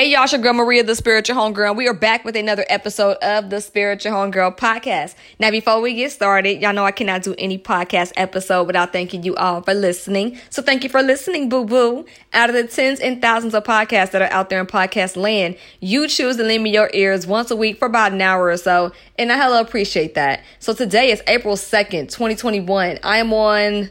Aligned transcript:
Hey 0.00 0.12
y'all, 0.12 0.22
it's 0.22 0.32
your 0.32 0.40
girl 0.40 0.54
Maria, 0.54 0.82
the 0.82 0.94
Spiritual 0.94 1.36
Homegirl. 1.36 1.76
We 1.76 1.86
are 1.86 1.92
back 1.92 2.24
with 2.24 2.34
another 2.34 2.64
episode 2.70 3.18
of 3.18 3.50
the 3.50 3.60
Spiritual 3.60 4.12
Homegirl 4.12 4.56
podcast. 4.56 5.14
Now, 5.38 5.50
before 5.50 5.82
we 5.82 5.92
get 5.92 6.10
started, 6.10 6.62
y'all 6.62 6.72
know 6.72 6.86
I 6.86 6.90
cannot 6.90 7.22
do 7.22 7.34
any 7.36 7.58
podcast 7.58 8.12
episode 8.16 8.66
without 8.66 8.94
thanking 8.94 9.24
you 9.24 9.36
all 9.36 9.60
for 9.60 9.74
listening. 9.74 10.38
So 10.48 10.62
thank 10.62 10.84
you 10.84 10.88
for 10.88 11.02
listening, 11.02 11.50
boo 11.50 11.66
boo. 11.66 12.06
Out 12.32 12.48
of 12.48 12.56
the 12.56 12.66
tens 12.66 12.98
and 12.98 13.20
thousands 13.20 13.52
of 13.52 13.64
podcasts 13.64 14.12
that 14.12 14.22
are 14.22 14.32
out 14.32 14.48
there 14.48 14.58
in 14.60 14.66
podcast 14.66 15.18
land, 15.18 15.58
you 15.80 16.08
choose 16.08 16.38
to 16.38 16.44
lend 16.44 16.62
me 16.62 16.70
your 16.70 16.88
ears 16.94 17.26
once 17.26 17.50
a 17.50 17.56
week 17.56 17.78
for 17.78 17.84
about 17.84 18.12
an 18.12 18.22
hour 18.22 18.46
or 18.46 18.56
so, 18.56 18.92
and 19.18 19.30
I 19.30 19.36
hella 19.36 19.60
appreciate 19.60 20.14
that. 20.14 20.42
So 20.60 20.72
today 20.72 21.10
is 21.10 21.22
April 21.26 21.56
2nd, 21.56 22.08
2021. 22.10 23.00
I 23.02 23.18
am 23.18 23.34
on 23.34 23.90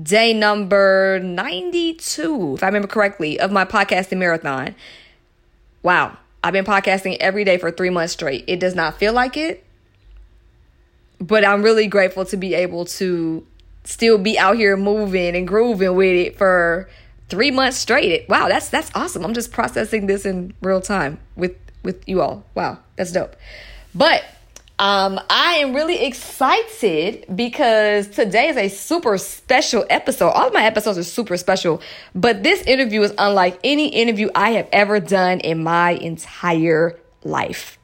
day 0.00 0.32
number 0.32 1.18
92, 1.18 2.54
if 2.54 2.62
I 2.62 2.66
remember 2.66 2.86
correctly, 2.86 3.40
of 3.40 3.50
my 3.50 3.64
podcasting 3.64 4.18
marathon. 4.18 4.76
Wow, 5.84 6.16
I've 6.42 6.54
been 6.54 6.64
podcasting 6.64 7.18
every 7.20 7.44
day 7.44 7.58
for 7.58 7.70
three 7.70 7.90
months 7.90 8.14
straight. 8.14 8.44
It 8.46 8.58
does 8.58 8.74
not 8.74 8.98
feel 8.98 9.12
like 9.12 9.36
it, 9.36 9.62
but 11.20 11.44
I'm 11.44 11.62
really 11.62 11.86
grateful 11.86 12.24
to 12.24 12.38
be 12.38 12.54
able 12.54 12.86
to 12.86 13.46
still 13.84 14.16
be 14.16 14.38
out 14.38 14.56
here 14.56 14.78
moving 14.78 15.36
and 15.36 15.46
grooving 15.46 15.94
with 15.94 16.14
it 16.14 16.38
for 16.38 16.88
three 17.28 17.50
months 17.50 17.76
straight. 17.76 18.26
Wow, 18.30 18.48
that's 18.48 18.70
that's 18.70 18.90
awesome. 18.94 19.26
I'm 19.26 19.34
just 19.34 19.52
processing 19.52 20.06
this 20.06 20.24
in 20.24 20.54
real 20.62 20.80
time 20.80 21.20
with 21.36 21.54
with 21.82 22.02
you 22.08 22.22
all. 22.22 22.44
Wow, 22.54 22.78
that's 22.96 23.12
dope. 23.12 23.36
But 23.94 24.24
um, 24.78 25.20
I 25.30 25.58
am 25.58 25.72
really 25.72 26.04
excited 26.04 27.26
because 27.34 28.08
today 28.08 28.48
is 28.48 28.56
a 28.56 28.68
super 28.68 29.16
special 29.18 29.84
episode. 29.88 30.30
All 30.30 30.50
my 30.50 30.64
episodes 30.64 30.98
are 30.98 31.04
super 31.04 31.36
special, 31.36 31.80
but 32.12 32.42
this 32.42 32.60
interview 32.62 33.02
is 33.02 33.14
unlike 33.16 33.60
any 33.62 33.88
interview 33.88 34.30
I 34.34 34.50
have 34.52 34.68
ever 34.72 34.98
done 34.98 35.38
in 35.40 35.62
my 35.62 35.90
entire 35.90 36.98
life. 37.22 37.78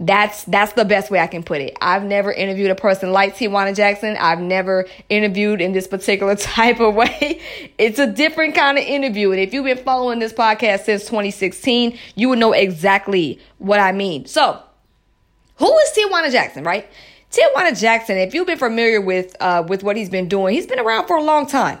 That's 0.00 0.44
that's 0.44 0.72
the 0.72 0.84
best 0.84 1.10
way 1.10 1.18
I 1.18 1.26
can 1.26 1.42
put 1.42 1.60
it. 1.60 1.76
I've 1.82 2.04
never 2.04 2.32
interviewed 2.32 2.70
a 2.70 2.76
person 2.76 3.12
like 3.12 3.36
Tijuana 3.36 3.76
Jackson. 3.76 4.16
I've 4.18 4.40
never 4.40 4.86
interviewed 5.10 5.60
in 5.60 5.72
this 5.72 5.88
particular 5.88 6.36
type 6.36 6.80
of 6.80 6.94
way. 6.94 7.42
It's 7.76 7.98
a 7.98 8.06
different 8.06 8.54
kind 8.54 8.78
of 8.78 8.84
interview. 8.84 9.32
And 9.32 9.40
if 9.40 9.52
you've 9.52 9.64
been 9.64 9.76
following 9.76 10.20
this 10.20 10.32
podcast 10.32 10.84
since 10.84 11.02
2016, 11.02 11.98
you 12.14 12.30
would 12.30 12.38
know 12.38 12.52
exactly 12.52 13.40
what 13.58 13.80
I 13.80 13.92
mean. 13.92 14.24
So 14.24 14.62
who 15.58 15.78
is 15.78 15.90
Tijuana 15.90 16.30
Jackson, 16.30 16.64
right? 16.64 16.88
Tijuana 17.30 17.78
Jackson, 17.78 18.16
if 18.16 18.32
you've 18.32 18.46
been 18.46 18.58
familiar 18.58 19.00
with 19.00 19.36
uh, 19.40 19.64
with 19.66 19.82
what 19.82 19.96
he's 19.96 20.08
been 20.08 20.28
doing, 20.28 20.54
he's 20.54 20.66
been 20.66 20.78
around 20.78 21.06
for 21.06 21.16
a 21.16 21.22
long 21.22 21.46
time. 21.46 21.78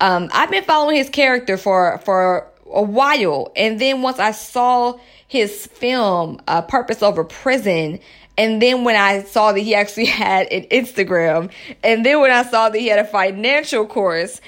Um, 0.00 0.28
I've 0.32 0.50
been 0.50 0.64
following 0.64 0.96
his 0.96 1.08
character 1.08 1.56
for 1.56 1.98
for 2.04 2.46
a 2.70 2.82
while, 2.82 3.52
and 3.56 3.80
then 3.80 4.02
once 4.02 4.18
I 4.18 4.32
saw 4.32 4.98
his 5.28 5.66
film, 5.66 6.40
uh, 6.46 6.62
Purpose 6.62 7.02
Over 7.02 7.24
Prison, 7.24 8.00
and 8.36 8.60
then 8.60 8.84
when 8.84 8.96
I 8.96 9.22
saw 9.22 9.52
that 9.52 9.60
he 9.60 9.74
actually 9.74 10.04
had 10.24 10.48
an 10.48 10.64
Instagram, 10.64 11.50
and 11.82 12.04
then 12.04 12.20
when 12.20 12.30
I 12.30 12.42
saw 12.42 12.68
that 12.68 12.78
he 12.78 12.88
had 12.88 12.98
a 12.98 13.04
financial 13.04 13.86
course 13.86 14.40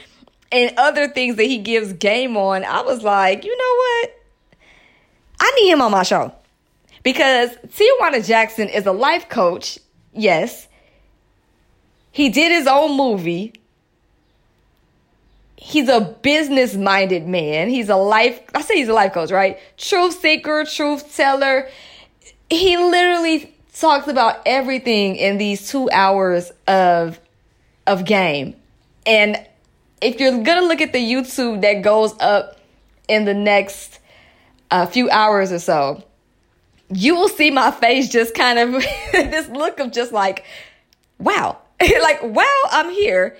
and 0.52 0.74
other 0.76 1.08
things 1.08 1.36
that 1.36 1.44
he 1.44 1.58
gives 1.58 1.92
game 1.94 2.36
on, 2.36 2.64
I 2.64 2.82
was 2.82 3.02
like, 3.02 3.44
you 3.44 3.56
know 3.56 3.76
what? 3.76 4.20
I 5.40 5.50
need 5.56 5.70
him 5.70 5.80
on 5.80 5.90
my 5.90 6.02
show. 6.02 6.32
Because 7.04 7.50
Tijuana 7.68 8.26
Jackson 8.26 8.68
is 8.68 8.86
a 8.86 8.92
life 8.92 9.28
coach, 9.28 9.78
yes. 10.12 10.66
He 12.10 12.30
did 12.30 12.50
his 12.50 12.66
own 12.66 12.96
movie. 12.96 13.52
He's 15.56 15.88
a 15.88 16.00
business 16.00 16.74
minded 16.74 17.28
man. 17.28 17.68
He's 17.68 17.90
a 17.90 17.96
life, 17.96 18.40
I 18.54 18.62
say 18.62 18.76
he's 18.76 18.88
a 18.88 18.94
life 18.94 19.12
coach, 19.12 19.30
right? 19.30 19.58
Truth 19.76 20.18
seeker, 20.20 20.64
truth 20.64 21.14
teller. 21.14 21.68
He 22.50 22.76
literally 22.76 23.54
talks 23.74 24.08
about 24.08 24.40
everything 24.46 25.16
in 25.16 25.36
these 25.36 25.68
two 25.68 25.90
hours 25.90 26.52
of, 26.66 27.20
of 27.86 28.04
game. 28.06 28.56
And 29.06 29.44
if 30.00 30.20
you're 30.20 30.32
going 30.32 30.60
to 30.60 30.66
look 30.66 30.80
at 30.80 30.92
the 30.92 30.98
YouTube 30.98 31.60
that 31.62 31.82
goes 31.82 32.14
up 32.18 32.58
in 33.08 33.26
the 33.26 33.34
next 33.34 33.98
uh, 34.70 34.86
few 34.86 35.10
hours 35.10 35.52
or 35.52 35.58
so, 35.58 36.02
you 36.94 37.14
will 37.14 37.28
see 37.28 37.50
my 37.50 37.70
face 37.70 38.08
just 38.08 38.34
kind 38.34 38.58
of 38.58 38.72
this 39.12 39.48
look 39.48 39.80
of 39.80 39.92
just 39.92 40.12
like, 40.12 40.44
wow, 41.18 41.58
like, 41.80 42.22
wow, 42.22 42.60
I'm 42.70 42.90
here. 42.90 43.36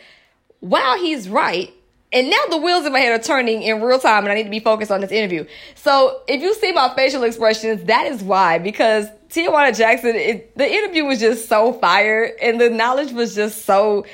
Wow, 0.60 0.96
he's 0.98 1.28
right. 1.28 1.72
And 2.12 2.30
now 2.30 2.38
the 2.48 2.58
wheels 2.58 2.86
in 2.86 2.92
my 2.92 3.00
head 3.00 3.18
are 3.18 3.22
turning 3.22 3.62
in 3.62 3.82
real 3.82 3.98
time 3.98 4.22
and 4.22 4.30
I 4.30 4.36
need 4.36 4.44
to 4.44 4.50
be 4.50 4.60
focused 4.60 4.92
on 4.92 5.00
this 5.00 5.10
interview. 5.10 5.46
So 5.74 6.22
if 6.28 6.40
you 6.40 6.54
see 6.54 6.70
my 6.70 6.94
facial 6.94 7.24
expressions, 7.24 7.84
that 7.84 8.06
is 8.06 8.22
why, 8.22 8.58
because 8.58 9.08
Tijuana 9.30 9.76
Jackson, 9.76 10.14
it, 10.14 10.56
the 10.56 10.70
interview 10.70 11.04
was 11.04 11.18
just 11.18 11.48
so 11.48 11.72
fire 11.72 12.32
and 12.40 12.60
the 12.60 12.70
knowledge 12.70 13.10
was 13.10 13.34
just 13.34 13.64
so, 13.64 14.06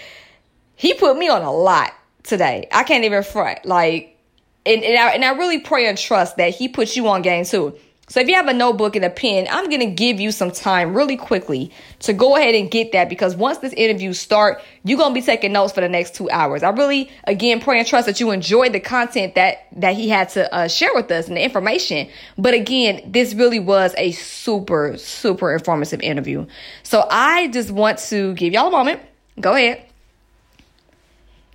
he 0.77 0.95
put 0.95 1.19
me 1.19 1.29
on 1.29 1.43
a 1.43 1.53
lot 1.53 1.93
today. 2.23 2.69
I 2.73 2.85
can't 2.85 3.05
even 3.05 3.23
front. 3.23 3.67
Like, 3.67 4.17
and, 4.65 4.83
and, 4.83 4.99
I, 4.99 5.11
and 5.11 5.25
I 5.25 5.33
really 5.33 5.61
pray 5.61 5.87
and 5.87 5.99
trust 5.99 6.39
that 6.39 6.55
he 6.55 6.69
puts 6.69 6.97
you 6.97 7.07
on 7.07 7.21
game 7.21 7.45
too. 7.45 7.77
So 8.11 8.19
if 8.19 8.27
you 8.27 8.35
have 8.35 8.49
a 8.49 8.53
notebook 8.53 8.97
and 8.97 9.05
a 9.05 9.11
pen, 9.11 9.47
I'm 9.49 9.69
going 9.69 9.79
to 9.79 9.87
give 9.87 10.19
you 10.19 10.33
some 10.33 10.51
time 10.51 10.95
really 10.95 11.17
quickly 11.17 11.71
to 12.01 12.13
go 12.13 12.35
ahead 12.35 12.57
and 12.57 12.69
get 12.69 12.91
that 12.91 13.09
because 13.09 13.37
once 13.37 13.59
this 13.59 13.73
interview 13.75 14.15
start, 14.15 14.61
you're 14.83 14.99
going 14.99 15.15
to 15.15 15.15
be 15.15 15.25
taking 15.25 15.53
notes 15.53 15.73
for 15.73 15.81
the 15.81 15.89
next 15.89 16.17
two 16.17 16.29
hours. 16.29 16.65
I 16.65 16.71
really, 16.71 17.09
again, 17.23 17.61
pray 17.61 17.79
and 17.79 17.87
trust 17.87 18.07
that 18.07 18.19
you 18.19 18.33
enjoyed 18.33 18.73
the 18.73 18.81
content 18.81 19.37
that, 19.37 19.69
that 19.77 19.95
he 19.95 20.09
had 20.09 20.29
to 20.31 20.53
uh, 20.53 20.67
share 20.67 20.91
with 20.93 21.09
us 21.13 21.29
and 21.29 21.37
the 21.37 21.43
information. 21.43 22.09
But 22.37 22.55
again, 22.55 23.01
this 23.07 23.33
really 23.33 23.61
was 23.61 23.95
a 23.97 24.11
super, 24.11 24.97
super 24.97 25.53
informative 25.53 26.01
interview. 26.01 26.47
So 26.83 27.07
I 27.09 27.47
just 27.47 27.71
want 27.71 27.99
to 28.09 28.35
give 28.35 28.53
y'all 28.53 28.67
a 28.67 28.73
moment. 28.73 29.03
Go 29.41 29.55
ahead. 29.55 29.90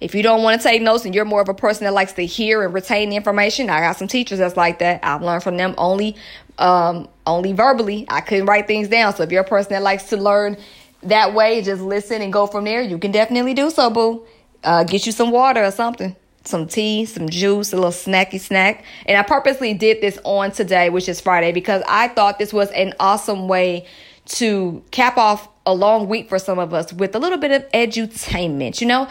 If 0.01 0.13
you 0.13 0.21
don't 0.23 0.43
want 0.43 0.61
to 0.61 0.67
take 0.67 0.81
notes 0.81 1.05
and 1.05 1.15
you're 1.15 1.25
more 1.25 1.41
of 1.41 1.49
a 1.49 1.53
person 1.53 1.85
that 1.85 1.93
likes 1.93 2.13
to 2.13 2.25
hear 2.25 2.63
and 2.63 2.73
retain 2.73 3.09
the 3.09 3.15
information, 3.15 3.69
I 3.69 3.79
got 3.79 3.95
some 3.95 4.07
teachers 4.07 4.39
that's 4.39 4.57
like 4.57 4.79
that. 4.79 4.99
I've 5.03 5.21
learned 5.21 5.43
from 5.43 5.57
them 5.57 5.73
only 5.77 6.15
um, 6.57 7.09
only 7.25 7.53
verbally. 7.53 8.05
I 8.09 8.21
couldn't 8.21 8.45
write 8.45 8.67
things 8.67 8.87
down. 8.87 9.15
So 9.15 9.23
if 9.23 9.31
you're 9.31 9.43
a 9.43 9.47
person 9.47 9.73
that 9.73 9.83
likes 9.83 10.03
to 10.09 10.17
learn 10.17 10.57
that 11.03 11.33
way, 11.33 11.61
just 11.61 11.81
listen 11.81 12.21
and 12.21 12.31
go 12.31 12.47
from 12.47 12.65
there, 12.65 12.81
you 12.81 12.97
can 12.97 13.11
definitely 13.11 13.53
do 13.53 13.69
so, 13.69 13.89
boo. 13.89 14.25
Uh, 14.63 14.83
get 14.83 15.05
you 15.05 15.11
some 15.11 15.31
water 15.31 15.63
or 15.63 15.71
something, 15.71 16.15
some 16.43 16.67
tea, 16.67 17.05
some 17.05 17.29
juice, 17.29 17.71
a 17.71 17.75
little 17.75 17.91
snacky 17.91 18.39
snack. 18.39 18.83
And 19.05 19.17
I 19.17 19.21
purposely 19.21 19.73
did 19.73 20.01
this 20.01 20.17
on 20.23 20.51
today, 20.51 20.89
which 20.89 21.07
is 21.07 21.21
Friday, 21.21 21.51
because 21.51 21.83
I 21.87 22.07
thought 22.07 22.39
this 22.39 22.51
was 22.51 22.71
an 22.71 22.93
awesome 22.99 23.47
way 23.47 23.85
to 24.25 24.83
cap 24.89 25.17
off 25.17 25.47
a 25.67 25.73
long 25.73 26.07
week 26.07 26.29
for 26.29 26.39
some 26.39 26.57
of 26.57 26.73
us 26.73 26.91
with 26.93 27.15
a 27.15 27.19
little 27.19 27.37
bit 27.37 27.51
of 27.51 27.69
edutainment. 27.71 28.81
You 28.81 28.87
know, 28.87 29.07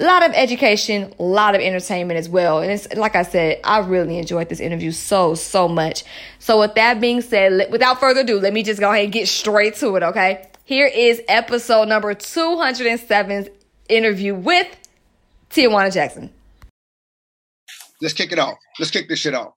a 0.00 0.04
lot 0.04 0.24
of 0.24 0.32
education, 0.34 1.12
a 1.18 1.22
lot 1.22 1.54
of 1.54 1.60
entertainment 1.60 2.18
as 2.18 2.28
well. 2.28 2.60
And 2.60 2.70
it's 2.70 2.92
like 2.94 3.16
I 3.16 3.22
said, 3.22 3.60
I 3.64 3.78
really 3.78 4.18
enjoyed 4.18 4.48
this 4.48 4.60
interview 4.60 4.92
so, 4.92 5.34
so 5.34 5.66
much. 5.66 6.04
So 6.38 6.60
with 6.60 6.74
that 6.76 7.00
being 7.00 7.20
said, 7.20 7.70
without 7.70 7.98
further 7.98 8.20
ado, 8.20 8.38
let 8.38 8.52
me 8.52 8.62
just 8.62 8.80
go 8.80 8.90
ahead 8.90 9.04
and 9.04 9.12
get 9.12 9.26
straight 9.26 9.74
to 9.76 9.96
it, 9.96 10.02
okay? 10.02 10.48
Here 10.64 10.86
is 10.86 11.20
episode 11.28 11.88
number 11.88 12.14
207's 12.14 13.48
interview 13.88 14.34
with 14.34 14.68
Tijuana 15.50 15.92
Jackson. 15.92 16.30
Let's 18.00 18.14
kick 18.14 18.30
it 18.30 18.38
off. 18.38 18.58
Let's 18.78 18.92
kick 18.92 19.08
this 19.08 19.18
shit 19.18 19.34
off. 19.34 19.54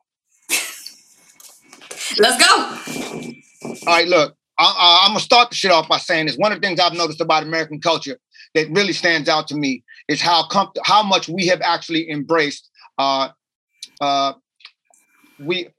Let's 2.18 2.44
go. 2.44 3.68
All 3.88 3.94
right, 3.94 4.08
look, 4.08 4.36
I, 4.58 5.04
am 5.06 5.12
gonna 5.12 5.20
start 5.20 5.50
the 5.50 5.56
shit 5.56 5.72
off 5.72 5.88
by 5.88 5.98
saying 5.98 6.26
this. 6.26 6.36
One 6.36 6.52
of 6.52 6.60
the 6.60 6.68
things 6.68 6.80
I've 6.80 6.94
noticed 6.94 7.22
about 7.22 7.44
American 7.44 7.80
culture 7.80 8.18
that 8.56 8.70
really 8.72 8.94
stands 8.94 9.30
out 9.30 9.48
to 9.50 9.56
me 9.56 9.84
is 10.12 10.22
how 10.22 10.46
com- 10.48 10.74
how 10.84 11.02
much 11.02 11.30
we 11.30 11.48
have 11.48 11.62
actually 11.62 12.10
embraced 12.10 12.70
uh, 12.98 13.30
uh, 14.02 14.34
we 15.40 15.70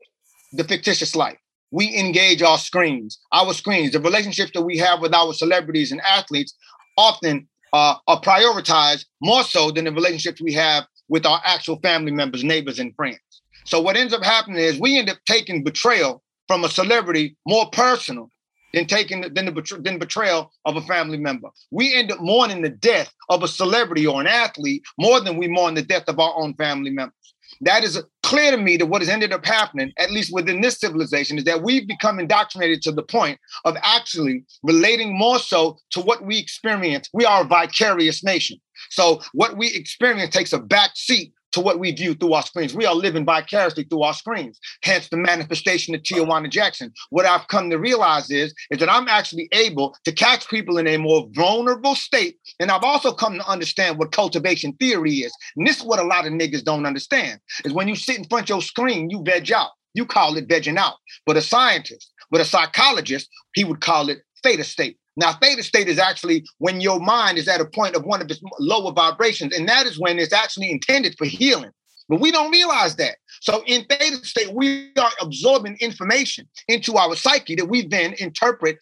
the 0.53 0.65
fictitious 0.65 1.15
life. 1.15 1.39
We 1.71 1.97
engage 1.97 2.43
our 2.43 2.59
screens, 2.59 3.19
our 3.33 3.55
screens, 3.55 3.93
the 3.93 4.01
relationships 4.01 4.53
that 4.55 4.63
we 4.63 4.77
have 4.79 5.01
with 5.01 5.15
our 5.15 5.33
celebrities 5.33 5.93
and 5.93 6.01
athletes 6.03 6.55
often 6.97 7.49
uh, 7.73 7.95
are 8.07 8.21
prioritized 8.21 9.07
more 9.23 9.43
so 9.43 9.71
than 9.71 9.85
the 9.85 9.93
relationships 9.93 10.41
we 10.43 10.53
have 10.53 10.85
with 11.09 11.25
our 11.25 11.41
actual 11.45 11.79
family 11.81 12.13
members, 12.13 12.45
neighbors, 12.45 12.79
and 12.79 12.95
friends. 12.95 13.21
So 13.65 13.81
what 13.81 13.97
ends 13.97 14.13
up 14.13 14.23
happening 14.23 14.59
is 14.59 14.79
we 14.79 14.99
end 14.99 15.09
up 15.09 15.19
taking 15.27 15.65
betrayal 15.65 16.23
from 16.49 16.65
a 16.65 16.69
celebrity 16.69 17.37
more 17.47 17.71
personal 17.71 18.29
than 18.73 18.87
taking 18.87 19.21
than 19.21 19.47
the 19.47 19.81
than 19.83 19.99
betrayal 19.99 20.51
of 20.65 20.77
a 20.77 20.83
family 20.83 21.19
member. 21.19 21.49
We 21.71 21.95
end 21.95 22.13
up 22.13 22.21
mourning 22.21 22.63
the 22.63 22.71
death 22.71 23.13
of 23.29 23.43
a 23.43 23.49
celebrity 23.49 24.07
or 24.07 24.21
an 24.21 24.27
athlete 24.27 24.83
more 24.99 25.21
than 25.21 25.37
we 25.37 25.49
mourn 25.49 25.75
the 25.75 25.83
death 25.83 26.09
of 26.09 26.19
our 26.19 26.33
own 26.37 26.55
family 26.55 26.91
members. 26.91 27.15
That 27.61 27.85
is 27.85 28.03
clear 28.23 28.51
to 28.51 28.57
me 28.57 28.77
that 28.79 28.87
what 28.87 29.03
has 29.03 29.09
ended 29.09 29.33
up 29.33 29.45
happening, 29.45 29.93
at 29.99 30.11
least 30.11 30.33
within 30.33 30.61
this 30.61 30.81
civilization, 30.81 31.39
is 31.39 31.45
that 31.45 31.63
we've 31.63 31.87
become 31.87 32.19
indoctrinated 32.19 32.83
to 32.83 32.93
the 32.93 33.03
point 33.03 33.39
of 33.65 33.77
actually 33.83 34.45
relating 34.63 35.17
more 35.17 35.39
so 35.39 35.79
to 35.91 36.01
what 36.01 36.25
we 36.25 36.39
experience. 36.39 37.09
We 37.13 37.25
are 37.25 37.43
a 37.43 37.47
vicarious 37.47 38.25
nation. 38.25 38.59
So 38.91 39.21
what 39.33 39.57
we 39.57 39.69
experience 39.69 40.35
takes 40.35 40.53
a 40.53 40.59
back 40.59 40.93
seat 40.95 41.33
to 41.53 41.61
what 41.61 41.79
we 41.79 41.93
view 41.93 42.15
through 42.15 42.33
our 42.33 42.43
screens. 42.43 42.75
We 42.75 42.87
are 42.87 42.95
living 42.95 43.25
vicariously 43.25 43.85
through 43.85 44.03
our 44.03 44.15
screens. 44.15 44.59
Hence 44.83 45.09
the 45.09 45.17
manifestation 45.17 45.95
of 45.95 46.03
Tijuana 46.03 46.51
Jackson. 46.51 46.93
What 47.11 47.27
I've 47.27 47.49
come 47.49 47.71
to 47.71 47.79
realize 47.79 48.31
is, 48.31 48.55
is 48.71 48.79
that 48.79 48.91
I'm 48.91 49.09
actually 49.09 49.49
able 49.53 49.97
to 50.05 50.13
catch 50.13 50.49
people 50.49 50.79
in 50.79 50.87
a 50.87 50.97
more 50.97 51.29
vulnerable 51.33 51.95
state. 51.95 52.39
And 52.59 52.71
I've 52.71 52.85
also 52.85 53.13
come 53.13 53.39
to 53.39 53.49
understand 53.49 53.99
what 53.99 54.13
cultivation 54.13 54.73
theory 54.75 55.17
is. 55.17 55.33
And 55.57 55.67
this 55.67 55.79
is 55.79 55.85
what 55.85 55.99
a 55.99 56.05
lot 56.05 56.27
of 56.27 56.33
niggas 56.33 56.65
don't 56.65 56.87
understand 56.87 57.41
is 57.65 57.73
when 57.73 57.89
you 57.89 57.97
sit 57.97 58.19
in 58.19 58.25
front 58.25 58.45
of 58.45 58.49
your 58.49 58.63
screen, 58.63 59.11
you 59.11 59.23
veg 59.23 59.53
out. 59.53 59.71
You 59.95 60.07
call 60.07 60.37
it 60.37 60.49
vegging 60.49 60.79
out. 60.79 60.95
But 61.27 61.37
a 61.37 61.43
scientist, 61.43 62.11
but 62.31 62.41
a 62.41 62.45
psychologist, 62.45 63.29
he 63.55 63.65
would 63.65 63.81
call 63.81 64.09
it 64.09 64.19
theta 64.43 64.65
state. 64.65 64.99
Now, 65.17 65.35
theta 65.35 65.63
state 65.63 65.89
is 65.89 65.99
actually 65.99 66.45
when 66.59 66.81
your 66.81 66.99
mind 66.99 67.39
is 67.39 67.49
at 67.49 67.61
a 67.61 67.67
point 67.67 67.97
of 67.97 68.05
one 68.05 68.23
of 68.23 68.31
its 68.31 68.41
lower 68.59 68.93
vibrations, 68.93 69.55
and 69.55 69.69
that 69.69 69.87
is 69.87 69.99
when 69.99 70.19
it's 70.19 70.33
actually 70.33 70.71
intended 70.71 71.17
for 71.19 71.27
healing. 71.27 71.71
But 72.09 72.21
we 72.21 72.31
don't 72.31 72.51
realize 72.51 72.97
that. 72.97 73.17
So 73.41 73.63
in 73.67 73.85
theta 73.85 74.25
state, 74.25 74.53
we 74.55 74.91
are 74.99 75.11
absorbing 75.21 75.77
information 75.81 76.49
into 76.69 76.97
our 76.97 77.15
psyche 77.15 77.55
that 77.57 77.69
we 77.69 77.87
then 77.87 78.15
interpret 78.19 78.79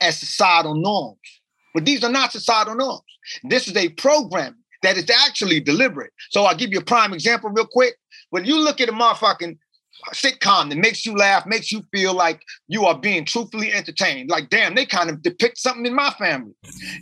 as 0.00 0.18
societal 0.18 0.74
norms. 0.74 1.18
But 1.72 1.84
these 1.84 2.04
are 2.04 2.10
not 2.10 2.32
societal 2.32 2.76
norms. 2.76 3.02
This 3.42 3.66
is 3.66 3.76
a 3.76 3.88
program 3.90 4.56
that 4.82 4.96
is 4.96 5.08
actually 5.10 5.60
deliberate. 5.60 6.12
So 6.30 6.44
I'll 6.44 6.54
give 6.54 6.72
you 6.72 6.78
a 6.78 6.84
prime 6.84 7.12
example 7.12 7.50
real 7.50 7.66
quick. 7.66 7.94
When 8.30 8.44
you 8.44 8.58
look 8.58 8.80
at 8.80 8.88
a 8.88 8.92
motherfucking 8.92 9.58
sitcom 10.12 10.68
that 10.68 10.78
makes 10.78 11.06
you 11.06 11.16
laugh, 11.16 11.46
makes 11.46 11.72
you 11.72 11.82
feel 11.92 12.14
like 12.14 12.42
you 12.68 12.84
are 12.84 12.98
being 12.98 13.24
truthfully 13.24 13.72
entertained. 13.72 14.30
Like, 14.30 14.50
damn, 14.50 14.74
they 14.74 14.86
kind 14.86 15.10
of 15.10 15.22
depict 15.22 15.58
something 15.58 15.86
in 15.86 15.94
my 15.94 16.10
family. 16.18 16.52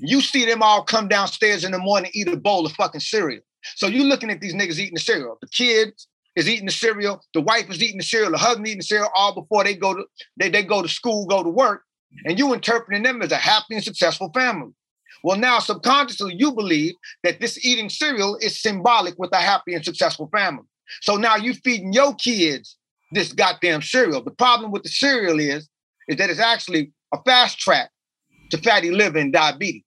You 0.01 0.21
see 0.21 0.45
them 0.45 0.63
all 0.63 0.85
come 0.85 1.09
downstairs 1.09 1.65
in 1.65 1.73
the 1.73 1.79
morning, 1.79 2.11
eat 2.15 2.29
a 2.29 2.37
bowl 2.37 2.67
of 2.67 2.73
fucking 2.73 3.01
cereal. 3.01 3.43
So 3.77 3.87
you're 3.87 4.05
looking 4.05 4.31
at 4.31 4.41
these 4.41 4.55
niggas 4.55 4.79
eating 4.79 4.95
the 4.95 5.01
cereal. 5.01 5.39
The 5.41 5.49
kids 5.49 6.09
is 6.37 6.49
eating 6.49 6.67
the 6.67 6.73
cereal, 6.73 7.23
the 7.35 7.41
wife 7.41 7.69
is 7.71 7.83
eating 7.83 7.99
the 7.99 8.05
cereal, 8.05 8.31
the 8.31 8.39
husband 8.39 8.67
eating 8.67 8.79
the 8.79 8.85
cereal, 8.85 9.11
all 9.15 9.35
before 9.35 9.65
they 9.65 9.75
go 9.75 9.95
to 9.95 10.05
they, 10.37 10.49
they 10.49 10.63
go 10.63 10.83
to 10.83 10.89
school, 10.89 11.27
go 11.27 11.43
to 11.43 11.51
work, 11.51 11.83
and 12.25 12.39
you 12.39 12.55
interpreting 12.55 13.03
them 13.03 13.23
as 13.23 13.33
a 13.33 13.37
happy 13.37 13.75
and 13.75 13.85
successful 13.85 14.31
family. 14.35 14.73
Well, 15.23 15.39
now 15.39 15.59
subconsciously 15.61 16.35
you 16.37 16.53
believe 16.53 16.95
that 17.23 17.41
this 17.41 17.65
eating 17.65 17.89
cereal 17.89 18.37
is 18.37 18.61
symbolic 18.61 19.19
with 19.19 19.33
a 19.33 19.37
happy 19.37 19.75
and 19.75 19.85
successful 19.85 20.29
family. 20.33 20.65
So 21.01 21.17
now 21.17 21.37
you 21.37 21.55
feeding 21.55 21.93
your 21.93 22.15
kids 22.15 22.77
this 23.13 23.33
goddamn 23.33 23.83
cereal. 23.83 24.23
The 24.23 24.31
problem 24.31 24.73
with 24.73 24.83
the 24.83 24.89
cereal 24.89 25.39
is, 25.39 25.69
is 26.09 26.17
that 26.17 26.31
it's 26.31 26.41
actually 26.41 26.93
a 27.13 27.23
fast 27.25 27.59
track 27.59 27.91
to 28.51 28.59
fatty 28.59 28.91
liver 28.91 29.19
and 29.19 29.33
diabetes. 29.33 29.85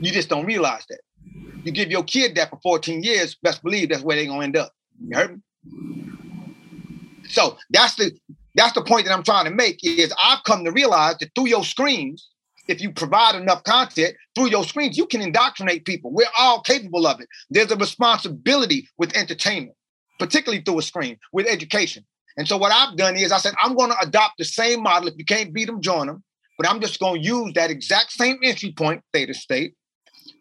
You 0.00 0.12
just 0.12 0.28
don't 0.28 0.46
realize 0.46 0.84
that. 0.88 1.00
You 1.64 1.72
give 1.72 1.90
your 1.90 2.04
kid 2.04 2.36
that 2.36 2.50
for 2.50 2.58
14 2.62 3.02
years, 3.02 3.36
best 3.42 3.62
believe 3.62 3.88
that's 3.88 4.02
where 4.02 4.16
they're 4.16 4.26
gonna 4.26 4.44
end 4.44 4.56
up. 4.56 4.72
You 5.06 5.16
heard 5.16 5.32
me? 5.32 5.42
So 7.28 7.56
that's 7.70 7.96
the 7.96 8.12
that's 8.54 8.72
the 8.72 8.82
point 8.82 9.06
that 9.06 9.14
I'm 9.14 9.22
trying 9.22 9.44
to 9.44 9.50
make 9.50 9.80
is 9.84 10.12
I've 10.22 10.42
come 10.44 10.64
to 10.64 10.72
realize 10.72 11.16
that 11.18 11.30
through 11.34 11.48
your 11.48 11.64
screens, 11.64 12.28
if 12.66 12.80
you 12.80 12.92
provide 12.92 13.34
enough 13.34 13.62
content 13.64 14.14
through 14.34 14.50
your 14.50 14.64
screens, 14.64 14.96
you 14.98 15.06
can 15.06 15.20
indoctrinate 15.20 15.84
people. 15.84 16.12
We're 16.12 16.26
all 16.38 16.60
capable 16.60 17.06
of 17.06 17.20
it. 17.20 17.28
There's 17.50 17.70
a 17.70 17.76
responsibility 17.76 18.88
with 18.98 19.16
entertainment, 19.16 19.76
particularly 20.18 20.62
through 20.62 20.78
a 20.78 20.82
screen, 20.82 21.18
with 21.32 21.46
education. 21.46 22.04
And 22.38 22.46
so 22.46 22.56
what 22.56 22.72
I've 22.72 22.96
done 22.96 23.16
is 23.16 23.32
I 23.32 23.38
said, 23.38 23.52
I'm 23.60 23.74
going 23.74 23.90
to 23.90 23.96
adopt 24.00 24.38
the 24.38 24.44
same 24.44 24.84
model. 24.84 25.08
If 25.08 25.14
you 25.18 25.24
can't 25.24 25.52
beat 25.52 25.66
them, 25.66 25.82
join 25.82 26.06
them. 26.06 26.22
But 26.56 26.70
I'm 26.70 26.80
just 26.80 27.00
going 27.00 27.20
to 27.20 27.28
use 27.28 27.52
that 27.54 27.70
exact 27.70 28.12
same 28.12 28.38
entry 28.44 28.72
point, 28.72 29.02
theta 29.12 29.34
state, 29.34 29.74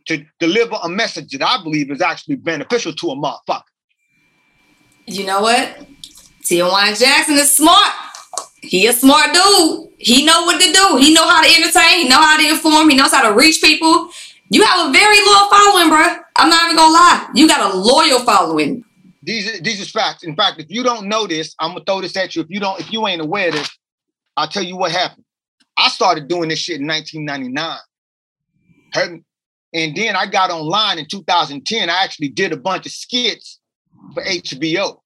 to 0.06 0.24
deliver 0.40 0.78
a 0.84 0.90
message 0.90 1.32
that 1.32 1.42
I 1.42 1.62
believe 1.64 1.90
is 1.90 2.02
actually 2.02 2.36
beneficial 2.36 2.94
to 2.94 3.08
a 3.10 3.16
motherfucker. 3.16 3.64
You 5.08 5.26
know 5.26 5.42
what? 5.42 5.88
Tijuana 6.44 6.98
Jackson 6.98 7.36
is 7.36 7.52
smart. 7.52 7.94
He 8.62 8.86
a 8.86 8.94
smart 8.94 9.34
dude. 9.34 9.90
He 9.98 10.24
know 10.24 10.44
what 10.44 10.62
to 10.62 10.72
do. 10.72 10.98
He 10.98 11.14
know 11.14 11.28
how 11.28 11.42
to 11.42 11.50
entertain. 11.50 12.02
He 12.04 12.10
know 12.10 12.22
how 12.22 12.38
to 12.38 12.48
inform. 12.48 12.90
He 12.90 12.96
knows 12.96 13.12
how 13.12 13.28
to 13.28 13.36
reach 13.36 13.62
people. 13.62 14.10
You 14.50 14.64
have 14.64 14.90
a 14.90 14.92
very 14.92 15.20
loyal 15.26 15.50
following, 15.50 15.90
bro. 15.90 16.18
I'm 16.36 16.50
not 16.50 16.66
even 16.66 16.78
gonna 16.78 16.94
lie. 16.94 17.30
You 17.34 17.48
got 17.48 17.74
a 17.74 17.78
loyal 17.78 18.20
following. 18.20 18.84
These 19.28 19.60
these 19.60 19.82
are 19.82 19.86
facts. 19.86 20.24
In 20.24 20.38
fact, 20.38 20.60
if 20.62 20.68
you 20.70 20.84
don't 20.84 21.08
know 21.08 21.28
this, 21.28 21.54
I'm 21.60 21.74
gonna 21.74 21.84
throw 21.86 22.00
this 22.00 22.16
at 22.16 22.34
you. 22.34 22.42
If 22.42 22.48
you 22.50 22.62
don't, 22.62 22.80
if 22.80 22.94
you 22.94 23.06
ain't 23.08 23.22
aware 23.22 23.50
of 23.50 23.56
this, 23.56 23.70
I'll 24.38 24.48
tell 24.48 24.64
you 24.64 24.78
what 24.78 24.92
happened. 24.92 25.26
I 25.78 25.90
started 25.90 26.30
doing 26.30 26.48
this 26.48 26.60
shit 26.60 26.80
in 26.80 26.88
1999. 26.88 27.78
Heard 28.94 29.22
and 29.74 29.96
then 29.98 30.16
I 30.16 30.28
got 30.28 30.50
online 30.50 30.98
in 30.98 31.08
2010. 31.08 31.90
I 31.90 32.04
actually 32.04 32.30
did 32.30 32.54
a 32.54 32.58
bunch 32.58 32.86
of 32.86 32.94
skits 32.94 33.60
for 34.14 34.24
HBO. 34.24 35.02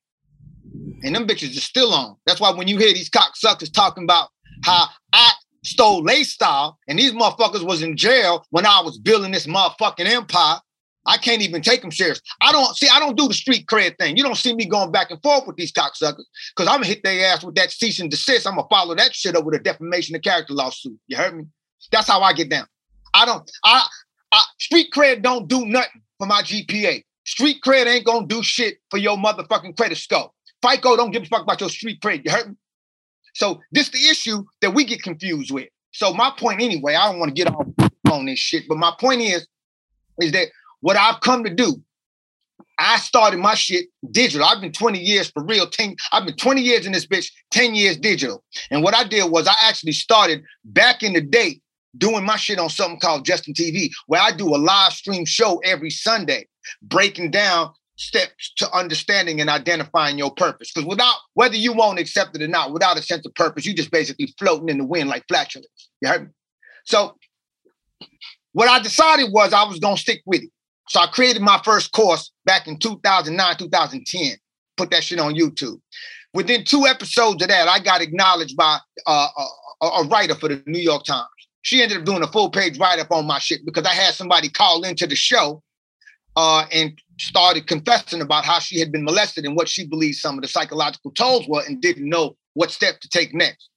And 1.03 1.15
them 1.15 1.25
bitches 1.25 1.57
are 1.57 1.61
still 1.61 1.91
on. 1.91 2.15
That's 2.27 2.39
why 2.39 2.51
when 2.51 2.67
you 2.67 2.77
hear 2.77 2.93
these 2.93 3.09
cocksuckers 3.09 3.73
talking 3.73 4.03
about 4.03 4.29
how 4.63 4.85
I 5.11 5.31
stole 5.63 6.03
their 6.03 6.23
style 6.23 6.77
and 6.87 6.99
these 6.99 7.11
motherfuckers 7.11 7.65
was 7.65 7.81
in 7.81 7.97
jail 7.97 8.45
when 8.51 8.67
I 8.67 8.81
was 8.81 8.99
building 8.99 9.31
this 9.31 9.47
motherfucking 9.47 10.05
empire, 10.05 10.59
I 11.05 11.17
can't 11.17 11.41
even 11.41 11.61
take 11.61 11.81
them 11.81 11.91
serious. 11.91 12.21
I 12.41 12.51
don't 12.51 12.75
see. 12.75 12.87
I 12.87 12.99
don't 12.99 13.17
do 13.17 13.27
the 13.27 13.33
street 13.33 13.65
cred 13.65 13.97
thing. 13.97 14.17
You 14.17 14.23
don't 14.23 14.37
see 14.37 14.53
me 14.53 14.65
going 14.65 14.91
back 14.91 15.09
and 15.09 15.21
forth 15.21 15.47
with 15.47 15.55
these 15.55 15.71
cocksuckers 15.71 16.25
because 16.55 16.67
I'm 16.67 16.75
gonna 16.75 16.85
hit 16.85 17.03
their 17.03 17.33
ass 17.33 17.43
with 17.43 17.55
that 17.55 17.71
cease 17.71 17.99
and 17.99 18.09
desist. 18.09 18.45
I'm 18.45 18.55
gonna 18.55 18.67
follow 18.69 18.93
that 18.95 19.15
shit 19.15 19.35
up 19.35 19.43
with 19.43 19.55
a 19.55 19.59
defamation 19.59 20.15
of 20.15 20.21
character 20.21 20.53
lawsuit. 20.53 20.97
You 21.07 21.17
heard 21.17 21.35
me? 21.35 21.45
That's 21.91 22.07
how 22.07 22.21
I 22.21 22.33
get 22.33 22.49
down. 22.49 22.67
I 23.13 23.25
don't. 23.25 23.49
I, 23.63 23.83
I 24.31 24.43
street 24.59 24.87
cred 24.95 25.21
don't 25.23 25.47
do 25.47 25.65
nothing 25.65 26.01
for 26.19 26.27
my 26.27 26.43
GPA. 26.43 27.03
Street 27.25 27.57
cred 27.65 27.87
ain't 27.87 28.05
gonna 28.05 28.27
do 28.27 28.43
shit 28.43 28.77
for 28.89 28.97
your 28.97 29.17
motherfucking 29.17 29.75
credit 29.77 29.97
score. 29.97 30.31
FICO 30.61 30.95
don't 30.95 31.11
give 31.11 31.23
a 31.23 31.25
fuck 31.25 31.43
about 31.43 31.59
your 31.59 31.69
street 31.69 31.99
cred. 32.01 32.23
You 32.23 32.31
heard 32.31 32.49
me? 32.49 32.55
So 33.33 33.59
this 33.71 33.89
the 33.89 34.07
issue 34.09 34.43
that 34.61 34.71
we 34.71 34.83
get 34.83 35.01
confused 35.01 35.51
with. 35.51 35.69
So 35.91 36.13
my 36.13 36.31
point 36.37 36.61
anyway, 36.61 36.95
I 36.95 37.09
don't 37.09 37.19
want 37.19 37.29
to 37.29 37.43
get 37.43 37.53
off 37.53 37.67
on 38.11 38.25
this 38.25 38.39
shit, 38.39 38.63
but 38.67 38.77
my 38.77 38.93
point 38.99 39.21
is, 39.21 39.47
is 40.19 40.31
that 40.33 40.47
what 40.81 40.97
I've 40.97 41.21
come 41.21 41.43
to 41.43 41.53
do, 41.53 41.81
I 42.77 42.97
started 42.97 43.39
my 43.39 43.53
shit 43.53 43.85
digital. 44.09 44.45
I've 44.45 44.61
been 44.61 44.71
20 44.71 44.99
years 44.99 45.29
for 45.29 45.43
real. 45.43 45.69
10, 45.69 45.95
I've 46.11 46.25
been 46.25 46.35
20 46.35 46.61
years 46.61 46.85
in 46.85 46.91
this 46.91 47.05
bitch, 47.05 47.31
10 47.51 47.75
years 47.75 47.97
digital. 47.97 48.43
And 48.71 48.83
what 48.83 48.95
I 48.95 49.03
did 49.03 49.31
was 49.31 49.47
I 49.47 49.53
actually 49.63 49.91
started 49.91 50.43
back 50.65 51.03
in 51.03 51.13
the 51.13 51.21
day 51.21 51.61
doing 51.97 52.25
my 52.25 52.37
shit 52.37 52.59
on 52.59 52.69
something 52.69 52.99
called 52.99 53.25
Justin 53.25 53.53
TV, 53.53 53.89
where 54.07 54.21
I 54.21 54.31
do 54.31 54.55
a 54.55 54.57
live 54.57 54.93
stream 54.93 55.25
show 55.25 55.59
every 55.63 55.89
Sunday, 55.89 56.47
breaking 56.81 57.31
down 57.31 57.71
steps 57.97 58.53
to 58.57 58.71
understanding 58.71 59.39
and 59.41 59.49
identifying 59.49 60.17
your 60.17 60.31
purpose. 60.33 60.71
Because 60.73 60.87
without, 60.87 61.15
whether 61.35 61.55
you 61.55 61.73
won't 61.73 61.99
accept 61.99 62.35
it 62.35 62.41
or 62.41 62.47
not, 62.47 62.73
without 62.73 62.97
a 62.97 63.01
sense 63.01 63.25
of 63.25 63.35
purpose, 63.35 63.65
you 63.65 63.75
just 63.75 63.91
basically 63.91 64.33
floating 64.39 64.69
in 64.69 64.79
the 64.79 64.85
wind 64.85 65.09
like 65.09 65.23
flatulence. 65.27 65.89
You 66.01 66.07
heard 66.07 66.23
me? 66.23 66.29
So 66.85 67.15
what 68.53 68.67
I 68.67 68.79
decided 68.81 69.31
was 69.31 69.53
I 69.53 69.63
was 69.63 69.79
gonna 69.79 69.97
stick 69.97 70.21
with 70.25 70.41
it. 70.41 70.49
So 70.91 70.99
I 70.99 71.07
created 71.07 71.41
my 71.41 71.57
first 71.63 71.93
course 71.93 72.33
back 72.43 72.67
in 72.67 72.77
2009, 72.77 73.55
2010. 73.55 74.35
Put 74.75 74.91
that 74.91 75.05
shit 75.05 75.21
on 75.21 75.35
YouTube. 75.35 75.79
Within 76.33 76.65
two 76.65 76.85
episodes 76.85 77.41
of 77.41 77.47
that, 77.47 77.69
I 77.69 77.79
got 77.79 78.01
acknowledged 78.01 78.57
by 78.57 78.77
uh, 79.07 79.27
a, 79.81 79.85
a 79.85 80.07
writer 80.07 80.35
for 80.35 80.49
the 80.49 80.61
New 80.65 80.81
York 80.81 81.05
Times. 81.05 81.29
She 81.61 81.81
ended 81.81 81.99
up 81.99 82.03
doing 82.03 82.23
a 82.23 82.27
full 82.27 82.49
page 82.49 82.77
write 82.77 82.99
up 82.99 83.09
on 83.09 83.25
my 83.25 83.39
shit 83.39 83.65
because 83.65 83.85
I 83.85 83.93
had 83.93 84.15
somebody 84.15 84.49
call 84.49 84.83
into 84.83 85.07
the 85.07 85.15
show 85.15 85.63
uh, 86.35 86.65
and 86.73 87.01
started 87.21 87.67
confessing 87.67 88.19
about 88.19 88.43
how 88.43 88.59
she 88.59 88.77
had 88.77 88.91
been 88.91 89.05
molested 89.05 89.45
and 89.45 89.55
what 89.55 89.69
she 89.69 89.87
believed 89.87 90.17
some 90.17 90.37
of 90.37 90.41
the 90.41 90.49
psychological 90.49 91.11
tolls 91.11 91.47
were 91.47 91.63
and 91.65 91.81
didn't 91.81 92.09
know 92.09 92.35
what 92.55 92.69
step 92.69 92.99
to 92.99 93.07
take 93.07 93.33
next. 93.33 93.69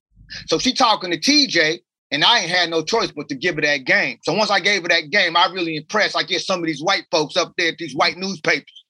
So 0.49 0.59
she 0.59 0.73
talking 0.73 1.13
to 1.13 1.17
TJ 1.17 1.79
and 2.11 2.25
I 2.25 2.41
ain't 2.41 2.51
had 2.51 2.71
no 2.71 2.83
choice 2.83 3.11
but 3.11 3.29
to 3.29 3.35
give 3.35 3.57
her 3.57 3.61
that 3.63 3.85
game. 3.85 4.19
So 4.23 4.35
once 4.35 4.51
I 4.51 4.61
gave 4.61 4.83
her 4.83 4.89
that 4.89 5.11
game, 5.11 5.37
I 5.37 5.47
really 5.53 5.77
impressed. 5.77 6.17
I 6.17 6.23
get 6.23 6.43
some 6.43 6.61
of 6.61 6.67
these 6.67 6.83
white 6.83 7.05
folks 7.11 7.37
up 7.37 7.53
there 7.57 7.69
at 7.69 7.79
these 7.79 7.95
white 7.95 8.17
newspapers. 8.17 8.85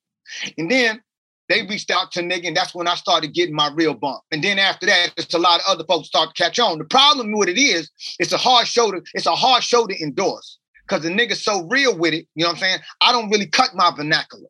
And 0.59 0.71
then 0.71 1.03
they 1.49 1.63
reached 1.63 1.91
out 1.91 2.11
to 2.13 2.21
nigga, 2.21 2.49
and 2.49 2.57
that's 2.57 2.75
when 2.75 2.89
I 2.89 2.95
started 2.95 3.35
getting 3.35 3.55
my 3.55 3.71
real 3.75 3.95
bump. 3.95 4.23
And 4.33 4.43
then 4.43 4.59
after 4.59 4.87
that, 4.87 5.13
it's 5.17 5.35
a 5.35 5.39
lot 5.39 5.61
of 5.61 5.67
other 5.67 5.85
folks 5.85 6.09
start 6.09 6.35
to 6.35 6.43
catch 6.43 6.59
on. 6.59 6.79
The 6.79 6.85
problem 6.85 7.33
with 7.33 7.49
it 7.49 7.59
is, 7.59 7.91
it's 8.19 8.33
a 8.33 8.39
hard 8.39 8.67
to, 8.67 9.03
it's 9.13 9.27
a 9.27 9.35
hard 9.35 9.63
show 9.63 9.87
to 9.87 10.03
endorse. 10.03 10.59
Cause 10.87 11.03
the 11.03 11.09
nigga's 11.09 11.43
so 11.43 11.67
real 11.69 11.97
with 11.97 12.13
it, 12.13 12.27
you 12.35 12.43
know 12.43 12.49
what 12.49 12.57
I'm 12.57 12.61
saying? 12.61 12.79
I 13.01 13.11
don't 13.11 13.31
really 13.31 13.47
cut 13.47 13.71
my 13.75 13.91
vernacular. 13.97 14.49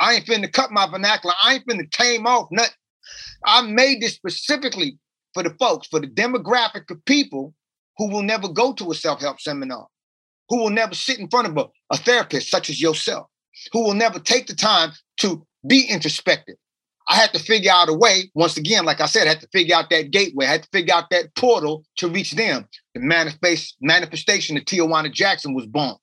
I 0.00 0.14
ain't 0.14 0.26
finna 0.26 0.50
cut 0.50 0.70
my 0.70 0.86
vernacular. 0.86 1.34
I 1.42 1.54
ain't 1.54 1.66
finna 1.66 1.90
tame 1.90 2.26
off 2.26 2.48
nothing. 2.50 2.72
I 3.44 3.62
made 3.62 4.00
this 4.00 4.14
specifically 4.14 4.98
for 5.34 5.42
the 5.42 5.50
folks, 5.60 5.88
for 5.88 6.00
the 6.00 6.06
demographic 6.06 6.90
of 6.90 7.04
people 7.04 7.54
who 7.96 8.08
will 8.08 8.22
never 8.22 8.48
go 8.48 8.72
to 8.74 8.90
a 8.90 8.94
self-help 8.94 9.40
seminar, 9.40 9.86
who 10.48 10.58
will 10.58 10.70
never 10.70 10.94
sit 10.94 11.18
in 11.18 11.28
front 11.28 11.48
of 11.48 11.56
a, 11.56 11.66
a 11.90 11.96
therapist 11.96 12.50
such 12.50 12.70
as 12.70 12.80
yourself, 12.80 13.26
who 13.72 13.84
will 13.84 13.94
never 13.94 14.18
take 14.18 14.46
the 14.46 14.54
time 14.54 14.92
to 15.18 15.46
be 15.66 15.86
introspective. 15.88 16.56
I 17.08 17.16
had 17.16 17.32
to 17.34 17.38
figure 17.38 17.70
out 17.70 17.90
a 17.90 17.92
way, 17.92 18.30
once 18.34 18.56
again, 18.56 18.84
like 18.84 19.00
I 19.00 19.06
said, 19.06 19.26
I 19.26 19.30
had 19.30 19.40
to 19.40 19.48
figure 19.48 19.76
out 19.76 19.90
that 19.90 20.10
gateway, 20.10 20.46
I 20.46 20.52
had 20.52 20.62
to 20.62 20.68
figure 20.72 20.94
out 20.94 21.10
that 21.10 21.34
portal 21.34 21.84
to 21.96 22.08
reach 22.08 22.32
them. 22.32 22.66
The 22.94 23.00
manifest, 23.00 23.76
manifestation 23.80 24.56
of 24.56 24.64
Tijuana 24.64 25.12
Jackson 25.12 25.54
was 25.54 25.66
born. 25.66 25.96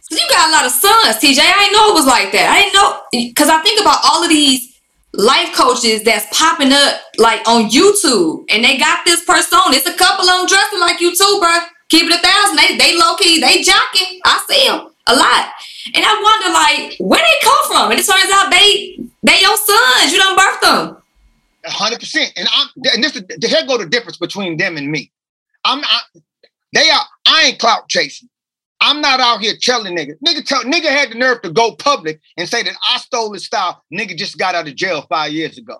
So 0.00 0.16
you 0.16 0.26
got 0.30 0.48
a 0.48 0.52
lot 0.52 0.64
of 0.64 0.72
sons, 0.72 1.16
TJ. 1.16 1.38
I 1.38 1.58
didn't 1.58 1.72
know 1.72 1.90
it 1.90 1.94
was 1.94 2.06
like 2.06 2.32
that. 2.32 2.50
I 2.50 2.62
didn't 2.62 2.74
know 2.74 3.00
because 3.12 3.48
I 3.48 3.62
think 3.62 3.80
about 3.80 3.98
all 4.02 4.24
of 4.24 4.30
these 4.30 4.69
life 5.12 5.54
coaches 5.54 6.02
that's 6.04 6.26
popping 6.36 6.72
up 6.72 7.00
like 7.18 7.46
on 7.48 7.68
YouTube 7.70 8.44
and 8.50 8.64
they 8.64 8.78
got 8.78 9.04
this 9.04 9.24
persona. 9.24 9.74
It's 9.76 9.86
a 9.86 9.94
couple 9.94 10.28
of 10.28 10.40
them 10.40 10.46
dressing 10.46 10.80
like 10.80 11.00
you 11.00 11.14
too. 11.14 11.42
Keep 11.88 12.08
it 12.08 12.14
a 12.14 12.22
thousand. 12.22 12.56
They, 12.56 12.76
they 12.76 12.98
low 12.98 13.16
key, 13.16 13.40
they 13.40 13.62
jocking. 13.62 14.18
I 14.24 14.44
see 14.48 14.68
them 14.68 14.90
a 15.08 15.14
lot. 15.16 15.50
And 15.94 16.04
I 16.06 16.14
wonder, 16.22 16.52
like, 16.54 16.96
where 17.00 17.20
they 17.20 17.38
come 17.42 17.66
from? 17.66 17.90
And 17.90 17.98
it 17.98 18.06
turns 18.06 18.30
out 18.32 18.50
they 18.50 18.96
they 19.22 19.40
your 19.40 19.56
sons. 19.56 20.12
You 20.12 20.18
don't 20.18 20.36
birth 20.36 20.60
them. 20.60 21.02
hundred 21.66 22.00
percent. 22.00 22.32
And 22.36 22.48
I'm 22.52 22.68
and 22.94 23.02
this 23.02 23.14
here 23.50 23.66
go 23.66 23.76
the 23.76 23.86
difference 23.86 24.18
between 24.18 24.56
them 24.56 24.76
and 24.76 24.90
me. 24.90 25.10
I'm 25.64 25.82
I, 25.82 26.00
they 26.72 26.88
are 26.90 27.04
I 27.26 27.42
ain't 27.46 27.58
clout 27.58 27.88
chasing. 27.88 28.29
I'm 28.80 29.00
not 29.00 29.20
out 29.20 29.40
here 29.40 29.54
telling 29.60 29.96
nigga. 29.96 30.12
Nigga 30.26 30.44
tell 30.44 30.62
nigga 30.62 30.88
had 30.88 31.10
the 31.10 31.14
nerve 31.16 31.42
to 31.42 31.50
go 31.50 31.74
public 31.76 32.20
and 32.36 32.48
say 32.48 32.62
that 32.62 32.74
I 32.88 32.98
stole 32.98 33.32
his 33.32 33.44
style. 33.44 33.82
Nigga 33.92 34.16
just 34.16 34.38
got 34.38 34.54
out 34.54 34.68
of 34.68 34.74
jail 34.74 35.06
five 35.08 35.32
years 35.32 35.58
ago. 35.58 35.76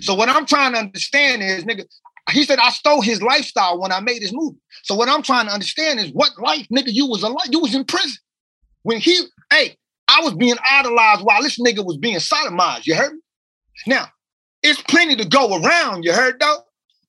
So 0.00 0.14
what 0.14 0.28
I'm 0.28 0.46
trying 0.46 0.72
to 0.72 0.78
understand 0.78 1.42
is, 1.42 1.64
nigga, 1.64 1.84
he 2.30 2.44
said 2.44 2.58
I 2.58 2.70
stole 2.70 3.00
his 3.00 3.22
lifestyle 3.22 3.80
when 3.80 3.92
I 3.92 4.00
made 4.00 4.22
his 4.22 4.32
movie. 4.32 4.58
So 4.82 4.94
what 4.94 5.08
I'm 5.08 5.22
trying 5.22 5.46
to 5.46 5.52
understand 5.52 6.00
is 6.00 6.10
what 6.10 6.30
life, 6.38 6.66
nigga, 6.74 6.92
you 6.92 7.06
was 7.06 7.22
alive. 7.22 7.48
You 7.50 7.60
was 7.60 7.74
in 7.74 7.84
prison. 7.84 8.16
When 8.82 8.98
he, 8.98 9.20
hey, 9.52 9.76
I 10.08 10.20
was 10.22 10.34
being 10.34 10.56
idolized 10.68 11.22
while 11.22 11.42
this 11.42 11.60
nigga 11.60 11.84
was 11.84 11.96
being 11.96 12.16
sodomized. 12.16 12.86
You 12.86 12.96
heard 12.96 13.12
me? 13.12 13.20
Now, 13.86 14.06
it's 14.62 14.82
plenty 14.82 15.14
to 15.16 15.24
go 15.24 15.62
around, 15.62 16.04
you 16.04 16.12
heard 16.12 16.40
though? 16.40 16.58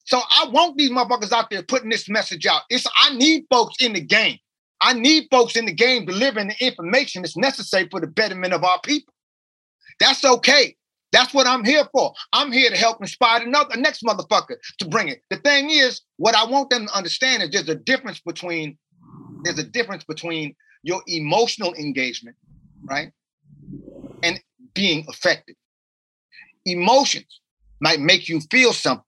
So 0.06 0.20
I 0.20 0.48
want 0.50 0.78
these 0.78 0.92
motherfuckers 0.92 1.32
out 1.32 1.50
there 1.50 1.64
putting 1.64 1.90
this 1.90 2.08
message 2.08 2.46
out. 2.46 2.62
It's 2.70 2.86
I 3.02 3.16
need 3.16 3.46
folks 3.50 3.76
in 3.84 3.94
the 3.94 4.02
game. 4.02 4.38
I 4.82 4.94
need 4.94 5.28
folks 5.32 5.56
in 5.56 5.66
the 5.66 5.74
game 5.74 6.06
delivering 6.06 6.50
the 6.50 6.66
information 6.66 7.22
that's 7.22 7.38
necessary 7.38 7.88
for 7.90 8.00
the 8.00 8.08
betterment 8.08 8.54
of 8.54 8.64
our 8.64 8.80
people. 8.82 9.14
That's 10.00 10.24
okay. 10.24 10.76
That's 11.12 11.34
what 11.34 11.48
I'm 11.48 11.64
here 11.64 11.86
for. 11.92 12.14
I'm 12.34 12.52
here 12.52 12.70
to 12.70 12.78
help 12.78 13.02
inspire 13.02 13.42
another 13.42 13.78
next 13.78 14.04
motherfucker 14.04 14.58
to 14.80 14.88
bring 14.88 15.08
it. 15.08 15.22
The 15.30 15.38
thing 15.38 15.70
is, 15.72 16.02
what 16.18 16.36
I 16.36 16.46
want 16.46 16.70
them 16.70 16.88
to 16.88 16.96
understand 16.96 17.44
is 17.44 17.52
there's 17.52 17.70
a 17.70 17.76
difference 17.76 18.20
between 18.20 18.78
there's 19.44 19.60
a 19.60 19.64
difference 19.64 20.04
between 20.04 20.56
your 20.84 21.02
emotional 21.08 21.74
engagement, 21.76 22.36
right? 22.84 23.12
And 24.24 24.40
being 24.74 25.06
affected. 25.10 25.56
Emotions 26.66 27.42
might 27.80 28.00
make 28.00 28.28
you 28.28 28.42
feel 28.52 28.74
something, 28.74 29.04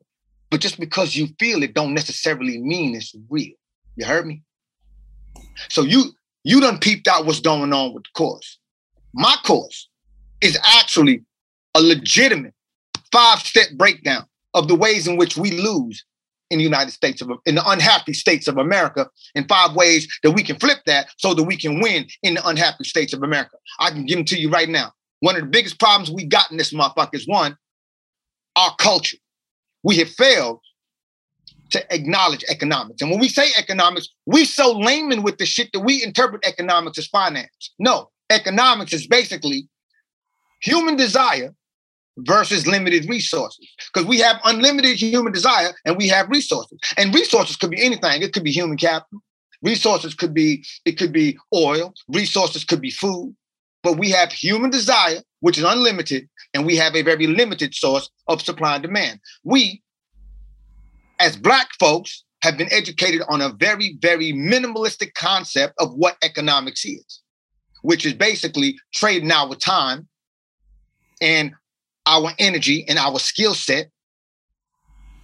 but 0.49 0.61
just 0.61 0.79
because 0.79 1.15
you 1.15 1.27
feel 1.39 1.63
it 1.63 1.73
don't 1.73 1.93
necessarily 1.93 2.59
mean 2.59 2.95
it's 2.95 3.13
real. 3.29 3.53
You 3.95 4.05
heard 4.05 4.25
me? 4.25 4.43
So 5.69 5.81
you 5.81 6.05
you 6.43 6.61
done 6.61 6.79
peeped 6.79 7.07
out 7.07 7.25
what's 7.25 7.41
going 7.41 7.73
on 7.73 7.93
with 7.93 8.03
the 8.03 8.09
course. 8.15 8.57
My 9.13 9.35
course 9.43 9.89
is 10.41 10.57
actually 10.63 11.23
a 11.75 11.81
legitimate 11.81 12.53
five-step 13.11 13.69
breakdown 13.75 14.25
of 14.53 14.67
the 14.67 14.75
ways 14.75 15.07
in 15.07 15.17
which 15.17 15.35
we 15.35 15.51
lose 15.51 16.03
in 16.49 16.57
the 16.57 16.63
United 16.63 16.91
States 16.91 17.21
of 17.21 17.29
in 17.45 17.55
the 17.55 17.69
unhappy 17.69 18.13
states 18.13 18.47
of 18.47 18.57
America 18.57 19.07
in 19.35 19.47
five 19.47 19.75
ways 19.75 20.07
that 20.23 20.31
we 20.31 20.43
can 20.43 20.57
flip 20.57 20.79
that 20.85 21.07
so 21.17 21.33
that 21.33 21.43
we 21.43 21.55
can 21.55 21.79
win 21.81 22.07
in 22.23 22.35
the 22.35 22.47
unhappy 22.47 22.83
states 22.83 23.13
of 23.13 23.21
America. 23.23 23.57
I 23.79 23.89
can 23.91 24.05
give 24.05 24.17
them 24.17 24.25
to 24.25 24.39
you 24.39 24.49
right 24.49 24.69
now. 24.69 24.93
One 25.19 25.35
of 25.35 25.41
the 25.41 25.49
biggest 25.49 25.79
problems 25.79 26.09
we 26.09 26.25
got 26.25 26.49
in 26.49 26.57
this 26.57 26.73
motherfucker 26.73 27.15
is 27.15 27.27
one, 27.27 27.57
our 28.55 28.73
culture. 28.77 29.17
We 29.83 29.97
have 29.97 30.09
failed 30.09 30.59
to 31.71 31.93
acknowledge 31.93 32.43
economics. 32.49 33.01
And 33.01 33.11
when 33.11 33.19
we 33.19 33.29
say 33.29 33.49
economics, 33.57 34.09
we 34.25 34.45
so 34.45 34.77
layman 34.77 35.23
with 35.23 35.37
the 35.37 35.45
shit 35.45 35.71
that 35.73 35.81
we 35.81 36.03
interpret 36.03 36.45
economics 36.45 36.97
as 36.97 37.07
finance. 37.07 37.73
No, 37.79 38.09
economics 38.29 38.93
is 38.93 39.07
basically 39.07 39.67
human 40.61 40.95
desire 40.95 41.53
versus 42.17 42.67
limited 42.67 43.07
resources. 43.09 43.67
Because 43.93 44.07
we 44.07 44.19
have 44.19 44.39
unlimited 44.43 44.99
human 44.99 45.31
desire 45.31 45.73
and 45.85 45.97
we 45.97 46.07
have 46.07 46.29
resources. 46.29 46.77
And 46.97 47.13
resources 47.13 47.55
could 47.55 47.71
be 47.71 47.83
anything. 47.83 48.21
It 48.21 48.33
could 48.33 48.43
be 48.43 48.51
human 48.51 48.77
capital. 48.77 49.21
Resources 49.61 50.13
could 50.13 50.33
be, 50.33 50.65
it 50.85 50.93
could 50.93 51.11
be 51.11 51.37
oil. 51.53 51.93
Resources 52.07 52.63
could 52.63 52.81
be 52.81 52.91
food. 52.91 53.35
But 53.83 53.97
we 53.97 54.09
have 54.11 54.31
human 54.31 54.69
desire, 54.69 55.21
which 55.39 55.57
is 55.57 55.63
unlimited, 55.63 56.27
and 56.53 56.65
we 56.65 56.75
have 56.75 56.95
a 56.95 57.01
very 57.01 57.27
limited 57.27 57.73
source 57.73 58.09
of 58.27 58.41
supply 58.41 58.75
and 58.75 58.83
demand. 58.83 59.19
We, 59.43 59.81
as 61.19 61.35
Black 61.35 61.69
folks, 61.79 62.23
have 62.41 62.57
been 62.57 62.71
educated 62.71 63.21
on 63.27 63.41
a 63.41 63.49
very, 63.49 63.97
very 64.01 64.31
minimalistic 64.31 65.13
concept 65.13 65.73
of 65.79 65.93
what 65.93 66.17
economics 66.23 66.85
is, 66.85 67.21
which 67.81 68.05
is 68.05 68.13
basically 68.13 68.79
trading 68.93 69.31
our 69.31 69.55
time 69.55 70.07
and 71.21 71.53
our 72.05 72.31
energy 72.39 72.85
and 72.87 72.97
our 72.97 73.19
skill 73.19 73.53
set 73.53 73.89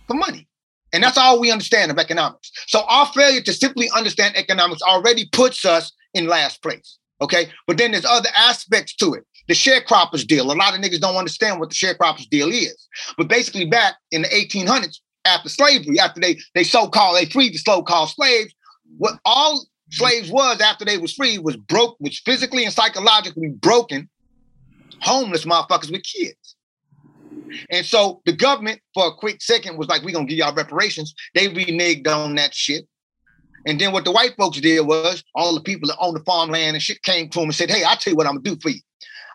for 0.08 0.16
money. 0.16 0.48
And 0.92 1.04
that's 1.04 1.18
all 1.18 1.40
we 1.40 1.52
understand 1.52 1.92
of 1.92 1.98
economics. 1.98 2.52
So 2.68 2.84
our 2.88 3.06
failure 3.08 3.42
to 3.42 3.54
simply 3.54 3.90
understand 3.96 4.36
economics 4.36 4.82
already 4.82 5.28
puts 5.32 5.66
us 5.66 5.92
in 6.14 6.28
last 6.28 6.62
place. 6.62 6.98
Okay. 7.22 7.48
But 7.68 7.78
then 7.78 7.92
there's 7.92 8.06
other 8.06 8.30
aspects 8.36 8.96
to 8.96 9.14
it. 9.14 9.26
The 9.48 9.54
sharecroppers 9.54 10.26
deal. 10.26 10.52
A 10.52 10.54
lot 10.54 10.74
of 10.74 10.82
niggas 10.82 11.00
don't 11.00 11.16
understand 11.16 11.60
what 11.60 11.70
the 11.70 11.76
sharecroppers 11.76 12.30
deal 12.30 12.50
is. 12.50 12.88
But 13.18 13.28
basically, 13.28 13.66
back 13.66 13.96
in 14.12 14.24
the 14.24 14.28
1800s, 14.30 15.00
after 15.26 15.50
slavery, 15.50 16.00
after 16.00 16.22
they 16.22 16.38
they 16.54 16.64
so-called 16.64 17.18
they 17.18 17.26
freed 17.26 17.54
the 17.54 17.58
so-called 17.58 18.10
slaves, 18.10 18.54
what 18.98 19.20
all 19.26 19.66
slaves 19.92 20.32
was 20.32 20.62
after 20.62 20.86
they 20.86 20.98
was 20.98 21.14
free 21.14 21.38
was 21.38 21.58
broke, 21.58 21.98
was 22.00 22.20
physically 22.20 22.64
and 22.64 22.74
psychologically 22.74 23.50
broken, 23.50 24.10
homeless 25.02 25.46
motherfuckers 25.46 25.92
with 25.92 26.04
kids. 26.04 26.56
And 27.70 27.86
so 27.86 28.22
the 28.26 28.34
government, 28.34 28.82
for 28.94 29.08
a 29.08 29.14
quick 29.14 29.42
second, 29.42 29.78
was 29.78 29.88
like, 29.88 30.04
we're 30.04 30.14
gonna 30.14 30.26
give 30.26 30.38
y'all 30.38 30.56
reparations. 30.56 31.14
They 31.34 31.48
reneged 31.48 32.08
on 32.08 32.36
that 32.36 32.54
shit. 32.54 32.88
And 33.68 33.80
then 33.82 33.92
what 33.92 34.06
the 34.06 34.12
white 34.12 34.36
folks 34.38 34.60
did 34.60 34.82
was 34.82 35.24
all 35.34 35.56
the 35.56 35.62
people 35.62 35.88
that 35.90 35.98
own 36.00 36.14
the 36.14 36.24
farmland 36.24 36.76
and 36.76 36.84
shit 36.84 37.02
came 37.02 37.30
to 37.30 37.40
them 37.40 37.46
and 37.46 37.56
said, 37.56 37.70
Hey, 37.70 37.84
I'll 37.84 37.98
tell 37.98 38.12
you 38.12 38.18
what 38.18 38.28
I'm 38.28 38.36
gonna 38.36 38.56
do 38.56 38.60
for 38.62 38.70
you. 38.70 38.80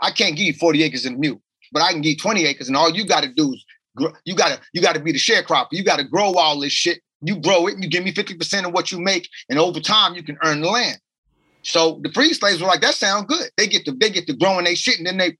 I 0.01 0.11
can't 0.11 0.37
give 0.37 0.47
you 0.47 0.55
40 0.55 0.83
acres 0.83 1.05
and 1.05 1.17
a 1.17 1.19
mule, 1.19 1.43
but 1.73 1.83
I 1.83 1.93
can 1.93 2.01
give 2.01 2.13
you 2.13 2.17
20 2.19 2.47
acres, 2.47 2.69
and 2.69 2.77
all 2.77 2.91
you 2.91 3.05
gotta 3.05 3.29
do 3.29 3.53
is 3.53 3.65
you 4.25 4.35
gotta 4.35 4.61
you 4.73 4.81
gotta 4.81 5.01
be 5.01 5.13
the 5.13 5.19
sharecropper. 5.19 5.69
You 5.73 5.85
gotta 5.85 6.05
grow 6.05 6.35
all 6.35 6.61
this 6.61 6.73
shit. 6.73 7.01
You 7.23 7.37
grow 7.41 7.67
it, 7.67 7.75
and 7.75 7.85
you 7.85 7.91
give 7.91 8.05
me 8.05 8.13
50% 8.13 8.67
of 8.67 8.73
what 8.73 8.91
you 8.91 8.99
make, 8.99 9.29
and 9.51 9.59
over 9.59 9.79
time 9.79 10.15
you 10.15 10.23
can 10.23 10.39
earn 10.43 10.63
the 10.63 10.71
land. 10.71 10.99
So 11.63 12.01
the 12.03 12.11
free 12.13 12.33
slaves 12.33 12.63
were 12.63 12.67
like, 12.67 12.81
that 12.81 12.95
sounds 12.95 13.27
good. 13.27 13.51
They 13.57 13.67
get 13.67 13.85
to 13.85 13.93
they 13.93 14.11
get 14.11 14.27
to 14.27 14.33
growing 14.35 14.65
their 14.65 14.77
shit, 14.77 14.99
and 14.99 15.07
then 15.07 15.19
they 15.19 15.37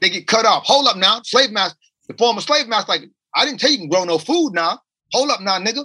they 0.00 0.10
get 0.10 0.26
cut 0.26 0.44
off. 0.44 0.64
Hold 0.66 0.88
up 0.88 0.96
now, 0.96 1.20
slave 1.24 1.52
master. 1.52 1.78
The 2.08 2.14
former 2.14 2.40
slave 2.40 2.68
master, 2.68 2.92
like, 2.92 3.02
I 3.34 3.44
didn't 3.44 3.60
tell 3.60 3.70
you 3.70 3.76
you 3.76 3.82
can 3.82 3.88
grow 3.88 4.04
no 4.04 4.18
food 4.18 4.50
now. 4.52 4.80
Hold 5.12 5.30
up 5.30 5.40
now, 5.40 5.58
nigga. 5.58 5.84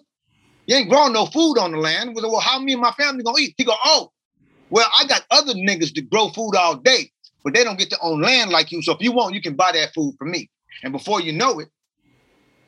You 0.65 0.75
ain't 0.75 0.89
growing 0.89 1.13
no 1.13 1.27
food 1.27 1.57
on 1.57 1.71
the 1.71 1.77
land. 1.77 2.15
Well, 2.15 2.39
how 2.39 2.59
me 2.59 2.73
and 2.73 2.81
my 2.81 2.91
family 2.91 3.23
gonna 3.23 3.37
eat? 3.39 3.53
He 3.57 3.63
go, 3.63 3.75
oh, 3.85 4.11
well, 4.69 4.89
I 4.99 5.05
got 5.05 5.25
other 5.31 5.53
niggas 5.53 5.93
that 5.95 6.09
grow 6.09 6.29
food 6.29 6.55
all 6.55 6.75
day, 6.75 7.11
but 7.43 7.53
they 7.53 7.63
don't 7.63 7.79
get 7.79 7.89
to 7.91 7.99
own 8.01 8.21
land 8.21 8.51
like 8.51 8.71
you. 8.71 8.81
So 8.81 8.93
if 8.93 9.01
you 9.01 9.13
want, 9.13 9.33
you 9.33 9.41
can 9.41 9.55
buy 9.55 9.71
that 9.71 9.93
food 9.93 10.15
from 10.19 10.31
me. 10.31 10.49
And 10.83 10.93
before 10.93 11.21
you 11.21 11.33
know 11.33 11.59
it, 11.59 11.69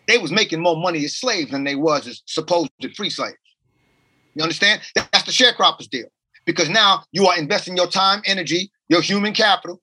they 0.07 0.17
was 0.17 0.31
making 0.31 0.61
more 0.61 0.75
money 0.75 1.05
as 1.05 1.15
slaves 1.15 1.51
than 1.51 1.63
they 1.63 1.75
was 1.75 2.07
as 2.07 2.21
supposed 2.25 2.71
free 2.95 3.09
slaves. 3.09 3.37
You 4.35 4.43
understand? 4.43 4.81
That's 4.95 5.23
the 5.23 5.31
sharecroppers 5.31 5.89
deal. 5.89 6.07
Because 6.45 6.69
now 6.69 7.03
you 7.11 7.27
are 7.27 7.37
investing 7.37 7.77
your 7.77 7.87
time, 7.87 8.21
energy, 8.25 8.71
your 8.87 9.01
human 9.01 9.33
capital 9.33 9.81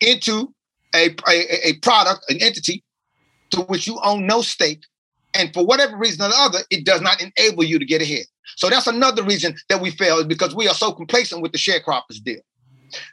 into 0.00 0.52
a, 0.94 1.10
a, 1.28 1.68
a 1.68 1.78
product, 1.78 2.24
an 2.28 2.42
entity 2.42 2.82
to 3.50 3.60
which 3.62 3.86
you 3.86 4.00
own 4.02 4.26
no 4.26 4.42
stake. 4.42 4.82
And 5.34 5.54
for 5.54 5.64
whatever 5.64 5.96
reason 5.96 6.22
or 6.22 6.28
the 6.28 6.36
other, 6.36 6.58
it 6.70 6.84
does 6.84 7.00
not 7.00 7.22
enable 7.22 7.64
you 7.64 7.78
to 7.78 7.84
get 7.84 8.02
ahead. 8.02 8.24
So 8.56 8.68
that's 8.68 8.86
another 8.86 9.22
reason 9.22 9.56
that 9.68 9.80
we 9.80 9.90
fail 9.90 10.18
is 10.18 10.26
because 10.26 10.54
we 10.54 10.68
are 10.68 10.74
so 10.74 10.92
complacent 10.92 11.40
with 11.40 11.52
the 11.52 11.58
sharecroppers 11.58 12.22
deal. 12.22 12.40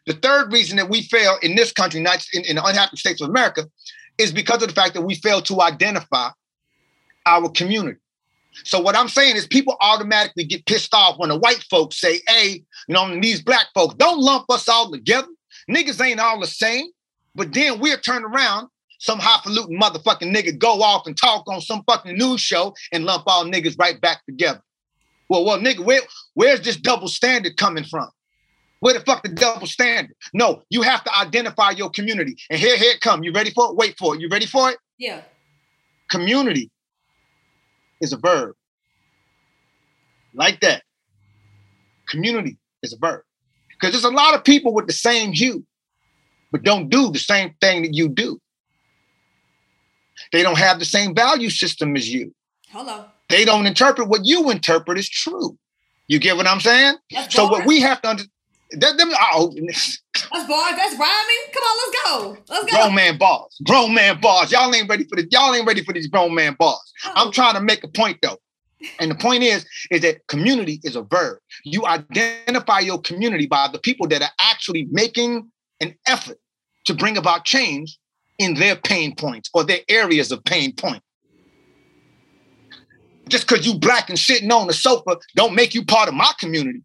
The 0.06 0.14
third 0.14 0.52
reason 0.52 0.78
that 0.78 0.90
we 0.90 1.04
fail 1.04 1.38
in 1.42 1.56
this 1.56 1.72
country, 1.72 2.02
not 2.02 2.26
in, 2.34 2.44
in 2.44 2.56
the 2.58 2.66
unhappy 2.66 2.98
states 2.98 3.22
of 3.22 3.30
America, 3.30 3.66
is 4.20 4.32
because 4.32 4.62
of 4.62 4.70
the 4.70 4.76
fact 4.76 4.94
that 4.94 5.02
we 5.02 5.16
fail 5.16 5.42
to 5.42 5.62
identify 5.62 6.30
our 7.26 7.50
community. 7.50 8.00
So 8.66 8.80
what 8.80 8.96
I'm 8.96 9.08
saying 9.08 9.38
is 9.38 9.48
people 9.48 9.78
automatically 9.80 10.44
get 10.44 10.66
pissed 10.66 10.94
off 10.94 11.18
when 11.18 11.30
the 11.30 11.38
white 11.38 11.64
folks 11.70 12.00
say, 12.00 12.20
hey, 12.28 12.64
you 12.88 12.94
know, 12.94 13.20
these 13.20 13.42
black 13.42 13.68
folks, 13.74 13.96
don't 13.96 14.20
lump 14.20 14.46
us 14.50 14.68
all 14.68 14.92
together. 14.92 15.28
Niggas 15.70 16.04
ain't 16.04 16.20
all 16.20 16.40
the 16.40 16.48
same. 16.48 16.88
But 17.36 17.54
then 17.54 17.80
we'll 17.80 17.98
turn 18.00 18.24
around, 18.26 18.68
some 19.00 19.20
highfalutin 19.20 19.80
motherfucking 19.80 20.36
nigga 20.36 20.58
go 20.58 20.82
off 20.82 21.08
and 21.08 21.16
talk 21.16 21.48
on 21.48 21.62
some 21.62 21.84
fucking 21.88 22.18
news 22.18 22.42
show 22.42 22.74
and 22.92 23.06
lump 23.06 23.24
all 23.28 23.46
niggas 23.46 23.80
right 23.80 24.02
back 24.02 24.26
together. 24.26 24.62
Well, 25.30 25.46
well, 25.46 25.60
nigga, 25.60 25.80
where, 25.80 26.02
where's 26.34 26.62
this 26.62 26.76
double 26.76 27.08
standard 27.08 27.56
coming 27.56 27.86
from? 27.86 28.10
Where 28.80 28.94
the 28.94 29.02
fuck 29.02 29.24
the 29.24 29.30
double 29.30 29.68
standard? 29.68 30.16
No, 30.34 30.64
you 30.70 30.82
have 30.82 31.04
to 31.04 31.18
identify 31.18 31.72
your 31.72 31.90
community. 31.90 32.38
And 32.50 32.60
here, 32.60 32.78
here 32.78 32.92
it 32.92 33.02
come. 33.02 33.24
You 33.24 33.32
ready 33.32 33.52
for 33.52 33.70
it? 33.70 33.76
Wait 33.76 33.98
for 33.98 34.16
it. 34.16 34.22
You 34.22 34.30
ready 34.30 34.46
for 34.46 34.70
it? 34.70 34.78
Yeah. 34.98 35.22
Community 36.10 36.72
is 38.02 38.14
a 38.14 38.18
verb. 38.18 38.56
Like 40.34 40.62
that. 40.62 40.84
Community 42.08 42.58
is 42.82 42.94
a 42.94 42.98
verb. 42.98 43.22
Because 43.72 43.94
there's 43.94 44.06
a 44.12 44.16
lot 44.16 44.34
of 44.34 44.44
people 44.44 44.74
with 44.74 44.88
the 44.88 44.94
same 44.94 45.32
hue, 45.32 45.66
but 46.52 46.64
don't 46.64 46.90
do 46.90 47.12
the 47.12 47.20
same 47.20 47.56
thing 47.62 47.82
that 47.84 47.94
you 47.94 48.10
do. 48.10 48.40
They 50.32 50.44
don't 50.44 50.58
have 50.58 50.80
the 50.80 50.86
same 50.86 51.16
value 51.16 51.50
system 51.50 51.96
as 51.96 52.10
you. 52.12 52.34
Hello. 52.70 53.06
They 53.30 53.46
don't 53.46 53.66
interpret 53.66 54.10
what 54.10 54.22
you 54.26 54.50
interpret 54.50 54.98
as 54.98 55.08
true. 55.08 55.58
You 56.08 56.20
get 56.20 56.36
what 56.36 56.48
I'm 56.48 56.60
saying? 56.60 56.96
That's 57.12 57.34
So 57.34 57.48
what 57.48 57.66
we 57.66 57.80
have 57.82 58.02
to 58.02 58.10
understand. 58.10 58.32
That, 58.72 58.98
them, 58.98 59.10
oh, 59.34 59.52
That's 59.56 60.00
bars. 60.14 60.76
That's 60.76 60.96
rhyming. 60.98 61.44
Come 61.54 61.64
on, 61.64 61.78
let's 61.78 62.04
go. 62.04 62.38
Let's 62.50 62.72
go. 62.72 62.78
grown 62.78 62.96
man 62.96 63.18
bars, 63.18 63.58
grown 63.66 63.94
man 63.96 64.20
bars. 64.22 64.52
Y'all 64.52 64.74
ain't 64.74 64.88
ready 64.90 65.06
for 65.06 65.16
this. 65.16 65.26
Y'all 65.32 65.54
ain't 65.56 65.66
ready 65.66 65.84
for 65.84 65.94
these 65.94 66.08
grown 66.08 66.36
man 66.36 66.56
bars. 66.60 66.94
I'm 67.04 67.30
Oh. 67.30 67.32
trying 67.32 67.56
to 67.56 67.62
make 67.62 67.84
a 67.84 67.88
point 67.88 68.20
though. 68.22 68.38
And 69.00 69.12
the 69.12 69.16
point 69.16 69.44
is, 69.44 69.66
is 69.92 70.02
that 70.02 70.26
community 70.28 70.80
is 70.84 70.96
a 70.96 71.02
verb. 71.02 71.40
You 71.66 71.86
identify 71.86 72.80
your 72.80 73.02
community 73.02 73.46
by 73.46 73.68
the 73.68 73.80
people 73.80 74.08
that 74.08 74.22
are 74.22 74.32
actually 74.40 74.88
making 74.92 75.52
an 75.82 75.96
effort 76.08 76.38
to 76.86 76.94
bring 76.94 77.18
about 77.18 77.44
change 77.44 77.98
in 78.38 78.54
their 78.54 78.76
pain 78.78 79.16
points 79.16 79.50
or 79.54 79.64
their 79.66 79.80
areas 79.90 80.32
of 80.32 80.44
pain 80.46 80.74
point. 80.74 81.04
Just 83.28 83.48
because 83.48 83.66
you 83.66 83.78
black 83.78 84.10
and 84.10 84.18
sitting 84.18 84.52
on 84.52 84.68
the 84.68 84.74
sofa 84.74 85.18
don't 85.36 85.56
make 85.56 85.74
you 85.76 85.84
part 85.86 86.08
of 86.08 86.16
my 86.16 86.32
community. 86.40 86.82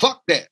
Fuck 0.00 0.22
that. 0.28 0.48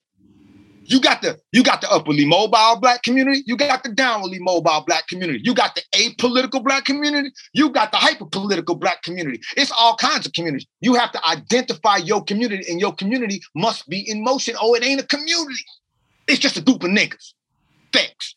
You 0.84 1.00
got 1.00 1.22
the 1.22 1.38
you 1.52 1.62
got 1.62 1.80
the 1.80 1.90
upwardly 1.90 2.26
mobile 2.26 2.78
black 2.80 3.02
community. 3.02 3.42
You 3.46 3.56
got 3.56 3.82
the 3.82 3.90
downwardly 3.90 4.38
mobile 4.40 4.82
black 4.86 5.06
community. 5.06 5.40
You 5.42 5.54
got 5.54 5.74
the 5.74 5.82
apolitical 5.94 6.62
black 6.62 6.84
community. 6.84 7.30
You 7.52 7.70
got 7.70 7.92
the 7.92 7.98
hyper 7.98 8.26
political 8.26 8.74
black 8.74 9.02
community. 9.02 9.40
It's 9.56 9.70
all 9.70 9.96
kinds 9.96 10.26
of 10.26 10.32
communities. 10.32 10.66
You 10.80 10.94
have 10.94 11.12
to 11.12 11.28
identify 11.28 11.96
your 11.96 12.24
community, 12.24 12.64
and 12.68 12.80
your 12.80 12.94
community 12.94 13.40
must 13.54 13.88
be 13.88 14.08
in 14.08 14.24
motion. 14.24 14.54
Oh, 14.60 14.74
it 14.74 14.84
ain't 14.84 15.00
a 15.00 15.06
community. 15.06 15.62
It's 16.26 16.40
just 16.40 16.56
a 16.56 16.60
group 16.62 16.82
of 16.82 16.90
niggas. 16.90 17.32
Thanks. 17.92 18.34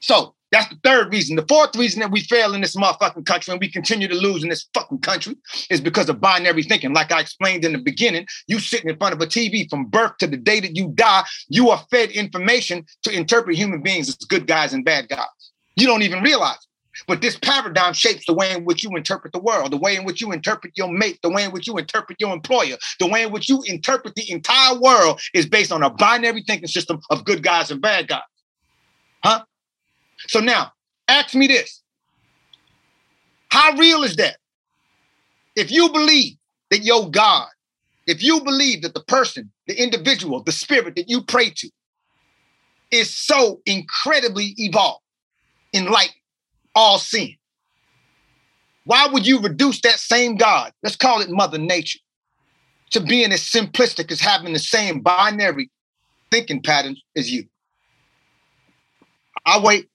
So 0.00 0.34
that's 0.50 0.68
the 0.68 0.78
third 0.82 1.12
reason. 1.12 1.36
The 1.36 1.46
fourth 1.46 1.76
reason 1.76 2.00
that 2.00 2.10
we 2.10 2.20
fail 2.20 2.54
in 2.54 2.60
this 2.60 2.74
motherfucking 2.74 3.26
country 3.26 3.52
and 3.52 3.60
we 3.60 3.70
continue 3.70 4.08
to 4.08 4.14
lose 4.14 4.42
in 4.42 4.48
this 4.48 4.66
fucking 4.72 5.00
country 5.00 5.36
is 5.70 5.80
because 5.80 6.08
of 6.08 6.20
binary 6.20 6.62
thinking. 6.62 6.94
Like 6.94 7.12
I 7.12 7.20
explained 7.20 7.64
in 7.64 7.72
the 7.72 7.78
beginning, 7.78 8.26
you 8.46 8.58
sitting 8.58 8.88
in 8.88 8.96
front 8.96 9.14
of 9.14 9.20
a 9.20 9.26
TV 9.26 9.68
from 9.68 9.86
birth 9.86 10.16
to 10.18 10.26
the 10.26 10.36
day 10.36 10.60
that 10.60 10.76
you 10.76 10.88
die, 10.94 11.24
you 11.48 11.70
are 11.70 11.84
fed 11.90 12.10
information 12.10 12.86
to 13.02 13.14
interpret 13.14 13.56
human 13.56 13.82
beings 13.82 14.08
as 14.08 14.16
good 14.16 14.46
guys 14.46 14.72
and 14.72 14.84
bad 14.84 15.08
guys. 15.08 15.26
You 15.76 15.86
don't 15.86 16.02
even 16.02 16.22
realize 16.22 16.56
it. 16.56 16.62
But 17.06 17.20
this 17.20 17.38
paradigm 17.38 17.92
shapes 17.92 18.26
the 18.26 18.34
way 18.34 18.52
in 18.52 18.64
which 18.64 18.82
you 18.82 18.90
interpret 18.96 19.32
the 19.32 19.38
world, 19.38 19.70
the 19.70 19.76
way 19.76 19.94
in 19.94 20.04
which 20.04 20.20
you 20.20 20.32
interpret 20.32 20.76
your 20.76 20.90
mate, 20.90 21.20
the 21.22 21.30
way 21.30 21.44
in 21.44 21.52
which 21.52 21.66
you 21.66 21.76
interpret 21.76 22.20
your 22.20 22.32
employer, 22.32 22.76
the 22.98 23.06
way 23.06 23.22
in 23.22 23.30
which 23.30 23.48
you 23.48 23.62
interpret 23.66 24.16
the 24.16 24.28
entire 24.32 24.76
world 24.80 25.20
is 25.32 25.46
based 25.46 25.70
on 25.70 25.84
a 25.84 25.90
binary 25.90 26.42
thinking 26.46 26.66
system 26.66 26.98
of 27.10 27.24
good 27.24 27.42
guys 27.42 27.70
and 27.70 27.80
bad 27.80 28.08
guys. 28.08 28.22
Huh? 29.22 29.44
So 30.26 30.40
now, 30.40 30.72
ask 31.06 31.34
me 31.34 31.46
this. 31.46 31.82
How 33.50 33.76
real 33.76 34.02
is 34.02 34.16
that? 34.16 34.36
If 35.56 35.70
you 35.70 35.88
believe 35.88 36.34
that 36.70 36.84
your 36.84 37.10
God, 37.10 37.48
if 38.06 38.22
you 38.22 38.40
believe 38.42 38.82
that 38.82 38.94
the 38.94 39.02
person, 39.04 39.50
the 39.66 39.80
individual, 39.80 40.42
the 40.42 40.52
spirit 40.52 40.96
that 40.96 41.08
you 41.08 41.22
pray 41.22 41.50
to 41.50 41.70
is 42.90 43.14
so 43.14 43.60
incredibly 43.66 44.54
evolved, 44.56 45.02
enlightened, 45.74 46.14
all 46.74 46.98
seeing, 46.98 47.36
why 48.84 49.06
would 49.06 49.26
you 49.26 49.40
reduce 49.40 49.80
that 49.82 49.98
same 49.98 50.36
God, 50.36 50.72
let's 50.82 50.96
call 50.96 51.20
it 51.20 51.28
Mother 51.28 51.58
Nature, 51.58 51.98
to 52.90 53.00
being 53.00 53.32
as 53.32 53.42
simplistic 53.42 54.10
as 54.10 54.20
having 54.20 54.52
the 54.52 54.58
same 54.58 55.00
binary 55.00 55.70
thinking 56.30 56.62
patterns 56.62 57.02
as 57.16 57.30
you? 57.30 57.44
I 59.44 59.58
wait. 59.60 59.88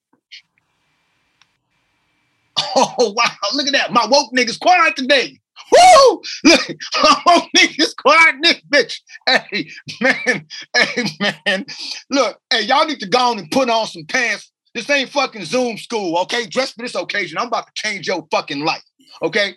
Oh 2.76 3.14
wow! 3.16 3.24
Look 3.54 3.68
at 3.68 3.74
that. 3.74 3.92
My 3.92 4.06
woke 4.06 4.34
niggas 4.34 4.60
quiet 4.60 4.96
today. 4.96 5.40
Woo! 5.72 6.22
Look, 6.44 6.70
my 7.04 7.22
woke 7.26 7.50
niggas 7.56 7.96
quiet 7.98 8.36
this 8.42 8.62
bitch. 8.70 9.00
Hey 9.28 9.70
man, 10.02 10.48
hey 10.76 11.06
man. 11.20 11.66
Look, 12.10 12.40
hey, 12.50 12.62
y'all 12.64 12.86
need 12.86 13.00
to 13.00 13.08
go 13.08 13.20
on 13.20 13.40
and 13.40 13.52
put 13.52 13.70
on 13.70 13.88
some 13.88 14.06
pants. 14.06 14.52
This 14.74 14.90
ain't 14.90 15.10
fucking 15.10 15.46
Zoom 15.46 15.78
school, 15.78 16.18
okay? 16.20 16.48
Dress 16.48 16.72
for 16.72 16.82
this 16.82 16.96
occasion. 16.96 17.38
I'm 17.38 17.48
about 17.48 17.68
to 17.68 17.72
change 17.76 18.08
your 18.08 18.26
fucking 18.32 18.66
life, 18.66 18.84
okay? 19.22 19.56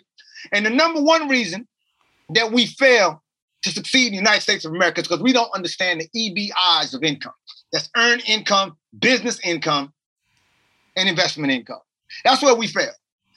And 0.51 0.65
the 0.65 0.69
number 0.69 1.01
one 1.01 1.27
reason 1.27 1.67
that 2.33 2.51
we 2.51 2.67
fail 2.67 3.23
to 3.63 3.71
succeed 3.71 4.07
in 4.07 4.11
the 4.11 4.17
United 4.17 4.41
States 4.41 4.63
of 4.63 4.73
America 4.73 5.01
is 5.01 5.07
because 5.07 5.23
we 5.23 5.33
don't 5.33 5.53
understand 5.55 6.01
the 6.01 6.09
EBIs 6.15 6.93
of 6.93 7.03
income. 7.03 7.33
That's 7.71 7.89
earned 7.97 8.23
income, 8.27 8.77
business 8.97 9.39
income, 9.43 9.93
and 10.95 11.09
investment 11.09 11.51
income. 11.51 11.79
That's 12.23 12.41
where 12.41 12.55
we 12.55 12.67
fail. 12.67 12.91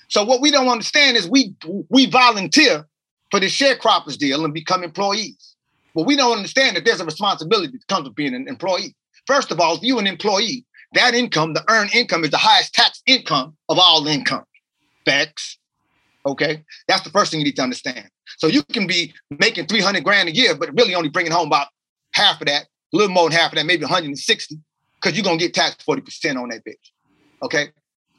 So 0.08 0.24
what 0.24 0.40
we 0.40 0.50
don't 0.50 0.68
understand 0.68 1.16
is 1.16 1.28
we 1.28 1.54
we 1.88 2.06
volunteer 2.06 2.86
for 3.30 3.40
the 3.40 3.46
sharecroppers 3.46 4.18
deal 4.18 4.44
and 4.44 4.52
become 4.52 4.82
employees. 4.82 5.56
But 5.94 6.06
we 6.06 6.16
don't 6.16 6.36
understand 6.36 6.76
that 6.76 6.84
there's 6.84 7.00
a 7.00 7.04
responsibility 7.04 7.72
that 7.72 7.86
comes 7.88 8.04
with 8.08 8.16
being 8.16 8.34
an 8.34 8.48
employee. 8.48 8.94
First 9.26 9.50
of 9.50 9.60
all, 9.60 9.76
if 9.76 9.82
you're 9.82 9.98
an 9.98 10.06
employee, 10.06 10.64
that 10.94 11.14
income, 11.14 11.54
the 11.54 11.64
earned 11.68 11.94
income, 11.94 12.24
is 12.24 12.30
the 12.30 12.38
highest 12.38 12.74
tax 12.74 13.02
income 13.06 13.56
of 13.68 13.78
all 13.78 14.06
income. 14.06 14.44
Facts. 15.04 15.58
Okay, 16.26 16.64
that's 16.86 17.02
the 17.02 17.10
first 17.10 17.30
thing 17.30 17.40
you 17.40 17.46
need 17.46 17.56
to 17.56 17.62
understand. 17.62 18.08
So 18.38 18.46
you 18.46 18.62
can 18.62 18.86
be 18.86 19.14
making 19.30 19.66
300 19.66 20.04
grand 20.04 20.28
a 20.28 20.32
year, 20.32 20.54
but 20.54 20.70
really 20.74 20.94
only 20.94 21.08
bringing 21.08 21.32
home 21.32 21.46
about 21.46 21.68
half 22.12 22.40
of 22.40 22.46
that, 22.46 22.64
a 22.92 22.96
little 22.96 23.12
more 23.12 23.28
than 23.28 23.38
half 23.38 23.52
of 23.52 23.56
that, 23.56 23.66
maybe 23.66 23.84
160, 23.84 24.58
because 24.96 25.16
you're 25.16 25.24
gonna 25.24 25.38
get 25.38 25.54
taxed 25.54 25.84
40% 25.86 26.36
on 26.36 26.50
that 26.50 26.64
bitch. 26.64 26.90
Okay. 27.42 27.68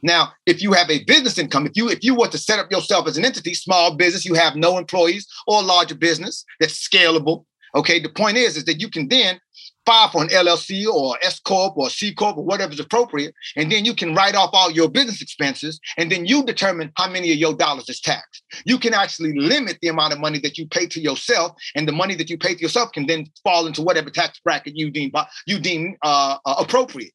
Now, 0.02 0.34
if 0.46 0.62
you 0.62 0.74
have 0.74 0.90
a 0.90 1.04
business 1.04 1.38
income, 1.38 1.66
if 1.66 1.74
you 1.76 1.90
if 1.90 2.04
you 2.04 2.16
were 2.16 2.28
to 2.28 2.38
set 2.38 2.60
up 2.60 2.72
yourself 2.72 3.08
as 3.08 3.18
an 3.18 3.26
entity, 3.26 3.54
small 3.54 3.96
business, 3.96 4.26
you 4.26 4.34
have 4.34 4.56
no 4.56 4.78
employees 4.78 5.28
or 5.48 5.60
a 5.60 5.66
larger 5.66 5.96
business 5.96 6.44
that's 6.60 6.88
scalable. 6.88 7.46
Okay. 7.76 8.00
The 8.00 8.10
point 8.10 8.38
is, 8.38 8.58
is 8.58 8.66
that 8.66 8.82
you 8.82 8.90
can 8.90 9.08
then 9.08 9.40
file 9.86 10.10
for 10.10 10.22
an 10.22 10.30
LLC 10.30 10.86
or 10.88 11.18
S 11.22 11.40
corp 11.40 11.78
or 11.78 11.90
C 11.90 12.14
corp 12.14 12.38
or 12.38 12.44
whatever 12.44 12.74
is 12.74 12.80
appropriate, 12.80 13.34
and 13.56 13.72
then 13.72 13.86
you 13.86 13.96
can 13.96 14.14
write 14.14 14.36
off 14.36 14.52
all 14.54 14.72
your 14.72 14.90
business 14.90 15.22
expenses, 15.22 15.80
and 15.98 16.12
then 16.12 16.26
you 16.26 16.44
determine 16.44 16.92
how 16.98 17.10
many 17.10 17.32
of 17.32 17.38
your 17.38 17.54
dollars 17.54 17.90
is 17.90 18.00
taxed. 18.00 18.44
You 18.66 18.78
can 18.78 18.94
actually 18.94 19.38
limit 19.38 19.78
the 19.82 19.88
amount 19.88 20.14
of 20.14 20.20
money 20.20 20.40
that 20.40 20.58
you 20.58 20.68
pay 20.68 20.86
to 20.88 21.00
yourself, 21.00 21.54
and 21.76 21.88
the 21.88 21.94
money 21.94 22.16
that 22.16 22.30
you 22.30 22.38
pay 22.38 22.56
to 22.56 22.62
yourself 22.62 22.92
can 22.92 23.08
then 23.08 23.28
fall 23.44 23.68
into 23.68 23.82
whatever 23.82 24.10
tax 24.10 24.40
bracket 24.44 24.76
you 24.76 24.92
deem 24.92 25.12
you 25.46 25.60
deem 25.60 25.96
uh, 26.04 26.38
uh, 26.46 26.56
appropriate. 26.60 27.14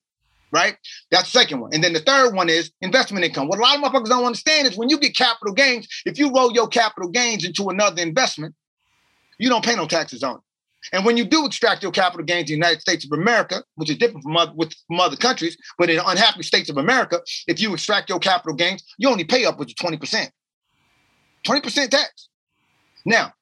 Right? 0.57 0.77
That's 1.11 1.31
the 1.31 1.38
second 1.38 1.61
one. 1.61 1.71
And 1.75 1.85
then 1.85 1.92
the 1.92 2.01
third 2.01 2.35
one 2.35 2.49
is 2.49 2.71
investment 2.81 3.27
income. 3.27 3.47
What 3.47 3.59
a 3.59 3.62
lot 3.62 3.77
of 3.77 3.83
motherfuckers 3.83 4.09
don't 4.09 4.25
understand 4.25 4.66
is 4.66 4.75
when 4.75 4.88
you 4.88 4.99
get 4.99 5.14
capital 5.14 5.53
gains, 5.53 5.87
if 6.07 6.19
you 6.19 6.33
roll 6.33 6.51
your 6.51 6.66
capital 6.66 7.11
gains 7.11 7.45
into 7.45 7.69
another 7.69 8.01
investment, 8.01 8.55
you 9.38 9.51
don't 9.51 9.62
pay 9.62 9.77
no 9.77 9.87
taxes 9.87 10.23
on 10.23 10.37
it. 10.37 10.40
And 10.95 11.05
when 11.05 11.19
you 11.19 11.27
do 11.27 11.45
extract 11.45 11.83
your 11.83 11.92
capital 11.92 12.25
gains 12.25 12.51
in 12.51 12.59
the 12.59 12.66
United 12.66 12.81
States 12.81 13.05
of 13.05 13.12
America, 13.12 13.62
which 13.75 13.90
is 13.90 13.99
different 13.99 14.23
from 14.23 14.35
other, 14.38 14.53
with, 14.55 14.75
from 14.87 14.99
other 14.99 15.16
countries, 15.16 15.59
but 15.77 15.90
in 15.90 15.99
unhappy 15.99 16.42
states 16.42 16.71
of 16.71 16.79
America, 16.79 17.21
if 17.47 17.61
you 17.61 17.75
extract 17.75 18.09
your 18.09 18.19
capital 18.19 18.55
gains, 18.55 18.83
you 18.97 19.11
only 19.11 19.25
pay 19.25 19.45
upwards 19.45 19.75
of 19.79 19.92
20%. 19.92 20.31
20% 21.47 21.90
tax. 21.90 22.29
Now, 23.05 23.35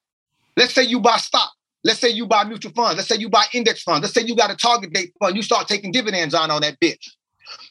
let's 0.57 0.75
say 0.75 0.83
you 0.83 0.99
buy 1.01 1.19
stock. 1.19 1.53
Let's 1.85 2.01
say 2.01 2.09
you 2.09 2.27
buy 2.27 2.45
mutual 2.45 2.73
funds. 2.73 2.97
Let's 2.97 3.09
say 3.09 3.17
you 3.17 3.29
buy 3.29 3.45
index 3.53 3.83
funds. 3.83 4.03
Let's 4.03 4.15
say 4.15 4.23
you 4.23 4.35
got 4.35 4.51
a 4.51 4.57
target 4.57 4.93
date 4.93 5.13
fund. 5.21 5.37
You 5.37 5.43
start 5.43 5.69
taking 5.69 5.93
dividends 5.93 6.35
on 6.35 6.51
on 6.51 6.63
that 6.63 6.81
bitch. 6.81 7.11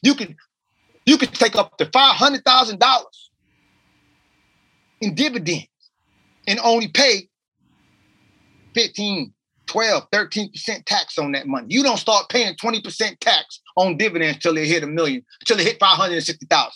You 0.02 0.14
can 0.14 0.36
you 1.04 1.18
can 1.18 1.28
take 1.28 1.56
up 1.56 1.76
to 1.78 1.86
five 1.86 2.14
hundred 2.14 2.44
thousand 2.44 2.78
dollars 2.78 3.30
in 5.00 5.14
dividends 5.14 5.68
and 6.46 6.60
only 6.60 6.88
pay 6.88 7.28
15, 8.74 9.32
12, 9.66 10.10
13% 10.10 10.84
tax 10.84 11.18
on 11.18 11.32
that 11.32 11.46
money. 11.46 11.66
You 11.68 11.82
don't 11.82 11.96
start 11.96 12.28
paying 12.28 12.54
20% 12.54 13.18
tax 13.18 13.60
on 13.76 13.96
dividends 13.96 14.38
till 14.38 14.54
they 14.54 14.66
hit 14.66 14.82
a 14.82 14.86
million, 14.86 15.24
till 15.44 15.56
they 15.56 15.64
hit 15.64 15.78
560,000. 15.78 16.72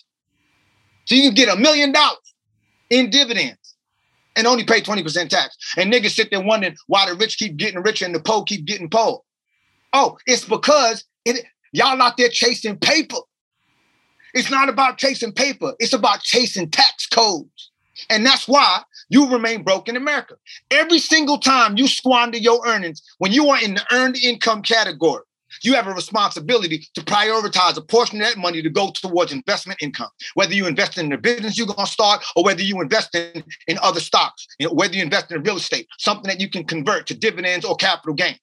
So 1.04 1.14
you 1.14 1.22
can 1.22 1.34
get 1.34 1.48
a 1.48 1.56
million 1.56 1.92
dollars 1.92 2.34
in 2.90 3.10
dividends 3.10 3.67
and 4.38 4.46
only 4.46 4.64
pay 4.64 4.80
20% 4.80 5.28
tax. 5.28 5.56
And 5.76 5.92
niggas 5.92 6.12
sit 6.12 6.30
there 6.30 6.40
wondering 6.40 6.76
why 6.86 7.10
the 7.10 7.16
rich 7.16 7.36
keep 7.36 7.56
getting 7.56 7.82
richer 7.82 8.06
and 8.06 8.14
the 8.14 8.20
poor 8.20 8.44
keep 8.44 8.64
getting 8.64 8.88
poor. 8.88 9.20
Oh, 9.92 10.16
it's 10.26 10.44
because 10.44 11.04
it, 11.24 11.44
y'all 11.72 12.00
out 12.00 12.16
there 12.16 12.28
chasing 12.28 12.78
paper. 12.78 13.18
It's 14.34 14.50
not 14.50 14.68
about 14.68 14.96
chasing 14.96 15.32
paper, 15.32 15.74
it's 15.80 15.92
about 15.92 16.20
chasing 16.20 16.70
tax 16.70 17.06
codes. 17.06 17.70
And 18.08 18.24
that's 18.24 18.46
why 18.46 18.82
you 19.08 19.28
remain 19.28 19.64
broke 19.64 19.88
in 19.88 19.96
America. 19.96 20.36
Every 20.70 21.00
single 21.00 21.38
time 21.38 21.76
you 21.76 21.88
squander 21.88 22.38
your 22.38 22.64
earnings, 22.64 23.02
when 23.18 23.32
you 23.32 23.48
are 23.48 23.60
in 23.60 23.74
the 23.74 23.84
earned 23.90 24.16
income 24.16 24.62
category, 24.62 25.22
you 25.62 25.74
have 25.74 25.86
a 25.86 25.92
responsibility 25.92 26.86
to 26.94 27.00
prioritize 27.02 27.76
a 27.76 27.80
portion 27.80 28.20
of 28.20 28.26
that 28.26 28.38
money 28.38 28.62
to 28.62 28.70
go 28.70 28.90
towards 28.90 29.32
investment 29.32 29.80
income. 29.82 30.10
Whether 30.34 30.54
you 30.54 30.66
invest 30.66 30.98
in 30.98 31.08
the 31.08 31.18
business 31.18 31.56
you're 31.56 31.66
going 31.66 31.86
to 31.86 31.92
start 31.92 32.24
or 32.36 32.44
whether 32.44 32.62
you 32.62 32.80
invest 32.80 33.14
in, 33.14 33.44
in 33.66 33.78
other 33.82 34.00
stocks, 34.00 34.46
you 34.58 34.66
know, 34.66 34.74
whether 34.74 34.94
you 34.94 35.02
invest 35.02 35.30
in 35.30 35.42
real 35.42 35.56
estate, 35.56 35.86
something 35.98 36.28
that 36.28 36.40
you 36.40 36.48
can 36.48 36.64
convert 36.64 37.06
to 37.08 37.14
dividends 37.14 37.64
or 37.64 37.76
capital 37.76 38.14
gains. 38.14 38.38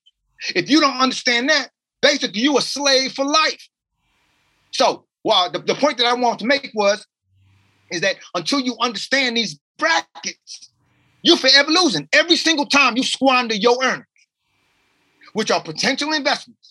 If 0.56 0.70
you 0.70 0.80
don't 0.80 0.98
understand 0.98 1.50
that, 1.50 1.70
basically 2.02 2.42
you're 2.42 2.60
a 2.60 2.62
slave 2.62 3.14
for 3.14 3.26
life. 3.26 3.68
So, 4.72 5.06
well, 5.24 5.50
the, 5.52 5.60
the 5.60 5.76
point 5.76 5.98
that 5.98 6.06
I 6.06 6.14
wanted 6.14 6.40
to 6.40 6.46
make 6.46 6.72
was 6.76 7.06
is 7.92 8.02
that 8.02 8.18
until 8.34 8.60
you 8.60 8.76
understand 8.82 9.38
these 9.38 9.60
brackets, 9.78 10.72
you're 11.24 11.38
forever 11.38 11.72
losing. 11.72 12.08
Every 12.14 12.36
single 12.36 12.66
time 12.66 12.98
you 12.98 13.04
squander 13.04 13.56
your 13.56 13.78
earnings, 13.84 14.06
which 15.34 15.52
are 15.52 15.62
potential 15.62 16.14
investments, 16.14 16.65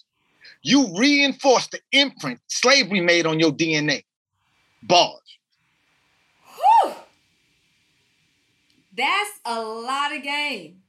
you 0.65 0.97
reinforce 0.99 1.69
the 1.69 1.79
imprint 1.93 2.41
slavery 2.49 3.01
made 3.01 3.27
on 3.27 3.39
your 3.39 3.53
DNA. 3.53 4.03
Bars. 4.83 5.21
That's 8.97 9.31
a 9.45 9.61
lot 9.61 10.15
of 10.15 10.23
game. 10.23 10.81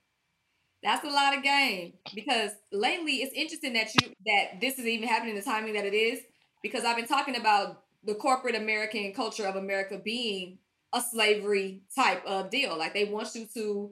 That's 0.83 1.03
a 1.03 1.09
lot 1.09 1.35
of 1.35 1.43
game 1.43 1.93
because 2.13 2.51
lately 2.71 3.15
it's 3.15 3.33
interesting 3.33 3.73
that 3.73 3.89
you 3.95 4.13
that 4.27 4.61
this 4.61 4.77
is 4.77 4.85
even 4.85 5.07
happening 5.07 5.35
the 5.35 5.41
timing 5.41 5.73
that 5.73 5.85
it 5.85 5.95
is 5.95 6.19
because 6.61 6.85
I've 6.85 6.95
been 6.95 7.07
talking 7.07 7.35
about 7.35 7.81
the 8.03 8.13
corporate 8.13 8.55
American 8.55 9.11
culture 9.13 9.47
of 9.47 9.55
America 9.55 9.99
being 10.03 10.59
a 10.93 11.01
slavery 11.01 11.81
type 11.95 12.23
of 12.25 12.51
deal. 12.51 12.77
Like 12.77 12.93
they 12.93 13.05
want 13.05 13.33
you 13.33 13.47
to 13.55 13.91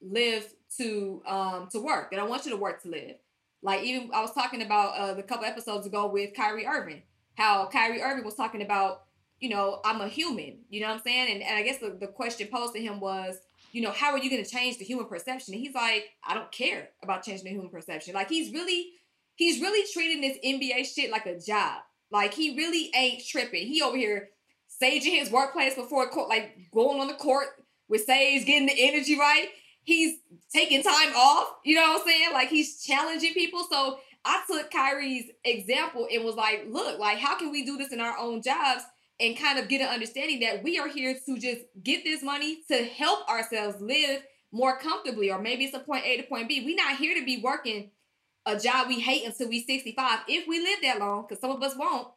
live 0.00 0.46
to 0.76 1.22
um 1.26 1.68
to 1.72 1.80
work. 1.80 2.12
They 2.12 2.16
don't 2.16 2.30
want 2.30 2.44
you 2.44 2.52
to 2.52 2.56
work 2.56 2.82
to 2.84 2.88
live. 2.88 3.16
Like 3.62 3.82
even 3.82 4.10
I 4.14 4.20
was 4.20 4.32
talking 4.32 4.62
about 4.62 4.96
uh, 4.96 5.14
the 5.14 5.22
couple 5.22 5.44
episodes 5.44 5.86
ago 5.86 6.06
with 6.06 6.34
Kyrie 6.34 6.66
Irving, 6.66 7.02
how 7.36 7.66
Kyrie 7.66 8.02
Irving 8.02 8.24
was 8.24 8.34
talking 8.34 8.62
about, 8.62 9.02
you 9.40 9.48
know, 9.48 9.80
I'm 9.84 10.00
a 10.00 10.08
human. 10.08 10.60
You 10.68 10.80
know 10.80 10.88
what 10.88 10.96
I'm 10.96 11.02
saying? 11.02 11.32
And, 11.32 11.42
and 11.42 11.56
I 11.56 11.62
guess 11.62 11.78
the, 11.78 11.96
the 11.98 12.06
question 12.06 12.48
posed 12.52 12.74
to 12.74 12.80
him 12.80 13.00
was, 13.00 13.36
you 13.72 13.82
know, 13.82 13.90
how 13.90 14.12
are 14.12 14.18
you 14.18 14.30
going 14.30 14.44
to 14.44 14.50
change 14.50 14.78
the 14.78 14.84
human 14.84 15.06
perception? 15.06 15.54
And 15.54 15.62
he's 15.62 15.74
like, 15.74 16.04
I 16.26 16.34
don't 16.34 16.50
care 16.50 16.90
about 17.02 17.22
changing 17.22 17.44
the 17.44 17.50
human 17.50 17.68
perception. 17.68 18.14
Like 18.14 18.28
he's 18.28 18.52
really, 18.52 18.92
he's 19.34 19.60
really 19.60 19.86
treating 19.92 20.20
this 20.20 20.38
NBA 20.44 20.86
shit 20.86 21.10
like 21.10 21.26
a 21.26 21.38
job. 21.38 21.82
Like 22.10 22.34
he 22.34 22.56
really 22.56 22.90
ain't 22.94 23.22
tripping. 23.26 23.66
He 23.66 23.82
over 23.82 23.96
here 23.96 24.30
saging 24.82 25.18
his 25.18 25.30
workplace 25.30 25.74
before 25.74 26.08
court, 26.08 26.28
like 26.28 26.56
going 26.72 27.00
on 27.00 27.08
the 27.08 27.14
court 27.14 27.48
with 27.88 28.04
Sage, 28.04 28.46
getting 28.46 28.66
the 28.66 28.74
energy 28.76 29.18
right. 29.18 29.48
He's 29.88 30.18
taking 30.52 30.82
time 30.82 31.14
off. 31.16 31.54
You 31.64 31.76
know 31.76 31.80
what 31.80 32.02
I'm 32.02 32.06
saying? 32.06 32.32
Like 32.34 32.50
he's 32.50 32.82
challenging 32.84 33.32
people. 33.32 33.66
So 33.70 33.98
I 34.22 34.42
took 34.46 34.70
Kyrie's 34.70 35.30
example 35.44 36.06
and 36.12 36.26
was 36.26 36.34
like, 36.34 36.66
look, 36.68 36.98
like 36.98 37.16
how 37.16 37.38
can 37.38 37.50
we 37.50 37.64
do 37.64 37.78
this 37.78 37.90
in 37.90 37.98
our 37.98 38.14
own 38.18 38.42
jobs 38.42 38.82
and 39.18 39.34
kind 39.34 39.58
of 39.58 39.66
get 39.66 39.80
an 39.80 39.88
understanding 39.88 40.40
that 40.40 40.62
we 40.62 40.78
are 40.78 40.88
here 40.88 41.16
to 41.24 41.38
just 41.38 41.62
get 41.82 42.04
this 42.04 42.22
money 42.22 42.58
to 42.68 42.84
help 42.84 43.26
ourselves 43.30 43.80
live 43.80 44.22
more 44.52 44.78
comfortably, 44.78 45.30
or 45.30 45.40
maybe 45.40 45.64
it's 45.64 45.74
a 45.74 45.80
point 45.80 46.04
A 46.04 46.18
to 46.18 46.22
point 46.24 46.50
B. 46.50 46.66
We're 46.66 46.76
not 46.76 46.98
here 46.98 47.18
to 47.18 47.24
be 47.24 47.40
working 47.40 47.90
a 48.44 48.58
job 48.58 48.88
we 48.88 49.00
hate 49.00 49.24
until 49.24 49.48
we 49.48 49.64
65 49.64 50.18
if 50.28 50.46
we 50.46 50.60
live 50.60 50.80
that 50.82 50.98
long, 50.98 51.24
because 51.26 51.40
some 51.40 51.50
of 51.50 51.62
us 51.62 51.74
won't, 51.78 52.08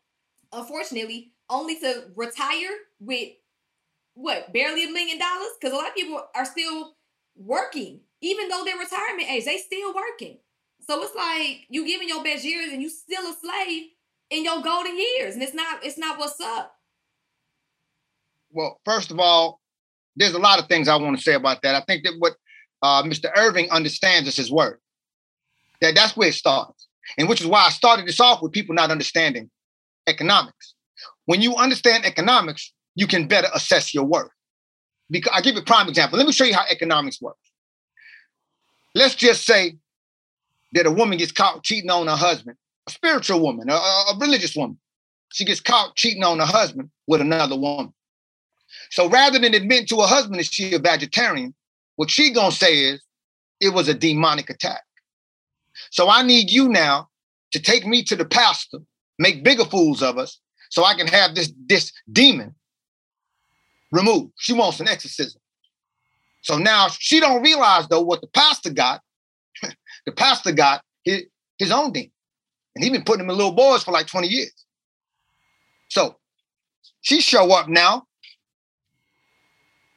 unfortunately, 0.52 1.32
only 1.50 1.80
to 1.80 2.04
retire 2.18 2.72
with 3.00 3.30
what 4.14 4.52
barely 4.52 4.84
a 4.84 4.92
million 4.92 5.18
dollars 5.18 5.48
because 5.60 5.74
a 5.74 5.78
lot 5.78 5.88
of 5.88 5.96
people 5.96 6.22
are 6.36 6.46
still 6.46 6.96
working 7.36 8.02
even 8.22 8.50
though 8.50 8.64
they're 8.64 8.78
retirement 8.78 9.30
age 9.30 9.46
they 9.46 9.58
still 9.58 9.94
working. 9.94 10.38
So 10.82 11.02
it's 11.04 11.16
like 11.16 11.66
you 11.70 11.86
giving 11.86 12.08
your 12.08 12.24
best 12.24 12.44
years 12.44 12.72
and 12.72 12.82
you 12.82 12.90
still 12.90 13.30
a 13.30 13.34
slave 13.34 13.88
in 14.30 14.44
your 14.44 14.62
golden 14.62 14.98
years 14.98 15.34
and 15.34 15.44
it's 15.44 15.54
not 15.54 15.84
it's 15.84 15.98
not 15.98 16.20
what's 16.20 16.40
up. 16.40 16.74
Well 18.52 18.80
first 18.86 19.12
of 19.12 19.20
all 19.20 19.60
there's 20.16 20.34
a 20.34 20.40
lot 20.40 20.60
of 20.60 20.68
things 20.68 20.88
i 20.88 20.96
want 20.96 21.18
to 21.18 21.24
say 21.24 21.34
about 21.34 21.62
that. 21.64 21.76
I 21.76 21.82
think 21.82 22.04
that 22.04 22.14
what 22.20 22.34
uh, 22.82 23.04
mr 23.04 23.32
irving 23.36 23.70
understands 23.72 24.28
is 24.28 24.36
his 24.36 24.52
word. 24.52 24.80
That 25.82 25.96
that's 25.96 26.16
where 26.16 26.30
it 26.30 26.36
starts 26.36 26.88
and 27.18 27.28
which 27.28 27.42
is 27.42 27.48
why 27.48 27.66
i 27.66 27.70
started 27.70 28.08
this 28.08 28.20
off 28.20 28.42
with 28.42 28.52
people 28.52 28.76
not 28.76 28.92
understanding 28.92 29.50
economics. 30.08 30.76
When 31.26 31.42
you 31.42 31.56
understand 31.56 32.06
economics, 32.06 32.74
you 32.96 33.08
can 33.08 33.28
better 33.28 33.48
assess 33.54 33.94
your 33.94 34.04
worth. 34.04 34.32
Because 35.12 35.34
I 35.36 35.42
give 35.42 35.56
you 35.56 35.62
a 35.62 35.66
prime 35.66 35.90
example. 35.90 36.18
Let 36.18 36.26
me 36.26 36.34
show 36.34 36.46
you 36.46 36.56
how 36.56 36.64
economics 36.70 37.22
works. 37.22 37.52
Let's 38.96 39.16
just 39.16 39.46
say 39.46 39.78
that 40.72 40.86
a 40.86 40.92
woman 40.92 41.18
gets 41.18 41.34
caught 41.34 41.64
cheating 41.64 41.90
on 41.90 42.08
her 42.08 42.16
husband, 42.16 42.58
a 42.88 42.92
spiritual 42.92 43.42
woman, 43.42 43.70
a, 43.70 43.74
a 43.74 44.18
religious 44.20 44.56
woman. 44.56 44.80
She 45.30 45.46
gets 45.46 45.60
caught 45.60 45.96
cheating 45.96 46.24
on 46.24 46.40
her 46.40 46.46
husband 46.46 46.90
with 47.08 47.22
another 47.22 47.58
woman. 47.58 47.94
So 48.90 49.10
rather 49.10 49.38
than 49.38 49.54
admit 49.54 49.90
to 49.90 49.98
her 49.98 50.08
husband 50.08 50.40
that 50.40 50.52
she 50.52 50.74
a 50.74 50.80
vegetarian, 50.80 51.54
what 51.98 52.10
she 52.10 52.34
gonna 52.34 52.52
say 52.52 52.78
is 52.80 53.04
it 53.60 53.74
was 53.74 53.90
a 53.90 53.94
demonic 53.94 54.50
attack. 54.50 54.84
So 55.90 56.10
I 56.10 56.24
need 56.24 56.50
you 56.50 56.70
now 56.70 57.10
to 57.52 57.60
take 57.60 57.86
me 57.86 58.04
to 58.04 58.16
the 58.16 58.26
pastor, 58.26 58.80
make 59.20 59.44
bigger 59.44 59.66
fools 59.66 60.02
of 60.02 60.18
us, 60.18 60.40
so 60.70 60.86
I 60.86 60.96
can 60.96 61.08
have 61.08 61.36
this 61.36 61.52
this 61.68 61.92
demon 62.12 62.56
removed. 63.92 64.34
She 64.38 64.54
wants 64.54 64.80
an 64.80 64.88
exorcism. 64.88 65.42
So 66.42 66.58
now 66.58 66.88
she 66.90 67.20
don't 67.20 67.42
realize 67.42 67.88
though 67.88 68.02
what 68.02 68.22
the 68.22 68.28
pastor 68.28 68.72
got. 68.72 69.02
the 70.06 70.12
pastor 70.12 70.52
got 70.52 70.82
his, 71.04 71.24
his 71.58 71.72
own 71.72 71.92
demon. 71.92 72.12
And 72.76 72.84
he 72.84 72.90
been 72.90 73.04
putting 73.04 73.20
them 73.20 73.30
in 73.30 73.38
little 73.38 73.52
boys 73.52 73.84
for 73.84 73.92
like 73.92 74.08
20 74.08 74.28
years. 74.28 74.54
So 75.90 76.16
she 77.02 77.20
show 77.22 77.52
up 77.52 77.68
now 77.68 78.08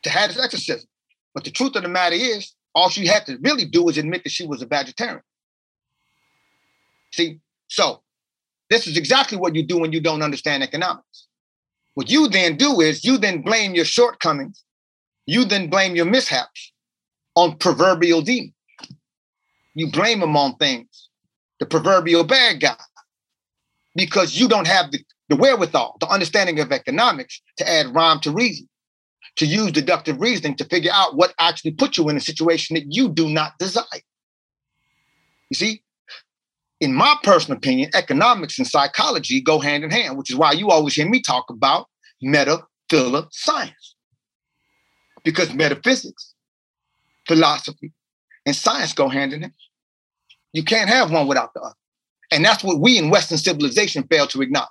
to 0.03 0.11
have 0.11 0.31
this 0.33 0.43
exorcism. 0.43 0.89
But 1.35 1.45
the 1.45 1.51
truth 1.51 1.77
of 1.77 1.83
the 1.83 1.89
matter 1.89 2.17
is, 2.17 2.53
all 2.75 2.89
she 2.89 3.07
had 3.07 3.25
to 3.27 3.39
really 3.41 3.65
do 3.65 3.85
was 3.85 3.99
admit 3.99 4.25
that 4.25 4.31
she 4.31 4.47
was 4.47 4.61
a 4.61 4.67
vegetarian. 4.67 5.23
See, 7.13 7.39
so 7.69 8.03
this 8.69 8.87
is 8.87 8.97
exactly 8.97 9.39
what 9.39 9.55
you 9.55 9.65
do 9.65 9.79
when 9.79 9.93
you 9.93 10.01
don't 10.01 10.23
understand 10.23 10.63
economics. 10.63 11.29
What 11.95 12.11
you 12.11 12.29
then 12.29 12.57
do 12.57 12.81
is 12.81 13.05
you 13.05 13.19
then 13.19 13.43
blame 13.43 13.75
your 13.75 13.85
shortcomings, 13.85 14.63
you 15.27 15.45
then 15.45 15.71
blame 15.71 15.97
your 15.97 16.07
mishaps 16.07 16.73
on 17.35 17.57
proverbial 17.57 18.21
demons. 18.21 18.53
You 19.75 19.91
blame 19.91 20.21
them 20.21 20.37
on 20.37 20.57
things, 20.57 21.09
the 21.59 21.67
proverbial 21.67 22.25
bad 22.25 22.61
guy, 22.61 22.77
because 23.97 24.37
you 24.37 24.49
don't 24.49 24.67
have 24.67 24.93
the, 24.93 25.01
the 25.29 25.37
wherewithal, 25.37 25.97
the 26.01 26.09
understanding 26.09 26.61
of 26.61 26.71
economics 26.71 27.41
to 27.57 27.69
add 27.69 27.95
rhyme 27.95 28.21
to 28.21 28.31
reason, 28.31 28.69
to 29.37 29.47
use 29.47 29.73
deductive 29.73 30.21
reasoning 30.21 30.57
to 30.57 30.65
figure 30.65 30.93
out 30.95 31.17
what 31.17 31.35
actually 31.39 31.73
put 31.73 31.97
you 31.97 32.09
in 32.09 32.17
a 32.17 32.21
situation 32.21 32.75
that 32.75 32.87
you 32.89 33.09
do 33.09 33.29
not 33.29 33.53
desire. 33.59 33.85
You 35.51 35.57
see, 35.57 35.83
in 36.85 36.92
my 36.92 37.16
personal 37.23 37.57
opinion, 37.57 37.90
economics 37.94 38.59
and 38.59 38.68
psychology 38.68 39.40
go 39.40 39.59
hand 39.59 39.85
in 39.85 39.90
hand, 39.90 40.18
which 40.18 40.31
is 40.31 40.37
why 40.37 40.53
you 40.53 40.70
always 40.70 40.94
hear 40.94 41.09
me 41.09 41.23
talk 41.23 41.47
about 41.49 41.88
metaphilo 42.23 43.27
science. 43.33 43.97
Because 45.25 45.55
metaphysics, 45.55 46.35
philosophy, 47.27 47.90
and 48.44 48.55
science 48.55 48.92
go 48.92 49.09
hand 49.09 49.33
in 49.33 49.40
hand. 49.40 49.55
You 50.53 50.62
can't 50.62 50.90
have 50.90 51.11
one 51.11 51.27
without 51.27 51.55
the 51.55 51.61
other. 51.61 51.75
And 52.31 52.44
that's 52.44 52.62
what 52.62 52.81
we 52.81 52.99
in 52.99 53.09
Western 53.09 53.38
civilization 53.38 54.07
fail 54.07 54.27
to 54.27 54.42
acknowledge. 54.42 54.68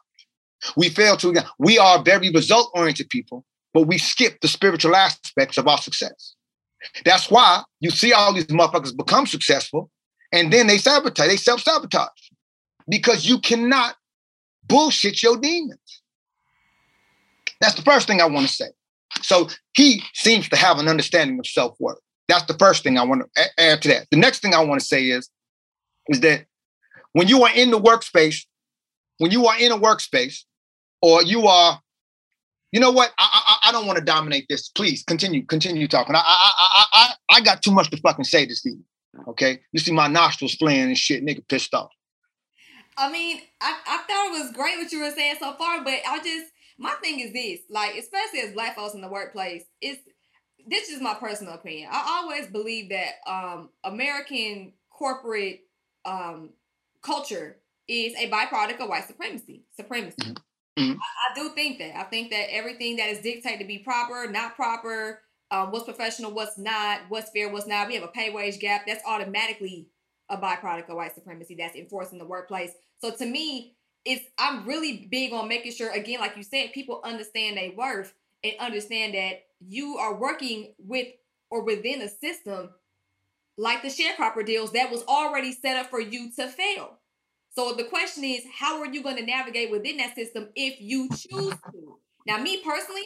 We 0.77 0.89
fail 0.89 1.17
to 1.17 1.29
acknowledge. 1.29 1.49
We 1.57 1.79
are 1.79 2.03
very 2.03 2.29
result 2.29 2.69
oriented 2.75 3.09
people, 3.09 3.43
but 3.73 3.87
we 3.87 3.97
skip 3.97 4.39
the 4.41 4.47
spiritual 4.47 4.95
aspects 4.95 5.57
of 5.57 5.67
our 5.67 5.79
success. 5.79 6.35
That's 7.05 7.31
why 7.31 7.63
you 7.79 7.89
see 7.89 8.13
all 8.13 8.33
these 8.33 8.45
motherfuckers 8.45 8.95
become 8.95 9.25
successful 9.25 9.89
and 10.33 10.51
then 10.51 10.67
they 10.67 10.77
sabotage, 10.77 11.27
they 11.27 11.37
self-sabotage 11.37 12.09
because 12.89 13.25
you 13.25 13.39
cannot 13.39 13.95
bullshit 14.67 15.23
your 15.23 15.37
demons. 15.37 16.01
That's 17.61 17.75
the 17.75 17.83
first 17.83 18.07
thing 18.07 18.19
I 18.19 18.25
want 18.25 18.47
to 18.47 18.53
say. 18.53 18.69
So 19.21 19.47
he 19.75 20.03
seems 20.13 20.49
to 20.49 20.57
have 20.57 20.79
an 20.79 20.89
understanding 20.89 21.39
of 21.39 21.47
self-worth. 21.47 21.99
That's 22.27 22.45
the 22.45 22.55
first 22.55 22.83
thing 22.83 22.97
I 22.97 23.03
want 23.03 23.23
to 23.35 23.49
add 23.57 23.81
to 23.83 23.87
that. 23.89 24.07
The 24.09 24.17
next 24.17 24.39
thing 24.39 24.53
I 24.53 24.63
want 24.63 24.81
to 24.81 24.85
say 24.85 25.05
is, 25.05 25.29
is 26.07 26.19
that 26.21 26.45
when 27.13 27.27
you 27.27 27.43
are 27.43 27.53
in 27.53 27.71
the 27.71 27.79
workspace, 27.79 28.45
when 29.19 29.31
you 29.31 29.45
are 29.45 29.57
in 29.57 29.71
a 29.71 29.77
workspace, 29.77 30.43
or 31.01 31.21
you 31.21 31.47
are, 31.47 31.79
you 32.71 32.79
know 32.79 32.91
what? 32.91 33.11
I 33.19 33.59
I, 33.63 33.69
I 33.69 33.71
don't 33.71 33.85
want 33.85 33.99
to 33.99 34.05
dominate 34.05 34.45
this. 34.49 34.69
Please 34.69 35.03
continue, 35.03 35.45
continue 35.45 35.87
talking. 35.87 36.15
I 36.15 36.19
I 36.19 36.51
I 36.57 36.85
I 36.93 37.13
I 37.37 37.41
got 37.41 37.61
too 37.61 37.71
much 37.71 37.91
to 37.91 37.97
fucking 37.97 38.25
say 38.25 38.45
this 38.45 38.65
evening. 38.65 38.85
Okay, 39.27 39.61
you 39.71 39.79
see 39.79 39.91
my 39.91 40.07
nostrils 40.07 40.55
flaring 40.55 40.81
and 40.81 40.97
shit, 40.97 41.23
nigga 41.23 41.47
pissed 41.47 41.73
off. 41.73 41.91
I 42.97 43.11
mean, 43.11 43.39
I, 43.61 43.77
I 43.85 43.97
thought 43.97 44.27
it 44.27 44.43
was 44.43 44.51
great 44.51 44.77
what 44.77 44.91
you 44.91 45.01
were 45.01 45.11
saying 45.11 45.35
so 45.39 45.53
far, 45.53 45.83
but 45.83 45.99
I 46.07 46.17
just 46.17 46.51
my 46.77 46.93
thing 47.01 47.19
is 47.19 47.33
this, 47.33 47.59
like, 47.69 47.95
especially 47.95 48.39
as 48.39 48.53
black 48.53 48.75
folks 48.75 48.93
in 48.93 49.01
the 49.01 49.07
workplace, 49.07 49.63
it's 49.81 50.01
this 50.67 50.89
is 50.89 51.01
my 51.01 51.13
personal 51.13 51.53
opinion. 51.53 51.89
I 51.91 52.21
always 52.21 52.47
believe 52.47 52.89
that 52.89 53.15
um, 53.27 53.69
American 53.83 54.73
corporate 54.89 55.61
um, 56.05 56.51
culture 57.01 57.57
is 57.87 58.13
a 58.15 58.29
byproduct 58.29 58.79
of 58.79 58.89
white 58.89 59.05
supremacy. 59.07 59.65
Supremacy. 59.75 60.15
Mm-hmm. 60.21 60.83
mm-hmm. 60.83 60.99
I, 60.99 61.31
I, 61.31 61.35
do 61.35 61.49
think 61.49 61.79
that. 61.79 61.97
I 61.97 62.03
think 62.03 62.31
that 62.31 62.47
everything 62.53 62.95
that 62.97 63.09
is 63.09 63.19
dictated 63.19 63.59
to 63.59 63.65
be 63.65 63.79
proper, 63.79 64.29
not 64.31 64.55
proper, 64.55 65.21
um, 65.53 65.71
what's 65.71 65.85
professional, 65.85 66.31
what's 66.31 66.57
not, 66.57 67.01
what's 67.09 67.29
fair, 67.29 67.47
what's 67.47 67.67
not. 67.67 67.87
We 67.87 67.93
have 67.93 68.03
a 68.03 68.07
pay 68.07 68.31
wage 68.31 68.59
gap. 68.59 68.87
That's 68.87 69.03
automatically 69.05 69.87
a 70.27 70.35
byproduct 70.35 70.89
of 70.89 70.95
white 70.95 71.13
supremacy 71.13 71.53
that's 71.53 71.75
enforced 71.75 72.11
in 72.11 72.17
the 72.17 72.25
workplace. 72.25 72.71
So 72.99 73.11
to 73.11 73.25
me, 73.25 73.75
it's 74.03 74.25
I'm 74.39 74.65
really 74.65 75.07
big 75.11 75.31
on 75.31 75.47
making 75.47 75.73
sure, 75.73 75.91
again, 75.91 76.19
like 76.19 76.35
you 76.35 76.43
said, 76.43 76.73
people 76.73 77.01
understand 77.03 77.57
their 77.57 77.71
worth 77.71 78.15
and 78.43 78.53
understand 78.59 79.13
that 79.13 79.43
you 79.59 79.97
are 79.97 80.15
working 80.15 80.73
with 80.79 81.07
or 81.51 81.63
within 81.63 82.01
a 82.01 82.09
system 82.09 82.71
like 83.55 83.83
the 83.83 83.89
sharecropper 83.89 84.43
deals 84.43 84.71
that 84.71 84.89
was 84.89 85.03
already 85.03 85.51
set 85.51 85.77
up 85.77 85.91
for 85.91 86.01
you 86.01 86.31
to 86.31 86.47
fail. 86.47 86.97
So 87.55 87.73
the 87.73 87.83
question 87.83 88.23
is, 88.23 88.43
how 88.51 88.79
are 88.79 88.87
you 88.87 89.03
going 89.03 89.17
to 89.17 89.25
navigate 89.25 89.69
within 89.69 89.97
that 89.97 90.15
system 90.15 90.49
if 90.55 90.81
you 90.81 91.09
choose 91.09 91.53
to? 91.71 91.99
Now, 92.25 92.39
me 92.39 92.63
personally, 92.63 93.03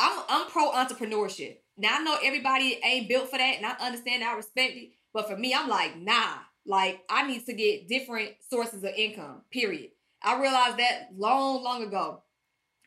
I'm 0.00 0.22
I'm 0.28 0.46
pro 0.48 0.70
entrepreneurship. 0.72 1.58
Now 1.76 1.98
I 1.98 2.02
know 2.02 2.16
everybody 2.22 2.80
ain't 2.82 3.08
built 3.08 3.30
for 3.30 3.38
that, 3.38 3.56
and 3.56 3.66
I 3.66 3.72
understand, 3.84 4.24
I 4.24 4.34
respect 4.34 4.72
it. 4.76 4.90
But 5.12 5.28
for 5.28 5.36
me, 5.36 5.54
I'm 5.54 5.68
like, 5.68 5.96
nah. 5.96 6.38
Like 6.66 7.00
I 7.08 7.26
need 7.26 7.44
to 7.46 7.52
get 7.52 7.88
different 7.88 8.30
sources 8.48 8.82
of 8.82 8.90
income. 8.96 9.42
Period. 9.50 9.90
I 10.22 10.40
realized 10.40 10.78
that 10.78 11.08
long, 11.16 11.62
long 11.62 11.82
ago. 11.82 12.22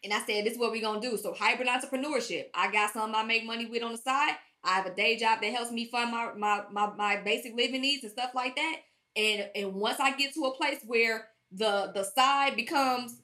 And 0.04 0.14
I 0.14 0.20
said, 0.20 0.46
this 0.46 0.54
is 0.54 0.60
what 0.60 0.72
we're 0.72 0.82
gonna 0.82 1.02
do. 1.02 1.18
So 1.18 1.34
hybrid 1.34 1.68
entrepreneurship. 1.68 2.46
I 2.54 2.72
got 2.72 2.94
something 2.94 3.16
I 3.16 3.24
make 3.24 3.46
money 3.46 3.66
with 3.66 3.84
on 3.84 3.94
the 3.94 3.98
side. 3.98 4.36
I 4.64 4.76
have 4.76 4.86
a 4.86 4.96
day 4.96 5.18
job 5.18 5.42
that 5.42 5.54
helps 5.54 5.72
me 5.72 5.90
fund 5.90 6.12
my 6.12 6.34
my 6.38 6.64
my, 6.72 6.94
my 6.96 7.18
basic 7.18 7.56
living 7.56 7.82
needs 7.82 8.04
and 8.04 8.12
stuff 8.12 8.32
like 8.34 8.56
that. 8.56 8.78
And 9.16 9.50
and 9.56 9.74
once 9.74 10.00
I 10.00 10.16
get 10.16 10.34
to 10.34 10.46
a 10.46 10.56
place 10.56 10.80
where 10.86 11.28
the 11.52 11.92
the 11.94 12.04
side 12.04 12.56
becomes 12.56 13.18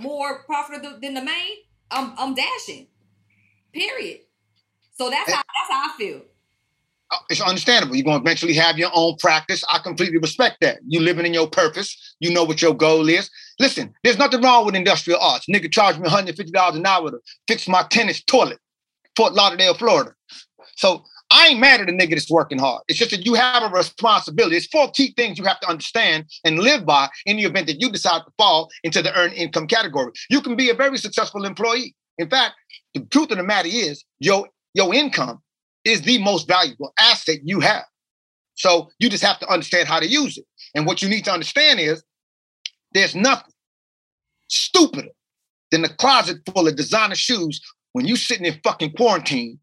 more 0.00 0.42
profitable 0.44 0.98
than 1.00 1.14
the 1.14 1.22
main, 1.22 1.56
I'm 1.90 2.14
I'm 2.18 2.34
dashing. 2.34 2.88
Period. 3.76 4.20
So 4.94 5.10
that's 5.10 5.30
how 5.30 5.42
that's 5.42 5.70
how 5.70 5.90
I 5.92 5.96
feel. 5.98 6.22
Uh, 7.10 7.18
it's 7.28 7.42
understandable. 7.42 7.94
You're 7.94 8.04
going 8.04 8.18
to 8.18 8.22
eventually 8.22 8.54
have 8.54 8.78
your 8.78 8.90
own 8.94 9.16
practice. 9.20 9.62
I 9.72 9.78
completely 9.78 10.18
respect 10.18 10.56
that. 10.62 10.78
You 10.88 11.00
living 11.00 11.26
in 11.26 11.34
your 11.34 11.48
purpose. 11.48 12.16
You 12.18 12.32
know 12.32 12.42
what 12.42 12.62
your 12.62 12.74
goal 12.74 13.08
is. 13.08 13.30
Listen, 13.60 13.94
there's 14.02 14.18
nothing 14.18 14.40
wrong 14.40 14.64
with 14.64 14.74
industrial 14.74 15.20
arts. 15.20 15.46
Nigga 15.46 15.70
charged 15.70 16.00
me 16.00 16.08
$150 16.08 16.74
an 16.74 16.86
hour 16.86 17.10
to 17.10 17.18
fix 17.46 17.68
my 17.68 17.84
tennis 17.90 18.22
toilet, 18.24 18.58
Fort 19.14 19.34
Lauderdale, 19.34 19.74
Florida. 19.74 20.14
So 20.76 21.04
I 21.30 21.48
ain't 21.48 21.60
mad 21.60 21.80
at 21.80 21.88
a 21.88 21.92
nigga 21.92 22.10
that's 22.10 22.30
working 22.30 22.58
hard. 22.58 22.82
It's 22.88 22.98
just 22.98 23.10
that 23.10 23.26
you 23.26 23.34
have 23.34 23.62
a 23.62 23.74
responsibility. 23.74 24.56
It's 24.56 24.66
four 24.66 24.90
key 24.90 25.12
things 25.16 25.38
you 25.38 25.44
have 25.44 25.60
to 25.60 25.68
understand 25.68 26.24
and 26.44 26.58
live 26.58 26.86
by 26.86 27.08
in 27.26 27.36
the 27.36 27.44
event 27.44 27.66
that 27.66 27.80
you 27.80 27.90
decide 27.90 28.20
to 28.20 28.32
fall 28.38 28.70
into 28.84 29.02
the 29.02 29.16
earned 29.16 29.34
income 29.34 29.66
category. 29.66 30.12
You 30.30 30.40
can 30.40 30.56
be 30.56 30.70
a 30.70 30.74
very 30.74 30.98
successful 30.98 31.44
employee. 31.44 31.94
In 32.18 32.28
fact, 32.28 32.54
the 32.94 33.00
truth 33.00 33.30
of 33.30 33.38
the 33.38 33.44
matter 33.44 33.68
is 33.70 34.04
your, 34.18 34.48
your 34.74 34.94
income 34.94 35.42
is 35.84 36.02
the 36.02 36.18
most 36.22 36.48
valuable 36.48 36.92
asset 36.98 37.38
you 37.44 37.60
have. 37.60 37.84
So 38.54 38.90
you 38.98 39.08
just 39.08 39.22
have 39.22 39.38
to 39.40 39.48
understand 39.48 39.88
how 39.88 40.00
to 40.00 40.06
use 40.06 40.38
it. 40.38 40.44
And 40.74 40.86
what 40.86 41.02
you 41.02 41.08
need 41.08 41.24
to 41.26 41.32
understand 41.32 41.78
is 41.78 42.02
there's 42.92 43.14
nothing 43.14 43.52
stupider 44.48 45.08
than 45.70 45.84
a 45.84 45.88
closet 45.88 46.38
full 46.52 46.66
of 46.66 46.76
designer 46.76 47.14
shoes 47.14 47.60
when 47.92 48.06
you're 48.06 48.16
sitting 48.16 48.46
in 48.46 48.58
fucking 48.64 48.92
quarantine 48.92 49.58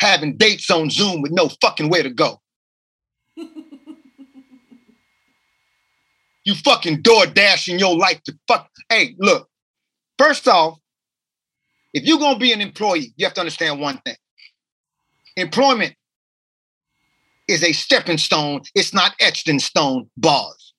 having 0.00 0.36
dates 0.36 0.70
on 0.70 0.90
Zoom 0.90 1.22
with 1.22 1.32
no 1.32 1.48
fucking 1.60 1.88
way 1.88 2.02
to 2.02 2.10
go. 2.10 2.40
you 6.44 6.54
fucking 6.64 7.02
door 7.02 7.26
dashing 7.26 7.78
your 7.78 7.96
life 7.96 8.20
to 8.24 8.36
fuck. 8.48 8.68
Hey, 8.88 9.14
look, 9.18 9.48
first 10.18 10.48
off, 10.48 10.78
if 11.92 12.04
you're 12.04 12.18
gonna 12.18 12.38
be 12.38 12.52
an 12.52 12.60
employee, 12.60 13.12
you 13.16 13.26
have 13.26 13.34
to 13.34 13.40
understand 13.40 13.80
one 13.80 13.98
thing. 13.98 14.16
Employment 15.36 15.94
is 17.48 17.62
a 17.62 17.72
stepping 17.72 18.18
stone. 18.18 18.62
It's 18.74 18.94
not 18.94 19.14
etched 19.20 19.48
in 19.48 19.58
stone 19.58 20.10
bars. 20.16 20.74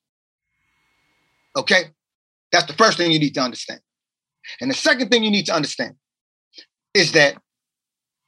Okay? 1.56 1.84
That's 2.52 2.66
the 2.66 2.72
first 2.72 2.98
thing 2.98 3.12
you 3.12 3.18
need 3.18 3.34
to 3.34 3.40
understand. 3.40 3.80
And 4.60 4.70
the 4.70 4.74
second 4.74 5.10
thing 5.10 5.24
you 5.24 5.30
need 5.30 5.46
to 5.46 5.54
understand 5.54 5.94
is 6.92 7.12
that 7.12 7.36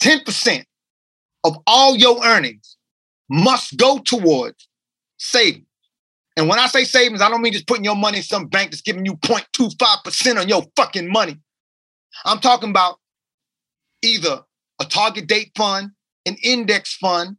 10% 0.03 0.65
of 1.45 1.57
all 1.67 1.97
your 1.97 2.25
earnings 2.25 2.77
must 3.29 3.77
go 3.77 3.99
towards 3.99 4.69
savings. 5.19 5.67
And 6.37 6.49
when 6.49 6.59
I 6.59 6.67
say 6.67 6.85
savings, 6.85 7.23
I 7.23 7.31
don't 7.31 7.41
mean 7.41 7.53
just 7.53 7.67
putting 7.67 7.85
your 7.85 7.97
money 7.97 8.19
in 8.19 8.25
some 8.25 8.47
bank 8.47 8.71
that's 8.71 8.83
giving 8.83 9.07
you 9.07 9.15
0.25% 9.17 10.41
on 10.41 10.49
your 10.49 10.65
fucking 10.77 11.11
money. 11.11 11.39
I'm 12.25 12.41
talking 12.41 12.71
about 12.71 12.99
either 14.03 14.43
a 14.81 14.85
target 14.85 15.27
date 15.27 15.53
fund 15.57 15.91
an 16.27 16.37
index 16.43 16.97
fund, 16.97 17.37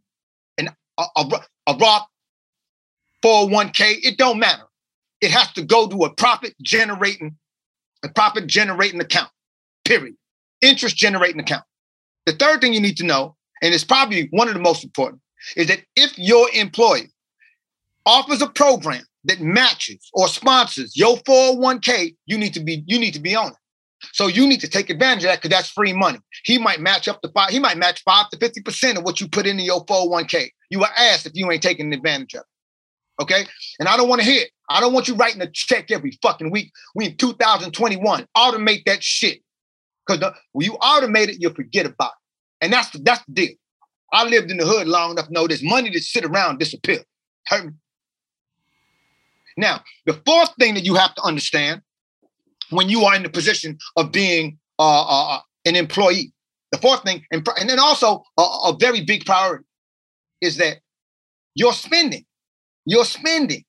an, 0.58 0.69
a, 0.97 1.03
a, 1.15 1.30
a 1.67 1.77
Roth 1.77 2.08
401k, 3.23 3.97
it 4.03 4.17
don't 4.17 4.39
matter. 4.39 4.63
It 5.21 5.32
has 5.32 5.51
to 5.53 5.62
go 5.62 5.88
to 5.88 6.06
a 6.06 6.13
profit 6.13 6.56
generating, 6.62 7.36
a 8.03 8.10
profit 8.10 8.47
generating 8.47 9.01
account, 9.01 9.30
period. 9.86 10.15
Interest 10.62 10.95
generating 10.95 11.39
account. 11.39 11.63
The 12.25 12.34
third 12.34 12.62
thing 12.62 12.73
you 12.73 12.82
need 12.82 12.97
to 12.97 13.06
know, 13.06 13.36
and 13.62 13.73
it's 13.73 13.84
probably 13.84 14.27
one 14.32 14.47
of 14.47 14.53
the 14.53 14.60
most 14.60 14.84
important, 14.84 15.21
is 15.56 15.67
that 15.67 15.82
if 15.95 16.17
your 16.17 16.47
employer 16.53 17.06
offers 18.06 18.41
a 18.41 18.47
program 18.47 19.03
that 19.25 19.41
matches 19.41 20.10
or 20.13 20.27
sponsors 20.27 20.95
your 20.95 21.17
401k, 21.17 22.15
you 22.25 22.38
need 22.38 22.53
to 22.53 22.60
be 22.60 22.84
you 22.88 22.99
need 22.99 23.13
to 23.13 23.19
be 23.19 23.36
on 23.36 23.51
it. 23.51 23.58
So 24.14 24.28
you 24.28 24.48
need 24.48 24.62
to 24.62 24.68
take 24.68 24.90
advantage 24.90 25.24
of 25.24 25.30
that 25.30 25.42
because 25.42 25.56
that's 25.56 25.70
free 25.70 25.94
money. 25.94 26.20
He 26.44 26.58
might 26.58 26.80
match 26.80 27.08
up 27.08 27.22
to 27.22 27.30
five, 27.30 27.50
he 27.50 27.60
might 27.60 27.78
match 27.78 28.04
five 28.04 28.30
to 28.30 28.38
50% 28.38 28.98
of 28.98 29.04
what 29.04 29.20
you 29.20 29.28
put 29.28 29.48
into 29.48 29.64
your 29.64 29.86
401k. 29.86 30.50
You 30.70 30.84
are 30.84 30.92
asked 30.96 31.26
if 31.26 31.34
you 31.36 31.50
ain't 31.52 31.64
taking 31.64 31.94
advantage 31.94 32.36
of 32.36 32.42
it. 32.42 33.22
Okay. 33.24 33.46
And 33.80 33.90
I 33.90 33.98
don't 33.98 34.10
want 34.10 34.22
to 34.22 34.28
hear 34.28 34.44
it. 34.44 34.50
I 34.70 34.80
don't 34.80 34.94
want 34.94 35.08
you 35.08 35.16
writing 35.16 35.42
a 35.42 35.50
check 35.52 35.92
every 35.92 36.18
fucking 36.22 36.52
week. 36.52 36.72
We 36.94 37.08
in 37.08 37.18
2021. 37.18 38.28
Automate 38.36 38.84
that 38.86 39.04
shit. 39.04 39.42
Because 40.06 40.34
when 40.52 40.66
you 40.66 40.74
automate 40.74 41.30
it, 41.30 41.38
you'll 41.40 41.54
forget 41.54 41.86
about 41.86 42.12
it. 42.12 42.66
And 42.66 42.74
that's 42.74 42.92
the, 42.92 43.00
that's 43.00 43.24
the 43.26 43.34
deal. 43.34 43.56
I 44.14 44.26
lived 44.26 44.52
in 44.52 44.58
the 44.58 44.66
hood 44.66 44.88
long 44.88 45.12
enough 45.12 45.28
to 45.28 45.34
know 45.34 45.48
there's 45.48 45.64
money 45.64 45.90
to 45.90 46.00
sit 46.00 46.24
around 46.24 46.60
disappear. 46.60 47.00
Me. 47.52 47.72
Now, 49.58 49.82
the 50.06 50.22
fourth 50.26 50.52
thing 50.60 50.76
that 50.76 50.86
you 50.86 50.96
have 50.96 51.16
to 51.16 51.22
understand 51.24 51.82
when 52.69 52.89
you 52.89 53.03
are 53.06 53.15
in 53.15 53.23
the 53.23 53.30
position 53.30 53.77
of 53.95 54.12
being 54.12 54.58
uh, 54.80 55.01
uh, 55.01 55.36
uh, 55.36 55.39
an 55.65 55.75
employee. 55.75 56.34
The 56.71 56.77
fourth 56.80 57.03
thing, 57.03 57.25
and, 57.32 57.47
and 57.60 57.69
then 57.69 57.80
also 57.80 58.23
a, 58.38 58.41
a 58.41 58.77
very 58.80 59.01
big 59.01 59.25
priority 59.25 59.63
is 60.41 60.58
that 60.58 60.80
you're 61.56 61.73
spending. 61.73 62.25
You're 62.86 63.06
spending. 63.06 63.63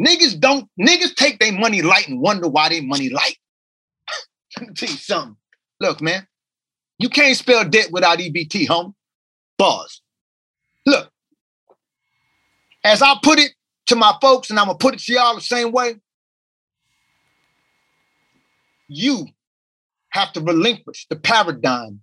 Niggas 0.00 0.40
don't, 0.40 0.68
niggas 0.80 1.14
take 1.14 1.38
their 1.38 1.52
money 1.52 1.82
light 1.82 2.08
and 2.08 2.20
wonder 2.20 2.48
why 2.48 2.70
they 2.70 2.80
money 2.80 3.10
light. 3.10 3.36
Let 4.58 4.68
me 4.68 4.74
tell 4.74 4.88
you 4.88 4.96
something. 4.96 5.36
Look, 5.80 6.00
man, 6.00 6.26
you 6.98 7.08
can't 7.08 7.36
spell 7.36 7.64
debt 7.68 7.88
without 7.92 8.18
EBT, 8.18 8.66
home. 8.66 8.94
Buzz. 9.58 10.00
Look, 10.86 11.10
as 12.84 13.02
I 13.02 13.14
put 13.22 13.38
it 13.38 13.52
to 13.86 13.96
my 13.96 14.14
folks, 14.20 14.50
and 14.50 14.58
I'm 14.58 14.66
gonna 14.66 14.78
put 14.78 14.94
it 14.94 15.00
to 15.00 15.12
y'all 15.12 15.34
the 15.34 15.40
same 15.40 15.70
way, 15.70 15.96
you 18.92 19.26
have 20.10 20.32
to 20.34 20.40
relinquish 20.40 21.06
the 21.08 21.16
paradigm 21.16 22.00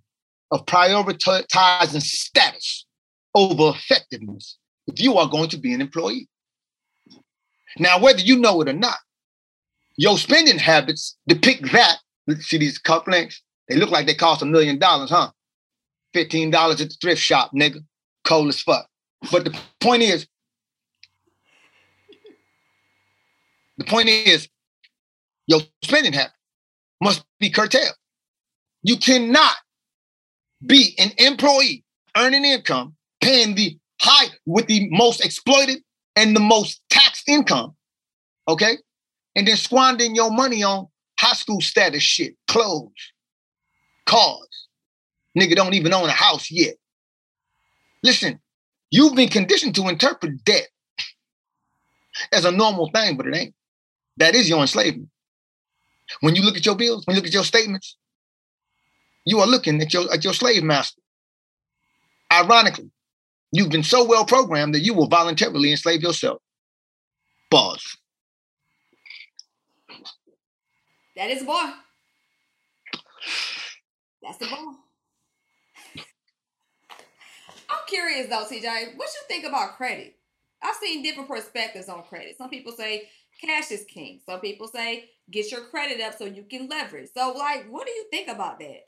of 0.50 0.66
prioritizing 0.66 2.02
status 2.02 2.86
over 3.34 3.70
effectiveness 3.70 4.58
if 4.88 5.00
you 5.00 5.16
are 5.16 5.28
going 5.28 5.48
to 5.48 5.56
be 5.56 5.72
an 5.72 5.80
employee. 5.80 6.28
Now, 7.78 8.00
whether 8.00 8.20
you 8.20 8.36
know 8.38 8.60
it 8.60 8.68
or 8.68 8.72
not, 8.72 8.98
your 9.96 10.18
spending 10.18 10.58
habits 10.58 11.16
depict 11.28 11.70
that. 11.72 11.98
See 12.40 12.58
these 12.58 12.80
cufflinks? 12.80 13.36
They 13.68 13.76
look 13.76 13.90
like 13.90 14.06
they 14.06 14.14
cost 14.14 14.42
a 14.42 14.46
million 14.46 14.78
dollars, 14.78 15.10
huh? 15.10 15.30
$15 16.14 16.52
at 16.72 16.78
the 16.78 16.96
thrift 17.00 17.20
shop, 17.20 17.52
nigga. 17.54 17.84
Cold 18.24 18.48
as 18.48 18.60
fuck. 18.60 18.86
But 19.30 19.44
the 19.44 19.56
point 19.80 20.02
is, 20.02 20.26
the 23.78 23.84
point 23.84 24.08
is, 24.08 24.48
your 25.46 25.60
spending 25.82 26.12
habit 26.12 26.32
must 27.00 27.24
be 27.38 27.50
curtailed. 27.50 27.94
You 28.82 28.96
cannot 28.96 29.56
be 30.64 30.94
an 30.98 31.12
employee 31.18 31.84
earning 32.16 32.44
income, 32.44 32.94
paying 33.20 33.54
the 33.54 33.78
high 34.00 34.28
with 34.46 34.66
the 34.66 34.88
most 34.90 35.24
exploited 35.24 35.78
and 36.16 36.34
the 36.34 36.40
most 36.40 36.80
taxed 36.90 37.28
income, 37.28 37.74
okay? 38.48 38.78
And 39.36 39.46
then 39.46 39.56
squandering 39.56 40.14
your 40.14 40.30
money 40.30 40.62
on 40.62 40.88
high 41.18 41.34
school 41.34 41.60
status 41.60 42.02
shit, 42.02 42.34
clothes, 42.48 42.90
cars. 44.06 44.68
Nigga 45.38 45.54
don't 45.54 45.74
even 45.74 45.94
own 45.94 46.08
a 46.08 46.12
house 46.12 46.50
yet. 46.50 46.74
Listen, 48.02 48.40
you've 48.90 49.14
been 49.14 49.28
conditioned 49.28 49.74
to 49.76 49.88
interpret 49.88 50.44
debt 50.44 50.68
as 52.32 52.44
a 52.44 52.50
normal 52.50 52.90
thing, 52.92 53.16
but 53.16 53.26
it 53.26 53.36
ain't. 53.36 53.54
That 54.16 54.34
is 54.34 54.48
your 54.48 54.60
enslavement. 54.60 55.08
When 56.20 56.34
you 56.34 56.42
look 56.42 56.56
at 56.56 56.66
your 56.66 56.76
bills, 56.76 57.06
when 57.06 57.14
you 57.14 57.20
look 57.20 57.28
at 57.28 57.34
your 57.34 57.44
statements, 57.44 57.96
you 59.24 59.38
are 59.40 59.46
looking 59.46 59.80
at 59.80 59.92
your 59.92 60.12
at 60.12 60.24
your 60.24 60.34
slave 60.34 60.62
master. 60.62 61.00
Ironically, 62.32 62.90
you've 63.52 63.70
been 63.70 63.82
so 63.82 64.04
well 64.04 64.24
programmed 64.24 64.74
that 64.74 64.80
you 64.80 64.94
will 64.94 65.08
voluntarily 65.08 65.70
enslave 65.70 66.02
yourself. 66.02 66.40
Pause. 67.50 67.96
That 71.16 71.30
is 71.30 71.42
a. 71.42 71.74
That's 74.22 74.38
the 74.38 74.46
bar. 74.46 74.74
I'm 77.68 77.86
curious 77.86 78.28
though, 78.28 78.44
TJ, 78.44 78.96
what 78.96 79.08
you 79.08 79.22
think 79.28 79.44
about 79.44 79.76
credit? 79.76 80.16
I've 80.62 80.76
seen 80.76 81.02
different 81.02 81.28
perspectives 81.28 81.88
on 81.88 82.02
credit. 82.04 82.36
Some 82.36 82.50
people 82.50 82.72
say 82.72 83.08
cash 83.40 83.70
is 83.70 83.84
king. 83.84 84.20
Some 84.26 84.40
people 84.40 84.68
say 84.68 85.10
get 85.30 85.50
your 85.50 85.62
credit 85.62 86.00
up 86.00 86.14
so 86.16 86.24
you 86.24 86.44
can 86.44 86.68
leverage. 86.68 87.08
So, 87.16 87.34
like, 87.36 87.66
what 87.68 87.86
do 87.86 87.92
you 87.92 88.06
think 88.10 88.28
about 88.28 88.58
that? 88.60 88.80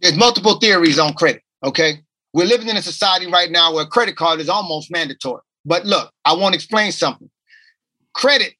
There's 0.00 0.16
multiple 0.16 0.58
theories 0.58 0.98
on 0.98 1.14
credit. 1.14 1.42
Okay. 1.64 2.00
We're 2.32 2.46
living 2.46 2.68
in 2.68 2.76
a 2.76 2.82
society 2.82 3.26
right 3.26 3.50
now 3.50 3.74
where 3.74 3.84
credit 3.86 4.16
card 4.16 4.40
is 4.40 4.48
almost 4.48 4.90
mandatory. 4.90 5.42
But 5.64 5.84
look, 5.84 6.12
I 6.24 6.34
want 6.34 6.54
to 6.54 6.56
explain 6.56 6.92
something. 6.92 7.28
Credit, 8.14 8.52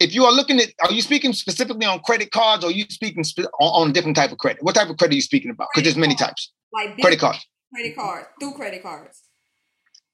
if 0.00 0.14
you 0.14 0.24
are 0.24 0.32
looking 0.32 0.60
at, 0.60 0.68
are 0.82 0.92
you 0.92 1.02
speaking 1.02 1.32
specifically 1.32 1.84
on 1.84 2.00
credit 2.00 2.30
cards 2.30 2.64
or 2.64 2.68
are 2.68 2.72
you 2.72 2.84
speaking 2.88 3.24
spe- 3.24 3.50
on, 3.60 3.82
on, 3.82 3.90
a 3.90 3.92
different 3.92 4.16
type 4.16 4.32
of 4.32 4.38
credit? 4.38 4.62
What 4.62 4.74
type 4.74 4.88
of 4.88 4.96
credit 4.96 5.12
are 5.12 5.16
you 5.16 5.22
speaking 5.22 5.50
about? 5.50 5.68
Because 5.74 5.84
there's 5.84 5.96
many 5.96 6.14
types. 6.14 6.52
Like 6.72 6.98
credit 6.98 7.18
cards. 7.18 7.44
Credit 7.74 7.96
cards, 7.96 8.28
through 8.40 8.52
credit 8.52 8.82
cards. 8.82 9.22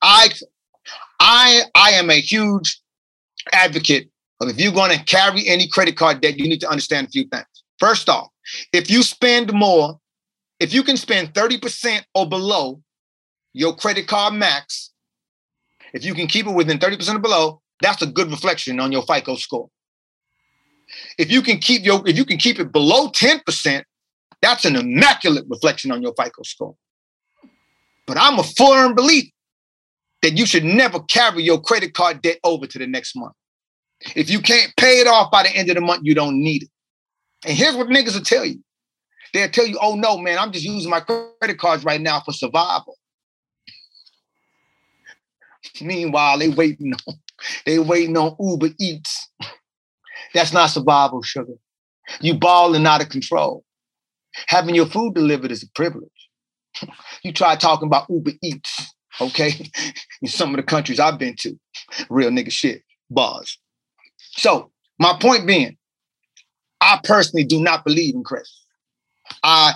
I 0.03 0.31
I 1.21 1.63
I 1.75 1.91
am 1.93 2.11
a 2.11 2.21
huge 2.21 2.81
advocate 3.53 4.11
if 4.47 4.61
you're 4.61 4.73
going 4.73 4.97
to 4.97 5.05
carry 5.05 5.49
any 5.49 5.67
credit 5.67 5.97
card 5.97 6.21
debt, 6.21 6.39
you 6.39 6.49
need 6.49 6.61
to 6.61 6.71
understand 6.71 7.09
a 7.09 7.11
few 7.11 7.25
things. 7.25 7.47
First 7.79 8.09
off, 8.09 8.29
if 8.73 8.91
you 8.91 9.03
spend 9.03 9.53
more, 9.53 9.99
if 10.61 10.73
you 10.73 10.83
can 10.83 10.97
spend 10.97 11.35
30% 11.35 12.05
or 12.15 12.29
below 12.29 12.81
your 13.53 13.75
credit 13.75 14.07
card 14.07 14.35
max, 14.35 14.93
if 15.93 16.05
you 16.05 16.15
can 16.15 16.27
keep 16.27 16.47
it 16.47 16.55
within 16.55 16.79
30% 16.79 17.17
or 17.17 17.19
below, 17.19 17.61
that's 17.81 18.03
a 18.03 18.07
good 18.07 18.31
reflection 18.31 18.79
on 18.79 18.93
your 18.93 19.03
FICO 19.03 19.37
score. 19.37 19.71
If 21.19 21.31
you 21.31 21.43
can 21.43 21.59
keep 21.59 21.85
your 21.85 22.07
if 22.09 22.17
you 22.17 22.25
can 22.25 22.39
keep 22.39 22.59
it 22.59 22.73
below 22.73 23.09
10%, 23.09 23.83
that's 24.41 24.65
an 24.65 24.77
immaculate 24.77 25.45
reflection 25.49 25.91
on 25.91 26.03
your 26.03 26.15
FICO 26.15 26.43
score. 26.43 26.77
But 28.07 28.17
I'm 28.19 28.39
a 28.39 28.43
firm 28.43 28.95
believer 28.95 29.29
that 30.23 30.37
you 30.37 30.47
should 30.47 30.65
never 30.65 31.01
carry 31.01 31.43
your 31.43 31.61
credit 31.61 31.95
card 31.95 32.23
debt 32.23 32.39
over 32.43 32.67
to 32.67 32.79
the 32.79 32.87
next 32.87 33.15
month. 33.15 33.35
If 34.15 34.31
you 34.31 34.41
can't 34.41 34.73
pay 34.77 35.01
it 35.01 35.07
off 35.07 35.31
by 35.31 35.43
the 35.43 35.51
end 35.51 35.69
of 35.71 35.75
the 35.75 35.81
month, 35.81 36.03
you 36.05 36.15
don't 36.15 36.41
need 36.41 36.65
it. 36.65 36.71
And 37.45 37.57
here's 37.57 37.77
what 37.77 37.89
niggas 37.89 38.15
will 38.15 38.25
tell 38.25 38.45
you. 38.45 38.63
They'll 39.33 39.51
tell 39.51 39.67
you, 39.67 39.79
oh 39.81 39.95
no, 39.95 40.19
man, 40.19 40.39
I'm 40.39 40.53
just 40.53 40.65
using 40.65 40.91
my 40.91 41.01
credit 41.01 41.59
cards 41.59 41.85
right 41.85 42.01
now 42.01 42.21
for 42.21 42.33
survival. 42.33 42.97
Meanwhile, 45.81 46.39
they 46.39 46.49
waiting 46.49 46.95
on 46.95 47.15
they 47.65 47.79
waiting 47.79 48.17
on 48.17 48.37
Uber 48.41 48.71
Eats. 48.81 49.31
That's 50.35 50.53
not 50.53 50.71
survival, 50.71 51.23
sugar. 51.23 51.55
You 52.21 52.35
balling 52.35 52.87
out 52.87 53.03
of 53.03 53.11
control. 53.11 53.65
Having 54.49 54.75
your 54.75 54.87
food 54.87 55.15
delivered 55.15 55.53
is 55.53 55.63
a 55.63 55.69
privilege. 55.75 56.11
You 57.23 57.33
try 57.33 57.57
talking 57.57 57.87
about 57.87 58.07
Uber 58.09 58.33
Eats, 58.43 58.93
okay? 59.21 59.53
In 60.23 60.29
some 60.29 60.51
of 60.51 60.57
the 60.57 60.63
countries 60.63 61.01
I've 61.01 61.19
been 61.19 61.37
to, 61.41 61.59
real 62.11 62.31
nigga 62.31 62.51
shit, 62.51 62.83
bars. 63.11 63.59
So 64.39 64.71
my 65.01 65.17
point 65.21 65.47
being, 65.47 65.77
I 66.81 67.01
personally 67.03 67.45
do 67.45 67.61
not 67.61 67.85
believe 67.85 68.15
in 68.15 68.23
credit. 68.23 68.49
I 69.43 69.75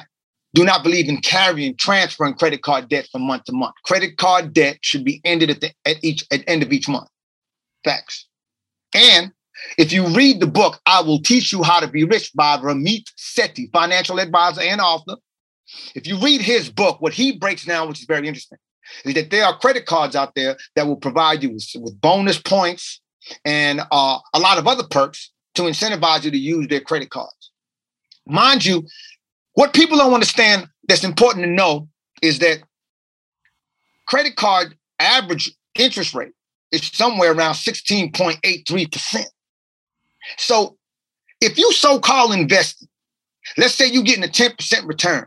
do 0.55 0.64
not 0.64 0.85
believe 0.85 1.09
in 1.09 1.20
carrying, 1.20 1.77
transferring 1.77 2.35
credit 2.35 2.62
card 2.62 2.88
debt 2.88 3.09
from 3.11 3.22
month 3.22 3.44
to 3.44 3.53
month. 3.53 3.75
Credit 3.85 4.16
card 4.16 4.53
debt 4.53 4.79
should 4.81 5.05
be 5.05 5.20
ended 5.25 5.51
at 5.51 5.61
the 5.61 5.72
at 5.85 5.96
each 6.03 6.25
at 6.31 6.44
end 6.46 6.62
of 6.62 6.72
each 6.72 6.88
month. 6.88 7.09
Facts. 7.85 8.27
And 8.94 9.33
if 9.79 9.92
you 9.92 10.07
read 10.07 10.40
the 10.40 10.46
book, 10.46 10.81
I 10.87 11.01
will 11.01 11.20
teach 11.20 11.53
you 11.53 11.62
how 11.62 11.81
to 11.81 11.88
be 11.88 12.05
rich 12.05 12.33
by 12.35 12.57
Ramit 12.59 13.05
Sethi, 13.18 13.70
financial 13.72 14.20
advisor 14.20 14.61
and 14.61 14.81
author. 14.81 15.16
If 15.94 16.07
you 16.07 16.18
read 16.18 16.40
his 16.40 16.70
book, 16.70 17.01
what 17.01 17.14
he 17.14 17.33
breaks 17.33 17.64
down, 17.64 17.88
which 17.88 18.01
is 18.01 18.07
very 18.07 18.29
interesting, 18.29 18.59
is 19.05 19.14
that 19.14 19.31
there 19.31 19.44
are 19.44 19.59
credit 19.59 19.87
cards 19.87 20.14
out 20.14 20.35
there 20.35 20.57
that 20.77 20.87
will 20.87 20.96
provide 20.96 21.42
you 21.42 21.51
with, 21.51 21.66
with 21.77 22.01
bonus 22.01 22.40
points 22.40 23.01
and 23.44 23.80
uh, 23.90 24.18
a 24.35 24.38
lot 24.38 24.58
of 24.58 24.66
other 24.66 24.85
perks 24.85 25.30
to 25.54 25.62
incentivize 25.62 26.24
you 26.24 26.30
to 26.30 26.38
use 26.38 26.68
their 26.68 26.80
credit 26.80 27.11
cards. 27.11 27.50
Mind 28.26 28.64
you, 28.64 28.87
what 29.54 29.74
people 29.74 29.98
don't 29.98 30.14
understand 30.14 30.66
that's 30.88 31.04
important 31.04 31.44
to 31.44 31.50
know 31.50 31.88
is 32.22 32.38
that 32.38 32.62
credit 34.06 34.37
card 34.37 34.76
average 34.98 35.52
interest 35.74 36.14
rate 36.14 36.32
is 36.70 36.87
somewhere 36.92 37.32
around 37.32 37.54
16.83%. 37.54 39.24
So 40.38 40.76
if 41.40 41.58
you 41.58 41.72
so-called 41.72 42.32
investing, 42.32 42.88
let's 43.56 43.74
say 43.74 43.87
you're 43.87 44.04
getting 44.04 44.24
a 44.24 44.28
10% 44.28 44.87
return 44.87 45.26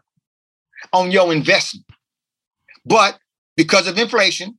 on 0.93 1.11
your 1.11 1.31
investment, 1.33 1.85
but 2.85 3.19
because 3.57 3.87
of 3.87 3.97
inflation, 3.97 4.57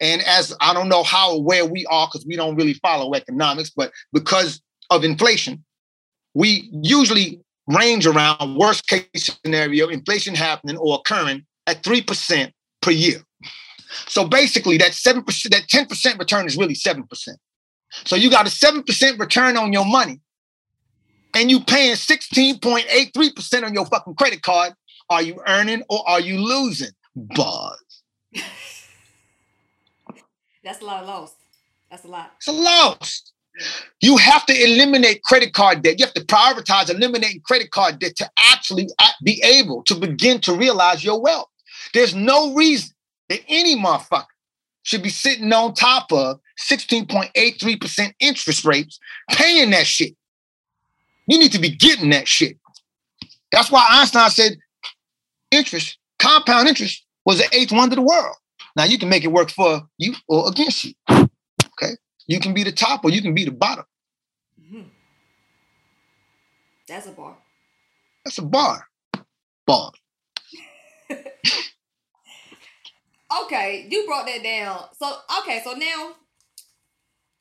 and 0.00 0.22
as 0.22 0.54
I 0.60 0.72
don't 0.72 0.88
know 0.88 1.02
how 1.02 1.32
aware 1.32 1.64
we 1.64 1.84
are 1.86 2.06
because 2.06 2.26
we 2.26 2.36
don't 2.36 2.56
really 2.56 2.74
follow 2.74 3.14
economics, 3.14 3.70
but 3.70 3.92
because 4.12 4.60
of 4.90 5.04
inflation, 5.04 5.64
we 6.34 6.68
usually 6.82 7.40
range 7.66 8.06
around 8.06 8.56
worst 8.56 8.86
case 8.86 9.38
scenario, 9.44 9.88
inflation 9.88 10.34
happening 10.34 10.76
or 10.78 10.96
occurring 10.96 11.44
at 11.66 11.82
3% 11.82 12.52
per 12.80 12.90
year. 12.90 13.22
So 14.06 14.26
basically 14.26 14.78
that 14.78 14.92
7%, 14.92 15.24
that 15.50 15.66
10% 15.66 16.18
return 16.18 16.46
is 16.46 16.56
really 16.56 16.74
7%. 16.74 17.04
So 18.04 18.16
you 18.16 18.30
got 18.30 18.46
a 18.46 18.50
7% 18.50 19.18
return 19.18 19.56
on 19.56 19.72
your 19.72 19.84
money 19.84 20.20
and 21.34 21.50
you 21.50 21.60
paying 21.60 21.94
16.83% 21.94 23.64
on 23.64 23.74
your 23.74 23.86
fucking 23.86 24.14
credit 24.14 24.42
card. 24.42 24.74
Are 25.10 25.22
you 25.22 25.40
earning 25.46 25.82
or 25.88 26.06
are 26.08 26.20
you 26.20 26.38
losing? 26.38 26.90
Buzz. 27.16 28.02
That's 30.68 30.82
a 30.82 30.84
lot 30.84 31.02
of 31.02 31.08
loss. 31.08 31.34
That's 31.90 32.04
a 32.04 32.08
lot. 32.08 32.32
It's 32.36 32.46
a 32.46 32.52
loss. 32.52 33.32
You 34.02 34.18
have 34.18 34.44
to 34.44 34.52
eliminate 34.52 35.22
credit 35.22 35.54
card 35.54 35.80
debt. 35.80 35.98
You 35.98 36.04
have 36.04 36.12
to 36.12 36.26
prioritize 36.26 36.90
eliminating 36.90 37.40
credit 37.40 37.70
card 37.70 37.98
debt 37.98 38.16
to 38.16 38.30
actually 38.52 38.90
uh, 38.98 39.06
be 39.24 39.42
able 39.42 39.82
to 39.84 39.94
begin 39.94 40.42
to 40.42 40.52
realize 40.52 41.02
your 41.02 41.22
wealth. 41.22 41.48
There's 41.94 42.14
no 42.14 42.52
reason 42.52 42.90
that 43.30 43.40
any 43.48 43.76
motherfucker 43.76 44.26
should 44.82 45.02
be 45.02 45.08
sitting 45.08 45.50
on 45.54 45.72
top 45.72 46.12
of 46.12 46.38
16.83% 46.60 48.12
interest 48.20 48.66
rates 48.66 49.00
paying 49.30 49.70
that 49.70 49.86
shit. 49.86 50.14
You 51.28 51.38
need 51.38 51.52
to 51.52 51.58
be 51.58 51.70
getting 51.70 52.10
that 52.10 52.28
shit. 52.28 52.58
That's 53.52 53.70
why 53.70 53.86
Einstein 53.88 54.28
said 54.28 54.58
interest, 55.50 55.96
compound 56.18 56.68
interest, 56.68 57.06
was 57.24 57.38
the 57.38 57.48
eighth 57.56 57.72
wonder 57.72 57.94
of 57.94 57.96
the 57.96 58.02
world. 58.02 58.36
Now 58.78 58.84
you 58.84 58.96
can 58.96 59.08
make 59.08 59.24
it 59.24 59.32
work 59.32 59.50
for 59.50 59.88
you 59.98 60.14
or 60.28 60.48
against 60.48 60.84
you. 60.84 60.94
Okay. 61.10 61.96
You 62.28 62.38
can 62.38 62.54
be 62.54 62.62
the 62.62 62.70
top 62.70 63.04
or 63.04 63.10
you 63.10 63.20
can 63.20 63.34
be 63.34 63.44
the 63.44 63.50
bottom. 63.50 63.84
Mm-hmm. 64.62 64.82
That's 66.86 67.08
a 67.08 67.10
bar. 67.10 67.36
That's 68.24 68.38
a 68.38 68.42
bar. 68.42 68.86
Bar. 69.66 69.90
okay, 73.42 73.88
you 73.90 74.06
brought 74.06 74.26
that 74.26 74.44
down. 74.44 74.84
So 74.96 75.12
okay, 75.40 75.60
so 75.64 75.72
now 75.72 76.12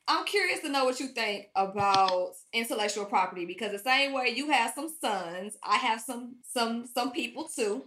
I'm 0.07 0.25
curious 0.25 0.61
to 0.61 0.69
know 0.69 0.85
what 0.85 0.99
you 0.99 1.09
think 1.09 1.49
about 1.55 2.31
intellectual 2.51 3.05
property 3.05 3.45
because 3.45 3.71
the 3.71 3.77
same 3.77 4.11
way 4.11 4.33
you 4.35 4.49
have 4.49 4.73
some 4.73 4.89
sons, 4.99 5.55
I 5.63 5.77
have 5.77 6.01
some 6.01 6.37
some 6.51 6.87
some 6.91 7.11
people 7.11 7.47
too. 7.47 7.83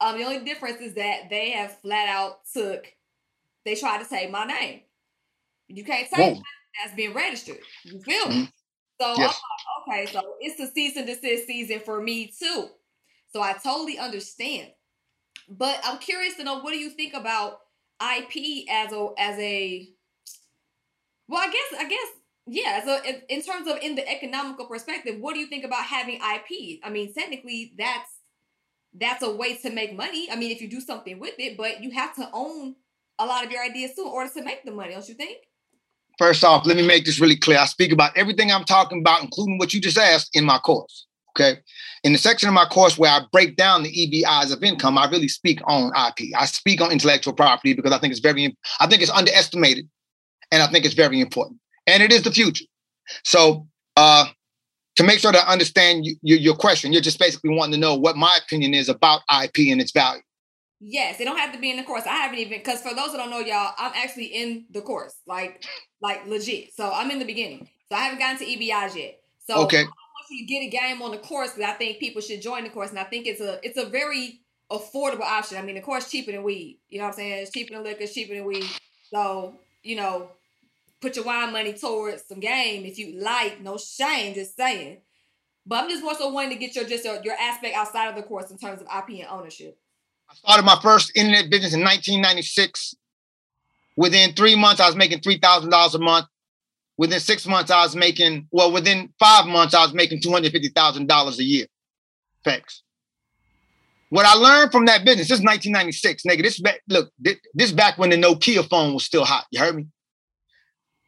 Um, 0.00 0.18
the 0.18 0.24
only 0.24 0.44
difference 0.44 0.80
is 0.80 0.94
that 0.94 1.30
they 1.30 1.50
have 1.50 1.78
flat 1.80 2.08
out 2.08 2.40
took, 2.52 2.93
they 3.64 3.74
tried 3.74 4.02
to 4.02 4.08
take 4.08 4.30
my 4.30 4.44
name. 4.44 4.80
You 5.68 5.84
can't 5.84 6.08
say 6.08 6.40
that's 6.82 6.94
being 6.94 7.14
registered. 7.14 7.58
You 7.84 8.00
feel 8.00 8.28
me? 8.28 8.34
Mm-hmm. 8.34 8.44
So 9.00 9.14
yes. 9.16 9.40
like, 9.88 10.04
okay, 10.04 10.12
so 10.12 10.34
it's 10.40 10.56
the 10.56 10.66
cease 10.68 10.96
and 10.96 11.06
desist 11.06 11.46
season 11.46 11.80
for 11.80 12.00
me 12.00 12.32
too. 12.38 12.68
So 13.32 13.42
I 13.42 13.54
totally 13.54 13.98
understand. 13.98 14.68
But 15.48 15.80
I'm 15.84 15.98
curious 15.98 16.36
to 16.36 16.44
know 16.44 16.60
what 16.60 16.70
do 16.70 16.78
you 16.78 16.90
think 16.90 17.14
about 17.14 17.58
IP 18.00 18.68
as 18.70 18.92
a 18.92 19.08
as 19.18 19.38
a 19.38 19.88
well, 21.28 21.40
I 21.40 21.46
guess 21.46 21.80
I 21.80 21.88
guess 21.88 22.08
yeah. 22.46 22.84
So 22.84 22.98
in, 23.04 23.22
in 23.28 23.42
terms 23.42 23.66
of 23.68 23.78
in 23.78 23.94
the 23.94 24.08
economical 24.08 24.66
perspective, 24.66 25.20
what 25.20 25.34
do 25.34 25.40
you 25.40 25.46
think 25.46 25.64
about 25.64 25.84
having 25.84 26.16
IP? 26.16 26.80
I 26.84 26.90
mean, 26.90 27.12
technically, 27.12 27.72
that's 27.76 28.10
that's 28.94 29.22
a 29.22 29.34
way 29.34 29.56
to 29.56 29.70
make 29.70 29.96
money. 29.96 30.28
I 30.30 30.36
mean, 30.36 30.50
if 30.52 30.60
you 30.60 30.68
do 30.68 30.80
something 30.80 31.18
with 31.18 31.34
it, 31.38 31.56
but 31.56 31.82
you 31.82 31.90
have 31.90 32.14
to 32.16 32.28
own 32.32 32.76
a 33.18 33.26
lot 33.26 33.44
of 33.44 33.50
your 33.50 33.62
ideas 33.62 33.92
too 33.94 34.02
in 34.02 34.08
order 34.08 34.30
to 34.32 34.42
make 34.42 34.64
the 34.64 34.72
money, 34.72 34.92
don't 34.92 35.08
you 35.08 35.14
think? 35.14 35.38
First 36.18 36.44
off, 36.44 36.64
let 36.66 36.76
me 36.76 36.86
make 36.86 37.04
this 37.04 37.20
really 37.20 37.36
clear. 37.36 37.58
I 37.58 37.66
speak 37.66 37.92
about 37.92 38.16
everything 38.16 38.52
I'm 38.52 38.64
talking 38.64 39.00
about, 39.00 39.22
including 39.22 39.58
what 39.58 39.74
you 39.74 39.80
just 39.80 39.98
asked, 39.98 40.36
in 40.36 40.44
my 40.44 40.58
course. 40.58 41.06
Okay. 41.36 41.58
In 42.04 42.12
the 42.12 42.18
section 42.18 42.48
of 42.48 42.54
my 42.54 42.66
course 42.66 42.96
where 42.96 43.10
I 43.10 43.22
break 43.32 43.56
down 43.56 43.82
the 43.82 43.90
EBIs 43.90 44.52
of 44.52 44.62
income, 44.62 44.96
I 44.96 45.10
really 45.10 45.26
speak 45.26 45.60
on 45.64 45.90
IP. 45.96 46.28
I 46.36 46.46
speak 46.46 46.80
on 46.80 46.92
intellectual 46.92 47.32
property 47.32 47.74
because 47.74 47.92
I 47.92 47.98
think 47.98 48.12
it's 48.12 48.20
very, 48.20 48.56
I 48.78 48.86
think 48.86 49.02
it's 49.02 49.10
underestimated 49.10 49.88
and 50.52 50.62
I 50.62 50.68
think 50.68 50.84
it's 50.84 50.94
very 50.94 51.20
important. 51.20 51.58
And 51.88 52.02
it 52.02 52.12
is 52.12 52.22
the 52.22 52.30
future. 52.30 52.66
So 53.24 53.66
uh, 53.96 54.26
to 54.96 55.02
make 55.02 55.18
sure 55.18 55.32
that 55.32 55.48
I 55.48 55.52
understand 55.52 56.06
you, 56.06 56.14
you, 56.22 56.36
your 56.36 56.54
question, 56.54 56.92
you're 56.92 57.02
just 57.02 57.18
basically 57.18 57.50
wanting 57.50 57.72
to 57.72 57.78
know 57.78 57.96
what 57.96 58.16
my 58.16 58.38
opinion 58.44 58.74
is 58.74 58.88
about 58.88 59.22
IP 59.42 59.70
and 59.70 59.80
its 59.80 59.90
value. 59.90 60.22
Yes, 60.80 61.18
they 61.18 61.24
don't 61.24 61.38
have 61.38 61.52
to 61.52 61.58
be 61.58 61.70
in 61.70 61.76
the 61.76 61.84
course. 61.84 62.04
I 62.06 62.14
haven't 62.16 62.38
even 62.38 62.58
because 62.58 62.80
for 62.80 62.94
those 62.94 63.12
that 63.12 63.18
don't 63.18 63.30
know, 63.30 63.38
y'all, 63.38 63.72
I'm 63.78 63.92
actually 63.94 64.26
in 64.26 64.66
the 64.70 64.82
course, 64.82 65.14
like 65.26 65.64
like 66.00 66.26
legit. 66.26 66.74
So 66.74 66.90
I'm 66.92 67.10
in 67.10 67.18
the 67.18 67.24
beginning. 67.24 67.68
So 67.88 67.96
I 67.96 68.00
haven't 68.00 68.18
gotten 68.18 68.38
to 68.38 68.44
EBIs 68.44 68.96
yet. 68.96 69.20
So 69.46 69.62
okay. 69.64 69.80
I 69.80 69.84
want 69.84 70.26
you 70.30 70.46
to 70.46 70.46
get 70.46 70.60
a 70.60 70.68
game 70.68 71.02
on 71.02 71.12
the 71.12 71.18
course 71.18 71.52
because 71.52 71.70
I 71.70 71.74
think 71.74 71.98
people 71.98 72.20
should 72.20 72.42
join 72.42 72.64
the 72.64 72.70
course, 72.70 72.90
and 72.90 72.98
I 72.98 73.04
think 73.04 73.26
it's 73.26 73.40
a 73.40 73.58
it's 73.62 73.78
a 73.78 73.86
very 73.86 74.40
affordable 74.70 75.22
option. 75.22 75.58
I 75.58 75.62
mean, 75.62 75.76
the 75.76 75.80
course 75.80 76.10
cheaper 76.10 76.32
than 76.32 76.42
weed. 76.42 76.80
You 76.88 76.98
know 76.98 77.04
what 77.04 77.12
I'm 77.12 77.16
saying? 77.16 77.42
It's 77.42 77.52
cheaper 77.52 77.74
than 77.74 77.84
liquor, 77.84 78.02
it's 78.02 78.14
cheaper 78.14 78.34
than 78.34 78.44
weed. 78.44 78.66
So 79.10 79.58
you 79.82 79.96
know, 79.96 80.30
put 81.00 81.16
your 81.16 81.24
wine 81.24 81.52
money 81.52 81.74
towards 81.74 82.26
some 82.26 82.40
game 82.40 82.84
if 82.84 82.98
you 82.98 83.20
like. 83.20 83.60
No 83.60 83.76
shame, 83.76 84.34
just 84.34 84.56
saying. 84.56 85.02
But 85.66 85.84
I'm 85.84 85.90
just 85.90 86.02
more 86.02 86.14
so 86.14 86.28
wanting 86.28 86.50
to 86.50 86.56
get 86.56 86.74
your 86.74 86.84
just 86.84 87.04
your, 87.04 87.22
your 87.22 87.34
aspect 87.34 87.76
outside 87.76 88.08
of 88.08 88.16
the 88.16 88.22
course 88.22 88.50
in 88.50 88.58
terms 88.58 88.80
of 88.80 88.86
IP 88.86 89.20
and 89.20 89.28
ownership. 89.30 89.78
I 90.34 90.36
started 90.38 90.66
my 90.66 90.78
first 90.82 91.12
internet 91.16 91.50
business 91.50 91.74
in 91.74 91.80
1996. 91.80 92.94
Within 93.96 94.32
three 94.32 94.56
months, 94.56 94.80
I 94.80 94.86
was 94.86 94.96
making 94.96 95.20
three 95.20 95.38
thousand 95.38 95.70
dollars 95.70 95.94
a 95.94 96.00
month. 96.00 96.26
Within 96.96 97.20
six 97.20 97.46
months, 97.46 97.70
I 97.70 97.82
was 97.82 97.94
making 97.94 98.48
well. 98.50 98.72
Within 98.72 99.12
five 99.20 99.46
months, 99.46 99.74
I 99.74 99.82
was 99.82 99.94
making 99.94 100.20
two 100.20 100.32
hundred 100.32 100.52
fifty 100.52 100.68
thousand 100.68 101.06
dollars 101.06 101.38
a 101.38 101.44
year. 101.44 101.66
Facts. 102.44 102.82
What 104.10 104.26
I 104.26 104.34
learned 104.34 104.72
from 104.72 104.86
that 104.86 105.04
business, 105.04 105.28
this 105.28 105.40
is 105.40 105.44
1996, 105.44 106.22
nigga. 106.22 106.42
This 106.42 106.60
back, 106.60 106.80
look, 106.88 107.10
this, 107.54 107.72
back 107.72 107.98
when 107.98 108.10
the 108.10 108.16
Nokia 108.16 108.68
phone 108.68 108.94
was 108.94 109.04
still 109.04 109.24
hot. 109.24 109.44
You 109.50 109.58
heard 109.58 109.74
me? 109.74 109.86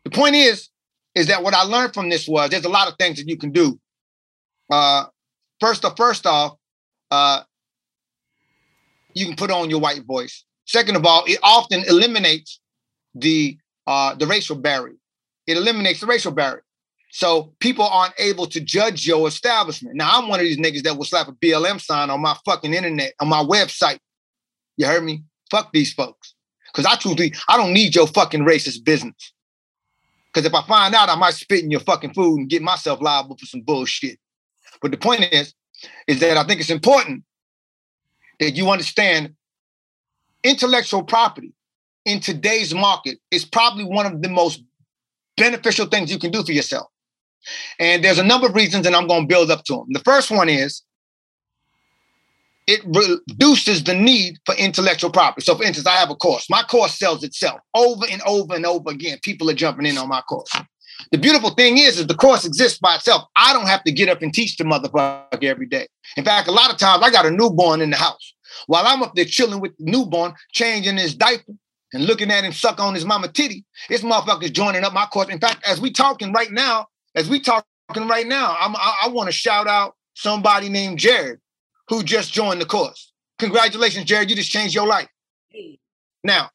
The 0.02 0.10
point 0.10 0.34
is, 0.34 0.70
is 1.14 1.28
that 1.28 1.44
what 1.44 1.54
I 1.54 1.62
learned 1.62 1.94
from 1.94 2.08
this 2.08 2.26
was 2.26 2.50
there's 2.50 2.64
a 2.64 2.68
lot 2.68 2.88
of 2.88 2.94
things 2.98 3.18
that 3.18 3.28
you 3.28 3.36
can 3.36 3.52
do. 3.52 3.78
Uh, 4.72 5.04
first, 5.60 5.84
first 5.96 6.26
off, 6.26 6.56
uh, 7.12 7.42
you 9.16 9.26
can 9.26 9.36
put 9.36 9.50
on 9.50 9.70
your 9.70 9.80
white 9.80 10.04
voice. 10.04 10.44
Second 10.66 10.96
of 10.96 11.06
all, 11.06 11.24
it 11.26 11.38
often 11.42 11.84
eliminates 11.84 12.60
the 13.14 13.56
uh, 13.86 14.14
the 14.14 14.26
racial 14.26 14.56
barrier. 14.56 14.96
It 15.46 15.56
eliminates 15.56 16.00
the 16.00 16.06
racial 16.06 16.32
barrier. 16.32 16.64
So 17.12 17.54
people 17.60 17.86
aren't 17.86 18.14
able 18.18 18.46
to 18.48 18.60
judge 18.60 19.06
your 19.06 19.26
establishment. 19.28 19.96
Now, 19.96 20.10
I'm 20.12 20.28
one 20.28 20.40
of 20.40 20.44
these 20.44 20.58
niggas 20.58 20.82
that 20.82 20.96
will 20.96 21.04
slap 21.04 21.28
a 21.28 21.32
BLM 21.32 21.80
sign 21.80 22.10
on 22.10 22.20
my 22.20 22.36
fucking 22.44 22.74
internet, 22.74 23.14
on 23.20 23.28
my 23.28 23.42
website. 23.42 23.98
You 24.76 24.86
heard 24.86 25.04
me? 25.04 25.22
Fuck 25.50 25.72
these 25.72 25.94
folks. 25.94 26.34
Because 26.66 26.84
I 26.84 26.96
truthfully, 26.96 27.32
I 27.48 27.56
don't 27.56 27.72
need 27.72 27.94
your 27.94 28.08
fucking 28.08 28.44
racist 28.44 28.84
business. 28.84 29.32
Because 30.26 30.44
if 30.44 30.52
I 30.52 30.66
find 30.66 30.94
out, 30.94 31.08
I 31.08 31.14
might 31.14 31.34
spit 31.34 31.64
in 31.64 31.70
your 31.70 31.80
fucking 31.80 32.12
food 32.12 32.40
and 32.40 32.50
get 32.50 32.60
myself 32.60 33.00
liable 33.00 33.38
for 33.38 33.46
some 33.46 33.62
bullshit. 33.62 34.18
But 34.82 34.90
the 34.90 34.98
point 34.98 35.32
is, 35.32 35.54
is 36.06 36.20
that 36.20 36.36
I 36.36 36.44
think 36.44 36.60
it's 36.60 36.70
important 36.70 37.22
that 38.41 38.53
you 38.53 38.70
understand 38.70 39.34
intellectual 40.45 41.03
property 41.03 41.53
in 42.05 42.20
today's 42.20 42.74
market 42.74 43.18
is 43.30 43.45
probably 43.45 43.84
one 43.84 44.07
of 44.07 44.22
the 44.22 44.28
most 44.28 44.62
beneficial 45.37 45.87
things 45.87 46.11
you 46.11 46.18
can 46.18 46.30
do 46.30 46.43
for 46.43 46.53
yourself. 46.53 46.87
And 47.78 48.03
there's 48.03 48.18
a 48.18 48.24
number 48.24 48.47
of 48.47 48.55
reasons, 48.55 48.87
and 48.87 48.97
I'm 48.97 49.07
going 49.07 49.22
to 49.22 49.28
build 49.28 49.51
up 49.51 49.64
to 49.64 49.74
them. 49.74 49.87
The 49.91 50.01
first 50.01 50.30
one 50.30 50.49
is 50.49 50.82
it 52.66 52.80
reduces 52.84 53.84
the 53.84 53.95
need 53.95 54.39
for 54.45 54.55
intellectual 54.57 55.11
property. 55.11 55.45
So, 55.45 55.55
for 55.55 55.62
instance, 55.62 55.87
I 55.87 55.93
have 55.93 56.11
a 56.11 56.16
course. 56.16 56.51
My 56.51 56.62
course 56.62 56.99
sells 56.99 57.22
itself 57.22 57.61
over 57.74 58.05
and 58.11 58.20
over 58.26 58.55
and 58.55 58.66
over 58.66 58.91
again. 58.91 59.18
People 59.22 59.49
are 59.51 59.55
jumping 59.55 59.87
in 59.87 59.99
on 59.99 60.09
my 60.09 60.20
course. 60.22 60.51
The 61.12 61.18
beautiful 61.18 61.51
thing 61.51 61.78
is, 61.78 61.99
is 61.99 62.07
the 62.07 62.14
course 62.14 62.44
exists 62.44 62.78
by 62.78 62.97
itself. 62.97 63.24
I 63.36 63.53
don't 63.53 63.66
have 63.66 63.84
to 63.84 63.92
get 63.92 64.09
up 64.09 64.22
and 64.22 64.32
teach 64.32 64.57
the 64.57 64.64
motherfucker 64.64 65.44
every 65.44 65.66
day. 65.66 65.86
In 66.16 66.24
fact, 66.24 66.49
a 66.49 66.53
lot 66.53 66.72
of 66.72 66.78
times 66.78 67.03
I 67.05 67.11
got 67.11 67.26
a 67.26 67.30
newborn 67.30 67.80
in 67.80 67.90
the 67.90 67.97
house. 67.97 68.34
While 68.66 68.86
I'm 68.86 69.03
up 69.03 69.14
there 69.14 69.24
chilling 69.24 69.61
with 69.61 69.76
the 69.76 69.90
newborn, 69.90 70.34
changing 70.53 70.97
his 70.97 71.14
diaper 71.14 71.53
and 71.92 72.05
looking 72.05 72.30
at 72.30 72.44
him 72.44 72.53
suck 72.53 72.80
on 72.80 72.94
his 72.94 73.05
mama 73.05 73.28
titty, 73.28 73.64
this 73.88 74.03
motherfucker's 74.03 74.51
joining 74.51 74.84
up 74.84 74.92
my 74.92 75.07
course. 75.07 75.28
In 75.28 75.38
fact, 75.38 75.66
as 75.66 75.80
we 75.80 75.90
talking 75.90 76.32
right 76.32 76.51
now, 76.51 76.86
as 77.14 77.28
we 77.28 77.40
talking 77.40 77.64
right 77.94 78.26
now, 78.26 78.57
I'm, 78.59 78.74
I, 78.76 78.94
I 79.05 79.09
want 79.09 79.28
to 79.28 79.32
shout 79.32 79.66
out 79.66 79.97
somebody 80.14 80.68
named 80.68 80.99
Jared 80.99 81.38
who 81.88 82.03
just 82.03 82.32
joined 82.32 82.61
the 82.61 82.66
course. 82.66 83.12
Congratulations, 83.38 84.07
Jared. 84.07 84.30
You 84.30 84.36
just 84.36 84.51
changed 84.51 84.74
your 84.74 84.86
life. 84.86 85.09
Now, 86.24 86.51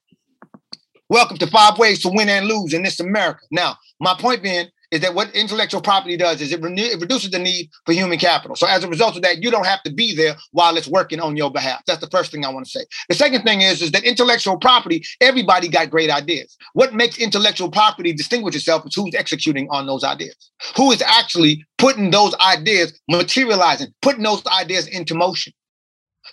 welcome 1.12 1.38
to 1.38 1.48
Five 1.48 1.78
Ways 1.78 2.02
to 2.04 2.10
Win 2.10 2.30
and 2.30 2.48
Lose 2.48 2.74
in 2.74 2.84
this 2.84 3.02
America. 3.02 3.42
Now, 3.52 3.76
my 4.00 4.16
point 4.18 4.42
being 4.42 4.68
is 4.92 5.02
that 5.02 5.14
what 5.14 5.30
intellectual 5.36 5.82
property 5.82 6.16
does 6.16 6.40
is 6.40 6.54
it, 6.54 6.64
it, 6.64 7.02
reduces 7.02 7.32
the 7.32 7.40
need 7.40 7.70
for 7.86 7.92
human 7.92 8.18
capital. 8.18 8.56
So 8.56 8.66
as 8.66 8.86
a 8.86 8.88
result 8.88 9.18
of 9.18 9.22
that, 9.24 9.44
you 9.44 9.52
don't 9.52 9.66
have 9.66 9.84
to 9.84 9.92
be 9.92 10.16
there 10.16 10.38
while 10.52 10.78
it's 10.78 10.88
working 10.88 11.20
on 11.20 11.36
your 11.36 11.52
behalf. 11.52 11.82
That's 11.86 12.00
the 12.00 12.10
first 12.10 12.32
thing 12.32 12.46
I 12.46 12.50
want 12.50 12.66
to 12.66 12.72
say. 12.72 12.86
The 13.10 13.16
second 13.16 13.44
thing 13.44 13.60
is, 13.60 13.82
is 13.82 13.92
that 13.92 14.06
intellectual 14.06 14.58
property, 14.58 15.04
everybody 15.20 15.68
got 15.68 15.90
great 15.90 16.10
ideas. 16.10 16.56
What 16.74 16.94
makes 16.94 17.18
intellectual 17.20 17.70
property 17.70 18.14
distinguish 18.14 18.56
itself 18.56 18.86
is 18.86 18.96
who's 18.96 19.14
executing 19.14 19.68
on 19.70 19.88
those 19.88 20.06
ideas. 20.06 20.36
Who 20.78 20.94
is 20.94 21.02
actually 21.02 21.66
putting 21.78 22.12
those 22.12 22.34
ideas, 22.36 22.98
materializing, 23.10 23.90
putting 24.02 24.24
those 24.24 24.46
ideas 24.48 24.88
into 24.88 25.14
motion. 25.14 25.52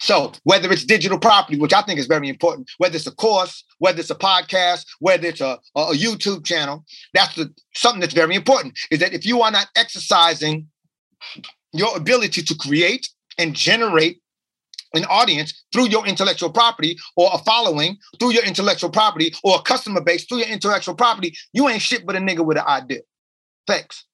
So 0.00 0.32
whether 0.44 0.70
it's 0.70 0.84
digital 0.84 1.18
property, 1.18 1.58
which 1.58 1.72
I 1.72 1.82
think 1.82 1.98
is 1.98 2.06
very 2.06 2.28
important, 2.28 2.70
whether 2.78 2.96
it's 2.96 3.06
a 3.06 3.14
course, 3.14 3.64
whether 3.78 4.00
it's 4.00 4.10
a 4.10 4.14
podcast, 4.14 4.84
whether 5.00 5.26
it's 5.26 5.40
a, 5.40 5.58
a 5.74 5.92
YouTube 5.92 6.44
channel, 6.44 6.84
that's 7.14 7.34
the, 7.34 7.52
something 7.74 8.00
that's 8.00 8.14
very 8.14 8.34
important. 8.34 8.78
Is 8.90 9.00
that 9.00 9.12
if 9.12 9.26
you 9.26 9.42
are 9.42 9.50
not 9.50 9.68
exercising 9.76 10.68
your 11.72 11.96
ability 11.96 12.42
to 12.42 12.54
create 12.54 13.08
and 13.38 13.54
generate 13.54 14.20
an 14.94 15.04
audience 15.06 15.64
through 15.72 15.88
your 15.88 16.06
intellectual 16.06 16.50
property 16.50 16.96
or 17.16 17.30
a 17.32 17.38
following 17.38 17.98
through 18.18 18.32
your 18.32 18.44
intellectual 18.44 18.90
property 18.90 19.34
or 19.44 19.56
a 19.56 19.62
customer 19.62 20.00
base 20.00 20.24
through 20.24 20.38
your 20.38 20.48
intellectual 20.48 20.94
property, 20.94 21.36
you 21.52 21.68
ain't 21.68 21.82
shit 21.82 22.06
but 22.06 22.16
a 22.16 22.18
nigga 22.18 22.44
with 22.44 22.56
an 22.56 22.64
idea. 22.66 23.00
Thanks. 23.66 24.04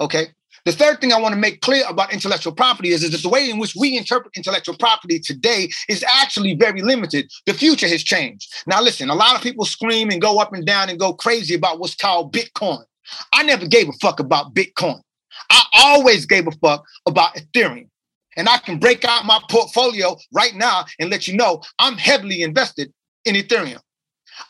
Okay. 0.00 0.28
The 0.64 0.72
third 0.72 1.00
thing 1.00 1.12
I 1.12 1.20
want 1.20 1.34
to 1.34 1.40
make 1.40 1.60
clear 1.60 1.84
about 1.86 2.12
intellectual 2.12 2.54
property 2.54 2.90
is, 2.90 3.02
is 3.02 3.10
that 3.10 3.22
the 3.22 3.28
way 3.28 3.50
in 3.50 3.58
which 3.58 3.74
we 3.76 3.98
interpret 3.98 4.34
intellectual 4.34 4.76
property 4.78 5.18
today 5.18 5.68
is 5.88 6.02
actually 6.04 6.54
very 6.54 6.80
limited. 6.80 7.30
The 7.44 7.52
future 7.52 7.86
has 7.86 8.02
changed. 8.02 8.52
Now, 8.66 8.80
listen, 8.80 9.10
a 9.10 9.14
lot 9.14 9.36
of 9.36 9.42
people 9.42 9.66
scream 9.66 10.10
and 10.10 10.22
go 10.22 10.40
up 10.40 10.54
and 10.54 10.64
down 10.64 10.88
and 10.88 10.98
go 10.98 11.12
crazy 11.12 11.54
about 11.54 11.80
what's 11.80 11.94
called 11.94 12.32
Bitcoin. 12.32 12.82
I 13.34 13.42
never 13.42 13.66
gave 13.66 13.90
a 13.90 13.92
fuck 14.00 14.20
about 14.20 14.54
Bitcoin. 14.54 15.00
I 15.50 15.62
always 15.74 16.24
gave 16.24 16.46
a 16.46 16.52
fuck 16.52 16.84
about 17.06 17.34
Ethereum. 17.34 17.88
And 18.36 18.48
I 18.48 18.58
can 18.58 18.78
break 18.78 19.04
out 19.04 19.26
my 19.26 19.40
portfolio 19.50 20.16
right 20.32 20.54
now 20.54 20.86
and 20.98 21.10
let 21.10 21.28
you 21.28 21.36
know 21.36 21.62
I'm 21.78 21.96
heavily 21.98 22.42
invested 22.42 22.92
in 23.24 23.34
Ethereum. 23.34 23.80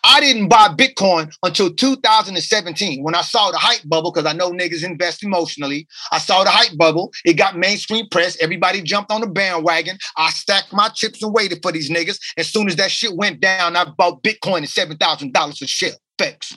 I 0.03 0.21
didn't 0.21 0.49
buy 0.49 0.69
Bitcoin 0.69 1.35
until 1.43 1.73
2017 1.73 3.03
when 3.03 3.15
I 3.15 3.23
saw 3.23 3.51
the 3.51 3.59
hype 3.59 3.83
bubble 3.87 4.13
because 4.13 4.27
I 4.27 4.33
know 4.33 4.51
niggas 4.51 4.85
invest 4.85 5.23
emotionally. 5.23 5.87
I 6.13 6.19
saw 6.19 6.45
the 6.45 6.51
hype 6.51 6.77
bubble. 6.77 7.13
It 7.25 7.35
got 7.35 7.57
mainstream 7.57 8.09
press. 8.11 8.37
Everybody 8.41 8.83
jumped 8.83 9.11
on 9.11 9.21
the 9.21 9.27
bandwagon. 9.27 9.99
I 10.17 10.31
stacked 10.31 10.73
my 10.73 10.89
chips 10.89 11.23
and 11.23 11.33
waited 11.33 11.61
for 11.63 11.73
these 11.73 11.91
niggas. 11.91 12.19
As 12.37 12.49
soon 12.49 12.69
as 12.69 12.77
that 12.77 12.91
shit 12.91 13.17
went 13.17 13.41
down, 13.41 13.77
I 13.77 13.87
bought 13.97 14.23
Bitcoin 14.23 14.63
at 14.63 14.69
$7,000 14.69 15.63
a 15.63 15.67
share. 15.67 15.93
Thanks. 16.19 16.57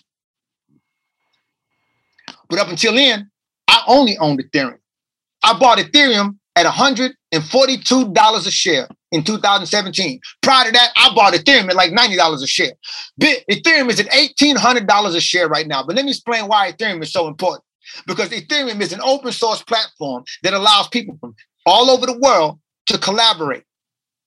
But 2.49 2.59
up 2.59 2.69
until 2.69 2.93
then, 2.93 3.29
I 3.67 3.83
only 3.87 4.17
owned 4.17 4.41
Ethereum. 4.41 4.79
I 5.43 5.57
bought 5.57 5.77
Ethereum 5.77 6.37
at 6.57 6.65
$142 6.65 8.47
a 8.47 8.51
share 8.51 8.87
in 9.11 9.23
2017. 9.23 10.19
Prior 10.41 10.65
to 10.65 10.71
that, 10.71 10.91
I 10.97 11.13
bought 11.13 11.33
Ethereum 11.33 11.69
at 11.69 11.75
like 11.75 11.91
$90 11.91 12.43
a 12.43 12.47
share. 12.47 12.71
Ethereum 13.21 13.89
is 13.89 13.99
at 13.99 14.07
$1,800 14.07 15.15
a 15.15 15.21
share 15.21 15.47
right 15.47 15.67
now. 15.67 15.83
But 15.85 15.95
let 15.95 16.03
me 16.03 16.11
explain 16.11 16.47
why 16.47 16.71
Ethereum 16.71 17.03
is 17.03 17.13
so 17.13 17.27
important. 17.27 17.63
Because 18.07 18.29
Ethereum 18.29 18.81
is 18.81 18.91
an 18.91 19.01
open 19.03 19.31
source 19.31 19.61
platform 19.61 20.23
that 20.41 20.55
allows 20.55 20.87
people 20.87 21.15
from 21.19 21.35
all 21.65 21.91
over 21.91 22.07
the 22.07 22.17
world 22.17 22.59
to 22.87 22.97
collaborate 22.97 23.63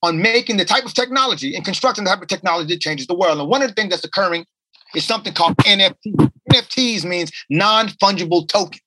on 0.03 0.22
making 0.22 0.57
the 0.57 0.64
type 0.64 0.87
of 0.87 0.95
technology 0.95 1.57
and 1.57 1.64
constructing 1.64 2.05
the 2.05 2.11
type 2.11 2.22
of 2.22 2.28
technology 2.28 2.72
that 2.72 2.81
changes 2.81 3.09
the 3.09 3.14
world. 3.14 3.41
And 3.41 3.49
one 3.49 3.61
of 3.61 3.68
the 3.68 3.74
things 3.74 3.91
that's 3.91 4.05
occurring 4.05 4.47
is 4.95 5.05
something 5.05 5.35
called 5.35 5.57
NFT. 5.57 6.31
NFTs 6.53 7.05
means 7.05 7.31
non 7.51 7.89
fungible 7.89 8.49
token. 8.49 8.81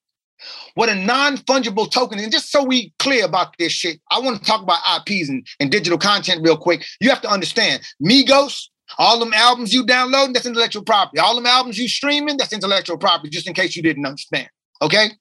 What 0.76 0.90
a 0.90 0.96
non-fungible 0.96 1.92
token, 1.92 2.20
and 2.20 2.32
just 2.32 2.52
so 2.52 2.64
we 2.64 2.94
clear 3.00 3.26
about 3.26 3.56
this 3.60 3.72
shit, 3.72 4.00
I 4.10 4.20
want 4.20 4.40
to 4.40 4.46
talk 4.46 4.62
about 4.62 4.80
IPs 4.98 5.30
and, 5.30 5.46
and 5.60 5.72
digital 5.72 5.98
content 5.98 6.42
real 6.44 6.58
quick. 6.58 6.84
You 7.00 7.10
have 7.10 7.22
to 7.22 7.30
understand, 7.30 7.84
Migos, 8.04 8.70
all 8.98 9.20
them 9.20 9.34
albums 9.34 9.74
you 9.74 9.86
downloading, 9.86 10.34
that's 10.34 10.46
intellectual 10.46 10.84
property. 10.84 11.20
All 11.20 11.36
them 11.36 11.46
albums 11.46 11.78
you 11.78 11.88
streaming, 11.88 12.38
that's 12.38 12.54
intellectual 12.54 12.98
property, 12.98 13.30
just 13.30 13.48
in 13.48 13.54
case 13.54 13.76
you 13.76 13.84
didn't 13.84 14.06
understand. 14.06 14.50
Okay? 14.82 15.12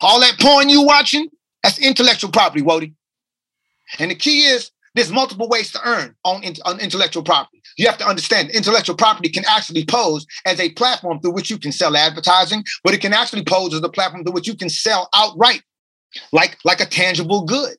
All 0.00 0.20
that 0.20 0.38
porn 0.40 0.68
you 0.68 0.82
watching, 0.82 1.28
that's 1.62 1.78
intellectual 1.78 2.30
property, 2.30 2.62
Wody. 2.62 2.94
And 3.98 4.10
the 4.10 4.14
key 4.14 4.44
is 4.44 4.70
there's 4.94 5.12
multiple 5.12 5.48
ways 5.48 5.72
to 5.72 5.80
earn 5.84 6.14
on, 6.24 6.42
on 6.64 6.80
intellectual 6.80 7.22
property. 7.22 7.59
You 7.80 7.86
have 7.86 7.96
to 7.96 8.06
understand 8.06 8.50
intellectual 8.50 8.94
property 8.94 9.30
can 9.30 9.46
actually 9.48 9.86
pose 9.86 10.26
as 10.44 10.60
a 10.60 10.68
platform 10.72 11.18
through 11.18 11.32
which 11.32 11.48
you 11.48 11.56
can 11.56 11.72
sell 11.72 11.96
advertising, 11.96 12.62
but 12.84 12.92
it 12.92 13.00
can 13.00 13.14
actually 13.14 13.42
pose 13.42 13.72
as 13.72 13.80
a 13.80 13.88
platform 13.88 14.22
through 14.22 14.34
which 14.34 14.46
you 14.46 14.54
can 14.54 14.68
sell 14.68 15.08
outright, 15.14 15.62
like, 16.30 16.58
like 16.62 16.82
a 16.82 16.84
tangible 16.84 17.42
good. 17.46 17.76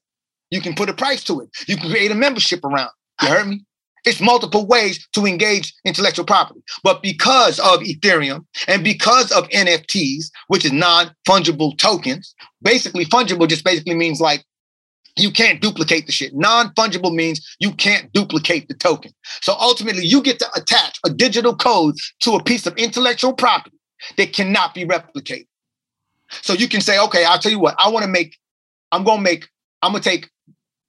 You 0.49 0.60
can 0.60 0.74
put 0.74 0.89
a 0.89 0.93
price 0.93 1.24
to 1.26 1.41
it. 1.41 1.49
You 1.68 1.78
can 1.78 1.91
create 1.91 2.10
a 2.10 2.16
membership 2.16 2.66
around. 2.66 2.89
You 3.22 3.28
heard 3.28 3.47
me? 3.47 3.64
It's 4.04 4.20
multiple 4.20 4.66
ways 4.66 5.08
to 5.14 5.28
engage 5.28 5.72
intellectual 5.86 6.26
property. 6.26 6.64
But 6.84 7.04
because 7.04 7.60
of 7.60 7.82
Ethereum 7.82 8.47
and 8.68 8.84
because 8.84 9.32
of 9.32 9.47
NFTs, 9.49 10.32
which 10.47 10.66
is 10.66 10.72
non 10.72 11.14
fungible 11.28 11.78
tokens, 11.78 12.34
basically, 12.64 13.06
fungible 13.06 13.47
just 13.47 13.64
basically 13.64 13.93
means 13.93 14.20
like 14.20 14.43
you 15.18 15.32
can't 15.32 15.62
duplicate 15.62 16.05
the 16.05 16.12
shit. 16.12 16.34
Non 16.34 16.74
fungible 16.74 17.14
means 17.14 17.55
you 17.59 17.72
can't 17.72 18.12
duplicate 18.14 18.68
the 18.68 18.74
token. 18.74 19.12
So 19.41 19.53
ultimately, 19.59 20.05
you 20.05 20.22
get 20.22 20.39
to 20.39 20.47
attach 20.55 20.99
a 21.05 21.09
digital 21.09 21.55
code 21.55 21.95
to 22.22 22.34
a 22.34 22.43
piece 22.43 22.66
of 22.66 22.76
intellectual 22.78 23.34
property 23.34 23.78
that 24.18 24.34
cannot 24.34 24.74
be 24.74 24.86
replicated. 24.86 25.47
So 26.41 26.53
you 26.53 26.68
can 26.68 26.82
say, 26.82 26.99
okay, 26.99 27.26
I'll 27.26 27.39
tell 27.39 27.51
you 27.51 27.59
what, 27.59 27.76
I 27.78 27.89
want 27.89 28.05
to 28.05 28.12
make, 28.12 28.38
I'm 28.91 29.03
going 29.03 29.18
to 29.18 29.24
make, 29.24 29.49
I'm 29.82 29.91
going 29.91 30.01
to 30.01 30.09
take 30.09 30.30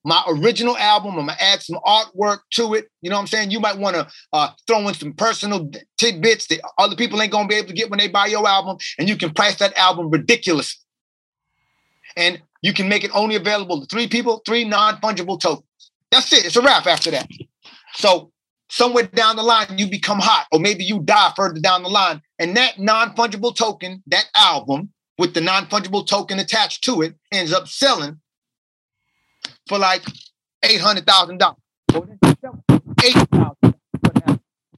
my 0.05 0.23
original 0.29 0.77
album. 0.77 1.13
I'm 1.13 1.27
gonna 1.27 1.37
add 1.41 1.63
some 1.63 1.79
artwork 1.87 2.39
to 2.53 2.75
it. 2.75 2.89
You 3.03 3.11
know 3.11 3.17
what 3.17 3.23
I'm 3.23 3.27
saying? 3.29 3.51
You 3.51 3.61
might 3.61 3.79
want 3.79 3.97
to 3.97 4.09
uh, 4.33 4.51
throw 4.67 4.87
in 4.89 4.95
some 4.95 5.13
personal 5.13 5.71
tidbits 5.99 6.49
that 6.49 6.61
other 6.79 6.97
people 6.97 7.21
ain't 7.23 7.33
gonna 7.33 7.49
be 7.49 7.55
able 7.55 7.69
to 7.69 7.75
get 7.75 7.91
when 7.91 7.99
they 7.99 8.09
buy 8.09 8.27
your 8.27 8.47
album, 8.47 8.79
and 8.99 9.09
you 9.09 9.17
can 9.17 9.33
price 9.33 9.57
that 9.59 9.77
album 9.77 10.11
ridiculously. 10.11 10.81
And 12.17 12.43
you 12.63 12.73
can 12.73 12.89
make 12.89 13.05
it 13.05 13.11
only 13.15 13.37
available 13.37 13.81
to 13.81 13.87
three 13.87 14.09
people, 14.09 14.41
three 14.47 14.65
non-fungible 14.65 15.41
tokens. 15.41 15.67
That's 16.11 16.33
it. 16.33 16.47
It's 16.47 16.57
a 16.57 16.63
wrap 16.63 16.87
after 16.87 17.11
that. 17.11 17.29
So 17.95 18.33
somewhere 18.71 19.05
down 19.05 19.37
the 19.37 19.43
line, 19.43 19.67
you 19.77 19.89
become 19.89 20.19
hot, 20.19 20.47
or 20.53 20.61
maybe 20.61 20.85
you 20.85 21.01
die 21.01 21.33
further 21.37 21.61
down 21.61 21.83
the 21.83 21.89
line, 21.89 22.23
and 22.39 22.57
that 22.57 22.79
non-fungible 22.79 23.55
token, 23.55 24.03
that 24.07 24.27
album 24.35 24.91
with 25.19 25.35
the 25.35 25.41
non-fungible 25.41 26.07
token 26.07 26.39
attached 26.39 26.83
to 26.85 27.03
it, 27.03 27.15
ends 27.31 27.53
up 27.53 27.69
selling 27.69 28.19
for 29.69 29.79
like 29.79 30.03
eight 30.63 30.81
hundred 30.81 31.07
thousand 31.07 31.39
dollars. 31.39 31.59
Eight 33.05 33.17
thousand. 33.31 33.75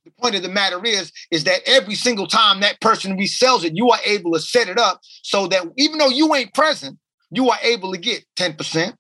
The 0.05 0.11
point 0.19 0.35
of 0.35 0.43
the 0.43 0.49
matter 0.49 0.85
is, 0.85 1.13
is 1.31 1.45
that 1.45 1.61
every 1.67 1.95
single 1.95 2.27
time 2.27 2.61
that 2.61 2.81
person 2.81 3.19
resells 3.19 3.65
it, 3.65 3.77
you 3.77 3.91
are 3.91 3.99
able 4.05 4.33
to 4.33 4.41
set 4.41 4.69
it 4.69 4.79
up 4.79 5.01
so 5.23 5.47
that 5.49 5.67
even 5.77 5.99
though 5.99 6.09
you 6.09 6.35
ain't 6.35 6.55
present, 6.55 6.99
you 7.35 7.51
are 7.51 7.59
able 7.63 7.93
to 7.93 7.99
get 7.99 8.25
10%, 8.37 8.95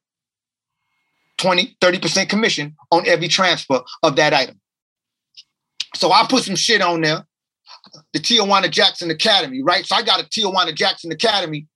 20, 1.39 1.77
30% 1.81 2.29
commission 2.29 2.75
on 2.91 3.07
every 3.07 3.29
transfer 3.29 3.83
of 4.03 4.17
that 4.17 4.33
item. 4.33 4.61
So 5.95 6.11
I 6.13 6.27
put 6.29 6.43
some 6.43 6.57
shit 6.57 6.83
on 6.83 7.01
there. 7.01 7.25
The 8.13 8.19
Tijuana 8.19 8.71
Jackson 8.71 9.11
Academy, 9.11 9.63
right? 9.63 9.85
So 9.85 9.95
I 9.95 10.03
got 10.03 10.21
a 10.21 10.25
Tijuana 10.25 10.75
Jackson 10.75 11.13
Academy 11.13 11.67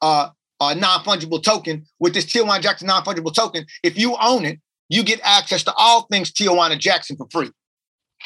uh, 0.00 0.28
non-fungible 0.60 1.42
token 1.42 1.86
with 1.98 2.14
this 2.14 2.26
Tijuana 2.26 2.60
Jackson 2.60 2.86
non-fungible 2.86 3.34
token. 3.34 3.66
If 3.82 3.98
you 3.98 4.16
own 4.20 4.44
it, 4.44 4.60
you 4.88 5.02
get 5.02 5.20
access 5.22 5.62
to 5.64 5.72
all 5.76 6.02
things 6.10 6.30
Tijuana 6.32 6.78
Jackson 6.78 7.16
for 7.16 7.26
free. 7.30 7.50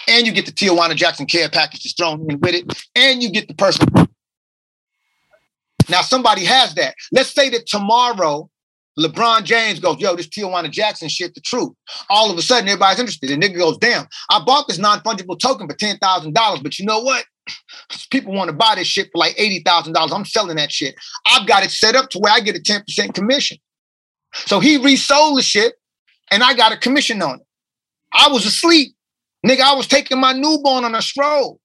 And 0.08 0.26
you 0.26 0.32
get 0.32 0.46
the 0.46 0.52
Tijuana 0.52 0.96
Jackson 0.96 1.26
care 1.26 1.48
package 1.48 1.94
thrown 1.96 2.26
in 2.28 2.40
with 2.40 2.54
it, 2.54 2.88
and 2.96 3.22
you 3.22 3.30
get 3.30 3.46
the 3.46 3.54
person. 3.54 3.86
Now, 5.88 6.00
somebody 6.02 6.44
has 6.44 6.74
that. 6.74 6.94
Let's 7.12 7.34
say 7.34 7.48
that 7.50 7.66
tomorrow 7.66 8.50
LeBron 8.98 9.44
James 9.44 9.80
goes, 9.80 9.98
yo, 9.98 10.14
this 10.14 10.28
Tijuana 10.28 10.70
Jackson 10.70 11.08
shit, 11.08 11.34
the 11.34 11.40
truth. 11.40 11.72
All 12.10 12.30
of 12.30 12.38
a 12.38 12.42
sudden, 12.42 12.68
everybody's 12.68 13.00
interested. 13.00 13.30
And 13.30 13.42
nigga 13.42 13.58
goes, 13.58 13.76
damn, 13.78 14.06
I 14.30 14.42
bought 14.44 14.68
this 14.68 14.78
non-fungible 14.78 15.38
token 15.38 15.68
for 15.68 15.74
$10,000, 15.74 16.62
but 16.62 16.78
you 16.78 16.86
know 16.86 17.00
what? 17.00 17.24
People 18.10 18.34
want 18.34 18.48
to 18.48 18.56
buy 18.56 18.74
this 18.76 18.86
shit 18.86 19.08
for 19.12 19.18
like 19.18 19.36
$80,000. 19.36 20.12
I'm 20.12 20.24
selling 20.24 20.56
that 20.56 20.72
shit. 20.72 20.94
I've 21.26 21.46
got 21.46 21.64
it 21.64 21.70
set 21.70 21.96
up 21.96 22.10
to 22.10 22.18
where 22.18 22.32
I 22.32 22.40
get 22.40 22.56
a 22.56 22.60
10% 22.60 23.14
commission. 23.14 23.58
So 24.34 24.60
he 24.60 24.76
resold 24.76 25.38
the 25.38 25.42
shit 25.42 25.74
and 26.30 26.42
I 26.42 26.54
got 26.54 26.72
a 26.72 26.76
commission 26.76 27.20
on 27.22 27.36
it. 27.36 27.46
I 28.12 28.28
was 28.28 28.46
asleep. 28.46 28.94
Nigga, 29.46 29.60
I 29.60 29.74
was 29.74 29.86
taking 29.86 30.20
my 30.20 30.32
newborn 30.32 30.84
on 30.84 30.94
a 30.94 31.02
stroll. 31.02 31.60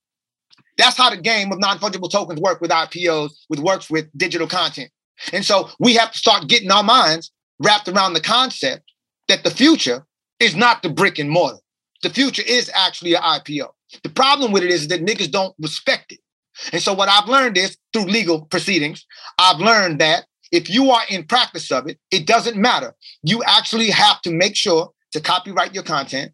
That's 0.80 0.96
how 0.96 1.10
the 1.10 1.18
game 1.18 1.52
of 1.52 1.60
non-fungible 1.60 2.10
tokens 2.10 2.40
work 2.40 2.62
with 2.62 2.70
IPOs, 2.70 3.32
with 3.50 3.58
works 3.58 3.90
with 3.90 4.06
digital 4.16 4.46
content. 4.46 4.90
And 5.30 5.44
so 5.44 5.68
we 5.78 5.94
have 5.94 6.10
to 6.12 6.16
start 6.16 6.48
getting 6.48 6.70
our 6.70 6.82
minds 6.82 7.30
wrapped 7.58 7.86
around 7.86 8.14
the 8.14 8.20
concept 8.22 8.90
that 9.28 9.44
the 9.44 9.50
future 9.50 10.06
is 10.38 10.56
not 10.56 10.82
the 10.82 10.88
brick 10.88 11.18
and 11.18 11.28
mortar. 11.28 11.58
The 12.02 12.08
future 12.08 12.42
is 12.46 12.70
actually 12.74 13.12
an 13.12 13.20
IPO. 13.20 13.68
The 14.02 14.08
problem 14.08 14.52
with 14.52 14.62
it 14.62 14.70
is 14.70 14.88
that 14.88 15.04
niggas 15.04 15.30
don't 15.30 15.54
respect 15.60 16.12
it. 16.12 16.20
And 16.72 16.80
so 16.80 16.94
what 16.94 17.10
I've 17.10 17.28
learned 17.28 17.58
is 17.58 17.76
through 17.92 18.06
legal 18.06 18.46
proceedings, 18.46 19.04
I've 19.38 19.58
learned 19.60 19.98
that 19.98 20.24
if 20.50 20.70
you 20.70 20.90
are 20.90 21.02
in 21.10 21.24
practice 21.26 21.70
of 21.70 21.88
it, 21.88 21.98
it 22.10 22.26
doesn't 22.26 22.56
matter. 22.56 22.94
You 23.22 23.42
actually 23.44 23.90
have 23.90 24.22
to 24.22 24.30
make 24.30 24.56
sure 24.56 24.92
to 25.12 25.20
copyright 25.20 25.74
your 25.74 25.84
content. 25.84 26.32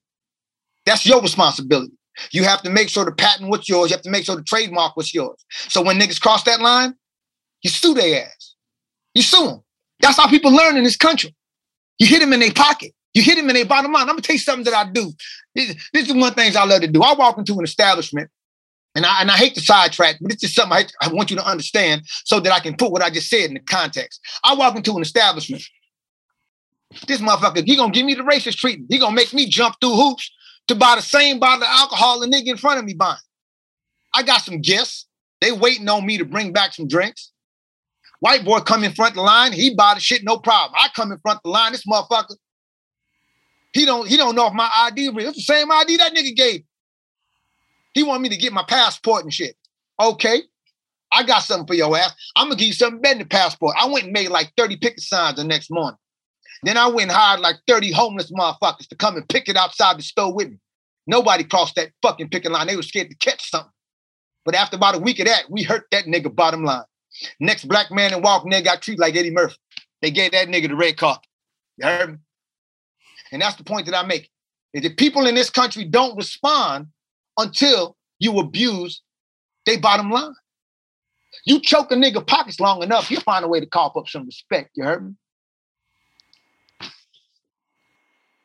That's 0.85 1.05
your 1.05 1.21
responsibility. 1.21 1.96
You 2.31 2.45
have 2.45 2.63
to 2.63 2.71
make 2.71 2.89
sure 2.89 3.05
the 3.05 3.13
patent 3.13 3.51
was 3.51 3.69
yours. 3.69 3.91
You 3.91 3.97
have 3.97 4.03
to 4.03 4.11
make 4.11 4.25
sure 4.25 4.37
the 4.37 4.43
trademark 4.43 4.97
was 4.97 5.13
yours. 5.15 5.45
So 5.69 5.83
when 5.83 5.99
niggas 5.99 6.21
cross 6.21 6.43
that 6.45 6.61
line, 6.61 6.95
you 7.63 7.71
sue 7.71 7.95
their 7.95 8.25
ass. 8.27 8.55
You 9.15 9.23
sue 9.23 9.47
them. 9.47 9.63
That's 10.01 10.17
how 10.17 10.29
people 10.29 10.53
learn 10.53 10.77
in 10.77 10.85
this 10.85 10.97
country. 10.97 11.35
You 11.99 12.07
hit 12.07 12.21
them 12.21 12.33
in 12.33 12.41
their 12.41 12.53
pocket. 12.53 12.93
You 13.15 13.23
hit 13.23 13.37
them 13.37 13.49
in 13.49 13.55
their 13.55 13.65
bottom 13.65 13.93
line. 13.93 14.03
I'm 14.03 14.09
gonna 14.09 14.21
tell 14.21 14.35
you 14.35 14.41
something 14.41 14.65
that 14.65 14.75
I 14.75 14.91
do. 14.91 15.11
This, 15.55 15.75
this 15.93 16.07
is 16.09 16.13
one 16.13 16.29
of 16.29 16.37
the 16.37 16.43
things 16.43 16.55
I 16.55 16.65
love 16.65 16.83
to 16.83 16.87
do. 16.87 17.03
I 17.03 17.15
walk 17.15 17.39
into 17.39 17.55
an 17.59 17.65
establishment, 17.65 18.31
and 18.95 19.07
I 19.07 19.23
and 19.23 19.31
I 19.31 19.37
hate 19.37 19.55
to 19.55 19.61
sidetrack, 19.63 20.17
but 20.21 20.31
this 20.31 20.45
is 20.45 20.55
something 20.55 20.77
I, 20.77 21.07
I 21.07 21.09
want 21.11 21.31
you 21.31 21.37
to 21.39 21.47
understand 21.47 22.03
so 22.25 22.41
that 22.41 22.53
I 22.53 22.61
can 22.61 22.77
put 22.77 22.93
what 22.93 23.01
I 23.01 23.09
just 23.09 23.31
said 23.31 23.49
in 23.49 23.55
the 23.55 23.61
context. 23.61 24.21
I 24.45 24.55
walk 24.55 24.77
into 24.77 24.95
an 24.95 25.03
establishment. 25.03 25.63
This 27.07 27.21
motherfucker, 27.21 27.65
he 27.65 27.77
gonna 27.77 27.93
give 27.93 28.05
me 28.05 28.15
the 28.15 28.23
racist 28.23 28.57
treatment. 28.57 28.93
He 28.93 28.99
gonna 28.99 29.17
make 29.17 29.33
me 29.33 29.49
jump 29.49 29.77
through 29.81 29.95
hoops 29.95 30.31
to 30.69 30.75
buy 30.75 30.97
the 30.97 31.03
same 31.03 31.39
bottle 31.39 31.65
of 31.65 31.69
alcohol 31.71 32.21
the 32.21 32.27
nigga 32.27 32.49
in 32.49 32.57
front 32.57 32.79
of 32.79 32.85
me 32.85 32.95
buying. 32.95 33.17
I 34.15 34.23
got 34.23 34.43
some 34.43 34.61
guests. 34.61 35.07
They 35.41 35.53
waiting 35.53 35.89
on 35.89 36.07
me 36.07 36.19
to 36.19 36.25
bring 36.25 36.53
back 36.53 36.75
some 36.75 36.89
drinks. 36.89 37.33
White 38.21 38.45
boy 38.45 38.61
come 38.61 38.83
in 38.83 38.93
front 38.93 39.13
of 39.13 39.17
the 39.17 39.23
line. 39.23 39.53
He 39.53 39.75
buy 39.75 39.95
the 39.95 40.01
shit, 40.01 40.25
no 40.25 40.39
problem. 40.39 40.75
I 40.81 40.89
come 40.95 41.13
in 41.13 41.19
front 41.19 41.39
of 41.39 41.43
the 41.45 41.51
line. 41.51 41.73
This 41.73 41.85
motherfucker, 41.85 42.37
he 43.73 43.85
don't 43.85 44.09
he 44.09 44.17
don't 44.17 44.35
know 44.35 44.47
if 44.47 44.55
my 44.55 44.71
ID 44.75 45.11
real. 45.11 45.29
It's 45.29 45.37
the 45.37 45.43
same 45.43 45.71
ID 45.71 45.99
that 45.99 46.15
nigga 46.15 46.35
gave. 46.35 46.63
He 47.93 48.03
want 48.03 48.23
me 48.23 48.31
to 48.31 48.37
get 48.37 48.53
my 48.53 48.65
passport 48.67 49.25
and 49.25 49.33
shit. 49.33 49.57
Okay, 50.01 50.43
I 51.13 51.25
got 51.25 51.41
something 51.41 51.67
for 51.67 51.75
your 51.75 51.97
ass. 51.97 52.15
I'm 52.35 52.49
gonna 52.49 52.57
give 52.57 52.69
you 52.69 52.73
something 52.73 53.03
better 53.03 53.19
than 53.19 53.29
the 53.29 53.29
passport. 53.29 53.77
I 53.79 53.87
went 53.87 54.05
and 54.05 54.13
made 54.13 54.29
like 54.29 54.53
30 54.57 54.79
picket 54.79 55.01
signs 55.01 55.37
the 55.37 55.45
next 55.45 55.71
morning. 55.71 55.99
Then 56.63 56.77
I 56.77 56.87
went 56.87 57.11
and 57.11 57.13
hired 57.13 57.41
like 57.41 57.57
30 57.67 57.93
homeless 57.93 58.31
motherfuckers 58.31 58.89
to 58.89 58.97
come 58.97 59.17
and 59.17 59.29
pick 59.29 59.49
it 59.49 59.57
outside 59.57 59.99
the 59.99 60.03
store 60.03 60.33
with 60.33 60.51
me. 60.51 60.59
Nobody 61.07 61.45
crossed 61.45 61.77
that 61.77 61.93
fucking 62.03 62.31
picket 62.31 62.51
line. 62.51 62.67
They 62.67 62.77
were 62.77 62.83
scared 62.83 63.11
to 63.11 63.17
catch 63.17 63.51
something. 63.51 63.71
But 64.45 64.55
after 64.55 64.77
about 64.77 64.97
a 64.97 64.99
week 64.99 65.19
of 65.19 65.27
that, 65.27 65.51
we 65.51 65.63
hurt 65.63 65.87
that 65.93 66.07
nigga 66.07 66.35
bottom 66.35 66.65
line. 66.65 66.85
Next 67.41 67.67
black 67.67 67.91
man 67.91 68.13
and 68.13 68.23
walk 68.23 68.45
nigga 68.45 68.65
got 68.65 68.83
treated 68.83 69.01
like 69.01 69.17
Eddie 69.17 69.31
Murphy. 69.31 69.57
They 70.03 70.11
gave 70.11 70.33
that 70.33 70.49
nigga 70.49 70.69
the 70.69 70.77
red 70.77 70.97
carpet. 70.97 71.27
You 71.79 71.87
heard 71.87 72.13
me? 72.13 72.19
And 73.33 73.43
that's 73.43 73.57
the 73.57 73.65
point 73.65 73.87
that 73.87 73.97
I 73.97 74.07
make. 74.07 74.31
Is 74.73 74.83
that 74.83 74.97
people 74.97 75.27
in 75.27 75.35
this 75.35 75.51
country 75.51 75.85
don't 75.85 76.17
respond 76.17 76.89
until 77.39 77.97
you 78.19 78.39
abuse 78.39 79.03
their 79.65 79.81
bottom 79.81 80.11
line. 80.11 80.35
You 81.45 81.61
choke 81.61 81.93
a 81.93 81.95
nigga 81.95 82.27
pockets 82.27 82.61
long 82.61 82.83
enough, 82.83 83.11
you'll 83.11 83.21
find 83.21 83.45
a 83.45 83.49
way 83.49 83.61
to 83.61 83.67
cough 83.67 83.97
up 83.97 84.09
some 84.09 84.27
respect. 84.27 84.71
You 84.75 84.85
heard 84.85 85.07
me? 85.07 85.15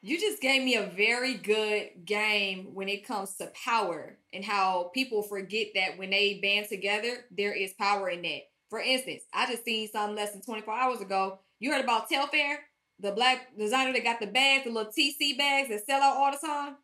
You 0.04 0.20
just 0.20 0.42
gave 0.42 0.64
me 0.64 0.76
a 0.76 0.88
very 0.88 1.36
good 1.36 2.06
game 2.06 2.74
when 2.74 2.90
it 2.90 3.06
comes 3.06 3.36
to 3.36 3.52
power 3.54 4.18
and 4.34 4.44
how 4.44 4.90
people 4.96 5.22
forget 5.22 5.68
that 5.76 5.98
when 5.98 6.10
they 6.10 6.40
band 6.42 6.68
together, 6.70 7.26
there 7.30 7.54
is 7.54 7.74
power 7.74 8.10
in 8.10 8.24
that. 8.24 8.42
For 8.70 8.80
instance, 8.80 9.24
I 9.32 9.46
just 9.46 9.64
seen 9.64 9.88
something 9.90 10.16
less 10.16 10.32
than 10.32 10.42
24 10.42 10.74
hours 10.74 11.02
ago. 11.02 11.40
You 11.60 11.72
heard 11.72 11.84
about 11.84 12.10
Telfar, 12.10 12.56
the 13.00 13.12
black 13.12 13.56
designer 13.58 13.94
that 13.94 14.04
got 14.04 14.20
the 14.20 14.28
bags, 14.28 14.64
the 14.64 14.72
little 14.72 14.92
TC 14.92 15.38
bags 15.38 15.70
that 15.70 15.86
sell 15.86 16.02
out 16.02 16.18
all 16.18 16.32
the 16.32 16.48
time? 16.48 16.78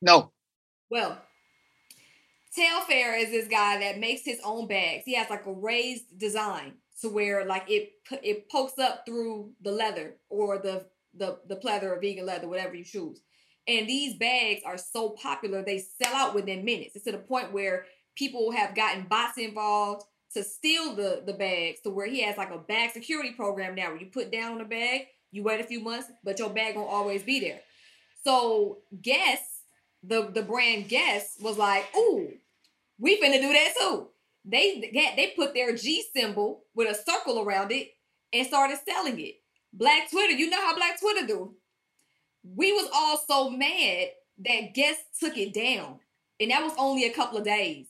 No. 0.00 0.32
Well, 0.88 1.18
Telfar 2.56 3.20
is 3.20 3.30
this 3.30 3.48
guy 3.48 3.78
that 3.80 3.98
makes 3.98 4.24
his 4.24 4.40
own 4.42 4.66
bags. 4.66 5.02
He 5.04 5.14
has 5.14 5.28
like 5.28 5.44
a 5.44 5.52
raised 5.52 6.18
design. 6.18 6.74
to 7.02 7.10
where 7.10 7.44
like 7.44 7.64
it 7.68 7.92
it 8.22 8.48
pokes 8.50 8.78
up 8.78 9.04
through 9.04 9.52
the 9.60 9.70
leather 9.70 10.16
or 10.30 10.58
the 10.58 10.86
the 11.16 11.38
the 11.48 11.56
pleather 11.56 11.84
or 11.84 12.00
vegan 12.00 12.26
leather, 12.26 12.48
whatever 12.48 12.74
you 12.74 12.84
choose. 12.84 13.20
And 13.68 13.88
these 13.88 14.14
bags 14.14 14.62
are 14.64 14.78
so 14.78 15.10
popular, 15.10 15.62
they 15.62 15.78
sell 15.78 16.14
out 16.14 16.34
within 16.34 16.64
minutes. 16.64 16.94
It's 16.94 17.04
to 17.04 17.12
the 17.12 17.18
point 17.18 17.52
where 17.52 17.86
people 18.14 18.52
have 18.52 18.74
gotten 18.76 19.06
bots 19.08 19.38
involved 19.38 20.04
to 20.34 20.42
steal 20.42 20.94
the 20.94 21.22
the 21.24 21.32
bags 21.32 21.80
to 21.82 21.90
where 21.90 22.06
he 22.06 22.22
has 22.22 22.36
like 22.36 22.50
a 22.50 22.58
bag 22.58 22.92
security 22.92 23.32
program 23.32 23.74
now 23.74 23.88
where 23.90 24.00
you 24.00 24.06
put 24.06 24.30
down 24.30 24.52
on 24.52 24.58
the 24.58 24.64
bag, 24.64 25.02
you 25.30 25.42
wait 25.42 25.60
a 25.60 25.64
few 25.64 25.80
months, 25.80 26.08
but 26.24 26.38
your 26.38 26.50
bag 26.50 26.76
won't 26.76 26.90
always 26.90 27.22
be 27.22 27.40
there. 27.40 27.60
So 28.24 28.78
Guess, 29.00 29.40
the 30.02 30.30
the 30.32 30.42
brand 30.42 30.88
Guess 30.88 31.38
was 31.40 31.58
like, 31.58 31.86
ooh, 31.96 32.28
we 32.98 33.20
finna 33.20 33.40
do 33.40 33.52
that 33.52 33.74
too. 33.78 34.08
They 34.44 34.90
they 35.16 35.32
put 35.36 35.54
their 35.54 35.74
G 35.74 36.04
symbol 36.14 36.64
with 36.74 36.88
a 36.88 36.94
circle 36.94 37.40
around 37.40 37.72
it 37.72 37.90
and 38.32 38.46
started 38.46 38.78
selling 38.86 39.18
it. 39.20 39.36
Black 39.76 40.10
Twitter, 40.10 40.32
you 40.32 40.48
know 40.48 40.60
how 40.60 40.74
Black 40.74 40.98
Twitter 40.98 41.26
do. 41.26 41.54
We 42.42 42.72
was 42.72 42.88
all 42.94 43.18
so 43.28 43.50
mad 43.50 44.08
that 44.44 44.74
guests 44.74 45.20
took 45.20 45.36
it 45.36 45.52
down. 45.52 46.00
And 46.40 46.50
that 46.50 46.62
was 46.62 46.72
only 46.78 47.04
a 47.04 47.12
couple 47.12 47.38
of 47.38 47.44
days. 47.44 47.86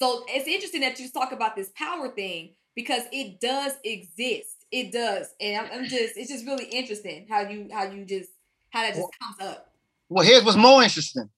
So 0.00 0.24
it's 0.28 0.46
interesting 0.46 0.82
that 0.82 0.98
you 1.00 1.08
talk 1.08 1.32
about 1.32 1.56
this 1.56 1.70
power 1.74 2.08
thing 2.08 2.50
because 2.74 3.02
it 3.12 3.40
does 3.40 3.72
exist. 3.82 4.66
It 4.70 4.92
does. 4.92 5.28
And 5.40 5.56
I'm, 5.56 5.72
I'm 5.72 5.84
just 5.88 6.16
it's 6.16 6.30
just 6.30 6.46
really 6.46 6.66
interesting 6.66 7.26
how 7.28 7.40
you 7.40 7.68
how 7.72 7.84
you 7.84 8.04
just 8.04 8.30
how 8.70 8.82
that 8.82 8.94
just 8.94 9.00
well, 9.00 9.10
comes 9.20 9.50
up. 9.50 9.72
Well, 10.08 10.24
here's 10.24 10.44
what's 10.44 10.56
more 10.56 10.82
interesting. 10.82 11.30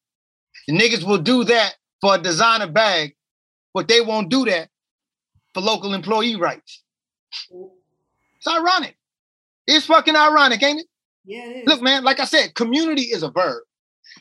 The 0.66 0.74
niggas 0.74 1.04
will 1.04 1.18
do 1.18 1.44
that 1.44 1.76
for 2.00 2.16
a 2.16 2.18
designer 2.18 2.66
bag, 2.66 3.14
but 3.72 3.88
they 3.88 4.00
won't 4.00 4.28
do 4.28 4.44
that 4.46 4.68
for 5.54 5.60
local 5.60 5.94
employee 5.94 6.36
rights. 6.36 6.82
It's 7.50 8.48
ironic. 8.48 8.97
It's 9.68 9.86
fucking 9.86 10.16
ironic, 10.16 10.62
ain't 10.62 10.80
it? 10.80 10.86
Yeah, 11.24 11.44
it 11.46 11.66
Look, 11.66 11.82
man, 11.82 12.02
like 12.02 12.18
I 12.18 12.24
said, 12.24 12.54
community 12.54 13.02
is 13.02 13.22
a 13.22 13.30
verb. 13.30 13.62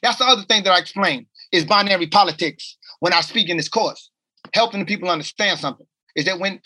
That's 0.04 0.18
the 0.18 0.26
other 0.26 0.44
thing 0.44 0.64
that 0.64 0.74
I 0.74 0.78
explain 0.78 1.26
is 1.52 1.66
binary 1.66 2.08
politics 2.08 2.78
when 3.00 3.14
I 3.14 3.22
speak 3.22 3.50
in 3.50 3.58
this 3.58 3.70
course 3.70 4.12
helping 4.54 4.80
the 4.80 4.86
people 4.86 5.10
understand 5.10 5.60
something 5.60 5.88
is 6.16 6.26
that 6.26 6.40
when 6.40 6.60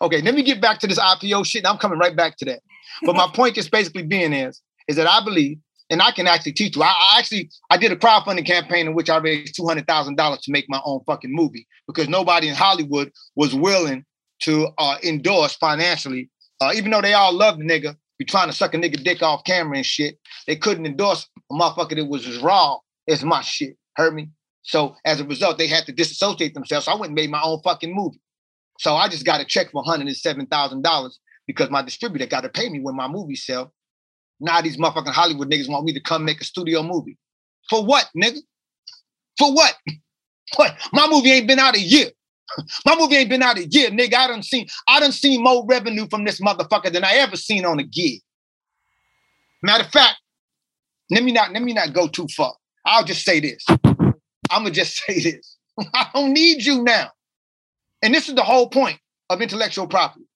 okay 0.00 0.20
let 0.22 0.34
me 0.34 0.42
get 0.42 0.60
back 0.60 0.78
to 0.78 0.86
this 0.86 0.98
ipo 0.98 1.44
shit 1.44 1.66
i'm 1.66 1.78
coming 1.78 1.98
right 1.98 2.16
back 2.16 2.36
to 2.36 2.44
that 2.44 2.60
but 3.02 3.16
my 3.16 3.28
point 3.34 3.54
just 3.54 3.70
basically 3.70 4.02
being 4.02 4.32
is 4.32 4.60
is 4.88 4.96
that 4.96 5.06
i 5.06 5.22
believe 5.24 5.58
and 5.90 6.00
i 6.00 6.10
can 6.10 6.26
actually 6.26 6.52
teach 6.52 6.76
you 6.76 6.82
i, 6.82 6.86
I 6.86 7.18
actually 7.18 7.50
i 7.70 7.76
did 7.76 7.92
a 7.92 7.96
crowdfunding 7.96 8.46
campaign 8.46 8.86
in 8.86 8.94
which 8.94 9.10
i 9.10 9.16
raised 9.18 9.56
$200000 9.56 10.40
to 10.42 10.52
make 10.52 10.66
my 10.68 10.80
own 10.84 11.00
fucking 11.06 11.34
movie 11.34 11.66
because 11.86 12.08
nobody 12.08 12.48
in 12.48 12.54
hollywood 12.54 13.12
was 13.36 13.54
willing 13.54 14.04
to 14.40 14.68
uh, 14.78 14.96
endorse 15.02 15.54
financially 15.54 16.28
uh, 16.64 16.72
even 16.74 16.90
though 16.90 17.02
they 17.02 17.14
all 17.14 17.32
love 17.32 17.58
the 17.58 17.64
nigga 17.64 17.96
be 18.18 18.24
trying 18.24 18.48
to 18.48 18.54
suck 18.54 18.74
a 18.74 18.76
nigga 18.76 19.02
dick 19.02 19.22
off 19.22 19.44
camera 19.44 19.76
and 19.76 19.86
shit 19.86 20.18
they 20.46 20.56
couldn't 20.56 20.86
endorse 20.86 21.28
a 21.50 21.54
motherfucker 21.54 21.96
that 21.96 22.06
was 22.06 22.26
as 22.26 22.38
raw 22.38 22.76
as 23.08 23.24
my 23.24 23.40
shit 23.40 23.76
heard 23.96 24.14
me 24.14 24.28
so 24.64 24.96
as 25.04 25.20
a 25.20 25.24
result, 25.24 25.58
they 25.58 25.66
had 25.66 25.86
to 25.86 25.92
disassociate 25.92 26.54
themselves. 26.54 26.86
So 26.86 26.92
I 26.92 26.94
went 26.94 27.10
and 27.10 27.14
made 27.14 27.30
my 27.30 27.42
own 27.42 27.60
fucking 27.62 27.94
movie. 27.94 28.20
So 28.80 28.96
I 28.96 29.08
just 29.08 29.24
got 29.24 29.40
a 29.40 29.44
check 29.44 29.70
for 29.70 29.84
$107,000 29.84 31.10
because 31.46 31.70
my 31.70 31.82
distributor 31.82 32.26
got 32.26 32.40
to 32.40 32.48
pay 32.48 32.68
me 32.70 32.80
when 32.80 32.96
my 32.96 33.06
movie 33.06 33.36
sell. 33.36 33.72
Now 34.40 34.60
these 34.62 34.78
motherfucking 34.78 35.12
Hollywood 35.12 35.50
niggas 35.50 35.68
want 35.68 35.84
me 35.84 35.92
to 35.92 36.00
come 36.00 36.24
make 36.24 36.40
a 36.40 36.44
studio 36.44 36.82
movie. 36.82 37.18
For 37.68 37.84
what, 37.84 38.08
nigga? 38.16 38.38
For 39.38 39.54
what? 39.54 39.74
What? 40.56 40.76
My 40.92 41.08
movie 41.08 41.32
ain't 41.32 41.48
been 41.48 41.58
out 41.58 41.76
a 41.76 41.80
year. 41.80 42.10
My 42.86 42.96
movie 42.96 43.16
ain't 43.16 43.30
been 43.30 43.42
out 43.42 43.58
a 43.58 43.66
year, 43.66 43.90
nigga. 43.90 44.14
I 44.14 44.26
done 44.28 44.42
seen 44.42 44.66
I 44.88 45.00
done 45.00 45.12
seen 45.12 45.42
more 45.42 45.64
revenue 45.66 46.06
from 46.08 46.24
this 46.24 46.40
motherfucker 46.40 46.92
than 46.92 47.04
I 47.04 47.14
ever 47.14 47.36
seen 47.36 47.64
on 47.64 47.78
a 47.78 47.84
gig. 47.84 48.20
Matter 49.62 49.84
of 49.84 49.90
fact, 49.90 50.16
let 51.10 51.22
me 51.22 51.32
not 51.32 51.52
let 51.52 51.62
me 51.62 51.72
not 51.72 51.92
go 51.92 52.06
too 52.06 52.28
far. 52.28 52.54
I'll 52.84 53.04
just 53.04 53.24
say 53.24 53.40
this. 53.40 53.64
I'm 54.50 54.62
gonna 54.62 54.70
just 54.70 54.96
say 55.06 55.20
this. 55.20 55.56
I 55.92 56.08
don't 56.14 56.32
need 56.32 56.64
you 56.64 56.82
now. 56.82 57.10
And 58.02 58.14
this 58.14 58.28
is 58.28 58.34
the 58.34 58.44
whole 58.44 58.68
point 58.68 58.98
of 59.30 59.40
intellectual 59.40 59.86
property 59.86 60.26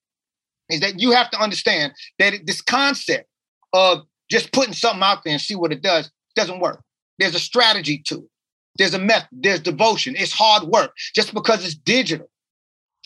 is 0.71 0.81
that 0.81 0.99
you 0.99 1.13
have 1.13 1.31
to 1.31 1.41
understand 1.41 1.93
that 2.19 2.35
this 2.47 2.61
concept 2.61 3.29
of 3.73 4.03
just 4.31 4.53
putting 4.53 4.75
something 4.75 5.03
out 5.03 5.23
there 5.25 5.33
and 5.33 5.41
see 5.41 5.55
what 5.55 5.73
it 5.73 5.83
does 5.83 6.11
doesn't 6.35 6.61
work. 6.61 6.83
There's 7.19 7.35
a 7.35 7.41
strategy 7.41 7.99
to 8.07 8.17
it. 8.19 8.31
There's 8.79 8.95
a 8.95 8.99
method. 8.99 9.29
There's 9.33 9.61
devotion. 9.61 10.15
It's 10.17 10.33
hard 10.33 10.65
work. 10.65 10.93
Just 11.15 11.35
because 11.35 11.65
it's 11.65 11.75
digital, 11.75 12.31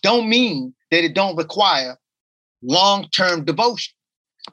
don't 0.03 0.29
mean 0.29 0.75
that 0.91 1.05
it 1.05 1.14
don't 1.14 1.37
require 1.37 1.99
long-term 2.62 3.45
devotion 3.45 3.95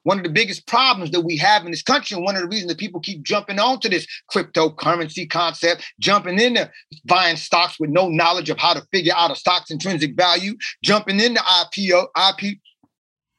one 0.03 0.17
of 0.17 0.23
the 0.23 0.29
biggest 0.29 0.67
problems 0.67 1.11
that 1.11 1.21
we 1.21 1.37
have 1.37 1.65
in 1.65 1.71
this 1.71 1.81
country, 1.81 2.15
and 2.15 2.23
one 2.23 2.35
of 2.35 2.41
the 2.41 2.47
reasons 2.47 2.69
that 2.69 2.77
people 2.77 2.99
keep 2.99 3.23
jumping 3.23 3.59
onto 3.59 3.89
this 3.89 4.05
cryptocurrency 4.31 5.29
concept, 5.29 5.83
jumping 5.99 6.39
into 6.39 6.69
buying 7.05 7.35
stocks 7.35 7.79
with 7.79 7.89
no 7.89 8.07
knowledge 8.07 8.49
of 8.49 8.57
how 8.57 8.73
to 8.73 8.85
figure 8.91 9.13
out 9.15 9.31
a 9.31 9.35
stock's 9.35 9.71
intrinsic 9.71 10.15
value, 10.15 10.55
jumping 10.83 11.19
into 11.19 11.41
IPO, 11.41 12.07
IP, 12.29 12.57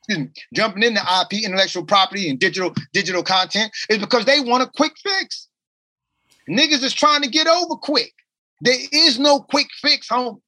me, 0.08 0.28
jumping 0.54 0.82
into 0.82 1.00
IP, 1.00 1.44
intellectual 1.44 1.84
property, 1.84 2.28
and 2.28 2.38
digital 2.38 2.74
digital 2.92 3.22
content, 3.22 3.70
is 3.88 3.98
because 3.98 4.24
they 4.24 4.40
want 4.40 4.62
a 4.62 4.70
quick 4.76 4.92
fix. 5.02 5.48
Niggas 6.50 6.82
is 6.82 6.92
trying 6.92 7.22
to 7.22 7.28
get 7.28 7.46
over 7.46 7.76
quick. 7.76 8.12
There 8.60 8.78
is 8.92 9.18
no 9.18 9.40
quick 9.40 9.68
fix, 9.80 10.08
home. 10.08 10.42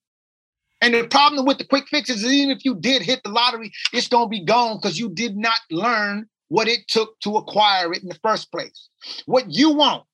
And 0.80 0.94
the 0.94 1.06
problem 1.06 1.46
with 1.46 1.58
the 1.58 1.64
quick 1.64 1.86
fixes 1.88 2.24
is 2.24 2.32
even 2.32 2.50
if 2.50 2.64
you 2.64 2.74
did 2.74 3.02
hit 3.02 3.22
the 3.22 3.30
lottery, 3.30 3.70
it's 3.92 4.08
gonna 4.08 4.28
be 4.28 4.44
gone 4.44 4.78
because 4.78 4.98
you 4.98 5.08
did 5.10 5.36
not 5.36 5.60
learn 5.70 6.26
what 6.48 6.66
it 6.66 6.80
took 6.88 7.18
to 7.20 7.36
acquire 7.36 7.92
it 7.92 8.02
in 8.02 8.08
the 8.08 8.18
first 8.22 8.50
place. 8.50 8.88
What 9.26 9.48
you 9.48 9.70
want, 9.70 10.04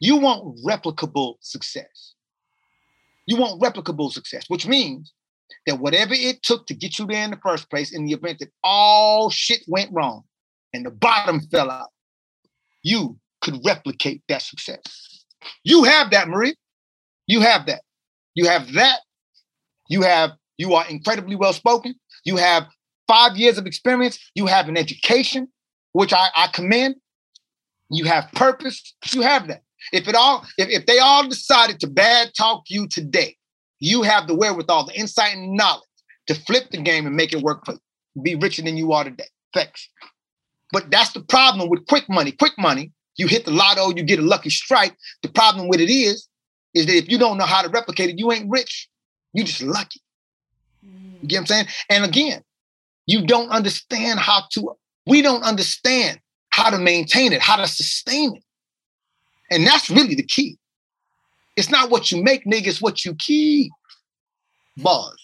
you 0.00 0.16
want 0.16 0.58
replicable 0.66 1.34
success. 1.40 2.14
You 3.26 3.36
want 3.36 3.60
replicable 3.60 4.10
success, 4.10 4.44
which 4.48 4.66
means 4.66 5.12
that 5.66 5.78
whatever 5.78 6.14
it 6.14 6.42
took 6.42 6.66
to 6.66 6.74
get 6.74 6.98
you 6.98 7.06
there 7.06 7.24
in 7.24 7.30
the 7.30 7.40
first 7.42 7.68
place, 7.68 7.92
in 7.92 8.06
the 8.06 8.14
event 8.14 8.38
that 8.38 8.48
all 8.64 9.28
shit 9.28 9.60
went 9.68 9.90
wrong 9.92 10.24
and 10.72 10.86
the 10.86 10.90
bottom 10.90 11.40
fell 11.40 11.70
out, 11.70 11.90
you 12.82 13.18
could 13.50 13.64
replicate 13.64 14.22
that 14.28 14.42
success. 14.42 15.24
You 15.64 15.84
have 15.84 16.10
that, 16.10 16.28
Marie. 16.28 16.54
You 17.26 17.40
have 17.40 17.66
that. 17.66 17.82
You 18.34 18.46
have 18.46 18.72
that 18.74 19.00
you 19.88 20.02
have 20.02 20.32
you 20.58 20.74
are 20.74 20.86
incredibly 20.88 21.36
well 21.36 21.52
spoken. 21.52 21.94
You 22.24 22.36
have 22.36 22.66
five 23.06 23.36
years 23.36 23.58
of 23.58 23.66
experience. 23.66 24.18
You 24.34 24.46
have 24.46 24.68
an 24.68 24.76
education, 24.76 25.48
which 25.92 26.12
I, 26.12 26.28
I 26.36 26.48
commend. 26.48 26.96
You 27.90 28.04
have 28.04 28.30
purpose. 28.32 28.94
You 29.10 29.22
have 29.22 29.48
that. 29.48 29.62
If 29.92 30.08
it 30.08 30.14
all, 30.14 30.44
if, 30.58 30.68
if 30.68 30.86
they 30.86 30.98
all 30.98 31.26
decided 31.26 31.80
to 31.80 31.86
bad 31.86 32.32
talk 32.36 32.64
you 32.68 32.88
today, 32.88 33.36
you 33.78 34.02
have 34.02 34.26
the 34.26 34.34
wherewithal, 34.34 34.86
the 34.86 34.98
insight 34.98 35.34
and 35.34 35.56
knowledge 35.56 35.84
to 36.26 36.34
flip 36.34 36.70
the 36.70 36.82
game 36.82 37.06
and 37.06 37.16
make 37.16 37.32
it 37.32 37.42
work 37.42 37.64
for 37.64 37.72
you. 37.72 38.22
Be 38.22 38.34
richer 38.34 38.62
than 38.62 38.76
you 38.76 38.92
are 38.92 39.04
today. 39.04 39.28
Thanks. 39.54 39.88
But 40.72 40.90
that's 40.90 41.12
the 41.12 41.20
problem 41.20 41.70
with 41.70 41.86
quick 41.86 42.08
money. 42.10 42.32
Quick 42.32 42.54
money, 42.58 42.92
you 43.18 43.26
hit 43.26 43.44
the 43.44 43.50
lotto, 43.50 43.94
you 43.94 44.02
get 44.02 44.18
a 44.18 44.22
lucky 44.22 44.48
strike. 44.48 44.96
The 45.22 45.28
problem 45.28 45.68
with 45.68 45.80
it 45.80 45.90
is, 45.90 46.26
is 46.72 46.86
that 46.86 46.96
if 46.96 47.10
you 47.10 47.18
don't 47.18 47.36
know 47.36 47.44
how 47.44 47.62
to 47.62 47.68
replicate 47.68 48.10
it, 48.10 48.18
you 48.18 48.32
ain't 48.32 48.48
rich. 48.48 48.88
You're 49.34 49.44
just 49.44 49.62
lucky. 49.62 50.00
You 51.20 51.28
get 51.28 51.36
what 51.36 51.40
I'm 51.40 51.46
saying? 51.46 51.66
And 51.90 52.04
again, 52.04 52.42
you 53.06 53.26
don't 53.26 53.50
understand 53.50 54.20
how 54.20 54.44
to, 54.52 54.76
we 55.06 55.20
don't 55.20 55.42
understand 55.42 56.20
how 56.50 56.70
to 56.70 56.78
maintain 56.78 57.32
it, 57.32 57.42
how 57.42 57.56
to 57.56 57.66
sustain 57.66 58.36
it. 58.36 58.44
And 59.50 59.66
that's 59.66 59.90
really 59.90 60.14
the 60.14 60.22
key. 60.22 60.58
It's 61.56 61.70
not 61.70 61.90
what 61.90 62.12
you 62.12 62.22
make, 62.22 62.44
nigga, 62.44 62.68
it's 62.68 62.80
what 62.80 63.04
you 63.04 63.14
keep. 63.14 63.72
Buzz. 64.76 65.16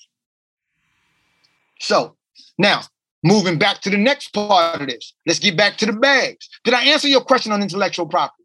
So 1.81 2.17
now, 2.59 2.83
moving 3.25 3.59
back 3.59 3.81
to 3.81 3.91
the 3.91 3.97
next 3.97 4.29
part 4.29 4.81
of 4.81 4.87
this, 4.87 5.15
let's 5.27 5.41
get 5.41 5.57
back 5.57 5.77
to 5.79 5.87
the 5.87 5.93
bags. 5.93 6.49
Did 6.63 6.75
I 6.75 6.85
answer 6.85 7.09
your 7.09 7.23
question 7.23 7.51
on 7.51 7.63
intellectual 7.63 8.07
property? 8.07 8.45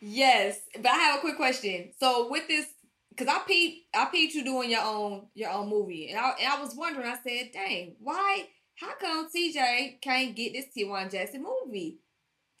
Yes, 0.00 0.60
but 0.74 0.86
I 0.86 0.96
have 0.96 1.18
a 1.18 1.20
quick 1.20 1.36
question. 1.36 1.90
So 1.98 2.28
with 2.30 2.48
this 2.48 2.66
because 3.10 3.34
I 3.34 3.40
peeped, 3.46 3.86
I 3.94 4.06
peeped 4.06 4.34
you 4.34 4.44
doing 4.44 4.70
your 4.70 4.82
own 4.82 5.26
your 5.34 5.50
own 5.50 5.68
movie, 5.68 6.10
and 6.10 6.18
I 6.18 6.30
and 6.40 6.52
I 6.52 6.60
was 6.60 6.74
wondering. 6.74 7.06
I 7.06 7.16
said, 7.26 7.50
"Dang, 7.52 7.96
why? 8.00 8.48
How 8.76 8.94
come 9.00 9.28
TJ 9.28 10.00
can't 10.00 10.36
get 10.36 10.52
this 10.52 10.66
Tijuana 10.76 11.10
Jackson 11.10 11.42
movie 11.42 11.98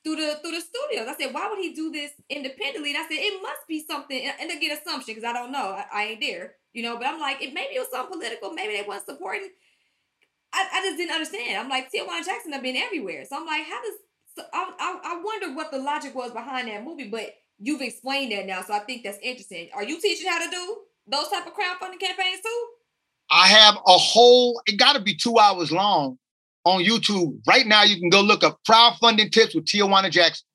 through 0.02 0.16
the 0.16 0.38
through 0.42 0.52
the 0.52 0.60
studios?" 0.60 1.06
I 1.08 1.16
said, 1.16 1.32
"Why 1.32 1.48
would 1.48 1.60
he 1.60 1.74
do 1.74 1.92
this 1.92 2.10
independently?" 2.28 2.90
And 2.90 2.98
I 2.98 3.02
said, 3.02 3.18
"It 3.18 3.40
must 3.40 3.68
be 3.68 3.84
something." 3.86 4.20
And, 4.20 4.60
get 4.60 4.82
assumption 4.82 5.14
because 5.14 5.28
I 5.28 5.32
don't 5.32 5.52
know, 5.52 5.70
I, 5.70 5.84
I, 5.92 6.04
ain't 6.06 6.20
there, 6.20 6.54
you 6.72 6.82
know. 6.82 6.96
But 6.96 7.06
I'm 7.06 7.20
like, 7.20 7.40
it 7.40 7.54
maybe 7.54 7.76
it 7.76 7.78
was 7.78 7.90
something 7.92 8.18
political. 8.18 8.52
Maybe 8.52 8.74
they 8.76 8.82
weren't 8.82 9.06
supporting. 9.06 9.50
I, 10.52 10.66
I 10.72 10.80
just 10.82 10.96
didn't 10.96 11.14
understand. 11.14 11.58
I'm 11.58 11.68
like, 11.68 11.90
Tijuana 11.92 12.24
Jackson 12.24 12.52
have 12.52 12.62
been 12.62 12.76
everywhere, 12.76 13.24
so 13.24 13.36
I'm 13.36 13.46
like, 13.46 13.64
how 13.64 13.82
does? 13.82 13.94
So 14.36 14.44
I, 14.52 14.72
I 14.78 15.00
I 15.04 15.22
wonder 15.22 15.54
what 15.54 15.70
the 15.70 15.78
logic 15.78 16.14
was 16.14 16.32
behind 16.32 16.68
that 16.68 16.84
movie, 16.84 17.08
but 17.08 17.34
you've 17.58 17.82
explained 17.82 18.32
that 18.32 18.46
now, 18.46 18.62
so 18.62 18.72
I 18.72 18.80
think 18.80 19.04
that's 19.04 19.18
interesting. 19.22 19.68
Are 19.74 19.84
you 19.84 20.00
teaching 20.00 20.30
how 20.30 20.44
to 20.44 20.50
do 20.50 20.76
those 21.06 21.28
type 21.28 21.46
of 21.46 21.52
crowdfunding 21.54 22.00
campaigns 22.00 22.40
too? 22.42 22.66
I 23.30 23.48
have 23.48 23.76
a 23.86 23.98
whole, 23.98 24.62
it 24.66 24.78
got 24.78 24.94
to 24.94 25.00
be 25.00 25.14
two 25.14 25.38
hours 25.38 25.70
long 25.70 26.18
on 26.64 26.82
YouTube. 26.82 27.40
Right 27.46 27.66
now, 27.66 27.82
you 27.82 27.98
can 27.98 28.08
go 28.08 28.20
look 28.20 28.42
up 28.42 28.60
crowdfunding 28.68 29.32
tips 29.32 29.54
with 29.54 29.66
Tijuana 29.66 30.10
Jackson. 30.10 30.46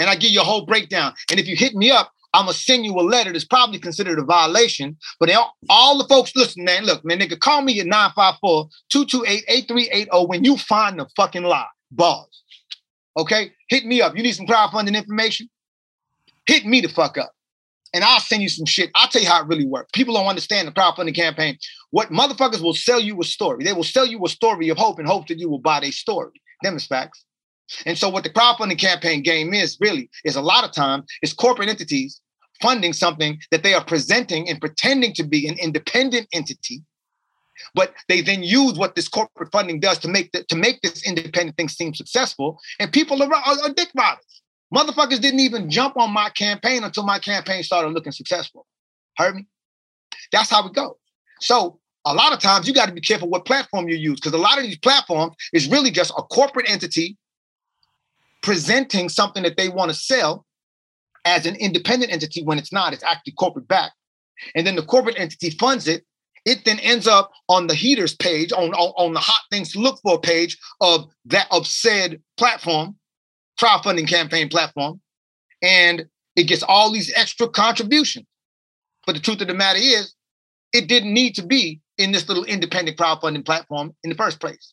And 0.00 0.10
I 0.10 0.16
give 0.16 0.30
you 0.30 0.40
a 0.40 0.44
whole 0.44 0.66
breakdown. 0.66 1.14
And 1.30 1.38
if 1.38 1.46
you 1.46 1.54
hit 1.54 1.74
me 1.74 1.90
up, 1.90 2.10
I'm 2.34 2.44
gonna 2.44 2.54
send 2.54 2.84
you 2.84 2.92
a 2.94 3.02
letter 3.02 3.32
that's 3.32 3.44
probably 3.44 3.78
considered 3.78 4.18
a 4.18 4.24
violation. 4.24 4.96
But 5.18 5.30
all, 5.70 5.98
the 5.98 6.06
folks 6.08 6.36
listen, 6.36 6.64
man, 6.64 6.84
look, 6.84 7.04
man, 7.04 7.20
nigga, 7.20 7.40
call 7.40 7.62
me 7.62 7.80
at 7.80 7.86
954-228-8380 7.86 10.28
when 10.28 10.44
you 10.44 10.56
find 10.56 11.00
the 11.00 11.06
fucking 11.16 11.44
lie. 11.44 11.66
Bars. 11.90 12.42
Okay? 13.16 13.52
Hit 13.68 13.86
me 13.86 14.02
up. 14.02 14.16
You 14.16 14.22
need 14.22 14.34
some 14.34 14.46
crowdfunding 14.46 14.94
information? 14.94 15.48
Hit 16.46 16.66
me 16.66 16.80
the 16.80 16.88
fuck 16.88 17.18
up. 17.18 17.32
And 17.94 18.04
I'll 18.04 18.20
send 18.20 18.42
you 18.42 18.50
some 18.50 18.66
shit. 18.66 18.90
I'll 18.94 19.08
tell 19.08 19.22
you 19.22 19.28
how 19.28 19.40
it 19.40 19.48
really 19.48 19.66
works. 19.66 19.88
People 19.94 20.12
don't 20.14 20.26
understand 20.26 20.68
the 20.68 20.72
crowdfunding 20.72 21.14
campaign. 21.14 21.56
What 21.90 22.10
motherfuckers 22.10 22.60
will 22.60 22.74
sell 22.74 23.00
you 23.00 23.18
a 23.20 23.24
story. 23.24 23.64
They 23.64 23.72
will 23.72 23.84
sell 23.84 24.06
you 24.06 24.22
a 24.24 24.28
story 24.28 24.68
of 24.68 24.76
hope 24.76 24.98
and 24.98 25.08
hope 25.08 25.28
that 25.28 25.38
you 25.38 25.48
will 25.48 25.60
buy 25.60 25.80
their 25.80 25.92
story. 25.92 26.42
Them 26.62 26.76
is 26.76 26.86
facts. 26.86 27.24
And 27.86 27.98
so 27.98 28.08
what 28.08 28.24
the 28.24 28.30
crowdfunding 28.30 28.78
campaign 28.78 29.22
game 29.22 29.52
is 29.54 29.76
really 29.80 30.10
is 30.24 30.36
a 30.36 30.40
lot 30.40 30.64
of 30.64 30.72
time 30.72 31.04
is 31.22 31.32
corporate 31.32 31.68
entities 31.68 32.20
funding 32.60 32.92
something 32.92 33.38
that 33.50 33.62
they 33.62 33.74
are 33.74 33.84
presenting 33.84 34.48
and 34.48 34.60
pretending 34.60 35.14
to 35.14 35.22
be 35.22 35.46
an 35.46 35.56
independent 35.58 36.26
entity. 36.32 36.82
But 37.74 37.94
they 38.08 38.20
then 38.20 38.42
use 38.42 38.78
what 38.78 38.94
this 38.94 39.08
corporate 39.08 39.50
funding 39.52 39.80
does 39.80 39.98
to 39.98 40.08
make 40.08 40.32
the, 40.32 40.44
to 40.44 40.56
make 40.56 40.80
this 40.82 41.06
independent 41.06 41.56
thing 41.56 41.68
seem 41.68 41.94
successful. 41.94 42.58
And 42.78 42.92
people 42.92 43.22
are, 43.22 43.32
are, 43.32 43.62
are 43.62 43.72
dick 43.74 43.90
riders. 43.96 44.42
Motherfuckers 44.74 45.20
didn't 45.20 45.40
even 45.40 45.70
jump 45.70 45.96
on 45.96 46.12
my 46.12 46.30
campaign 46.30 46.84
until 46.84 47.04
my 47.04 47.18
campaign 47.18 47.62
started 47.62 47.90
looking 47.90 48.12
successful. 48.12 48.66
Heard 49.16 49.36
me? 49.36 49.46
That's 50.30 50.50
how 50.50 50.66
it 50.66 50.74
goes. 50.74 50.94
So 51.40 51.80
a 52.04 52.14
lot 52.14 52.32
of 52.32 52.38
times 52.38 52.68
you 52.68 52.74
got 52.74 52.86
to 52.86 52.94
be 52.94 53.00
careful 53.00 53.28
what 53.28 53.44
platform 53.44 53.88
you 53.88 53.96
use 53.96 54.20
because 54.20 54.32
a 54.32 54.38
lot 54.38 54.58
of 54.58 54.64
these 54.64 54.78
platforms 54.78 55.34
is 55.52 55.68
really 55.68 55.90
just 55.90 56.12
a 56.16 56.22
corporate 56.22 56.70
entity 56.70 57.16
presenting 58.42 59.08
something 59.08 59.42
that 59.42 59.56
they 59.56 59.68
want 59.68 59.90
to 59.90 59.96
sell 59.96 60.46
as 61.24 61.46
an 61.46 61.56
independent 61.56 62.12
entity 62.12 62.42
when 62.42 62.58
it's 62.58 62.72
not, 62.72 62.92
it's 62.92 63.02
actually 63.02 63.32
corporate 63.32 63.68
backed. 63.68 63.94
And 64.54 64.66
then 64.66 64.76
the 64.76 64.82
corporate 64.82 65.18
entity 65.18 65.50
funds 65.50 65.88
it. 65.88 66.04
It 66.44 66.64
then 66.64 66.78
ends 66.78 67.06
up 67.06 67.30
on 67.48 67.66
the 67.66 67.74
heaters 67.74 68.14
page, 68.14 68.52
on, 68.52 68.72
on, 68.72 68.92
on 68.96 69.12
the 69.12 69.20
hot 69.20 69.42
things 69.50 69.72
to 69.72 69.80
look 69.80 70.00
for 70.02 70.20
page 70.20 70.56
of 70.80 71.06
that 71.26 71.46
of 71.50 71.66
said 71.66 72.22
platform, 72.38 72.96
crowdfunding 73.60 74.08
campaign 74.08 74.48
platform. 74.48 75.00
And 75.60 76.06
it 76.36 76.44
gets 76.44 76.62
all 76.62 76.90
these 76.90 77.12
extra 77.14 77.48
contributions. 77.48 78.24
But 79.06 79.14
the 79.14 79.20
truth 79.20 79.40
of 79.40 79.48
the 79.48 79.54
matter 79.54 79.80
is, 79.80 80.14
it 80.72 80.86
didn't 80.86 81.12
need 81.12 81.34
to 81.34 81.42
be 81.42 81.80
in 81.98 82.12
this 82.12 82.28
little 82.28 82.44
independent 82.44 82.96
crowdfunding 82.96 83.44
platform 83.44 83.94
in 84.04 84.10
the 84.10 84.16
first 84.16 84.40
place. 84.40 84.72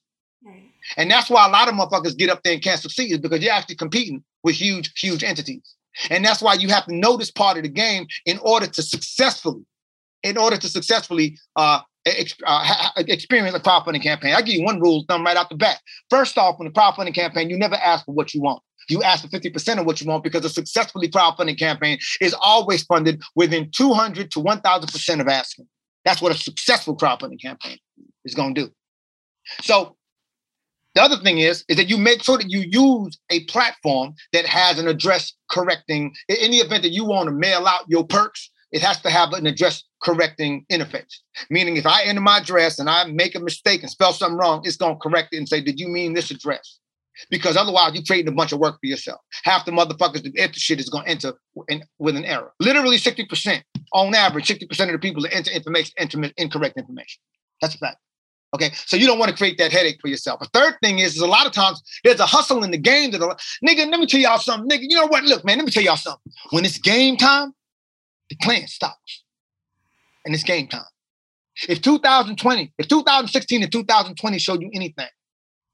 And 0.98 1.10
that's 1.10 1.30
why 1.30 1.46
a 1.48 1.50
lot 1.50 1.68
of 1.68 1.76
motherfuckers 1.76 2.18
get 2.18 2.30
up 2.30 2.44
there 2.44 2.54
and 2.54 2.62
can't 2.62 2.80
succeed 2.80 3.12
is 3.12 3.20
because 3.20 3.42
you're 3.42 3.54
actually 3.54 3.76
competing 3.76 4.24
with 4.44 4.56
huge, 4.56 4.92
huge 5.00 5.24
entities. 5.24 5.76
And 6.10 6.24
that's 6.24 6.42
why 6.42 6.56
you 6.56 6.70
have 6.70 6.86
to 6.86 6.96
know 6.96 7.18
this 7.18 7.32
part 7.32 7.58
of 7.58 7.64
the 7.64 7.70
game 7.70 8.08
in 8.26 8.38
order 8.40 8.68
to 8.68 8.82
successfully, 8.82 9.66
in 10.24 10.38
order 10.38 10.58
to 10.58 10.68
successfully 10.68 11.38
uh, 11.56 11.80
ex- 12.06 12.36
uh, 12.46 12.90
experience 12.98 13.56
a 13.56 13.60
crowdfunding 13.60 14.04
campaign. 14.04 14.34
I 14.34 14.42
give 14.42 14.56
you 14.56 14.64
one 14.64 14.80
rule 14.80 15.06
thumb 15.08 15.26
right 15.26 15.38
out 15.38 15.50
the 15.50 15.56
bat. 15.56 15.80
First 16.10 16.38
off, 16.38 16.60
in 16.60 16.68
a 16.68 16.72
crowdfunding 16.72 17.16
campaign, 17.16 17.50
you 17.50 17.58
never 17.58 17.76
ask 17.76 18.06
for 18.06 18.14
what 18.14 18.34
you 18.34 18.42
want. 18.42 18.62
You 18.90 19.02
ask 19.02 19.24
for 19.24 19.30
50% 19.30 19.80
of 19.80 19.86
what 19.86 20.00
you 20.00 20.08
want 20.08 20.24
because 20.24 20.46
a 20.46 20.50
successfully 20.50 21.10
crowdfunding 21.10 21.58
campaign 21.58 21.98
is 22.22 22.36
always 22.40 22.84
funded 22.84 23.22
within 23.34 23.72
200 23.72 24.30
to 24.32 24.40
1000% 24.40 25.22
of 25.22 25.28
asking. 25.28 25.68
That's 26.04 26.22
what 26.22 26.32
a 26.32 26.38
successful 26.38 26.96
crowdfunding 26.96 27.42
campaign 27.42 27.80
is 28.26 28.36
going 28.36 28.54
to 28.54 28.66
do. 28.66 28.72
So 29.62 29.96
the 30.96 31.02
other 31.02 31.18
thing 31.18 31.40
is, 31.40 31.64
is 31.68 31.78
that 31.78 31.90
you 31.90 31.98
make 31.98 32.24
sure 32.24 32.38
that 32.38 32.50
you 32.50 32.62
use 32.62 33.20
a 33.30 33.44
platform 33.46 34.16
that 34.34 34.46
has 34.46 34.80
an 34.80 34.88
address 34.88 35.34
correcting. 35.50 36.16
In 36.30 36.38
any 36.40 36.58
event 36.58 36.84
that 36.84 36.92
you 36.92 37.06
want 37.06 37.28
to 37.28 37.36
mail 37.36 37.68
out 37.68 37.84
your 37.88 38.06
perks, 38.06 38.50
it 38.72 38.82
has 38.82 39.02
to 39.02 39.10
have 39.10 39.34
an 39.34 39.46
address 39.46 39.84
correcting 40.02 40.66
interface. 40.72 41.14
Meaning, 41.50 41.78
if 41.78 41.86
I 41.86 42.04
enter 42.04 42.22
my 42.22 42.40
address 42.40 42.80
and 42.80 42.90
I 42.90 43.06
make 43.06 43.36
a 43.36 43.40
mistake 43.40 43.82
and 43.82 43.92
spell 43.92 44.14
something 44.14 44.38
wrong, 44.38 44.62
it's 44.66 44.78
going 44.78 44.96
to 44.96 45.00
correct 45.00 45.34
it 45.34 45.38
and 45.38 45.48
say, 45.48 45.62
"Did 45.62 45.80
you 45.80 45.88
mean 45.88 46.14
this 46.14 46.32
address?" 46.32 46.80
Because 47.30 47.56
otherwise, 47.56 47.94
you're 47.94 48.04
creating 48.04 48.34
a 48.34 48.36
bunch 48.36 48.52
of 48.52 48.60
work 48.60 48.76
for 48.82 48.88
yourself. 48.88 49.22
Half 49.44 49.66
the 49.66 49.72
motherfuckers 49.72 50.24
that 50.24 50.34
enter 50.38 50.60
shit 50.60 50.82
is 50.82 50.90
going 50.90 51.06
to 51.06 51.12
enter 51.12 51.34
in, 51.70 51.84
with 51.98 52.18
an 52.18 52.26
error. 52.26 52.52
Literally, 52.60 52.98
sixty 52.98 53.26
percent 53.26 53.64
on 53.94 54.14
average, 54.14 54.48
sixty 54.48 54.66
percent 54.66 54.90
of 54.90 54.94
the 54.94 55.00
people 55.00 55.24
that 55.24 55.34
enter 55.34 55.52
information 55.52 55.94
enter 55.98 56.30
incorrect 56.38 56.78
information. 56.78 57.22
That's 57.62 57.76
a 57.76 57.78
fact. 57.78 57.98
Okay, 58.56 58.72
so 58.74 58.96
you 58.96 59.06
don't 59.06 59.20
want 59.20 59.30
to 59.30 59.36
create 59.36 59.58
that 59.58 59.74
headache 59.74 60.00
for 60.00 60.08
yourself. 60.08 60.42
A 60.42 60.46
third 60.46 60.76
thing 60.82 61.00
is, 61.00 61.18
is 61.18 61.22
a 61.22 61.28
lot 61.28 61.46
of 61.46 61.52
times 61.52 61.84
there's 62.06 62.22
a 62.22 62.26
hustle 62.26 62.64
in 62.64 62.72
the 62.72 62.78
game 62.78 63.12
that, 63.12 63.22
a, 63.22 63.36
nigga, 63.68 63.92
let 63.92 64.00
me 64.00 64.06
tell 64.06 64.22
y'all 64.22 64.40
something, 64.40 64.70
nigga. 64.70 64.86
You 64.88 64.96
know 64.96 65.08
what? 65.08 65.26
Look, 65.26 65.44
man, 65.44 65.58
let 65.58 65.66
me 65.66 65.72
tell 65.72 65.84
y'all 65.84 65.98
something. 65.98 66.32
When 66.52 66.64
it's 66.64 66.78
game 66.78 67.18
time, 67.18 67.54
the 68.30 68.38
plan 68.38 68.66
stops, 68.68 69.24
and 70.24 70.34
it's 70.34 70.46
game 70.46 70.70
time. 70.70 70.86
If 71.68 71.82
2020, 71.82 72.74
if 72.78 72.88
2016 72.88 73.64
and 73.64 73.72
2020 73.72 74.40
showed 74.40 74.62
you 74.62 74.70
anything, 74.74 75.08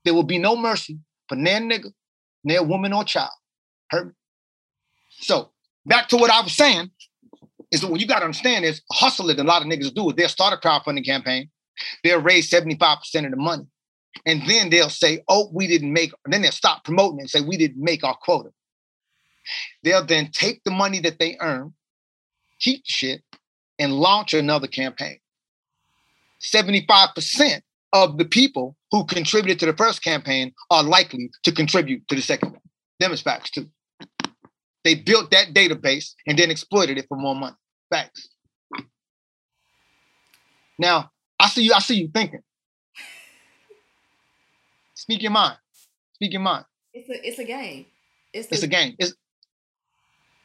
there 0.03 0.15
will 0.15 0.23
be 0.23 0.39
no 0.39 0.55
mercy 0.55 0.97
for 1.29 1.35
nan 1.35 1.69
nigga, 1.69 1.91
near 2.43 2.63
woman 2.63 2.93
or 2.93 3.03
child. 3.03 3.29
Heard 3.91 4.07
me? 4.07 4.13
So 5.19 5.51
back 5.85 6.07
to 6.09 6.17
what 6.17 6.31
I 6.31 6.41
was 6.41 6.55
saying 6.55 6.89
is 7.71 7.81
that 7.81 7.91
what 7.91 8.01
you 8.01 8.07
got 8.07 8.19
to 8.19 8.25
understand 8.25 8.65
is 8.65 8.81
hustle 8.91 9.27
that 9.27 9.37
a 9.37 9.43
lot 9.43 9.61
of 9.61 9.67
niggas 9.67 9.93
do 9.93 10.09
is 10.09 10.15
they'll 10.15 10.29
start 10.29 10.53
a 10.53 10.57
crowdfunding 10.57 11.05
campaign 11.05 11.49
They'll 12.03 12.21
raise 12.21 12.49
75% 12.49 13.25
of 13.25 13.31
the 13.31 13.37
money. 13.37 13.65
And 14.25 14.45
then 14.47 14.69
they'll 14.69 14.89
say, 14.89 15.23
oh, 15.29 15.49
we 15.53 15.67
didn't 15.67 15.93
make, 15.93 16.11
then 16.25 16.41
they'll 16.41 16.51
stop 16.51 16.83
promoting 16.83 17.21
and 17.21 17.29
say, 17.29 17.41
we 17.41 17.57
didn't 17.57 17.81
make 17.81 18.03
our 18.03 18.15
quota. 18.15 18.49
They'll 19.83 20.05
then 20.05 20.29
take 20.31 20.63
the 20.63 20.71
money 20.71 20.99
that 20.99 21.17
they 21.17 21.37
earn, 21.39 21.73
keep 22.59 22.83
shit, 22.85 23.23
and 23.79 23.93
launch 23.93 24.33
another 24.33 24.67
campaign. 24.67 25.17
75% 26.41 27.61
of 27.93 28.17
the 28.17 28.25
people 28.25 28.75
who 28.91 29.05
contributed 29.05 29.59
to 29.59 29.65
the 29.65 29.75
first 29.75 30.03
campaign 30.03 30.53
are 30.69 30.83
likely 30.83 31.29
to 31.43 31.51
contribute 31.51 32.07
to 32.07 32.15
the 32.15 32.21
second 32.21 32.51
one. 32.51 32.61
Them 32.99 33.11
is 33.11 33.21
facts 33.21 33.51
too. 33.51 33.69
They 34.83 34.95
built 34.95 35.31
that 35.31 35.53
database 35.53 36.13
and 36.27 36.37
then 36.37 36.51
exploited 36.51 36.97
it 36.97 37.05
for 37.07 37.17
more 37.17 37.35
money. 37.35 37.55
Facts. 37.89 38.29
Now, 40.79 41.11
I 41.41 41.47
see 41.47 41.63
you. 41.63 41.73
I 41.73 41.79
see 41.79 41.95
you 41.95 42.07
thinking. 42.07 42.41
Speak 44.93 45.23
your 45.23 45.31
mind. 45.31 45.57
Speak 46.13 46.33
your 46.33 46.41
mind. 46.41 46.65
It's 46.93 47.09
a 47.09 47.27
it's 47.27 47.39
a 47.39 47.43
game. 47.43 47.87
It's, 48.31 48.47
it's 48.51 48.63
a 48.63 48.67
game. 48.67 48.95
It's 48.99 49.13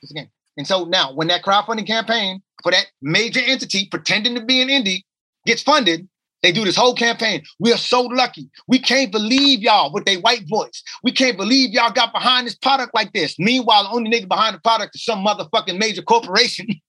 it's 0.02 0.10
a 0.10 0.14
game. 0.14 0.30
And 0.56 0.66
so 0.66 0.84
now, 0.84 1.12
when 1.12 1.28
that 1.28 1.44
crowdfunding 1.44 1.86
campaign 1.86 2.42
for 2.62 2.72
that 2.72 2.86
major 3.02 3.40
entity 3.44 3.88
pretending 3.90 4.34
to 4.36 4.44
be 4.44 4.62
an 4.62 4.68
indie 4.68 5.02
gets 5.44 5.62
funded, 5.62 6.08
they 6.42 6.50
do 6.50 6.64
this 6.64 6.76
whole 6.76 6.94
campaign. 6.94 7.42
We 7.58 7.74
are 7.74 7.78
so 7.78 8.00
lucky. 8.00 8.48
We 8.66 8.78
can't 8.78 9.12
believe 9.12 9.60
y'all 9.60 9.92
with 9.92 10.06
their 10.06 10.20
white 10.20 10.48
voice. 10.48 10.82
We 11.02 11.12
can't 11.12 11.36
believe 11.36 11.70
y'all 11.70 11.92
got 11.92 12.14
behind 12.14 12.46
this 12.46 12.54
product 12.54 12.94
like 12.94 13.12
this. 13.12 13.38
Meanwhile, 13.38 13.84
the 13.84 13.90
only 13.90 14.10
nigga 14.10 14.28
behind 14.28 14.56
the 14.56 14.60
product 14.60 14.94
is 14.94 15.04
some 15.04 15.22
motherfucking 15.22 15.78
major 15.78 16.02
corporation 16.02 16.68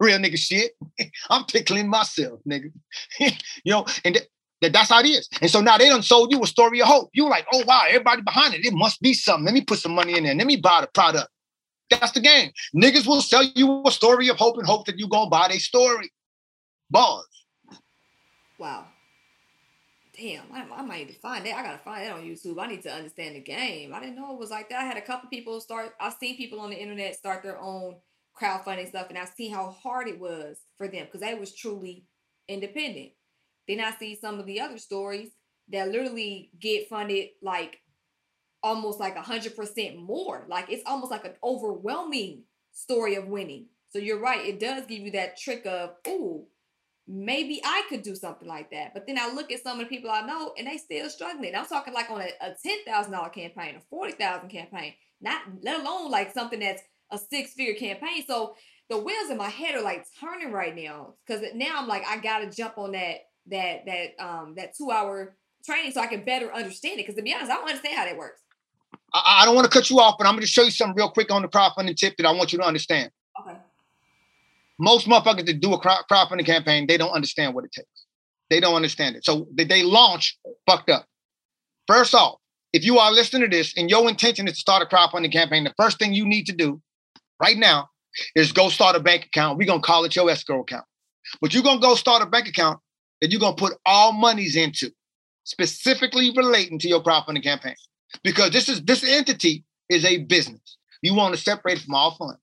real 0.00 0.18
nigga 0.18 0.38
shit. 0.38 0.72
I'm 1.30 1.44
tickling 1.44 1.88
myself, 1.88 2.40
nigga. 2.48 2.72
you 3.20 3.30
know, 3.72 3.84
and 4.04 4.16
th- 4.60 4.72
that's 4.72 4.88
how 4.88 5.00
it 5.00 5.06
is. 5.06 5.28
And 5.40 5.50
so 5.50 5.60
now 5.60 5.78
they 5.78 5.88
done 5.88 6.02
sold 6.02 6.32
you 6.32 6.42
a 6.42 6.46
story 6.46 6.80
of 6.80 6.88
hope. 6.88 7.10
You 7.12 7.28
like, 7.28 7.46
oh 7.52 7.62
wow, 7.66 7.84
everybody 7.86 8.22
behind 8.22 8.54
it. 8.54 8.64
It 8.64 8.74
must 8.74 9.00
be 9.00 9.14
something. 9.14 9.44
Let 9.44 9.54
me 9.54 9.62
put 9.62 9.78
some 9.78 9.94
money 9.94 10.16
in 10.16 10.24
there. 10.24 10.34
Let 10.34 10.46
me 10.46 10.56
buy 10.56 10.80
the 10.80 10.88
product. 10.88 11.28
That's 11.90 12.12
the 12.12 12.20
game. 12.20 12.50
Niggas 12.74 13.06
will 13.06 13.20
sell 13.20 13.44
you 13.54 13.82
a 13.86 13.90
story 13.90 14.28
of 14.28 14.36
hope 14.36 14.58
and 14.58 14.66
hope 14.66 14.86
that 14.86 14.98
you 14.98 15.08
gonna 15.08 15.30
buy 15.30 15.48
their 15.48 15.58
story. 15.58 16.10
Bars. 16.90 17.26
Wow. 18.58 18.86
Damn, 20.16 20.44
I, 20.52 20.66
I, 20.76 20.82
might 20.82 21.06
need 21.06 21.14
to 21.14 21.18
find 21.18 21.46
that. 21.46 21.56
I 21.56 21.62
gotta 21.62 21.78
find 21.78 22.04
that 22.04 22.12
on 22.12 22.22
YouTube. 22.22 22.60
I 22.60 22.66
need 22.66 22.82
to 22.82 22.92
understand 22.92 23.36
the 23.36 23.40
game. 23.40 23.94
I 23.94 24.00
didn't 24.00 24.16
know 24.16 24.32
it 24.34 24.38
was 24.38 24.50
like 24.50 24.68
that. 24.68 24.80
I 24.80 24.84
had 24.84 24.98
a 24.98 25.02
couple 25.02 25.30
people 25.30 25.60
start. 25.60 25.94
I've 25.98 26.14
seen 26.20 26.36
people 26.36 26.60
on 26.60 26.70
the 26.70 26.80
internet 26.80 27.16
start 27.16 27.42
their 27.42 27.58
own 27.58 27.96
crowdfunding 28.38 28.88
stuff 28.88 29.08
and 29.08 29.18
I 29.18 29.24
see 29.24 29.48
how 29.48 29.70
hard 29.70 30.08
it 30.08 30.20
was 30.20 30.58
for 30.76 30.88
them 30.88 31.06
because 31.06 31.20
they 31.20 31.34
was 31.34 31.54
truly 31.54 32.04
independent. 32.48 33.10
Then 33.68 33.80
I 33.80 33.92
see 33.92 34.16
some 34.16 34.38
of 34.40 34.46
the 34.46 34.60
other 34.60 34.78
stories 34.78 35.30
that 35.72 35.88
literally 35.88 36.50
get 36.58 36.88
funded 36.88 37.28
like 37.42 37.78
almost 38.62 39.00
like 39.00 39.16
a 39.16 39.22
hundred 39.22 39.56
percent 39.56 39.98
more. 39.98 40.44
Like 40.48 40.70
it's 40.70 40.82
almost 40.86 41.10
like 41.10 41.24
an 41.24 41.34
overwhelming 41.42 42.44
story 42.72 43.14
of 43.14 43.26
winning. 43.26 43.66
So 43.90 43.98
you're 43.98 44.20
right, 44.20 44.46
it 44.46 44.60
does 44.60 44.86
give 44.86 45.00
you 45.00 45.10
that 45.12 45.36
trick 45.36 45.66
of, 45.66 45.90
oh, 46.06 46.46
maybe 47.08 47.60
I 47.64 47.82
could 47.88 48.02
do 48.02 48.14
something 48.14 48.46
like 48.46 48.70
that. 48.70 48.94
But 48.94 49.06
then 49.06 49.18
I 49.18 49.32
look 49.32 49.50
at 49.50 49.62
some 49.62 49.80
of 49.80 49.88
the 49.88 49.94
people 49.94 50.10
I 50.10 50.22
know 50.22 50.54
and 50.56 50.66
they 50.66 50.76
still 50.76 51.10
struggling. 51.10 51.54
I'm 51.56 51.66
talking 51.66 51.92
like 51.92 52.10
on 52.10 52.20
a, 52.20 52.28
a 52.40 52.54
ten 52.62 52.78
thousand 52.86 53.12
dollar 53.12 53.30
campaign, 53.30 53.76
a 53.76 53.80
forty 53.90 54.12
thousand 54.12 54.48
campaign, 54.48 54.94
not 55.20 55.42
let 55.62 55.80
alone 55.80 56.10
like 56.10 56.32
something 56.32 56.60
that's 56.60 56.82
a 57.10 57.18
six 57.18 57.52
figure 57.52 57.74
campaign. 57.74 58.24
So 58.26 58.54
the 58.88 58.98
wheels 58.98 59.30
in 59.30 59.36
my 59.36 59.48
head 59.48 59.74
are 59.74 59.82
like 59.82 60.06
turning 60.20 60.52
right 60.52 60.74
now 60.74 61.14
because 61.26 61.42
now 61.54 61.76
I'm 61.76 61.88
like, 61.88 62.02
I 62.06 62.18
gotta 62.18 62.50
jump 62.50 62.78
on 62.78 62.92
that 62.92 63.18
that 63.46 63.86
that 63.86 64.24
um 64.24 64.54
that 64.56 64.76
two 64.76 64.90
hour 64.90 65.36
training 65.64 65.92
so 65.92 66.00
I 66.00 66.06
can 66.06 66.24
better 66.24 66.52
understand 66.52 66.98
it. 66.98 67.04
Because 67.04 67.16
to 67.16 67.22
be 67.22 67.34
honest, 67.34 67.50
I 67.50 67.54
don't 67.54 67.68
understand 67.68 67.96
how 67.96 68.04
that 68.04 68.16
works. 68.16 68.42
I, 69.12 69.42
I 69.42 69.44
don't 69.44 69.54
want 69.54 69.70
to 69.70 69.70
cut 69.70 69.90
you 69.90 69.98
off, 70.00 70.16
but 70.18 70.26
I'm 70.26 70.34
going 70.34 70.42
to 70.42 70.46
show 70.46 70.62
you 70.62 70.70
something 70.70 70.96
real 70.96 71.10
quick 71.10 71.30
on 71.30 71.42
the 71.42 71.48
crowdfunding 71.48 71.96
tip 71.96 72.16
that 72.16 72.26
I 72.26 72.32
want 72.32 72.52
you 72.52 72.58
to 72.58 72.64
understand. 72.64 73.10
Okay. 73.40 73.56
Most 74.78 75.06
motherfuckers 75.06 75.46
that 75.46 75.60
do 75.60 75.74
a 75.74 75.78
crowd, 75.78 76.04
crowdfunding 76.10 76.46
campaign, 76.46 76.86
they 76.86 76.96
don't 76.96 77.12
understand 77.12 77.54
what 77.54 77.64
it 77.64 77.72
takes. 77.72 78.06
They 78.48 78.60
don't 78.60 78.74
understand 78.74 79.16
it. 79.16 79.24
So 79.24 79.46
they, 79.52 79.64
they 79.64 79.82
launch 79.82 80.38
fucked 80.66 80.90
up. 80.90 81.06
First 81.86 82.14
off, 82.14 82.38
if 82.72 82.84
you 82.84 82.98
are 82.98 83.12
listening 83.12 83.42
to 83.42 83.56
this 83.56 83.74
and 83.76 83.90
your 83.90 84.08
intention 84.08 84.46
is 84.48 84.54
to 84.54 84.60
start 84.60 84.82
a 84.82 84.86
crowdfunding 84.86 85.32
campaign, 85.32 85.64
the 85.64 85.74
first 85.76 85.98
thing 85.98 86.12
you 86.12 86.26
need 86.26 86.46
to 86.46 86.52
do 86.52 86.80
right 87.40 87.56
now 87.56 87.88
is 88.34 88.52
go 88.52 88.68
start 88.68 88.96
a 88.96 89.00
bank 89.00 89.26
account. 89.26 89.58
We're 89.58 89.66
gonna 89.66 89.80
call 89.80 90.04
it 90.04 90.16
your 90.16 90.30
escrow 90.30 90.60
account. 90.60 90.84
But 91.40 91.54
you're 91.54 91.62
gonna 91.62 91.80
go 91.80 91.94
start 91.94 92.22
a 92.22 92.26
bank 92.26 92.48
account 92.48 92.80
that 93.20 93.30
you're 93.30 93.40
gonna 93.40 93.56
put 93.56 93.74
all 93.86 94.12
monies 94.12 94.56
into, 94.56 94.90
specifically 95.44 96.32
relating 96.36 96.78
to 96.80 96.88
your 96.88 97.02
crowdfunding 97.02 97.42
campaign. 97.42 97.74
Because 98.22 98.50
this 98.50 98.68
is 98.68 98.82
this 98.82 99.04
entity 99.04 99.64
is 99.88 100.04
a 100.04 100.18
business. 100.18 100.76
You 101.02 101.14
want 101.14 101.34
to 101.34 101.40
separate 101.40 101.78
it 101.78 101.84
from 101.84 101.94
all 101.94 102.14
funds. 102.16 102.40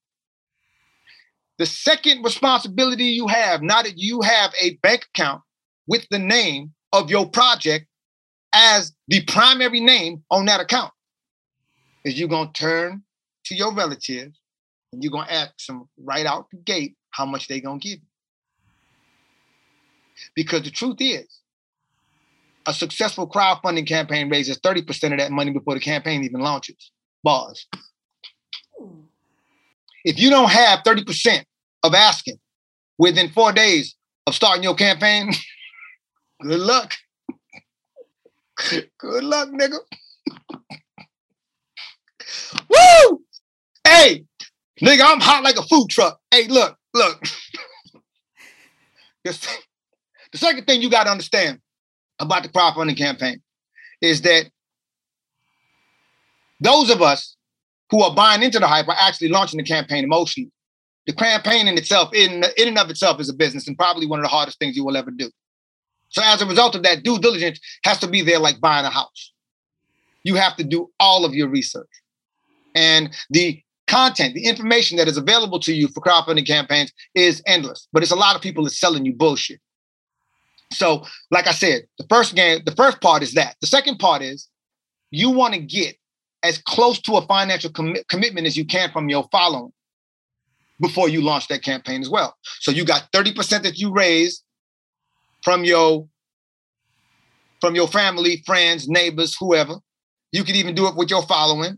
The 1.58 1.66
second 1.66 2.24
responsibility 2.24 3.04
you 3.04 3.26
have, 3.26 3.62
now 3.62 3.82
that 3.82 3.98
you 3.98 4.22
have 4.22 4.52
a 4.60 4.76
bank 4.76 5.06
account 5.14 5.42
with 5.86 6.06
the 6.10 6.18
name 6.18 6.72
of 6.92 7.10
your 7.10 7.28
project 7.28 7.86
as 8.52 8.92
the 9.08 9.22
primary 9.24 9.80
name 9.80 10.24
on 10.30 10.46
that 10.46 10.60
account, 10.60 10.92
is 12.04 12.18
you're 12.18 12.28
gonna 12.28 12.50
turn 12.52 13.02
to 13.46 13.54
your 13.54 13.74
relatives 13.74 14.38
and 14.92 15.02
you're 15.02 15.12
gonna 15.12 15.30
ask 15.30 15.66
them 15.66 15.88
right 15.98 16.26
out 16.26 16.50
the 16.50 16.56
gate 16.58 16.96
how 17.10 17.24
much 17.24 17.48
they're 17.48 17.60
gonna 17.60 17.78
give 17.78 17.98
you. 17.98 18.06
Because 20.34 20.62
the 20.62 20.70
truth 20.70 20.96
is, 21.00 21.26
a 22.66 22.74
successful 22.74 23.28
crowdfunding 23.28 23.86
campaign 23.86 24.28
raises 24.28 24.58
30% 24.58 25.12
of 25.12 25.18
that 25.18 25.32
money 25.32 25.52
before 25.52 25.74
the 25.74 25.80
campaign 25.80 26.24
even 26.24 26.40
launches. 26.40 26.92
Bars. 27.24 27.66
If 30.04 30.18
you 30.18 30.30
don't 30.30 30.50
have 30.50 30.80
30% 30.80 31.44
of 31.82 31.94
asking 31.94 32.38
within 32.98 33.30
four 33.30 33.52
days 33.52 33.96
of 34.26 34.34
starting 34.34 34.62
your 34.62 34.74
campaign, 34.74 35.32
good 36.42 36.60
luck. 36.60 36.94
good 38.98 39.24
luck, 39.24 39.48
nigga. 39.48 39.78
Woo! 42.68 43.22
Hey, 43.84 44.24
nigga, 44.80 45.02
I'm 45.04 45.20
hot 45.20 45.44
like 45.44 45.56
a 45.56 45.62
food 45.62 45.88
truck. 45.88 46.18
Hey, 46.30 46.48
look, 46.48 46.76
look. 46.94 47.22
the 49.24 49.32
second 50.34 50.66
thing 50.66 50.82
you 50.82 50.90
got 50.90 51.04
to 51.04 51.10
understand 51.10 51.60
about 52.18 52.42
the 52.42 52.48
crowdfunding 52.48 52.96
campaign 52.96 53.40
is 54.00 54.22
that 54.22 54.50
those 56.60 56.90
of 56.90 57.02
us 57.02 57.36
who 57.90 58.02
are 58.02 58.14
buying 58.14 58.42
into 58.42 58.58
the 58.58 58.66
hype 58.66 58.88
are 58.88 58.96
actually 58.98 59.28
launching 59.28 59.58
the 59.58 59.64
campaign 59.64 60.04
emotionally. 60.04 60.50
The 61.06 61.14
campaign 61.14 61.68
in 61.68 61.78
itself, 61.78 62.14
in, 62.14 62.44
in 62.58 62.68
and 62.68 62.78
of 62.78 62.90
itself, 62.90 63.18
is 63.20 63.30
a 63.30 63.34
business 63.34 63.66
and 63.66 63.78
probably 63.78 64.06
one 64.06 64.18
of 64.18 64.24
the 64.24 64.28
hardest 64.28 64.58
things 64.58 64.76
you 64.76 64.84
will 64.84 64.96
ever 64.96 65.10
do. 65.10 65.30
So 66.10 66.22
as 66.22 66.42
a 66.42 66.46
result 66.46 66.74
of 66.74 66.82
that, 66.82 67.02
due 67.02 67.18
diligence 67.18 67.60
has 67.84 67.98
to 68.00 68.08
be 68.08 68.22
there 68.22 68.38
like 68.38 68.60
buying 68.60 68.84
a 68.84 68.90
house. 68.90 69.32
You 70.22 70.34
have 70.34 70.56
to 70.56 70.64
do 70.64 70.90
all 71.00 71.24
of 71.24 71.34
your 71.34 71.48
research. 71.48 71.88
And 72.74 73.14
the 73.30 73.62
content, 73.88 74.34
the 74.34 74.44
information 74.44 74.96
that 74.98 75.08
is 75.08 75.16
available 75.16 75.58
to 75.60 75.74
you 75.74 75.88
for 75.88 76.00
crowdfunding 76.00 76.46
campaigns 76.46 76.92
is 77.14 77.42
endless. 77.46 77.88
But 77.92 78.02
it's 78.02 78.12
a 78.12 78.16
lot 78.16 78.36
of 78.36 78.42
people 78.42 78.64
that's 78.64 78.78
selling 78.78 79.04
you 79.04 79.14
bullshit. 79.14 79.60
So, 80.72 81.04
like 81.30 81.46
I 81.46 81.52
said, 81.52 81.82
the 81.98 82.06
first 82.08 82.34
game, 82.34 82.60
the 82.64 82.74
first 82.74 83.00
part 83.00 83.22
is 83.22 83.32
that. 83.34 83.56
The 83.60 83.66
second 83.66 83.98
part 83.98 84.22
is 84.22 84.48
you 85.10 85.30
want 85.30 85.54
to 85.54 85.60
get 85.60 85.96
as 86.42 86.58
close 86.58 87.00
to 87.02 87.16
a 87.16 87.22
financial 87.22 87.70
com- 87.70 87.96
commitment 88.08 88.46
as 88.46 88.56
you 88.56 88.64
can 88.64 88.90
from 88.90 89.08
your 89.08 89.26
following 89.32 89.72
before 90.80 91.08
you 91.08 91.20
launch 91.20 91.48
that 91.48 91.62
campaign 91.62 92.02
as 92.02 92.10
well. 92.10 92.36
So 92.60 92.70
you 92.70 92.84
got 92.84 93.10
30% 93.12 93.62
that 93.62 93.78
you 93.78 93.92
raise 93.92 94.44
from 95.42 95.64
your 95.64 96.06
from 97.60 97.74
your 97.74 97.88
family, 97.88 98.42
friends, 98.46 98.88
neighbors, 98.88 99.36
whoever. 99.38 99.76
You 100.30 100.44
could 100.44 100.54
even 100.54 100.76
do 100.76 100.86
it 100.86 100.94
with 100.94 101.10
your 101.10 101.22
following. 101.22 101.76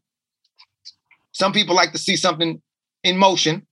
Some 1.41 1.55
people 1.55 1.75
like 1.75 1.93
to 1.93 1.99
see 1.99 2.17
something 2.17 2.61
in 3.03 3.17
motion. 3.17 3.67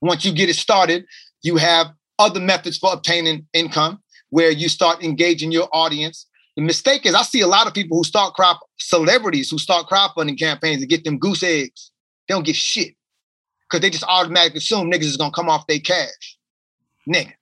Once 0.00 0.24
you 0.24 0.32
get 0.32 0.48
it 0.48 0.56
started, 0.56 1.06
you 1.40 1.56
have 1.56 1.86
other 2.18 2.40
methods 2.40 2.78
for 2.78 2.92
obtaining 2.92 3.46
income 3.52 4.02
where 4.30 4.50
you 4.50 4.68
start 4.68 5.04
engaging 5.04 5.52
your 5.52 5.68
audience. 5.72 6.26
The 6.56 6.62
mistake 6.62 7.06
is 7.06 7.14
I 7.14 7.22
see 7.22 7.42
a 7.42 7.46
lot 7.46 7.68
of 7.68 7.74
people 7.74 7.96
who 7.96 8.02
start 8.02 8.34
crop 8.34 8.58
celebrities 8.78 9.48
who 9.48 9.58
start 9.58 9.86
crowdfunding 9.86 10.36
campaigns 10.36 10.82
and 10.82 10.90
get 10.90 11.04
them 11.04 11.16
goose 11.16 11.44
eggs. 11.44 11.92
They 12.26 12.34
don't 12.34 12.44
get 12.44 12.56
shit 12.56 12.96
because 13.62 13.82
they 13.82 13.90
just 13.90 14.02
automatically 14.08 14.58
assume 14.58 14.90
niggas 14.90 15.02
is 15.02 15.16
gonna 15.16 15.30
come 15.30 15.48
off 15.48 15.68
their 15.68 15.78
cash. 15.78 16.36
Nigga, 17.08 17.34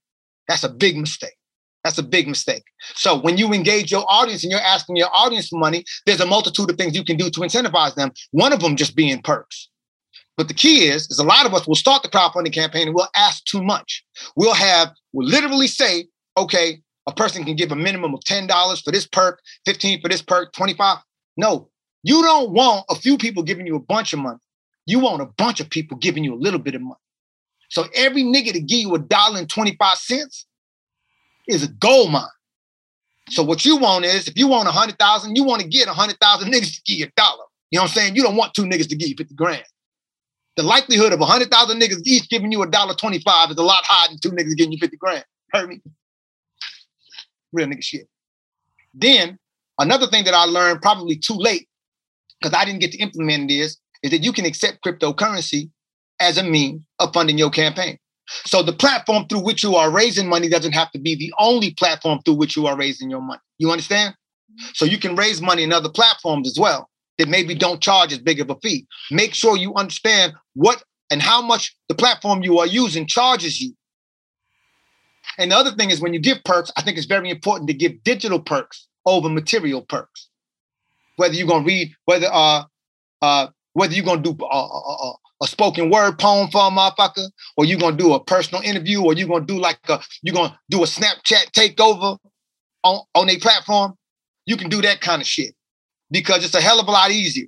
that's 0.46 0.64
a 0.64 0.68
big 0.68 0.98
mistake. 0.98 1.38
That's 1.84 1.98
a 1.98 2.02
big 2.02 2.26
mistake. 2.26 2.64
So 2.94 3.14
when 3.20 3.36
you 3.36 3.52
engage 3.52 3.92
your 3.92 4.06
audience 4.08 4.42
and 4.42 4.50
you're 4.50 4.60
asking 4.60 4.96
your 4.96 5.10
audience 5.14 5.48
for 5.48 5.58
money, 5.58 5.84
there's 6.06 6.20
a 6.20 6.26
multitude 6.26 6.70
of 6.70 6.78
things 6.78 6.96
you 6.96 7.04
can 7.04 7.18
do 7.18 7.28
to 7.28 7.40
incentivize 7.40 7.94
them. 7.94 8.10
One 8.30 8.54
of 8.54 8.60
them 8.60 8.74
just 8.74 8.96
being 8.96 9.20
perks. 9.20 9.68
But 10.36 10.48
the 10.48 10.54
key 10.54 10.88
is, 10.88 11.08
is 11.10 11.18
a 11.18 11.24
lot 11.24 11.46
of 11.46 11.54
us 11.54 11.68
will 11.68 11.74
start 11.74 12.02
the 12.02 12.08
crowdfunding 12.08 12.52
campaign 12.52 12.88
and 12.88 12.94
we'll 12.94 13.08
ask 13.14 13.44
too 13.44 13.62
much. 13.62 14.04
We'll 14.34 14.54
have, 14.54 14.92
we'll 15.12 15.28
literally 15.28 15.68
say, 15.68 16.08
okay, 16.36 16.80
a 17.06 17.12
person 17.12 17.44
can 17.44 17.54
give 17.54 17.70
a 17.70 17.76
minimum 17.76 18.14
of 18.14 18.20
$10 18.20 18.82
for 18.82 18.90
this 18.90 19.06
perk, 19.06 19.40
15 19.66 20.00
for 20.00 20.08
this 20.08 20.22
perk, 20.22 20.52
25. 20.54 20.98
No, 21.36 21.68
you 22.02 22.22
don't 22.22 22.50
want 22.50 22.86
a 22.88 22.94
few 22.94 23.18
people 23.18 23.42
giving 23.42 23.66
you 23.66 23.76
a 23.76 23.80
bunch 23.80 24.12
of 24.12 24.18
money. 24.18 24.38
You 24.86 25.00
want 25.00 25.22
a 25.22 25.26
bunch 25.26 25.60
of 25.60 25.70
people 25.70 25.98
giving 25.98 26.24
you 26.24 26.34
a 26.34 26.36
little 26.36 26.58
bit 26.58 26.74
of 26.74 26.80
money. 26.80 26.96
So 27.68 27.86
every 27.94 28.22
nigga 28.22 28.52
to 28.52 28.60
give 28.60 28.80
you 28.80 28.94
a 28.94 28.98
dollar 28.98 29.38
and 29.38 29.48
25 29.48 29.96
cents 29.98 30.46
is 31.46 31.64
a 31.64 31.68
gold 31.68 32.12
mine. 32.12 32.24
So 33.30 33.42
what 33.42 33.64
you 33.64 33.76
want 33.76 34.04
is 34.04 34.28
if 34.28 34.36
you 34.36 34.48
want 34.48 34.68
a 34.68 34.72
hundred 34.72 34.98
thousand, 34.98 35.36
you 35.36 35.44
want 35.44 35.62
to 35.62 35.68
get 35.68 35.88
a 35.88 35.92
hundred 35.92 36.18
thousand 36.20 36.52
niggas 36.52 36.74
to 36.74 36.82
give 36.84 36.98
you 36.98 37.06
a 37.06 37.12
dollar. 37.16 37.44
You 37.70 37.78
know 37.78 37.84
what 37.84 37.90
I'm 37.90 37.94
saying? 37.94 38.16
You 38.16 38.22
don't 38.22 38.36
want 38.36 38.54
two 38.54 38.64
niggas 38.64 38.88
to 38.88 38.96
give 38.96 39.08
you 39.08 39.14
50 39.16 39.34
grand. 39.34 39.64
The 40.56 40.62
likelihood 40.62 41.12
of 41.12 41.20
a 41.20 41.26
hundred 41.26 41.50
thousand 41.50 41.80
niggas 41.80 42.02
each 42.04 42.28
giving 42.28 42.52
you 42.52 42.62
a 42.62 42.70
dollar 42.70 42.94
25 42.94 43.50
is 43.50 43.56
a 43.56 43.62
lot 43.62 43.82
higher 43.84 44.08
than 44.08 44.18
two 44.20 44.30
niggas 44.30 44.56
giving 44.56 44.72
you 44.72 44.78
50 44.78 44.96
grand. 44.98 45.24
Heard 45.52 45.68
me? 45.68 45.80
Real 47.52 47.66
nigga 47.66 47.82
shit. 47.82 48.08
Then 48.92 49.38
another 49.78 50.06
thing 50.06 50.24
that 50.24 50.34
I 50.34 50.44
learned 50.44 50.82
probably 50.82 51.16
too 51.16 51.34
late, 51.34 51.68
because 52.40 52.56
I 52.56 52.64
didn't 52.64 52.80
get 52.80 52.92
to 52.92 52.98
implement 52.98 53.48
this, 53.48 53.78
is 54.02 54.10
that 54.10 54.22
you 54.22 54.32
can 54.32 54.44
accept 54.44 54.84
cryptocurrency 54.84 55.70
as 56.20 56.38
a 56.38 56.44
means 56.44 56.82
of 56.98 57.12
funding 57.12 57.38
your 57.38 57.50
campaign. 57.50 57.98
So 58.44 58.62
the 58.62 58.72
platform 58.72 59.26
through 59.28 59.44
which 59.44 59.62
you 59.62 59.76
are 59.76 59.90
raising 59.90 60.28
money 60.28 60.48
doesn't 60.48 60.72
have 60.72 60.90
to 60.92 60.98
be 60.98 61.14
the 61.14 61.32
only 61.38 61.72
platform 61.74 62.20
through 62.24 62.34
which 62.34 62.56
you 62.56 62.66
are 62.66 62.76
raising 62.76 63.10
your 63.10 63.20
money. 63.20 63.40
You 63.58 63.70
understand? 63.70 64.14
So 64.74 64.84
you 64.84 64.98
can 64.98 65.16
raise 65.16 65.40
money 65.40 65.62
in 65.62 65.72
other 65.72 65.88
platforms 65.88 66.48
as 66.48 66.58
well 66.58 66.88
that 67.18 67.28
maybe 67.28 67.54
don't 67.54 67.80
charge 67.80 68.12
as 68.12 68.18
big 68.18 68.40
of 68.40 68.50
a 68.50 68.56
fee. 68.56 68.86
Make 69.10 69.34
sure 69.34 69.56
you 69.56 69.74
understand 69.74 70.34
what 70.54 70.82
and 71.10 71.22
how 71.22 71.42
much 71.42 71.76
the 71.88 71.94
platform 71.94 72.42
you 72.42 72.58
are 72.58 72.66
using 72.66 73.06
charges 73.06 73.60
you. 73.60 73.74
And 75.38 75.52
the 75.52 75.56
other 75.56 75.72
thing 75.72 75.90
is 75.90 76.00
when 76.00 76.14
you 76.14 76.20
give 76.20 76.42
perks, 76.44 76.70
I 76.76 76.82
think 76.82 76.96
it's 76.96 77.06
very 77.06 77.30
important 77.30 77.68
to 77.68 77.74
give 77.74 78.02
digital 78.04 78.40
perks 78.40 78.86
over 79.06 79.28
material 79.28 79.82
perks. 79.82 80.28
Whether 81.16 81.34
you're 81.34 81.46
gonna 81.46 81.64
read, 81.64 81.94
whether 82.04 82.28
uh 82.30 82.64
uh 83.22 83.48
whether 83.74 83.94
you're 83.94 84.04
gonna 84.04 84.22
do 84.22 84.36
uh, 84.40 84.66
uh 84.66 85.12
a 85.42 85.46
spoken 85.46 85.90
word 85.90 86.18
poem 86.18 86.48
for 86.50 86.66
a 86.66 86.70
motherfucker, 86.70 87.28
or 87.56 87.64
you're 87.64 87.78
gonna 87.78 87.96
do 87.96 88.14
a 88.14 88.24
personal 88.24 88.62
interview, 88.62 89.02
or 89.02 89.12
you're 89.12 89.28
gonna 89.28 89.44
do 89.44 89.58
like 89.58 89.78
a 89.88 90.00
you 90.22 90.32
gonna 90.32 90.58
do 90.70 90.82
a 90.82 90.86
Snapchat 90.86 91.50
takeover 91.52 92.18
on, 92.82 93.00
on 93.14 93.28
a 93.28 93.36
platform, 93.38 93.94
you 94.46 94.56
can 94.56 94.68
do 94.68 94.80
that 94.82 95.00
kind 95.00 95.20
of 95.20 95.28
shit. 95.28 95.54
Because 96.10 96.44
it's 96.44 96.54
a 96.54 96.60
hell 96.60 96.80
of 96.80 96.86
a 96.86 96.90
lot 96.90 97.10
easier 97.10 97.46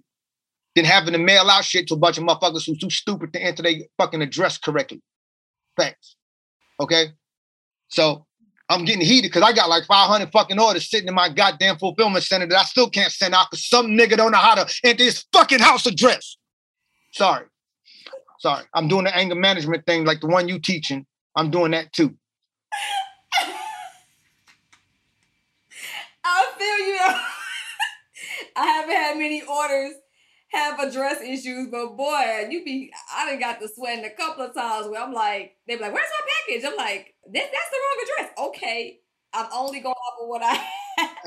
than 0.74 0.84
having 0.84 1.12
to 1.12 1.18
mail 1.18 1.48
out 1.48 1.64
shit 1.64 1.86
to 1.88 1.94
a 1.94 1.98
bunch 1.98 2.18
of 2.18 2.24
motherfuckers 2.24 2.66
who's 2.66 2.78
too 2.78 2.90
stupid 2.90 3.32
to 3.32 3.42
enter 3.42 3.62
their 3.62 3.74
fucking 3.98 4.22
address 4.22 4.58
correctly. 4.58 5.00
Facts. 5.76 6.16
Okay. 6.80 7.06
So 7.88 8.25
I'm 8.68 8.84
getting 8.84 9.02
heated 9.06 9.30
because 9.30 9.42
I 9.42 9.52
got 9.52 9.68
like 9.68 9.84
500 9.84 10.32
fucking 10.32 10.58
orders 10.58 10.90
sitting 10.90 11.08
in 11.08 11.14
my 11.14 11.28
goddamn 11.28 11.78
fulfillment 11.78 12.24
center 12.24 12.46
that 12.46 12.58
I 12.58 12.64
still 12.64 12.90
can't 12.90 13.12
send 13.12 13.34
out 13.34 13.46
because 13.50 13.64
some 13.68 13.88
nigga 13.88 14.16
don't 14.16 14.32
know 14.32 14.38
how 14.38 14.56
to 14.56 14.66
enter 14.82 15.04
his 15.04 15.24
fucking 15.32 15.60
house 15.60 15.86
address. 15.86 16.36
Sorry. 17.12 17.46
Sorry. 18.40 18.64
I'm 18.74 18.88
doing 18.88 19.04
the 19.04 19.16
anger 19.16 19.36
management 19.36 19.86
thing 19.86 20.04
like 20.04 20.20
the 20.20 20.26
one 20.26 20.48
you 20.48 20.58
teaching. 20.58 21.06
I'm 21.36 21.50
doing 21.50 21.70
that 21.72 21.92
too. 21.92 22.16
I 26.24 26.46
feel 26.58 26.86
you. 26.88 26.98
I 28.56 28.66
haven't 28.66 28.96
had 28.96 29.16
many 29.16 29.42
orders 29.42 29.94
have 30.56 30.80
address 30.80 31.20
issues, 31.20 31.68
but 31.70 31.96
boy, 31.96 32.46
you 32.50 32.64
be 32.64 32.92
I 33.14 33.30
done 33.30 33.38
got 33.38 33.60
the 33.60 33.68
sweating 33.68 34.04
a 34.04 34.10
couple 34.10 34.44
of 34.44 34.54
times 34.54 34.88
where 34.88 35.02
I'm 35.02 35.12
like, 35.12 35.56
they 35.68 35.76
be 35.76 35.82
like, 35.82 35.92
where's 35.92 36.08
my 36.08 36.26
package? 36.46 36.64
I'm 36.66 36.76
like, 36.76 37.14
that's 37.32 37.50
the 37.50 37.76
wrong 37.76 38.04
address. 38.04 38.32
Okay. 38.38 39.00
I'm 39.32 39.46
only 39.52 39.80
going 39.80 39.94
off 39.94 40.22
of 40.22 40.28
what 40.28 40.42
I. 40.42 40.64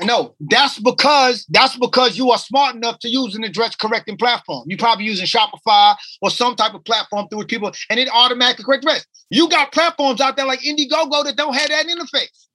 no, 0.00 0.34
that's 0.40 0.80
because 0.80 1.46
that's 1.48 1.76
because 1.76 2.18
you 2.18 2.30
are 2.30 2.38
smart 2.38 2.74
enough 2.74 2.98
to 3.00 3.08
use 3.08 3.36
an 3.36 3.44
address 3.44 3.76
correcting 3.76 4.16
platform. 4.16 4.64
You're 4.66 4.78
probably 4.78 5.04
using 5.04 5.26
Shopify 5.26 5.94
or 6.20 6.30
some 6.30 6.56
type 6.56 6.74
of 6.74 6.84
platform 6.84 7.28
through 7.28 7.38
which 7.40 7.48
people, 7.48 7.70
and 7.88 8.00
it 8.00 8.08
automatically 8.12 8.64
corrects 8.64 8.84
address. 8.84 9.06
You 9.28 9.48
got 9.48 9.70
platforms 9.70 10.20
out 10.20 10.36
there 10.36 10.46
like 10.46 10.60
Indiegogo 10.60 11.22
that 11.24 11.36
don't 11.36 11.54
have 11.54 11.68
that 11.68 11.86
interface. 11.86 12.46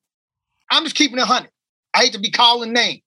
I'm 0.70 0.84
just 0.84 0.96
keeping 0.96 1.20
it 1.20 1.26
hundred. 1.26 1.52
I 1.94 2.00
hate 2.00 2.14
to 2.14 2.20
be 2.20 2.32
calling 2.32 2.74
names, 2.74 3.04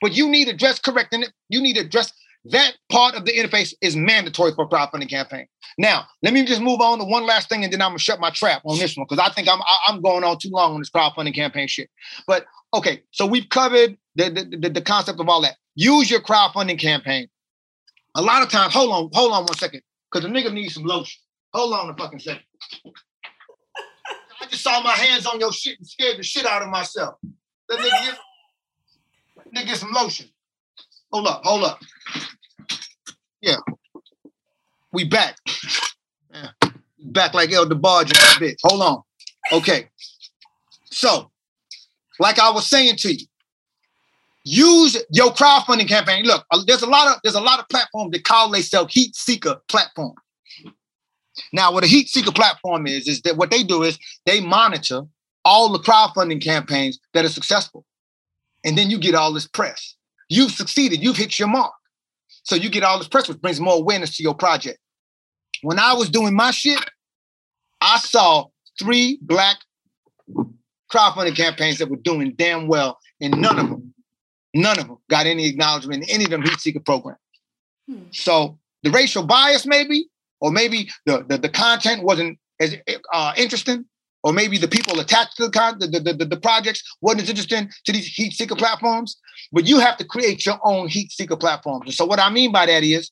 but 0.00 0.14
you 0.14 0.28
need 0.28 0.48
address 0.48 0.78
correcting 0.78 1.24
it. 1.24 1.32
You 1.50 1.60
need 1.60 1.76
address 1.76 2.10
that 2.46 2.72
part 2.90 3.14
of 3.14 3.24
the 3.26 3.32
interface 3.32 3.74
is 3.80 3.96
mandatory 3.96 4.52
for 4.54 4.64
a 4.64 4.68
crowdfunding 4.68 5.10
campaign. 5.10 5.46
Now, 5.76 6.06
let 6.22 6.32
me 6.32 6.44
just 6.44 6.62
move 6.62 6.80
on 6.80 6.98
to 6.98 7.04
one 7.04 7.26
last 7.26 7.48
thing, 7.48 7.64
and 7.64 7.72
then 7.72 7.82
I'm 7.82 7.90
gonna 7.90 7.98
shut 7.98 8.20
my 8.20 8.30
trap 8.30 8.62
on 8.64 8.78
this 8.78 8.96
one 8.96 9.06
because 9.08 9.24
I 9.24 9.32
think 9.32 9.48
I'm 9.48 9.60
I'm 9.86 10.00
going 10.00 10.24
on 10.24 10.38
too 10.38 10.50
long 10.50 10.74
on 10.74 10.80
this 10.80 10.90
crowdfunding 10.90 11.34
campaign 11.34 11.68
shit. 11.68 11.90
But 12.26 12.46
okay, 12.72 13.02
so 13.10 13.26
we've 13.26 13.48
covered 13.48 13.96
the 14.14 14.30
the, 14.30 14.58
the, 14.58 14.70
the 14.70 14.80
concept 14.82 15.20
of 15.20 15.28
all 15.28 15.42
that. 15.42 15.56
Use 15.74 16.10
your 16.10 16.20
crowdfunding 16.20 16.78
campaign. 16.78 17.28
A 18.16 18.22
lot 18.22 18.42
of 18.42 18.50
times, 18.50 18.72
hold 18.72 18.90
on, 18.90 19.10
hold 19.12 19.32
on 19.32 19.44
one 19.44 19.56
second, 19.56 19.82
because 20.10 20.28
the 20.28 20.34
nigga 20.34 20.52
needs 20.52 20.74
some 20.74 20.84
lotion. 20.84 21.20
Hold 21.52 21.74
on 21.74 21.90
a 21.90 21.96
fucking 21.96 22.18
second. 22.18 22.42
I 24.40 24.46
just 24.46 24.62
saw 24.62 24.82
my 24.82 24.92
hands 24.92 25.26
on 25.26 25.38
your 25.38 25.52
shit 25.52 25.78
and 25.78 25.86
scared 25.86 26.18
the 26.18 26.22
shit 26.22 26.46
out 26.46 26.62
of 26.62 26.68
myself. 26.68 27.16
That 27.68 27.78
nigga 27.78 28.06
get, 28.06 28.18
nigga 29.54 29.66
get 29.66 29.76
some 29.76 29.92
lotion. 29.92 30.26
Hold 31.12 31.26
up, 31.26 31.42
hold 31.44 31.64
up. 31.64 31.80
Yeah. 33.40 33.56
We 34.92 35.04
back. 35.04 35.36
Yeah. 36.32 36.48
Back 36.98 37.34
like 37.34 37.52
El 37.52 37.66
DeBarge 37.66 38.12
bitch. 38.38 38.58
Hold 38.62 38.82
on. 38.82 39.02
Okay. 39.52 39.88
So, 40.84 41.30
like 42.18 42.38
I 42.38 42.50
was 42.50 42.66
saying 42.66 42.96
to 42.96 43.14
you, 43.14 43.26
use 44.44 44.96
your 45.10 45.32
crowdfunding 45.32 45.88
campaign. 45.88 46.24
Look, 46.24 46.44
there's 46.66 46.82
a 46.82 46.86
lot 46.86 47.08
of 47.08 47.20
there's 47.22 47.34
a 47.34 47.40
lot 47.40 47.58
of 47.58 47.68
platforms 47.68 48.12
that 48.12 48.24
call 48.24 48.50
themselves 48.50 48.92
heat 48.92 49.14
seeker 49.14 49.60
platform. 49.68 50.14
Now, 51.52 51.72
what 51.72 51.84
a 51.84 51.86
heat 51.86 52.08
seeker 52.08 52.32
platform 52.32 52.86
is, 52.86 53.08
is 53.08 53.22
that 53.22 53.36
what 53.36 53.50
they 53.50 53.62
do 53.62 53.82
is 53.82 53.98
they 54.26 54.40
monitor 54.40 55.02
all 55.44 55.70
the 55.70 55.78
crowdfunding 55.78 56.42
campaigns 56.42 56.98
that 57.14 57.24
are 57.24 57.30
successful. 57.30 57.84
And 58.64 58.76
then 58.76 58.90
you 58.90 58.98
get 58.98 59.14
all 59.14 59.32
this 59.32 59.46
press. 59.46 59.96
You've 60.30 60.52
succeeded, 60.52 61.02
you've 61.02 61.16
hit 61.16 61.38
your 61.38 61.48
mark. 61.48 61.74
So 62.44 62.54
you 62.54 62.70
get 62.70 62.84
all 62.84 62.96
this 62.96 63.08
press, 63.08 63.28
which 63.28 63.40
brings 63.40 63.60
more 63.60 63.74
awareness 63.74 64.16
to 64.16 64.22
your 64.22 64.34
project. 64.34 64.78
When 65.62 65.78
I 65.78 65.92
was 65.92 66.08
doing 66.08 66.34
my 66.34 66.52
shit, 66.52 66.78
I 67.80 67.98
saw 67.98 68.46
three 68.78 69.18
black 69.20 69.58
crowdfunding 70.90 71.36
campaigns 71.36 71.78
that 71.78 71.90
were 71.90 71.96
doing 71.96 72.34
damn 72.36 72.68
well, 72.68 72.98
and 73.20 73.40
none 73.40 73.58
of 73.58 73.68
them, 73.68 73.92
none 74.54 74.78
of 74.78 74.86
them 74.86 74.98
got 75.10 75.26
any 75.26 75.46
acknowledgement 75.46 76.04
in 76.04 76.10
any 76.10 76.24
of 76.24 76.30
them 76.30 76.42
heat 76.42 76.60
seeker 76.60 76.80
programs. 76.80 77.18
Hmm. 77.88 78.04
So 78.12 78.58
the 78.82 78.90
racial 78.90 79.26
bias, 79.26 79.66
maybe, 79.66 80.06
or 80.40 80.50
maybe 80.50 80.88
the, 81.06 81.24
the, 81.28 81.38
the 81.38 81.48
content 81.48 82.04
wasn't 82.04 82.38
as 82.60 82.76
uh, 83.12 83.32
interesting, 83.36 83.84
or 84.22 84.32
maybe 84.32 84.58
the 84.58 84.68
people 84.68 85.00
attached 85.00 85.36
to 85.36 85.46
the, 85.46 85.50
con- 85.50 85.78
the, 85.78 85.86
the, 85.86 86.12
the, 86.12 86.24
the, 86.24 86.36
projects 86.36 86.82
wasn't 87.00 87.22
as 87.22 87.30
interesting 87.30 87.70
to 87.84 87.92
these 87.92 88.06
heat 88.06 88.32
seeker 88.32 88.54
platforms. 88.54 89.16
But 89.52 89.66
you 89.66 89.78
have 89.78 89.96
to 89.96 90.04
create 90.04 90.44
your 90.44 90.58
own 90.62 90.88
heat 90.88 91.10
seeker 91.10 91.36
platforms. 91.36 91.86
And 91.86 91.94
so 91.94 92.04
what 92.04 92.20
I 92.20 92.30
mean 92.30 92.52
by 92.52 92.66
that 92.66 92.82
is 92.82 93.10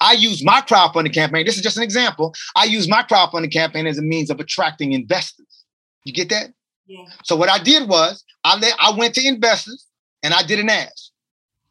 I 0.00 0.12
use 0.12 0.44
my 0.44 0.60
crowdfunding 0.60 1.14
campaign. 1.14 1.46
This 1.46 1.56
is 1.56 1.62
just 1.62 1.76
an 1.76 1.82
example. 1.82 2.34
I 2.56 2.64
use 2.64 2.88
my 2.88 3.02
crowdfunding 3.02 3.52
campaign 3.52 3.86
as 3.86 3.98
a 3.98 4.02
means 4.02 4.30
of 4.30 4.40
attracting 4.40 4.92
investors. 4.92 5.64
You 6.04 6.12
get 6.12 6.28
that? 6.28 6.52
Yeah. 6.86 7.04
So 7.24 7.34
what 7.34 7.48
I 7.48 7.58
did 7.58 7.88
was 7.88 8.24
I 8.44 8.58
let 8.58 8.76
I 8.78 8.92
went 8.96 9.14
to 9.14 9.26
investors 9.26 9.86
and 10.22 10.34
I 10.34 10.42
did 10.42 10.58
an 10.58 10.68
ask. 10.68 11.10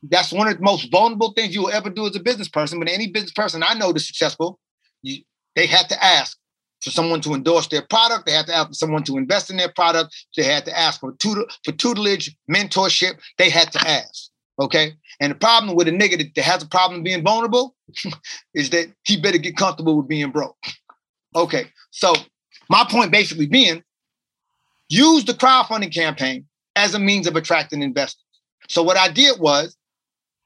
That's 0.02 0.34
one 0.34 0.48
of 0.48 0.58
the 0.58 0.64
most 0.64 0.92
vulnerable 0.92 1.32
things 1.34 1.54
you 1.54 1.62
will 1.62 1.72
ever 1.72 1.90
do 1.90 2.08
as 2.08 2.16
a 2.16 2.20
business 2.20 2.50
person. 2.50 2.80
But 2.80 2.90
any 2.90 3.08
business 3.08 3.32
person 3.32 3.64
I 3.64 3.76
know 3.76 3.94
that's 3.94 4.08
successful, 4.08 4.60
you, 5.02 5.24
they 5.56 5.68
have 5.68 5.88
to 5.90 6.04
ask 6.04 6.38
for 6.84 6.92
someone 6.92 7.22
to 7.22 7.34
endorse 7.34 7.68
their 7.68 7.82
product. 7.82 8.26
They 8.26 8.34
have 8.34 8.46
to 8.48 8.56
ask 8.56 8.70
for 8.70 8.74
someone 8.74 9.04
to 9.06 9.18
invest 9.18 9.50
in 9.50 9.58
their 9.58 9.72
product. 9.72 10.16
They 10.36 10.44
had 10.44 10.66
to 10.66 10.78
ask 10.78 11.00
for 11.00 11.14
for 11.22 11.72
tutelage, 11.72 12.36
mentorship. 12.50 13.20
They 13.38 13.50
had 13.50 13.72
to 13.72 13.88
ask. 13.88 14.30
Okay. 14.60 14.94
And 15.20 15.32
the 15.32 15.36
problem 15.36 15.76
with 15.76 15.88
a 15.88 15.92
nigga 15.92 16.18
that 16.36 16.44
has 16.44 16.64
a 16.64 16.68
problem 16.68 17.04
being 17.04 17.24
vulnerable 17.24 17.76
is 18.54 18.70
that 18.72 18.92
he 19.04 19.20
better 19.20 19.38
get 19.38 19.58
comfortable 19.58 19.98
with 19.98 20.08
being 20.08 20.32
broke. 20.32 20.58
Okay. 21.36 21.66
So 21.92 22.14
my 22.70 22.86
point 22.90 23.12
basically 23.12 23.48
being 23.48 23.84
use 24.90 25.26
the 25.26 25.34
crowdfunding 25.34 25.94
campaign 25.94 26.46
as 26.76 26.94
a 26.94 27.00
means 27.00 27.28
of 27.28 27.36
attracting 27.36 27.82
investors. 27.82 28.24
So 28.68 28.84
what 28.84 28.98
I 28.98 29.10
did 29.10 29.40
was 29.40 29.76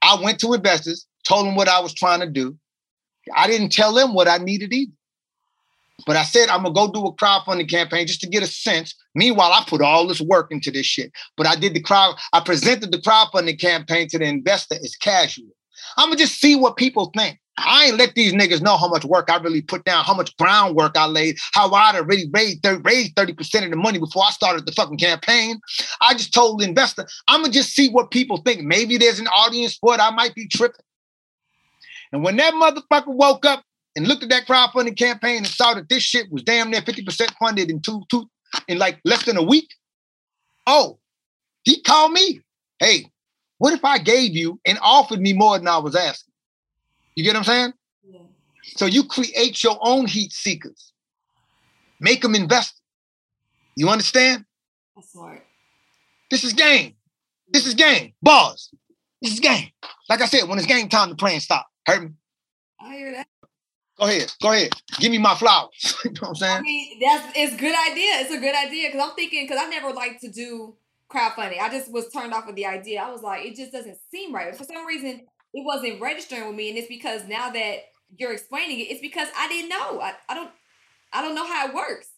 I 0.02 0.18
went 0.22 0.38
to 0.40 0.54
investors, 0.54 1.06
told 1.24 1.46
them 1.46 1.56
what 1.56 1.68
I 1.68 1.80
was 1.80 1.92
trying 1.92 2.20
to 2.20 2.26
do. 2.26 2.56
I 3.34 3.46
didn't 3.46 3.72
tell 3.72 3.92
them 3.92 4.14
what 4.14 4.28
I 4.28 4.38
needed 4.38 4.72
either. 4.72 4.92
But 6.06 6.16
I 6.16 6.22
said 6.22 6.48
I'm 6.48 6.62
gonna 6.62 6.74
go 6.74 6.90
do 6.90 7.06
a 7.06 7.14
crowdfunding 7.14 7.68
campaign 7.68 8.06
just 8.06 8.20
to 8.20 8.28
get 8.28 8.42
a 8.42 8.46
sense. 8.46 8.94
Meanwhile, 9.14 9.52
I 9.52 9.64
put 9.66 9.82
all 9.82 10.06
this 10.06 10.20
work 10.20 10.50
into 10.50 10.70
this 10.70 10.86
shit. 10.86 11.12
But 11.36 11.46
I 11.46 11.56
did 11.56 11.74
the 11.74 11.80
crowd, 11.80 12.16
I 12.32 12.40
presented 12.40 12.92
the 12.92 12.98
crowdfunding 12.98 13.60
campaign 13.60 14.08
to 14.08 14.18
the 14.18 14.26
investor 14.26 14.76
as 14.76 14.94
casual. 14.96 15.48
I'm 15.96 16.08
gonna 16.08 16.18
just 16.18 16.40
see 16.40 16.56
what 16.56 16.76
people 16.76 17.10
think. 17.16 17.38
I 17.58 17.86
ain't 17.86 17.98
let 17.98 18.14
these 18.14 18.32
niggas 18.32 18.62
know 18.62 18.76
how 18.76 18.88
much 18.88 19.04
work 19.04 19.30
I 19.30 19.38
really 19.38 19.62
put 19.62 19.84
down, 19.84 20.04
how 20.04 20.14
much 20.14 20.36
groundwork 20.36 20.96
I 20.96 21.06
laid, 21.06 21.38
how 21.54 21.70
I'd 21.72 21.96
already 21.96 22.28
raised, 22.32 22.64
raised 22.84 23.14
30% 23.16 23.64
of 23.64 23.70
the 23.70 23.76
money 23.76 23.98
before 23.98 24.24
I 24.24 24.30
started 24.30 24.64
the 24.64 24.72
fucking 24.72 24.98
campaign. 24.98 25.60
I 26.00 26.14
just 26.14 26.32
told 26.32 26.60
the 26.60 26.64
investor, 26.64 27.06
I'm 27.26 27.42
gonna 27.42 27.52
just 27.52 27.74
see 27.74 27.90
what 27.90 28.10
people 28.10 28.38
think. 28.38 28.62
Maybe 28.62 28.96
there's 28.96 29.18
an 29.18 29.26
audience 29.28 29.76
for 29.76 29.94
it. 29.94 30.00
I 30.00 30.10
might 30.10 30.34
be 30.34 30.46
tripping. 30.46 30.84
And 32.12 32.22
when 32.22 32.36
that 32.36 32.54
motherfucker 32.54 33.14
woke 33.14 33.44
up 33.44 33.64
and 33.98 34.06
looked 34.06 34.22
at 34.22 34.28
that 34.28 34.46
crowdfunding 34.46 34.96
campaign 34.96 35.38
and 35.38 35.46
saw 35.48 35.74
that 35.74 35.88
this 35.88 36.04
shit 36.04 36.30
was 36.30 36.44
damn 36.44 36.70
near 36.70 36.80
50% 36.80 37.34
funded 37.36 37.68
in 37.68 37.80
two, 37.80 38.04
two 38.08 38.30
in 38.68 38.78
like 38.78 39.00
less 39.04 39.24
than 39.24 39.36
a 39.36 39.42
week. 39.42 39.74
Oh, 40.68 41.00
he 41.64 41.82
called 41.82 42.12
me. 42.12 42.40
Hey, 42.78 43.10
what 43.58 43.74
if 43.74 43.84
I 43.84 43.98
gave 43.98 44.36
you 44.36 44.60
and 44.64 44.78
offered 44.82 45.20
me 45.20 45.32
more 45.32 45.58
than 45.58 45.66
I 45.66 45.78
was 45.78 45.96
asking? 45.96 46.32
You 47.16 47.24
get 47.24 47.30
what 47.30 47.38
I'm 47.38 47.44
saying? 47.44 47.72
Yeah. 48.08 48.20
So 48.62 48.86
you 48.86 49.02
create 49.02 49.64
your 49.64 49.76
own 49.82 50.06
heat 50.06 50.32
seekers. 50.32 50.92
Make 51.98 52.22
them 52.22 52.36
invest. 52.36 52.80
You 53.74 53.88
understand? 53.88 54.44
That's 54.94 55.10
smart. 55.10 55.44
This 56.30 56.44
is 56.44 56.52
game. 56.52 56.94
This 57.48 57.66
is 57.66 57.74
game. 57.74 58.12
Bars. 58.22 58.70
This 59.20 59.32
is 59.32 59.40
game. 59.40 59.70
Like 60.08 60.20
I 60.20 60.26
said, 60.26 60.48
when 60.48 60.58
it's 60.58 60.68
game 60.68 60.88
time, 60.88 61.08
the 61.08 61.16
playing 61.16 61.40
stop. 61.40 61.66
Heard 61.84 62.04
me? 62.04 62.10
I 62.80 62.94
hear 62.94 63.12
that. 63.12 63.26
Go 63.98 64.06
ahead. 64.06 64.32
Go 64.40 64.52
ahead. 64.52 64.72
Give 64.98 65.10
me 65.10 65.18
my 65.18 65.34
flowers. 65.34 65.96
you 66.04 66.12
know 66.12 66.20
what 66.20 66.28
I'm 66.28 66.34
saying? 66.36 66.58
I 66.58 66.60
mean, 66.60 67.00
that's 67.00 67.32
it's 67.36 67.54
a 67.54 67.56
good 67.56 67.74
idea. 67.90 68.10
It's 68.20 68.32
a 68.32 68.38
good 68.38 68.54
idea 68.54 68.88
because 68.88 69.08
I'm 69.08 69.16
thinking 69.16 69.44
because 69.44 69.62
I 69.62 69.68
never 69.68 69.92
like 69.92 70.20
to 70.20 70.30
do 70.30 70.76
crowdfunding. 71.10 71.60
I 71.60 71.68
just 71.70 71.90
was 71.90 72.08
turned 72.10 72.32
off 72.32 72.46
with 72.46 72.56
the 72.56 72.66
idea. 72.66 73.02
I 73.02 73.10
was 73.10 73.22
like, 73.22 73.44
it 73.44 73.56
just 73.56 73.72
doesn't 73.72 73.98
seem 74.10 74.34
right. 74.34 74.54
For 74.54 74.64
some 74.64 74.86
reason, 74.86 75.26
it 75.52 75.64
wasn't 75.64 76.00
registering 76.00 76.46
with 76.46 76.56
me, 76.56 76.68
and 76.68 76.78
it's 76.78 76.88
because 76.88 77.26
now 77.26 77.50
that 77.50 77.78
you're 78.16 78.32
explaining 78.32 78.78
it, 78.80 78.90
it's 78.90 79.00
because 79.00 79.28
I 79.36 79.48
didn't 79.48 79.70
know. 79.70 80.00
I, 80.00 80.14
I 80.28 80.34
don't 80.34 80.50
I 81.12 81.22
don't 81.22 81.34
know 81.34 81.46
how 81.46 81.68
it 81.68 81.74
works. 81.74 82.08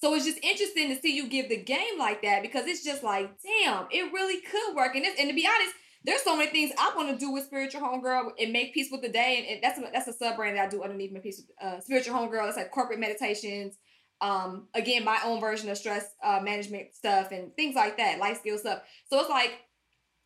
So 0.00 0.14
it's 0.14 0.26
just 0.26 0.38
interesting 0.44 0.94
to 0.94 1.00
see 1.00 1.16
you 1.16 1.28
give 1.28 1.48
the 1.48 1.56
game 1.56 1.98
like 1.98 2.22
that 2.22 2.42
because 2.42 2.66
it's 2.66 2.84
just 2.84 3.02
like, 3.02 3.30
damn, 3.42 3.86
it 3.90 4.12
really 4.12 4.40
could 4.40 4.76
work. 4.76 4.94
And, 4.94 5.04
and 5.06 5.28
to 5.30 5.34
be 5.34 5.48
honest, 5.48 5.74
there's 6.04 6.22
so 6.22 6.36
many 6.36 6.50
things 6.50 6.70
I 6.78 6.92
want 6.94 7.08
to 7.10 7.16
do 7.16 7.30
with 7.32 7.44
Spiritual 7.44 7.80
Homegirl 7.80 8.32
and 8.38 8.52
make 8.52 8.74
peace 8.74 8.88
with 8.92 9.00
the 9.00 9.08
day. 9.08 9.48
And, 9.50 9.62
that's 9.62 9.78
a, 9.78 9.90
that's 9.92 10.08
a 10.08 10.12
sub 10.12 10.36
brand 10.36 10.56
that 10.56 10.66
I 10.66 10.68
do 10.68 10.82
underneath 10.82 11.12
my 11.12 11.20
peace 11.20 11.42
with 11.42 11.56
uh, 11.60 11.80
Spiritual 11.80 12.14
Homegirl. 12.14 12.46
It's 12.48 12.56
like 12.56 12.70
corporate 12.70 13.00
meditations. 13.00 13.78
Um, 14.20 14.68
again, 14.74 15.04
my 15.04 15.18
own 15.24 15.40
version 15.40 15.68
of 15.70 15.78
stress 15.78 16.14
uh, 16.22 16.40
management 16.42 16.94
stuff 16.94 17.32
and 17.32 17.54
things 17.56 17.74
like 17.74 17.96
that, 17.96 18.18
life 18.18 18.38
skill 18.38 18.58
stuff. 18.58 18.82
So 19.08 19.18
it's 19.20 19.30
like 19.30 19.52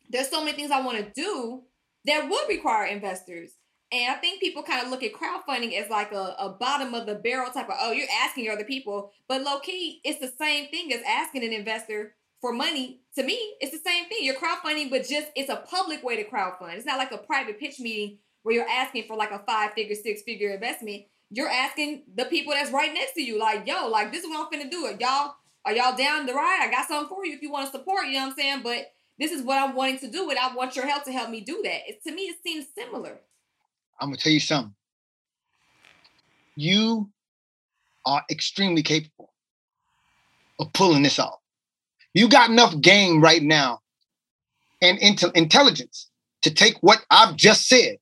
there's 0.09 0.29
so 0.29 0.43
many 0.43 0.55
things 0.55 0.71
I 0.71 0.81
want 0.81 0.97
to 0.97 1.11
do 1.21 1.63
that 2.05 2.29
would 2.29 2.49
require 2.49 2.85
investors. 2.85 3.51
And 3.91 4.11
I 4.13 4.15
think 4.15 4.39
people 4.39 4.63
kind 4.63 4.83
of 4.83 4.91
look 4.91 5.01
at 5.01 5.13
crowdfunding 5.13 5.73
as 5.79 5.89
like 5.89 6.11
a, 6.11 6.35
a 6.37 6.49
bottom 6.59 6.93
of 6.93 7.07
the 7.07 7.15
barrel 7.15 7.51
type 7.51 7.69
of, 7.69 7.75
oh, 7.79 7.91
you're 7.91 8.07
asking 8.21 8.49
other 8.49 8.63
people. 8.63 9.11
But 9.27 9.41
low 9.41 9.59
key, 9.59 10.01
it's 10.03 10.19
the 10.19 10.31
same 10.37 10.67
thing 10.69 10.93
as 10.93 11.01
asking 11.07 11.43
an 11.43 11.53
investor 11.53 12.15
for 12.41 12.53
money, 12.53 13.01
to 13.15 13.23
me, 13.23 13.55
it's 13.59 13.71
the 13.71 13.89
same 13.89 14.07
thing. 14.07 14.19
You're 14.21 14.35
crowdfunding, 14.35 14.89
but 14.89 15.07
just 15.07 15.27
it's 15.35 15.49
a 15.49 15.57
public 15.57 16.03
way 16.03 16.21
to 16.21 16.29
crowdfund. 16.29 16.75
It's 16.75 16.85
not 16.85 16.97
like 16.97 17.11
a 17.11 17.17
private 17.17 17.59
pitch 17.59 17.79
meeting 17.79 18.17
where 18.43 18.55
you're 18.55 18.69
asking 18.69 19.05
for 19.07 19.17
like 19.17 19.31
a 19.31 19.39
five 19.39 19.73
figure, 19.73 19.95
six 19.95 20.21
figure 20.21 20.53
investment. 20.53 21.03
You're 21.31 21.49
asking 21.49 22.03
the 22.15 22.25
people 22.25 22.53
that's 22.53 22.71
right 22.71 22.93
next 22.93 23.13
to 23.13 23.21
you, 23.21 23.37
like, 23.37 23.67
yo, 23.67 23.87
like 23.87 24.11
this 24.11 24.23
is 24.23 24.29
what 24.29 24.47
I'm 24.51 24.59
finna 24.59 24.71
do. 24.71 24.87
It. 24.87 25.01
Y'all, 25.01 25.35
are 25.65 25.73
y'all 25.73 25.95
down 25.95 26.25
the 26.25 26.33
ride? 26.33 26.59
I 26.61 26.71
got 26.71 26.87
something 26.87 27.09
for 27.09 27.25
you 27.25 27.35
if 27.35 27.41
you 27.41 27.51
want 27.51 27.71
to 27.71 27.77
support, 27.77 28.05
you 28.05 28.13
know 28.13 28.21
what 28.21 28.29
I'm 28.31 28.35
saying? 28.35 28.61
But 28.63 28.91
this 29.19 29.31
is 29.31 29.43
what 29.43 29.57
I'm 29.57 29.75
wanting 29.75 29.99
to 29.99 30.09
do, 30.09 30.29
and 30.29 30.39
I 30.39 30.55
want 30.55 30.75
your 30.75 30.87
help 30.87 31.03
to 31.03 31.11
help 31.11 31.29
me 31.29 31.41
do 31.41 31.61
that. 31.63 31.81
It, 31.87 32.01
to 32.03 32.11
me, 32.11 32.23
it 32.23 32.37
seems 32.41 32.67
similar. 32.75 33.19
I'm 33.99 34.09
gonna 34.09 34.17
tell 34.17 34.31
you 34.31 34.39
something. 34.39 34.73
You 36.55 37.09
are 38.05 38.23
extremely 38.31 38.81
capable 38.81 39.33
of 40.59 40.71
pulling 40.73 41.03
this 41.03 41.19
off 41.19 41.38
You 42.13 42.29
got 42.29 42.49
enough 42.49 42.79
game 42.81 43.21
right 43.21 43.41
now 43.41 43.79
and 44.81 44.97
int- 44.99 45.35
intelligence 45.35 46.09
to 46.41 46.51
take 46.53 46.75
what 46.81 47.05
I've 47.09 47.35
just 47.35 47.67
said, 47.67 47.97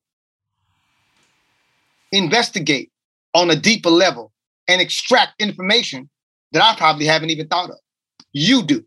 investigate 2.12 2.91
on 3.34 3.49
a 3.49 3.55
deeper 3.55 3.89
level, 3.89 4.32
and 4.68 4.82
extract 4.82 5.41
information 5.41 6.10
that 6.51 6.62
I 6.62 6.78
probably 6.78 7.05
haven't 7.05 7.30
even 7.30 7.47
thought 7.47 7.70
of. 7.70 7.78
You 8.34 8.64
do. 8.64 8.86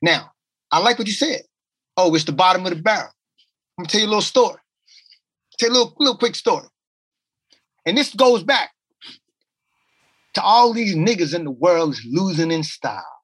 Now, 0.00 0.32
I 0.70 0.80
like 0.80 0.98
what 0.98 1.06
you 1.06 1.14
said. 1.14 1.42
Oh, 1.96 2.14
it's 2.14 2.24
the 2.24 2.32
bottom 2.32 2.64
of 2.64 2.74
the 2.74 2.82
barrel. 2.82 3.10
I'm 3.76 3.84
gonna 3.84 3.90
tell 3.90 4.00
you 4.00 4.06
a 4.06 4.08
little 4.08 4.22
story. 4.22 4.58
Tell 5.58 5.68
you 5.68 5.74
a 5.74 5.76
little, 5.76 5.94
little 5.98 6.18
quick 6.18 6.34
story. 6.34 6.66
And 7.84 7.96
this 7.96 8.14
goes 8.14 8.42
back 8.42 8.70
to 10.34 10.42
all 10.42 10.72
these 10.72 10.94
niggas 10.94 11.34
in 11.34 11.44
the 11.44 11.50
world 11.50 11.94
is 11.94 12.06
losing 12.08 12.50
in 12.50 12.62
style. 12.62 13.17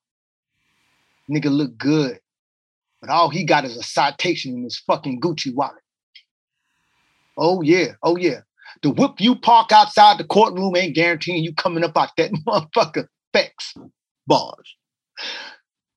Nigga 1.30 1.50
look 1.50 1.76
good, 1.76 2.18
but 3.00 3.10
all 3.10 3.30
he 3.30 3.44
got 3.44 3.64
is 3.64 3.76
a 3.76 3.82
citation 3.82 4.54
in 4.54 4.64
his 4.64 4.78
fucking 4.78 5.20
Gucci 5.20 5.54
wallet. 5.54 5.82
Oh 7.36 7.62
yeah, 7.62 7.92
oh 8.02 8.16
yeah. 8.16 8.40
The 8.82 8.90
whip 8.90 9.12
you 9.18 9.34
park 9.36 9.72
outside 9.72 10.18
the 10.18 10.24
courtroom 10.24 10.76
ain't 10.76 10.94
guaranteeing 10.94 11.42
you 11.42 11.54
coming 11.54 11.84
up 11.84 11.96
out 11.96 12.10
that 12.16 12.32
motherfucker 12.46 13.06
Facts. 13.34 13.74
Bars. 14.26 14.76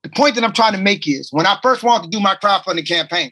The 0.03 0.09
point 0.09 0.35
that 0.35 0.43
I'm 0.43 0.53
trying 0.53 0.73
to 0.73 0.81
make 0.81 1.07
is 1.07 1.29
when 1.31 1.45
I 1.45 1.57
first 1.61 1.83
wanted 1.83 2.03
to 2.11 2.17
do 2.17 2.21
my 2.21 2.35
crowdfunding 2.35 2.87
campaign, 2.87 3.31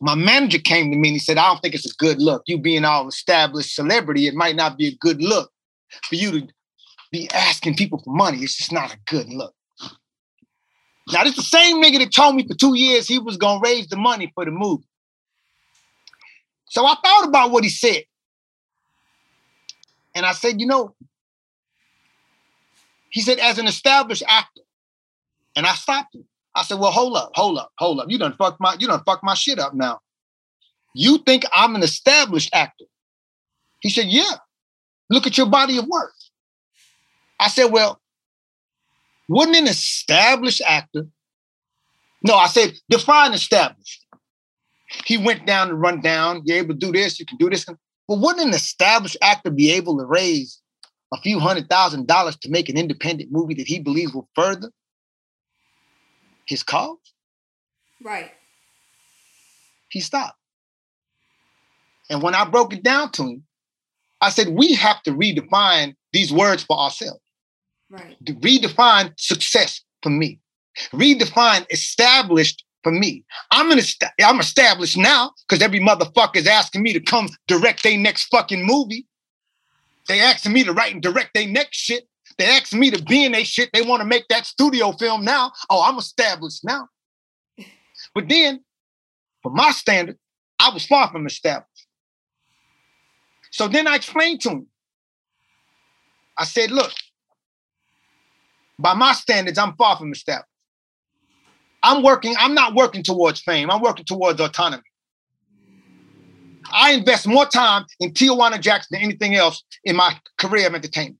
my 0.00 0.14
manager 0.14 0.58
came 0.58 0.90
to 0.90 0.96
me 0.96 1.08
and 1.08 1.14
he 1.14 1.18
said, 1.18 1.38
I 1.38 1.48
don't 1.48 1.60
think 1.60 1.74
it's 1.74 1.90
a 1.90 1.96
good 1.96 2.20
look. 2.20 2.42
You 2.46 2.58
being 2.58 2.84
all 2.84 3.08
established 3.08 3.74
celebrity, 3.74 4.26
it 4.26 4.34
might 4.34 4.56
not 4.56 4.76
be 4.76 4.88
a 4.88 4.96
good 4.96 5.22
look 5.22 5.50
for 6.08 6.16
you 6.16 6.40
to 6.40 6.48
be 7.10 7.30
asking 7.32 7.76
people 7.76 8.02
for 8.04 8.12
money. 8.12 8.38
It's 8.38 8.56
just 8.56 8.72
not 8.72 8.92
a 8.92 8.98
good 9.06 9.28
look. 9.28 9.54
Now, 11.10 11.24
this 11.24 11.36
is 11.36 11.36
the 11.36 11.42
same 11.42 11.82
nigga 11.82 11.98
that 11.98 12.12
told 12.12 12.36
me 12.36 12.46
for 12.46 12.54
two 12.54 12.76
years 12.76 13.08
he 13.08 13.18
was 13.18 13.36
gonna 13.36 13.60
raise 13.62 13.88
the 13.88 13.96
money 13.96 14.30
for 14.34 14.44
the 14.44 14.50
movie. 14.50 14.84
So 16.68 16.86
I 16.86 16.94
thought 17.02 17.28
about 17.28 17.50
what 17.50 17.64
he 17.64 17.70
said. 17.70 18.04
And 20.14 20.24
I 20.24 20.32
said, 20.32 20.60
you 20.60 20.66
know, 20.66 20.94
he 23.10 23.20
said, 23.20 23.38
as 23.38 23.58
an 23.58 23.66
established 23.66 24.22
actor. 24.26 24.62
And 25.56 25.66
I 25.66 25.74
stopped 25.74 26.14
him. 26.14 26.24
I 26.54 26.62
said, 26.62 26.78
well, 26.78 26.90
hold 26.90 27.16
up, 27.16 27.30
hold 27.34 27.58
up, 27.58 27.72
hold 27.78 28.00
up. 28.00 28.06
You 28.10 28.18
done 28.18 28.34
fuck 28.38 28.58
my, 28.60 28.76
you 28.78 28.86
done 28.86 29.02
fuck 29.04 29.22
my 29.22 29.34
shit 29.34 29.58
up 29.58 29.74
now. 29.74 30.00
You 30.94 31.18
think 31.18 31.44
I'm 31.54 31.74
an 31.74 31.82
established 31.82 32.50
actor? 32.54 32.84
He 33.80 33.90
said, 33.90 34.06
yeah. 34.06 34.36
Look 35.10 35.26
at 35.26 35.36
your 35.36 35.46
body 35.46 35.78
of 35.78 35.86
work. 35.86 36.12
I 37.40 37.48
said, 37.48 37.66
well, 37.66 38.00
wouldn't 39.32 39.56
an 39.56 39.66
established 39.66 40.62
actor? 40.66 41.06
No, 42.22 42.34
I 42.34 42.46
said, 42.46 42.74
define 42.88 43.32
established. 43.32 44.06
He 45.04 45.16
went 45.16 45.46
down 45.46 45.70
and 45.70 45.80
run 45.80 46.00
down. 46.00 46.42
You're 46.44 46.58
able 46.58 46.74
to 46.74 46.80
do 46.80 46.92
this, 46.92 47.18
you 47.18 47.26
can 47.26 47.38
do 47.38 47.50
this. 47.50 47.64
But 47.64 48.18
wouldn't 48.18 48.46
an 48.46 48.54
established 48.54 49.16
actor 49.22 49.50
be 49.50 49.70
able 49.72 49.98
to 49.98 50.04
raise 50.04 50.60
a 51.12 51.16
few 51.18 51.40
hundred 51.40 51.68
thousand 51.68 52.06
dollars 52.06 52.36
to 52.38 52.50
make 52.50 52.68
an 52.68 52.78
independent 52.78 53.30
movie 53.32 53.54
that 53.54 53.66
he 53.66 53.78
believes 53.78 54.12
will 54.12 54.28
further 54.34 54.70
his 56.46 56.62
cause? 56.62 56.98
Right. 58.02 58.30
He 59.88 60.00
stopped. 60.00 60.36
And 62.10 62.22
when 62.22 62.34
I 62.34 62.44
broke 62.44 62.72
it 62.74 62.82
down 62.82 63.12
to 63.12 63.22
him, 63.22 63.44
I 64.20 64.30
said, 64.30 64.48
we 64.48 64.74
have 64.74 65.02
to 65.02 65.12
redefine 65.12 65.94
these 66.12 66.32
words 66.32 66.62
for 66.62 66.78
ourselves. 66.78 67.20
Right. 67.92 68.16
Redefine 68.24 69.12
success 69.18 69.82
for 70.02 70.08
me. 70.08 70.40
Redefine 70.94 71.66
established 71.70 72.64
for 72.82 72.90
me. 72.90 73.22
I'm 73.50 73.70
an 73.70 73.78
est- 73.78 74.02
I'm 74.24 74.40
established 74.40 74.96
now 74.96 75.32
because 75.46 75.62
every 75.62 75.78
motherfucker 75.78 76.36
is 76.36 76.46
asking 76.46 76.82
me 76.82 76.94
to 76.94 77.00
come 77.00 77.28
direct 77.48 77.82
their 77.82 77.98
next 77.98 78.28
fucking 78.28 78.64
movie. 78.64 79.06
They 80.08 80.20
asking 80.20 80.54
me 80.54 80.64
to 80.64 80.72
write 80.72 80.94
and 80.94 81.02
direct 81.02 81.34
their 81.34 81.46
next 81.46 81.76
shit. 81.76 82.08
They 82.38 82.46
asking 82.46 82.80
me 82.80 82.90
to 82.92 83.02
be 83.02 83.26
in 83.26 83.32
their 83.32 83.44
shit. 83.44 83.68
They 83.74 83.82
want 83.82 84.00
to 84.00 84.08
make 84.08 84.26
that 84.28 84.46
studio 84.46 84.92
film 84.92 85.22
now. 85.22 85.52
Oh, 85.68 85.82
I'm 85.82 85.98
established 85.98 86.64
now. 86.64 86.88
But 88.14 88.28
then, 88.28 88.64
for 89.42 89.52
my 89.52 89.70
standard, 89.70 90.18
I 90.58 90.70
was 90.72 90.84
far 90.86 91.10
from 91.10 91.26
established. 91.26 91.86
So 93.50 93.68
then 93.68 93.86
I 93.86 93.96
explained 93.96 94.40
to 94.42 94.50
him. 94.50 94.66
I 96.38 96.44
said, 96.44 96.70
look, 96.70 96.90
by 98.82 98.94
my 98.94 99.12
standards, 99.12 99.58
I'm 99.58 99.74
far 99.76 99.96
from 99.96 100.12
established. 100.12 100.48
I'm 101.82 102.02
working, 102.02 102.34
I'm 102.38 102.54
not 102.54 102.74
working 102.74 103.02
towards 103.02 103.40
fame. 103.40 103.70
I'm 103.70 103.80
working 103.80 104.04
towards 104.04 104.40
autonomy. 104.40 104.82
I 106.72 106.92
invest 106.92 107.26
more 107.26 107.46
time 107.46 107.84
in 108.00 108.12
Tijuana 108.12 108.60
Jackson 108.60 108.96
than 108.96 109.02
anything 109.02 109.34
else 109.34 109.62
in 109.84 109.96
my 109.96 110.16
career 110.38 110.68
of 110.68 110.74
entertainment. 110.74 111.18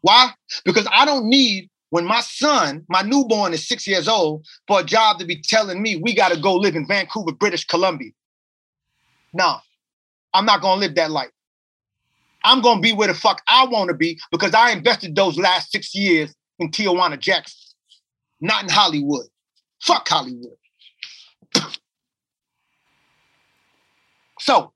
Why? 0.00 0.30
Because 0.64 0.86
I 0.92 1.04
don't 1.04 1.28
need 1.28 1.68
when 1.90 2.04
my 2.04 2.20
son, 2.20 2.84
my 2.88 3.02
newborn 3.02 3.52
is 3.52 3.66
six 3.66 3.86
years 3.86 4.08
old, 4.08 4.46
for 4.66 4.80
a 4.80 4.84
job 4.84 5.18
to 5.18 5.24
be 5.24 5.40
telling 5.40 5.82
me 5.82 5.96
we 5.96 6.14
got 6.14 6.32
to 6.32 6.40
go 6.40 6.54
live 6.54 6.76
in 6.76 6.86
Vancouver, 6.86 7.32
British 7.32 7.64
Columbia. 7.64 8.10
No, 9.32 9.56
I'm 10.34 10.44
not 10.44 10.60
going 10.60 10.80
to 10.80 10.86
live 10.86 10.94
that 10.96 11.10
life. 11.10 11.30
I'm 12.44 12.60
going 12.60 12.78
to 12.78 12.82
be 12.82 12.92
where 12.92 13.08
the 13.08 13.14
fuck 13.14 13.42
I 13.48 13.66
want 13.66 13.88
to 13.88 13.94
be 13.94 14.20
because 14.30 14.54
I 14.54 14.70
invested 14.70 15.16
those 15.16 15.36
last 15.36 15.72
six 15.72 15.94
years 15.94 16.34
in 16.58 16.70
Tijuana 16.70 17.18
Jacks, 17.18 17.74
not 18.40 18.62
in 18.62 18.68
Hollywood. 18.68 19.26
Fuck 19.82 20.08
Hollywood. 20.08 20.56
so 24.38 24.72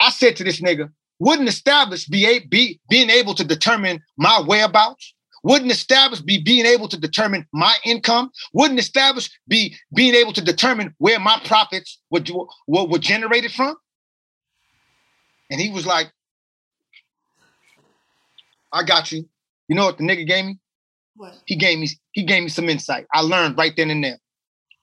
I 0.00 0.10
said 0.10 0.36
to 0.36 0.44
this 0.44 0.60
nigga, 0.60 0.90
wouldn't 1.18 1.48
establish 1.48 2.06
be, 2.06 2.26
a, 2.26 2.40
be 2.40 2.80
being 2.88 3.10
able 3.10 3.34
to 3.34 3.44
determine 3.44 4.02
my 4.16 4.42
whereabouts? 4.46 5.14
Wouldn't 5.42 5.70
establish 5.70 6.20
be 6.20 6.42
being 6.42 6.66
able 6.66 6.88
to 6.88 6.98
determine 6.98 7.46
my 7.52 7.76
income? 7.84 8.30
Wouldn't 8.52 8.80
establish 8.80 9.30
be 9.46 9.76
being 9.94 10.14
able 10.14 10.32
to 10.32 10.42
determine 10.42 10.94
where 10.98 11.20
my 11.20 11.40
profits 11.44 12.00
were, 12.10 12.22
were, 12.66 12.84
were 12.84 12.98
generated 12.98 13.52
from? 13.52 13.76
And 15.50 15.60
he 15.60 15.70
was 15.70 15.86
like, 15.86 16.10
I 18.72 18.82
got 18.82 19.12
you. 19.12 19.28
You 19.68 19.76
know 19.76 19.86
what 19.86 19.98
the 19.98 20.04
nigga 20.04 20.26
gave 20.26 20.44
me? 20.44 20.58
What? 21.16 21.34
He 21.46 21.56
gave 21.56 21.78
me 21.78 21.88
he 22.12 22.24
gave 22.24 22.42
me 22.42 22.48
some 22.48 22.68
insight. 22.68 23.06
I 23.12 23.20
learned 23.20 23.56
right 23.56 23.72
then 23.76 23.90
and 23.90 24.04
there. 24.04 24.18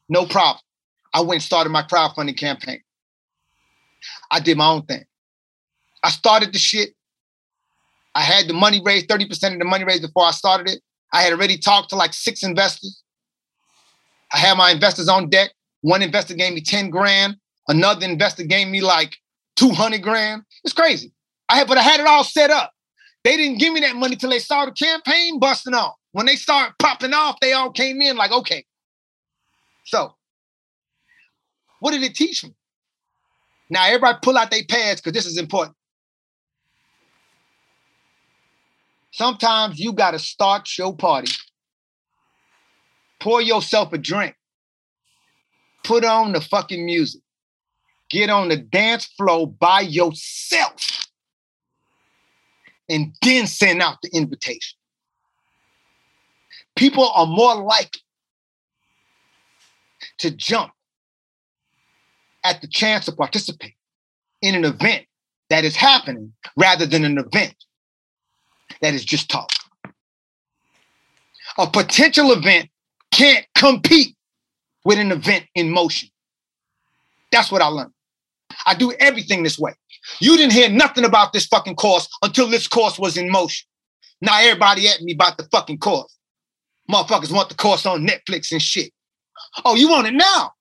No 0.09 0.25
problem. 0.25 0.59
I 1.13 1.21
went 1.21 1.34
and 1.34 1.43
started 1.43 1.69
my 1.69 1.84
crowdfunding 1.84 2.38
campaign. 2.38 2.81
I 4.31 4.39
did 4.39 4.57
my 4.57 4.68
own 4.68 4.85
thing. 4.85 5.05
I 6.03 6.10
started 6.10 6.51
the 6.51 6.60
shit. 6.60 6.89
I 8.15 8.22
had 8.22 8.47
the 8.47 8.53
money 8.53 8.81
raised, 8.84 9.07
30% 9.07 9.53
of 9.53 9.60
the 9.60 9.65
money 9.65 9.85
raised 9.85 10.01
before 10.01 10.26
I 10.26 10.31
started 10.31 10.68
it. 10.69 10.81
I 11.14 11.22
had 11.22 11.34
already 11.34 11.57
talked 11.57 11.89
to 11.91 11.95
like 11.95 12.14
six 12.14 12.43
investors. 12.43 13.01
I 14.34 14.38
had 14.38 14.57
my 14.57 14.72
investors 14.72 15.07
on 15.07 15.30
deck. 15.30 15.51
One 15.81 16.01
investor 16.01 16.34
gave 16.34 16.53
me 16.53 16.61
10 16.61 16.89
grand. 16.89 17.38
Another 17.68 18.05
investor 18.05 18.43
gave 18.43 18.68
me 18.68 18.81
like 18.81 19.15
200 19.55 20.01
grand. 20.01 20.43
It's 20.64 20.73
crazy. 20.73 21.14
I 21.49 21.57
had, 21.57 21.68
but 21.68 21.77
I 21.77 21.81
had 21.81 21.99
it 21.99 22.07
all 22.07 22.23
set 22.23 22.49
up. 22.49 22.72
They 23.23 23.38
didn't 23.38 23.60
give 23.60 23.73
me 23.73 23.80
that 23.81 23.95
money 23.95 24.15
till 24.15 24.31
they 24.31 24.39
saw 24.39 24.65
the 24.65 24.72
campaign 24.72 25.39
busting 25.39 25.73
off. 25.73 25.95
When 26.14 26.27
they 26.27 26.35
start 26.35 26.73
popping 26.80 27.14
off, 27.14 27.40
they 27.41 27.53
all 27.53 27.72
came 27.72 28.02
in 28.02 28.15
like, 28.15 28.31
okay. 28.31 28.65
So, 29.84 30.15
what 31.80 31.91
did 31.91 32.03
it 32.03 32.15
teach 32.15 32.44
me? 32.44 32.53
Now, 33.69 33.88
everybody 33.88 34.19
pull 34.22 34.38
out 34.38 34.52
their 34.52 34.64
pads 34.69 35.02
because 35.02 35.14
this 35.14 35.26
is 35.26 35.38
important. 35.38 35.76
Sometimes 39.11 39.80
you 39.80 39.91
got 39.91 40.11
to 40.11 40.19
start 40.19 40.69
your 40.77 40.95
party. 40.95 41.31
Pour 43.19 43.41
yourself 43.41 43.91
a 43.94 43.98
drink. 43.98 44.35
Put 45.84 46.06
on 46.06 46.31
the 46.34 46.41
fucking 46.41 46.85
music. 46.85 47.22
Get 48.10 48.30
on 48.30 48.49
the 48.49 48.57
dance 48.57 49.06
floor 49.06 49.48
by 49.48 49.81
yourself. 49.81 51.07
And 52.88 53.15
then 53.22 53.48
send 53.48 53.81
out 53.81 53.98
the 54.03 54.10
invitation. 54.14 54.77
People 56.76 57.10
are 57.10 57.26
more 57.26 57.56
likely 57.56 58.02
to 60.20 60.32
jump 60.32 60.72
at 62.44 62.62
the 62.62 62.68
chance 62.68 63.06
to 63.06 63.12
participate 63.12 63.76
in 64.41 64.56
an 64.56 64.66
event 64.66 65.06
that 65.50 65.64
is 65.64 65.76
happening 65.76 66.34
rather 66.58 66.86
than 66.86 67.06
an 67.06 67.18
event 67.18 67.56
that 68.82 68.94
is 68.94 69.06
just 69.06 69.30
talk. 69.30 69.50
A 71.58 71.68
potential 71.68 72.32
event 72.32 72.70
can't 73.12 73.45
compete 73.56 74.16
with 74.84 74.98
an 74.98 75.12
event 75.12 75.45
in 75.56 75.70
motion. 75.70 76.10
That's 77.32 77.52
what 77.52 77.62
I 77.62 77.68
learned. 77.68 77.94
I 78.66 78.76
do 78.76 78.91
everything 79.00 79.44
this 79.44 79.58
way. 79.58 79.74
You 80.20 80.36
didn't 80.38 80.54
hear 80.54 80.70
nothing 80.70 81.06
about 81.06 81.34
this 81.34 81.45
fucking 81.45 81.76
course 81.76 82.08
until 82.22 82.48
this 82.48 82.68
course 82.68 83.00
was 83.00 83.18
in 83.18 83.30
motion. 83.30 83.68
Now 84.22 84.40
everybody 84.40 84.88
at 84.88 85.02
me 85.02 85.14
about 85.14 85.38
the 85.38 85.44
fucking 85.52 85.80
course. 85.80 86.16
Motherfuckers 86.89 87.31
want 87.31 87.49
the 87.49 87.55
course 87.55 87.85
on 87.85 88.05
Netflix 88.05 88.51
and 88.51 88.61
shit. 88.61 88.91
Oh, 89.65 89.76
you 89.76 89.89
want 89.89 90.07
it 90.07 90.14
now? 90.14 90.51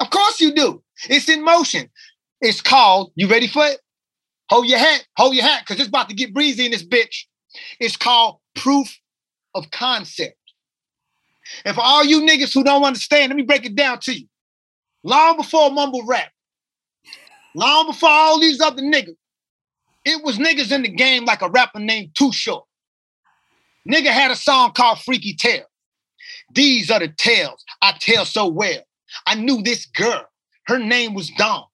Of 0.00 0.10
course 0.10 0.40
you 0.40 0.54
do. 0.54 0.82
It's 1.08 1.28
in 1.28 1.44
motion. 1.44 1.88
It's 2.40 2.60
called, 2.60 3.12
you 3.14 3.28
ready 3.28 3.46
for 3.46 3.64
it? 3.64 3.80
Hold 4.50 4.66
your 4.66 4.78
hat, 4.78 5.06
hold 5.16 5.34
your 5.34 5.44
hat, 5.44 5.62
because 5.62 5.78
it's 5.80 5.88
about 5.88 6.08
to 6.08 6.14
get 6.14 6.32
breezy 6.32 6.64
in 6.64 6.70
this 6.70 6.86
bitch. 6.86 7.24
It's 7.80 7.96
called 7.96 8.38
proof 8.54 8.98
of 9.54 9.70
concept. 9.70 10.36
And 11.64 11.74
for 11.74 11.82
all 11.82 12.04
you 12.04 12.20
niggas 12.22 12.54
who 12.54 12.62
don't 12.62 12.84
understand, 12.84 13.30
let 13.30 13.36
me 13.36 13.42
break 13.42 13.64
it 13.64 13.74
down 13.74 14.00
to 14.00 14.12
you. 14.12 14.26
Long 15.02 15.36
before 15.36 15.70
mumble 15.70 16.04
rap, 16.06 16.30
long 17.54 17.86
before 17.86 18.10
all 18.10 18.38
these 18.38 18.60
other 18.60 18.82
niggas, 18.82 19.16
it 20.04 20.24
was 20.24 20.38
niggas 20.38 20.72
in 20.72 20.82
the 20.82 20.88
game 20.88 21.24
like 21.24 21.42
a 21.42 21.48
rapper 21.48 21.78
named 21.78 22.14
Too 22.14 22.32
Short. 22.32 22.64
Nigga 23.86 24.08
had 24.08 24.30
a 24.30 24.36
song 24.36 24.72
called 24.72 25.00
Freaky 25.00 25.34
Tale. 25.34 25.64
These 26.54 26.90
are 26.90 27.00
the 27.00 27.08
tales 27.08 27.64
I 27.82 27.92
tell 27.98 28.24
so 28.24 28.46
well. 28.46 28.80
I 29.26 29.34
knew 29.34 29.62
this 29.62 29.86
girl. 29.86 30.26
Her 30.66 30.78
name 30.78 31.14
was 31.14 31.30
Dawn. 31.30 31.64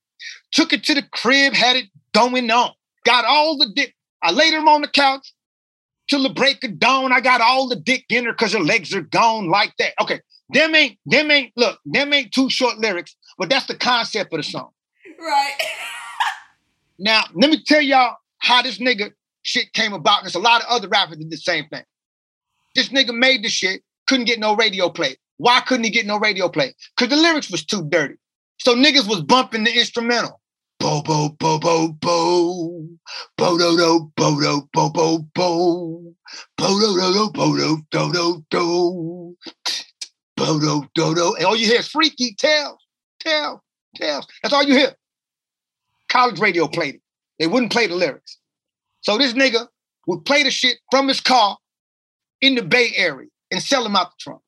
Took 0.52 0.72
it 0.72 0.84
to 0.84 0.94
the 0.94 1.02
crib, 1.02 1.52
had 1.52 1.76
it 1.76 1.86
going 2.12 2.50
on. 2.50 2.70
Got 3.04 3.24
all 3.24 3.58
the 3.58 3.68
dick. 3.74 3.94
I 4.22 4.30
laid 4.30 4.54
her 4.54 4.60
on 4.60 4.80
the 4.80 4.88
couch 4.88 5.32
till 6.08 6.22
the 6.22 6.30
break 6.30 6.64
of 6.64 6.78
dawn. 6.78 7.12
I 7.12 7.20
got 7.20 7.40
all 7.40 7.68
the 7.68 7.76
dick 7.76 8.04
in 8.08 8.24
her 8.24 8.32
because 8.32 8.52
her 8.52 8.60
legs 8.60 8.94
are 8.94 9.02
gone 9.02 9.48
like 9.48 9.74
that. 9.78 9.94
Okay, 10.00 10.20
them 10.50 10.74
ain't 10.74 10.98
them 11.06 11.30
ain't 11.30 11.52
look 11.56 11.78
them 11.84 12.12
ain't 12.12 12.32
too 12.32 12.50
short 12.50 12.78
lyrics, 12.78 13.16
but 13.38 13.48
that's 13.50 13.66
the 13.66 13.74
concept 13.74 14.32
of 14.32 14.38
the 14.38 14.42
song. 14.42 14.70
Right. 15.18 15.58
now 16.98 17.22
let 17.34 17.50
me 17.50 17.62
tell 17.62 17.80
y'all 17.80 18.16
how 18.38 18.62
this 18.62 18.78
nigga 18.78 19.12
shit 19.42 19.72
came 19.72 19.92
about. 19.92 20.22
There's 20.22 20.34
a 20.34 20.40
lot 20.40 20.62
of 20.62 20.68
other 20.68 20.88
rappers 20.88 21.18
did 21.18 21.30
the 21.30 21.36
same 21.36 21.66
thing. 21.68 21.84
This 22.74 22.88
nigga 22.88 23.16
made 23.16 23.44
the 23.44 23.48
shit, 23.48 23.82
couldn't 24.06 24.26
get 24.26 24.40
no 24.40 24.56
radio 24.56 24.88
play. 24.88 25.16
Why 25.38 25.60
couldn't 25.60 25.84
he 25.84 25.90
get 25.90 26.06
no 26.06 26.18
radio 26.18 26.48
play? 26.48 26.74
Because 26.96 27.14
the 27.14 27.20
lyrics 27.20 27.50
was 27.50 27.64
too 27.64 27.86
dirty. 27.88 28.14
So 28.58 28.74
niggas 28.74 29.08
was 29.08 29.22
bumping 29.22 29.64
the 29.64 29.76
instrumental. 29.76 30.40
Bo 30.80 31.02
bo 31.02 31.30
bo 31.38 31.58
bo 31.58 31.88
bo 31.88 32.88
bo 33.36 33.58
do 33.58 33.76
do 33.76 34.12
bo 34.16 34.40
do 34.40 34.68
bo 34.72 34.90
bo 34.90 35.18
bo 35.34 36.14
bo 36.56 36.76
do 36.76 36.96
do 36.96 37.12
do 37.12 37.30
bo 37.30 37.56
do 37.56 37.82
do 37.90 38.12
do 38.12 38.44
do 38.50 39.36
bo 40.36 40.60
do 40.60 40.88
do 40.94 41.14
do 41.14 41.34
and 41.36 41.46
all 41.46 41.56
you 41.56 41.66
hear 41.66 41.78
is 41.78 41.88
freaky 41.88 42.34
tales, 42.34 42.78
tales, 43.20 43.60
tales. 43.96 44.26
That's 44.42 44.52
all 44.52 44.64
you 44.64 44.74
hear. 44.74 44.94
College 46.08 46.38
radio 46.40 46.68
played 46.68 46.96
it. 46.96 47.02
They 47.38 47.46
wouldn't 47.46 47.72
play 47.72 47.86
the 47.86 47.94
lyrics. 47.94 48.38
So 49.00 49.16
this 49.16 49.32
nigga 49.32 49.66
would 50.06 50.24
play 50.24 50.42
the 50.42 50.50
shit 50.50 50.78
from 50.90 51.08
his 51.08 51.20
car 51.20 51.56
in 52.44 52.54
the 52.54 52.62
Bay 52.62 52.92
Area 52.94 53.28
and 53.50 53.62
sell 53.62 53.82
them 53.82 53.96
out 53.96 54.10
the 54.10 54.16
trunk. 54.18 54.42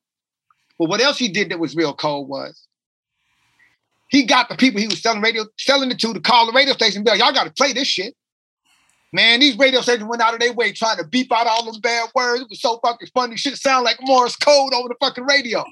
But 0.77 0.89
what 0.89 1.01
else 1.01 1.17
he 1.17 1.29
did 1.29 1.49
that 1.49 1.59
was 1.59 1.75
real 1.75 1.95
cold 1.95 2.29
was 2.29 2.67
he 4.09 4.23
got 4.23 4.49
the 4.49 4.55
people 4.55 4.79
he 4.79 4.87
was 4.87 5.01
selling 5.01 5.21
radio, 5.21 5.45
selling 5.57 5.89
it 5.89 5.99
to 5.99 6.13
to 6.13 6.19
call 6.19 6.45
the 6.45 6.53
radio 6.53 6.73
station, 6.73 7.03
be 7.03 7.09
like, 7.09 7.19
y'all 7.19 7.33
got 7.33 7.45
to 7.45 7.51
play 7.51 7.73
this 7.73 7.87
shit. 7.87 8.15
Man, 9.11 9.39
these 9.39 9.57
radio 9.57 9.81
stations 9.81 10.07
went 10.07 10.21
out 10.21 10.35
of 10.35 10.39
their 10.39 10.53
way 10.53 10.71
trying 10.71 10.97
to 10.97 11.07
beep 11.07 11.31
out 11.31 11.47
all 11.47 11.65
those 11.65 11.79
bad 11.79 12.09
words. 12.13 12.41
It 12.41 12.49
was 12.49 12.61
so 12.61 12.79
fucking 12.85 13.07
funny. 13.13 13.35
Shit 13.35 13.55
sound 13.55 13.83
like 13.83 13.97
Morse 14.01 14.35
code 14.35 14.73
over 14.73 14.89
the 14.89 14.95
fucking 14.99 15.25
radio. 15.25 15.65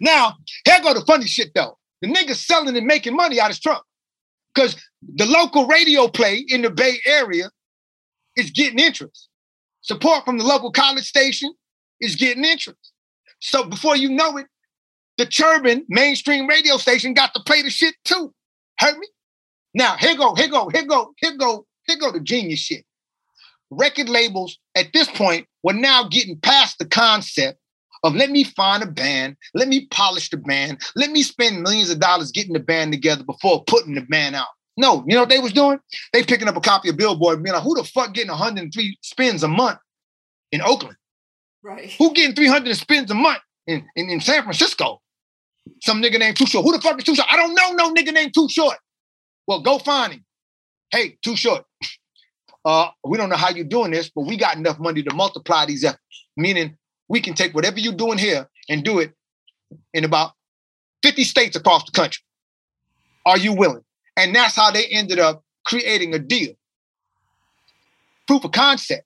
now, 0.00 0.34
here 0.64 0.80
go 0.82 0.94
the 0.94 1.02
funny 1.02 1.26
shit 1.26 1.52
though. 1.54 1.78
The 2.02 2.08
niggas 2.08 2.36
selling 2.36 2.76
and 2.76 2.86
making 2.86 3.14
money 3.14 3.40
out 3.40 3.50
of 3.50 3.60
trunk. 3.60 3.84
Because 4.54 4.76
the 5.02 5.26
local 5.26 5.66
radio 5.66 6.08
play 6.08 6.44
in 6.48 6.62
the 6.62 6.70
Bay 6.70 6.96
Area 7.04 7.50
is 8.36 8.50
getting 8.50 8.78
interest. 8.78 9.28
Support 9.86 10.24
from 10.24 10.38
the 10.38 10.44
local 10.44 10.72
college 10.72 11.06
station 11.06 11.54
is 12.00 12.16
getting 12.16 12.44
interest. 12.44 12.92
So 13.40 13.64
before 13.64 13.94
you 13.94 14.08
know 14.08 14.36
it, 14.36 14.46
the 15.16 15.26
Churban 15.26 15.82
mainstream 15.88 16.48
radio 16.48 16.76
station 16.76 17.14
got 17.14 17.32
to 17.34 17.42
play 17.44 17.62
the 17.62 17.70
shit 17.70 17.94
too. 18.04 18.34
Heard 18.80 18.98
me? 18.98 19.06
Now, 19.74 19.96
here 19.96 20.16
go, 20.16 20.34
here 20.34 20.48
go, 20.48 20.68
here 20.70 20.84
go, 20.84 21.14
here 21.18 21.36
go, 21.36 21.66
here 21.86 21.98
go 21.98 22.10
the 22.10 22.18
genius 22.18 22.58
shit. 22.58 22.84
Record 23.70 24.08
labels 24.08 24.58
at 24.74 24.92
this 24.92 25.08
point 25.08 25.46
were 25.62 25.72
now 25.72 26.08
getting 26.08 26.36
past 26.40 26.78
the 26.80 26.86
concept 26.86 27.60
of 28.02 28.16
let 28.16 28.30
me 28.30 28.42
find 28.42 28.82
a 28.82 28.86
band, 28.86 29.36
let 29.54 29.68
me 29.68 29.86
polish 29.92 30.30
the 30.30 30.36
band, 30.36 30.80
let 30.96 31.12
me 31.12 31.22
spend 31.22 31.62
millions 31.62 31.90
of 31.90 32.00
dollars 32.00 32.32
getting 32.32 32.54
the 32.54 32.60
band 32.60 32.90
together 32.90 33.22
before 33.22 33.62
putting 33.64 33.94
the 33.94 34.00
band 34.02 34.34
out. 34.34 34.48
No, 34.76 35.04
you 35.06 35.14
know 35.14 35.20
what 35.20 35.30
they 35.30 35.38
was 35.38 35.52
doing? 35.52 35.78
They 36.12 36.22
picking 36.22 36.48
up 36.48 36.56
a 36.56 36.60
copy 36.60 36.90
of 36.90 36.96
Billboard 36.96 37.42
being 37.42 37.54
like, 37.54 37.62
who 37.62 37.74
the 37.74 37.84
fuck 37.84 38.12
getting 38.12 38.30
103 38.30 38.98
spins 39.00 39.42
a 39.42 39.48
month 39.48 39.78
in 40.52 40.60
Oakland? 40.60 40.96
Right. 41.62 41.92
Who 41.98 42.12
getting 42.12 42.34
300 42.34 42.76
spins 42.76 43.10
a 43.10 43.14
month 43.14 43.40
in, 43.66 43.84
in, 43.96 44.10
in 44.10 44.20
San 44.20 44.42
Francisco? 44.42 45.00
Some 45.80 46.02
nigga 46.02 46.18
named 46.18 46.36
Too 46.36 46.46
Short. 46.46 46.64
Who 46.64 46.72
the 46.72 46.80
fuck 46.80 46.98
is 46.98 47.04
Too 47.04 47.14
Short? 47.14 47.28
I 47.30 47.36
don't 47.36 47.54
know 47.54 47.72
no 47.72 47.94
nigga 47.94 48.12
named 48.12 48.34
Too 48.34 48.48
Short. 48.48 48.76
Well, 49.46 49.62
go 49.62 49.78
find 49.78 50.12
him. 50.12 50.24
Hey, 50.90 51.16
Too 51.22 51.36
Short. 51.36 51.64
Uh, 52.64 52.88
we 53.04 53.16
don't 53.16 53.28
know 53.28 53.36
how 53.36 53.50
you're 53.50 53.64
doing 53.64 53.92
this, 53.92 54.10
but 54.14 54.22
we 54.22 54.36
got 54.36 54.56
enough 54.56 54.78
money 54.78 55.02
to 55.02 55.14
multiply 55.14 55.64
these 55.64 55.84
efforts. 55.84 56.02
Meaning 56.36 56.76
we 57.08 57.20
can 57.20 57.34
take 57.34 57.54
whatever 57.54 57.78
you're 57.78 57.94
doing 57.94 58.18
here 58.18 58.48
and 58.68 58.84
do 58.84 58.98
it 58.98 59.12
in 59.94 60.04
about 60.04 60.32
50 61.02 61.24
states 61.24 61.56
across 61.56 61.84
the 61.84 61.92
country. 61.92 62.22
Are 63.24 63.38
you 63.38 63.52
willing? 63.52 63.82
And 64.16 64.34
that's 64.34 64.56
how 64.56 64.70
they 64.70 64.86
ended 64.86 65.18
up 65.18 65.44
creating 65.64 66.14
a 66.14 66.18
deal. 66.18 66.54
Proof 68.26 68.44
of 68.44 68.52
concept. 68.52 69.04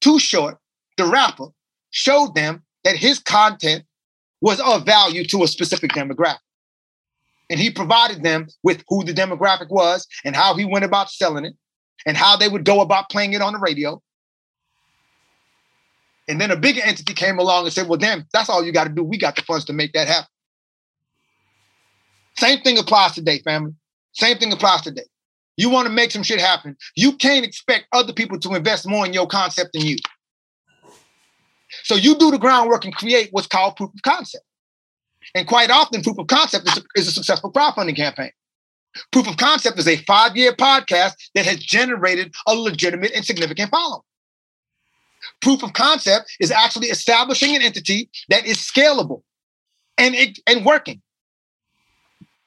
Too 0.00 0.18
Short, 0.18 0.58
the 0.96 1.06
rapper, 1.06 1.46
showed 1.90 2.34
them 2.34 2.62
that 2.84 2.96
his 2.96 3.18
content 3.18 3.84
was 4.40 4.60
of 4.60 4.86
value 4.86 5.24
to 5.24 5.42
a 5.42 5.48
specific 5.48 5.92
demographic. 5.92 6.38
And 7.50 7.58
he 7.58 7.70
provided 7.70 8.22
them 8.22 8.48
with 8.62 8.84
who 8.88 9.04
the 9.04 9.12
demographic 9.12 9.70
was 9.70 10.06
and 10.24 10.36
how 10.36 10.54
he 10.54 10.64
went 10.64 10.84
about 10.84 11.10
selling 11.10 11.44
it 11.44 11.54
and 12.06 12.16
how 12.16 12.36
they 12.36 12.48
would 12.48 12.64
go 12.64 12.80
about 12.80 13.08
playing 13.10 13.32
it 13.32 13.40
on 13.40 13.54
the 13.54 13.58
radio. 13.58 14.00
And 16.28 16.40
then 16.40 16.50
a 16.50 16.56
bigger 16.56 16.82
entity 16.84 17.14
came 17.14 17.38
along 17.38 17.64
and 17.64 17.72
said, 17.72 17.88
well, 17.88 17.98
damn, 17.98 18.26
that's 18.32 18.50
all 18.50 18.62
you 18.62 18.70
got 18.70 18.84
to 18.84 18.90
do. 18.90 19.02
We 19.02 19.16
got 19.16 19.34
the 19.34 19.42
funds 19.42 19.64
to 19.64 19.72
make 19.72 19.94
that 19.94 20.08
happen. 20.08 20.28
Same 22.36 22.60
thing 22.60 22.78
applies 22.78 23.12
today, 23.12 23.38
family. 23.40 23.72
Same 24.18 24.36
thing 24.36 24.52
applies 24.52 24.82
today. 24.82 25.04
You 25.56 25.70
want 25.70 25.86
to 25.86 25.92
make 25.92 26.10
some 26.10 26.24
shit 26.24 26.40
happen. 26.40 26.76
You 26.96 27.12
can't 27.12 27.44
expect 27.44 27.86
other 27.92 28.12
people 28.12 28.38
to 28.40 28.54
invest 28.54 28.86
more 28.86 29.06
in 29.06 29.12
your 29.12 29.28
concept 29.28 29.70
than 29.72 29.86
you. 29.86 29.96
So 31.84 31.94
you 31.94 32.16
do 32.16 32.30
the 32.30 32.38
groundwork 32.38 32.84
and 32.84 32.94
create 32.94 33.28
what's 33.30 33.46
called 33.46 33.76
proof 33.76 33.90
of 33.94 34.02
concept. 34.02 34.44
And 35.34 35.46
quite 35.46 35.70
often, 35.70 36.02
proof 36.02 36.18
of 36.18 36.26
concept 36.26 36.66
is 36.68 36.78
a, 36.78 36.82
is 36.96 37.08
a 37.08 37.12
successful 37.12 37.52
crowdfunding 37.52 37.96
campaign. 37.96 38.30
Proof 39.12 39.28
of 39.28 39.36
concept 39.36 39.78
is 39.78 39.86
a 39.86 39.96
five 39.98 40.36
year 40.36 40.52
podcast 40.52 41.12
that 41.34 41.44
has 41.44 41.58
generated 41.58 42.34
a 42.46 42.54
legitimate 42.54 43.12
and 43.12 43.24
significant 43.24 43.70
following. 43.70 44.02
Proof 45.42 45.62
of 45.62 45.74
concept 45.74 46.34
is 46.40 46.50
actually 46.50 46.88
establishing 46.88 47.54
an 47.54 47.62
entity 47.62 48.10
that 48.30 48.46
is 48.46 48.56
scalable 48.56 49.22
and, 49.96 50.16
and 50.46 50.64
working. 50.64 51.02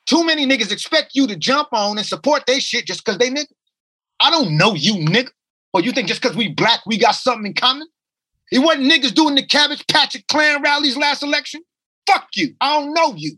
Too 0.05 0.25
many 0.25 0.45
niggas 0.45 0.71
expect 0.71 1.11
you 1.13 1.27
to 1.27 1.35
jump 1.35 1.69
on 1.71 1.97
and 1.97 2.05
support 2.05 2.45
their 2.45 2.59
shit 2.59 2.85
just 2.85 3.05
because 3.05 3.17
they 3.17 3.29
niggas. 3.29 3.53
I 4.19 4.29
don't 4.29 4.57
know 4.57 4.73
you, 4.73 4.95
nigga. 5.05 5.29
Or 5.73 5.81
you 5.81 5.91
think 5.91 6.07
just 6.07 6.21
because 6.21 6.35
we 6.35 6.49
black, 6.49 6.81
we 6.85 6.97
got 6.97 7.11
something 7.11 7.45
in 7.45 7.53
common? 7.53 7.87
It 8.51 8.59
wasn't 8.59 8.91
niggas 8.91 9.13
doing 9.13 9.35
the 9.35 9.45
Cabbage 9.45 9.87
Patch 9.87 10.15
Klan 10.27 10.61
rallies 10.61 10.97
last 10.97 11.23
election. 11.23 11.61
Fuck 12.05 12.27
you. 12.35 12.53
I 12.59 12.79
don't 12.79 12.93
know 12.93 13.13
you. 13.15 13.37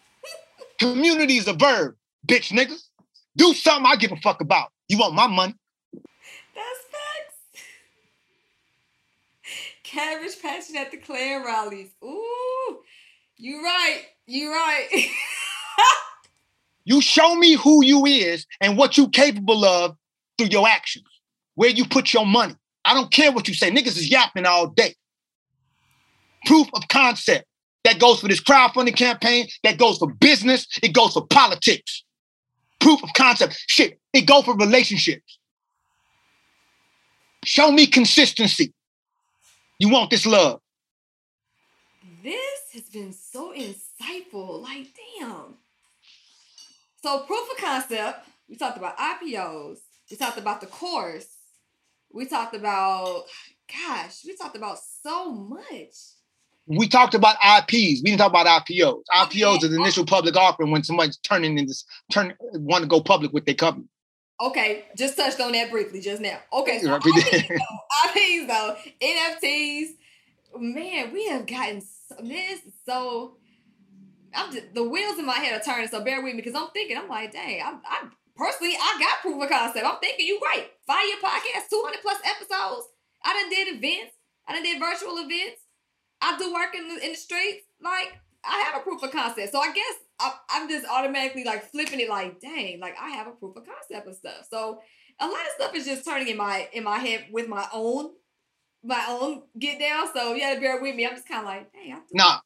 Community 0.78 1.38
is 1.38 1.48
a 1.48 1.54
verb, 1.54 1.96
bitch 2.26 2.52
niggas. 2.52 2.82
Do 3.36 3.52
something 3.52 3.86
I 3.86 3.96
give 3.96 4.12
a 4.12 4.16
fuck 4.16 4.40
about. 4.40 4.68
You 4.88 4.98
want 4.98 5.14
my 5.14 5.26
money? 5.26 5.54
That's 6.54 6.80
facts. 6.90 7.62
Cabbage 9.82 10.40
patching 10.40 10.76
at 10.76 10.92
the 10.92 10.98
Klan 10.98 11.44
rallies. 11.44 11.90
Ooh, 12.04 12.78
you 13.38 13.62
right. 13.62 14.02
You 14.26 14.50
right. 14.50 15.08
you 16.84 17.00
show 17.00 17.34
me 17.36 17.54
who 17.54 17.84
you 17.84 18.06
is 18.06 18.46
and 18.60 18.76
what 18.76 18.96
you 18.96 19.08
capable 19.08 19.64
of 19.64 19.96
through 20.38 20.48
your 20.48 20.66
actions, 20.66 21.06
where 21.54 21.70
you 21.70 21.84
put 21.86 22.12
your 22.12 22.26
money. 22.26 22.54
I 22.84 22.94
don't 22.94 23.10
care 23.10 23.32
what 23.32 23.48
you 23.48 23.54
say. 23.54 23.70
Niggas 23.70 23.98
is 23.98 24.10
yapping 24.10 24.46
all 24.46 24.68
day. 24.68 24.94
Proof 26.46 26.68
of 26.74 26.88
concept. 26.88 27.46
That 27.84 28.00
goes 28.00 28.18
for 28.18 28.26
this 28.26 28.42
crowdfunding 28.42 28.96
campaign. 28.96 29.46
That 29.62 29.78
goes 29.78 29.98
for 29.98 30.12
business. 30.12 30.66
It 30.82 30.92
goes 30.92 31.12
for 31.12 31.24
politics. 31.26 32.04
Proof 32.80 33.02
of 33.02 33.10
concept. 33.14 33.62
Shit, 33.68 34.00
it 34.12 34.22
goes 34.22 34.44
for 34.44 34.56
relationships. 34.56 35.38
Show 37.44 37.70
me 37.70 37.86
consistency. 37.86 38.72
You 39.78 39.88
want 39.88 40.10
this 40.10 40.26
love. 40.26 40.60
This 42.24 42.60
has 42.72 42.82
been 42.90 43.12
so 43.36 43.52
insightful. 43.52 44.62
Like, 44.62 44.86
damn. 45.18 45.54
So, 47.02 47.20
proof 47.20 47.50
of 47.50 47.56
concept, 47.58 48.26
we 48.48 48.56
talked 48.56 48.78
about 48.78 48.96
IPOs, 48.96 49.78
we 50.10 50.16
talked 50.16 50.38
about 50.38 50.60
the 50.60 50.66
course, 50.66 51.28
we 52.12 52.26
talked 52.26 52.54
about 52.54 53.24
gosh, 53.70 54.22
we 54.24 54.36
talked 54.36 54.56
about 54.56 54.78
so 55.02 55.32
much. 55.32 55.94
We 56.68 56.88
talked 56.88 57.14
about 57.14 57.36
IPs. 57.36 58.02
We 58.02 58.02
didn't 58.06 58.18
talk 58.18 58.30
about 58.30 58.46
IPOs. 58.46 59.02
IPOs 59.14 59.58
is 59.58 59.72
an 59.72 59.78
oh. 59.78 59.82
initial 59.82 60.04
public 60.04 60.34
offering 60.34 60.72
when 60.72 60.82
somebody's 60.82 61.16
turning 61.18 61.58
in 61.58 61.66
this 61.66 61.84
turn 62.10 62.34
want 62.54 62.82
to 62.82 62.88
go 62.88 63.00
public 63.00 63.32
with 63.32 63.44
their 63.44 63.54
company. 63.54 63.86
Okay, 64.40 64.84
just 64.96 65.16
touched 65.16 65.40
on 65.40 65.52
that 65.52 65.70
briefly 65.70 66.00
just 66.00 66.20
now. 66.20 66.38
Okay, 66.52 66.80
so 66.80 66.96
IPs, 66.96 67.48
though, 67.48 67.54
IPs 68.08 68.46
though, 68.48 68.76
NFTs. 69.00 69.86
Man, 70.58 71.12
we 71.12 71.28
have 71.28 71.46
gotten 71.46 71.80
so, 71.80 72.16
this 72.22 72.60
so. 72.86 73.36
I'm 74.34 74.52
just 74.52 74.74
the 74.74 74.86
wheels 74.86 75.18
in 75.18 75.26
my 75.26 75.38
head 75.38 75.58
are 75.58 75.64
turning. 75.64 75.88
So 75.88 76.04
bear 76.04 76.22
with 76.22 76.34
me 76.34 76.42
because 76.42 76.54
I'm 76.54 76.68
thinking. 76.68 76.96
I'm 76.96 77.08
like, 77.08 77.32
dang, 77.32 77.62
I'm, 77.64 77.80
I'm 77.88 78.12
personally 78.36 78.74
I 78.78 78.96
got 79.00 79.20
proof 79.22 79.42
of 79.42 79.48
concept. 79.48 79.86
I'm 79.86 79.98
thinking 80.00 80.26
you 80.26 80.40
right. 80.42 80.66
Five 80.86 81.04
year 81.06 81.16
podcast, 81.22 81.70
200 81.70 82.00
plus 82.02 82.20
episodes. 82.24 82.88
I 83.24 83.32
done 83.32 83.50
did 83.50 83.76
events. 83.76 84.14
I 84.46 84.54
done 84.54 84.62
did 84.62 84.78
virtual 84.78 85.18
events. 85.18 85.62
I 86.20 86.38
do 86.38 86.52
work 86.52 86.74
in 86.74 86.88
the, 86.88 87.04
in 87.04 87.12
the 87.12 87.18
streets. 87.18 87.64
Like, 87.82 88.18
I 88.44 88.58
have 88.60 88.80
a 88.80 88.84
proof 88.84 89.02
of 89.02 89.10
concept. 89.10 89.52
So 89.52 89.58
I 89.58 89.72
guess 89.72 89.94
I, 90.20 90.32
I'm 90.50 90.68
just 90.68 90.86
automatically 90.86 91.44
like 91.44 91.70
flipping 91.70 92.00
it 92.00 92.08
like, 92.08 92.40
dang, 92.40 92.80
like 92.80 92.96
I 93.00 93.10
have 93.10 93.26
a 93.26 93.32
proof 93.32 93.56
of 93.56 93.64
concept 93.66 94.06
and 94.06 94.16
stuff. 94.16 94.46
So 94.50 94.80
a 95.20 95.26
lot 95.26 95.34
of 95.34 95.52
stuff 95.56 95.74
is 95.74 95.86
just 95.86 96.04
turning 96.04 96.28
in 96.28 96.36
my 96.36 96.68
in 96.72 96.84
my 96.84 96.98
head 96.98 97.26
with 97.32 97.48
my 97.48 97.66
own 97.72 98.10
my 98.86 99.04
own 99.08 99.42
get 99.58 99.78
down. 99.78 100.06
So 100.14 100.34
you 100.34 100.40
gotta 100.40 100.60
bear 100.60 100.80
with 100.80 100.94
me. 100.94 101.06
I'm 101.06 101.14
just 101.14 101.28
kind 101.28 101.40
of 101.40 101.46
like, 101.46 101.72
dang. 101.72 101.94
I 101.94 102.00
nah, 102.12 102.38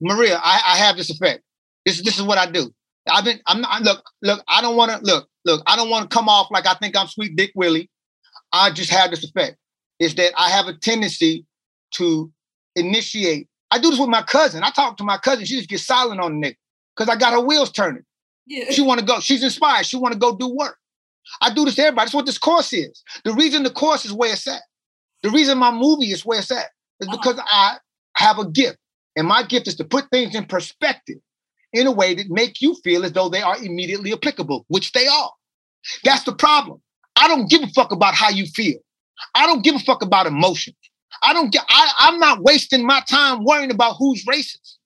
Maria, 0.00 0.40
I, 0.42 0.60
I 0.66 0.76
have 0.76 0.96
this 0.96 1.10
effect. 1.10 1.42
This 1.84 2.02
this 2.02 2.16
is 2.16 2.22
what 2.22 2.38
I 2.38 2.50
do. 2.50 2.72
I've 3.10 3.24
been 3.24 3.40
I'm 3.46 3.60
not 3.60 3.82
look 3.82 4.02
look. 4.22 4.42
I 4.48 4.60
don't 4.62 4.76
want 4.76 4.90
to 4.92 4.98
look 5.02 5.28
look. 5.44 5.62
I 5.66 5.76
don't 5.76 5.90
want 5.90 6.10
to 6.10 6.14
come 6.14 6.28
off 6.28 6.48
like 6.50 6.66
I 6.66 6.74
think 6.74 6.96
I'm 6.96 7.06
sweet 7.08 7.36
Dick 7.36 7.52
Willie. 7.54 7.90
I 8.52 8.70
just 8.70 8.90
have 8.90 9.10
this 9.10 9.24
effect 9.24 9.56
is 9.98 10.14
that 10.14 10.32
I 10.36 10.50
have 10.50 10.68
a 10.68 10.74
tendency 10.74 11.44
to 11.92 12.30
initiate. 12.76 13.48
I 13.70 13.78
do 13.78 13.90
this 13.90 13.98
with 13.98 14.08
my 14.08 14.22
cousin. 14.22 14.62
I 14.62 14.70
talk 14.70 14.96
to 14.98 15.04
my 15.04 15.18
cousin. 15.18 15.44
She 15.44 15.56
just 15.56 15.68
gets 15.68 15.86
silent 15.86 16.20
on 16.20 16.40
the 16.40 16.48
nigga 16.48 16.56
because 16.96 17.08
I 17.08 17.18
got 17.18 17.32
her 17.32 17.40
wheels 17.40 17.70
turning. 17.70 18.04
Yeah. 18.46 18.70
She 18.70 18.82
want 18.82 19.00
to 19.00 19.06
go. 19.06 19.20
She's 19.20 19.42
inspired. 19.42 19.86
She 19.86 19.96
want 19.96 20.12
to 20.12 20.18
go 20.18 20.36
do 20.36 20.48
work. 20.48 20.78
I 21.42 21.52
do 21.52 21.64
this 21.64 21.74
to 21.74 21.82
everybody. 21.82 22.06
That's 22.06 22.14
what 22.14 22.26
this 22.26 22.38
course 22.38 22.72
is. 22.72 23.02
The 23.24 23.34
reason 23.34 23.62
the 23.62 23.70
course 23.70 24.04
is 24.04 24.12
where 24.12 24.32
it's 24.32 24.46
at. 24.48 24.62
The 25.22 25.30
reason 25.30 25.58
my 25.58 25.70
movie 25.70 26.12
is 26.12 26.24
where 26.24 26.38
it's 26.38 26.50
at 26.50 26.66
is 27.00 27.08
uh-huh. 27.08 27.16
because 27.16 27.40
I 27.44 27.76
have 28.14 28.38
a 28.38 28.48
gift. 28.48 28.78
And 29.16 29.26
my 29.26 29.42
gift 29.42 29.66
is 29.66 29.74
to 29.76 29.84
put 29.84 30.08
things 30.10 30.34
in 30.34 30.44
perspective 30.44 31.18
in 31.72 31.86
a 31.86 31.92
way 31.92 32.14
that 32.14 32.30
make 32.30 32.60
you 32.60 32.74
feel 32.84 33.04
as 33.04 33.12
though 33.12 33.28
they 33.28 33.42
are 33.42 33.56
immediately 33.62 34.12
applicable, 34.12 34.64
which 34.68 34.92
they 34.92 35.06
are. 35.06 35.30
That's 36.04 36.22
the 36.24 36.34
problem. 36.34 36.80
I 37.16 37.26
don't 37.28 37.50
give 37.50 37.62
a 37.62 37.66
fuck 37.68 37.92
about 37.92 38.14
how 38.14 38.30
you 38.30 38.46
feel. 38.46 38.78
I 39.34 39.46
don't 39.46 39.64
give 39.64 39.74
a 39.74 39.80
fuck 39.80 40.02
about 40.02 40.26
emotions. 40.26 40.76
I 41.22 41.32
don't 41.32 41.50
get, 41.50 41.64
I, 41.68 41.92
I'm 42.00 42.18
not 42.20 42.42
wasting 42.42 42.86
my 42.86 43.00
time 43.08 43.44
worrying 43.44 43.70
about 43.70 43.96
who's 43.98 44.24
racist. 44.24 44.76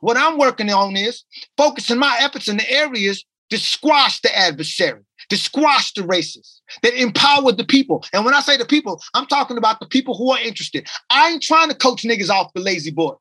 What 0.00 0.16
I'm 0.16 0.38
working 0.38 0.70
on 0.70 0.96
is 0.96 1.24
focusing 1.56 1.98
my 1.98 2.16
efforts 2.20 2.48
in 2.48 2.56
the 2.56 2.70
areas 2.70 3.24
to 3.50 3.58
squash 3.58 4.20
the 4.20 4.36
adversary, 4.36 5.00
to 5.30 5.36
squash 5.36 5.92
the 5.94 6.02
racists, 6.02 6.60
that 6.82 6.94
empower 6.94 7.52
the 7.52 7.64
people. 7.64 8.04
And 8.12 8.24
when 8.24 8.34
I 8.34 8.40
say 8.40 8.56
the 8.56 8.64
people, 8.64 9.02
I'm 9.14 9.26
talking 9.26 9.56
about 9.56 9.80
the 9.80 9.86
people 9.86 10.16
who 10.16 10.30
are 10.30 10.40
interested. 10.40 10.88
I 11.08 11.30
ain't 11.30 11.42
trying 11.42 11.68
to 11.68 11.74
coach 11.74 12.02
niggas 12.02 12.30
off 12.30 12.52
the 12.52 12.60
lazy 12.60 12.90
boy. 12.90 13.14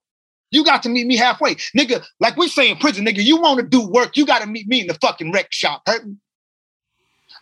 You 0.52 0.64
got 0.64 0.82
to 0.84 0.90
meet 0.90 1.06
me 1.06 1.16
halfway. 1.16 1.56
Nigga, 1.78 2.04
like 2.20 2.36
we 2.36 2.48
say 2.48 2.70
in 2.70 2.78
prison, 2.78 3.06
nigga, 3.06 3.24
you 3.24 3.40
want 3.40 3.60
to 3.60 3.66
do 3.66 3.88
work, 3.88 4.18
you 4.18 4.26
got 4.26 4.42
to 4.42 4.48
meet 4.48 4.68
me 4.68 4.82
in 4.82 4.88
the 4.88 4.96
fucking 4.96 5.32
rec 5.32 5.52
shop. 5.52 5.84
Hurting. 5.86 6.20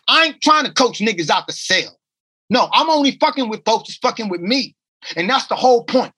I 0.06 0.26
ain't 0.26 0.42
trying 0.42 0.64
to 0.64 0.72
coach 0.72 0.98
niggas 0.98 1.30
out 1.30 1.46
the 1.46 1.52
cell. 1.52 1.98
No, 2.50 2.68
I'm 2.72 2.90
only 2.90 3.12
fucking 3.18 3.48
with 3.48 3.64
folks 3.64 3.88
that's 3.88 3.98
fucking 3.98 4.28
with 4.28 4.40
me. 4.40 4.74
And 5.16 5.28
that's 5.28 5.46
the 5.46 5.54
whole 5.54 5.84
point. 5.84 6.12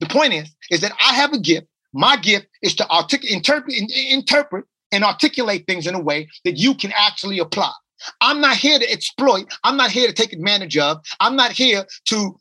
The 0.00 0.06
point 0.06 0.32
is, 0.32 0.52
is 0.70 0.80
that 0.80 0.92
I 1.00 1.14
have 1.14 1.32
a 1.32 1.38
gift. 1.38 1.66
My 1.92 2.16
gift 2.16 2.46
is 2.62 2.74
to 2.76 2.86
artic- 2.88 3.30
interpret, 3.30 3.76
interpret 4.10 4.64
and 4.90 5.04
articulate 5.04 5.66
things 5.66 5.86
in 5.86 5.94
a 5.94 6.00
way 6.00 6.28
that 6.44 6.56
you 6.56 6.74
can 6.74 6.92
actually 6.96 7.38
apply. 7.38 7.72
I'm 8.20 8.40
not 8.40 8.56
here 8.56 8.78
to 8.78 8.90
exploit. 8.90 9.52
I'm 9.64 9.76
not 9.76 9.90
here 9.90 10.06
to 10.06 10.12
take 10.12 10.32
advantage 10.32 10.76
of. 10.76 11.04
I'm 11.20 11.36
not 11.36 11.52
here 11.52 11.86
to, 12.06 12.38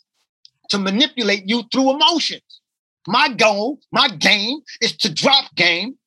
to 0.69 0.77
manipulate 0.77 1.47
you 1.47 1.63
through 1.71 1.91
emotions. 1.91 2.41
My 3.07 3.29
goal, 3.29 3.79
my 3.91 4.09
game 4.09 4.59
is 4.81 4.95
to 4.97 5.13
drop 5.13 5.53
game 5.55 5.97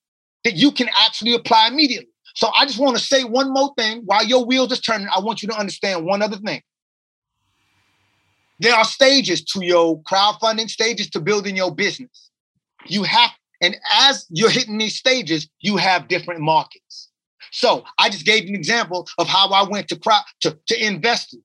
that 0.45 0.55
you 0.55 0.71
can 0.71 0.89
actually 1.01 1.35
apply 1.35 1.69
immediately. 1.69 2.09
So 2.35 2.49
I 2.57 2.67
just 2.67 2.79
want 2.79 2.97
to 2.97 3.03
say 3.03 3.25
one 3.25 3.53
more 3.53 3.73
thing 3.77 4.03
while 4.05 4.25
your 4.25 4.45
wheels 4.45 4.73
is 4.73 4.81
turning. 4.81 5.09
I 5.15 5.21
want 5.21 5.43
you 5.43 5.49
to 5.49 5.57
understand 5.57 6.05
one 6.05 6.23
other 6.23 6.37
thing 6.37 6.63
there 8.59 8.75
are 8.75 8.85
stages 8.85 9.43
to 9.45 9.65
your 9.65 10.01
crowdfunding, 10.03 10.69
stages 10.69 11.11
to 11.11 11.21
building 11.21 11.57
your 11.57 11.75
business. 11.75 12.31
You 12.87 13.03
have, 13.03 13.31
and 13.61 13.77
as 13.93 14.27
you're 14.31 14.51
hitting 14.51 14.79
these 14.79 14.97
stages, 14.97 15.49
you 15.61 15.77
have 15.77 16.09
different 16.09 16.41
markets. 16.41 17.11
So 17.55 17.85
I 18.01 18.11
just 18.11 18.27
gave 18.27 18.49
an 18.49 18.57
example 18.57 19.07
of 19.17 19.29
how 19.29 19.49
I 19.51 19.63
went 19.63 19.87
to 19.91 19.97
crowd 19.97 20.25
to, 20.41 20.59
to 20.67 20.85
investors 20.85 21.39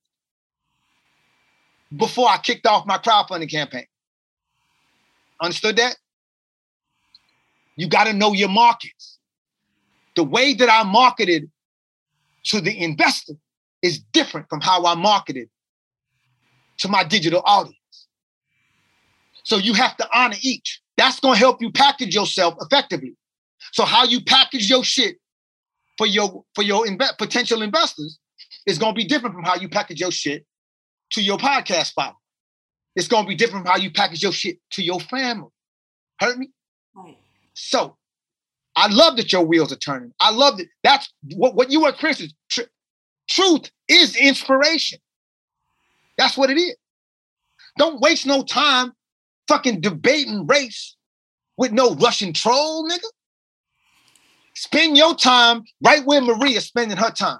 before 1.95 2.27
I 2.27 2.39
kicked 2.39 2.65
off 2.65 2.87
my 2.87 2.97
crowdfunding 2.97 3.51
campaign. 3.51 3.85
Understood 5.39 5.75
that? 5.75 5.97
You 7.75 7.87
got 7.87 8.05
to 8.05 8.13
know 8.13 8.33
your 8.33 8.49
markets. 8.49 9.19
The 10.15 10.23
way 10.23 10.55
that 10.55 10.67
I 10.67 10.81
marketed 10.81 11.51
to 12.45 12.59
the 12.59 12.75
investor 12.83 13.33
is 13.83 13.99
different 13.99 14.49
from 14.49 14.61
how 14.61 14.85
I 14.85 14.95
marketed 14.95 15.47
to 16.79 16.87
my 16.87 17.03
digital 17.03 17.43
audience. 17.45 18.07
So 19.43 19.57
you 19.57 19.75
have 19.75 19.95
to 19.97 20.09
honor 20.11 20.37
each. 20.41 20.81
That's 20.97 21.19
going 21.19 21.35
to 21.35 21.39
help 21.39 21.61
you 21.61 21.71
package 21.71 22.15
yourself 22.15 22.55
effectively. 22.61 23.15
So 23.73 23.85
how 23.85 24.05
you 24.05 24.21
package 24.21 24.67
your 24.71 24.83
shit 24.83 25.17
for 25.99 26.07
your 26.07 26.45
for 26.55 26.63
your 26.63 26.85
inve- 26.85 27.17
potential 27.17 27.61
investors 27.61 28.17
is 28.65 28.77
going 28.79 28.93
to 28.93 28.97
be 28.97 29.03
different 29.03 29.35
from 29.35 29.43
how 29.43 29.55
you 29.55 29.67
package 29.67 29.99
your 29.99 30.11
shit 30.11 30.45
to 31.11 31.21
your 31.21 31.37
podcast 31.37 31.93
file. 31.93 32.17
It's 32.95 33.09
going 33.09 33.25
to 33.25 33.27
be 33.27 33.35
different 33.35 33.65
from 33.65 33.73
how 33.73 33.79
you 33.79 33.91
package 33.91 34.23
your 34.23 34.31
shit 34.31 34.59
to 34.71 34.81
your 34.81 35.01
family. 35.01 35.49
Heard 36.19 36.37
me? 36.37 36.51
Right. 36.95 37.17
So 37.53 37.97
I 38.77 38.87
love 38.87 39.17
that 39.17 39.33
your 39.33 39.43
wheels 39.43 39.73
are 39.73 39.77
turning. 39.77 40.13
I 40.21 40.31
love 40.31 40.57
that. 40.57 40.67
That's 40.83 41.11
what, 41.35 41.55
what 41.55 41.69
you 41.69 41.83
are 41.83 41.89
experiencing. 41.89 42.29
Tr- 42.49 42.71
truth 43.27 43.69
is 43.89 44.15
inspiration. 44.15 44.99
That's 46.17 46.37
what 46.37 46.49
it 46.49 46.57
is. 46.57 46.77
Don't 47.77 47.99
waste 47.99 48.25
no 48.25 48.43
time 48.43 48.93
fucking 49.49 49.81
debating 49.81 50.47
race 50.47 50.95
with 51.57 51.73
no 51.73 51.93
Russian 51.95 52.31
troll, 52.31 52.89
nigga. 52.89 53.03
Spend 54.59 54.97
your 54.97 55.15
time 55.15 55.63
right 55.81 56.05
where 56.05 56.19
Maria's 56.19 56.65
spending 56.65 56.97
her 56.97 57.11
time. 57.11 57.39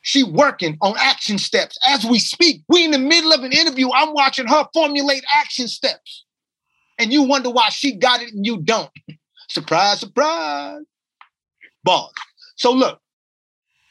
She 0.00 0.22
working 0.22 0.78
on 0.80 0.94
action 0.98 1.36
steps 1.36 1.78
as 1.86 2.02
we 2.02 2.18
speak. 2.18 2.62
We 2.66 2.86
in 2.86 2.92
the 2.92 2.98
middle 2.98 3.30
of 3.30 3.44
an 3.44 3.52
interview. 3.52 3.90
I'm 3.92 4.14
watching 4.14 4.46
her 4.46 4.66
formulate 4.72 5.22
action 5.34 5.68
steps. 5.68 6.24
And 6.98 7.12
you 7.12 7.24
wonder 7.24 7.50
why 7.50 7.68
she 7.68 7.94
got 7.94 8.22
it 8.22 8.32
and 8.32 8.46
you 8.46 8.62
don't. 8.62 8.90
surprise, 9.50 10.00
surprise. 10.00 10.80
Boss. 11.84 12.10
So 12.56 12.72
look, 12.72 13.00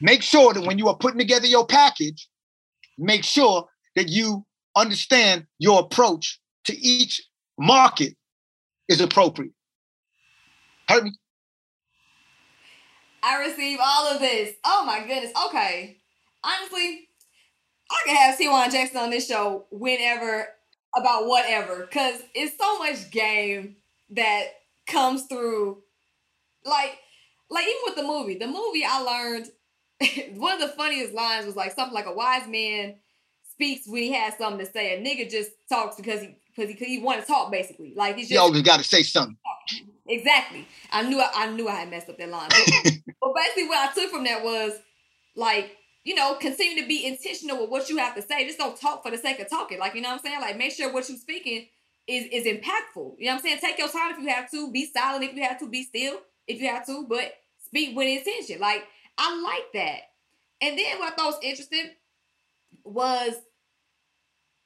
make 0.00 0.22
sure 0.22 0.52
that 0.52 0.66
when 0.66 0.76
you 0.76 0.88
are 0.88 0.96
putting 0.96 1.20
together 1.20 1.46
your 1.46 1.68
package, 1.68 2.28
make 2.98 3.22
sure 3.22 3.68
that 3.94 4.08
you 4.08 4.44
understand 4.74 5.46
your 5.60 5.78
approach 5.82 6.40
to 6.64 6.76
each 6.76 7.22
market 7.56 8.16
is 8.88 9.00
appropriate. 9.00 9.52
Heard 10.88 11.04
me? 11.04 11.12
I 13.22 13.46
receive 13.46 13.78
all 13.82 14.08
of 14.08 14.20
this. 14.20 14.54
Oh 14.64 14.84
my 14.86 15.00
goodness. 15.00 15.32
Okay. 15.46 15.98
Honestly, 16.44 17.08
I 17.90 18.02
can 18.06 18.16
have 18.16 18.38
Tijuana 18.38 18.70
Jackson 18.70 18.98
on 18.98 19.10
this 19.10 19.26
show 19.26 19.66
whenever 19.70 20.48
about 20.96 21.26
whatever 21.26 21.86
because 21.86 22.20
it's 22.34 22.56
so 22.58 22.78
much 22.78 23.10
game 23.10 23.76
that 24.10 24.44
comes 24.86 25.24
through. 25.24 25.82
Like, 26.64 26.98
like 27.50 27.64
even 27.64 27.80
with 27.84 27.96
the 27.96 28.02
movie, 28.02 28.36
the 28.36 28.46
movie 28.46 28.84
I 28.86 29.00
learned 29.00 29.48
one 30.38 30.54
of 30.54 30.60
the 30.60 30.76
funniest 30.76 31.14
lines 31.14 31.46
was 31.46 31.56
like 31.56 31.74
something 31.74 31.94
like 31.94 32.06
a 32.06 32.12
wise 32.12 32.46
man 32.46 32.96
speaks 33.52 33.86
when 33.86 34.02
he 34.02 34.12
has 34.12 34.36
something 34.36 34.64
to 34.64 34.70
say. 34.70 34.96
A 34.96 35.02
nigga 35.02 35.28
just 35.30 35.50
talks 35.68 35.96
because 35.96 36.20
he 36.20 36.36
because 36.54 36.74
he, 36.74 36.84
he 36.84 36.98
want 36.98 37.20
to 37.20 37.26
talk 37.26 37.50
basically. 37.50 37.92
Like 37.96 38.16
he's 38.16 38.28
just 38.28 38.32
he 38.32 38.36
always 38.38 38.62
got 38.62 38.78
to 38.78 38.84
say 38.84 39.02
something. 39.02 39.36
Exactly. 40.08 40.66
I 40.90 41.02
knew 41.08 41.20
I, 41.20 41.30
I 41.34 41.50
knew 41.50 41.68
I 41.68 41.74
had 41.76 41.90
messed 41.90 42.08
up 42.08 42.18
that 42.18 42.30
line. 42.30 42.48
But, 42.54 42.66
but 43.20 43.34
basically, 43.34 43.68
what 43.68 43.90
I 43.90 43.92
took 43.92 44.10
from 44.10 44.24
that 44.24 44.42
was 44.42 44.72
like 45.36 45.76
you 46.04 46.14
know, 46.14 46.34
continue 46.36 46.80
to 46.82 46.88
be 46.88 47.06
intentional 47.06 47.60
with 47.60 47.70
what 47.70 47.90
you 47.90 47.98
have 47.98 48.14
to 48.14 48.22
say. 48.22 48.46
Just 48.46 48.58
don't 48.58 48.80
talk 48.80 49.02
for 49.04 49.10
the 49.10 49.18
sake 49.18 49.38
of 49.40 49.50
talking. 49.50 49.78
Like, 49.78 49.94
you 49.94 50.00
know 50.00 50.08
what 50.08 50.14
I'm 50.14 50.20
saying? 50.24 50.40
Like, 50.40 50.56
make 50.56 50.72
sure 50.72 50.90
what 50.92 51.08
you're 51.08 51.18
speaking 51.18 51.66
is 52.06 52.26
is 52.32 52.46
impactful. 52.46 53.16
You 53.18 53.26
know 53.26 53.32
what 53.32 53.34
I'm 53.34 53.40
saying? 53.40 53.58
Take 53.60 53.78
your 53.78 53.88
time 53.90 54.12
if 54.12 54.18
you 54.18 54.28
have 54.28 54.50
to. 54.52 54.72
Be 54.72 54.86
silent 54.86 55.24
if 55.24 55.36
you 55.36 55.42
have 55.44 55.58
to. 55.60 55.68
Be 55.68 55.82
still 55.84 56.18
if 56.46 56.60
you 56.60 56.68
have 56.68 56.86
to. 56.86 57.06
But 57.08 57.34
speak 57.66 57.96
with 57.96 58.08
intention. 58.08 58.60
Like, 58.60 58.84
I 59.18 59.40
like 59.42 59.72
that. 59.74 60.00
And 60.62 60.78
then 60.78 60.98
what 60.98 61.12
I 61.12 61.16
thought 61.16 61.34
was 61.34 61.40
interesting 61.42 61.90
was 62.84 63.34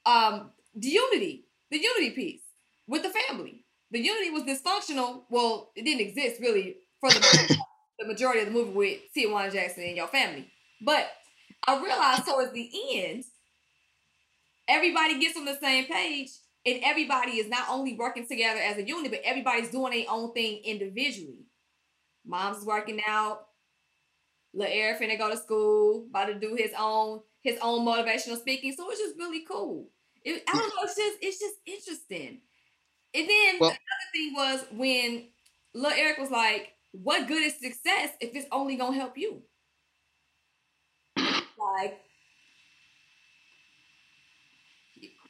um 0.05 0.51
the 0.75 0.87
unity, 0.89 1.45
the 1.71 1.77
unity 1.77 2.11
piece 2.11 2.41
with 2.87 3.03
the 3.03 3.09
family. 3.09 3.62
The 3.93 3.99
unity 3.99 4.31
was 4.31 4.43
dysfunctional. 4.43 5.21
Well, 5.29 5.71
it 5.75 5.85
didn't 5.85 6.01
exist 6.01 6.41
really 6.41 6.77
for 6.99 7.11
the, 7.11 7.57
the 7.99 8.07
majority 8.07 8.39
of 8.39 8.47
the 8.47 8.51
movie 8.51 8.71
with 8.71 8.99
Tijuana 9.15 9.53
Jackson 9.53 9.83
and 9.83 9.95
your 9.95 10.07
family. 10.07 10.51
But 10.81 11.09
I 11.67 11.81
realized 11.81 12.25
towards 12.25 12.51
the 12.53 12.69
end, 12.95 13.23
everybody 14.67 15.19
gets 15.19 15.37
on 15.37 15.45
the 15.45 15.57
same 15.61 15.85
page 15.85 16.29
and 16.65 16.79
everybody 16.83 17.33
is 17.33 17.47
not 17.47 17.69
only 17.69 17.95
working 17.95 18.27
together 18.27 18.59
as 18.59 18.77
a 18.77 18.83
unit, 18.83 19.11
but 19.11 19.21
everybody's 19.23 19.69
doing 19.69 19.93
their 19.93 20.05
own 20.09 20.33
thing 20.33 20.61
individually. 20.65 21.45
Mom's 22.25 22.65
working 22.65 22.99
out. 23.07 23.45
Lil 24.55 24.69
Eric 24.71 25.01
finna 25.01 25.19
go 25.19 25.29
to 25.29 25.37
school, 25.37 26.07
about 26.09 26.25
to 26.25 26.39
do 26.39 26.55
his 26.55 26.71
own 26.79 27.21
his 27.43 27.59
own 27.61 27.85
motivational 27.85 28.39
speaking. 28.39 28.73
So 28.75 28.89
it's 28.89 28.99
just 28.99 29.17
really 29.17 29.43
cool. 29.47 29.89
It, 30.23 30.43
I 30.47 30.57
don't 30.57 30.69
know. 30.69 30.83
It's 30.83 30.95
just 30.95 31.17
it's 31.21 31.39
just 31.39 31.55
interesting. 31.65 32.41
And 33.15 33.29
then 33.29 33.55
well, 33.59 33.69
another 33.69 34.09
thing 34.11 34.33
was 34.33 34.65
when 34.71 35.27
Lil 35.73 35.91
Eric 35.91 36.17
was 36.17 36.31
like, 36.31 36.73
"What 36.91 37.27
good 37.27 37.43
is 37.43 37.59
success 37.59 38.11
if 38.19 38.35
it's 38.35 38.47
only 38.51 38.75
gonna 38.75 38.95
help 38.95 39.17
you?" 39.17 39.43
Like, 41.57 42.01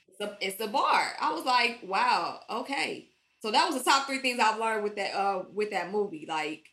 it's 0.08 0.20
a, 0.20 0.38
it's 0.42 0.60
a 0.60 0.68
bar. 0.68 1.14
I 1.22 1.32
was 1.32 1.46
like, 1.46 1.80
"Wow, 1.84 2.40
okay." 2.50 3.10
So 3.42 3.52
that 3.52 3.68
was 3.68 3.78
the 3.78 3.84
top 3.84 4.08
three 4.08 4.20
things 4.20 4.40
I've 4.40 4.60
learned 4.60 4.84
with 4.84 4.96
that 4.96 5.14
uh 5.14 5.44
with 5.54 5.72
that 5.72 5.92
movie. 5.92 6.26
Like, 6.28 6.64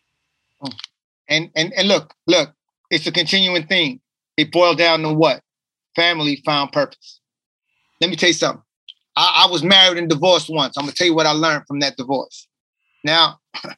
and 1.28 1.50
and 1.56 1.72
and 1.76 1.88
look, 1.88 2.14
look, 2.26 2.54
it's 2.90 3.06
a 3.06 3.12
continuing 3.12 3.66
thing. 3.66 4.00
It 4.36 4.52
boiled 4.52 4.78
down 4.78 5.02
to 5.02 5.12
what? 5.12 5.42
Family 5.96 6.42
found 6.44 6.72
purpose. 6.72 7.20
Let 8.00 8.10
me 8.10 8.16
tell 8.16 8.28
you 8.28 8.34
something. 8.34 8.62
I, 9.16 9.44
I 9.46 9.50
was 9.50 9.62
married 9.62 9.98
and 9.98 10.08
divorced 10.08 10.48
once. 10.48 10.76
I'm 10.76 10.84
gonna 10.84 10.92
tell 10.92 11.06
you 11.06 11.14
what 11.14 11.26
I 11.26 11.32
learned 11.32 11.66
from 11.66 11.80
that 11.80 11.96
divorce. 11.96 12.48
Now, 13.04 13.38
it, 13.64 13.74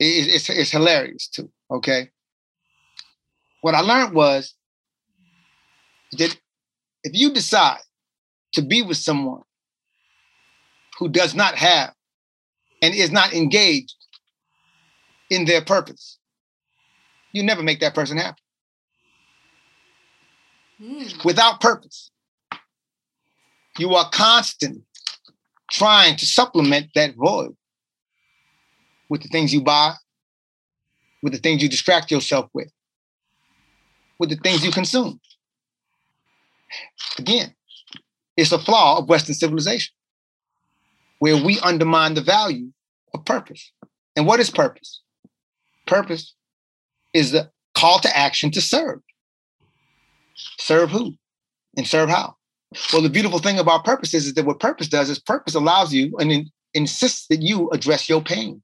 it's 0.00 0.48
it's 0.50 0.70
hilarious 0.70 1.28
too. 1.28 1.50
Okay. 1.70 2.10
What 3.62 3.74
I 3.74 3.80
learned 3.80 4.14
was 4.14 4.54
that 6.12 6.38
if 7.02 7.12
you 7.14 7.32
decide 7.32 7.80
to 8.52 8.62
be 8.62 8.82
with 8.82 8.96
someone 8.96 9.42
who 10.98 11.08
does 11.08 11.34
not 11.34 11.54
have 11.56 11.92
and 12.82 12.94
is 12.94 13.10
not 13.10 13.32
engaged 13.32 13.94
in 15.30 15.44
their 15.44 15.62
purpose, 15.62 16.18
you 17.32 17.42
never 17.42 17.62
make 17.62 17.80
that 17.80 17.94
person 17.94 18.18
happy. 18.18 18.40
Mm. 20.80 21.24
Without 21.24 21.60
purpose, 21.60 22.10
you 23.78 23.94
are 23.94 24.08
constantly 24.10 24.82
trying 25.70 26.16
to 26.16 26.26
supplement 26.26 26.88
that 26.94 27.14
void 27.16 27.56
with 29.08 29.22
the 29.22 29.28
things 29.28 29.52
you 29.52 29.62
buy, 29.62 29.94
with 31.22 31.32
the 31.32 31.38
things 31.38 31.62
you 31.62 31.68
distract 31.68 32.10
yourself 32.10 32.48
with, 32.52 32.70
with 34.18 34.30
the 34.30 34.36
things 34.36 34.64
you 34.64 34.70
consume. 34.70 35.20
Again, 37.18 37.54
it's 38.36 38.52
a 38.52 38.58
flaw 38.58 38.98
of 38.98 39.08
Western 39.08 39.34
civilization 39.34 39.94
where 41.18 41.42
we 41.42 41.58
undermine 41.60 42.14
the 42.14 42.20
value 42.20 42.70
of 43.14 43.24
purpose. 43.24 43.72
And 44.14 44.26
what 44.26 44.40
is 44.40 44.50
purpose? 44.50 45.00
Purpose 45.86 46.34
is 47.14 47.30
the 47.30 47.50
call 47.74 47.98
to 48.00 48.16
action 48.16 48.50
to 48.52 48.60
serve. 48.60 49.00
Serve 50.58 50.90
who? 50.90 51.14
And 51.76 51.86
serve 51.86 52.10
how? 52.10 52.35
Well, 52.92 53.02
the 53.02 53.10
beautiful 53.10 53.38
thing 53.38 53.58
about 53.58 53.84
purpose 53.84 54.12
is, 54.12 54.26
is 54.26 54.34
that 54.34 54.44
what 54.44 54.60
purpose 54.60 54.88
does 54.88 55.08
is 55.08 55.18
purpose 55.18 55.54
allows 55.54 55.92
you 55.92 56.16
and 56.18 56.32
in, 56.32 56.50
insists 56.74 57.26
that 57.28 57.42
you 57.42 57.70
address 57.70 58.08
your 58.08 58.20
pain. 58.20 58.62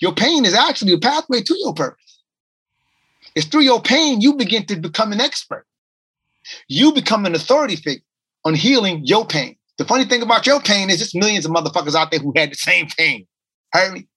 Your 0.00 0.12
pain 0.12 0.44
is 0.44 0.54
actually 0.54 0.92
a 0.92 0.98
pathway 0.98 1.42
to 1.42 1.56
your 1.58 1.72
purpose. 1.72 2.22
It's 3.34 3.46
through 3.46 3.62
your 3.62 3.80
pain 3.80 4.20
you 4.20 4.34
begin 4.34 4.66
to 4.66 4.76
become 4.76 5.12
an 5.12 5.20
expert. 5.20 5.66
You 6.68 6.92
become 6.92 7.26
an 7.26 7.34
authority 7.34 7.76
figure 7.76 8.02
on 8.44 8.54
healing 8.54 9.04
your 9.04 9.26
pain. 9.26 9.56
The 9.78 9.84
funny 9.84 10.04
thing 10.04 10.22
about 10.22 10.46
your 10.46 10.60
pain 10.60 10.90
is 10.90 10.98
there's 10.98 11.14
millions 11.14 11.46
of 11.46 11.52
motherfuckers 11.52 11.94
out 11.94 12.10
there 12.10 12.20
who 12.20 12.32
had 12.36 12.50
the 12.50 12.56
same 12.56 12.88
pain. 12.96 13.26
Heard 13.72 13.92
me? 13.92 14.08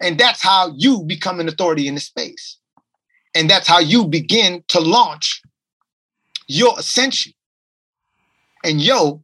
And 0.00 0.18
that's 0.18 0.42
how 0.42 0.74
you 0.76 1.02
become 1.04 1.40
an 1.40 1.48
authority 1.48 1.88
in 1.88 1.94
the 1.94 2.00
space. 2.00 2.58
And 3.34 3.48
that's 3.48 3.68
how 3.68 3.78
you 3.78 4.06
begin 4.06 4.64
to 4.68 4.80
launch 4.80 5.40
your 6.52 6.78
ascension 6.78 7.32
and 8.62 8.80
your 8.80 9.20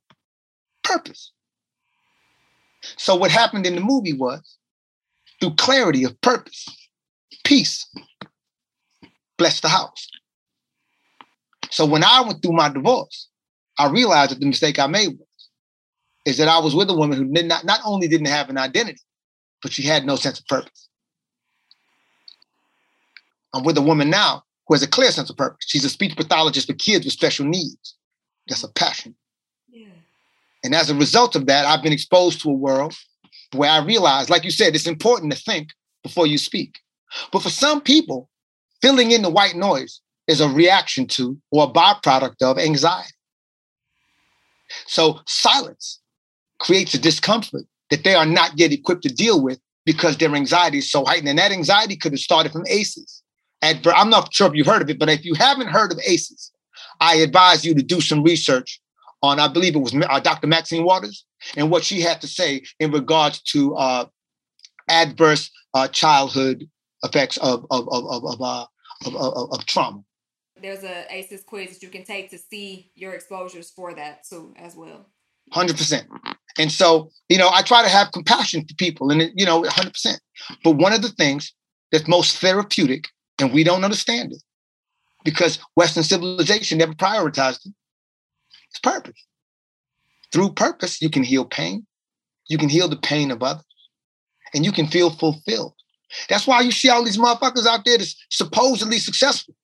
purpose. 0.82 1.32
So, 2.96 3.14
what 3.14 3.30
happened 3.30 3.66
in 3.66 3.74
the 3.74 3.80
movie 3.80 4.14
was 4.14 4.56
through 5.40 5.54
clarity 5.56 6.04
of 6.04 6.18
purpose, 6.20 6.66
peace, 7.44 7.86
bless 9.36 9.60
the 9.60 9.68
house. 9.68 10.08
So, 11.70 11.84
when 11.84 12.02
I 12.02 12.22
went 12.22 12.42
through 12.42 12.56
my 12.56 12.70
divorce, 12.70 13.28
I 13.78 13.88
realized 13.88 14.30
that 14.30 14.40
the 14.40 14.46
mistake 14.46 14.78
I 14.78 14.86
made 14.86 15.08
was 15.08 15.26
is 16.24 16.38
that 16.38 16.48
I 16.48 16.58
was 16.58 16.74
with 16.74 16.90
a 16.90 16.94
woman 16.94 17.18
who 17.18 17.32
did 17.32 17.46
not 17.46 17.64
not 17.64 17.80
only 17.84 18.08
didn't 18.08 18.28
have 18.28 18.48
an 18.48 18.58
identity, 18.58 19.02
but 19.62 19.72
she 19.72 19.82
had 19.82 20.06
no 20.06 20.16
sense 20.16 20.40
of 20.40 20.46
purpose. 20.46 20.88
I'm 23.54 23.64
with 23.64 23.76
a 23.76 23.82
woman 23.82 24.08
now 24.08 24.44
who 24.68 24.74
has 24.74 24.82
a 24.82 24.88
clear 24.88 25.10
sense 25.10 25.30
of 25.30 25.36
purpose. 25.36 25.64
She's 25.66 25.84
a 25.84 25.90
speech 25.90 26.16
pathologist 26.16 26.66
for 26.66 26.74
kids 26.74 27.04
with 27.04 27.14
special 27.14 27.46
needs. 27.46 27.96
That's 28.46 28.62
a 28.62 28.68
passion. 28.68 29.16
Yeah. 29.68 29.86
And 30.62 30.74
as 30.74 30.90
a 30.90 30.94
result 30.94 31.34
of 31.34 31.46
that, 31.46 31.64
I've 31.64 31.82
been 31.82 31.92
exposed 31.92 32.42
to 32.42 32.50
a 32.50 32.54
world 32.54 32.94
where 33.52 33.70
I 33.70 33.82
realize, 33.84 34.28
like 34.28 34.44
you 34.44 34.50
said, 34.50 34.74
it's 34.74 34.86
important 34.86 35.32
to 35.32 35.38
think 35.38 35.70
before 36.02 36.26
you 36.26 36.36
speak. 36.36 36.80
But 37.32 37.42
for 37.42 37.50
some 37.50 37.80
people, 37.80 38.28
filling 38.82 39.10
in 39.10 39.22
the 39.22 39.30
white 39.30 39.56
noise 39.56 40.00
is 40.26 40.40
a 40.42 40.48
reaction 40.48 41.06
to 41.06 41.38
or 41.50 41.64
a 41.64 41.70
byproduct 41.70 42.42
of 42.42 42.58
anxiety. 42.58 43.14
So 44.86 45.20
silence 45.26 46.00
creates 46.58 46.92
a 46.92 46.98
discomfort 46.98 47.64
that 47.88 48.04
they 48.04 48.14
are 48.14 48.26
not 48.26 48.58
yet 48.58 48.72
equipped 48.72 49.04
to 49.04 49.08
deal 49.08 49.42
with 49.42 49.58
because 49.86 50.18
their 50.18 50.34
anxiety 50.34 50.78
is 50.78 50.90
so 50.90 51.06
heightened. 51.06 51.28
And 51.28 51.38
that 51.38 51.52
anxiety 51.52 51.96
could 51.96 52.12
have 52.12 52.20
started 52.20 52.52
from 52.52 52.66
ACEs. 52.68 53.17
And 53.60 53.84
I'm 53.88 54.10
not 54.10 54.32
sure 54.32 54.46
if 54.48 54.54
you've 54.54 54.66
heard 54.66 54.82
of 54.82 54.90
it, 54.90 54.98
but 54.98 55.08
if 55.08 55.24
you 55.24 55.34
haven't 55.34 55.68
heard 55.68 55.92
of 55.92 55.98
ACEs, 56.06 56.52
I 57.00 57.16
advise 57.16 57.64
you 57.64 57.74
to 57.74 57.82
do 57.82 58.00
some 58.00 58.22
research 58.22 58.80
on, 59.22 59.40
I 59.40 59.48
believe 59.48 59.74
it 59.74 59.80
was 59.80 59.94
uh, 59.94 60.20
Dr. 60.20 60.46
Maxine 60.46 60.84
Waters, 60.84 61.24
and 61.56 61.70
what 61.70 61.84
she 61.84 62.00
had 62.00 62.20
to 62.20 62.28
say 62.28 62.62
in 62.78 62.92
regards 62.92 63.42
to 63.42 63.74
uh, 63.74 64.04
adverse 64.88 65.50
uh, 65.74 65.88
childhood 65.88 66.68
effects 67.02 67.36
of 67.38 67.66
of 67.70 67.88
of 67.88 68.04
of 68.06 68.24
of, 68.24 68.42
uh, 68.42 68.66
of, 69.06 69.16
of, 69.16 69.52
of 69.52 69.66
trauma. 69.66 70.02
There's 70.60 70.82
a 70.82 71.06
ACEs 71.10 71.44
quiz 71.44 71.74
that 71.74 71.82
you 71.82 71.88
can 71.88 72.04
take 72.04 72.30
to 72.30 72.38
see 72.38 72.90
your 72.94 73.12
exposures 73.12 73.70
for 73.70 73.94
that 73.94 74.24
too, 74.28 74.54
as 74.56 74.74
well. 74.74 75.06
Hundred 75.52 75.76
percent. 75.76 76.08
And 76.58 76.70
so, 76.70 77.10
you 77.28 77.38
know, 77.38 77.48
I 77.52 77.62
try 77.62 77.82
to 77.82 77.88
have 77.88 78.12
compassion 78.12 78.66
for 78.66 78.74
people, 78.74 79.10
and 79.10 79.30
you 79.34 79.46
know, 79.46 79.64
hundred 79.64 79.92
percent. 79.92 80.20
But 80.64 80.72
one 80.72 80.92
of 80.92 81.02
the 81.02 81.10
things 81.10 81.52
that's 81.92 82.08
most 82.08 82.38
therapeutic, 82.38 83.08
and 83.40 83.52
we 83.52 83.64
don't 83.64 83.84
understand 83.84 84.32
it, 84.32 84.42
because 85.24 85.58
Western 85.74 86.02
civilization 86.02 86.78
never 86.78 86.94
prioritized 86.94 87.66
it. 87.66 87.70
it, 87.70 87.74
is 88.72 88.80
purpose. 88.82 89.26
Through 90.32 90.52
purpose, 90.52 91.00
you 91.00 91.10
can 91.10 91.22
heal 91.22 91.44
pain, 91.44 91.86
you 92.48 92.58
can 92.58 92.68
heal 92.68 92.88
the 92.88 92.96
pain 92.96 93.30
of 93.30 93.42
others, 93.42 93.64
and 94.54 94.64
you 94.64 94.72
can 94.72 94.86
feel 94.86 95.10
fulfilled. 95.10 95.74
That's 96.28 96.46
why 96.46 96.62
you 96.62 96.70
see 96.70 96.88
all 96.88 97.04
these 97.04 97.18
motherfuckers 97.18 97.66
out 97.66 97.84
there 97.84 97.98
that's 97.98 98.16
supposedly 98.30 98.98
successful 98.98 99.54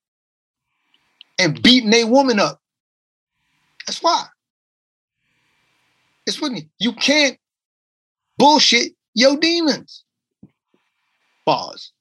and 1.39 1.63
beating 1.63 1.93
a 1.95 2.05
woman 2.05 2.39
up. 2.39 2.61
That's 3.87 4.03
why. 4.03 4.27
It's 6.27 6.41
with 6.41 6.53
me. 6.53 6.69
You 6.79 6.93
can't 6.93 7.39
bullshit 8.39 8.93
your 9.15 9.37
demons. 9.37 10.05
Pause. 11.45 11.93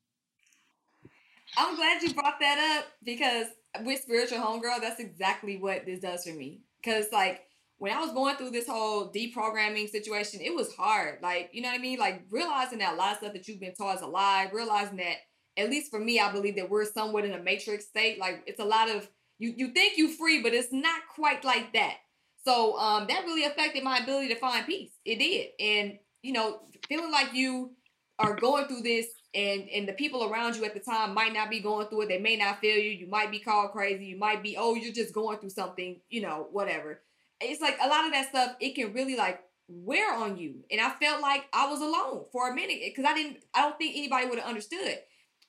I'm 1.57 1.75
glad 1.75 2.01
you 2.01 2.13
brought 2.13 2.39
that 2.39 2.77
up 2.77 2.85
because 3.03 3.47
with 3.84 4.01
spiritual 4.01 4.39
homegirl, 4.39 4.81
that's 4.81 4.99
exactly 4.99 5.57
what 5.57 5.85
this 5.85 5.99
does 5.99 6.23
for 6.23 6.34
me. 6.34 6.61
Cause 6.84 7.05
like 7.11 7.41
when 7.77 7.91
I 7.91 7.99
was 7.99 8.11
going 8.11 8.35
through 8.35 8.51
this 8.51 8.67
whole 8.67 9.11
deprogramming 9.11 9.89
situation, 9.89 10.41
it 10.41 10.55
was 10.55 10.73
hard. 10.75 11.19
Like, 11.21 11.49
you 11.53 11.61
know 11.61 11.69
what 11.69 11.80
I 11.80 11.81
mean? 11.81 11.99
Like 11.99 12.23
realizing 12.30 12.80
that 12.80 12.93
a 12.93 12.95
lot 12.95 13.11
of 13.13 13.17
stuff 13.19 13.34
that 13.34 13.47
you've 13.47 13.59
been 13.59 13.75
taught 13.75 13.97
is 13.97 14.01
a 14.01 14.07
lie, 14.07 14.49
realizing 14.53 14.97
that 14.97 15.17
at 15.57 15.69
least 15.69 15.91
for 15.91 15.99
me, 15.99 16.19
I 16.19 16.31
believe 16.31 16.55
that 16.55 16.69
we're 16.69 16.85
somewhat 16.85 17.25
in 17.25 17.34
a 17.34 17.41
matrix 17.41 17.85
state. 17.85 18.19
Like 18.19 18.43
it's 18.47 18.59
a 18.59 18.65
lot 18.65 18.89
of 18.89 19.07
you 19.39 19.53
you 19.55 19.69
think 19.69 19.97
you're 19.97 20.09
free, 20.09 20.41
but 20.41 20.53
it's 20.53 20.71
not 20.71 21.01
quite 21.13 21.43
like 21.43 21.73
that. 21.73 21.97
So 22.45 22.77
um, 22.77 23.07
that 23.07 23.25
really 23.25 23.45
affected 23.45 23.84
my 23.84 23.99
ability 23.99 24.30
to 24.30 24.39
find 24.39 24.65
peace. 24.65 24.91
It 25.05 25.19
did, 25.19 25.49
and 25.59 25.99
you 26.21 26.34
know, 26.34 26.61
feeling 26.88 27.11
like 27.11 27.34
you 27.34 27.71
are 28.19 28.35
going 28.35 28.67
through 28.67 28.81
this, 28.81 29.07
and 29.34 29.68
and 29.69 29.88
the 29.88 29.93
people 29.93 30.30
around 30.30 30.55
you 30.55 30.65
at 30.65 30.73
the 30.73 30.80
time 30.80 31.14
might 31.14 31.34
not 31.34 31.49
be 31.49 31.60
going 31.60 31.88
through 31.88 32.01
it. 32.03 32.10
They 32.10 32.19
may 32.19 32.35
not 32.35 32.60
feel 32.60 32.77
you. 32.77 32.91
You 32.91 33.07
might 33.07 33.31
be 33.31 33.39
called 33.39 33.72
crazy. 33.72 34.05
You 34.05 34.18
might 34.18 34.43
be, 34.43 34.55
oh, 34.57 34.76
you're 34.76 34.93
just 34.93 35.14
going 35.14 35.39
through 35.39 35.49
something. 35.49 35.99
You 36.10 36.22
know, 36.22 36.47
whatever. 36.51 37.01
it's 37.41 37.61
like 37.61 37.77
a 37.84 37.88
lot 37.88 38.05
of 38.05 38.11
that 38.11 38.30
stuff, 38.30 38.55
it 38.60 38.76
can 38.76 38.93
really 38.93 39.15
like 39.15 39.41
wear 39.68 40.14
on 40.14 40.38
you. 40.38 40.64
And 40.72 40.81
I 40.81 40.91
felt 40.91 41.22
like 41.22 41.45
I 41.53 41.69
was 41.69 41.81
alone 41.81 42.26
for 42.31 42.49
a 42.49 42.55
minute 42.55 42.80
because 42.84 43.05
I 43.05 43.14
didn't, 43.14 43.38
I 43.53 43.61
don't 43.61 43.77
think 43.77 43.95
anybody 43.95 44.27
would 44.27 44.39
have 44.39 44.47
understood. 44.47 44.99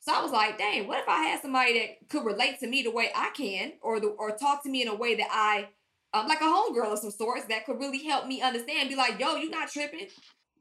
So 0.01 0.12
I 0.12 0.23
was 0.23 0.32
like, 0.32 0.59
dang, 0.59 0.86
what 0.86 1.01
if 1.01 1.09
I 1.09 1.23
had 1.23 1.40
somebody 1.40 1.78
that 1.78 2.09
could 2.11 2.27
relate 2.27 2.61
to 2.61 2.66
me 2.66 2.82
the 2.82 2.90
way 2.90 3.11
I 3.15 3.31
can, 3.35 3.73
or 3.81 4.01
the 4.01 4.09
or 4.09 4.36
talk 4.36 4.62
to 4.65 4.69
me 4.69 4.82
in 4.82 4.89
a 4.89 4.94
way 4.94 5.15
that 5.15 5.28
I 5.31 5.69
um, 6.12 6.28
like 6.28 6.40
a 6.40 6.44
homegirl 6.44 6.93
of 6.93 6.98
some 6.98 7.11
sorts 7.11 7.47
that 7.47 7.66
could 7.66 7.78
really 7.78 8.05
help 8.05 8.27
me 8.27 8.40
understand, 8.40 8.89
be 8.89 8.97
like, 8.97 9.19
yo, 9.19 9.36
you 9.36 9.51
not 9.51 9.70
tripping. 9.70 10.09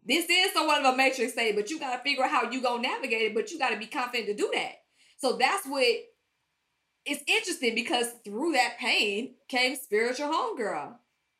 This 0.05 0.25
is 0.29 0.53
somewhat 0.53 0.83
of 0.83 0.93
a 0.93 0.97
matrix 0.97 1.33
state, 1.33 1.55
but 1.55 1.69
you 1.69 1.79
gotta 1.79 2.01
figure 2.03 2.23
out 2.23 2.31
how 2.31 2.51
you 2.51 2.61
gonna 2.61 2.81
navigate 2.81 3.21
it, 3.21 3.35
but 3.35 3.51
you 3.51 3.59
gotta 3.59 3.77
be 3.77 3.87
confident 3.87 4.27
to 4.27 4.35
do 4.35 4.51
that. 4.53 4.73
So 5.17 5.37
that's 5.37 5.65
what 5.65 5.85
it's 7.05 7.23
interesting 7.27 7.75
because 7.75 8.07
through 8.23 8.53
that 8.53 8.77
pain 8.79 9.35
came 9.47 9.75
spiritual 9.75 10.27
homegirl. 10.27 10.95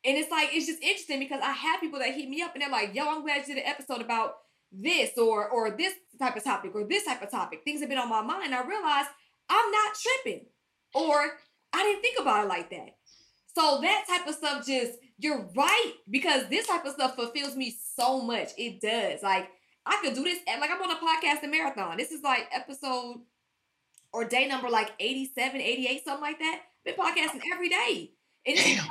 And 0.06 0.18
it's 0.18 0.31
like, 0.31 0.49
it's 0.52 0.65
just 0.65 0.81
interesting 0.81 1.19
because 1.19 1.41
I 1.41 1.52
have 1.52 1.80
people 1.80 1.99
that 1.99 2.14
hit 2.14 2.30
me 2.30 2.41
up 2.41 2.53
and 2.53 2.61
they're 2.61 2.69
like, 2.69 2.94
yo, 2.94 3.10
I'm 3.10 3.23
glad 3.23 3.48
you 3.48 3.56
did 3.56 3.64
an 3.64 3.69
episode 3.69 4.02
about 4.02 4.35
this 4.72 5.18
or 5.18 5.49
or 5.49 5.72
this 5.72 5.94
type 6.19 6.35
of 6.35 6.44
topic 6.44 6.76
or 6.76 6.84
this 6.84 7.06
type 7.06 7.22
of 7.22 7.31
topic. 7.31 7.61
Things 7.64 7.80
have 7.80 7.90
been 7.90 7.98
on 7.98 8.10
my 8.10 8.22
mind. 8.22 8.53
I 8.53 8.68
realized 8.68 9.10
I'm 9.49 9.72
not 9.72 9.94
tripping. 9.95 10.45
Or 10.94 11.38
I 11.73 11.84
didn't 11.84 12.02
think 12.02 12.19
about 12.19 12.45
it 12.45 12.49
like 12.49 12.69
that. 12.69 12.98
So 13.56 13.80
that 13.81 14.06
type 14.07 14.27
of 14.27 14.35
stuff 14.35 14.65
just, 14.65 14.94
you're 15.18 15.48
right, 15.56 15.94
because 16.10 16.48
this 16.49 16.68
type 16.68 16.85
of 16.85 16.94
stuff 16.94 17.15
fulfills 17.15 17.56
me 17.56 17.76
so 17.95 18.22
much. 18.22 18.49
It 18.57 18.81
does. 18.81 19.23
Like, 19.23 19.49
I 19.85 19.99
could 20.02 20.14
do 20.14 20.23
this, 20.23 20.40
like, 20.48 20.69
I'm 20.69 20.81
on 20.81 20.91
a 20.91 20.95
podcast 20.95 21.44
and 21.44 21.52
marathon. 21.52 21.98
This 21.98 22.11
is 22.11 22.23
like 22.23 22.48
episode 22.52 23.22
or 24.14 24.26
day 24.26 24.48
number 24.48 24.69
like 24.69 24.91
87, 24.99 25.60
88, 25.60 26.06
something 26.06 26.22
like 26.22 26.40
that. 26.40 26.61
Been 26.85 26.95
podcasting 26.95 27.41
every 27.52 27.69
day. 27.69 28.11
And 28.45 28.57
it's, 28.57 28.81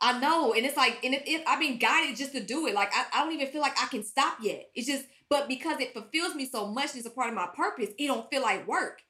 I 0.00 0.18
know. 0.20 0.52
And 0.54 0.64
it's 0.64 0.76
like, 0.76 1.04
and 1.04 1.14
if, 1.14 1.22
if 1.26 1.42
I've 1.46 1.60
been 1.60 1.78
guided 1.78 2.16
just 2.16 2.32
to 2.32 2.40
do 2.40 2.66
it, 2.66 2.74
like, 2.74 2.90
I, 2.94 3.04
I 3.12 3.24
don't 3.24 3.34
even 3.34 3.48
feel 3.48 3.60
like 3.60 3.80
I 3.82 3.86
can 3.86 4.04
stop 4.04 4.38
yet. 4.42 4.70
It's 4.74 4.86
just, 4.86 5.06
but 5.28 5.48
because 5.48 5.80
it 5.80 5.92
fulfills 5.92 6.34
me 6.34 6.46
so 6.46 6.66
much, 6.66 6.94
it's 6.94 7.06
a 7.06 7.10
part 7.10 7.28
of 7.28 7.34
my 7.34 7.48
purpose, 7.54 7.90
it 7.98 8.06
don't 8.06 8.28
feel 8.30 8.42
like 8.42 8.66
work. 8.68 9.00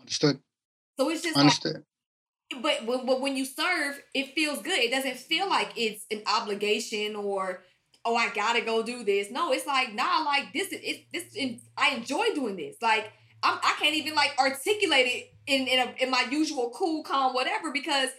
Understood. 0.00 0.40
So 0.98 1.08
it's 1.10 1.22
just 1.22 1.36
Understood. 1.36 1.74
Like, 1.74 1.84
but 2.60 2.84
when, 2.84 3.06
but 3.06 3.20
when 3.20 3.36
you 3.36 3.44
serve, 3.44 4.00
it 4.14 4.34
feels 4.34 4.62
good. 4.62 4.78
It 4.78 4.90
doesn't 4.90 5.16
feel 5.16 5.48
like 5.48 5.72
it's 5.76 6.06
an 6.10 6.22
obligation 6.26 7.16
or 7.16 7.62
oh 8.04 8.16
I 8.16 8.30
gotta 8.34 8.60
go 8.62 8.82
do 8.82 9.04
this. 9.04 9.30
No, 9.30 9.52
it's 9.52 9.66
like 9.66 9.94
nah, 9.94 10.22
like 10.24 10.52
this 10.52 10.68
is 10.68 10.98
this. 11.12 11.24
I 11.76 11.94
enjoy 11.94 12.34
doing 12.34 12.56
this. 12.56 12.76
Like 12.82 13.12
I'm, 13.42 13.58
I 13.62 13.74
can't 13.80 13.94
even 13.94 14.14
like 14.14 14.34
articulate 14.38 15.06
it 15.06 15.32
in 15.46 15.66
in, 15.66 15.78
a, 15.78 16.04
in 16.04 16.10
my 16.10 16.26
usual 16.30 16.72
cool, 16.74 17.02
calm, 17.02 17.34
whatever 17.34 17.72
because 17.72 18.10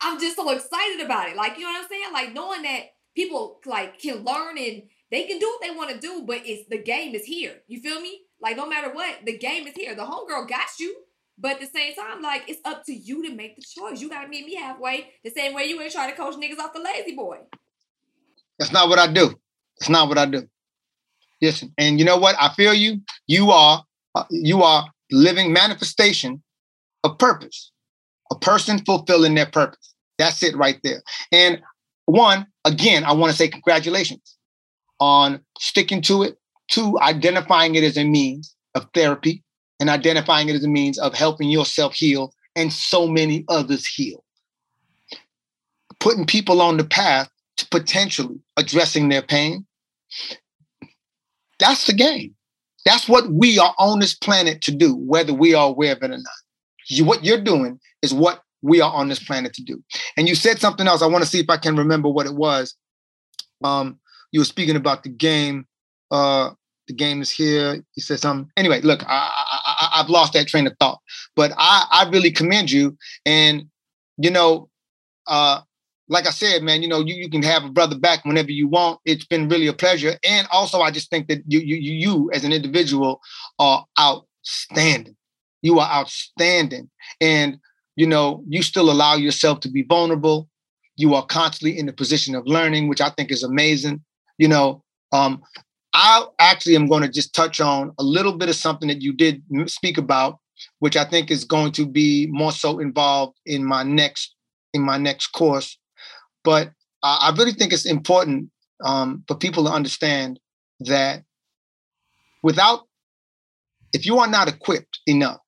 I'm 0.00 0.18
just 0.18 0.36
so 0.36 0.50
excited 0.50 1.04
about 1.04 1.28
it. 1.28 1.36
Like 1.36 1.56
you 1.56 1.64
know 1.64 1.70
what 1.70 1.82
I'm 1.82 1.88
saying? 1.88 2.12
Like 2.12 2.32
knowing 2.32 2.62
that 2.62 2.92
people 3.14 3.60
like 3.66 3.98
can 3.98 4.24
learn 4.24 4.56
and 4.58 4.82
they 5.10 5.24
can 5.24 5.38
do 5.38 5.46
what 5.46 5.62
they 5.62 5.76
want 5.76 5.90
to 5.90 5.98
do, 5.98 6.24
but 6.26 6.42
it's 6.44 6.68
the 6.68 6.78
game 6.78 7.14
is 7.14 7.24
here. 7.24 7.56
You 7.66 7.80
feel 7.80 8.00
me? 8.00 8.22
Like 8.40 8.56
no 8.56 8.68
matter 8.68 8.92
what, 8.92 9.20
the 9.24 9.36
game 9.36 9.66
is 9.66 9.74
here. 9.74 9.94
The 9.94 10.02
homegirl 10.02 10.48
got 10.48 10.78
you. 10.78 10.96
But 11.40 11.52
at 11.52 11.60
the 11.60 11.66
same 11.66 11.94
time, 11.94 12.20
like 12.20 12.42
it's 12.48 12.60
up 12.64 12.84
to 12.84 12.92
you 12.92 13.26
to 13.26 13.34
make 13.34 13.56
the 13.56 13.62
choice. 13.62 14.00
You 14.00 14.10
gotta 14.10 14.28
meet 14.28 14.44
me 14.44 14.56
halfway, 14.56 15.08
the 15.24 15.30
same 15.30 15.54
way 15.54 15.64
you 15.64 15.80
ain't 15.80 15.92
trying 15.92 16.10
to 16.10 16.16
coach 16.16 16.34
niggas 16.34 16.58
off 16.58 16.74
the 16.74 16.80
lazy 16.80 17.16
boy. 17.16 17.38
That's 18.58 18.72
not 18.72 18.88
what 18.90 18.98
I 18.98 19.10
do. 19.10 19.34
That's 19.78 19.88
not 19.88 20.08
what 20.08 20.18
I 20.18 20.26
do. 20.26 20.46
Listen, 21.40 21.72
and 21.78 21.98
you 21.98 22.04
know 22.04 22.18
what? 22.18 22.36
I 22.38 22.50
feel 22.50 22.74
you. 22.74 23.00
You 23.26 23.50
are 23.52 23.82
uh, 24.14 24.24
you 24.30 24.62
are 24.62 24.90
living 25.10 25.52
manifestation 25.52 26.42
of 27.04 27.18
purpose. 27.18 27.72
A 28.30 28.38
person 28.38 28.84
fulfilling 28.84 29.34
their 29.34 29.46
purpose. 29.46 29.94
That's 30.18 30.42
it 30.42 30.54
right 30.54 30.78
there. 30.84 31.02
And 31.32 31.62
one, 32.04 32.46
again, 32.66 33.04
I 33.04 33.12
want 33.12 33.30
to 33.30 33.36
say 33.36 33.48
congratulations 33.48 34.36
on 35.00 35.40
sticking 35.58 36.02
to 36.02 36.22
it. 36.24 36.36
Two, 36.70 37.00
identifying 37.00 37.74
it 37.74 37.82
as 37.82 37.96
a 37.96 38.04
means 38.04 38.54
of 38.74 38.86
therapy 38.94 39.42
and 39.80 39.88
identifying 39.88 40.48
it 40.48 40.54
as 40.54 40.64
a 40.64 40.68
means 40.68 40.98
of 40.98 41.14
helping 41.14 41.48
yourself 41.48 41.94
heal 41.94 42.32
and 42.54 42.72
so 42.72 43.06
many 43.08 43.44
others 43.48 43.86
heal. 43.86 44.22
Putting 45.98 46.26
people 46.26 46.60
on 46.60 46.76
the 46.76 46.84
path 46.84 47.28
to 47.56 47.66
potentially 47.68 48.38
addressing 48.56 49.08
their 49.08 49.22
pain. 49.22 49.66
That's 51.58 51.86
the 51.86 51.92
game. 51.92 52.34
That's 52.86 53.08
what 53.08 53.30
we 53.30 53.58
are 53.58 53.74
on 53.78 54.00
this 54.00 54.14
planet 54.14 54.62
to 54.62 54.72
do, 54.72 54.94
whether 54.94 55.34
we 55.34 55.54
are 55.54 55.68
aware 55.68 55.92
of 55.92 56.02
it 56.02 56.10
or 56.10 56.16
not. 56.16 56.26
You, 56.88 57.04
what 57.04 57.24
you're 57.24 57.42
doing 57.42 57.78
is 58.02 58.14
what 58.14 58.42
we 58.62 58.80
are 58.80 58.92
on 58.92 59.08
this 59.08 59.22
planet 59.22 59.52
to 59.54 59.62
do. 59.62 59.82
And 60.16 60.28
you 60.28 60.34
said 60.34 60.58
something 60.58 60.86
else. 60.86 61.02
I 61.02 61.06
want 61.06 61.22
to 61.24 61.30
see 61.30 61.40
if 61.40 61.50
I 61.50 61.56
can 61.56 61.76
remember 61.76 62.08
what 62.08 62.26
it 62.26 62.34
was. 62.34 62.74
Um, 63.62 63.98
you 64.32 64.40
were 64.40 64.46
speaking 64.46 64.76
about 64.76 65.02
the 65.02 65.08
game. 65.10 65.66
Uh, 66.10 66.50
the 66.90 66.96
game 66.96 67.22
is 67.22 67.30
here. 67.30 67.74
You 67.94 68.02
said 68.02 68.18
something. 68.18 68.50
Anyway, 68.56 68.80
look, 68.80 69.04
I, 69.06 69.30
I, 69.92 69.98
have 69.98 70.10
lost 70.10 70.32
that 70.32 70.48
train 70.48 70.66
of 70.66 70.74
thought, 70.80 70.98
but 71.36 71.52
I, 71.56 71.86
I 71.90 72.10
really 72.10 72.32
commend 72.32 72.70
you. 72.70 72.96
And, 73.24 73.66
you 74.18 74.30
know, 74.30 74.68
uh, 75.28 75.60
like 76.08 76.26
I 76.26 76.30
said, 76.30 76.64
man, 76.64 76.82
you 76.82 76.88
know, 76.88 76.98
you, 76.98 77.14
you 77.14 77.30
can 77.30 77.44
have 77.44 77.64
a 77.64 77.70
brother 77.70 77.96
back 77.96 78.24
whenever 78.24 78.50
you 78.50 78.66
want. 78.66 78.98
It's 79.04 79.24
been 79.24 79.48
really 79.48 79.68
a 79.68 79.72
pleasure. 79.72 80.16
And 80.28 80.48
also, 80.50 80.80
I 80.80 80.90
just 80.90 81.10
think 81.10 81.28
that 81.28 81.42
you, 81.46 81.60
you, 81.60 81.76
you 81.76 82.30
as 82.32 82.42
an 82.42 82.52
individual 82.52 83.20
are 83.60 83.86
outstanding. 83.98 85.16
You 85.62 85.78
are 85.78 85.88
outstanding. 85.88 86.90
And, 87.20 87.58
you 87.94 88.08
know, 88.08 88.42
you 88.48 88.62
still 88.62 88.90
allow 88.90 89.14
yourself 89.14 89.60
to 89.60 89.70
be 89.70 89.84
vulnerable. 89.84 90.48
You 90.96 91.14
are 91.14 91.24
constantly 91.24 91.78
in 91.78 91.86
the 91.86 91.92
position 91.92 92.34
of 92.34 92.46
learning, 92.46 92.88
which 92.88 93.00
I 93.00 93.10
think 93.10 93.30
is 93.30 93.44
amazing. 93.44 94.02
You 94.38 94.48
know, 94.48 94.82
um, 95.12 95.42
I 95.92 96.24
actually 96.38 96.76
am 96.76 96.86
going 96.86 97.02
to 97.02 97.08
just 97.08 97.34
touch 97.34 97.60
on 97.60 97.92
a 97.98 98.02
little 98.02 98.36
bit 98.36 98.48
of 98.48 98.54
something 98.54 98.88
that 98.88 99.02
you 99.02 99.12
did 99.12 99.42
speak 99.66 99.98
about, 99.98 100.38
which 100.78 100.96
I 100.96 101.04
think 101.04 101.30
is 101.30 101.44
going 101.44 101.72
to 101.72 101.86
be 101.86 102.28
more 102.30 102.52
so 102.52 102.78
involved 102.78 103.38
in 103.44 103.64
my 103.64 103.82
next 103.82 104.34
in 104.72 104.82
my 104.82 104.98
next 104.98 105.28
course. 105.28 105.78
But 106.44 106.70
I 107.02 107.32
really 107.36 107.52
think 107.52 107.72
it's 107.72 107.86
important 107.86 108.50
um, 108.84 109.24
for 109.26 109.34
people 109.34 109.64
to 109.64 109.70
understand 109.70 110.38
that 110.80 111.24
without, 112.42 112.86
if 113.92 114.06
you 114.06 114.18
are 114.18 114.28
not 114.28 114.48
equipped 114.48 115.00
enough 115.06 115.40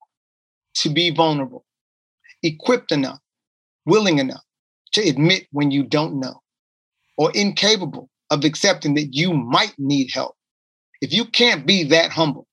to 0.74 0.90
be 0.90 1.10
vulnerable, 1.10 1.64
equipped 2.42 2.90
enough, 2.90 3.18
willing 3.86 4.18
enough 4.18 4.42
to 4.92 5.08
admit 5.08 5.46
when 5.52 5.70
you 5.70 5.84
don't 5.84 6.18
know, 6.18 6.42
or 7.16 7.30
incapable 7.32 8.10
of 8.32 8.44
accepting 8.44 8.94
that 8.94 9.14
you 9.14 9.34
might 9.34 9.74
need 9.78 10.10
help. 10.10 10.36
If 11.02 11.12
you 11.12 11.26
can't 11.26 11.66
be 11.66 11.84
that 11.84 12.10
humble 12.10 12.48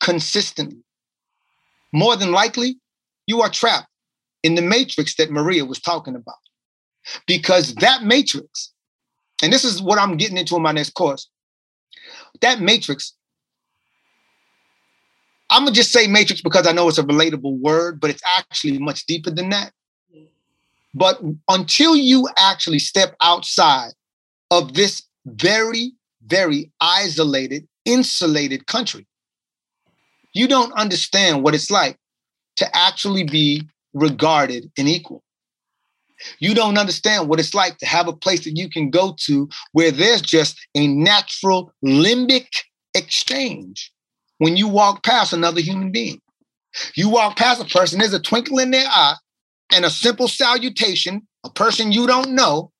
consistently, 0.00 0.78
more 1.92 2.16
than 2.16 2.30
likely, 2.30 2.76
you 3.26 3.42
are 3.42 3.50
trapped 3.50 3.88
in 4.44 4.54
the 4.54 4.62
matrix 4.62 5.16
that 5.16 5.32
Maria 5.32 5.64
was 5.64 5.80
talking 5.80 6.14
about. 6.14 6.36
Because 7.26 7.74
that 7.76 8.04
matrix, 8.04 8.72
and 9.42 9.52
this 9.52 9.64
is 9.64 9.82
what 9.82 9.98
I'm 9.98 10.16
getting 10.16 10.36
into 10.36 10.56
in 10.56 10.62
my 10.62 10.72
next 10.72 10.90
course, 10.90 11.28
that 12.40 12.60
matrix, 12.60 13.14
I'm 15.50 15.64
gonna 15.64 15.74
just 15.74 15.92
say 15.92 16.06
matrix 16.06 16.42
because 16.42 16.66
I 16.66 16.72
know 16.72 16.88
it's 16.88 16.98
a 16.98 17.02
relatable 17.02 17.58
word, 17.60 18.00
but 18.00 18.10
it's 18.10 18.22
actually 18.36 18.78
much 18.78 19.04
deeper 19.06 19.30
than 19.30 19.50
that. 19.50 19.72
But 20.94 21.20
until 21.48 21.96
you 21.96 22.28
actually 22.38 22.78
step 22.78 23.16
outside 23.20 23.92
of 24.50 24.74
this 24.74 25.02
very, 25.26 25.92
very 26.26 26.70
isolated, 26.80 27.66
insulated 27.84 28.66
country. 28.66 29.06
You 30.32 30.48
don't 30.48 30.72
understand 30.72 31.42
what 31.42 31.54
it's 31.54 31.70
like 31.70 31.98
to 32.56 32.76
actually 32.76 33.24
be 33.24 33.62
regarded 33.92 34.70
and 34.76 34.88
equal. 34.88 35.22
You 36.38 36.54
don't 36.54 36.78
understand 36.78 37.28
what 37.28 37.40
it's 37.40 37.54
like 37.54 37.78
to 37.78 37.86
have 37.86 38.08
a 38.08 38.12
place 38.12 38.44
that 38.44 38.56
you 38.56 38.70
can 38.70 38.90
go 38.90 39.14
to 39.26 39.48
where 39.72 39.90
there's 39.90 40.22
just 40.22 40.58
a 40.74 40.86
natural 40.86 41.72
limbic 41.84 42.46
exchange 42.94 43.92
when 44.38 44.56
you 44.56 44.68
walk 44.68 45.04
past 45.04 45.32
another 45.32 45.60
human 45.60 45.90
being. 45.90 46.20
You 46.94 47.08
walk 47.08 47.36
past 47.36 47.60
a 47.60 47.64
person, 47.64 47.98
there's 47.98 48.14
a 48.14 48.20
twinkle 48.20 48.58
in 48.58 48.70
their 48.70 48.86
eye 48.88 49.14
and 49.72 49.84
a 49.84 49.90
simple 49.90 50.28
salutation, 50.28 51.26
a 51.44 51.50
person 51.50 51.92
you 51.92 52.06
don't 52.06 52.30
know, 52.30 52.72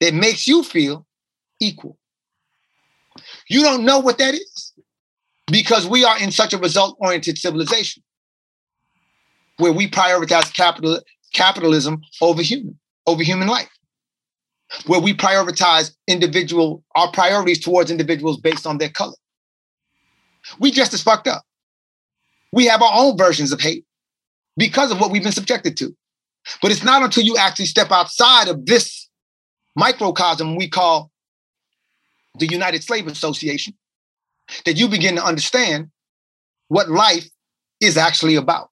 that 0.00 0.14
makes 0.14 0.46
you 0.46 0.62
feel 0.62 1.06
equal. 1.60 1.98
You 3.48 3.62
don't 3.62 3.84
know 3.84 3.98
what 3.98 4.18
that 4.18 4.34
is 4.34 4.72
because 5.46 5.86
we 5.86 6.04
are 6.04 6.18
in 6.18 6.30
such 6.30 6.52
a 6.52 6.58
result 6.58 6.96
oriented 7.00 7.38
civilization 7.38 8.02
where 9.56 9.72
we 9.72 9.88
prioritize 9.88 10.52
capital, 10.54 11.00
capitalism 11.32 12.00
over 12.20 12.42
human, 12.42 12.78
over 13.06 13.22
human 13.22 13.48
life, 13.48 13.70
where 14.86 15.00
we 15.00 15.14
prioritize 15.14 15.94
individual, 16.06 16.84
our 16.94 17.10
priorities 17.10 17.58
towards 17.58 17.90
individuals 17.90 18.38
based 18.38 18.66
on 18.66 18.78
their 18.78 18.88
color. 18.88 19.16
We 20.60 20.70
just 20.70 20.94
as 20.94 21.02
fucked 21.02 21.26
up. 21.26 21.42
We 22.52 22.66
have 22.66 22.80
our 22.80 22.92
own 22.94 23.18
versions 23.18 23.52
of 23.52 23.60
hate 23.60 23.84
because 24.56 24.90
of 24.90 25.00
what 25.00 25.10
we've 25.10 25.22
been 25.22 25.32
subjected 25.32 25.76
to. 25.78 25.94
But 26.62 26.70
it's 26.70 26.84
not 26.84 27.02
until 27.02 27.24
you 27.24 27.36
actually 27.36 27.66
step 27.66 27.90
outside 27.90 28.48
of 28.48 28.64
this 28.64 29.08
microcosm 29.76 30.56
we 30.56 30.68
call 30.68 31.10
the 32.38 32.46
United 32.46 32.82
Slave 32.82 33.06
Association 33.06 33.74
that 34.64 34.76
you 34.76 34.88
begin 34.88 35.16
to 35.16 35.24
understand 35.24 35.90
what 36.68 36.88
life 36.88 37.28
is 37.80 37.96
actually 37.96 38.36
about. 38.36 38.70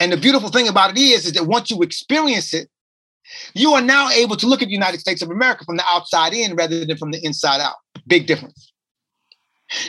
And 0.00 0.12
the 0.12 0.16
beautiful 0.16 0.50
thing 0.50 0.68
about 0.68 0.90
it 0.90 0.98
is, 0.98 1.26
is 1.26 1.32
that 1.32 1.46
once 1.46 1.70
you 1.70 1.82
experience 1.82 2.52
it, 2.52 2.68
you 3.54 3.72
are 3.72 3.80
now 3.80 4.10
able 4.10 4.36
to 4.36 4.46
look 4.46 4.60
at 4.60 4.66
the 4.66 4.74
United 4.74 5.00
States 5.00 5.22
of 5.22 5.30
America 5.30 5.64
from 5.64 5.76
the 5.76 5.84
outside 5.86 6.34
in 6.34 6.54
rather 6.56 6.84
than 6.84 6.96
from 6.96 7.10
the 7.10 7.24
inside 7.24 7.60
out. 7.60 7.76
Big 8.06 8.26
difference. 8.26 8.72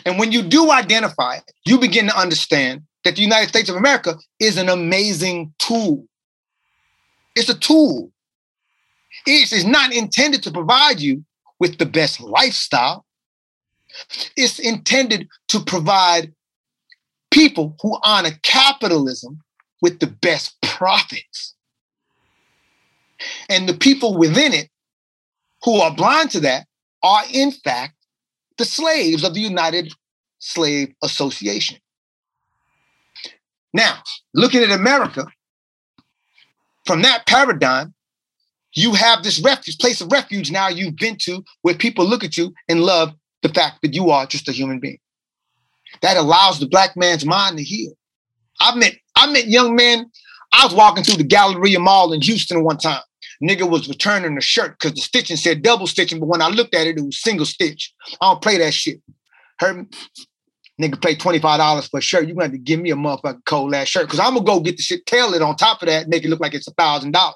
And 0.06 0.18
when 0.18 0.32
you 0.32 0.42
do 0.42 0.72
identify 0.72 1.36
it, 1.36 1.52
you 1.66 1.78
begin 1.78 2.08
to 2.08 2.18
understand 2.18 2.84
that 3.04 3.16
the 3.16 3.22
United 3.22 3.50
States 3.50 3.70
of 3.70 3.76
America 3.76 4.16
is 4.40 4.58
an 4.58 4.70
amazing 4.70 5.54
tool. 5.60 6.06
It's 7.36 7.50
a 7.50 7.58
tool. 7.58 8.12
It 9.28 9.52
is 9.52 9.66
not 9.66 9.94
intended 9.94 10.44
to 10.44 10.52
provide 10.52 11.00
you 11.00 11.24
with 11.60 11.78
the 11.78 11.86
best 11.86 12.20
lifestyle. 12.22 13.06
It's 14.36 14.60
intended 14.60 15.28
to 15.50 15.60
provide 15.60 16.34
people 17.32 17.76
who 17.82 17.98
honor 18.04 18.32
capitalism 18.44 19.42
with 19.82 20.00
the 20.00 20.08
best 20.08 20.56
profits. 20.62 21.56
And 23.50 23.68
the 23.68 23.74
people 23.74 24.18
within 24.18 24.54
it 24.54 24.70
who 25.64 25.80
are 25.80 25.96
blind 25.96 26.32
to 26.32 26.40
that 26.42 26.68
are, 27.04 27.24
in 27.32 27.52
fact, 27.52 27.96
the 28.58 28.66
slaves 28.66 29.24
of 29.24 29.34
the 29.34 29.42
United 29.42 29.94
Slave 30.40 30.94
Association. 31.04 31.78
Now, 33.74 34.00
looking 34.34 34.64
at 34.64 34.72
America, 34.72 35.28
from 36.86 37.02
that 37.02 37.26
paradigm, 37.26 37.94
you 38.76 38.94
have 38.94 39.24
this 39.24 39.42
refuge, 39.42 39.78
place 39.78 40.02
of 40.02 40.12
refuge 40.12 40.52
now 40.52 40.68
you've 40.68 40.98
been 40.98 41.18
to 41.22 41.44
where 41.62 41.76
people 41.76 42.06
look 42.06 42.24
at 42.24 42.38
you 42.38 42.54
and 42.68 42.82
love 42.82 43.14
the 43.42 43.50
fact 43.50 43.82
that 43.82 43.94
you 43.94 44.10
are 44.10 44.26
just 44.26 44.50
a 44.50 44.52
human 44.52 44.80
being. 44.80 45.00
That 46.02 46.18
allows 46.18 46.60
the 46.60 46.68
black 46.68 46.96
man's 46.98 47.26
mind 47.26 47.58
to 47.58 47.64
heal. 47.64 47.94
I 48.60 48.76
met 48.76 48.94
I 49.16 49.32
met 49.32 49.48
young 49.48 49.76
men. 49.76 50.12
I 50.54 50.66
was 50.66 50.74
walking 50.74 51.04
through 51.04 51.18
the 51.18 51.24
Galleria 51.24 51.80
Mall 51.80 52.14
in 52.14 52.22
Houston 52.22 52.64
one 52.64 52.78
time. 52.78 53.02
Nigga 53.44 53.70
was 53.70 53.88
returning 53.88 54.38
a 54.38 54.42
shirt 54.42 54.78
because 54.80 54.94
the 54.94 55.02
stitching 55.02 55.38
said 55.38 55.62
double 55.62 55.88
stitching, 55.88 56.20
but 56.20 56.28
when 56.28 56.42
I 56.42 56.48
looked 56.48 56.74
at 56.74 56.88
it, 56.88 56.98
it 56.98 57.02
was 57.02 57.22
single 57.22 57.46
stitch. 57.46 57.94
I 58.22 58.32
don't 58.32 58.42
play 58.42 58.58
that 58.58 58.74
shit. 58.74 59.02
Heard 59.60 59.88
nigga 60.82 61.02
pay 61.02 61.16
$25 61.16 61.90
for 61.90 62.00
a 62.00 62.02
shirt. 62.02 62.28
You're 62.28 62.36
gonna 62.36 62.46
have 62.46 62.52
to 62.52 62.58
give 62.58 62.80
me 62.80 62.92
a 62.92 62.96
motherfucking 62.96 63.46
cold 63.46 63.74
ass 63.74 63.88
shirt 63.88 64.06
because 64.06 64.20
I'm 64.20 64.34
gonna 64.34 64.46
go 64.46 64.60
get 64.60 64.78
the 64.78 64.84
shit 64.84 65.06
tailored 65.06 65.42
on 65.42 65.56
top 65.56 65.82
of 65.82 65.88
that, 65.88 66.08
make 66.08 66.24
it 66.24 66.30
look 66.30 66.40
like 66.40 66.54
it's 66.54 66.68
a 66.68 66.74
thousand 66.74 67.12
dollars. 67.12 67.36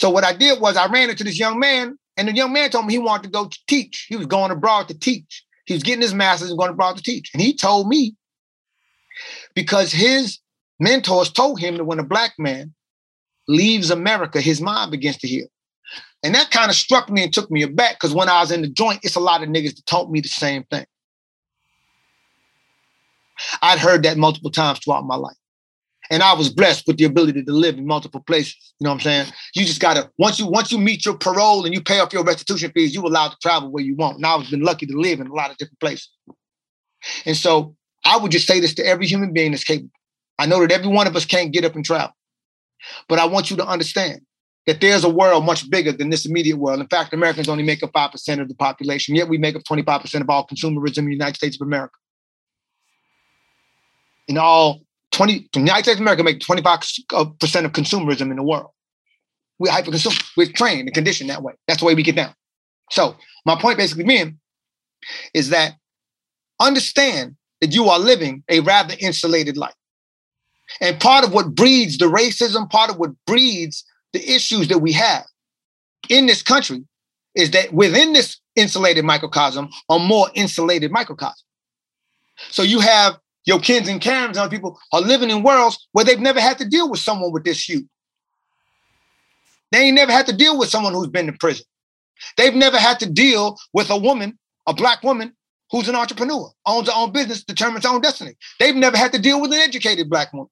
So 0.00 0.08
what 0.08 0.24
I 0.24 0.32
did 0.32 0.62
was 0.62 0.78
I 0.78 0.86
ran 0.86 1.10
into 1.10 1.24
this 1.24 1.38
young 1.38 1.58
man, 1.58 1.98
and 2.16 2.26
the 2.26 2.32
young 2.32 2.54
man 2.54 2.70
told 2.70 2.86
me 2.86 2.94
he 2.94 2.98
wanted 2.98 3.24
to 3.24 3.28
go 3.28 3.46
to 3.46 3.58
teach. 3.68 4.06
He 4.08 4.16
was 4.16 4.26
going 4.26 4.50
abroad 4.50 4.88
to 4.88 4.98
teach. 4.98 5.44
He 5.66 5.74
was 5.74 5.82
getting 5.82 6.00
his 6.00 6.14
master's 6.14 6.48
and 6.48 6.58
going 6.58 6.70
abroad 6.70 6.96
to 6.96 7.02
teach. 7.02 7.30
And 7.34 7.42
he 7.42 7.54
told 7.54 7.86
me 7.86 8.16
because 9.54 9.92
his 9.92 10.38
mentors 10.80 11.30
told 11.30 11.60
him 11.60 11.76
that 11.76 11.84
when 11.84 11.98
a 11.98 12.02
black 12.02 12.32
man 12.38 12.72
leaves 13.46 13.90
America, 13.90 14.40
his 14.40 14.58
mind 14.58 14.90
begins 14.90 15.18
to 15.18 15.28
heal. 15.28 15.48
And 16.22 16.34
that 16.34 16.50
kind 16.50 16.70
of 16.70 16.76
struck 16.76 17.10
me 17.10 17.22
and 17.22 17.30
took 17.30 17.50
me 17.50 17.60
aback 17.60 18.00
because 18.00 18.14
when 18.14 18.30
I 18.30 18.40
was 18.40 18.50
in 18.50 18.62
the 18.62 18.70
joint, 18.70 19.00
it's 19.02 19.16
a 19.16 19.20
lot 19.20 19.42
of 19.42 19.50
niggas 19.50 19.76
that 19.76 19.84
told 19.84 20.10
me 20.10 20.22
the 20.22 20.28
same 20.28 20.64
thing. 20.70 20.86
I'd 23.60 23.78
heard 23.78 24.02
that 24.04 24.16
multiple 24.16 24.50
times 24.50 24.78
throughout 24.78 25.04
my 25.04 25.16
life. 25.16 25.36
And 26.10 26.24
I 26.24 26.32
was 26.34 26.48
blessed 26.48 26.88
with 26.88 26.96
the 26.96 27.04
ability 27.04 27.44
to 27.44 27.52
live 27.52 27.78
in 27.78 27.86
multiple 27.86 28.20
places. 28.20 28.74
You 28.80 28.84
know 28.84 28.90
what 28.90 28.94
I'm 28.96 29.00
saying? 29.00 29.32
You 29.54 29.64
just 29.64 29.80
gotta 29.80 30.10
once 30.18 30.38
you 30.38 30.46
once 30.46 30.72
you 30.72 30.78
meet 30.78 31.04
your 31.04 31.16
parole 31.16 31.64
and 31.64 31.72
you 31.72 31.80
pay 31.80 32.00
off 32.00 32.12
your 32.12 32.24
restitution 32.24 32.72
fees, 32.72 32.94
you 32.94 33.06
allowed 33.06 33.28
to 33.28 33.36
travel 33.40 33.70
where 33.70 33.84
you 33.84 33.94
want. 33.94 34.18
Now 34.18 34.38
I've 34.38 34.50
been 34.50 34.62
lucky 34.62 34.86
to 34.86 34.98
live 34.98 35.20
in 35.20 35.28
a 35.28 35.34
lot 35.34 35.50
of 35.50 35.56
different 35.56 35.78
places. 35.78 36.10
And 37.24 37.36
so 37.36 37.76
I 38.04 38.16
would 38.16 38.32
just 38.32 38.46
say 38.46 38.60
this 38.60 38.74
to 38.74 38.86
every 38.86 39.06
human 39.06 39.32
being 39.32 39.52
that's 39.52 39.64
capable. 39.64 39.90
I 40.38 40.46
know 40.46 40.60
that 40.60 40.72
every 40.72 40.88
one 40.88 41.06
of 41.06 41.14
us 41.14 41.24
can't 41.24 41.52
get 41.52 41.64
up 41.64 41.76
and 41.76 41.84
travel. 41.84 42.14
But 43.08 43.18
I 43.18 43.26
want 43.26 43.50
you 43.50 43.56
to 43.58 43.66
understand 43.66 44.22
that 44.66 44.80
there's 44.80 45.04
a 45.04 45.08
world 45.08 45.44
much 45.44 45.68
bigger 45.70 45.92
than 45.92 46.10
this 46.10 46.26
immediate 46.26 46.56
world. 46.56 46.80
In 46.80 46.86
fact, 46.88 47.12
Americans 47.12 47.48
only 47.48 47.62
make 47.62 47.82
up 47.82 47.92
5% 47.92 48.40
of 48.40 48.48
the 48.48 48.54
population, 48.54 49.14
yet 49.14 49.28
we 49.28 49.38
make 49.38 49.56
up 49.56 49.62
25% 49.62 50.20
of 50.20 50.30
all 50.30 50.46
consumerism 50.46 50.98
in 50.98 51.06
the 51.06 51.12
United 51.12 51.36
States 51.36 51.56
of 51.60 51.66
America. 51.66 51.94
In 54.28 54.38
all 54.38 54.80
20, 55.20 55.50
the 55.52 55.60
United 55.60 55.82
States 55.82 55.96
of 55.96 56.00
America 56.00 56.24
make 56.24 56.38
25% 56.38 57.12
of 57.12 57.72
consumerism 57.72 58.30
in 58.30 58.36
the 58.36 58.42
world. 58.42 58.70
We're 59.58 59.70
hyper 59.70 59.90
consumer. 59.90 60.16
We're 60.34 60.50
trained 60.50 60.88
and 60.88 60.94
conditioned 60.94 61.28
that 61.28 61.42
way. 61.42 61.52
That's 61.68 61.80
the 61.80 61.84
way 61.84 61.94
we 61.94 62.02
get 62.02 62.16
down. 62.16 62.34
So 62.90 63.16
my 63.44 63.54
point 63.60 63.76
basically 63.76 64.04
being 64.04 64.38
is 65.34 65.50
that 65.50 65.74
understand 66.58 67.36
that 67.60 67.74
you 67.74 67.90
are 67.90 67.98
living 67.98 68.44
a 68.48 68.60
rather 68.60 68.94
insulated 68.98 69.58
life. 69.58 69.74
And 70.80 70.98
part 70.98 71.26
of 71.26 71.34
what 71.34 71.54
breeds 71.54 71.98
the 71.98 72.06
racism, 72.06 72.70
part 72.70 72.88
of 72.88 72.96
what 72.96 73.10
breeds 73.26 73.84
the 74.14 74.26
issues 74.26 74.68
that 74.68 74.78
we 74.78 74.92
have 74.92 75.26
in 76.08 76.24
this 76.24 76.42
country 76.42 76.82
is 77.34 77.50
that 77.50 77.74
within 77.74 78.14
this 78.14 78.38
insulated 78.56 79.04
microcosm 79.04 79.68
are 79.90 79.98
more 79.98 80.28
insulated 80.34 80.90
microcosm. 80.90 81.44
So 82.48 82.62
you 82.62 82.80
have 82.80 83.18
your 83.50 83.58
kids 83.58 83.88
and 83.88 84.00
Karens 84.00 84.38
and 84.38 84.48
people 84.48 84.78
are 84.92 85.00
living 85.00 85.28
in 85.28 85.42
worlds 85.42 85.88
where 85.90 86.04
they've 86.04 86.20
never 86.20 86.40
had 86.40 86.56
to 86.58 86.64
deal 86.64 86.88
with 86.88 87.00
someone 87.00 87.32
with 87.32 87.42
this 87.42 87.68
hue. 87.68 87.84
They 89.72 89.80
ain't 89.86 89.96
never 89.96 90.12
had 90.12 90.26
to 90.26 90.32
deal 90.32 90.56
with 90.56 90.68
someone 90.68 90.94
who's 90.94 91.08
been 91.08 91.28
in 91.28 91.36
prison. 91.36 91.66
They've 92.36 92.54
never 92.54 92.78
had 92.78 93.00
to 93.00 93.10
deal 93.10 93.58
with 93.72 93.90
a 93.90 93.96
woman, 93.96 94.38
a 94.68 94.72
black 94.72 95.02
woman, 95.02 95.34
who's 95.72 95.88
an 95.88 95.96
entrepreneur, 95.96 96.48
owns 96.64 96.88
her 96.88 96.94
own 96.96 97.10
business, 97.10 97.42
determines 97.42 97.84
her 97.84 97.90
own 97.92 98.00
destiny. 98.00 98.36
They've 98.60 98.76
never 98.76 98.96
had 98.96 99.12
to 99.14 99.20
deal 99.20 99.40
with 99.40 99.52
an 99.52 99.58
educated 99.58 100.08
black 100.08 100.32
woman. 100.32 100.50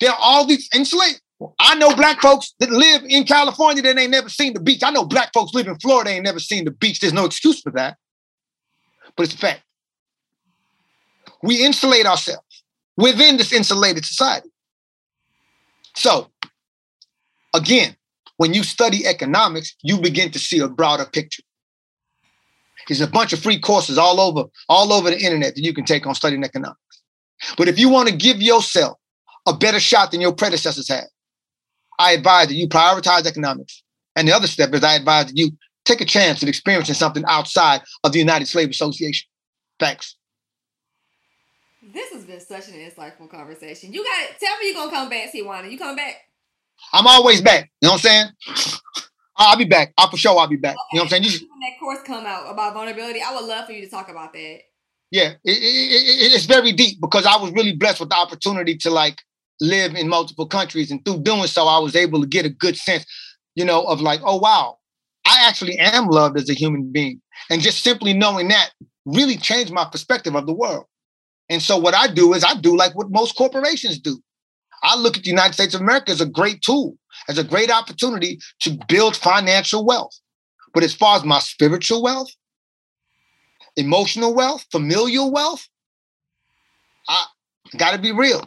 There 0.00 0.10
are 0.10 0.18
all 0.20 0.46
these 0.46 0.68
enslaved. 0.72 1.20
I 1.58 1.74
know 1.74 1.92
black 1.96 2.20
folks 2.20 2.54
that 2.60 2.70
live 2.70 3.02
in 3.08 3.24
California 3.24 3.82
that 3.82 3.98
ain't 3.98 4.12
never 4.12 4.28
seen 4.28 4.52
the 4.54 4.60
beach. 4.60 4.82
I 4.84 4.90
know 4.90 5.04
black 5.04 5.32
folks 5.34 5.54
live 5.54 5.66
in 5.66 5.78
Florida 5.80 6.10
ain't 6.10 6.24
never 6.24 6.38
seen 6.38 6.64
the 6.66 6.70
beach. 6.70 7.00
There's 7.00 7.12
no 7.12 7.24
excuse 7.24 7.60
for 7.60 7.72
that. 7.72 7.96
But 9.16 9.24
it's 9.24 9.34
a 9.34 9.38
fact. 9.38 9.62
We 11.46 11.64
insulate 11.64 12.06
ourselves 12.06 12.64
within 12.96 13.36
this 13.36 13.52
insulated 13.52 14.04
society. 14.04 14.50
So, 15.94 16.30
again, 17.54 17.96
when 18.36 18.52
you 18.52 18.62
study 18.62 19.06
economics, 19.06 19.74
you 19.82 19.98
begin 19.98 20.30
to 20.32 20.38
see 20.38 20.58
a 20.58 20.68
broader 20.68 21.06
picture. 21.06 21.42
There's 22.86 23.00
a 23.00 23.06
bunch 23.06 23.32
of 23.32 23.40
free 23.40 23.58
courses 23.58 23.96
all 23.96 24.20
over, 24.20 24.44
all 24.68 24.92
over 24.92 25.10
the 25.10 25.18
internet 25.18 25.54
that 25.54 25.62
you 25.62 25.72
can 25.72 25.84
take 25.84 26.06
on 26.06 26.14
studying 26.14 26.44
economics. 26.44 26.80
But 27.56 27.68
if 27.68 27.78
you 27.78 27.88
want 27.88 28.08
to 28.08 28.14
give 28.14 28.42
yourself 28.42 28.98
a 29.46 29.56
better 29.56 29.80
shot 29.80 30.10
than 30.10 30.20
your 30.20 30.32
predecessors 30.32 30.88
had. 30.88 31.04
I 31.98 32.12
advise 32.12 32.48
that 32.48 32.54
you 32.54 32.68
prioritize 32.68 33.26
economics. 33.26 33.82
And 34.16 34.28
the 34.28 34.32
other 34.32 34.48
step 34.48 34.74
is 34.74 34.82
I 34.82 34.94
advise 34.94 35.26
that 35.26 35.36
you 35.36 35.52
take 35.84 36.00
a 36.00 36.04
chance 36.04 36.42
at 36.42 36.48
experiencing 36.48 36.94
something 36.94 37.24
outside 37.26 37.80
of 38.02 38.12
the 38.12 38.18
United 38.18 38.48
Slave 38.48 38.70
Association. 38.70 39.28
Thanks. 39.78 40.16
This 41.96 42.12
has 42.12 42.26
been 42.26 42.40
such 42.40 42.68
an 42.68 42.74
insightful 42.74 43.30
conversation. 43.30 43.90
You 43.90 44.04
got 44.04 44.24
it. 44.24 44.38
Tell 44.38 44.58
me 44.58 44.66
you're 44.66 44.74
gonna 44.74 44.90
come 44.90 45.08
back, 45.08 45.32
Tijuana. 45.32 45.70
You 45.70 45.78
come 45.78 45.96
back? 45.96 46.16
I'm 46.92 47.06
always 47.06 47.40
back. 47.40 47.70
You 47.80 47.88
know 47.88 47.92
what 47.92 48.04
I'm 48.04 48.32
saying? 48.44 48.86
I'll 49.38 49.56
be 49.56 49.64
back. 49.64 49.94
I'll 49.96 50.10
for 50.10 50.18
sure 50.18 50.38
I'll 50.38 50.46
be 50.46 50.56
back. 50.56 50.74
Okay. 50.74 50.80
You 50.92 50.98
know 50.98 51.04
what 51.04 51.14
I'm 51.14 51.22
saying? 51.22 51.40
You 51.40 51.48
when 51.48 51.60
that 51.60 51.80
course 51.80 52.02
come 52.02 52.26
out 52.26 52.52
about 52.52 52.74
vulnerability, 52.74 53.22
I 53.26 53.34
would 53.34 53.46
love 53.46 53.64
for 53.64 53.72
you 53.72 53.82
to 53.82 53.90
talk 53.90 54.10
about 54.10 54.34
that. 54.34 54.58
Yeah, 55.10 55.30
it, 55.42 55.52
it, 55.52 55.52
it, 55.54 56.32
it's 56.34 56.44
very 56.44 56.72
deep 56.72 57.00
because 57.00 57.24
I 57.24 57.38
was 57.38 57.50
really 57.52 57.72
blessed 57.72 58.00
with 58.00 58.10
the 58.10 58.16
opportunity 58.16 58.76
to 58.76 58.90
like 58.90 59.22
live 59.62 59.94
in 59.94 60.10
multiple 60.10 60.46
countries. 60.46 60.90
And 60.90 61.02
through 61.02 61.22
doing 61.22 61.46
so, 61.46 61.66
I 61.66 61.78
was 61.78 61.96
able 61.96 62.20
to 62.20 62.26
get 62.26 62.44
a 62.44 62.50
good 62.50 62.76
sense, 62.76 63.06
you 63.54 63.64
know, 63.64 63.84
of 63.84 64.02
like, 64.02 64.20
oh, 64.22 64.36
wow, 64.36 64.76
I 65.26 65.46
actually 65.48 65.78
am 65.78 66.08
loved 66.08 66.36
as 66.36 66.50
a 66.50 66.54
human 66.54 66.92
being. 66.92 67.22
And 67.48 67.62
just 67.62 67.82
simply 67.82 68.12
knowing 68.12 68.48
that 68.48 68.72
really 69.06 69.38
changed 69.38 69.72
my 69.72 69.86
perspective 69.86 70.34
of 70.34 70.44
the 70.46 70.52
world. 70.52 70.84
And 71.48 71.62
so 71.62 71.76
what 71.76 71.94
I 71.94 72.08
do 72.08 72.34
is 72.34 72.44
I 72.44 72.54
do 72.54 72.76
like 72.76 72.94
what 72.94 73.10
most 73.10 73.36
corporations 73.36 73.98
do. 73.98 74.20
I 74.82 74.96
look 74.96 75.16
at 75.16 75.22
the 75.24 75.30
United 75.30 75.54
States 75.54 75.74
of 75.74 75.80
America 75.80 76.12
as 76.12 76.20
a 76.20 76.26
great 76.26 76.62
tool, 76.62 76.96
as 77.28 77.38
a 77.38 77.44
great 77.44 77.70
opportunity 77.70 78.38
to 78.60 78.78
build 78.88 79.16
financial 79.16 79.84
wealth. 79.84 80.18
But 80.74 80.82
as 80.82 80.94
far 80.94 81.16
as 81.16 81.24
my 81.24 81.38
spiritual 81.38 82.02
wealth, 82.02 82.30
emotional 83.76 84.34
wealth, 84.34 84.66
familial 84.70 85.32
wealth, 85.32 85.66
I 87.08 87.24
got 87.76 87.92
to 87.92 87.98
be 87.98 88.12
real. 88.12 88.46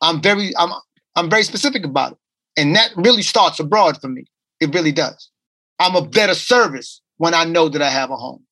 I'm 0.00 0.20
very 0.20 0.52
I'm 0.56 0.70
I'm 1.16 1.30
very 1.30 1.42
specific 1.42 1.84
about 1.84 2.12
it. 2.12 2.18
And 2.56 2.76
that 2.76 2.90
really 2.96 3.22
starts 3.22 3.58
abroad 3.60 4.00
for 4.00 4.08
me. 4.08 4.26
It 4.60 4.74
really 4.74 4.92
does. 4.92 5.30
I'm 5.78 5.96
a 5.96 6.06
better 6.06 6.34
service 6.34 7.00
when 7.16 7.34
I 7.34 7.44
know 7.44 7.68
that 7.68 7.82
I 7.82 7.88
have 7.88 8.10
a 8.10 8.16
home. 8.16 8.44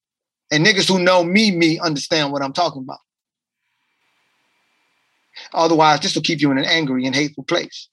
And 0.51 0.66
niggas 0.66 0.89
who 0.89 0.99
know 0.99 1.23
me, 1.23 1.51
me 1.51 1.78
understand 1.78 2.32
what 2.32 2.43
I'm 2.43 2.53
talking 2.53 2.82
about. 2.82 2.99
Otherwise, 5.55 6.01
this 6.01 6.14
will 6.14 6.22
keep 6.22 6.40
you 6.40 6.51
in 6.51 6.59
an 6.59 6.64
angry 6.64 7.06
and 7.06 7.14
hateful 7.14 7.44
place. 7.44 7.89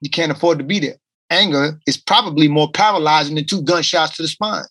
You 0.00 0.10
can't 0.10 0.32
afford 0.32 0.58
to 0.58 0.64
be 0.64 0.78
there. 0.78 0.96
anger 1.30 1.78
is 1.86 1.96
probably 1.96 2.48
more 2.48 2.70
paralyzing 2.72 3.34
than 3.34 3.46
two 3.46 3.62
gunshots 3.62 4.16
to 4.16 4.22
the 4.22 4.28
spine. 4.28 4.64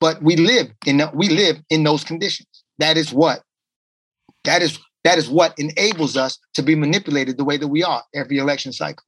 But 0.00 0.22
we 0.22 0.36
live 0.36 0.70
in 0.86 1.02
we 1.14 1.28
live 1.28 1.60
in 1.70 1.82
those 1.82 2.04
conditions. 2.04 2.48
That 2.78 2.96
is 2.96 3.12
what 3.12 3.42
that 4.44 4.62
is 4.62 4.78
that 5.04 5.18
is 5.18 5.28
what 5.28 5.54
enables 5.58 6.16
us 6.16 6.38
to 6.54 6.62
be 6.62 6.74
manipulated 6.74 7.36
the 7.36 7.44
way 7.44 7.56
that 7.56 7.68
we 7.68 7.82
are 7.82 8.02
every 8.14 8.38
election 8.38 8.72
cycle. 8.72 9.04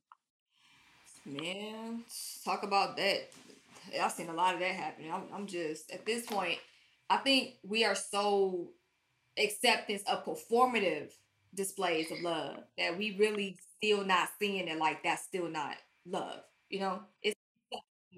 Man, 1.24 2.02
talk 2.44 2.62
about 2.62 2.96
that. 2.96 3.28
I've 4.00 4.12
seen 4.12 4.28
a 4.28 4.32
lot 4.32 4.54
of 4.54 4.60
that 4.60 4.72
happening. 4.72 5.12
I'm, 5.12 5.22
I'm 5.34 5.46
just 5.46 5.90
at 5.90 6.06
this 6.06 6.26
point. 6.26 6.58
I 7.10 7.16
think 7.16 7.54
we 7.64 7.84
are 7.84 7.96
so 7.96 8.68
acceptance 9.36 10.02
of 10.06 10.24
performative 10.24 11.10
displays 11.54 12.10
of 12.12 12.20
love 12.20 12.58
that 12.78 12.96
we 12.96 13.16
really 13.18 13.58
still 13.76 14.04
not 14.04 14.28
seeing 14.38 14.68
it 14.68 14.78
like 14.78 15.02
that's 15.02 15.24
still 15.24 15.48
not 15.48 15.74
love. 16.06 16.40
You 16.68 16.80
know, 16.80 17.00
it's 17.22 17.34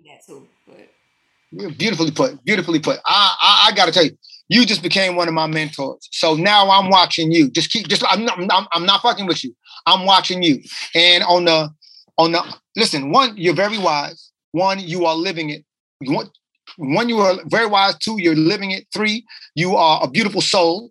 that 0.04 0.26
too. 0.26 0.46
But 0.68 1.78
beautifully 1.78 2.10
put, 2.10 2.44
beautifully 2.44 2.80
put. 2.80 2.98
I, 3.06 3.34
I, 3.42 3.68
I 3.68 3.74
got 3.74 3.86
to 3.86 3.92
tell 3.92 4.04
you, 4.04 4.16
you 4.48 4.66
just 4.66 4.82
became 4.82 5.16
one 5.16 5.28
of 5.28 5.34
my 5.34 5.46
mentors. 5.46 6.08
So 6.12 6.34
now 6.34 6.70
I'm 6.70 6.90
watching 6.90 7.32
you. 7.32 7.50
Just 7.50 7.70
keep, 7.70 7.88
just 7.88 8.04
I'm 8.06 8.26
not, 8.26 8.38
I'm, 8.38 8.66
I'm 8.72 8.84
not 8.84 9.00
fucking 9.00 9.26
with 9.26 9.42
you. 9.42 9.54
I'm 9.86 10.04
watching 10.04 10.42
you. 10.42 10.62
And 10.94 11.24
on 11.24 11.46
the, 11.46 11.70
on 12.18 12.32
the, 12.32 12.42
listen. 12.76 13.10
One, 13.10 13.34
you're 13.36 13.54
very 13.54 13.78
wise. 13.78 14.32
One, 14.50 14.78
you 14.78 15.06
are 15.06 15.14
living 15.14 15.48
it. 15.48 15.64
You 16.00 16.12
want, 16.12 16.30
one, 16.76 17.08
you 17.08 17.18
are 17.18 17.38
very 17.46 17.66
wise. 17.66 17.96
Two, 17.98 18.20
you're 18.20 18.34
living 18.34 18.70
it. 18.70 18.86
Three, 18.92 19.24
you 19.54 19.76
are 19.76 20.02
a 20.02 20.08
beautiful 20.08 20.40
soul. 20.40 20.90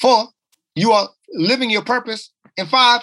Four, 0.00 0.28
you 0.74 0.92
are 0.92 1.08
living 1.32 1.70
your 1.70 1.82
purpose. 1.82 2.32
And 2.56 2.68
five, 2.68 3.02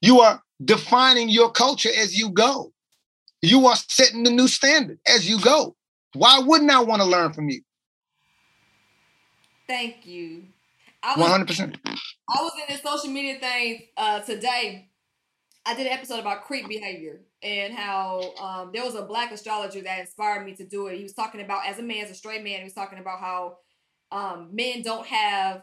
you 0.00 0.20
are 0.20 0.42
defining 0.64 1.28
your 1.28 1.50
culture 1.50 1.90
as 1.96 2.18
you 2.18 2.30
go. 2.30 2.72
You 3.42 3.66
are 3.66 3.76
setting 3.76 4.24
the 4.24 4.30
new 4.30 4.48
standard 4.48 4.98
as 5.06 5.28
you 5.28 5.40
go. 5.40 5.76
Why 6.14 6.40
wouldn't 6.40 6.70
I 6.70 6.80
want 6.80 7.02
to 7.02 7.08
learn 7.08 7.32
from 7.32 7.48
you? 7.48 7.62
Thank 9.66 10.06
you. 10.06 10.44
One 11.14 11.30
hundred 11.30 11.46
percent. 11.46 11.78
I 11.86 12.42
was 12.42 12.52
in 12.56 12.74
this 12.74 12.82
social 12.82 13.10
media 13.10 13.38
thing 13.38 13.82
uh, 13.96 14.20
today. 14.20 14.87
I 15.64 15.74
did 15.74 15.86
an 15.86 15.92
episode 15.92 16.20
about 16.20 16.44
creep 16.44 16.66
behavior 16.68 17.20
and 17.42 17.74
how 17.74 18.32
um, 18.40 18.70
there 18.72 18.84
was 18.84 18.94
a 18.94 19.02
black 19.02 19.32
astrologer 19.32 19.82
that 19.82 20.00
inspired 20.00 20.44
me 20.46 20.54
to 20.56 20.64
do 20.64 20.86
it. 20.86 20.96
He 20.96 21.02
was 21.02 21.12
talking 21.12 21.42
about 21.42 21.66
as 21.66 21.78
a 21.78 21.82
man, 21.82 22.04
as 22.04 22.10
a 22.10 22.14
straight 22.14 22.42
man, 22.42 22.58
he 22.58 22.64
was 22.64 22.72
talking 22.72 22.98
about 22.98 23.20
how 23.20 23.58
um, 24.10 24.48
men 24.52 24.82
don't 24.82 25.06
have 25.06 25.62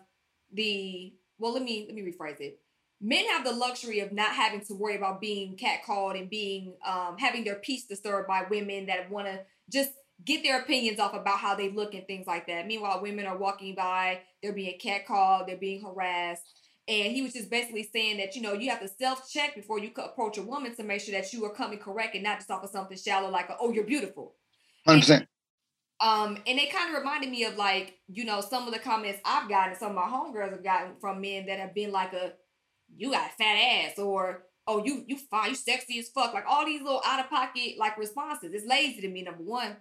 the 0.54 1.14
well. 1.40 1.54
Let 1.54 1.64
me 1.64 1.86
let 1.88 1.96
me 1.96 2.04
rephrase 2.04 2.40
it. 2.40 2.60
Men 3.02 3.26
have 3.30 3.44
the 3.44 3.52
luxury 3.52 4.00
of 4.00 4.12
not 4.12 4.34
having 4.34 4.62
to 4.66 4.74
worry 4.74 4.96
about 4.96 5.20
being 5.20 5.58
catcalled 5.58 6.20
and 6.20 6.30
being 6.30 6.76
um, 6.88 7.18
having 7.18 7.44
their 7.44 7.56
peace 7.56 7.86
disturbed 7.86 8.28
by 8.28 8.46
women 8.50 8.86
that 8.86 9.10
want 9.10 9.28
to 9.28 9.42
just 9.72 9.92
get 10.24 10.44
their 10.44 10.62
opinions 10.62 11.00
off 11.00 11.14
about 11.14 11.40
how 11.40 11.56
they 11.56 11.72
look 11.72 11.94
and 11.94 12.08
things 12.08 12.26
like 12.28 12.48
that. 12.48 12.68
Meanwhile, 12.68 13.02
women 13.02 13.26
are 13.26 13.38
walking 13.38 13.76
by, 13.76 14.22
they're 14.42 14.54
being 14.54 14.80
catcalled, 14.80 15.48
they're 15.48 15.58
being 15.58 15.84
harassed. 15.84 16.65
And 16.88 17.14
he 17.14 17.24
was 17.24 17.34
just 17.34 17.50
basically 17.50 17.90
saying 17.92 18.18
that, 18.18 18.36
you 18.36 18.44
know, 18.44 18.54
you 18.54 18.70
have 18.70 18.82
to 18.82 18.88
self 18.88 19.30
check 19.30 19.56
before 19.56 19.80
you 19.80 19.92
approach 19.98 20.38
a 20.38 20.44
woman 20.44 20.76
to 20.76 20.84
make 20.84 21.02
sure 21.02 21.20
that 21.20 21.34
you 21.34 21.44
are 21.46 21.54
coming 21.54 21.80
correct 21.80 22.14
and 22.14 22.24
not 22.24 22.38
just 22.38 22.52
off 22.52 22.64
of 22.64 22.70
something 22.70 22.98
shallow 22.98 23.30
like, 23.30 23.50
oh, 23.60 23.72
you're 23.72 23.86
beautiful. 23.86 24.36
100%. 24.88 25.10
And, 25.10 25.28
um, 26.02 26.38
and 26.46 26.60
it 26.60 26.72
kind 26.72 26.94
of 26.94 27.00
reminded 27.00 27.32
me 27.32 27.44
of 27.46 27.56
like, 27.56 27.96
you 28.08 28.24
know, 28.24 28.42
some 28.42 28.68
of 28.68 28.74
the 28.74 28.80
comments 28.80 29.20
I've 29.26 29.50
gotten, 29.50 29.76
some 29.76 29.92
of 29.92 29.96
my 29.96 30.04
homegirls 30.04 30.52
have 30.52 30.64
gotten 30.64 30.92
from 31.00 31.22
men 31.22 31.48
that 31.48 31.60
have 31.60 31.74
been 31.74 31.92
like 31.92 32.14
a, 32.14 32.34
you 32.96 33.12
got 33.12 33.32
a 33.32 33.34
fat 33.34 33.56
ass, 33.56 33.98
or 33.98 34.44
oh, 34.68 34.84
you 34.84 35.04
you 35.08 35.18
fine, 35.18 35.50
you 35.50 35.56
sexy 35.56 35.98
as 36.00 36.10
fuck, 36.10 36.34
like 36.34 36.46
all 36.48 36.66
these 36.66 36.82
little 36.82 37.02
out 37.06 37.20
of 37.20 37.30
pocket 37.30 37.76
like 37.80 37.98
responses. 37.98 38.54
It's 38.54 38.68
lazy 38.68 39.02
to 39.02 39.08
me, 39.08 39.24
number 39.24 39.44
one. 39.44 39.78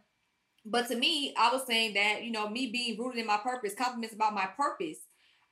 But 0.65 0.89
to 0.89 0.97
me, 0.97 1.35
I 1.37 1.53
was 1.53 1.67
saying 1.67 1.95
that, 1.95 2.25
you 2.25 2.33
know, 2.33 2.49
me 2.49 2.71
being 2.71 2.99
rooted 2.99 3.21
in 3.21 3.27
my 3.27 3.37
purpose, 3.37 3.75
compliments 3.75 4.15
about 4.15 4.35
my 4.35 4.47
purpose 4.47 4.99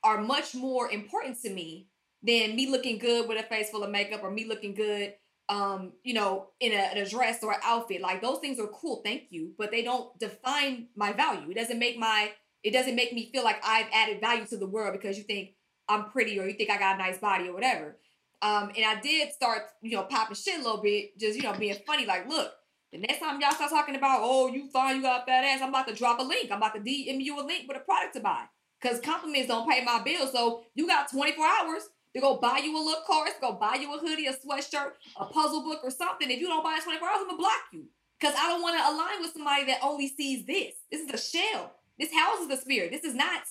are 0.03 0.21
much 0.21 0.55
more 0.55 0.91
important 0.91 1.41
to 1.41 1.49
me 1.49 1.87
than 2.21 2.55
me 2.55 2.69
looking 2.69 2.97
good 2.97 3.27
with 3.27 3.39
a 3.39 3.43
face 3.43 3.69
full 3.69 3.83
of 3.83 3.91
makeup 3.91 4.23
or 4.23 4.31
me 4.31 4.45
looking 4.45 4.73
good 4.73 5.13
um, 5.49 5.93
you 6.03 6.13
know, 6.13 6.47
in 6.59 6.71
a, 6.71 7.01
a 7.01 7.05
dress 7.05 7.43
or 7.43 7.51
an 7.51 7.59
outfit. 7.63 8.01
Like 8.01 8.21
those 8.21 8.39
things 8.39 8.59
are 8.59 8.67
cool, 8.67 9.01
thank 9.03 9.23
you, 9.29 9.51
but 9.57 9.71
they 9.71 9.81
don't 9.81 10.17
define 10.19 10.87
my 10.95 11.13
value. 11.13 11.51
It 11.51 11.55
doesn't 11.55 11.79
make 11.79 11.97
my 11.97 12.31
it 12.63 12.71
doesn't 12.71 12.95
make 12.95 13.11
me 13.11 13.29
feel 13.31 13.43
like 13.43 13.61
I've 13.63 13.87
added 13.93 14.21
value 14.21 14.45
to 14.45 14.57
the 14.57 14.67
world 14.67 14.93
because 14.93 15.17
you 15.17 15.23
think 15.23 15.49
I'm 15.89 16.05
pretty 16.11 16.39
or 16.39 16.47
you 16.47 16.53
think 16.53 16.69
I 16.69 16.77
got 16.77 16.95
a 16.95 16.97
nice 16.97 17.17
body 17.17 17.49
or 17.49 17.53
whatever. 17.53 17.97
Um, 18.41 18.71
and 18.75 18.85
I 18.85 18.99
did 19.01 19.31
start, 19.33 19.63
you 19.81 19.95
know, 19.95 20.03
popping 20.03 20.35
shit 20.35 20.59
a 20.59 20.63
little 20.63 20.81
bit, 20.81 21.17
just 21.19 21.35
you 21.37 21.43
know, 21.43 21.53
being 21.53 21.75
funny. 21.85 22.05
Like, 22.05 22.27
look, 22.27 22.53
the 22.91 22.99
next 22.99 23.19
time 23.19 23.39
y'all 23.41 23.51
start 23.51 23.69
talking 23.69 23.95
about, 23.95 24.19
oh, 24.21 24.47
you 24.47 24.69
fine, 24.71 24.97
you 24.97 25.01
got 25.01 25.25
fat 25.25 25.43
ass, 25.43 25.61
I'm 25.61 25.69
about 25.69 25.87
to 25.87 25.93
drop 25.95 26.19
a 26.19 26.23
link. 26.23 26.51
I'm 26.51 26.57
about 26.57 26.75
to 26.75 26.79
DM 26.79 27.21
you 27.21 27.39
a 27.39 27.43
link 27.43 27.67
with 27.67 27.77
a 27.77 27.81
product 27.81 28.15
to 28.15 28.21
buy. 28.21 28.45
Because 28.83 28.99
compliments 28.99 29.47
don't 29.47 29.69
pay 29.69 29.83
my 29.83 30.01
bills. 30.03 30.33
So 30.33 30.63
you 30.75 30.85
got 30.87 31.09
24 31.09 31.45
hours 31.45 31.83
to 32.13 32.21
go 32.21 32.37
buy 32.37 32.59
you 32.63 32.75
a 32.75 32.83
little 32.83 33.01
course, 33.03 33.31
go 33.39 33.53
buy 33.53 33.77
you 33.79 33.95
a 33.95 33.97
hoodie, 33.97 34.27
a 34.27 34.33
sweatshirt, 34.33 34.91
a 35.17 35.25
puzzle 35.25 35.63
book, 35.63 35.79
or 35.83 35.89
something. 35.89 36.29
If 36.29 36.39
you 36.39 36.47
don't 36.47 36.63
buy 36.63 36.75
it 36.77 36.83
24 36.83 37.07
hours, 37.07 37.17
I'm 37.21 37.27
gonna 37.27 37.37
block 37.37 37.63
you. 37.71 37.85
Because 38.19 38.35
I 38.37 38.47
don't 38.47 38.61
want 38.61 38.77
to 38.77 38.89
align 38.89 39.21
with 39.21 39.33
somebody 39.33 39.65
that 39.65 39.79
only 39.81 40.09
sees 40.09 40.45
this. 40.45 40.75
This 40.91 41.01
is 41.01 41.13
a 41.13 41.17
shell. 41.17 41.71
This 41.97 42.13
houses 42.13 42.47
the 42.47 42.57
spirit. 42.57 42.91
This 42.91 43.03
is 43.03 43.15
not, 43.15 43.41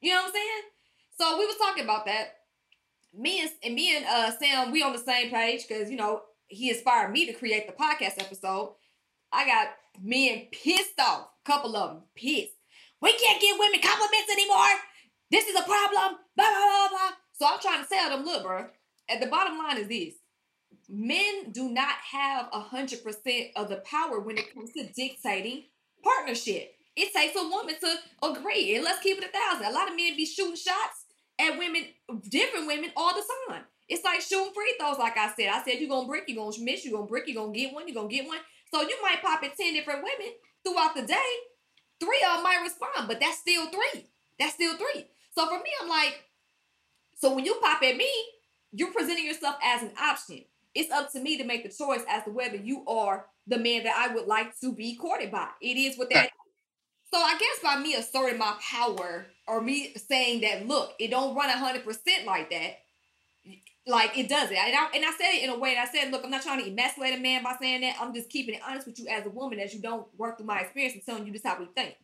you 0.00 0.12
know 0.12 0.18
what 0.18 0.26
I'm 0.26 0.32
saying? 0.32 0.62
So 1.18 1.38
we 1.38 1.46
was 1.46 1.56
talking 1.56 1.84
about 1.84 2.06
that. 2.06 2.34
Me 3.12 3.40
and, 3.40 3.50
and 3.64 3.74
me 3.74 3.96
and 3.96 4.06
uh, 4.06 4.30
Sam, 4.38 4.70
we 4.70 4.82
on 4.82 4.92
the 4.92 4.98
same 4.98 5.30
page 5.30 5.66
because 5.66 5.90
you 5.90 5.96
know 5.96 6.22
he 6.46 6.70
inspired 6.70 7.12
me 7.12 7.26
to 7.26 7.32
create 7.32 7.66
the 7.66 7.72
podcast 7.72 8.20
episode. 8.20 8.74
I 9.32 9.46
got 9.46 9.68
men 10.00 10.46
pissed 10.52 10.98
off. 10.98 11.28
A 11.44 11.50
couple 11.50 11.76
of 11.76 11.90
them 11.90 12.02
pissed. 12.14 12.54
We 13.00 13.12
can't 13.16 13.40
give 13.40 13.56
women 13.58 13.80
compliments 13.80 14.30
anymore. 14.30 14.74
This 15.30 15.46
is 15.46 15.56
a 15.56 15.62
problem. 15.62 16.18
Blah 16.36 16.50
blah 16.50 16.66
blah 16.66 16.88
blah. 16.88 17.10
So 17.38 17.46
I'm 17.46 17.60
trying 17.60 17.82
to 17.82 17.88
tell 17.88 18.10
them, 18.10 18.24
look, 18.24 18.42
bro. 18.42 18.66
At 19.08 19.20
the 19.20 19.26
bottom 19.26 19.58
line 19.58 19.78
is 19.78 19.88
this: 19.88 20.14
men 20.88 21.50
do 21.52 21.70
not 21.70 21.94
have 22.12 22.48
a 22.52 22.60
hundred 22.60 23.02
percent 23.02 23.48
of 23.56 23.68
the 23.68 23.82
power 23.90 24.20
when 24.20 24.38
it 24.38 24.54
comes 24.54 24.72
to 24.72 24.86
dictating 24.94 25.64
partnership. 26.04 26.74
It 26.96 27.12
takes 27.14 27.36
a 27.36 27.48
woman 27.48 27.76
to 27.80 27.96
agree, 28.22 28.74
and 28.74 28.84
let's 28.84 29.00
keep 29.00 29.18
it 29.18 29.24
a 29.24 29.28
thousand. 29.28 29.66
A 29.66 29.72
lot 29.72 29.88
of 29.88 29.96
men 29.96 30.16
be 30.16 30.26
shooting 30.26 30.56
shots 30.56 31.06
at 31.38 31.58
women, 31.58 31.86
different 32.28 32.66
women, 32.66 32.90
all 32.96 33.14
the 33.14 33.24
time. 33.48 33.62
It's 33.88 34.04
like 34.04 34.20
shooting 34.20 34.52
free 34.54 34.74
throws, 34.78 34.98
like 34.98 35.16
I 35.16 35.32
said. 35.34 35.48
I 35.48 35.62
said 35.64 35.80
you're 35.80 35.88
gonna 35.88 36.06
brick, 36.06 36.24
you're 36.28 36.36
gonna 36.36 36.56
miss, 36.62 36.84
you're 36.84 36.94
gonna 36.94 37.06
brick, 37.06 37.24
you're 37.26 37.42
gonna 37.42 37.52
get 37.56 37.72
one, 37.72 37.88
you're 37.88 37.94
gonna 37.94 38.08
get 38.08 38.26
one. 38.26 38.38
So 38.72 38.82
you 38.82 38.96
might 39.02 39.22
pop 39.22 39.42
at 39.42 39.56
10 39.56 39.74
different 39.74 40.04
women 40.04 40.34
throughout 40.64 40.94
the 40.94 41.02
day. 41.02 41.30
Three 42.00 42.24
of 42.28 42.36
them 42.36 42.42
might 42.42 42.62
respond, 42.62 43.08
but 43.08 43.20
that's 43.20 43.38
still 43.38 43.66
three. 43.70 44.06
That's 44.38 44.54
still 44.54 44.76
three. 44.76 45.06
So 45.34 45.46
for 45.46 45.58
me, 45.58 45.70
I'm 45.80 45.88
like, 45.88 46.24
so 47.16 47.34
when 47.34 47.44
you 47.44 47.56
pop 47.62 47.82
at 47.82 47.96
me, 47.96 48.10
you're 48.72 48.92
presenting 48.92 49.26
yourself 49.26 49.56
as 49.62 49.82
an 49.82 49.92
option. 50.00 50.44
It's 50.74 50.90
up 50.90 51.12
to 51.12 51.20
me 51.20 51.36
to 51.38 51.44
make 51.44 51.62
the 51.62 51.68
choice 51.68 52.02
as 52.08 52.24
to 52.24 52.30
whether 52.30 52.56
you 52.56 52.84
are 52.86 53.26
the 53.46 53.58
man 53.58 53.84
that 53.84 53.96
I 53.96 54.14
would 54.14 54.26
like 54.26 54.58
to 54.60 54.72
be 54.72 54.96
courted 54.96 55.30
by. 55.30 55.48
It 55.60 55.76
is 55.76 55.98
what 55.98 56.10
that. 56.10 56.30
So 57.12 57.18
I 57.18 57.36
guess 57.38 57.62
by 57.62 57.80
me 57.80 57.94
asserting 57.94 58.38
my 58.38 58.54
power 58.60 59.26
or 59.48 59.60
me 59.60 59.92
saying 59.96 60.42
that, 60.42 60.66
look, 60.66 60.94
it 61.00 61.10
don't 61.10 61.34
run 61.34 61.50
hundred 61.50 61.84
percent 61.84 62.24
like 62.24 62.50
that 62.50 62.78
like 63.90 64.16
it 64.16 64.28
doesn't. 64.28 64.56
And 64.56 64.74
I, 64.74 64.88
and 64.94 65.04
I 65.04 65.10
said 65.10 65.34
it 65.34 65.44
in 65.44 65.50
a 65.50 65.58
way 65.58 65.74
that 65.74 65.88
I 65.88 65.92
said, 65.92 66.10
look, 66.10 66.24
I'm 66.24 66.30
not 66.30 66.42
trying 66.42 66.62
to 66.62 66.70
emasculate 66.70 67.18
a 67.18 67.20
man 67.20 67.42
by 67.42 67.54
saying 67.60 67.82
that. 67.82 67.96
I'm 68.00 68.14
just 68.14 68.30
keeping 68.30 68.54
it 68.54 68.62
honest 68.66 68.86
with 68.86 68.98
you 68.98 69.08
as 69.08 69.26
a 69.26 69.30
woman, 69.30 69.58
as 69.58 69.74
you 69.74 69.80
don't 69.80 70.06
work 70.16 70.38
through 70.38 70.46
my 70.46 70.60
experience 70.60 70.94
and 70.94 71.04
telling 71.04 71.26
you 71.26 71.32
this 71.32 71.42
how 71.44 71.58
we 71.58 71.66
think. 71.66 71.96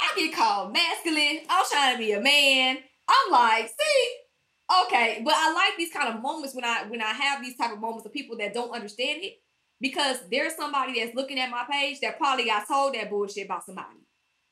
I 0.00 0.12
get 0.16 0.34
called 0.34 0.72
masculine. 0.72 1.40
I'm 1.48 1.64
trying 1.70 1.94
to 1.94 1.98
be 1.98 2.12
a 2.12 2.20
man. 2.20 2.78
I'm 3.08 3.32
like, 3.32 3.68
see, 3.68 4.16
okay, 4.86 5.22
but 5.24 5.34
I 5.36 5.52
like 5.52 5.76
these 5.76 5.92
kind 5.92 6.14
of 6.14 6.22
moments 6.22 6.54
when 6.54 6.64
I 6.64 6.84
when 6.88 7.02
I 7.02 7.12
have 7.12 7.42
these 7.42 7.56
type 7.56 7.72
of 7.72 7.80
moments 7.80 8.06
of 8.06 8.12
people 8.12 8.36
that 8.38 8.54
don't 8.54 8.74
understand 8.74 9.22
it 9.22 9.40
because 9.80 10.18
there's 10.30 10.56
somebody 10.56 11.00
that's 11.00 11.14
looking 11.14 11.38
at 11.38 11.50
my 11.50 11.64
page 11.70 12.00
that 12.00 12.18
probably 12.18 12.46
got 12.46 12.66
told 12.66 12.94
that 12.94 13.10
bullshit 13.10 13.46
about 13.46 13.64
somebody, 13.64 13.98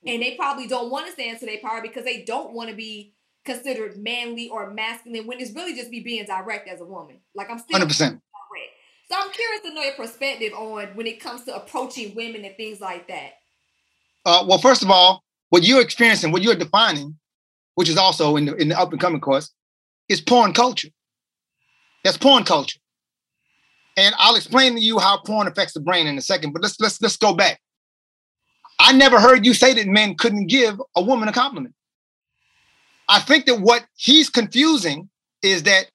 and 0.07 0.23
they 0.23 0.35
probably 0.35 0.67
don't 0.67 0.91
want 0.91 1.07
to 1.07 1.13
stand 1.13 1.39
to 1.41 1.47
their 1.47 1.59
power 1.59 1.81
because 1.81 2.05
they 2.05 2.23
don't 2.23 2.53
want 2.53 2.69
to 2.69 2.77
be 2.77 3.15
considered 3.45 3.97
manly 3.99 4.49
or 4.49 4.71
masculine 4.71 5.27
when 5.27 5.41
it's 5.41 5.53
really 5.53 5.75
just 5.75 5.91
me 5.91 6.01
being 6.01 6.25
direct 6.25 6.69
as 6.69 6.81
a 6.81 6.85
woman. 6.85 7.19
Like 7.35 7.51
I'm 7.51 7.59
still 7.59 7.79
100%. 7.79 7.89
direct. 7.99 8.23
So 9.11 9.17
I'm 9.19 9.31
curious 9.31 9.63
to 9.63 9.75
know 9.75 9.83
your 9.83 9.95
perspective 9.95 10.53
on 10.55 10.89
when 10.95 11.07
it 11.07 11.21
comes 11.21 11.45
to 11.45 11.55
approaching 11.55 12.15
women 12.15 12.45
and 12.45 12.57
things 12.57 12.81
like 12.81 13.09
that. 13.09 13.33
Uh, 14.25 14.45
well, 14.49 14.59
first 14.59 14.83
of 14.83 14.91
all, 14.91 15.23
what 15.51 15.65
you're 15.65 15.83
experiencing, 15.83 16.33
what 16.33 16.43
you're 16.43 16.55
defining, 16.55 17.19
which 17.75 17.89
is 17.89 17.97
also 17.97 18.37
in 18.37 18.47
the, 18.47 18.55
in 18.57 18.69
the 18.69 18.79
up 18.79 18.93
and 18.93 19.01
coming 19.01 19.21
course, 19.21 19.53
is 20.09 20.21
porn 20.21 20.53
culture. 20.53 20.89
That's 22.05 22.17
porn 22.17 22.45
culture. 22.45 22.79
And 23.97 24.15
I'll 24.19 24.37
explain 24.37 24.75
to 24.75 24.81
you 24.81 24.99
how 24.99 25.19
porn 25.19 25.47
affects 25.47 25.75
the 25.75 25.81
brain 25.81 26.07
in 26.07 26.17
a 26.17 26.23
second, 26.23 26.53
but 26.53 26.63
let's 26.63 26.81
let's 26.81 27.01
let's 27.03 27.17
go 27.17 27.35
back. 27.35 27.61
I 28.79 28.93
never 28.93 29.21
heard 29.21 29.45
you 29.45 29.53
say 29.53 29.75
that 29.75 29.87
men 29.87 30.17
couldn't 30.17 30.47
give 30.47 30.81
a 30.97 31.03
woman 31.03 31.29
a 31.29 31.33
compliment. 31.33 31.75
I 33.13 33.21
think 33.21 33.45
that 33.47 33.61
what 33.61 33.85
he's 33.97 34.31
confusing 34.31 35.11
is 35.43 35.65
that 35.65 35.91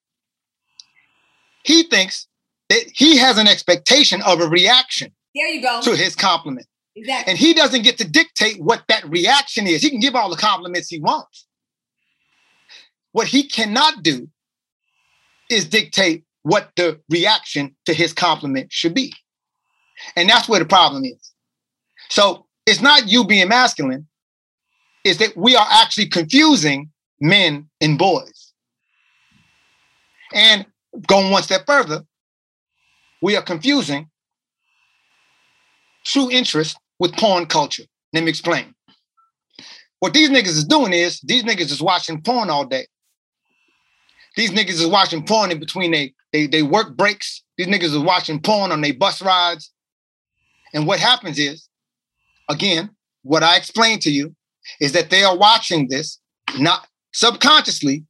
he 1.64 1.84
thinks 1.84 2.28
that 2.70 2.84
he 2.94 3.18
has 3.18 3.38
an 3.38 3.48
expectation 3.48 4.22
of 4.22 4.40
a 4.40 4.48
reaction 4.48 5.12
there 5.34 5.48
you 5.48 5.62
go 5.62 5.82
to 5.82 5.96
his 5.96 6.16
compliment. 6.16 6.68
exactly 6.96 7.32
And 7.32 7.40
he 7.40 7.54
doesn't 7.54 7.84
get 7.84 7.98
to 7.98 8.08
dictate 8.08 8.62
what 8.62 8.84
that 8.88 9.08
reaction 9.10 9.68
is. 9.68 9.82
He 9.82 9.90
can 9.90 10.00
give 10.00 10.16
all 10.16 10.30
the 10.30 10.36
compliments 10.36 10.90
he 10.90 11.00
wants. 11.00 11.48
What 13.14 13.28
he 13.28 13.44
cannot 13.44 14.04
do 14.04 14.30
is 15.50 15.66
dictate 15.66 16.24
what 16.44 16.70
the 16.76 17.00
reaction 17.10 17.76
to 17.86 17.94
his 17.94 18.14
compliment 18.14 18.72
should 18.72 18.94
be. 18.94 19.14
And 20.16 20.30
that's 20.30 20.48
where 20.48 20.60
the 20.60 20.66
problem 20.66 21.04
is. 21.04 21.34
So 22.10 22.46
it's 22.66 22.82
not 22.82 23.08
you 23.08 23.26
being 23.26 23.48
masculine, 23.48 24.08
it's 25.04 25.20
that 25.20 25.36
we 25.36 25.56
are 25.56 25.68
actually 25.70 26.08
confusing 26.08 26.92
men 27.20 27.70
and 27.82 27.98
boys. 27.98 28.54
And 30.34 30.66
going 31.08 31.32
one 31.32 31.44
step 31.44 31.66
further, 31.66 32.04
we 33.22 33.36
are 33.36 33.42
confusing 33.42 34.10
true 36.06 36.30
interest 36.32 36.78
with 37.00 37.14
porn 37.14 37.46
culture. 37.46 37.84
Let 38.14 38.24
me 38.24 38.30
explain. 38.30 38.74
What 40.00 40.14
these 40.14 40.30
niggas 40.30 40.48
is 40.48 40.66
doing 40.66 40.94
is 40.94 41.20
these 41.22 41.44
niggas 41.44 41.72
is 41.72 41.82
watching 41.82 42.22
porn 42.22 42.50
all 42.50 42.66
day. 42.66 42.88
These 44.36 44.52
niggas 44.52 44.80
is 44.82 44.88
watching 44.88 45.26
porn 45.26 45.52
in 45.52 45.60
between 45.60 45.92
they 45.92 46.14
they, 46.32 46.46
they 46.46 46.62
work 46.62 46.96
breaks. 46.96 47.44
These 47.58 47.68
niggas 47.68 47.84
is 47.84 47.98
watching 47.98 48.40
porn 48.42 48.72
on 48.72 48.82
their 48.82 48.94
bus 48.94 49.22
rides. 49.22 49.72
And 50.74 50.86
what 50.86 51.00
happens 51.00 51.40
is, 51.40 51.68
again, 52.50 52.92
what 53.24 53.44
I 53.44 53.56
explained 53.56 54.02
to 54.02 54.12
you 54.12 54.36
is 54.80 54.92
that 54.92 55.10
they 55.10 55.24
are 55.24 55.36
watching 55.36 55.88
this 55.88 56.20
not 56.60 56.88
subconsciously, 57.18 58.06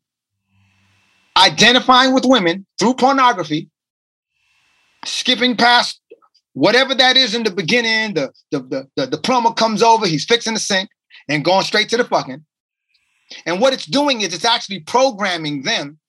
identifying 1.37 2.13
with 2.13 2.25
women 2.25 2.65
through 2.77 2.93
pornography, 2.93 3.69
skipping 5.05 5.55
past 5.55 6.01
whatever 6.53 6.93
that 6.93 7.15
is 7.15 7.33
in 7.33 7.43
the 7.43 7.51
beginning. 7.51 8.15
The, 8.15 8.33
the, 8.51 8.59
the, 8.59 8.87
the, 8.97 9.05
the 9.05 9.17
plumber 9.17 9.53
comes 9.53 9.81
over, 9.81 10.05
he's 10.05 10.25
fixing 10.25 10.55
the 10.55 10.59
sink, 10.59 10.89
and 11.29 11.45
going 11.45 11.63
straight 11.63 11.87
to 11.89 11.97
the 11.97 12.03
fucking. 12.03 12.43
And 13.45 13.61
what 13.61 13.71
it's 13.71 13.85
doing 13.85 14.21
is 14.21 14.33
it's 14.33 14.43
actually 14.43 14.81
programming 14.81 15.61
them 15.61 15.99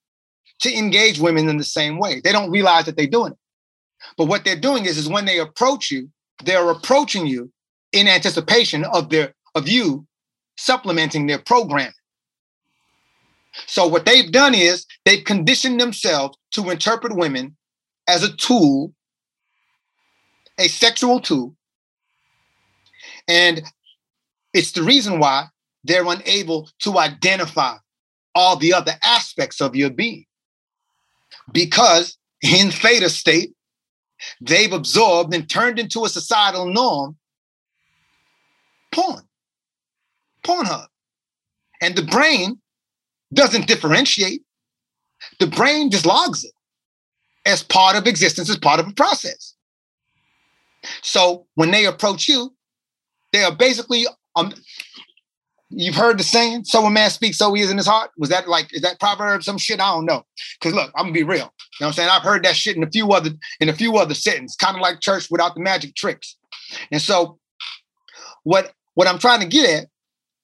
to 0.62 0.76
engage 0.76 1.20
women 1.20 1.48
in 1.48 1.56
the 1.56 1.64
same 1.64 2.00
way. 2.00 2.20
They 2.20 2.32
don't 2.32 2.50
realize 2.50 2.86
that 2.86 2.96
they're 2.96 3.06
doing 3.06 3.32
it. 3.32 3.38
But 4.16 4.26
what 4.26 4.44
they're 4.44 4.56
doing 4.56 4.86
is, 4.86 4.98
is 4.98 5.08
when 5.08 5.24
they 5.24 5.38
approach 5.38 5.92
you, 5.92 6.10
they're 6.44 6.70
approaching 6.70 7.28
you 7.28 7.52
in 7.92 8.08
anticipation 8.08 8.84
of 8.86 9.10
their 9.10 9.34
of 9.54 9.68
you 9.68 10.04
supplementing 10.56 11.26
their 11.26 11.38
program. 11.38 11.92
So 13.66 13.86
what 13.86 14.06
they've 14.06 14.30
done 14.30 14.54
is 14.54 14.86
they've 15.04 15.24
conditioned 15.24 15.80
themselves 15.80 16.36
to 16.52 16.70
interpret 16.70 17.16
women 17.16 17.56
as 18.08 18.22
a 18.22 18.34
tool, 18.36 18.92
a 20.58 20.68
sexual 20.68 21.20
tool. 21.20 21.54
And 23.26 23.62
it's 24.54 24.72
the 24.72 24.82
reason 24.82 25.18
why 25.18 25.46
they're 25.84 26.06
unable 26.06 26.68
to 26.80 26.98
identify 26.98 27.76
all 28.34 28.56
the 28.56 28.72
other 28.72 28.92
aspects 29.02 29.60
of 29.60 29.76
your 29.76 29.90
being. 29.90 30.24
Because 31.52 32.16
in 32.42 32.70
theta 32.70 33.10
state, 33.10 33.52
they've 34.40 34.72
absorbed 34.72 35.34
and 35.34 35.48
turned 35.48 35.78
into 35.78 36.04
a 36.04 36.08
societal 36.08 36.66
norm 36.66 37.16
porn, 38.92 39.22
Pornhub. 40.44 40.86
And 41.80 41.94
the 41.94 42.02
brain 42.02 42.60
doesn't 43.32 43.66
differentiate. 43.66 44.42
The 45.40 45.46
brain 45.46 45.90
just 45.90 46.06
logs 46.06 46.44
it 46.44 46.52
as 47.46 47.62
part 47.62 47.96
of 47.96 48.06
existence, 48.06 48.50
as 48.50 48.58
part 48.58 48.80
of 48.80 48.88
a 48.88 48.92
process. 48.92 49.54
So 51.02 51.46
when 51.54 51.70
they 51.70 51.86
approach 51.86 52.28
you, 52.28 52.54
they 53.32 53.42
are 53.42 53.54
basically 53.54 54.06
um, 54.36 54.52
you've 55.70 55.94
heard 55.94 56.18
the 56.18 56.22
saying, 56.22 56.64
so 56.64 56.84
a 56.84 56.90
man 56.90 57.10
speaks, 57.10 57.38
so 57.38 57.52
he 57.52 57.62
is 57.62 57.70
in 57.70 57.76
his 57.76 57.86
heart. 57.86 58.10
Was 58.16 58.30
that 58.30 58.48
like, 58.48 58.72
is 58.72 58.82
that 58.82 59.00
proverb, 59.00 59.42
some 59.42 59.58
shit? 59.58 59.80
I 59.80 59.92
don't 59.92 60.06
know. 60.06 60.24
Cause 60.60 60.72
look, 60.72 60.90
I'm 60.96 61.06
gonna 61.06 61.12
be 61.12 61.22
real. 61.22 61.36
You 61.36 61.42
know 61.42 61.50
what 61.80 61.86
I'm 61.88 61.92
saying? 61.92 62.08
I've 62.10 62.22
heard 62.22 62.44
that 62.44 62.56
shit 62.56 62.76
in 62.76 62.82
a 62.82 62.90
few 62.90 63.12
other, 63.12 63.30
in 63.60 63.68
a 63.68 63.74
few 63.74 63.96
other 63.96 64.14
settings, 64.14 64.56
kind 64.56 64.76
of 64.76 64.80
like 64.80 65.00
church 65.00 65.30
without 65.30 65.54
the 65.54 65.60
magic 65.60 65.94
tricks. 65.94 66.36
And 66.90 67.00
so 67.00 67.38
what 68.44 68.72
what 68.94 69.08
I'm 69.08 69.18
trying 69.18 69.40
to 69.40 69.46
get 69.46 69.68
at, 69.68 69.88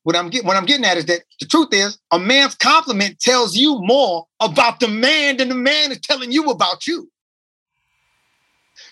what 0.04 0.16
I'm 0.16 0.28
getting 0.30 0.46
what 0.46 0.56
I'm 0.56 0.66
getting 0.66 0.84
at 0.84 0.96
is 0.96 1.06
that 1.06 1.22
the 1.40 1.46
truth 1.46 1.68
is 1.72 1.98
a 2.12 2.18
man's 2.18 2.54
compliment 2.54 3.18
tells 3.18 3.56
you 3.56 3.80
more 3.80 4.26
about 4.40 4.78
the 4.78 4.88
man 4.88 5.38
than 5.38 5.48
the 5.48 5.54
man 5.54 5.90
is 5.90 6.00
telling 6.00 6.30
you 6.30 6.50
about 6.50 6.86
you. 6.86 7.10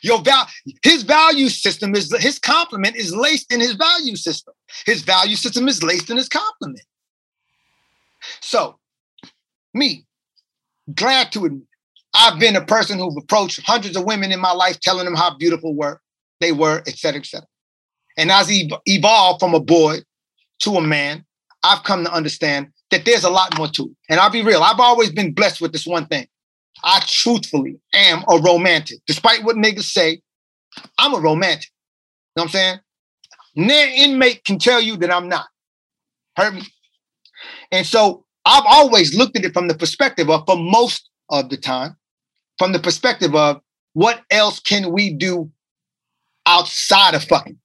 Your 0.02 0.20
val- 0.22 0.48
his 0.82 1.02
value 1.02 1.48
system 1.48 1.94
is 1.94 2.14
his 2.18 2.38
compliment 2.38 2.96
is 2.96 3.14
laced 3.14 3.52
in 3.52 3.60
his 3.60 3.72
value 3.72 4.16
system. 4.16 4.54
His 4.86 5.02
value 5.02 5.36
system 5.36 5.68
is 5.68 5.82
laced 5.82 6.10
in 6.10 6.16
his 6.16 6.28
compliment. 6.28 6.84
So, 8.40 8.78
me, 9.74 10.06
glad 10.94 11.30
to 11.32 11.44
admit, 11.44 11.62
I've 12.14 12.38
been 12.38 12.56
a 12.56 12.64
person 12.64 12.98
who've 12.98 13.16
approached 13.16 13.60
hundreds 13.66 13.96
of 13.96 14.04
women 14.04 14.32
in 14.32 14.40
my 14.40 14.52
life, 14.52 14.80
telling 14.80 15.04
them 15.04 15.14
how 15.14 15.36
beautiful 15.36 15.74
were 15.74 16.00
they 16.40 16.52
were, 16.52 16.82
et 16.86 16.96
cetera, 16.96 17.20
et 17.20 17.26
cetera. 17.26 17.46
And 18.16 18.30
as 18.30 18.48
he 18.48 18.72
evolved 18.86 19.40
from 19.40 19.54
a 19.54 19.60
boy 19.60 19.98
to 20.60 20.72
a 20.72 20.80
man, 20.80 21.24
I've 21.62 21.84
come 21.84 22.04
to 22.04 22.12
understand 22.12 22.68
that 22.90 23.04
there's 23.04 23.24
a 23.24 23.30
lot 23.30 23.56
more 23.56 23.68
to 23.68 23.84
it. 23.84 23.96
And 24.08 24.20
I'll 24.20 24.30
be 24.30 24.42
real, 24.42 24.62
I've 24.62 24.80
always 24.80 25.10
been 25.10 25.32
blessed 25.32 25.60
with 25.60 25.72
this 25.72 25.86
one 25.86 26.06
thing. 26.06 26.26
I 26.84 27.00
truthfully 27.06 27.78
am 27.94 28.24
a 28.28 28.38
romantic. 28.38 28.98
Despite 29.06 29.44
what 29.44 29.56
niggas 29.56 29.84
say, 29.84 30.20
I'm 30.98 31.14
a 31.14 31.20
romantic. 31.20 31.70
You 32.34 32.40
know 32.40 32.42
what 32.42 32.44
I'm 32.44 32.50
saying? 32.50 32.78
No 33.54 33.74
inmate 33.74 34.44
can 34.44 34.58
tell 34.58 34.80
you 34.80 34.96
that 34.98 35.12
I'm 35.12 35.28
not. 35.28 35.46
Heard 36.36 36.54
me? 36.54 36.62
And 37.70 37.86
so 37.86 38.24
I've 38.44 38.64
always 38.66 39.14
looked 39.14 39.36
at 39.36 39.44
it 39.44 39.52
from 39.52 39.68
the 39.68 39.74
perspective 39.74 40.30
of, 40.30 40.44
for 40.46 40.56
most 40.56 41.10
of 41.28 41.50
the 41.50 41.56
time, 41.56 41.96
from 42.58 42.72
the 42.72 42.78
perspective 42.78 43.34
of 43.34 43.60
what 43.92 44.22
else 44.30 44.58
can 44.58 44.92
we 44.92 45.12
do 45.12 45.50
outside 46.46 47.14
of 47.14 47.24
fucking? 47.24 47.58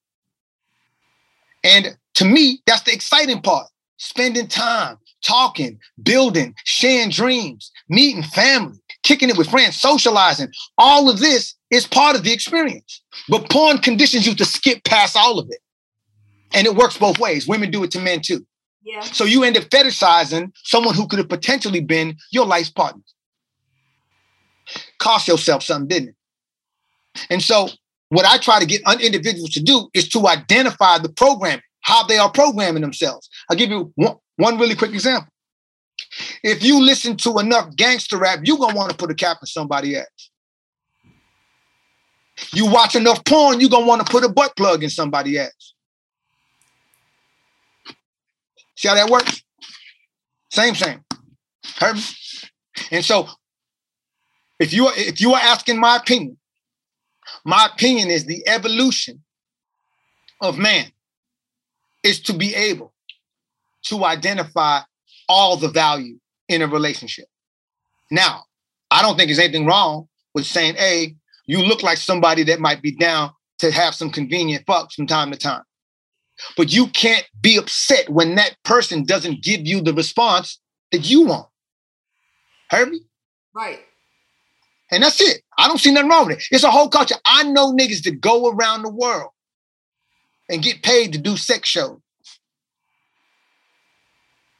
And 1.63 1.97
to 2.17 2.25
me, 2.25 2.61
that's 2.65 2.81
the 2.81 2.93
exciting 2.93 3.41
part. 3.41 3.67
Spending 3.97 4.47
time, 4.47 4.97
talking, 5.23 5.79
building, 6.01 6.55
sharing 6.65 7.11
dreams, 7.11 7.71
meeting 7.89 8.23
family, 8.23 8.79
kicking 9.03 9.29
it 9.29 9.37
with 9.37 9.49
friends, 9.49 9.77
socializing. 9.77 10.51
All 10.79 11.11
of 11.11 11.19
this 11.19 11.53
is 11.69 11.85
part 11.85 12.15
of 12.15 12.23
the 12.23 12.33
experience. 12.33 13.03
But 13.29 13.49
porn 13.51 13.77
conditions 13.77 14.25
you 14.25 14.33
to 14.35 14.45
skip 14.45 14.83
past 14.83 15.15
all 15.15 15.37
of 15.37 15.47
it. 15.51 15.59
And 16.53 16.65
it 16.65 16.75
works 16.75 16.97
both 16.97 17.19
ways. 17.19 17.47
Women 17.47 17.69
do 17.69 17.83
it 17.83 17.91
to 17.91 17.99
men 17.99 18.21
too. 18.21 18.45
yeah 18.83 19.01
So 19.01 19.23
you 19.23 19.43
end 19.43 19.57
up 19.57 19.65
fetishizing 19.65 20.51
someone 20.63 20.95
who 20.95 21.07
could 21.07 21.19
have 21.19 21.29
potentially 21.29 21.81
been 21.81 22.17
your 22.31 22.47
life's 22.47 22.71
partner. 22.71 23.03
Cost 24.97 25.27
yourself 25.27 25.61
something, 25.61 25.87
didn't 25.87 26.09
it? 26.09 26.15
And 27.29 27.43
so 27.43 27.69
what 28.09 28.25
I 28.25 28.37
try 28.37 28.59
to 28.59 28.65
get 28.65 28.81
individuals 29.01 29.51
to 29.51 29.61
do 29.61 29.89
is 29.93 30.09
to 30.09 30.27
identify 30.27 30.97
the 30.97 31.09
programming, 31.09 31.61
how 31.87 32.03
they 32.03 32.17
are 32.17 32.29
programming 32.29 32.81
themselves. 32.81 33.29
I'll 33.49 33.55
give 33.55 33.69
you 33.69 33.93
one, 33.95 34.17
one 34.35 34.59
really 34.59 34.75
quick 34.75 34.91
example. 34.91 35.31
If 36.43 36.61
you 36.61 36.83
listen 36.83 37.15
to 37.17 37.39
enough 37.39 37.73
gangster 37.77 38.17
rap, 38.17 38.41
you're 38.43 38.57
gonna 38.57 38.75
want 38.75 38.91
to 38.91 38.97
put 38.97 39.09
a 39.09 39.15
cap 39.15 39.37
in 39.41 39.47
somebody 39.47 39.95
ass. 39.95 40.29
You 42.53 42.69
watch 42.69 42.95
enough 42.95 43.23
porn, 43.23 43.61
you're 43.61 43.69
gonna 43.69 43.85
want 43.85 44.05
to 44.05 44.11
put 44.11 44.25
a 44.25 44.29
butt 44.29 44.53
plug 44.57 44.83
in 44.83 44.89
somebody 44.89 45.39
ass. 45.39 45.73
See 48.75 48.89
how 48.89 48.95
that 48.95 49.09
works? 49.09 49.41
Same, 50.51 50.75
same. 50.75 50.99
Heard 51.77 51.95
me? 51.95 52.01
And 52.91 53.05
so, 53.05 53.29
if 54.59 54.73
you 54.73 54.87
are 54.87 54.93
if 54.97 55.21
you 55.21 55.33
are 55.33 55.41
asking 55.41 55.79
my 55.79 55.95
opinion, 55.95 56.37
my 57.45 57.69
opinion 57.73 58.09
is 58.09 58.25
the 58.25 58.45
evolution 58.45 59.23
of 60.41 60.57
man 60.57 60.91
is 62.03 62.19
to 62.21 62.33
be 62.33 62.55
able 62.55 62.93
to 63.83 64.03
identify 64.05 64.79
all 65.29 65.57
the 65.57 65.69
value 65.69 66.19
in 66.47 66.61
a 66.61 66.67
relationship. 66.67 67.25
Now, 68.11 68.43
I 68.91 69.01
don't 69.01 69.17
think 69.17 69.27
there's 69.27 69.39
anything 69.39 69.65
wrong 69.65 70.07
with 70.33 70.45
saying, 70.45 70.75
hey, 70.75 71.15
you 71.45 71.63
look 71.63 71.83
like 71.83 71.97
somebody 71.97 72.43
that 72.43 72.59
might 72.59 72.81
be 72.81 72.91
down 72.91 73.31
to 73.59 73.71
have 73.71 73.95
some 73.95 74.09
convenient 74.09 74.65
fuck 74.65 74.91
from 74.91 75.07
time 75.07 75.31
to 75.31 75.37
time. 75.37 75.63
But 76.55 76.71
you 76.71 76.87
can't 76.87 77.25
be 77.41 77.57
upset 77.57 78.09
when 78.09 78.35
that 78.35 78.55
person 78.63 79.03
doesn't 79.03 79.43
give 79.43 79.65
you 79.65 79.81
the 79.81 79.93
response 79.93 80.59
that 80.91 81.09
you 81.09 81.25
want. 81.25 81.47
Heard 82.69 82.89
me? 82.89 83.01
right 83.53 83.79
And 84.91 85.03
that's 85.03 85.19
it. 85.19 85.41
I 85.57 85.67
don't 85.67 85.79
see 85.79 85.91
nothing 85.91 86.09
wrong 86.09 86.27
with 86.27 86.37
it. 86.37 86.43
It's 86.51 86.63
a 86.63 86.71
whole 86.71 86.89
culture. 86.89 87.15
I 87.25 87.43
know 87.43 87.73
niggas 87.73 88.03
that 88.03 88.21
go 88.21 88.51
around 88.51 88.83
the 88.83 88.91
world 88.91 89.31
and 90.49 90.63
get 90.63 90.83
paid 90.83 91.13
to 91.13 91.19
do 91.19 91.37
sex 91.37 91.67
shows. 91.67 91.99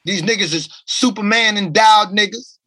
These 0.05 0.21
niggas 0.21 0.53
is 0.53 0.69
Superman 0.85 1.57
endowed 1.57 2.09
niggas. 2.09 2.57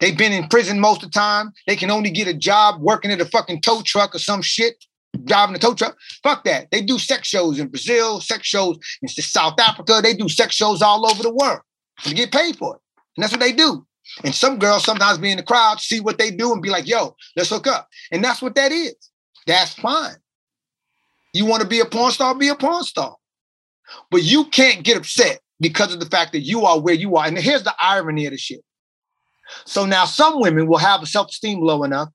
They've 0.00 0.16
been 0.16 0.32
in 0.32 0.48
prison 0.48 0.80
most 0.80 1.02
of 1.02 1.10
the 1.10 1.18
time. 1.18 1.52
They 1.66 1.76
can 1.76 1.90
only 1.90 2.10
get 2.10 2.26
a 2.26 2.34
job 2.34 2.80
working 2.80 3.10
at 3.10 3.20
a 3.20 3.26
fucking 3.26 3.60
tow 3.60 3.82
truck 3.82 4.14
or 4.14 4.18
some 4.18 4.42
shit, 4.42 4.84
driving 5.24 5.54
a 5.54 5.58
tow 5.58 5.74
truck. 5.74 5.96
Fuck 6.22 6.44
that. 6.44 6.70
They 6.70 6.82
do 6.82 6.98
sex 6.98 7.28
shows 7.28 7.58
in 7.58 7.68
Brazil, 7.68 8.20
sex 8.20 8.46
shows 8.46 8.78
in 9.02 9.08
South 9.08 9.58
Africa. 9.60 10.00
They 10.02 10.14
do 10.14 10.28
sex 10.28 10.54
shows 10.54 10.82
all 10.82 11.08
over 11.08 11.22
the 11.22 11.32
world. 11.32 11.60
They 12.04 12.12
get 12.12 12.32
paid 12.32 12.56
for 12.56 12.76
it. 12.76 12.80
And 13.16 13.22
that's 13.22 13.32
what 13.32 13.40
they 13.40 13.52
do. 13.52 13.86
And 14.24 14.34
some 14.34 14.58
girls 14.58 14.84
sometimes 14.84 15.18
be 15.18 15.30
in 15.30 15.36
the 15.36 15.42
crowd, 15.42 15.80
see 15.80 16.00
what 16.00 16.18
they 16.18 16.30
do, 16.30 16.52
and 16.52 16.62
be 16.62 16.70
like, 16.70 16.86
yo, 16.86 17.14
let's 17.36 17.50
hook 17.50 17.66
up. 17.66 17.88
And 18.10 18.22
that's 18.22 18.42
what 18.42 18.54
that 18.54 18.72
is. 18.72 18.94
That's 19.46 19.74
fine. 19.74 20.16
You 21.34 21.44
want 21.44 21.62
to 21.62 21.68
be 21.68 21.80
a 21.80 21.84
porn 21.84 22.12
star, 22.12 22.34
be 22.34 22.48
a 22.48 22.54
porn 22.54 22.84
star. 22.84 23.16
But 24.10 24.22
you 24.22 24.46
can't 24.46 24.82
get 24.82 24.96
upset 24.96 25.40
because 25.60 25.92
of 25.92 26.00
the 26.00 26.06
fact 26.06 26.32
that 26.32 26.40
you 26.40 26.64
are 26.64 26.80
where 26.80 26.94
you 26.94 27.16
are. 27.16 27.26
And 27.26 27.36
here's 27.36 27.64
the 27.64 27.74
irony 27.80 28.24
of 28.24 28.32
the 28.32 28.38
shit. 28.38 28.62
So 29.66 29.84
now 29.84 30.06
some 30.06 30.40
women 30.40 30.66
will 30.66 30.78
have 30.78 31.02
a 31.02 31.06
self-esteem 31.06 31.60
low 31.60 31.84
enough 31.84 32.08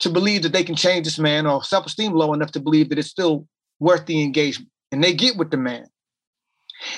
to 0.00 0.10
believe 0.10 0.42
that 0.42 0.52
they 0.52 0.62
can 0.62 0.76
change 0.76 1.06
this 1.06 1.18
man, 1.18 1.46
or 1.46 1.64
self-esteem 1.64 2.12
low 2.12 2.32
enough 2.34 2.52
to 2.52 2.60
believe 2.60 2.88
that 2.90 2.98
it's 2.98 3.08
still 3.08 3.46
worth 3.80 4.06
the 4.06 4.22
engagement. 4.22 4.70
And 4.92 5.02
they 5.02 5.12
get 5.12 5.36
with 5.36 5.50
the 5.50 5.56
man. 5.56 5.86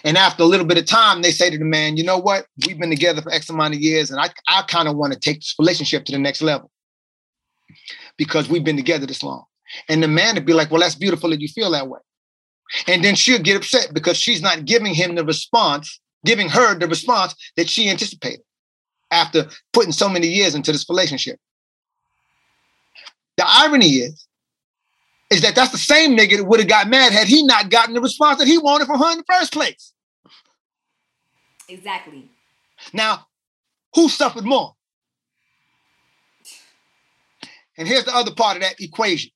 And 0.04 0.18
after 0.18 0.42
a 0.42 0.46
little 0.46 0.66
bit 0.66 0.76
of 0.76 0.84
time, 0.84 1.22
they 1.22 1.30
say 1.30 1.48
to 1.48 1.56
the 1.56 1.64
man, 1.64 1.96
you 1.96 2.04
know 2.04 2.18
what? 2.18 2.46
We've 2.66 2.78
been 2.78 2.90
together 2.90 3.22
for 3.22 3.32
X 3.32 3.48
amount 3.48 3.74
of 3.74 3.80
years, 3.80 4.10
and 4.10 4.20
I, 4.20 4.28
I 4.48 4.62
kind 4.62 4.88
of 4.88 4.96
want 4.96 5.12
to 5.14 5.18
take 5.18 5.38
this 5.38 5.54
relationship 5.58 6.04
to 6.06 6.12
the 6.12 6.18
next 6.18 6.42
level 6.42 6.70
because 8.18 8.48
we've 8.48 8.64
been 8.64 8.76
together 8.76 9.06
this 9.06 9.22
long. 9.22 9.44
And 9.88 10.02
the 10.02 10.08
man 10.08 10.34
would 10.34 10.46
be 10.46 10.52
like, 10.52 10.70
well, 10.70 10.80
that's 10.80 10.94
beautiful 10.94 11.30
that 11.30 11.40
you 11.40 11.48
feel 11.48 11.70
that 11.70 11.88
way. 11.88 12.00
And 12.86 13.04
then 13.04 13.14
she'll 13.14 13.42
get 13.42 13.56
upset 13.56 13.90
because 13.92 14.16
she's 14.16 14.42
not 14.42 14.64
giving 14.64 14.94
him 14.94 15.14
the 15.14 15.24
response, 15.24 16.00
giving 16.24 16.48
her 16.48 16.78
the 16.78 16.88
response 16.88 17.34
that 17.56 17.68
she 17.68 17.88
anticipated 17.88 18.40
after 19.10 19.48
putting 19.72 19.92
so 19.92 20.08
many 20.08 20.28
years 20.28 20.54
into 20.54 20.70
this 20.72 20.88
relationship. 20.88 21.38
The 23.36 23.44
irony 23.46 23.96
is, 23.96 24.26
is 25.30 25.40
that 25.42 25.54
that's 25.54 25.72
the 25.72 25.78
same 25.78 26.16
nigga 26.16 26.38
that 26.38 26.44
would 26.44 26.60
have 26.60 26.68
got 26.68 26.88
mad 26.88 27.12
had 27.12 27.26
he 27.26 27.42
not 27.44 27.70
gotten 27.70 27.94
the 27.94 28.00
response 28.00 28.38
that 28.38 28.48
he 28.48 28.58
wanted 28.58 28.86
from 28.86 29.00
her 29.00 29.12
in 29.12 29.18
the 29.18 29.24
first 29.32 29.52
place. 29.52 29.92
Exactly. 31.68 32.28
Now, 32.92 33.26
who 33.94 34.08
suffered 34.08 34.44
more? 34.44 34.74
And 37.78 37.88
here's 37.88 38.04
the 38.04 38.14
other 38.14 38.34
part 38.34 38.56
of 38.56 38.62
that 38.62 38.80
equation. 38.80 39.30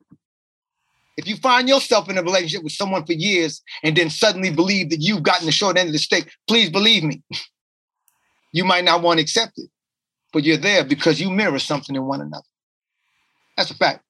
If 1.16 1.28
you 1.28 1.36
find 1.36 1.69
yourself 1.69 2.09
in 2.09 2.19
a 2.19 2.23
relationship 2.23 2.65
with 2.65 2.73
someone 2.73 3.07
for 3.07 3.12
years 3.12 3.62
and 3.82 3.97
then 3.97 4.11
suddenly 4.11 4.51
believe 4.51 4.91
that 4.91 5.01
you've 5.01 5.23
gotten 5.23 5.47
the 5.47 5.53
short 5.53 5.78
end 5.78 5.89
of 5.89 5.93
the 5.93 5.99
stick, 5.99 6.31
please 6.49 6.70
believe 6.70 7.05
me, 7.05 7.23
you 8.53 8.65
might 8.65 8.85
not 8.85 9.03
want 9.03 9.19
to 9.19 9.23
accept 9.23 9.53
it, 9.57 9.70
but 10.32 10.45
you're 10.45 10.57
there 10.57 10.85
because 10.85 11.20
you 11.20 11.31
mirror 11.31 11.59
something 11.59 11.95
in 11.95 12.05
one 12.05 12.20
another. 12.20 12.45
That's 13.57 13.70
a 13.70 13.74
fact. 13.74 14.03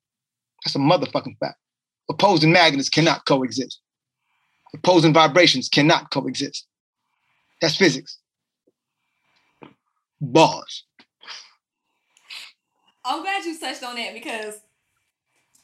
That's 0.64 0.76
a 0.76 0.78
motherfucking 0.78 1.38
fact. 1.38 1.58
Opposing 2.08 2.52
magnets 2.52 2.88
cannot 2.88 3.24
coexist. 3.26 3.80
Opposing 4.74 5.12
vibrations 5.12 5.68
cannot 5.68 6.10
coexist. 6.10 6.66
That's 7.60 7.76
physics. 7.76 8.18
Bars. 10.20 10.84
I'm 13.04 13.22
glad 13.22 13.44
you 13.44 13.58
touched 13.58 13.82
on 13.82 13.96
that 13.96 14.14
because 14.14 14.60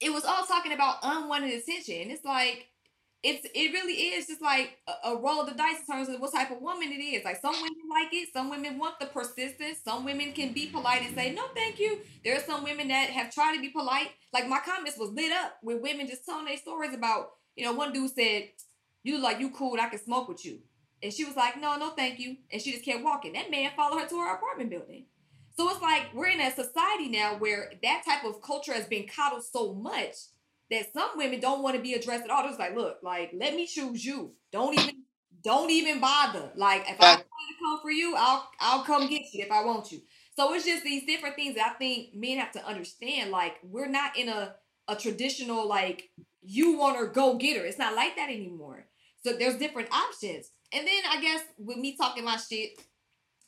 it 0.00 0.12
was 0.12 0.24
all 0.24 0.44
talking 0.46 0.72
about 0.72 0.96
unwanted 1.02 1.52
attention. 1.52 2.10
It's 2.10 2.24
like 2.24 2.68
it's 3.22 3.46
it 3.54 3.72
really 3.72 3.92
is 3.92 4.26
just 4.26 4.40
like 4.40 4.78
a, 4.88 5.10
a, 5.10 5.16
roll 5.20 5.42
of 5.42 5.46
the 5.46 5.54
dice 5.54 5.76
in 5.80 5.94
terms 5.94 6.08
of 6.08 6.18
what 6.20 6.32
type 6.32 6.50
of 6.50 6.62
woman 6.62 6.90
it 6.90 7.02
is. 7.02 7.22
Like 7.22 7.40
some 7.40 7.52
women 7.54 7.76
like 7.90 8.12
it, 8.12 8.30
some 8.32 8.48
women 8.48 8.78
want 8.78 8.98
the 8.98 9.06
persistence, 9.06 9.78
some 9.84 10.04
women 10.06 10.32
can 10.32 10.54
be 10.54 10.66
polite 10.66 11.02
and 11.02 11.14
say 11.14 11.32
no, 11.32 11.44
thank 11.54 11.78
you. 11.78 11.98
There 12.24 12.34
are 12.34 12.40
some 12.40 12.64
women 12.64 12.88
that 12.88 13.10
have 13.10 13.32
tried 13.32 13.54
to 13.56 13.60
be 13.60 13.68
polite. 13.68 14.08
Like 14.32 14.48
my 14.48 14.60
comments 14.60 14.98
was 14.98 15.10
lit 15.10 15.32
up 15.32 15.58
with 15.62 15.82
women 15.82 16.08
just 16.08 16.24
telling 16.24 16.46
their 16.46 16.56
stories 16.56 16.94
about. 16.94 17.32
You 17.56 17.66
know, 17.66 17.72
one 17.72 17.92
dude 17.92 18.14
said, 18.14 18.48
"You 19.02 19.18
like 19.18 19.38
you 19.38 19.50
cool, 19.50 19.78
I 19.78 19.88
can 19.90 19.98
smoke 19.98 20.28
with 20.28 20.46
you," 20.46 20.60
and 21.02 21.12
she 21.12 21.24
was 21.24 21.36
like, 21.36 21.60
"No, 21.60 21.76
no, 21.76 21.90
thank 21.90 22.18
you," 22.18 22.36
and 22.50 22.62
she 22.62 22.72
just 22.72 22.84
kept 22.84 23.04
walking. 23.04 23.34
That 23.34 23.50
man 23.50 23.72
followed 23.76 24.00
her 24.00 24.08
to 24.08 24.18
her 24.18 24.34
apartment 24.34 24.70
building. 24.70 25.04
So 25.60 25.68
it's 25.68 25.82
like 25.82 26.14
we're 26.14 26.28
in 26.28 26.40
a 26.40 26.50
society 26.50 27.10
now 27.10 27.36
where 27.36 27.70
that 27.82 28.02
type 28.06 28.24
of 28.24 28.40
culture 28.40 28.72
has 28.72 28.86
been 28.86 29.06
coddled 29.06 29.44
so 29.44 29.74
much 29.74 30.14
that 30.70 30.90
some 30.94 31.10
women 31.16 31.38
don't 31.38 31.62
want 31.62 31.76
to 31.76 31.82
be 31.82 31.92
addressed 31.92 32.24
at 32.24 32.30
all. 32.30 32.48
It's 32.48 32.58
like, 32.58 32.74
look, 32.74 32.96
like 33.02 33.32
let 33.34 33.54
me 33.54 33.66
choose 33.66 34.02
you. 34.02 34.32
Don't 34.52 34.72
even 34.72 35.02
don't 35.44 35.68
even 35.68 36.00
bother. 36.00 36.50
Like 36.56 36.88
if 36.88 36.98
I 36.98 37.16
want 37.16 37.20
to 37.20 37.62
come 37.62 37.78
for 37.82 37.90
you, 37.90 38.14
I'll 38.16 38.48
I'll 38.58 38.84
come 38.84 39.06
get 39.06 39.34
you 39.34 39.44
if 39.44 39.52
I 39.52 39.62
want 39.62 39.92
you. 39.92 40.00
So 40.34 40.54
it's 40.54 40.64
just 40.64 40.82
these 40.82 41.04
different 41.04 41.36
things 41.36 41.56
that 41.56 41.72
I 41.74 41.78
think 41.78 42.14
men 42.14 42.38
have 42.38 42.52
to 42.52 42.66
understand. 42.66 43.30
Like 43.30 43.56
we're 43.62 43.86
not 43.86 44.16
in 44.16 44.30
a 44.30 44.54
a 44.88 44.96
traditional 44.96 45.68
like 45.68 46.08
you 46.40 46.78
want 46.78 46.96
her 46.96 47.06
go 47.06 47.36
get 47.36 47.58
her. 47.58 47.66
It's 47.66 47.78
not 47.78 47.94
like 47.94 48.16
that 48.16 48.30
anymore. 48.30 48.86
So 49.22 49.34
there's 49.34 49.58
different 49.58 49.92
options. 49.92 50.52
And 50.72 50.86
then 50.86 51.02
I 51.06 51.20
guess 51.20 51.42
with 51.58 51.76
me 51.76 51.98
talking 51.98 52.24
my 52.24 52.38
shit 52.38 52.80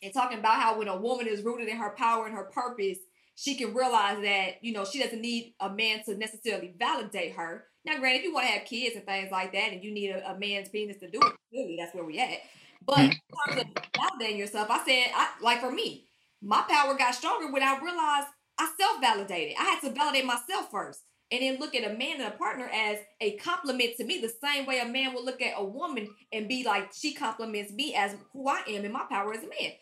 and 0.03 0.13
talking 0.13 0.39
about 0.39 0.61
how 0.61 0.79
when 0.79 0.89
a 0.89 0.97
woman 0.97 1.29
is 1.29 1.43
rooted 1.43 1.69
in 1.69 1.77
her 1.77 1.95
power 1.97 2.27
and 2.27 2.35
her 2.35 2.51
purpose, 2.53 2.99
she 3.35 3.55
can 3.55 3.73
realize 3.75 4.21
that, 4.23 4.63
you 4.63 4.73
know, 4.73 4.85
she 4.85 5.03
doesn't 5.03 5.21
need 5.21 5.55
a 5.61 5.71
man 5.71 6.03
to 6.05 6.17
necessarily 6.17 6.75
validate 6.79 7.35
her. 7.35 7.65
Now, 7.85 7.99
granted, 7.99 8.19
if 8.19 8.25
you 8.25 8.35
want 8.35 8.47
to 8.47 8.53
have 8.53 8.67
kids 8.67 8.97
and 8.97 9.07
things 9.07 9.31
like 9.31 9.53
that, 9.53 9.73
and 9.73 9.83
you 9.83 9.93
need 9.93 10.11
a, 10.11 10.33
a 10.33 10.39
man's 10.39 10.69
penis 10.69 10.99
to 10.99 11.11
do 11.11 11.19
it, 11.19 11.33
clearly 11.51 11.77
that's 11.79 11.95
where 11.95 12.05
we 12.05 12.19
at. 12.19 12.39
But 12.85 12.99
hmm. 12.99 13.03
in 13.05 13.57
terms 13.57 13.63
of 13.63 13.83
validating 13.93 14.39
yourself, 14.39 14.69
I 14.71 14.85
said, 14.85 15.13
I, 15.15 15.31
like 15.41 15.61
for 15.61 15.71
me, 15.71 16.09
my 16.43 16.65
power 16.69 16.97
got 16.97 17.15
stronger 17.15 17.53
when 17.53 17.63
I 17.63 17.79
realized 17.79 18.29
I 18.59 18.71
self-validated. 18.79 19.57
I 19.59 19.65
had 19.65 19.81
to 19.81 19.95
validate 19.95 20.27
myself 20.27 20.71
first. 20.71 21.01
And 21.31 21.41
then 21.41 21.59
look 21.59 21.75
at 21.75 21.91
a 21.91 21.97
man 21.97 22.21
and 22.21 22.33
a 22.33 22.37
partner 22.37 22.69
as 22.73 22.99
a 23.23 23.37
compliment 23.39 23.97
to 23.97 24.05
me, 24.05 24.21
the 24.21 24.33
same 24.45 24.67
way 24.67 24.81
a 24.81 24.87
man 24.87 25.15
will 25.15 25.25
look 25.25 25.41
at 25.41 25.55
a 25.57 25.65
woman 25.65 26.11
and 26.31 26.47
be 26.47 26.63
like, 26.63 26.91
she 26.95 27.15
compliments 27.15 27.73
me 27.73 27.95
as 27.95 28.15
who 28.35 28.49
I 28.49 28.63
am 28.69 28.85
and 28.85 28.93
my 28.93 29.07
power 29.11 29.33
as 29.33 29.43
a 29.43 29.49
man. 29.49 29.73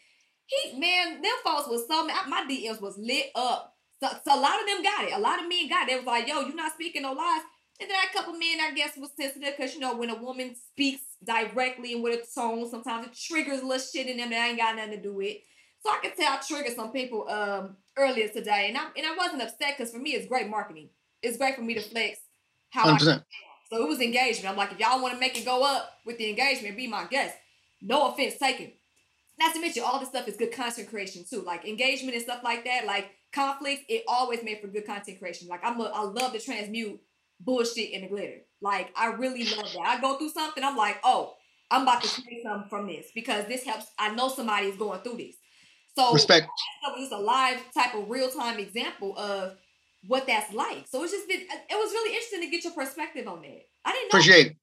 He 0.51 0.79
man, 0.79 1.23
them 1.23 1.33
folks 1.45 1.69
was 1.69 1.87
so 1.87 2.05
mad. 2.05 2.29
My 2.29 2.45
DMs 2.49 2.81
was 2.81 2.99
lit 2.99 3.27
up. 3.35 3.77
So, 4.03 4.09
so 4.25 4.35
a 4.35 4.41
lot 4.41 4.61
of 4.61 4.67
them 4.67 4.83
got 4.83 5.05
it. 5.05 5.13
A 5.15 5.19
lot 5.19 5.41
of 5.41 5.49
men 5.49 5.69
got 5.69 5.85
it. 5.85 5.91
They 5.91 5.97
was 5.97 6.07
like, 6.07 6.27
yo, 6.27 6.41
you're 6.41 6.55
not 6.55 6.73
speaking 6.73 7.03
no 7.03 7.13
lies. 7.13 7.43
And 7.81 7.89
then 7.89 7.97
a 7.97 8.13
couple 8.13 8.33
men, 8.33 8.59
I 8.61 8.73
guess, 8.75 8.97
was 8.97 9.11
sensitive 9.19 9.55
because 9.57 9.75
you 9.75 9.81
know 9.81 9.97
when 9.97 10.11
a 10.11 10.15
woman 10.15 10.55
speaks 10.55 11.03
directly 11.25 11.95
and 11.95 12.03
with 12.03 12.21
a 12.21 12.41
tone, 12.41 12.69
sometimes 12.69 13.07
it 13.07 13.15
triggers 13.15 13.61
a 13.61 13.67
little 13.67 13.79
shit 13.79 14.07
in 14.07 14.17
them 14.17 14.31
that 14.31 14.49
ain't 14.49 14.59
got 14.59 14.77
nothing 14.77 14.93
to 14.93 15.03
do 15.03 15.15
with. 15.15 15.37
So 15.83 15.91
I 15.91 15.99
could 16.03 16.17
tell 16.17 16.33
I 16.33 16.41
triggered 16.47 16.77
some 16.77 16.93
people 16.93 17.29
um 17.29 17.77
earlier 17.97 18.29
today, 18.29 18.67
and 18.69 18.77
I 18.77 18.87
and 18.97 19.07
I 19.07 19.17
wasn't 19.17 19.43
upset 19.43 19.77
because 19.79 19.93
for 19.93 19.99
me 19.99 20.11
it's 20.11 20.27
great 20.27 20.49
marketing. 20.49 20.91
It's 21.23 21.39
great 21.39 21.55
for 21.55 21.63
me 21.63 21.75
to 21.75 21.81
flex 21.81 22.19
how 22.71 22.87
100%. 22.87 23.19
I. 23.19 23.23
So 23.71 23.83
it 23.83 23.89
was 23.89 24.01
engagement. 24.01 24.51
I'm 24.51 24.57
like, 24.57 24.73
if 24.73 24.81
y'all 24.81 25.01
want 25.01 25.15
to 25.15 25.21
make 25.21 25.39
it 25.39 25.45
go 25.45 25.63
up 25.63 25.91
with 26.05 26.19
the 26.19 26.29
engagement, 26.29 26.77
be 26.77 26.89
my 26.89 27.05
guest. 27.05 27.37
No 27.81 28.09
offense 28.09 28.37
taken. 28.37 28.73
Not 29.41 29.55
to 29.55 29.61
mention, 29.61 29.83
all 29.85 29.99
this 29.99 30.11
stuff 30.11 30.29
is 30.29 30.37
good 30.37 30.53
content 30.53 30.91
creation 30.91 31.25
too. 31.29 31.43
Like 31.43 31.67
engagement 31.67 32.15
and 32.15 32.23
stuff 32.23 32.43
like 32.45 32.65
that, 32.65 32.87
like 32.87 33.11
conflicts, 33.33 33.83
it 33.89 34.05
always 34.07 34.43
made 34.43 34.61
for 34.61 34.69
good 34.69 34.87
content 34.87 35.19
creation. 35.19 35.49
Like 35.49 35.65
I'm, 35.65 35.81
a, 35.81 35.85
I 35.85 36.03
love 36.03 36.33
to 36.35 36.41
transmute 36.41 37.01
bullshit 37.41 37.91
in 37.91 38.03
the 38.03 38.09
glitter. 38.09 38.43
Like 38.61 38.93
I 38.95 39.07
really 39.07 39.45
love 39.45 39.73
that. 39.73 39.87
I 39.87 40.01
go 40.01 40.19
through 40.19 40.31
something, 40.31 40.63
I'm 40.63 40.77
like, 40.77 40.99
oh, 41.05 41.35
I'm 41.71 41.83
about 41.83 42.03
to 42.03 42.23
create 42.23 42.43
something 42.43 42.69
from 42.69 42.87
this 42.87 43.07
because 43.15 43.47
this 43.47 43.65
helps. 43.65 43.87
I 43.99 44.15
know 44.15 44.29
somebody 44.29 44.67
is 44.67 44.77
going 44.77 45.01
through 45.01 45.17
this. 45.17 45.37
So 45.97 46.13
respect. 46.13 46.47
That 46.85 46.99
was 46.99 47.11
a 47.11 47.17
live 47.17 47.61
type 47.73 47.95
of 47.95 48.11
real 48.11 48.29
time 48.31 48.59
example 48.59 49.17
of 49.17 49.57
what 50.07 50.27
that's 50.27 50.53
like. 50.53 50.87
So 50.89 51.03
it's 51.03 51.13
just 51.13 51.29
been. 51.29 51.41
Uh, 51.41 51.57
it 51.71 51.75
was 51.75 51.93
really 51.93 52.15
interesting 52.15 52.43
to 52.43 52.51
get 52.51 52.65
your 52.65 52.73
perspective 52.73 53.27
on 53.27 53.43
that. 53.43 53.63
I 53.85 53.93
didn't 53.93 54.13
know. 54.13 54.19
Appreciate 54.19 54.47
it. 54.49 54.57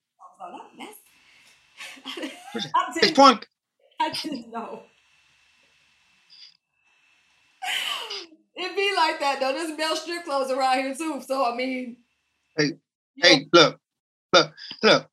That's, 2.53 2.97
it's 3.03 3.11
fun. 3.11 3.39
I 4.01 4.09
didn't 4.11 4.51
know. 4.51 4.83
It 8.55 8.75
be 8.75 8.91
like 8.95 9.19
that 9.19 9.39
though. 9.39 9.53
There's 9.53 9.77
Bell 9.77 9.95
strip 9.95 10.23
clubs 10.25 10.51
around 10.51 10.79
here 10.79 10.95
too. 10.95 11.21
So 11.25 11.45
I 11.45 11.55
mean, 11.55 11.97
hey, 12.57 12.71
hey, 13.17 13.47
look, 13.53 13.79
look, 14.33 14.51
look. 14.83 15.09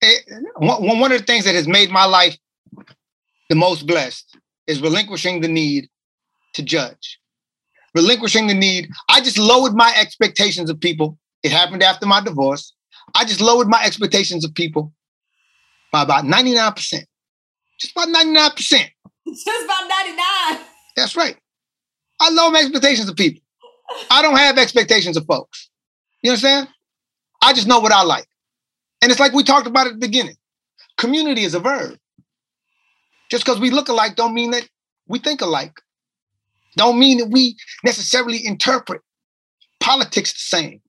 Hey, 0.00 0.14
one, 0.56 0.98
one 0.98 1.12
of 1.12 1.18
the 1.18 1.24
things 1.24 1.44
that 1.44 1.54
has 1.54 1.66
made 1.66 1.90
my 1.90 2.04
life 2.04 2.36
the 3.48 3.56
most 3.56 3.86
blessed 3.86 4.36
is 4.66 4.80
relinquishing 4.80 5.40
the 5.40 5.48
need 5.48 5.88
to 6.54 6.62
judge, 6.62 7.18
relinquishing 7.94 8.46
the 8.46 8.54
need. 8.54 8.88
I 9.08 9.20
just 9.20 9.38
lowered 9.38 9.74
my 9.74 9.92
expectations 9.98 10.70
of 10.70 10.80
people. 10.80 11.18
It 11.42 11.52
happened 11.52 11.82
after 11.82 12.06
my 12.06 12.22
divorce. 12.22 12.74
I 13.14 13.24
just 13.24 13.40
lowered 13.40 13.68
my 13.68 13.82
expectations 13.84 14.44
of 14.44 14.54
people 14.54 14.92
by 15.92 16.02
about 16.02 16.24
99%. 16.24 17.04
Just 17.82 17.92
about 17.96 18.08
99%. 18.08 18.56
Just 19.26 19.64
about 19.64 19.88
99. 19.88 20.66
That's 20.94 21.16
right. 21.16 21.36
I 22.20 22.30
my 22.30 22.60
expectations 22.60 23.08
of 23.08 23.16
people. 23.16 23.42
I 24.08 24.22
don't 24.22 24.36
have 24.36 24.56
expectations 24.56 25.16
of 25.16 25.26
folks. 25.26 25.68
You 26.22 26.30
understand? 26.30 26.68
I 27.42 27.52
just 27.52 27.66
know 27.66 27.80
what 27.80 27.90
I 27.90 28.04
like. 28.04 28.28
And 29.02 29.10
it's 29.10 29.18
like 29.18 29.32
we 29.32 29.42
talked 29.42 29.66
about 29.66 29.88
at 29.88 29.94
the 29.94 29.98
beginning. 29.98 30.36
Community 30.96 31.42
is 31.42 31.54
a 31.54 31.60
verb. 31.60 31.98
Just 33.32 33.44
because 33.44 33.58
we 33.58 33.70
look 33.70 33.88
alike 33.88 34.14
don't 34.14 34.32
mean 34.34 34.52
that 34.52 34.68
we 35.08 35.18
think 35.18 35.40
alike. 35.40 35.80
Don't 36.76 37.00
mean 37.00 37.18
that 37.18 37.30
we 37.30 37.56
necessarily 37.82 38.46
interpret 38.46 39.02
politics 39.80 40.32
the 40.32 40.56
same, 40.56 40.80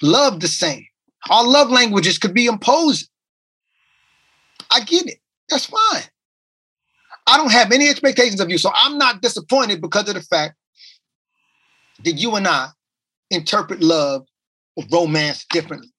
love 0.00 0.40
the 0.40 0.48
same. 0.48 0.86
Our 1.28 1.46
love 1.46 1.70
languages 1.70 2.16
could 2.16 2.32
be 2.32 2.46
imposed. 2.46 3.10
I 4.70 4.80
get 4.80 5.06
it. 5.06 5.18
That's 5.50 5.66
fine. 5.66 6.04
I 7.28 7.36
don't 7.36 7.52
have 7.52 7.72
any 7.72 7.88
expectations 7.90 8.40
of 8.40 8.50
you. 8.50 8.56
So 8.56 8.70
I'm 8.74 8.96
not 8.96 9.20
disappointed 9.20 9.82
because 9.82 10.08
of 10.08 10.14
the 10.14 10.22
fact 10.22 10.54
that 12.04 12.12
you 12.12 12.36
and 12.36 12.48
I 12.48 12.68
interpret 13.30 13.82
love 13.82 14.26
or 14.76 14.84
romance 14.90 15.44
differently. 15.50 15.92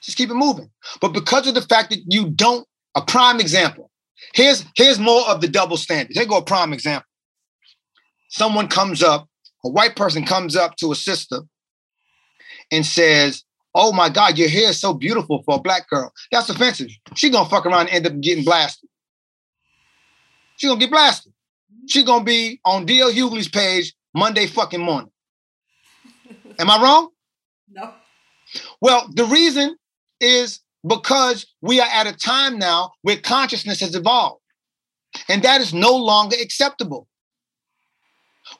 Just 0.00 0.16
keep 0.16 0.30
it 0.30 0.34
moving. 0.34 0.70
But 1.00 1.08
because 1.08 1.48
of 1.48 1.54
the 1.54 1.62
fact 1.62 1.90
that 1.90 2.00
you 2.06 2.30
don't, 2.30 2.66
a 2.94 3.02
prime 3.02 3.40
example. 3.40 3.90
Here's 4.32 4.64
here's 4.76 4.98
more 4.98 5.28
of 5.28 5.40
the 5.40 5.48
double 5.48 5.76
standard. 5.76 6.14
Here 6.14 6.24
go 6.24 6.38
a 6.38 6.42
prime 6.42 6.72
example. 6.72 7.06
Someone 8.28 8.68
comes 8.68 9.02
up, 9.02 9.28
a 9.64 9.68
white 9.68 9.96
person 9.96 10.24
comes 10.24 10.54
up 10.54 10.76
to 10.76 10.92
a 10.92 10.94
sister 10.94 11.40
and 12.70 12.86
says, 12.86 13.42
Oh 13.74 13.92
my 13.92 14.08
God, 14.08 14.38
your 14.38 14.48
hair 14.48 14.70
is 14.70 14.80
so 14.80 14.94
beautiful 14.94 15.42
for 15.44 15.56
a 15.56 15.60
black 15.60 15.88
girl. 15.88 16.12
That's 16.30 16.48
offensive. 16.48 16.88
She 17.14 17.30
gonna 17.30 17.48
fuck 17.48 17.66
around 17.66 17.88
and 17.88 17.90
end 17.90 18.06
up 18.06 18.20
getting 18.20 18.44
blasted. 18.44 18.87
She 20.58 20.66
gonna 20.66 20.78
get 20.78 20.90
blasted. 20.90 21.32
She 21.86 22.04
gonna 22.04 22.24
be 22.24 22.60
on 22.64 22.84
D.L. 22.84 23.10
Hughley's 23.10 23.48
page 23.48 23.94
Monday 24.12 24.46
fucking 24.46 24.82
morning. 24.82 25.10
Am 26.58 26.68
I 26.68 26.82
wrong? 26.82 27.08
No. 27.70 27.94
Well, 28.80 29.08
the 29.14 29.24
reason 29.24 29.76
is 30.20 30.60
because 30.86 31.46
we 31.62 31.80
are 31.80 31.88
at 31.88 32.08
a 32.08 32.12
time 32.12 32.58
now 32.58 32.90
where 33.02 33.16
consciousness 33.16 33.80
has 33.80 33.94
evolved. 33.94 34.42
And 35.28 35.42
that 35.42 35.60
is 35.60 35.72
no 35.72 35.96
longer 35.96 36.36
acceptable. 36.40 37.06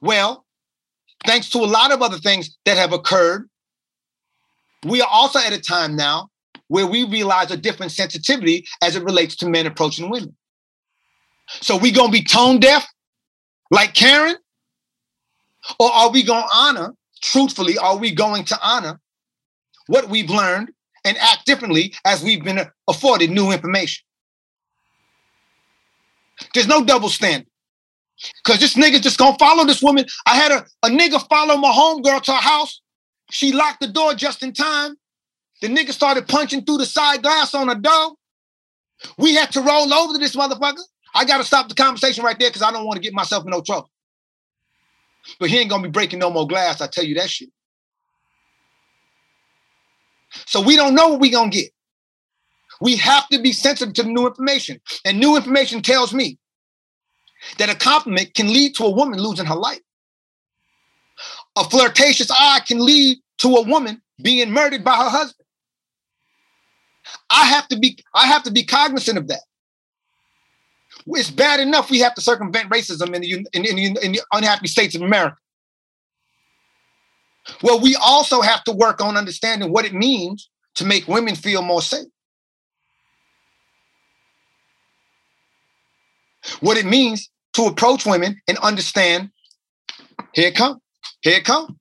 Well, 0.00 0.46
thanks 1.26 1.50
to 1.50 1.58
a 1.58 1.66
lot 1.66 1.92
of 1.92 2.00
other 2.00 2.18
things 2.18 2.56
that 2.64 2.76
have 2.76 2.92
occurred, 2.92 3.48
we 4.84 5.02
are 5.02 5.08
also 5.10 5.40
at 5.40 5.52
a 5.52 5.60
time 5.60 5.96
now 5.96 6.28
where 6.68 6.86
we 6.86 7.04
realize 7.04 7.50
a 7.50 7.56
different 7.56 7.90
sensitivity 7.90 8.66
as 8.82 8.94
it 8.94 9.02
relates 9.02 9.34
to 9.36 9.48
men 9.48 9.66
approaching 9.66 10.10
women. 10.10 10.36
So 11.48 11.76
we 11.76 11.90
gonna 11.90 12.12
be 12.12 12.22
tone 12.22 12.60
deaf 12.60 12.86
like 13.70 13.94
Karen? 13.94 14.36
Or 15.78 15.90
are 15.90 16.10
we 16.10 16.22
gonna 16.22 16.46
honor, 16.52 16.94
truthfully, 17.22 17.78
are 17.78 17.96
we 17.96 18.10
going 18.12 18.44
to 18.44 18.58
honor 18.62 19.00
what 19.86 20.08
we've 20.08 20.30
learned 20.30 20.70
and 21.04 21.16
act 21.18 21.46
differently 21.46 21.94
as 22.04 22.22
we've 22.22 22.44
been 22.44 22.60
afforded 22.88 23.30
new 23.30 23.50
information? 23.50 24.04
There's 26.54 26.68
no 26.68 26.84
double 26.84 27.08
standard. 27.08 27.48
Cause 28.44 28.58
this 28.58 28.74
nigga 28.74 29.00
just 29.00 29.18
gonna 29.18 29.36
follow 29.38 29.64
this 29.64 29.82
woman. 29.82 30.04
I 30.26 30.36
had 30.36 30.50
a, 30.52 30.66
a 30.82 30.90
nigga 30.90 31.26
follow 31.28 31.56
my 31.56 31.70
homegirl 31.70 32.22
to 32.22 32.32
her 32.32 32.38
house. 32.38 32.80
She 33.30 33.52
locked 33.52 33.80
the 33.80 33.88
door 33.88 34.14
just 34.14 34.42
in 34.42 34.52
time. 34.52 34.96
The 35.60 35.68
nigga 35.68 35.92
started 35.92 36.26
punching 36.28 36.64
through 36.64 36.78
the 36.78 36.86
side 36.86 37.22
glass 37.22 37.54
on 37.54 37.68
the 37.68 37.74
door. 37.74 38.14
We 39.18 39.34
had 39.34 39.52
to 39.52 39.60
roll 39.60 39.92
over 39.92 40.14
to 40.14 40.18
this 40.18 40.34
motherfucker. 40.34 40.82
I 41.18 41.24
gotta 41.24 41.42
stop 41.42 41.68
the 41.68 41.74
conversation 41.74 42.22
right 42.22 42.38
there 42.38 42.48
because 42.48 42.62
I 42.62 42.70
don't 42.70 42.86
want 42.86 42.96
to 42.96 43.02
get 43.02 43.12
myself 43.12 43.44
in 43.44 43.50
no 43.50 43.60
trouble. 43.60 43.90
But 45.40 45.50
he 45.50 45.58
ain't 45.58 45.68
gonna 45.68 45.82
be 45.82 45.88
breaking 45.90 46.20
no 46.20 46.30
more 46.30 46.46
glass, 46.46 46.80
I 46.80 46.86
tell 46.86 47.02
you 47.02 47.16
that 47.16 47.28
shit. 47.28 47.50
So 50.46 50.60
we 50.60 50.76
don't 50.76 50.94
know 50.94 51.08
what 51.08 51.20
we 51.20 51.30
gonna 51.30 51.50
get. 51.50 51.72
We 52.80 52.94
have 52.98 53.28
to 53.30 53.42
be 53.42 53.52
sensitive 53.52 53.94
to 53.94 54.04
new 54.04 54.28
information. 54.28 54.80
And 55.04 55.18
new 55.18 55.34
information 55.34 55.82
tells 55.82 56.14
me 56.14 56.38
that 57.58 57.68
a 57.68 57.74
compliment 57.74 58.34
can 58.34 58.52
lead 58.52 58.76
to 58.76 58.84
a 58.84 58.90
woman 58.90 59.18
losing 59.18 59.46
her 59.46 59.56
life. 59.56 59.80
A 61.56 61.64
flirtatious 61.64 62.30
eye 62.30 62.60
can 62.64 62.78
lead 62.78 63.18
to 63.38 63.56
a 63.56 63.62
woman 63.62 64.00
being 64.22 64.52
murdered 64.52 64.84
by 64.84 64.94
her 64.94 65.10
husband. 65.10 65.46
I 67.28 67.44
have 67.46 67.66
to 67.68 67.76
be 67.76 67.98
I 68.14 68.26
have 68.26 68.44
to 68.44 68.52
be 68.52 68.62
cognizant 68.62 69.18
of 69.18 69.26
that. 69.26 69.47
It's 71.10 71.30
bad 71.30 71.60
enough 71.60 71.90
we 71.90 72.00
have 72.00 72.14
to 72.14 72.20
circumvent 72.20 72.70
racism 72.70 73.14
in 73.14 73.22
the, 73.22 73.46
in, 73.52 73.64
in, 73.64 73.96
in 73.98 74.12
the 74.12 74.22
unhappy 74.32 74.68
states 74.68 74.94
of 74.94 75.02
America. 75.02 75.36
Well, 77.62 77.80
we 77.80 77.96
also 77.96 78.42
have 78.42 78.62
to 78.64 78.72
work 78.72 79.00
on 79.00 79.16
understanding 79.16 79.72
what 79.72 79.86
it 79.86 79.94
means 79.94 80.50
to 80.74 80.84
make 80.84 81.08
women 81.08 81.34
feel 81.34 81.62
more 81.62 81.82
safe. 81.82 82.06
what 86.60 86.76
it 86.76 86.86
means 86.86 87.30
to 87.54 87.64
approach 87.64 88.06
women 88.06 88.40
and 88.48 88.58
understand 88.58 89.30
here 90.32 90.48
it 90.48 90.54
come 90.54 90.80
here 91.20 91.36
it 91.38 91.44
come 91.44 91.78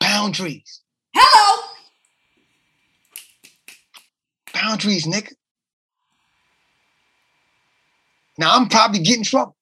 boundaries 0.00 0.82
hello 1.14 1.62
boundaries 4.52 5.06
nigga 5.06 5.32
now 8.38 8.54
i'm 8.54 8.68
probably 8.68 9.00
getting 9.00 9.24
trouble 9.24 9.56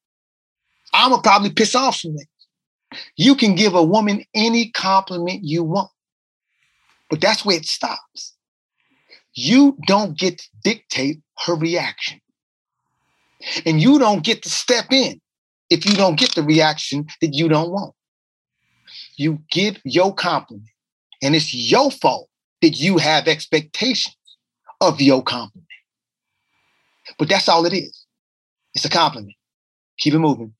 i'm 0.92 1.10
gonna 1.10 1.22
probably 1.22 1.50
piss 1.50 1.74
off 1.74 1.96
some 1.96 2.12
niggas 2.12 2.98
you 3.16 3.34
can 3.34 3.54
give 3.54 3.74
a 3.74 3.82
woman 3.82 4.24
any 4.34 4.70
compliment 4.70 5.40
you 5.42 5.62
want 5.62 5.90
but 7.10 7.20
that's 7.20 7.44
where 7.44 7.56
it 7.56 7.66
stops 7.66 8.34
you 9.34 9.76
don't 9.86 10.16
get 10.16 10.38
to 10.38 10.48
dictate 10.62 11.20
her 11.46 11.54
reaction 11.54 12.20
and 13.66 13.80
you 13.80 13.98
don't 13.98 14.24
get 14.24 14.42
to 14.42 14.48
step 14.48 14.86
in 14.90 15.20
if 15.70 15.86
you 15.86 15.94
don't 15.94 16.18
get 16.18 16.34
the 16.34 16.42
reaction 16.42 17.06
that 17.20 17.34
you 17.34 17.48
don't 17.48 17.70
want. 17.70 17.94
You 19.16 19.40
give 19.50 19.80
your 19.84 20.14
compliment, 20.14 20.68
and 21.22 21.34
it's 21.34 21.54
your 21.54 21.90
fault 21.90 22.28
that 22.62 22.78
you 22.78 22.98
have 22.98 23.28
expectations 23.28 24.16
of 24.80 25.00
your 25.00 25.22
compliment. 25.22 25.66
But 27.18 27.28
that's 27.28 27.48
all 27.48 27.66
it 27.66 27.72
is. 27.72 28.03
It's 28.74 28.84
a 28.84 28.90
compliment. 28.90 29.34
Keep 29.98 30.14
it 30.14 30.18
moving 30.18 30.54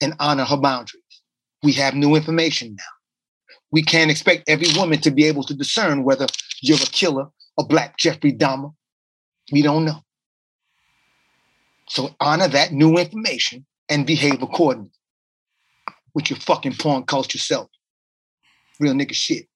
and 0.00 0.14
honor 0.20 0.44
her 0.44 0.56
boundaries. 0.56 1.02
We 1.62 1.72
have 1.72 1.94
new 1.94 2.14
information 2.14 2.76
now. 2.76 2.84
We 3.70 3.82
can't 3.82 4.10
expect 4.10 4.48
every 4.48 4.68
woman 4.76 5.00
to 5.00 5.10
be 5.10 5.24
able 5.24 5.42
to 5.44 5.54
discern 5.54 6.04
whether 6.04 6.26
you're 6.62 6.76
a 6.76 6.86
killer, 6.86 7.28
a 7.58 7.64
black 7.64 7.96
Jeffrey 7.98 8.32
Dahmer. 8.32 8.72
We 9.52 9.62
don't 9.62 9.84
know. 9.84 10.02
So 11.88 12.14
honor 12.20 12.48
that 12.48 12.72
new 12.72 12.96
information 12.96 13.64
and 13.88 14.06
behave 14.06 14.42
accordingly 14.42 14.90
with 16.14 16.30
your 16.30 16.38
fucking 16.38 16.74
porn 16.74 17.04
culture 17.04 17.38
self. 17.38 17.68
Real 18.80 18.94
nigga 18.94 19.14
shit. 19.14 19.46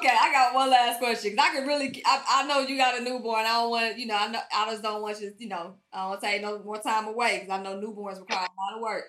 Okay, 0.00 0.16
I 0.18 0.32
got 0.32 0.54
one 0.54 0.70
last 0.70 0.98
question. 0.98 1.36
I 1.38 1.50
can 1.50 1.66
really, 1.66 2.02
I, 2.06 2.22
I 2.26 2.46
know 2.46 2.60
you 2.60 2.78
got 2.78 2.98
a 2.98 3.04
newborn. 3.04 3.40
I 3.40 3.60
don't 3.60 3.70
want, 3.70 3.98
you 3.98 4.06
know, 4.06 4.16
I 4.16 4.28
know, 4.28 4.40
I 4.50 4.70
just 4.70 4.82
don't 4.82 5.02
want 5.02 5.20
you, 5.20 5.30
you 5.36 5.48
know, 5.48 5.74
I 5.92 6.00
don't 6.00 6.08
want 6.08 6.20
to 6.22 6.26
take 6.26 6.40
no 6.40 6.58
more 6.62 6.78
time 6.78 7.06
away 7.06 7.40
because 7.40 7.50
I 7.50 7.62
know 7.62 7.76
newborns 7.76 8.18
require 8.18 8.46
a 8.46 8.60
lot 8.60 8.76
of 8.76 8.80
work. 8.80 9.04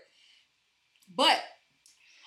But 1.16 1.40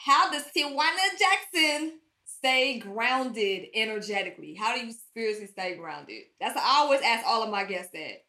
how 0.03 0.31
does 0.31 0.45
Tijuana 0.57 1.19
Jackson 1.19 1.99
stay 2.25 2.79
grounded 2.79 3.67
energetically? 3.75 4.55
How 4.55 4.75
do 4.75 4.87
you 4.87 4.93
spiritually 4.93 5.47
stay 5.47 5.77
grounded? 5.77 6.23
That's 6.41 6.57
I 6.57 6.79
always 6.79 7.03
ask 7.03 7.27
all 7.27 7.43
of 7.43 7.51
my 7.51 7.65
guests 7.65 7.93
that. 7.93 8.25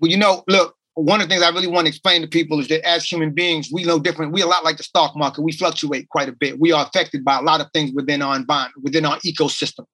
Well, 0.00 0.10
you 0.10 0.18
know, 0.18 0.44
look, 0.48 0.76
one 0.94 1.20
of 1.20 1.28
the 1.28 1.34
things 1.34 1.42
I 1.42 1.50
really 1.50 1.68
want 1.68 1.86
to 1.86 1.88
explain 1.88 2.20
to 2.22 2.28
people 2.28 2.60
is 2.60 2.68
that 2.68 2.86
as 2.86 3.04
human 3.04 3.32
beings, 3.32 3.70
we 3.72 3.84
know 3.84 3.98
different. 3.98 4.32
We 4.32 4.42
a 4.42 4.46
lot 4.46 4.64
like 4.64 4.76
the 4.76 4.82
stock 4.82 5.16
market. 5.16 5.42
We 5.42 5.52
fluctuate 5.52 6.08
quite 6.10 6.28
a 6.28 6.32
bit. 6.32 6.60
We 6.60 6.72
are 6.72 6.84
affected 6.84 7.24
by 7.24 7.38
a 7.38 7.42
lot 7.42 7.60
of 7.60 7.68
things 7.72 7.92
within 7.94 8.20
our 8.20 8.36
environment, 8.36 8.82
within 8.82 9.06
our 9.06 9.18
ecosystem. 9.20 9.86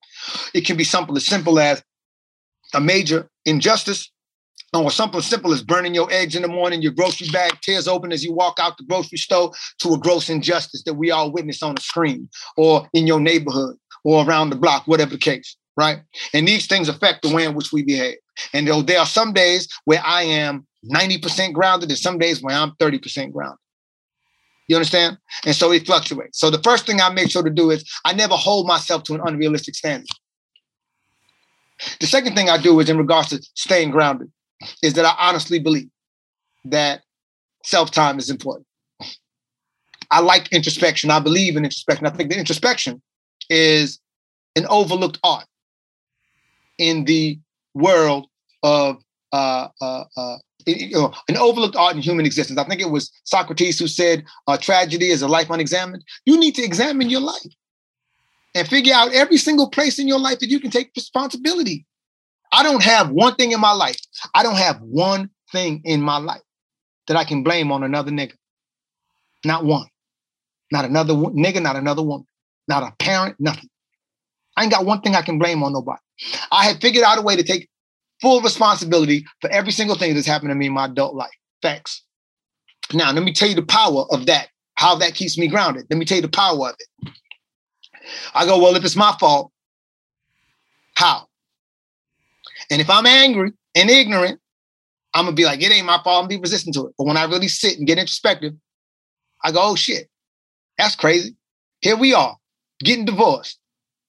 It 0.54 0.66
can 0.66 0.76
be 0.76 0.84
simple 0.84 1.16
as 1.16 1.26
simple 1.26 1.60
as 1.60 1.82
a 2.74 2.80
major 2.80 3.30
injustice 3.44 4.10
or 4.74 4.90
something 4.90 5.18
as 5.18 5.26
simple 5.26 5.52
as 5.52 5.62
burning 5.62 5.94
your 5.94 6.12
eggs 6.12 6.36
in 6.36 6.42
the 6.42 6.48
morning, 6.48 6.82
your 6.82 6.92
grocery 6.92 7.28
bag 7.30 7.58
tears 7.62 7.88
open 7.88 8.12
as 8.12 8.22
you 8.22 8.34
walk 8.34 8.58
out 8.60 8.76
the 8.76 8.84
grocery 8.84 9.16
store 9.16 9.52
to 9.78 9.94
a 9.94 9.98
gross 9.98 10.28
injustice 10.28 10.82
that 10.84 10.94
we 10.94 11.10
all 11.10 11.32
witness 11.32 11.62
on 11.62 11.74
the 11.74 11.80
screen 11.80 12.28
or 12.56 12.86
in 12.92 13.06
your 13.06 13.20
neighborhood 13.20 13.76
or 14.04 14.26
around 14.26 14.50
the 14.50 14.56
block, 14.56 14.86
whatever 14.86 15.12
the 15.12 15.18
case, 15.18 15.56
right? 15.76 16.00
And 16.34 16.46
these 16.46 16.66
things 16.66 16.88
affect 16.88 17.22
the 17.22 17.34
way 17.34 17.44
in 17.44 17.54
which 17.54 17.72
we 17.72 17.82
behave. 17.82 18.16
And 18.52 18.68
there 18.68 18.98
are 18.98 19.06
some 19.06 19.32
days 19.32 19.68
where 19.86 20.02
I 20.04 20.22
am 20.22 20.66
90% 20.84 21.52
grounded 21.52 21.88
and 21.88 21.98
some 21.98 22.18
days 22.18 22.42
when 22.42 22.54
I'm 22.54 22.72
30% 22.72 23.32
grounded. 23.32 23.58
You 24.68 24.76
understand? 24.76 25.18
And 25.46 25.54
so 25.54 25.72
it 25.72 25.86
fluctuates. 25.86 26.38
So 26.38 26.50
the 26.50 26.62
first 26.62 26.86
thing 26.86 27.00
I 27.00 27.10
make 27.10 27.30
sure 27.30 27.42
to 27.42 27.50
do 27.50 27.70
is 27.70 27.90
I 28.04 28.12
never 28.12 28.34
hold 28.34 28.66
myself 28.66 29.02
to 29.04 29.14
an 29.14 29.22
unrealistic 29.24 29.74
standard. 29.74 30.08
The 32.00 32.06
second 32.06 32.34
thing 32.34 32.50
I 32.50 32.58
do 32.58 32.78
is 32.80 32.90
in 32.90 32.98
regards 32.98 33.30
to 33.30 33.40
staying 33.54 33.90
grounded 33.90 34.30
is 34.82 34.94
that 34.94 35.04
I 35.04 35.14
honestly 35.18 35.58
believe 35.58 35.88
that 36.66 37.02
self 37.64 37.90
time 37.90 38.18
is 38.18 38.30
important. 38.30 38.66
I 40.10 40.20
like 40.20 40.52
introspection. 40.52 41.10
I 41.10 41.20
believe 41.20 41.56
in 41.56 41.64
introspection. 41.64 42.06
I 42.06 42.10
think 42.10 42.30
that 42.30 42.38
introspection 42.38 43.02
is 43.48 44.00
an 44.56 44.66
overlooked 44.68 45.18
art 45.22 45.46
in 46.78 47.04
the 47.04 47.38
world 47.74 48.26
of 48.62 49.02
uh, 49.32 49.68
uh, 49.80 50.04
uh, 50.16 50.36
you 50.66 50.90
know, 50.90 51.12
an 51.28 51.36
overlooked 51.36 51.76
art 51.76 51.96
in 51.96 52.02
human 52.02 52.26
existence. 52.26 52.58
I 52.58 52.64
think 52.64 52.80
it 52.80 52.90
was 52.90 53.10
Socrates 53.24 53.78
who 53.78 53.88
said, 53.88 54.24
uh, 54.46 54.56
"Tragedy 54.56 55.10
is 55.10 55.22
a 55.22 55.28
life 55.28 55.50
unexamined." 55.50 56.04
You 56.26 56.38
need 56.38 56.54
to 56.56 56.62
examine 56.62 57.10
your 57.10 57.20
life 57.20 57.54
and 58.54 58.68
figure 58.68 58.94
out 58.94 59.12
every 59.12 59.36
single 59.36 59.70
place 59.70 59.98
in 59.98 60.08
your 60.08 60.18
life 60.18 60.40
that 60.40 60.50
you 60.50 60.60
can 60.60 60.70
take 60.70 60.90
responsibility. 60.96 61.86
I 62.52 62.62
don't 62.62 62.82
have 62.82 63.10
one 63.10 63.34
thing 63.36 63.52
in 63.52 63.60
my 63.60 63.72
life. 63.72 64.00
I 64.34 64.42
don't 64.42 64.56
have 64.56 64.80
one 64.80 65.30
thing 65.52 65.82
in 65.84 66.00
my 66.00 66.18
life 66.18 66.42
that 67.06 67.16
I 67.16 67.24
can 67.24 67.42
blame 67.42 67.70
on 67.70 67.82
another 67.82 68.10
nigga. 68.10 68.34
Not 69.44 69.64
one. 69.64 69.86
Not 70.70 70.84
another 70.84 71.14
nigga, 71.14 71.62
not 71.62 71.76
another 71.76 72.02
woman, 72.02 72.26
not 72.66 72.82
a 72.82 72.92
parent, 72.98 73.36
nothing. 73.38 73.68
I 74.56 74.62
ain't 74.64 74.72
got 74.72 74.84
one 74.84 75.00
thing 75.00 75.14
I 75.14 75.22
can 75.22 75.38
blame 75.38 75.62
on 75.62 75.72
nobody. 75.72 76.00
I 76.50 76.66
have 76.66 76.80
figured 76.80 77.04
out 77.04 77.18
a 77.18 77.22
way 77.22 77.36
to 77.36 77.42
take 77.42 77.68
full 78.20 78.40
responsibility 78.40 79.24
for 79.40 79.50
every 79.50 79.72
single 79.72 79.96
thing 79.96 80.14
that's 80.14 80.26
happened 80.26 80.50
to 80.50 80.54
me 80.54 80.66
in 80.66 80.72
my 80.72 80.86
adult 80.86 81.14
life. 81.14 81.30
Facts. 81.62 82.04
Now, 82.92 83.12
let 83.12 83.22
me 83.24 83.32
tell 83.32 83.48
you 83.48 83.54
the 83.54 83.62
power 83.62 84.04
of 84.10 84.26
that, 84.26 84.48
how 84.74 84.96
that 84.96 85.14
keeps 85.14 85.36
me 85.36 85.48
grounded. 85.48 85.86
Let 85.90 85.98
me 85.98 86.04
tell 86.04 86.16
you 86.16 86.22
the 86.22 86.28
power 86.28 86.68
of 86.68 86.76
it. 86.78 87.12
I 88.34 88.46
go, 88.46 88.58
well, 88.58 88.76
if 88.76 88.84
it's 88.84 88.96
my 88.96 89.14
fault, 89.20 89.52
how? 90.94 91.26
And 92.70 92.80
if 92.80 92.88
I'm 92.88 93.06
angry 93.06 93.52
and 93.74 93.90
ignorant, 93.90 94.40
I'm 95.14 95.24
gonna 95.24 95.36
be 95.36 95.44
like, 95.44 95.62
it 95.62 95.72
ain't 95.72 95.86
my 95.86 96.00
fault, 96.02 96.22
I'm 96.22 96.28
be 96.28 96.38
resistant 96.38 96.74
to 96.74 96.86
it. 96.86 96.94
But 96.96 97.06
when 97.06 97.16
I 97.16 97.24
really 97.24 97.48
sit 97.48 97.78
and 97.78 97.86
get 97.86 97.98
introspective, 97.98 98.54
I 99.42 99.52
go, 99.52 99.58
oh 99.62 99.76
shit, 99.76 100.08
that's 100.76 100.96
crazy. 100.96 101.34
Here 101.80 101.96
we 101.96 102.14
are, 102.14 102.36
getting 102.80 103.04
divorced. 103.04 103.58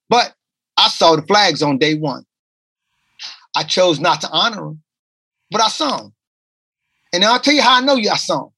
But 0.09 0.33
I 0.77 0.87
saw 0.87 1.15
the 1.15 1.21
flags 1.23 1.61
on 1.61 1.77
day 1.77 1.95
one. 1.95 2.25
I 3.55 3.63
chose 3.63 3.99
not 3.99 4.21
to 4.21 4.29
honor 4.29 4.61
them, 4.61 4.81
but 5.51 5.61
I 5.61 5.67
saw 5.67 5.97
them. 5.97 6.13
And 7.13 7.23
I'll 7.25 7.39
tell 7.39 7.53
you 7.53 7.61
how 7.61 7.77
I 7.77 7.81
know 7.81 7.95
you 7.95 8.09
I 8.09 8.17
saw 8.17 8.43
them. 8.43 8.53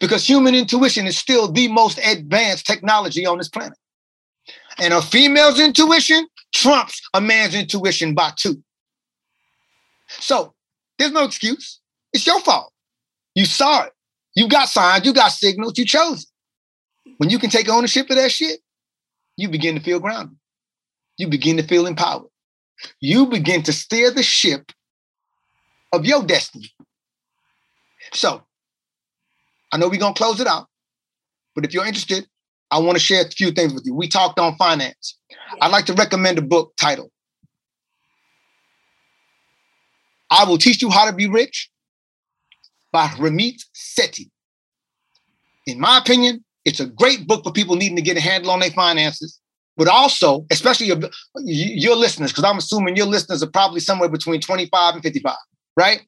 Because 0.00 0.26
human 0.26 0.54
intuition 0.54 1.06
is 1.06 1.18
still 1.18 1.50
the 1.50 1.68
most 1.68 1.98
advanced 2.04 2.66
technology 2.66 3.26
on 3.26 3.38
this 3.38 3.48
planet. 3.48 3.76
And 4.78 4.94
a 4.94 5.02
female's 5.02 5.60
intuition 5.60 6.26
trumps 6.54 7.00
a 7.14 7.20
man's 7.20 7.54
intuition 7.54 8.14
by 8.14 8.32
two. 8.36 8.62
So 10.08 10.54
there's 10.98 11.12
no 11.12 11.24
excuse. 11.24 11.80
It's 12.12 12.26
your 12.26 12.40
fault. 12.40 12.72
You 13.34 13.44
saw 13.44 13.84
it. 13.84 13.92
You 14.34 14.48
got 14.48 14.68
signs, 14.68 15.06
you 15.06 15.14
got 15.14 15.32
signals, 15.32 15.78
you 15.78 15.86
chose 15.86 16.22
it. 16.24 17.12
When 17.16 17.30
you 17.30 17.38
can 17.38 17.48
take 17.48 17.68
ownership 17.68 18.10
of 18.10 18.16
that 18.16 18.30
shit, 18.30 18.60
you 19.36 19.48
begin 19.48 19.74
to 19.74 19.80
feel 19.80 19.98
grounded. 19.98 20.36
You 21.16 21.28
begin 21.28 21.56
to 21.56 21.62
feel 21.62 21.86
empowered. 21.86 22.28
You 23.00 23.26
begin 23.26 23.62
to 23.64 23.72
steer 23.72 24.10
the 24.10 24.22
ship 24.22 24.72
of 25.92 26.04
your 26.04 26.22
destiny. 26.22 26.70
So, 28.12 28.42
I 29.72 29.78
know 29.78 29.88
we're 29.88 29.98
going 29.98 30.14
to 30.14 30.18
close 30.18 30.40
it 30.40 30.46
out, 30.46 30.66
but 31.54 31.64
if 31.64 31.74
you're 31.74 31.86
interested, 31.86 32.26
I 32.70 32.78
want 32.78 32.96
to 32.96 33.02
share 33.02 33.24
a 33.24 33.28
few 33.28 33.50
things 33.50 33.72
with 33.72 33.84
you. 33.86 33.94
We 33.94 34.08
talked 34.08 34.38
on 34.38 34.56
finance. 34.56 35.18
I'd 35.60 35.72
like 35.72 35.86
to 35.86 35.94
recommend 35.94 36.38
a 36.38 36.42
book 36.42 36.72
titled 36.78 37.10
I 40.30 40.44
Will 40.44 40.58
Teach 40.58 40.82
You 40.82 40.90
How 40.90 41.08
to 41.08 41.16
Be 41.16 41.28
Rich 41.28 41.70
by 42.92 43.06
Ramit 43.08 43.62
Sethi. 43.74 44.28
In 45.66 45.78
my 45.78 45.98
opinion, 45.98 46.44
it's 46.64 46.80
a 46.80 46.86
great 46.86 47.26
book 47.26 47.44
for 47.44 47.52
people 47.52 47.76
needing 47.76 47.96
to 47.96 48.02
get 48.02 48.16
a 48.16 48.20
handle 48.20 48.50
on 48.50 48.60
their 48.60 48.70
finances, 48.70 49.40
but 49.76 49.88
also, 49.88 50.46
especially 50.50 50.86
your, 50.86 50.98
your 51.44 51.96
listeners, 51.96 52.32
because 52.32 52.44
I'm 52.44 52.58
assuming 52.58 52.96
your 52.96 53.06
listeners 53.06 53.42
are 53.42 53.50
probably 53.50 53.80
somewhere 53.80 54.08
between 54.08 54.40
25 54.40 54.94
and 54.94 55.02
55, 55.02 55.34
right? 55.76 56.02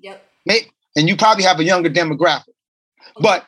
Yep. 0.00 0.22
And 0.96 1.08
you 1.08 1.16
probably 1.16 1.44
have 1.44 1.58
a 1.58 1.64
younger 1.64 1.88
demographic. 1.88 2.48
Okay. 2.48 3.20
But 3.20 3.46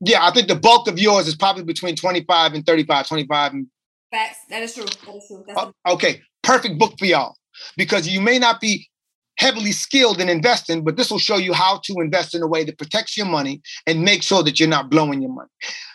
yeah, 0.00 0.26
I 0.26 0.32
think 0.32 0.48
the 0.48 0.56
bulk 0.56 0.88
of 0.88 0.98
yours 0.98 1.28
is 1.28 1.36
probably 1.36 1.62
between 1.62 1.96
25 1.96 2.54
and 2.54 2.66
35, 2.66 3.06
25 3.06 3.52
and 3.52 3.66
Facts. 4.14 4.38
That 4.48 4.62
is 4.62 4.74
true. 4.74 4.84
That 4.84 5.16
is 5.16 5.26
true. 5.26 5.44
Uh, 5.56 5.72
okay. 5.88 6.22
Perfect 6.44 6.78
book 6.78 6.94
for 6.98 7.04
y'all. 7.04 7.34
Because 7.76 8.08
you 8.08 8.20
may 8.20 8.38
not 8.38 8.60
be 8.60 8.88
heavily 9.38 9.72
skilled 9.72 10.20
in 10.20 10.28
investing, 10.28 10.84
but 10.84 10.96
this 10.96 11.10
will 11.10 11.18
show 11.18 11.36
you 11.36 11.52
how 11.52 11.80
to 11.84 11.94
invest 12.00 12.34
in 12.34 12.42
a 12.42 12.46
way 12.46 12.64
that 12.64 12.78
protects 12.78 13.16
your 13.16 13.26
money 13.26 13.60
and 13.86 14.02
make 14.02 14.22
sure 14.22 14.42
that 14.42 14.60
you're 14.60 14.68
not 14.68 14.90
blowing 14.90 15.22
your 15.22 15.32
money. 15.32 15.50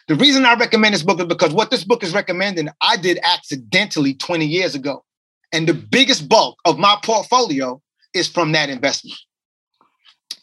The 0.08 0.16
reason 0.16 0.46
I 0.46 0.56
recommend 0.56 0.94
this 0.94 1.04
book 1.04 1.20
is 1.20 1.26
because 1.26 1.54
what 1.54 1.70
this 1.70 1.84
book 1.84 2.04
is 2.04 2.14
recommending, 2.14 2.70
I 2.82 2.98
did 2.98 3.20
accidentally 3.24 4.14
20 4.14 4.46
years 4.46 4.76
ago. 4.76 5.04
And 5.54 5.68
the 5.68 5.74
biggest 5.74 6.28
bulk 6.30 6.58
of 6.66 6.78
my 6.78 6.98
portfolio 7.04 7.82
is 8.14 8.28
from 8.28 8.52
that 8.52 8.70
investment. 8.70 9.18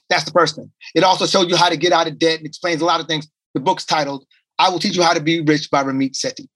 That's 0.09 0.25
the 0.25 0.31
first 0.31 0.57
thing. 0.57 0.71
It 0.95 1.05
also 1.05 1.27
shows 1.27 1.49
you 1.49 1.57
how 1.57 1.69
to 1.69 1.77
get 1.77 1.93
out 1.93 2.07
of 2.07 2.19
debt 2.19 2.39
and 2.39 2.47
explains 2.47 2.81
a 2.81 2.85
lot 2.85 3.01
of 3.01 3.07
things. 3.07 3.29
The 3.55 3.61
book's 3.61 3.85
titled, 3.85 4.25
I 4.59 4.69
Will 4.71 4.79
Teach 4.79 4.97
You 4.97 5.03
How 5.03 5.15
to 5.15 5.21
Be 5.21 5.41
Rich 5.41 5.71
by 5.71 5.83
Ramit 5.83 6.13
Sethi. 6.13 6.47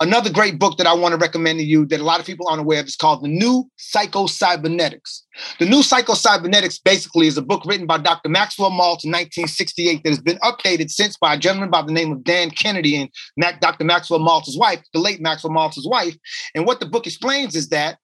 Another 0.00 0.30
great 0.30 0.58
book 0.58 0.76
that 0.78 0.86
I 0.86 0.92
want 0.92 1.12
to 1.12 1.18
recommend 1.18 1.58
to 1.58 1.64
you 1.64 1.86
that 1.86 2.00
a 2.00 2.04
lot 2.04 2.20
of 2.20 2.26
people 2.26 2.46
aren't 2.48 2.60
aware 2.60 2.80
of 2.80 2.86
is 2.86 2.96
called 2.96 3.22
The 3.22 3.28
New 3.28 3.64
Psycho-Cybernetics. 3.76 5.24
The 5.58 5.66
New 5.66 5.82
Psycho-Cybernetics 5.82 6.78
basically 6.78 7.26
is 7.26 7.38
a 7.38 7.42
book 7.42 7.64
written 7.64 7.86
by 7.86 7.98
Dr. 7.98 8.28
Maxwell 8.28 8.70
Maltz 8.70 9.04
in 9.04 9.12
1968 9.12 10.02
that 10.04 10.10
has 10.10 10.20
been 10.20 10.38
updated 10.38 10.90
since 10.90 11.16
by 11.16 11.34
a 11.34 11.38
gentleman 11.38 11.70
by 11.70 11.82
the 11.82 11.92
name 11.92 12.12
of 12.12 12.24
Dan 12.24 12.50
Kennedy 12.50 12.96
and 12.96 13.60
Dr. 13.60 13.84
Maxwell 13.84 14.20
Maltz's 14.20 14.58
wife, 14.58 14.82
the 14.92 15.00
late 15.00 15.20
Maxwell 15.20 15.52
Maltz's 15.52 15.88
wife. 15.88 16.16
And 16.54 16.66
what 16.66 16.80
the 16.80 16.86
book 16.86 17.06
explains 17.06 17.56
is 17.56 17.70
that 17.70 17.98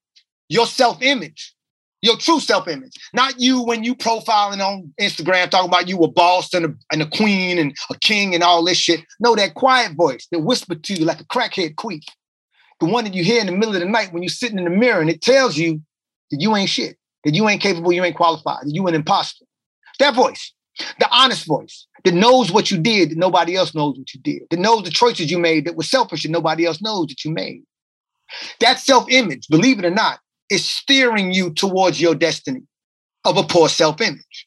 your 0.49 0.67
self-image 0.67 1.55
your 2.03 2.17
true 2.17 2.41
self-image, 2.41 2.97
not 3.13 3.39
you 3.39 3.63
when 3.63 3.85
you 3.85 3.95
profiling 3.95 4.61
on 4.61 4.93
Instagram 5.01 5.51
talking 5.51 5.69
about 5.69 5.89
you 5.89 5.99
a 5.99 6.09
boss 6.09 6.53
and 6.55 6.67
a, 6.67 6.75
and 6.93 7.03
a 7.03 7.07
queen 7.07 7.59
and 7.59 7.77
a 7.91 7.99
king 7.99 8.35
and 8.35 8.43
all 8.43 8.65
this 8.65 8.79
shit. 8.79 9.01
No, 9.21 9.37
that 9.37 9.55
quiet 9.55 9.93
voice 9.93 10.27
that 10.33 10.41
whisper 10.41 10.75
to 10.75 10.95
you 10.95 11.05
like 11.05 11.21
a 11.21 11.25
crackhead 11.25 11.75
queef, 11.75 12.05
the 12.81 12.87
one 12.87 13.05
that 13.05 13.15
you 13.15 13.23
hear 13.23 13.41
in 13.41 13.47
the 13.47 13.53
middle 13.53 13.75
of 13.75 13.81
the 13.81 13.87
night 13.87 14.13
when 14.13 14.23
you're 14.23 14.31
sitting 14.31 14.59
in 14.59 14.65
the 14.65 14.71
mirror 14.71 15.01
and 15.01 15.11
it 15.11 15.21
tells 15.21 15.57
you 15.57 15.81
that 16.31 16.41
you 16.41 16.57
ain't 16.57 16.71
shit, 16.71 16.97
that 17.25 17.35
you 17.35 17.49
ain't 17.49 17.61
capable, 17.61 17.93
you 17.93 18.03
ain't 18.03 18.17
qualified, 18.17 18.65
that 18.65 18.75
you 18.75 18.87
an 18.87 18.95
imposter. 18.95 19.45
That 19.99 20.15
voice, 20.15 20.55
the 20.99 21.09
honest 21.11 21.45
voice 21.45 21.87
that 22.05 22.15
knows 22.15 22.51
what 22.51 22.71
you 22.71 22.79
did 22.79 23.11
that 23.11 23.19
nobody 23.19 23.57
else 23.57 23.75
knows 23.75 23.99
what 23.99 24.15
you 24.15 24.21
did, 24.21 24.43
that 24.51 24.59
knows 24.59 24.85
the 24.85 24.91
choices 24.91 25.31
you 25.31 25.39
made 25.39 25.67
that 25.67 25.77
were 25.77 25.83
selfish 25.83 26.25
and 26.25 26.33
nobody 26.33 26.65
else 26.65 26.81
knows 26.81 27.09
that 27.09 27.25
you 27.25 27.31
made. 27.31 27.63
That 28.61 28.79
self-image, 28.79 29.49
believe 29.49 29.79
it 29.79 29.85
or 29.85 29.91
not, 29.91 30.21
is 30.51 30.69
steering 30.69 31.33
you 31.33 31.53
towards 31.53 32.01
your 32.01 32.15
destiny 32.15 32.63
of 33.25 33.37
a 33.37 33.43
poor 33.43 33.69
self 33.69 34.01
image. 34.01 34.47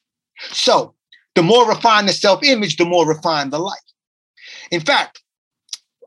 So, 0.51 0.95
the 1.35 1.43
more 1.43 1.67
refined 1.67 2.09
the 2.09 2.13
self 2.13 2.43
image, 2.43 2.77
the 2.77 2.85
more 2.85 3.07
refined 3.07 3.51
the 3.51 3.59
life. 3.59 3.79
In 4.71 4.81
fact, 4.81 5.21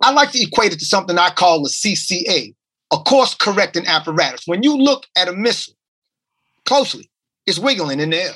I 0.02 0.12
like 0.12 0.30
to 0.32 0.42
equate 0.42 0.72
it 0.72 0.78
to 0.78 0.84
something 0.84 1.18
I 1.18 1.30
call 1.30 1.64
a 1.64 1.68
CCA, 1.68 2.54
a 2.92 2.96
course 2.98 3.34
correcting 3.34 3.86
apparatus. 3.86 4.42
When 4.46 4.62
you 4.62 4.76
look 4.76 5.06
at 5.16 5.28
a 5.28 5.32
missile 5.32 5.74
closely, 6.64 7.10
it's 7.46 7.58
wiggling 7.58 8.00
in 8.00 8.10
the 8.10 8.22
air 8.22 8.34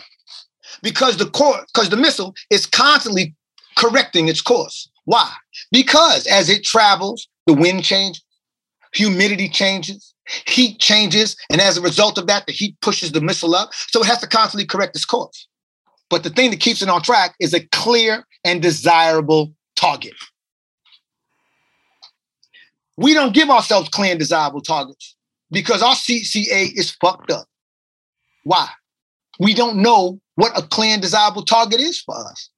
because 0.83 1.17
the 1.17 1.29
course, 1.29 1.65
because 1.73 1.91
the 1.91 1.97
missile 1.97 2.35
is 2.51 2.67
constantly 2.67 3.35
correcting 3.77 4.29
its 4.29 4.41
course. 4.41 4.89
Why? 5.05 5.33
Because 5.73 6.27
as 6.27 6.49
it 6.49 6.65
travels, 6.65 7.29
the 7.47 7.55
wind 7.55 7.85
changes, 7.85 8.23
humidity 8.95 9.49
changes, 9.49 10.15
heat 10.47 10.79
changes, 10.79 11.37
and 11.51 11.61
as 11.61 11.77
a 11.77 11.83
result 11.83 12.19
of 12.19 12.27
that, 12.27 12.47
the 12.47 12.53
heat 12.53 12.77
pushes 12.81 13.13
the 13.13 13.21
missile 13.21 13.55
up. 13.55 13.71
So 13.89 14.01
it 14.01 14.07
has 14.07 14.19
to 14.21 14.27
constantly 14.27 14.67
correct 14.67 14.97
its 14.97 15.05
course. 15.05 15.47
But 16.09 16.25
the 16.25 16.31
thing 16.31 16.51
that 16.51 16.61
keeps 16.61 16.83
it 16.83 16.89
on 16.89 17.03
track 17.03 17.35
is 17.41 17.55
a 17.55 17.67
clear 17.69 18.27
and 18.45 18.61
desirable 18.61 19.53
target. 19.77 20.15
We 22.97 23.15
don't 23.15 23.35
give 23.35 23.49
ourselves 23.49 23.89
clear 23.89 24.11
and 24.11 24.19
desirable 24.19 24.61
targets 24.61 25.17
because 25.51 25.83
our 25.83 25.95
CCA 25.95 26.77
is 26.77 26.91
fucked 27.01 27.31
up. 27.31 27.47
Why? 28.45 28.69
We 29.39 29.55
don't 29.55 29.79
know 29.79 30.21
what 30.35 30.59
a 30.59 30.67
clear 30.67 30.93
and 30.93 31.03
desirable 31.03 31.45
target 31.45 31.81
is 31.81 32.01
for 32.01 32.17
us. 32.17 32.51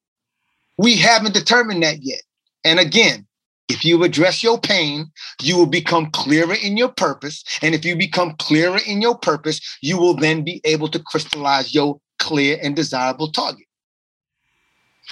We 0.79 0.97
haven't 0.97 1.35
determined 1.35 1.83
that 1.83 1.99
yet. 2.03 2.23
And 2.65 2.81
again, 2.81 3.27
if 3.69 3.85
you 3.85 4.03
address 4.05 4.43
your 4.43 4.61
pain, 4.61 5.07
you 5.41 5.57
will 5.57 5.67
become 5.67 6.11
clearer 6.11 6.55
in 6.55 6.77
your 6.77 6.91
purpose. 6.91 7.45
And 7.63 7.75
if 7.75 7.85
you 7.85 7.97
become 7.97 8.35
clearer 8.39 8.79
in 8.87 9.01
your 9.01 9.17
purpose, 9.17 9.61
you 9.81 9.99
will 9.99 10.15
then 10.15 10.45
be 10.45 10.61
able 10.65 10.89
to 10.89 10.99
crystallize 10.99 11.75
your 11.75 12.01
clear 12.19 12.59
and 12.63 12.77
desirable 12.77 13.31
target. 13.31 13.67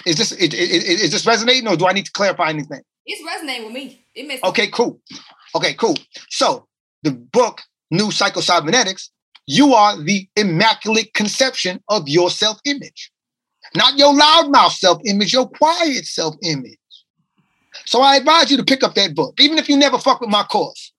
Is 0.06 0.16
this 0.16 0.32
is, 0.32 0.54
is 0.54 1.10
this 1.10 1.26
resonating 1.26 1.68
or 1.68 1.76
do 1.76 1.86
I 1.86 1.92
need 1.92 2.06
to 2.06 2.12
clarify 2.12 2.48
anything? 2.48 2.80
It's 3.06 3.24
resonating 3.26 3.66
with 3.66 3.74
me. 3.74 4.04
It 4.14 4.26
makes 4.26 4.42
okay, 4.44 4.68
cool. 4.68 5.00
Okay, 5.54 5.74
cool. 5.74 5.96
So 6.28 6.66
the 7.02 7.12
book, 7.12 7.60
New 7.90 8.10
Psycho-Cybernetics, 8.10 9.10
you 9.46 9.74
are 9.74 10.00
the 10.00 10.28
immaculate 10.36 11.12
conception 11.14 11.82
of 11.88 12.08
your 12.08 12.30
self-image. 12.30 13.10
Not 13.74 13.98
your 13.98 14.14
loudmouth 14.14 14.72
self-image, 14.72 15.32
your 15.32 15.48
quiet 15.48 16.04
self-image. 16.06 16.78
So 17.90 18.02
I 18.02 18.14
advise 18.14 18.52
you 18.52 18.56
to 18.56 18.64
pick 18.64 18.84
up 18.84 18.94
that 18.94 19.16
book, 19.16 19.34
even 19.40 19.58
if 19.58 19.68
you 19.68 19.76
never 19.76 19.98
fuck 19.98 20.20
with 20.20 20.30
my 20.30 20.44
course. 20.44 20.92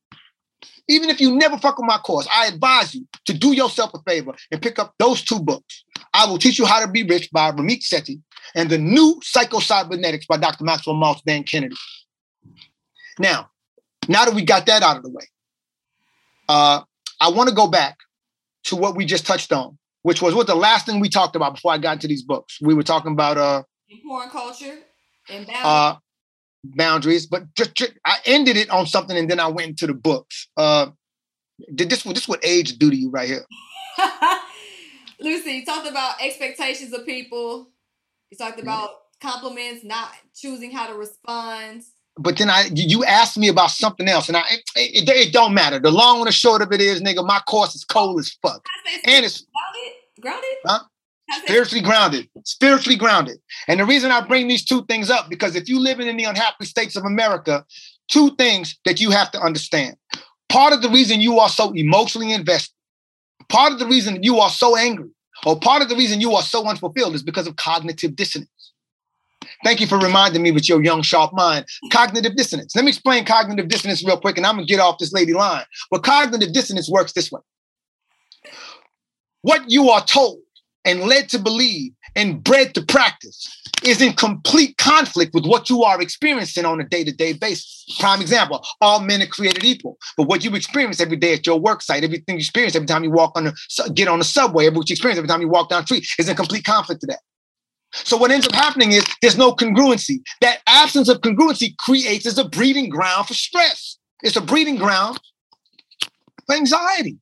Even 0.89 1.09
if 1.09 1.21
you 1.21 1.33
never 1.33 1.57
fuck 1.57 1.77
with 1.77 1.87
my 1.87 1.97
course, 1.99 2.27
I 2.35 2.47
advise 2.47 2.93
you 2.93 3.07
to 3.27 3.33
do 3.33 3.53
yourself 3.53 3.91
a 3.93 3.99
favor 3.99 4.33
and 4.51 4.61
pick 4.61 4.77
up 4.77 4.93
those 4.99 5.21
two 5.23 5.39
books. 5.39 5.85
I 6.13 6.25
Will 6.25 6.37
Teach 6.37 6.59
You 6.59 6.65
How 6.65 6.85
to 6.85 6.91
Be 6.91 7.03
Rich 7.03 7.31
by 7.31 7.49
Ramit 7.53 7.81
Sethi, 7.81 8.19
and 8.55 8.69
The 8.69 8.77
New 8.77 9.21
Psycho-Cybernetics 9.23 10.25
by 10.25 10.35
Dr. 10.35 10.65
Maxwell 10.65 10.97
Maltz 10.97 11.23
Dan 11.25 11.43
Kennedy. 11.43 11.77
Now, 13.17 13.49
now 14.09 14.25
that 14.25 14.33
we 14.33 14.43
got 14.43 14.65
that 14.65 14.83
out 14.83 14.97
of 14.97 15.03
the 15.03 15.11
way, 15.11 15.23
uh, 16.49 16.81
I 17.21 17.29
want 17.29 17.47
to 17.47 17.55
go 17.55 17.67
back 17.67 17.95
to 18.65 18.75
what 18.75 18.97
we 18.97 19.05
just 19.05 19.25
touched 19.25 19.53
on, 19.53 19.77
which 20.01 20.21
was 20.21 20.35
what 20.35 20.47
the 20.47 20.55
last 20.55 20.87
thing 20.87 20.99
we 20.99 21.07
talked 21.07 21.37
about 21.37 21.55
before 21.55 21.71
I 21.71 21.77
got 21.77 21.93
into 21.93 22.09
these 22.09 22.23
books. 22.23 22.57
We 22.61 22.73
were 22.73 22.83
talking 22.83 23.13
about 23.13 23.37
uh, 23.37 23.63
porn 24.05 24.29
culture 24.29 24.79
and 25.29 25.47
boundaries. 25.47 25.63
Uh, 25.63 25.95
boundaries, 26.63 27.25
but 27.25 27.53
just, 27.55 27.75
just, 27.75 27.93
I 28.05 28.17
ended 28.25 28.57
it 28.57 28.69
on 28.69 28.85
something 28.85 29.17
and 29.17 29.29
then 29.29 29.39
I 29.39 29.47
went 29.47 29.69
into 29.69 29.87
the 29.87 29.93
books. 29.93 30.47
Uh, 30.57 30.87
did 31.75 31.89
this 31.89 32.03
this 32.03 32.27
what 32.27 32.43
age 32.43 32.77
do 32.77 32.89
to 32.89 32.95
you 32.95 33.09
right 33.09 33.27
here? 33.27 33.45
Lucy, 35.19 35.51
you 35.51 35.65
talked 35.65 35.87
about 35.87 36.15
expectations 36.21 36.93
of 36.93 37.05
people. 37.05 37.69
You 38.31 38.37
talked 38.37 38.57
mm-hmm. 38.57 38.67
about 38.67 38.89
compliments, 39.21 39.83
not 39.83 40.11
choosing 40.35 40.71
how 40.71 40.87
to 40.87 40.95
respond. 40.95 41.83
But 42.17 42.37
then 42.37 42.49
I, 42.49 42.69
you 42.73 43.05
asked 43.05 43.37
me 43.37 43.47
about 43.47 43.71
something 43.71 44.07
else, 44.07 44.27
and 44.27 44.35
I, 44.35 44.41
it, 44.49 44.63
it, 44.75 45.09
it 45.09 45.33
don't 45.33 45.53
matter. 45.53 45.79
The 45.79 45.91
long 45.91 46.17
and 46.17 46.27
the 46.27 46.31
short 46.31 46.61
of 46.61 46.71
it 46.71 46.81
is, 46.81 47.01
nigga, 47.01 47.25
my 47.25 47.39
course 47.47 47.73
is 47.73 47.83
cold 47.85 48.19
as 48.19 48.29
fuck, 48.41 48.65
and 49.05 49.25
it's 49.25 49.41
grounded. 49.41 49.93
Grounded. 50.19 50.57
Huh? 50.65 50.79
Spiritually 51.43 51.81
grounded, 51.81 52.29
spiritually 52.43 52.97
grounded. 52.97 53.37
And 53.67 53.79
the 53.79 53.85
reason 53.85 54.11
I 54.11 54.21
bring 54.21 54.47
these 54.47 54.65
two 54.65 54.85
things 54.85 55.09
up 55.09 55.29
because 55.29 55.55
if 55.55 55.69
you 55.69 55.79
living 55.79 56.07
in 56.07 56.17
the 56.17 56.25
unhappy 56.25 56.65
states 56.65 56.95
of 56.95 57.05
America, 57.05 57.65
two 58.09 58.35
things 58.35 58.77
that 58.85 58.99
you 58.99 59.11
have 59.11 59.31
to 59.31 59.39
understand. 59.39 59.95
Part 60.49 60.73
of 60.73 60.81
the 60.81 60.89
reason 60.89 61.21
you 61.21 61.39
are 61.39 61.49
so 61.49 61.71
emotionally 61.73 62.33
invested, 62.33 62.73
part 63.49 63.71
of 63.71 63.79
the 63.79 63.87
reason 63.87 64.21
you 64.21 64.39
are 64.39 64.49
so 64.49 64.75
angry, 64.75 65.09
or 65.45 65.57
part 65.57 65.81
of 65.81 65.89
the 65.89 65.95
reason 65.95 66.19
you 66.19 66.33
are 66.33 66.41
so 66.41 66.67
unfulfilled 66.67 67.15
is 67.15 67.23
because 67.23 67.47
of 67.47 67.55
cognitive 67.55 68.15
dissonance. 68.15 68.49
Thank 69.63 69.79
you 69.79 69.87
for 69.87 69.97
reminding 69.97 70.41
me 70.41 70.51
with 70.51 70.67
your 70.67 70.83
young, 70.83 71.01
sharp 71.01 71.33
mind. 71.33 71.65
Cognitive 71.91 72.35
dissonance. 72.35 72.75
Let 72.75 72.85
me 72.85 72.89
explain 72.89 73.25
cognitive 73.25 73.67
dissonance 73.67 74.05
real 74.05 74.19
quick, 74.19 74.37
and 74.37 74.45
I'm 74.45 74.55
gonna 74.55 74.65
get 74.65 74.79
off 74.79 74.97
this 74.97 75.13
lady 75.13 75.33
line. 75.33 75.65
But 75.89 76.03
cognitive 76.03 76.53
dissonance 76.53 76.89
works 76.89 77.13
this 77.13 77.31
way. 77.31 77.41
What 79.41 79.69
you 79.69 79.89
are 79.89 80.03
told 80.03 80.39
and 80.85 81.01
led 81.01 81.29
to 81.29 81.39
believe 81.39 81.91
and 82.15 82.43
bred 82.43 82.73
to 82.75 82.81
practice 82.81 83.61
is 83.83 84.01
in 84.01 84.13
complete 84.13 84.77
conflict 84.77 85.33
with 85.33 85.45
what 85.45 85.69
you 85.69 85.83
are 85.83 86.01
experiencing 86.01 86.65
on 86.65 86.79
a 86.81 86.83
day-to-day 86.83 87.33
basis. 87.33 87.85
Prime 87.99 88.21
example, 88.21 88.63
all 88.79 88.99
men 88.99 89.21
are 89.21 89.27
created 89.27 89.63
equal. 89.63 89.97
But 90.17 90.27
what 90.27 90.43
you 90.43 90.55
experience 90.55 90.99
every 90.99 91.17
day 91.17 91.33
at 91.33 91.45
your 91.45 91.59
work 91.59 91.81
site, 91.81 92.03
everything 92.03 92.35
you 92.35 92.39
experience 92.39 92.75
every 92.75 92.87
time 92.87 93.03
you 93.03 93.11
walk 93.11 93.33
on 93.35 93.45
the 93.45 93.91
get 93.93 94.07
on 94.07 94.19
the 94.19 94.25
subway, 94.25 94.67
every 94.67 94.77
what 94.77 94.89
you 94.89 94.93
experience 94.93 95.17
every 95.17 95.27
time 95.27 95.41
you 95.41 95.49
walk 95.49 95.69
down 95.69 95.81
the 95.81 95.85
street 95.85 96.07
is 96.17 96.29
in 96.29 96.35
complete 96.35 96.63
conflict 96.63 97.01
to 97.01 97.07
that. 97.07 97.19
So 97.93 98.17
what 98.17 98.31
ends 98.31 98.47
up 98.47 98.53
happening 98.53 98.93
is 98.93 99.05
there's 99.21 99.37
no 99.37 99.51
congruency. 99.53 100.21
That 100.39 100.59
absence 100.67 101.09
of 101.09 101.21
congruency 101.21 101.75
creates 101.77 102.25
as 102.25 102.37
a 102.37 102.47
breeding 102.47 102.89
ground 102.89 103.27
for 103.27 103.33
stress. 103.33 103.97
It's 104.23 104.37
a 104.37 104.41
breeding 104.41 104.77
ground 104.77 105.19
for 106.45 106.55
anxiety. 106.55 107.17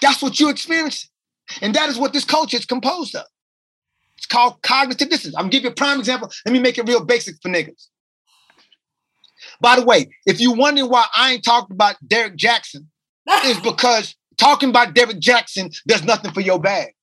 That's 0.00 0.22
what 0.22 0.38
you're 0.38 0.50
experiencing. 0.50 1.10
And 1.60 1.74
that 1.74 1.88
is 1.88 1.98
what 1.98 2.12
this 2.12 2.24
culture 2.24 2.56
is 2.56 2.64
composed 2.64 3.14
of. 3.14 3.26
It's 4.16 4.26
called 4.26 4.62
cognitive 4.62 5.08
dissonance. 5.08 5.36
I'm 5.36 5.42
gonna 5.42 5.50
give 5.50 5.64
you 5.64 5.70
a 5.70 5.74
prime 5.74 5.98
example. 5.98 6.30
Let 6.46 6.52
me 6.52 6.60
make 6.60 6.78
it 6.78 6.88
real 6.88 7.04
basic 7.04 7.36
for 7.42 7.48
niggas. 7.48 7.88
By 9.60 9.76
the 9.76 9.84
way, 9.84 10.08
if 10.26 10.40
you're 10.40 10.56
wondering 10.56 10.88
why 10.88 11.06
I 11.14 11.32
ain't 11.32 11.44
talking 11.44 11.74
about 11.74 11.96
Derek 12.06 12.36
Jackson, 12.36 12.90
is 13.44 13.58
because 13.60 14.14
talking 14.38 14.70
about 14.70 14.94
Derek 14.94 15.18
Jackson 15.18 15.70
does 15.86 16.04
nothing 16.04 16.32
for 16.32 16.40
your 16.40 16.58
bag. 16.58 16.94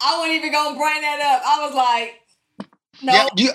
I 0.00 0.18
wasn't 0.18 0.36
even 0.36 0.52
gonna 0.52 0.78
bring 0.78 1.00
that 1.00 1.20
up. 1.20 1.42
I 1.44 1.66
was 1.66 1.74
like, 1.74 2.20
no. 3.02 3.12
Yeah, 3.12 3.28
you, 3.36 3.50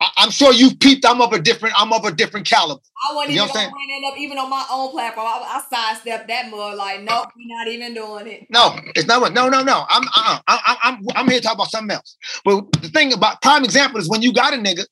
I, 0.00 0.10
am 0.18 0.30
sure 0.30 0.52
you've 0.52 0.78
peeped. 0.78 1.06
I'm 1.06 1.22
of 1.22 1.32
a 1.32 1.38
different. 1.38 1.74
I'm 1.78 1.92
of 1.92 2.04
a 2.04 2.12
different 2.12 2.46
caliber. 2.46 2.80
I 3.10 3.14
wasn't 3.14 3.34
you 3.34 3.42
even 3.42 3.54
gonna 3.54 3.70
bring 3.70 4.02
that 4.02 4.08
up, 4.08 4.18
even 4.18 4.38
on 4.38 4.50
my 4.50 4.66
own 4.70 4.90
platform. 4.90 5.26
I, 5.26 5.62
I 5.70 5.94
sidestepped 5.94 6.28
that 6.28 6.50
mud. 6.50 6.76
Like, 6.76 7.02
nope, 7.02 7.28
we're 7.36 7.56
not 7.56 7.68
even 7.68 7.94
doing 7.94 8.26
it. 8.26 8.46
No, 8.50 8.78
it's 8.94 9.06
not. 9.06 9.22
What 9.22 9.32
no, 9.32 9.48
no, 9.48 9.62
no. 9.62 9.86
I'm, 9.88 10.02
uh, 10.14 10.38
I'm, 10.46 10.76
I'm, 10.82 11.00
I'm 11.14 11.28
here 11.28 11.38
to 11.38 11.42
talk 11.42 11.54
about 11.54 11.70
something 11.70 11.94
else. 11.94 12.16
But 12.44 12.70
the 12.82 12.88
thing 12.88 13.12
about 13.14 13.40
prime 13.40 13.64
example 13.64 13.98
is 13.98 14.08
when 14.08 14.22
you 14.22 14.32
got 14.32 14.52
a 14.52 14.58
nigga 14.58 14.84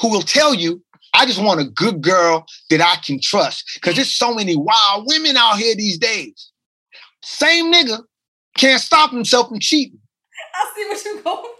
who 0.00 0.10
will 0.10 0.22
tell 0.22 0.54
you, 0.54 0.80
"I 1.14 1.26
just 1.26 1.42
want 1.42 1.60
a 1.60 1.64
good 1.64 2.00
girl 2.00 2.46
that 2.70 2.80
I 2.80 2.96
can 3.04 3.20
trust," 3.20 3.68
because 3.74 3.96
there's 3.96 4.12
so 4.12 4.32
many 4.32 4.56
wild 4.56 5.06
women 5.08 5.36
out 5.36 5.58
here 5.58 5.74
these 5.74 5.98
days. 5.98 6.50
Same 7.24 7.72
nigga 7.72 8.00
can't 8.56 8.80
stop 8.80 9.10
himself 9.10 9.48
from 9.48 9.58
cheating. 9.58 9.98
I 10.54 10.72
see 10.76 10.88
what 10.88 11.04
you're 11.04 11.22
going. 11.22 11.54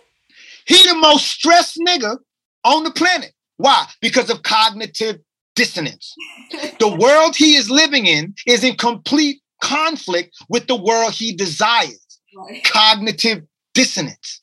He 0.66 0.88
the 0.88 0.94
most 0.94 1.26
stressed 1.26 1.78
nigga 1.78 2.18
on 2.64 2.84
the 2.84 2.90
planet. 2.90 3.32
Why? 3.56 3.86
Because 4.00 4.30
of 4.30 4.42
cognitive 4.42 5.18
dissonance. 5.54 6.14
the 6.80 6.96
world 6.96 7.36
he 7.36 7.56
is 7.56 7.70
living 7.70 8.06
in 8.06 8.34
is 8.46 8.64
in 8.64 8.76
complete 8.76 9.40
conflict 9.62 10.36
with 10.48 10.66
the 10.66 10.76
world 10.76 11.12
he 11.12 11.34
desires. 11.34 12.06
Right. 12.34 12.64
Cognitive 12.64 13.42
dissonance. 13.74 14.40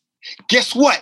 Guess 0.48 0.76
what? 0.76 1.02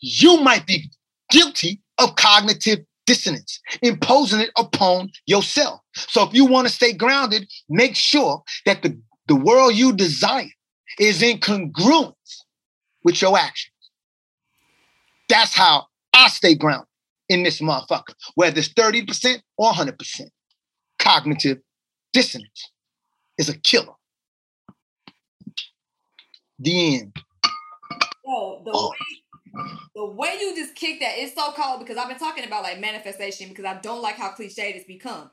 You 0.00 0.38
might 0.38 0.66
be 0.66 0.90
guilty 1.30 1.80
of 1.98 2.16
cognitive 2.16 2.80
dissonance, 3.06 3.60
imposing 3.82 4.40
it 4.40 4.50
upon 4.56 5.10
yourself. 5.26 5.80
So 5.94 6.22
if 6.26 6.34
you 6.34 6.46
want 6.46 6.66
to 6.66 6.72
stay 6.72 6.92
grounded, 6.92 7.48
make 7.68 7.96
sure 7.96 8.42
that 8.66 8.82
the, 8.82 8.98
the 9.28 9.36
world 9.36 9.74
you 9.74 9.92
desire 9.92 10.48
is 10.98 11.22
in 11.22 11.38
congruence 11.38 12.14
with 13.04 13.20
your 13.20 13.36
actions. 13.36 13.72
That's 15.28 15.54
how 15.54 15.86
I 16.14 16.28
stay 16.28 16.54
grounded 16.54 16.88
in 17.28 17.42
this 17.42 17.60
motherfucker, 17.60 18.14
whether 18.34 18.58
it's 18.58 18.68
30% 18.68 19.40
or 19.56 19.72
100%. 19.72 20.20
Cognitive 20.98 21.58
dissonance 22.12 22.70
is 23.38 23.48
a 23.48 23.58
killer. 23.58 23.94
The 26.58 27.00
end. 27.00 27.16
Yo, 28.24 28.62
the, 28.64 28.70
oh. 28.72 28.90
way, 28.90 29.82
the 29.96 30.04
way 30.06 30.36
you 30.40 30.54
just 30.54 30.74
kick 30.76 31.00
that, 31.00 31.14
it's 31.16 31.34
so 31.34 31.52
cold 31.52 31.80
because 31.80 31.96
I've 31.96 32.08
been 32.08 32.18
talking 32.18 32.44
about 32.44 32.62
like 32.62 32.78
manifestation 32.78 33.48
because 33.48 33.64
I 33.64 33.80
don't 33.80 34.02
like 34.02 34.16
how 34.16 34.30
cliche 34.30 34.70
it's 34.70 34.86
become. 34.86 35.30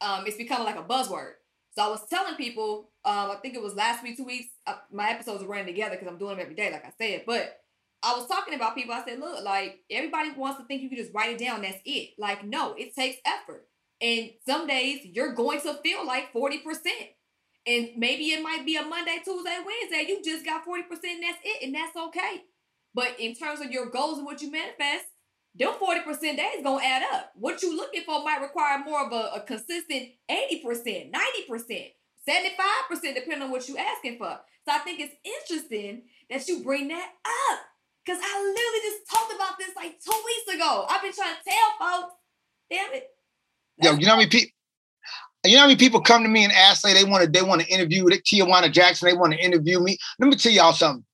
Um, 0.00 0.24
it's 0.26 0.36
becoming 0.36 0.66
like 0.66 0.76
a 0.76 0.82
buzzword. 0.82 1.32
So 1.74 1.82
I 1.82 1.88
was 1.88 2.06
telling 2.08 2.36
people, 2.36 2.90
um, 3.04 3.30
I 3.30 3.36
think 3.40 3.54
it 3.54 3.62
was 3.62 3.74
last 3.74 4.02
week, 4.02 4.16
two 4.16 4.24
weeks, 4.24 4.48
uh, 4.66 4.76
my 4.92 5.10
episodes 5.10 5.42
are 5.42 5.46
running 5.46 5.66
together 5.66 5.96
because 5.96 6.06
I'm 6.06 6.18
doing 6.18 6.36
them 6.36 6.42
every 6.42 6.54
day, 6.54 6.70
like 6.70 6.84
I 6.84 6.92
said. 6.98 7.22
But 7.26 7.61
I 8.02 8.16
was 8.16 8.26
talking 8.26 8.54
about 8.54 8.74
people. 8.74 8.94
I 8.94 9.04
said, 9.04 9.20
look, 9.20 9.44
like 9.44 9.80
everybody 9.90 10.30
wants 10.36 10.60
to 10.60 10.66
think 10.66 10.82
you 10.82 10.88
can 10.88 10.98
just 10.98 11.14
write 11.14 11.30
it 11.30 11.38
down. 11.38 11.62
That's 11.62 11.78
it. 11.84 12.10
Like, 12.18 12.44
no, 12.44 12.74
it 12.74 12.94
takes 12.94 13.18
effort. 13.24 13.68
And 14.00 14.30
some 14.44 14.66
days 14.66 15.00
you're 15.04 15.34
going 15.34 15.60
to 15.60 15.74
feel 15.74 16.04
like 16.04 16.32
40%. 16.32 16.58
And 17.64 17.90
maybe 17.96 18.24
it 18.30 18.42
might 18.42 18.66
be 18.66 18.76
a 18.76 18.82
Monday, 18.82 19.20
Tuesday, 19.24 19.58
Wednesday. 19.64 20.06
You 20.08 20.20
just 20.24 20.44
got 20.44 20.66
40% 20.66 20.80
and 20.90 21.22
that's 21.22 21.38
it. 21.44 21.64
And 21.64 21.74
that's 21.74 21.96
okay. 21.96 22.42
But 22.94 23.14
in 23.20 23.34
terms 23.34 23.60
of 23.60 23.70
your 23.70 23.86
goals 23.86 24.18
and 24.18 24.26
what 24.26 24.42
you 24.42 24.50
manifest, 24.50 25.04
them 25.54 25.74
40% 25.74 26.20
days 26.20 26.62
gonna 26.62 26.84
add 26.84 27.04
up. 27.12 27.30
What 27.34 27.62
you 27.62 27.76
looking 27.76 28.02
for 28.02 28.24
might 28.24 28.40
require 28.40 28.82
more 28.84 29.06
of 29.06 29.12
a, 29.12 29.36
a 29.36 29.40
consistent 29.46 30.08
80%, 30.30 31.12
90%, 31.12 31.92
75%, 32.28 33.14
depending 33.14 33.42
on 33.42 33.50
what 33.50 33.68
you 33.68 33.76
asking 33.76 34.18
for. 34.18 34.40
So 34.64 34.74
I 34.74 34.78
think 34.78 35.00
it's 35.00 35.14
interesting 35.24 36.02
that 36.30 36.48
you 36.48 36.62
bring 36.62 36.88
that 36.88 37.10
up. 37.50 37.58
Cause 38.06 38.18
I 38.20 38.42
literally 38.42 38.80
just 38.82 39.08
talked 39.08 39.32
about 39.32 39.58
this 39.58 39.70
like 39.76 40.00
two 40.00 40.22
weeks 40.26 40.56
ago. 40.56 40.86
I've 40.90 41.02
been 41.02 41.12
trying 41.12 41.34
to 41.34 41.50
tell 41.50 42.00
folks. 42.00 42.14
Damn 42.70 42.94
it. 42.94 43.08
Yo, 43.80 43.92
you 43.92 44.06
know 44.06 44.12
how 44.12 44.16
many 44.16 44.28
people 44.28 44.50
you 45.44 45.54
know 45.54 45.62
how 45.62 45.66
many 45.66 45.78
people 45.78 46.00
come 46.00 46.22
to 46.22 46.28
me 46.28 46.44
and 46.44 46.52
ask, 46.52 46.82
say 46.82 46.94
they 46.94 47.08
want 47.08 47.24
to 47.24 47.30
they 47.30 47.42
want 47.42 47.60
to 47.60 47.66
interview 47.68 48.04
Tijuana 48.04 48.70
Jackson, 48.70 49.08
they 49.08 49.16
want 49.16 49.32
to 49.32 49.38
interview 49.38 49.80
me. 49.80 49.98
Let 50.18 50.28
me 50.28 50.36
tell 50.36 50.52
y'all 50.52 50.72
something. 50.72 51.04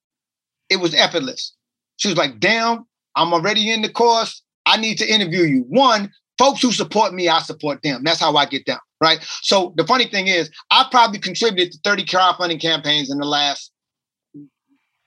It 0.69 0.77
was 0.77 0.95
effortless. 0.95 1.55
She 1.97 2.09
was 2.09 2.17
like, 2.17 2.39
damn, 2.39 2.87
I'm 3.17 3.33
already 3.33 3.71
in 3.71 3.83
the 3.83 3.89
course. 3.89 4.43
I 4.67 4.77
need 4.77 4.99
to 4.99 5.07
interview 5.07 5.45
you. 5.45 5.65
One, 5.69 6.11
folks 6.39 6.61
who 6.61 6.73
support 6.73 7.15
me, 7.15 7.29
I 7.29 7.41
support 7.41 7.83
them. 7.83 8.03
That's 8.05 8.21
how 8.21 8.37
I 8.37 8.45
get 8.45 8.67
down, 8.67 8.81
right? 9.01 9.19
So 9.43 9.73
the 9.77 9.87
funny 9.87 10.07
thing 10.07 10.29
is, 10.29 10.51
I 10.71 10.87
probably 10.91 11.19
contributed 11.19 11.73
to 11.73 11.79
30 11.85 12.05
crowdfunding 12.05 12.61
campaigns 12.61 13.11
in 13.11 13.19
the 13.19 13.27
last 13.27 13.73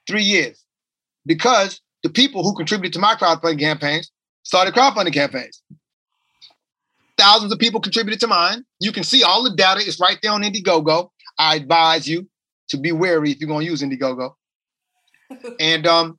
three 0.08 0.24
years 0.24 0.64
because 1.26 1.82
the 2.04 2.10
people 2.10 2.44
who 2.44 2.56
contributed 2.56 2.94
to 2.94 3.00
my 3.00 3.16
crowdfunding 3.16 3.60
campaigns 3.60 4.12
started 4.44 4.74
crowdfunding 4.74 5.14
campaigns. 5.14 5.62
Thousands 7.18 7.52
of 7.52 7.60
people 7.60 7.80
contributed 7.80 8.20
to 8.22 8.28
mine. 8.28 8.64
You 8.80 8.92
can 8.92 9.04
see 9.04 9.24
all 9.24 9.44
the 9.44 9.56
data. 9.56 9.82
is 9.82 10.00
right 10.00 10.18
there 10.22 10.32
on 10.32 10.42
Indiegogo. 10.42 11.10
I 11.38 11.56
advise 11.56 12.08
you 12.08 12.28
to 12.70 12.78
be 12.78 12.92
wary 12.92 13.32
if 13.32 13.40
you're 13.40 13.48
going 13.48 13.66
to 13.66 13.70
use 13.70 13.82
Indiegogo. 13.82 14.34
and 15.60 15.86
um, 15.86 16.18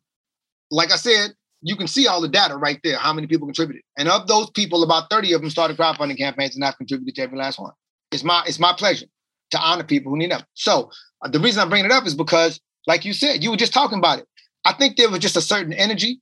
like 0.71 0.93
I 0.93 0.97
said, 0.97 1.33
you 1.63 1.77
can 1.77 1.87
see 1.87 2.07
all 2.07 2.21
the 2.21 2.29
data 2.29 2.57
right 2.57 2.81
there, 2.83 2.99
how 2.99 3.13
many 3.13 3.27
people 3.27 3.47
contributed. 3.47 3.83
And 3.97 4.09
of 4.09 4.27
those 4.27 4.51
people, 4.51 4.83
about 4.83 5.11
30 5.11 5.33
of 5.33 5.41
them 5.41 5.51
started 5.51 5.77
crowdfunding 5.77 6.19
campaigns 6.19 6.55
and 6.55 6.65
I've 6.65 6.77
contributed 6.77 7.15
to 7.17 7.23
every 7.23 7.39
last 7.39 7.59
one. 7.59 7.73
It's 8.11 8.25
my 8.25 8.43
it's 8.47 8.59
my 8.59 8.75
pleasure 8.77 9.07
to 9.53 9.59
honor 9.59 9.85
people 9.85 10.11
who 10.11 10.19
need 10.19 10.33
help. 10.33 10.45
So 10.55 10.91
uh, 11.25 11.29
the 11.29 11.41
reason 11.41 11.63
I'm 11.63 11.69
bringing 11.69 11.87
it 11.87 11.93
up 11.93 12.07
is 12.07 12.15
because 12.15 12.61
like 12.87 13.05
you 13.05 13.13
said, 13.13 13.43
you 13.45 13.51
were 13.51 13.57
just 13.57 13.73
talking 13.73 13.99
about 13.99 14.19
it. 14.19 14.27
I 14.65 14.73
think 14.73 14.97
there 14.97 15.11
was 15.11 15.21
just 15.21 15.37
a 15.37 15.41
certain 15.41 15.73
energy. 15.73 16.21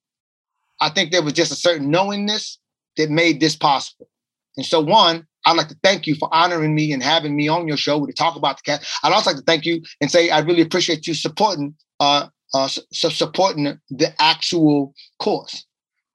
I 0.81 0.91
think 0.91 1.12
there 1.12 1.23
was 1.23 1.35
just 1.35 1.53
a 1.53 1.57
certain 1.57 1.91
knowingness 1.91 2.59
that 2.97 3.11
made 3.11 3.41
this 3.41 3.57
possible. 3.57 4.09
And 4.57 4.65
so, 4.65 4.81
one, 4.81 5.27
I'd 5.47 5.57
like 5.57 5.69
to 5.69 5.77
thank 5.83 6.07
you 6.07 6.15
for 6.17 6.29
honoring 6.33 6.75
me 6.75 6.93
and 6.93 7.03
having 7.03 7.37
me 7.37 7.49
on 7.49 7.69
your 7.69 7.77
show 7.77 8.05
to 8.05 8.12
talk 8.12 8.37
about 8.37 8.57
the 8.57 8.62
cat. 8.62 8.87
I'd 9.03 9.12
also 9.12 9.31
like 9.31 9.39
to 9.39 9.45
thank 9.45 9.65
you 9.65 9.83
and 10.01 10.11
say 10.11 10.31
I 10.31 10.41
really 10.41 10.62
appreciate 10.62 11.07
you 11.07 11.15
supporting 11.15 11.75
uh, 11.99 12.29
uh 12.55 12.69
supporting 12.93 13.79
the 13.91 14.12
actual 14.21 14.95
course 15.19 15.65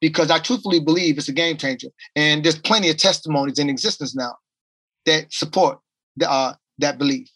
because 0.02 0.30
I 0.30 0.39
truthfully 0.39 0.80
believe 0.80 1.18
it's 1.18 1.30
a 1.30 1.34
game 1.34 1.57
changer. 1.57 1.88
And 2.15 2.43
there's 2.43 2.60
plenty 2.60 2.89
of 2.89 2.97
testimonies 2.97 3.60
in 3.60 3.69
existence 3.69 4.15
now 4.15 4.35
that 5.06 5.31
support 5.34 5.80
the, 6.18 6.30
uh, 6.30 6.53
that 6.80 6.97
belief. 6.97 7.30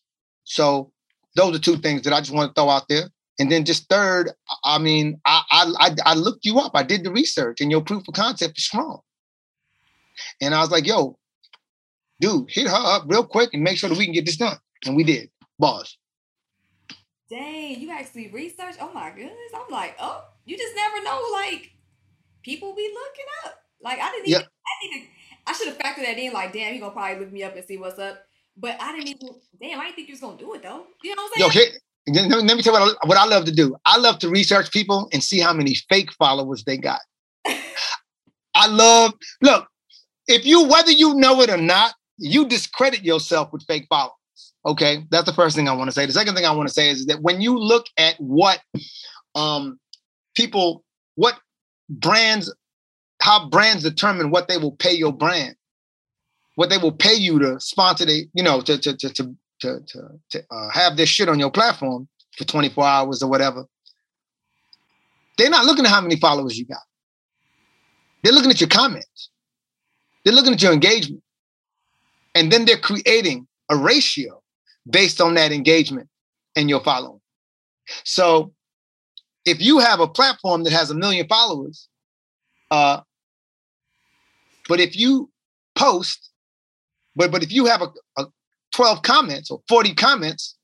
So 0.43 0.91
those 1.35 1.55
are 1.55 1.59
two 1.59 1.77
things 1.77 2.03
that 2.03 2.13
I 2.13 2.19
just 2.19 2.31
want 2.31 2.53
to 2.53 2.61
throw 2.61 2.69
out 2.69 2.87
there. 2.89 3.09
And 3.39 3.49
then 3.49 3.63
just 3.63 3.87
third, 3.87 4.31
I 4.65 4.77
mean, 4.77 5.19
I, 5.25 5.41
I 5.51 5.95
I 6.05 6.13
looked 6.13 6.45
you 6.45 6.59
up. 6.59 6.73
I 6.75 6.83
did 6.83 7.05
the 7.05 7.11
research, 7.11 7.61
and 7.61 7.71
your 7.71 7.81
proof 7.81 8.05
of 8.07 8.13
concept 8.13 8.57
is 8.57 8.65
strong. 8.65 8.99
And 10.41 10.53
I 10.53 10.59
was 10.59 10.71
like, 10.71 10.85
"Yo, 10.85 11.17
dude, 12.19 12.49
hit 12.49 12.67
her 12.67 12.75
up 12.75 13.03
real 13.07 13.25
quick 13.25 13.53
and 13.53 13.63
make 13.63 13.77
sure 13.77 13.87
that 13.87 13.97
we 13.97 14.05
can 14.05 14.13
get 14.13 14.25
this 14.25 14.35
done." 14.35 14.57
And 14.85 14.95
we 14.95 15.05
did. 15.05 15.29
Boss. 15.57 15.97
Dang, 17.29 17.79
you 17.79 17.91
actually 17.91 18.29
researched? 18.29 18.79
Oh 18.81 18.91
my 18.93 19.11
goodness! 19.11 19.53
I'm 19.53 19.71
like, 19.71 19.95
oh, 19.99 20.25
you 20.45 20.57
just 20.57 20.75
never 20.75 21.03
know. 21.03 21.21
Like, 21.31 21.71
people 22.41 22.73
be 22.75 22.91
looking 22.93 23.25
up. 23.45 23.55
Like, 23.81 23.99
I 23.99 24.11
didn't 24.11 24.27
even. 24.27 24.41
Yep. 24.41 24.49
I 24.49 24.87
didn't. 24.87 25.09
I 25.45 25.53
should 25.53 25.67
have 25.67 25.77
factored 25.77 26.05
that 26.05 26.17
in. 26.17 26.33
Like, 26.33 26.51
damn, 26.51 26.73
he 26.73 26.79
gonna 26.79 26.91
probably 26.91 27.19
look 27.19 27.31
me 27.31 27.43
up 27.43 27.55
and 27.55 27.63
see 27.63 27.77
what's 27.77 27.99
up. 27.99 28.19
But 28.57 28.81
I 28.81 28.93
didn't 28.93 29.09
even. 29.09 29.35
Damn, 29.61 29.79
I 29.79 29.85
didn't 29.85 29.95
think 29.95 30.07
you 30.09 30.13
was 30.13 30.21
gonna 30.21 30.37
do 30.37 30.53
it 30.55 30.63
though. 30.63 30.87
You 31.03 31.15
know 31.15 31.23
what 31.23 31.31
I'm 31.35 31.51
saying? 31.51 31.51
Yo, 31.53 31.71
hit, 31.71 31.81
let 32.13 32.57
me 32.57 32.61
tell 32.61 32.73
you 32.73 32.79
what 32.79 32.97
I, 33.03 33.07
what 33.07 33.17
I 33.17 33.25
love 33.25 33.45
to 33.45 33.51
do. 33.51 33.75
I 33.85 33.97
love 33.97 34.19
to 34.19 34.29
research 34.29 34.71
people 34.71 35.09
and 35.13 35.23
see 35.23 35.39
how 35.39 35.53
many 35.53 35.75
fake 35.89 36.11
followers 36.13 36.63
they 36.63 36.77
got. 36.77 36.99
I 38.55 38.67
love 38.67 39.13
look. 39.41 39.67
If 40.27 40.45
you 40.45 40.67
whether 40.67 40.91
you 40.91 41.15
know 41.15 41.41
it 41.41 41.49
or 41.49 41.57
not, 41.57 41.93
you 42.17 42.47
discredit 42.47 43.03
yourself 43.03 43.51
with 43.51 43.63
fake 43.65 43.85
followers. 43.89 44.13
Okay, 44.65 45.05
that's 45.09 45.25
the 45.25 45.33
first 45.33 45.55
thing 45.55 45.69
I 45.69 45.73
want 45.73 45.87
to 45.89 45.93
say. 45.93 46.05
The 46.05 46.13
second 46.13 46.35
thing 46.35 46.45
I 46.45 46.51
want 46.51 46.67
to 46.67 46.73
say 46.73 46.89
is 46.89 47.05
that 47.05 47.21
when 47.21 47.41
you 47.41 47.57
look 47.57 47.85
at 47.97 48.15
what 48.19 48.59
um, 49.33 49.79
people, 50.35 50.83
what 51.15 51.39
brands, 51.89 52.53
how 53.21 53.49
brands 53.49 53.83
determine 53.83 54.31
what 54.31 54.47
they 54.47 54.57
will 54.57 54.73
pay 54.73 54.93
your 54.93 55.13
brand, 55.13 55.55
what 56.55 56.69
they 56.69 56.77
will 56.77 56.91
pay 56.91 57.13
you 57.13 57.39
to 57.39 57.59
sponsor 57.59 58.05
the, 58.05 58.27
you 58.33 58.43
know, 58.43 58.61
to 58.61 58.77
to 58.77 58.97
to 58.97 59.09
to 59.13 59.35
to, 59.61 59.79
to, 59.87 60.09
to 60.31 60.43
uh, 60.51 60.69
have 60.71 60.97
this 60.97 61.09
shit 61.09 61.29
on 61.29 61.39
your 61.39 61.51
platform 61.51 62.07
for 62.37 62.45
24 62.45 62.85
hours 62.85 63.23
or 63.23 63.29
whatever. 63.29 63.65
They're 65.37 65.49
not 65.49 65.65
looking 65.65 65.85
at 65.85 65.91
how 65.91 66.01
many 66.01 66.17
followers 66.17 66.57
you 66.57 66.65
got. 66.65 66.79
They're 68.23 68.33
looking 68.33 68.51
at 68.51 68.59
your 68.59 68.69
comments. 68.69 69.29
They're 70.23 70.33
looking 70.33 70.53
at 70.53 70.61
your 70.61 70.73
engagement. 70.73 71.23
And 72.35 72.51
then 72.51 72.65
they're 72.65 72.77
creating 72.77 73.47
a 73.69 73.77
ratio 73.77 74.41
based 74.89 75.21
on 75.21 75.35
that 75.35 75.51
engagement 75.51 76.09
and 76.55 76.69
your 76.69 76.81
following. 76.81 77.21
So 78.03 78.53
if 79.45 79.61
you 79.61 79.79
have 79.79 79.99
a 79.99 80.07
platform 80.07 80.63
that 80.63 80.73
has 80.73 80.91
a 80.91 80.95
million 80.95 81.27
followers, 81.27 81.87
uh, 82.71 83.01
but 84.67 84.79
if 84.79 84.95
you 84.95 85.29
post, 85.75 86.29
but 87.15 87.31
but 87.31 87.43
if 87.43 87.51
you 87.51 87.65
have 87.65 87.81
a, 87.81 87.87
a 88.17 88.25
12 88.79 89.01
comments 89.01 89.51
or 89.51 89.61
40 89.67 89.93
comments, 89.95 90.55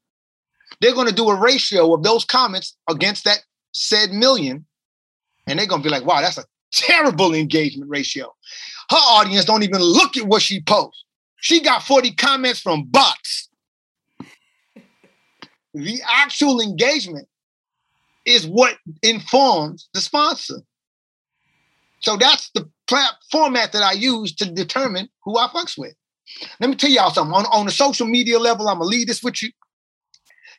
they're 0.80 0.94
going 0.94 1.08
to 1.08 1.14
do 1.14 1.30
a 1.30 1.36
ratio 1.36 1.94
of 1.94 2.04
those 2.04 2.24
comments 2.24 2.78
against 2.90 3.26
that 3.26 3.40
said 3.74 4.12
million, 4.12 4.66
and 5.48 5.60
they're 5.60 5.68
going 5.68 5.82
to 5.82 5.86
be 5.86 5.92
like, 5.92 6.06
wow, 6.06 6.22
that's 6.22 6.38
a 6.38 6.46
terrible 6.72 7.34
engagement 7.34 7.90
ratio. 7.90 8.34
Her 8.90 8.98
audience 8.98 9.44
don't 9.44 9.64
even 9.64 9.82
look 9.82 10.16
at 10.16 10.28
what 10.28 10.42
she 10.42 10.62
posts. 10.62 11.04
She 11.38 11.62
got 11.62 11.84
40 11.84 12.12
comments 12.12 12.62
from 12.62 12.86
bots 12.86 13.50
the 15.76 16.00
actual 16.10 16.62
engagement 16.62 17.28
is 18.26 18.48
what 18.48 18.78
informs 19.04 19.90
the 19.94 20.00
sponsor. 20.00 20.62
So 22.00 22.16
that's 22.16 22.50
the 22.52 22.70
plat- 22.88 23.18
format 23.30 23.74
that 23.74 23.84
I 23.84 23.92
use 23.92 24.34
to 24.36 24.50
determine 24.50 25.10
who 25.24 25.38
I 25.38 25.48
fucks 25.48 25.78
with. 25.78 25.94
Let 26.60 26.70
me 26.70 26.76
tell 26.76 26.90
y'all 26.90 27.12
something. 27.12 27.34
On, 27.34 27.46
on 27.46 27.66
the 27.66 27.72
social 27.72 28.08
media 28.08 28.40
level, 28.40 28.68
I'm 28.68 28.78
gonna 28.78 28.90
leave 28.90 29.08
this 29.08 29.24
with 29.24 29.42
you. 29.42 29.52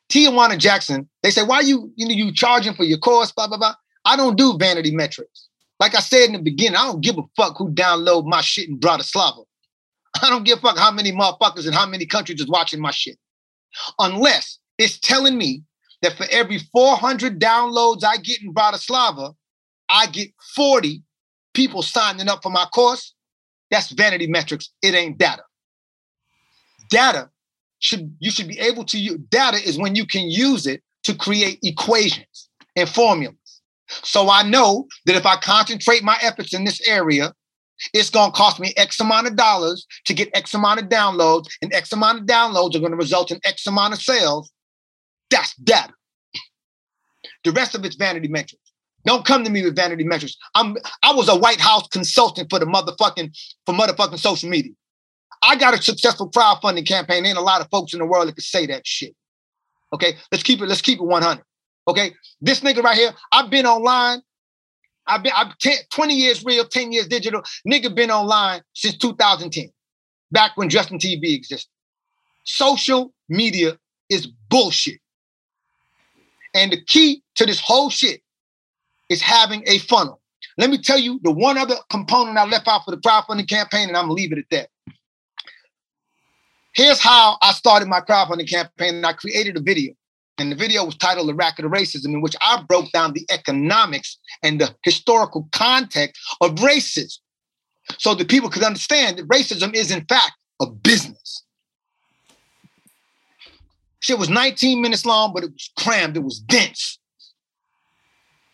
Tijuana 0.09 0.57
Jackson, 0.57 1.09
they 1.23 1.31
say, 1.31 1.43
why 1.43 1.61
you, 1.61 1.93
you 1.97 2.07
know, 2.07 2.15
you 2.15 2.33
charging 2.33 2.75
for 2.75 2.85
your 2.85 2.99
course, 2.99 3.33
blah, 3.33 3.49
blah, 3.49 3.59
blah. 3.59 3.75
I 4.05 4.17
don't 4.17 4.37
do 4.37 4.57
vanity 4.57 4.95
metrics. 4.95 5.49
Like 5.81 5.95
I 5.95 6.01
said 6.01 6.27
in 6.27 6.33
the 6.33 6.39
beginning, 6.43 6.77
I 6.77 6.87
don't 6.87 7.01
give 7.01 7.19
a 7.19 7.23
fuck 7.37 7.57
who 7.59 7.71
download 7.71 8.25
my 8.25 8.41
shit 8.41 8.69
in 8.69 8.79
Bratislava. 8.79 9.45
I 10.23 10.31
don't 10.31 10.45
give 10.45 10.59
a 10.59 10.61
fuck 10.61 10.79
how 10.79 10.93
many 10.93 11.13
motherfuckers 11.13 11.67
and 11.67 11.75
how 11.75 11.87
many 11.87 12.07
countries 12.07 12.41
is 12.41 12.49
watching 12.49 12.81
my 12.81 12.93
shit. 12.93 13.19
Unless 13.99 14.59
it's 14.79 14.99
telling 14.99 15.37
me 15.37 15.63
that 16.03 16.17
for 16.17 16.27
every 16.31 16.59
400 16.73 17.41
downloads 17.41 18.05
I 18.05 18.17
get 18.19 18.43
in 18.43 18.55
Bratislava, 18.55 19.35
I 19.91 20.07
get 20.07 20.31
40 20.55 21.03
people 21.53 21.83
signing 21.83 22.29
up 22.29 22.43
for 22.43 22.51
my 22.51 22.67
course. 22.67 23.15
That's 23.71 23.91
vanity 23.91 24.29
metrics. 24.29 24.71
It 24.83 24.95
ain't 24.95 25.19
data. 25.19 25.43
Data 26.89 27.31
should 27.79 28.15
you 28.21 28.31
should 28.31 28.49
be 28.49 28.59
able 28.59 28.85
to 28.85 28.99
use 28.99 29.19
data 29.31 29.59
is 29.59 29.79
when 29.79 29.95
you 29.95 30.07
can 30.07 30.29
use 30.29 30.67
it 30.67 30.83
to 31.05 31.15
create 31.15 31.59
equations 31.63 32.49
and 32.75 32.89
formulas. 32.89 33.37
So 33.89 34.29
I 34.29 34.43
know 34.43 34.87
that 35.05 35.17
if 35.17 35.27
I 35.27 35.37
concentrate 35.37 36.03
my 36.03 36.19
efforts 36.23 36.53
in 36.53 36.65
this 36.65 36.87
area, 36.89 37.33
it's 37.93 38.11
going 38.11 38.33
to 38.33 38.37
cost 38.37 38.59
me 38.59 38.73
X 38.77 38.99
amount 39.01 39.27
of 39.27 39.37
dollars 39.37 39.87
to 40.07 40.15
get 40.15 40.31
X 40.35 40.55
amount 40.55 40.81
of 40.81 40.89
downloads, 40.89 41.47
and 41.63 41.73
X 41.73 41.93
amount 41.93 42.21
of 42.21 42.27
downloads 42.27 42.75
are 42.75 42.81
going 42.81 42.93
to 42.93 42.97
result 42.97 43.31
in 43.31 43.39
X 43.45 43.67
amount 43.67 43.95
of 43.95 44.01
sales. 44.01 44.51
That's 45.31 45.55
data. 45.57 45.93
The 47.45 47.53
rest 47.53 47.75
of 47.75 47.85
it's 47.85 47.97
vanity 47.97 48.29
metrics. 48.29 48.73
Don't 49.05 49.25
come 49.25 49.45
to 49.45 49.51
me 49.51 49.63
with 49.63 49.77
vanity 49.77 50.03
metrics. 50.03 50.37
I'm 50.55 50.77
I 51.03 51.15
was 51.15 51.29
a 51.29 51.37
White 51.37 51.61
House 51.61 51.87
consultant 51.89 52.51
for 52.51 52.59
the 52.59 52.67
motherfucking 52.67 53.37
for 53.65 53.73
motherfucking 53.73 54.19
social 54.19 54.49
media. 54.49 54.73
I 55.47 55.57
got 55.57 55.75
a 55.75 55.83
successful 55.83 56.31
crowdfunding 56.31 56.87
campaign. 56.87 57.25
Ain't 57.25 57.39
a 57.39 57.43
lot 57.43 57.61
of 57.61 57.69
folks 57.71 57.93
in 57.93 58.01
the 58.01 58.07
world 58.07 58.29
that 58.29 58.35
can 58.35 58.43
say 58.43 58.67
that 58.67 58.87
shit. 58.87 59.15
Okay, 59.93 60.17
let's 60.33 60.43
keep 60.43 60.61
it. 60.61 60.67
Let's 60.67 60.83
keep 60.83 60.99
it 60.99 61.05
100. 61.05 61.45
Okay, 61.89 62.15
this 62.41 62.61
nigga 62.61 62.83
right 62.83 62.97
here. 62.97 63.13
I've 63.33 63.51
been 63.51 63.67
online. 63.67 64.21
I've 65.07 65.23
been 65.23 65.33
I've 65.37 65.57
10, 65.59 65.75
20 65.93 66.15
years 66.15 66.45
real, 66.45 66.65
10 66.65 66.91
years 66.93 67.07
digital. 67.07 67.43
Nigga 67.67 67.95
been 67.95 68.11
online 68.11 68.63
since 68.75 68.97
2010, 68.99 69.71
back 70.33 70.57
when 70.57 70.69
Justin 70.69 70.99
TV 70.99 71.35
existed. 71.35 71.71
Social 72.45 73.13
media 73.29 73.79
is 74.09 74.27
bullshit. 74.51 74.99
And 76.55 76.73
the 76.73 76.83
key 76.85 77.23
to 77.37 77.47
this 77.47 77.61
whole 77.61 77.91
shit 77.91 78.21
is 79.09 79.23
having 79.23 79.63
a 79.67 79.79
funnel. 79.79 80.21
Let 80.59 80.71
me 80.71 80.79
tell 80.79 80.99
you 80.99 81.21
the 81.23 81.31
one 81.31 81.59
other 81.59 81.77
component 81.91 82.37
I 82.37 82.47
left 82.47 82.67
out 82.67 82.85
for 82.85 82.91
the 82.91 82.97
crowdfunding 82.97 83.49
campaign, 83.49 83.89
and 83.89 83.97
I'm 83.97 84.05
gonna 84.05 84.15
leave 84.15 84.33
it 84.33 84.39
at 84.39 84.51
that. 84.51 84.71
Here's 86.77 87.01
how 87.01 87.39
I 87.41 87.53
started 87.53 87.89
my 87.89 88.03
crowdfunding 88.03 88.51
campaign. 88.51 89.03
I 89.03 89.15
created 89.15 89.57
a 89.57 89.61
video, 89.61 89.95
and 90.37 90.53
the 90.53 90.57
video 90.57 90.85
was 90.85 90.95
titled 90.95 91.27
The 91.27 91.35
Racket 91.35 91.65
of 91.65 91.71
Racism, 91.71 92.13
in 92.13 92.21
which 92.21 92.37
I 92.43 92.63
broke 92.69 92.93
down 92.93 93.15
the 93.15 93.25
economics 93.31 94.19
and 94.43 94.61
the 94.61 94.75
historical 94.83 95.49
context 95.53 96.21
of 96.43 96.57
racism 96.57 97.17
so 97.97 98.15
that 98.15 98.29
people 98.29 98.51
could 98.51 98.63
understand 98.63 99.17
that 99.17 99.27
racism 99.29 99.75
is, 99.75 99.91
in 99.91 100.05
fact, 100.05 100.33
a 100.61 100.67
business. 100.67 101.45
Shit 104.01 104.19
was 104.19 104.29
19 104.29 104.83
minutes 104.83 105.07
long, 105.07 105.33
but 105.33 105.45
it 105.45 105.53
was 105.53 105.71
crammed, 105.79 106.19
it 106.19 106.25
was 106.25 106.41
dense. 106.41 106.99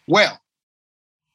Well, 0.06 0.40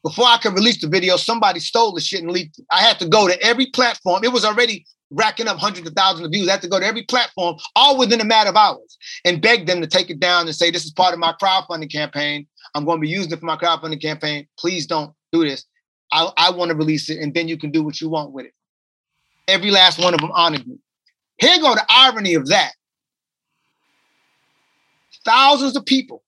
before 0.04 0.26
I 0.26 0.38
could 0.38 0.54
release 0.54 0.80
the 0.80 0.88
video, 0.88 1.18
somebody 1.18 1.60
stole 1.60 1.92
the 1.92 2.00
shit 2.00 2.22
and 2.22 2.32
leaked 2.32 2.60
it. 2.60 2.66
I 2.72 2.80
had 2.80 2.98
to 3.00 3.10
go 3.10 3.28
to 3.28 3.38
every 3.44 3.66
platform. 3.66 4.24
It 4.24 4.32
was 4.32 4.46
already 4.46 4.86
racking 5.12 5.48
up 5.48 5.58
hundreds 5.58 5.88
of 5.88 5.94
thousands 5.94 6.26
of 6.26 6.32
views. 6.32 6.48
I 6.48 6.54
had 6.54 6.62
to 6.62 6.68
go 6.68 6.80
to 6.80 6.86
every 6.86 7.04
platform, 7.04 7.56
all 7.76 7.98
within 7.98 8.22
a 8.22 8.26
matter 8.26 8.50
of 8.50 8.56
hours, 8.56 8.98
and 9.26 9.42
beg 9.42 9.66
them 9.66 9.82
to 9.82 9.88
take 9.88 10.10
it 10.10 10.20
down 10.20 10.48
and 10.48 10.56
say, 10.56 10.72
This 10.72 10.86
is 10.86 10.92
part 10.92 11.14
of 11.14 11.20
my 11.20 11.34
crowdfunding 11.42 11.92
campaign. 11.92 12.48
I'm 12.76 12.86
going 12.86 12.98
to 12.98 13.02
be 13.02 13.10
using 13.10 13.32
it 13.32 13.40
for 13.40 13.46
my 13.46 13.58
crowdfunding 13.58 14.02
campaign. 14.02 14.48
Please 14.60 14.86
don't 14.86 15.14
do 15.32 15.44
this. 15.44 15.66
I, 16.12 16.32
I 16.38 16.52
want 16.52 16.70
to 16.70 16.78
release 16.78 17.10
it, 17.10 17.20
and 17.20 17.34
then 17.34 17.48
you 17.48 17.58
can 17.58 17.72
do 17.72 17.84
what 17.84 18.00
you 18.02 18.10
want 18.10 18.32
with 18.32 18.46
it. 18.46 18.54
Every 19.48 19.72
last 19.72 20.00
one 20.00 20.14
of 20.14 20.22
them 20.22 20.32
honored 20.34 20.68
me. 20.68 20.78
Here 21.38 21.60
go 21.60 21.76
the 21.76 21.86
irony 21.90 22.34
of 22.34 22.48
that 22.48 22.74
thousands 25.28 25.76
of 25.76 25.86
people 25.86 26.24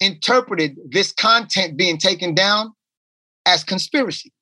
interpreted 0.00 0.76
this 0.90 1.12
content 1.12 1.76
being 1.76 1.98
taken 1.98 2.34
down 2.34 2.72
as 3.46 3.62
conspiracy. 3.62 4.32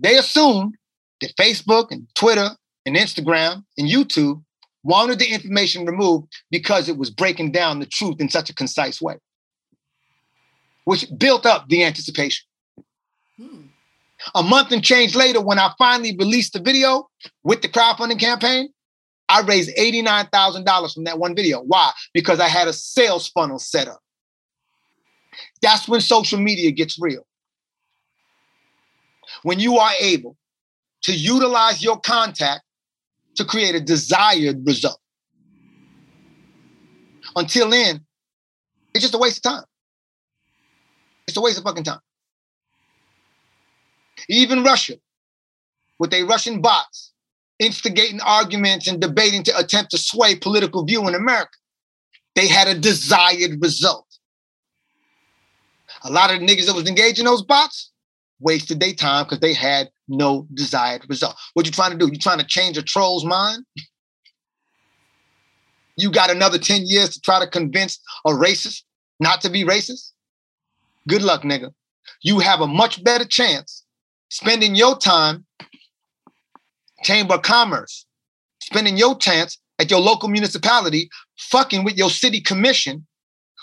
They 0.00 0.18
assumed 0.18 0.74
that 1.20 1.36
Facebook 1.36 1.90
and 1.90 2.06
Twitter 2.14 2.50
and 2.86 2.96
Instagram 2.96 3.64
and 3.78 3.88
YouTube 3.88 4.42
wanted 4.82 5.18
the 5.18 5.32
information 5.32 5.86
removed 5.86 6.32
because 6.50 6.88
it 6.88 6.98
was 6.98 7.10
breaking 7.10 7.52
down 7.52 7.80
the 7.80 7.86
truth 7.86 8.16
in 8.20 8.28
such 8.28 8.50
a 8.50 8.54
concise 8.54 9.00
way, 9.00 9.16
which 10.84 11.06
built 11.16 11.46
up 11.46 11.68
the 11.68 11.82
anticipation. 11.82 12.46
Hmm. 13.38 13.62
A 14.34 14.42
month 14.42 14.72
and 14.72 14.82
change 14.82 15.14
later, 15.14 15.40
when 15.40 15.58
I 15.58 15.72
finally 15.78 16.16
released 16.16 16.52
the 16.52 16.60
video 16.60 17.08
with 17.42 17.62
the 17.62 17.68
crowdfunding 17.68 18.20
campaign, 18.20 18.68
I 19.28 19.40
raised 19.40 19.74
$89,000 19.76 20.94
from 20.94 21.04
that 21.04 21.18
one 21.18 21.34
video. 21.34 21.62
Why? 21.62 21.90
Because 22.12 22.40
I 22.40 22.48
had 22.48 22.68
a 22.68 22.72
sales 22.72 23.28
funnel 23.28 23.58
set 23.58 23.88
up. 23.88 24.00
That's 25.62 25.88
when 25.88 26.00
social 26.00 26.38
media 26.38 26.70
gets 26.70 26.98
real. 27.00 27.26
When 29.42 29.58
you 29.58 29.78
are 29.78 29.92
able 30.00 30.36
to 31.04 31.12
utilize 31.12 31.82
your 31.82 31.98
contact 32.00 32.62
to 33.36 33.44
create 33.44 33.74
a 33.74 33.80
desired 33.80 34.66
result. 34.66 34.98
Until 37.36 37.70
then, 37.70 38.04
it's 38.94 39.02
just 39.02 39.14
a 39.14 39.18
waste 39.18 39.44
of 39.44 39.52
time. 39.52 39.64
It's 41.26 41.36
a 41.36 41.40
waste 41.40 41.58
of 41.58 41.64
fucking 41.64 41.84
time. 41.84 42.00
Even 44.28 44.62
Russia, 44.62 44.94
with 45.98 46.10
their 46.10 46.24
Russian 46.24 46.60
bots, 46.60 47.12
instigating 47.58 48.20
arguments 48.20 48.86
and 48.86 49.00
debating 49.00 49.42
to 49.44 49.58
attempt 49.58 49.90
to 49.90 49.98
sway 49.98 50.36
political 50.36 50.84
view 50.84 51.06
in 51.08 51.14
America, 51.14 51.56
they 52.34 52.48
had 52.48 52.68
a 52.68 52.78
desired 52.78 53.60
result. 53.60 54.06
A 56.04 56.10
lot 56.10 56.32
of 56.32 56.40
the 56.40 56.46
niggas 56.46 56.66
that 56.66 56.74
was 56.74 56.88
engaging 56.88 57.24
those 57.24 57.42
bots 57.42 57.90
wasted 58.44 58.78
their 58.78 58.92
time 58.92 59.24
because 59.24 59.40
they 59.40 59.54
had 59.54 59.88
no 60.06 60.46
desired 60.54 61.04
result. 61.08 61.34
What 61.54 61.66
you 61.66 61.72
trying 61.72 61.92
to 61.92 61.98
do? 61.98 62.12
You 62.12 62.18
trying 62.18 62.38
to 62.38 62.46
change 62.46 62.78
a 62.78 62.82
troll's 62.82 63.24
mind? 63.24 63.64
You 65.96 66.10
got 66.10 66.30
another 66.30 66.58
10 66.58 66.82
years 66.84 67.10
to 67.10 67.20
try 67.20 67.40
to 67.40 67.46
convince 67.46 67.98
a 68.26 68.30
racist 68.30 68.82
not 69.18 69.40
to 69.40 69.50
be 69.50 69.64
racist? 69.64 70.10
Good 71.08 71.22
luck, 71.22 71.42
nigga. 71.42 71.72
You 72.22 72.40
have 72.40 72.60
a 72.60 72.66
much 72.66 73.02
better 73.02 73.24
chance 73.24 73.84
spending 74.30 74.74
your 74.74 74.98
time, 74.98 75.46
Chamber 77.02 77.34
of 77.34 77.42
Commerce, 77.42 78.06
spending 78.60 78.96
your 78.96 79.16
chance 79.16 79.58
at 79.78 79.90
your 79.90 80.00
local 80.00 80.28
municipality, 80.28 81.08
fucking 81.38 81.84
with 81.84 81.96
your 81.96 82.10
city 82.10 82.40
commission, 82.40 83.06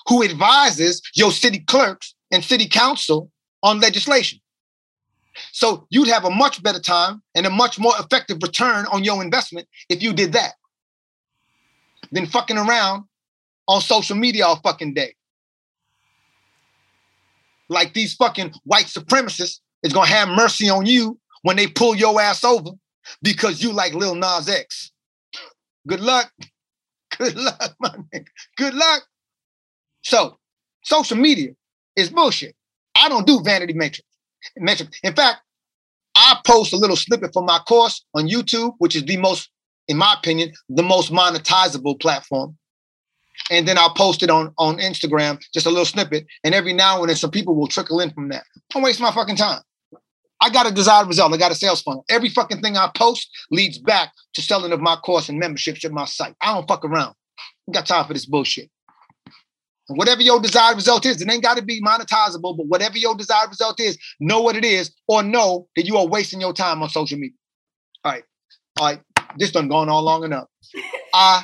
who 0.08 0.24
advises 0.24 1.02
your 1.16 1.32
city 1.32 1.60
clerks 1.60 2.16
and 2.32 2.44
city 2.44 2.68
council 2.68 3.32
on 3.64 3.80
legislation. 3.80 4.40
So 5.52 5.88
you'd 5.90 6.08
have 6.08 6.26
a 6.26 6.30
much 6.30 6.62
better 6.62 6.80
time 6.80 7.22
and 7.36 7.45
a 7.45 7.49
much 7.49 7.80
more 7.80 7.94
effective 7.99 8.38
return 8.41 8.86
on 8.91 9.03
your 9.03 9.24
investment 9.24 9.68
if 9.90 10.02
you 10.02 10.14
did 10.14 10.34
that 10.34 10.53
than 12.12 12.26
fucking 12.26 12.58
around 12.58 13.06
on 13.68 13.82
social 13.82 14.16
media 14.16 14.45
all 14.45 14.58
fucking 14.58 14.94
day. 14.94 15.16
Like 17.70 17.94
these 17.94 18.14
fucking 18.16 18.53
white 18.66 18.88
supremacists 18.88 19.60
is 19.84 19.94
gonna 19.94 20.08
have 20.08 20.28
mercy 20.30 20.70
on 20.70 20.86
you 20.86 21.20
when 21.44 21.56
they 21.56 21.68
pull 21.68 21.95
your 21.95 22.20
ass 22.22 22.44
over 22.44 22.72
because 23.22 23.64
you 23.64 23.72
like 23.72 23.94
Lil 23.94 24.16
Nas 24.16 24.49
X. 24.49 24.91
Good 25.88 26.02
luck. 26.02 26.32
Good 27.18 27.36
luck, 27.36 27.76
my 27.80 27.95
nigga. 28.14 28.28
Good 28.58 28.74
luck. 28.74 29.03
So, 30.03 30.38
social 30.84 31.18
media 31.18 31.52
is 31.95 32.10
bullshit. 32.10 32.56
I 32.95 33.10
don't 33.10 33.28
do 33.28 33.41
vanity 33.41 33.74
metrics. 33.74 34.10
Metrics. 34.57 34.99
In 35.03 35.13
fact, 35.13 35.41
I 36.15 36.39
post 36.45 36.73
a 36.73 36.77
little 36.77 36.95
snippet 36.95 37.34
from 37.34 37.45
my 37.45 37.59
course 37.59 38.03
on 38.13 38.27
YouTube, 38.27 38.73
which 38.80 38.95
is 38.95 39.03
the 39.03 39.18
most, 39.18 39.49
in 39.88 39.97
my 39.97 40.15
opinion, 40.18 40.51
the 40.69 40.84
most 40.84 41.11
monetizable 41.11 41.99
platform. 41.99 42.57
And 43.49 43.68
then 43.68 43.77
I'll 43.77 43.93
post 43.93 44.23
it 44.23 44.30
on, 44.30 44.53
on 44.57 44.77
Instagram, 44.77 45.41
just 45.53 45.65
a 45.65 45.69
little 45.69 45.85
snippet. 45.85 46.26
And 46.43 46.53
every 46.53 46.73
now 46.73 46.99
and 46.99 47.09
then 47.09 47.15
some 47.15 47.31
people 47.31 47.55
will 47.55 47.68
trickle 47.68 47.99
in 47.99 48.11
from 48.11 48.30
that. 48.30 48.43
Don't 48.69 48.84
waste 48.84 48.99
my 48.99 49.11
fucking 49.11 49.38
time. 49.38 49.61
I 50.41 50.49
got 50.49 50.69
a 50.69 50.72
desired 50.72 51.07
result. 51.07 51.34
I 51.34 51.38
got 51.38 51.51
a 51.51 51.55
sales 51.55 51.81
funnel. 51.81 52.03
Every 52.09 52.30
fucking 52.30 52.61
thing 52.61 52.76
I 52.76 52.89
post 52.95 53.30
leads 53.51 53.77
back 53.77 54.11
to 54.34 54.41
selling 54.41 54.72
of 54.72 54.81
my 54.81 54.95
course 54.95 55.30
and 55.30 55.39
memberships 55.39 55.85
at 55.85 55.91
my 55.91 56.05
site. 56.05 56.35
I 56.41 56.53
don't 56.53 56.68
fuck 56.68 56.84
around. 56.84 57.13
I 57.69 57.72
got 57.72 57.85
time 57.85 58.05
for 58.05 58.13
this 58.13 58.26
bullshit. 58.26 58.69
And 59.91 59.97
whatever 59.97 60.22
your 60.22 60.39
desired 60.39 60.77
result 60.77 61.05
is, 61.05 61.22
it 61.22 61.30
ain't 61.30 61.43
got 61.43 61.57
to 61.57 61.63
be 61.63 61.81
monetizable, 61.81 62.55
but 62.55 62.68
whatever 62.68 62.97
your 62.97 63.13
desired 63.13 63.49
result 63.49 63.77
is, 63.81 63.97
know 64.22 64.39
what 64.41 64.55
it 64.55 64.63
is 64.63 64.89
or 65.09 65.22
know 65.22 65.68
that 65.76 65.85
you 65.85 65.97
are 65.97 66.07
wasting 66.07 66.39
your 66.39 66.53
time 66.53 66.81
on 66.81 66.88
social 66.88 67.18
media. 67.18 67.35
All 68.05 68.13
right. 68.13 68.23
All 68.80 68.85
right. 68.85 69.01
This 69.38 69.51
done 69.51 69.68
gone 69.68 69.89
on 69.89 70.03
long 70.03 70.23
enough. 70.23 70.47
Uh, 71.13 71.41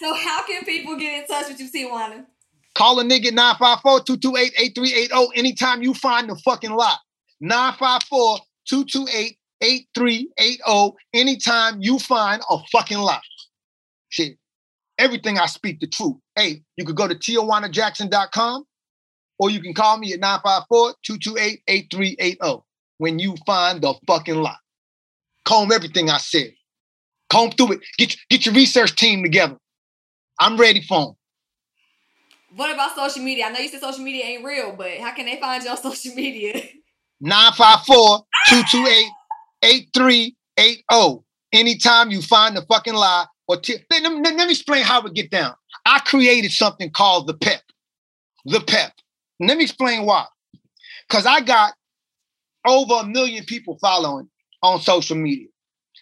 so 0.00 0.12
how 0.12 0.44
can 0.44 0.64
people 0.64 0.96
get 0.96 1.20
in 1.20 1.26
touch 1.28 1.48
with 1.48 1.60
you, 1.60 1.70
Tijuana? 1.70 2.26
Call 2.74 2.98
a 2.98 3.04
nigga 3.04 3.28
954-228-8380 3.30 5.28
anytime 5.36 5.84
you 5.84 5.94
find 5.94 6.28
the 6.28 6.34
fucking 6.44 6.72
lot. 6.72 6.98
954-228-8380 9.62 10.94
anytime 11.12 11.80
you 11.80 12.00
find 12.00 12.42
a 12.50 12.58
fucking 12.72 12.98
lot. 12.98 13.22
Shit 14.08 14.36
everything 14.98 15.38
I 15.38 15.46
speak 15.46 15.80
the 15.80 15.86
truth. 15.86 16.16
Hey, 16.36 16.62
you 16.76 16.84
could 16.84 16.96
go 16.96 17.06
to 17.06 17.14
tijuanajackson.com 17.14 18.64
or 19.38 19.50
you 19.50 19.60
can 19.60 19.74
call 19.74 19.98
me 19.98 20.12
at 20.12 20.20
954-228-8380 20.20 22.62
when 22.98 23.18
you 23.18 23.34
find 23.46 23.82
the 23.82 23.94
fucking 24.06 24.36
lot. 24.36 24.58
Comb 25.44 25.72
everything 25.72 26.10
I 26.10 26.18
said. 26.18 26.52
Comb 27.30 27.50
through 27.50 27.72
it. 27.72 27.80
Get, 27.98 28.16
get 28.30 28.46
your 28.46 28.54
research 28.54 28.94
team 28.96 29.22
together. 29.22 29.56
I'm 30.38 30.56
ready 30.56 30.80
for 30.82 31.06
them. 31.06 31.14
What 32.56 32.72
about 32.72 32.94
social 32.94 33.22
media? 33.22 33.46
I 33.46 33.50
know 33.50 33.58
you 33.58 33.68
said 33.68 33.80
social 33.80 34.04
media 34.04 34.24
ain't 34.24 34.44
real, 34.44 34.76
but 34.76 34.98
how 34.98 35.12
can 35.12 35.26
they 35.26 35.40
find 35.40 35.64
you 35.64 35.70
on 35.70 35.76
social 35.82 36.14
media? 36.14 36.62
954-228-8380. 39.62 41.24
Anytime 41.52 42.10
you 42.10 42.22
find 42.22 42.56
the 42.56 42.62
fucking 42.62 42.94
lie, 42.94 43.26
or 43.46 43.60
t- 43.60 43.76
let, 43.90 44.02
let, 44.02 44.22
let 44.22 44.36
me 44.36 44.50
explain 44.50 44.84
how 44.84 45.02
it 45.02 45.14
get 45.14 45.30
down. 45.30 45.54
I 45.84 46.00
created 46.00 46.52
something 46.52 46.90
called 46.90 47.26
the 47.26 47.34
PEP. 47.34 47.62
The 48.46 48.60
PEP. 48.60 48.92
And 49.40 49.48
let 49.48 49.58
me 49.58 49.64
explain 49.64 50.06
why. 50.06 50.26
Because 51.08 51.26
I 51.26 51.40
got 51.40 51.74
over 52.66 52.94
a 53.00 53.06
million 53.06 53.44
people 53.44 53.78
following 53.80 54.28
on 54.62 54.80
social 54.80 55.16
media. 55.16 55.48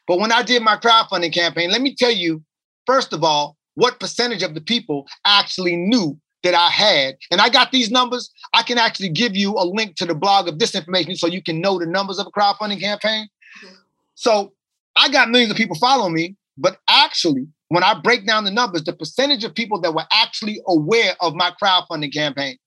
But 0.07 0.19
when 0.19 0.33
I 0.33 0.43
did 0.43 0.63
my 0.63 0.77
crowdfunding 0.77 1.33
campaign, 1.33 1.71
let 1.71 1.81
me 1.81 1.95
tell 1.95 2.11
you, 2.11 2.43
first 2.87 3.13
of 3.13 3.25
all, 3.25 3.57
what 3.75 4.01
percentage 4.01 4.43
of 4.43 4.55
the 4.55 4.61
people 4.61 5.07
actually 5.25 5.77
knew 5.77 6.19
that 6.43 6.55
I 6.55 6.69
had. 6.69 7.17
And 7.31 7.41
I 7.41 7.49
got 7.49 7.73
these 7.73 7.91
numbers. 7.91 8.31
I 8.53 8.63
can 8.63 8.79
actually 8.79 9.11
give 9.11 9.37
you 9.37 9.53
a 9.53 9.65
link 9.65 9.97
to 9.97 10.05
the 10.05 10.15
blog 10.15 10.49
of 10.49 10.59
this 10.59 10.75
information 10.75 11.17
so 11.17 11.27
you 11.27 11.43
can 11.43 11.61
know 11.61 11.79
the 11.79 11.87
numbers 11.87 12.19
of 12.19 12.27
a 12.27 12.31
crowdfunding 12.31 12.81
campaign. 12.81 13.29
So 14.15 14.53
I 14.97 15.09
got 15.09 15.31
millions 15.31 15.53
of 15.53 15.57
people 15.57 15.77
following 15.77 16.15
me, 16.15 16.37
but 16.59 16.79
actually, 16.89 17.47
when 17.73 17.83
I 17.83 17.99
break 17.99 18.27
down 18.27 18.45
the 18.45 18.51
numbers, 18.51 18.85
the 18.85 18.93
percentage 18.93 19.45
of 19.45 19.55
people 19.55 19.81
that 19.81 19.95
were 19.95 20.05
actually 20.13 20.61
aware 20.67 21.15
of 21.21 21.35
my 21.35 21.53
crowdfunding 21.53 22.13
campaign. 22.13 22.59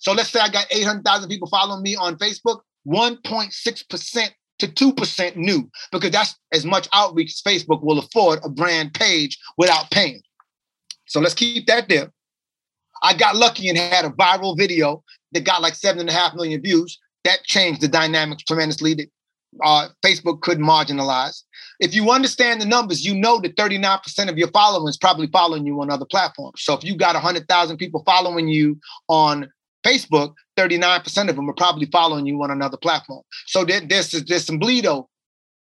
So 0.00 0.12
let's 0.12 0.28
say 0.28 0.38
I 0.38 0.50
got 0.50 0.66
800,000 0.70 1.30
people 1.30 1.48
following 1.48 1.82
me 1.82 1.96
on 1.96 2.18
Facebook, 2.18 2.60
1.6% 2.86 4.28
to 4.58 4.66
2% 4.66 5.36
new, 5.36 5.70
because 5.90 6.10
that's 6.10 6.36
as 6.52 6.66
much 6.66 6.88
outreach 6.92 7.32
as 7.32 7.40
Facebook 7.40 7.82
will 7.82 8.00
afford 8.00 8.40
a 8.44 8.50
brand 8.50 8.92
page 8.92 9.38
without 9.56 9.90
paying. 9.90 10.20
So 11.06 11.20
let's 11.20 11.32
keep 11.32 11.66
that 11.66 11.88
there. 11.88 12.12
I 13.02 13.14
got 13.14 13.36
lucky 13.36 13.70
and 13.70 13.78
had 13.78 14.04
a 14.04 14.10
viral 14.10 14.58
video 14.58 15.02
that 15.32 15.44
got 15.44 15.62
like 15.62 15.74
seven 15.74 16.00
and 16.00 16.10
a 16.10 16.12
half 16.12 16.34
million 16.34 16.60
views. 16.60 16.98
That 17.24 17.44
changed 17.44 17.80
the 17.80 17.88
dynamics 17.88 18.42
tremendously. 18.42 18.92
That 18.92 19.08
uh, 19.62 19.88
Facebook 20.04 20.40
could 20.42 20.58
marginalize. 20.58 21.42
If 21.80 21.94
you 21.94 22.10
understand 22.10 22.60
the 22.60 22.66
numbers, 22.66 23.04
you 23.04 23.14
know 23.14 23.40
that 23.40 23.56
39% 23.56 24.28
of 24.28 24.38
your 24.38 24.50
followers 24.50 24.96
probably 24.96 25.26
following 25.28 25.66
you 25.66 25.80
on 25.80 25.90
other 25.90 26.04
platforms. 26.04 26.62
So 26.62 26.74
if 26.74 26.84
you 26.84 26.96
got 26.96 27.14
100,000 27.14 27.76
people 27.76 28.02
following 28.04 28.48
you 28.48 28.78
on 29.08 29.50
Facebook, 29.84 30.34
39% 30.56 31.28
of 31.28 31.36
them 31.36 31.48
are 31.48 31.54
probably 31.54 31.86
following 31.86 32.26
you 32.26 32.42
on 32.42 32.50
another 32.50 32.76
platform. 32.76 33.22
So 33.46 33.64
there, 33.64 33.80
there's, 33.80 34.10
there's 34.10 34.44
some 34.44 34.60
bleedo. 34.60 35.06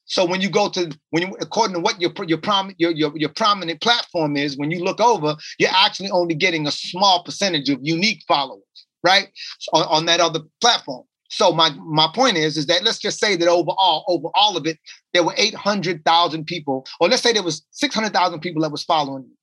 So 0.05 0.25
when 0.25 0.41
you 0.41 0.49
go 0.49 0.69
to 0.69 0.91
when 1.11 1.21
you 1.21 1.37
according 1.39 1.75
to 1.75 1.79
what 1.79 2.01
your 2.01 2.11
your, 2.25 2.39
prom, 2.39 2.73
your 2.79 2.89
your 2.89 3.15
your 3.15 3.29
prominent 3.29 3.79
platform 3.79 4.37
is, 4.37 4.57
when 4.57 4.71
you 4.71 4.83
look 4.83 4.99
over, 4.99 5.35
you're 5.59 5.69
actually 5.71 6.09
only 6.09 6.33
getting 6.33 6.65
a 6.65 6.71
small 6.71 7.23
percentage 7.23 7.69
of 7.69 7.77
unique 7.83 8.23
followers, 8.27 8.63
right? 9.03 9.27
on, 9.71 9.83
on 9.83 10.05
that 10.07 10.19
other 10.19 10.39
platform. 10.61 11.05
So 11.29 11.53
my 11.53 11.69
my 11.69 12.09
point 12.13 12.37
is 12.37 12.57
is 12.57 12.65
that 12.67 12.83
let's 12.83 12.99
just 12.99 13.19
say 13.19 13.35
that 13.35 13.47
overall, 13.47 14.03
over 14.07 14.29
all 14.33 14.57
of 14.57 14.65
it, 14.65 14.77
there 15.13 15.23
were 15.23 15.33
800,000 15.37 16.45
people, 16.45 16.85
or 16.99 17.07
let's 17.07 17.21
say 17.21 17.33
there 17.33 17.43
was 17.43 17.65
600,000 17.71 18.39
people 18.39 18.63
that 18.63 18.71
was 18.71 18.83
following 18.83 19.23
me. 19.23 19.35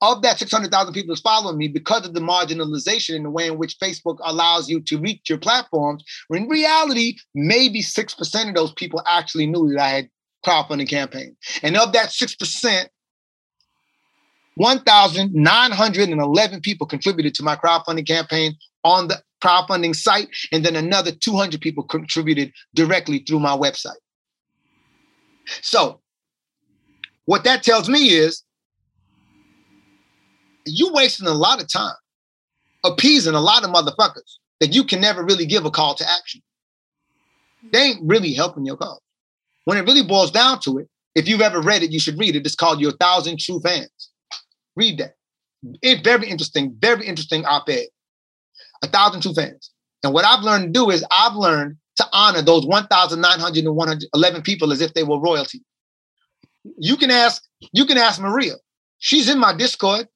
Of 0.00 0.22
that 0.22 0.38
600,000 0.38 0.92
people 0.92 1.08
that's 1.08 1.20
following 1.20 1.56
me, 1.56 1.68
because 1.68 2.06
of 2.06 2.14
the 2.14 2.20
marginalization 2.20 3.14
in 3.14 3.22
the 3.22 3.30
way 3.30 3.46
in 3.46 3.58
which 3.58 3.78
Facebook 3.78 4.18
allows 4.24 4.68
you 4.68 4.80
to 4.82 4.98
reach 4.98 5.28
your 5.28 5.38
platforms, 5.38 6.04
in 6.30 6.48
reality, 6.48 7.16
maybe 7.34 7.82
6% 7.82 8.48
of 8.48 8.54
those 8.54 8.72
people 8.72 9.02
actually 9.08 9.46
knew 9.46 9.70
that 9.70 9.82
I 9.82 9.88
had 9.88 10.10
crowdfunding 10.44 10.88
campaign. 10.88 11.36
And 11.62 11.76
of 11.76 11.92
that 11.92 12.10
6%, 12.10 12.88
1,911 14.56 16.60
people 16.60 16.86
contributed 16.86 17.34
to 17.34 17.42
my 17.42 17.56
crowdfunding 17.56 18.06
campaign 18.06 18.54
on 18.84 19.08
the 19.08 19.22
crowdfunding 19.42 19.94
site, 19.94 20.28
and 20.52 20.64
then 20.64 20.76
another 20.76 21.10
200 21.12 21.60
people 21.60 21.84
contributed 21.84 22.52
directly 22.74 23.18
through 23.18 23.40
my 23.40 23.56
website. 23.56 24.00
So, 25.60 26.00
what 27.24 27.44
that 27.44 27.62
tells 27.62 27.88
me 27.88 28.10
is 28.10 28.42
you 30.66 30.92
wasting 30.92 31.26
a 31.26 31.34
lot 31.34 31.60
of 31.60 31.70
time 31.70 31.94
appeasing 32.84 33.34
a 33.34 33.40
lot 33.40 33.64
of 33.64 33.70
motherfuckers 33.70 34.38
that 34.60 34.74
you 34.74 34.84
can 34.84 35.00
never 35.00 35.24
really 35.24 35.46
give 35.46 35.64
a 35.64 35.70
call 35.70 35.94
to 35.94 36.08
action. 36.08 36.40
They 37.72 37.80
ain't 37.80 38.00
really 38.02 38.32
helping 38.32 38.64
your 38.66 38.76
cause. 38.76 39.00
When 39.64 39.78
it 39.78 39.86
really 39.86 40.02
boils 40.02 40.30
down 40.30 40.60
to 40.60 40.78
it, 40.78 40.88
if 41.14 41.28
you've 41.28 41.40
ever 41.40 41.60
read 41.60 41.82
it, 41.82 41.92
you 41.92 42.00
should 42.00 42.18
read 42.18 42.34
it. 42.34 42.44
It's 42.44 42.54
called 42.54 42.80
Your 42.80 42.92
Thousand 42.92 43.38
True 43.38 43.60
Fans. 43.60 43.90
Read 44.74 44.98
that. 44.98 45.14
It, 45.82 46.02
very 46.02 46.28
interesting, 46.28 46.74
very 46.78 47.06
interesting 47.06 47.44
op 47.44 47.68
ed. 47.68 47.86
A 48.82 48.86
1,002 48.86 49.34
fans. 49.34 49.70
And 50.02 50.12
what 50.12 50.24
I've 50.24 50.42
learned 50.42 50.74
to 50.74 50.80
do 50.80 50.90
is 50.90 51.04
I've 51.10 51.36
learned 51.36 51.76
to 51.96 52.06
honor 52.12 52.42
those 52.42 52.66
1,911 52.66 54.42
people 54.42 54.72
as 54.72 54.80
if 54.80 54.94
they 54.94 55.04
were 55.04 55.20
royalty. 55.20 55.62
You 56.78 56.96
can 56.96 57.10
ask, 57.10 57.42
you 57.72 57.84
can 57.84 57.98
ask 57.98 58.20
Maria. 58.20 58.54
She's 58.98 59.28
in 59.28 59.38
my 59.38 59.54
Discord. 59.54 60.08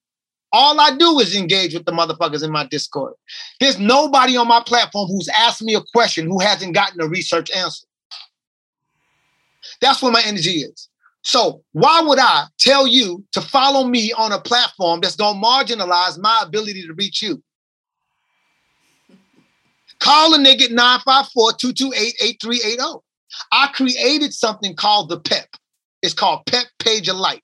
All 0.52 0.80
I 0.80 0.96
do 0.96 1.18
is 1.18 1.36
engage 1.36 1.74
with 1.74 1.84
the 1.84 1.92
motherfuckers 1.92 2.42
in 2.42 2.50
my 2.50 2.66
Discord. 2.66 3.14
There's 3.60 3.78
nobody 3.78 4.36
on 4.36 4.48
my 4.48 4.62
platform 4.64 5.08
who's 5.08 5.28
asked 5.28 5.62
me 5.62 5.74
a 5.74 5.82
question 5.92 6.26
who 6.26 6.38
hasn't 6.38 6.74
gotten 6.74 7.00
a 7.00 7.08
research 7.08 7.50
answer. 7.50 7.86
That's 9.80 10.02
where 10.02 10.12
my 10.12 10.22
energy 10.24 10.60
is. 10.60 10.88
So 11.22 11.62
why 11.72 12.00
would 12.02 12.20
I 12.20 12.44
tell 12.58 12.86
you 12.86 13.24
to 13.32 13.40
follow 13.40 13.86
me 13.86 14.12
on 14.12 14.30
a 14.30 14.40
platform 14.40 15.00
that's 15.00 15.16
gonna 15.16 15.40
marginalize 15.40 16.18
my 16.20 16.42
ability 16.44 16.86
to 16.86 16.94
reach 16.94 17.20
you? 17.20 17.42
Call 20.06 20.34
a 20.34 20.38
nigga 20.38 20.68
954-228-8380. 20.68 23.02
I 23.50 23.66
created 23.74 24.32
something 24.32 24.76
called 24.76 25.08
the 25.08 25.18
PEP. 25.18 25.48
It's 26.00 26.14
called 26.14 26.46
PEP 26.46 26.66
Page 26.78 27.08
of 27.08 27.16
Light. 27.16 27.42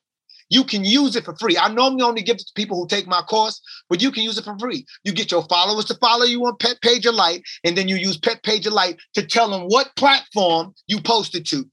You 0.48 0.62
can 0.62 0.84
use 0.84 1.16
it 1.16 1.24
for 1.24 1.34
free. 1.38 1.58
I 1.58 1.72
normally 1.72 2.02
only 2.02 2.22
give 2.22 2.36
it 2.36 2.46
to 2.46 2.52
people 2.54 2.76
who 2.76 2.86
take 2.86 3.08
my 3.08 3.20
course, 3.22 3.60
but 3.88 4.00
you 4.00 4.12
can 4.12 4.22
use 4.22 4.38
it 4.38 4.44
for 4.44 4.56
free. 4.60 4.86
You 5.02 5.12
get 5.12 5.32
your 5.32 5.42
followers 5.48 5.86
to 5.86 5.96
follow 5.96 6.24
you 6.24 6.46
on 6.46 6.56
PEP 6.58 6.80
Page 6.82 7.04
of 7.04 7.16
Light, 7.16 7.42
and 7.64 7.76
then 7.76 7.88
you 7.88 7.96
use 7.96 8.16
PEP 8.16 8.44
Page 8.44 8.64
of 8.68 8.74
Light 8.74 8.96
to 9.14 9.26
tell 9.26 9.50
them 9.50 9.62
what 9.62 9.90
platform 9.96 10.72
you 10.86 11.00
posted 11.00 11.44
to. 11.46 11.68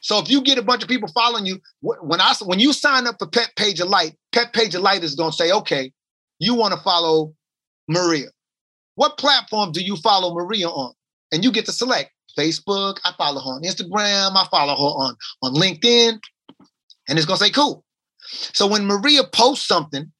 So 0.00 0.18
if 0.18 0.28
you 0.28 0.42
get 0.42 0.58
a 0.58 0.62
bunch 0.62 0.82
of 0.82 0.88
people 0.88 1.08
following 1.14 1.46
you, 1.46 1.60
when 1.82 2.20
I 2.20 2.34
when 2.42 2.58
you 2.58 2.72
sign 2.72 3.06
up 3.06 3.14
for 3.20 3.28
PEP 3.28 3.54
Page 3.54 3.78
of 3.78 3.88
Light, 3.88 4.16
PEP 4.32 4.52
Page 4.52 4.74
of 4.74 4.82
Light 4.82 5.04
is 5.04 5.14
going 5.14 5.30
to 5.30 5.36
say, 5.36 5.52
okay, 5.52 5.92
you 6.40 6.56
want 6.56 6.74
to 6.74 6.80
follow 6.80 7.32
Maria. 7.86 8.26
What 8.94 9.18
platform 9.18 9.72
do 9.72 9.82
you 9.82 9.96
follow 9.96 10.34
Maria 10.34 10.68
on? 10.68 10.92
And 11.32 11.44
you 11.44 11.52
get 11.52 11.66
to 11.66 11.72
select 11.72 12.10
Facebook. 12.38 12.98
I 13.04 13.12
follow 13.16 13.40
her 13.40 13.50
on 13.50 13.62
Instagram. 13.62 14.36
I 14.36 14.46
follow 14.50 14.74
her 14.74 15.06
on 15.06 15.16
on 15.42 15.54
LinkedIn, 15.54 16.18
and 17.08 17.18
it's 17.18 17.26
to 17.26 17.36
say 17.36 17.50
cool. 17.50 17.84
So 18.52 18.66
when 18.66 18.86
Maria 18.86 19.22
posts 19.24 19.66
something 19.66 20.10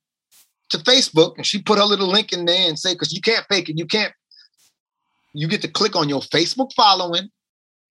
to 0.70 0.78
Facebook 0.78 1.36
and 1.36 1.46
she 1.46 1.60
put 1.60 1.78
her 1.78 1.84
little 1.84 2.08
link 2.08 2.32
in 2.32 2.44
there 2.44 2.68
and 2.68 2.78
say, 2.78 2.94
because 2.94 3.12
you 3.12 3.20
can't 3.20 3.44
fake 3.48 3.68
it, 3.68 3.78
you 3.78 3.86
can't. 3.86 4.12
You 5.34 5.46
get 5.46 5.62
to 5.62 5.68
click 5.68 5.94
on 5.94 6.08
your 6.08 6.20
Facebook 6.20 6.72
following 6.74 7.28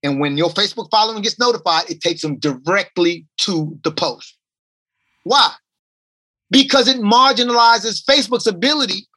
and 0.03 0.19
when 0.19 0.37
your 0.37 0.49
Facebook 0.49 0.89
following 0.91 1.21
gets 1.21 1.39
notified, 1.39 1.89
it 1.89 2.01
takes 2.01 2.21
them 2.21 2.37
directly 2.39 3.25
to 3.39 3.77
the 3.83 3.91
post. 3.91 4.37
Why? 5.23 5.51
Because 6.49 6.87
it 6.87 6.97
marginalizes 6.97 8.03
Facebook's 8.03 8.47
ability 8.47 9.07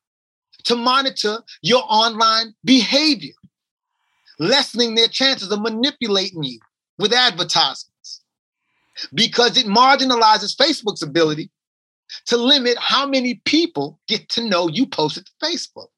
to 0.64 0.76
monitor 0.76 1.38
your 1.62 1.82
online 1.88 2.54
behavior, 2.64 3.34
lessening 4.38 4.94
their 4.94 5.08
chances 5.08 5.50
of 5.50 5.60
manipulating 5.60 6.42
you 6.42 6.60
with 6.98 7.12
advertisements. 7.12 8.20
Because 9.14 9.56
it 9.56 9.66
marginalizes 9.66 10.56
Facebook's 10.56 11.02
ability 11.02 11.50
to 12.26 12.36
limit 12.36 12.76
how 12.78 13.06
many 13.06 13.40
people 13.46 13.98
get 14.06 14.28
to 14.28 14.46
know 14.46 14.68
you 14.68 14.86
posted 14.86 15.26
to 15.26 15.32
Facebook. 15.42 15.88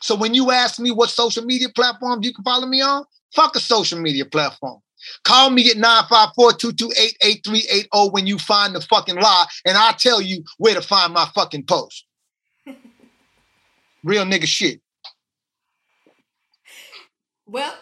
So 0.00 0.14
when 0.14 0.34
you 0.34 0.50
ask 0.50 0.78
me 0.78 0.90
what 0.90 1.10
social 1.10 1.44
media 1.44 1.68
platforms 1.74 2.26
you 2.26 2.34
can 2.34 2.44
follow 2.44 2.66
me 2.66 2.82
on, 2.82 3.04
Fuck 3.34 3.56
a 3.56 3.60
social 3.60 3.98
media 3.98 4.24
platform. 4.24 4.80
Call 5.24 5.50
me 5.50 5.68
at 5.70 5.76
954-228-8380 5.76 8.12
when 8.12 8.26
you 8.26 8.38
find 8.38 8.74
the 8.74 8.80
fucking 8.80 9.16
lie, 9.16 9.44
and 9.66 9.76
I'll 9.76 9.92
tell 9.92 10.22
you 10.22 10.44
where 10.58 10.74
to 10.74 10.80
find 10.80 11.12
my 11.12 11.28
fucking 11.34 11.64
post. 11.64 12.06
Real 14.04 14.24
nigga 14.24 14.46
shit. 14.46 14.80
Well, 17.46 17.74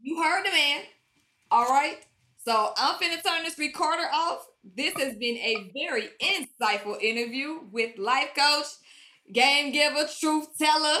you 0.00 0.22
heard 0.22 0.46
the 0.46 0.50
man. 0.50 0.82
All 1.50 1.68
right. 1.68 1.98
So 2.44 2.72
I'm 2.76 2.94
finna 2.96 3.22
turn 3.24 3.42
this 3.42 3.58
recorder 3.58 4.04
off. 4.12 4.46
This 4.76 4.94
has 4.98 5.14
been 5.16 5.36
a 5.36 5.72
very 5.74 6.08
insightful 6.22 7.00
interview 7.02 7.60
with 7.72 7.98
life 7.98 8.30
coach, 8.36 8.66
game 9.32 9.72
giver, 9.72 10.06
truth 10.20 10.46
teller, 10.56 11.00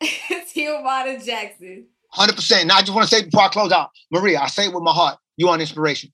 Tijuana 0.02 1.24
Jackson. 1.24 1.86
Hundred 2.12 2.36
percent. 2.36 2.66
Now 2.66 2.76
I 2.76 2.80
just 2.80 2.94
want 2.94 3.08
to 3.08 3.14
say 3.14 3.24
before 3.24 3.42
I 3.42 3.48
close 3.48 3.72
out, 3.72 3.90
Maria, 4.10 4.40
I 4.40 4.46
say 4.46 4.66
it 4.66 4.72
with 4.72 4.82
my 4.82 4.92
heart. 4.92 5.18
You 5.36 5.48
are 5.48 5.54
an 5.54 5.60
inspiration. 5.60 6.12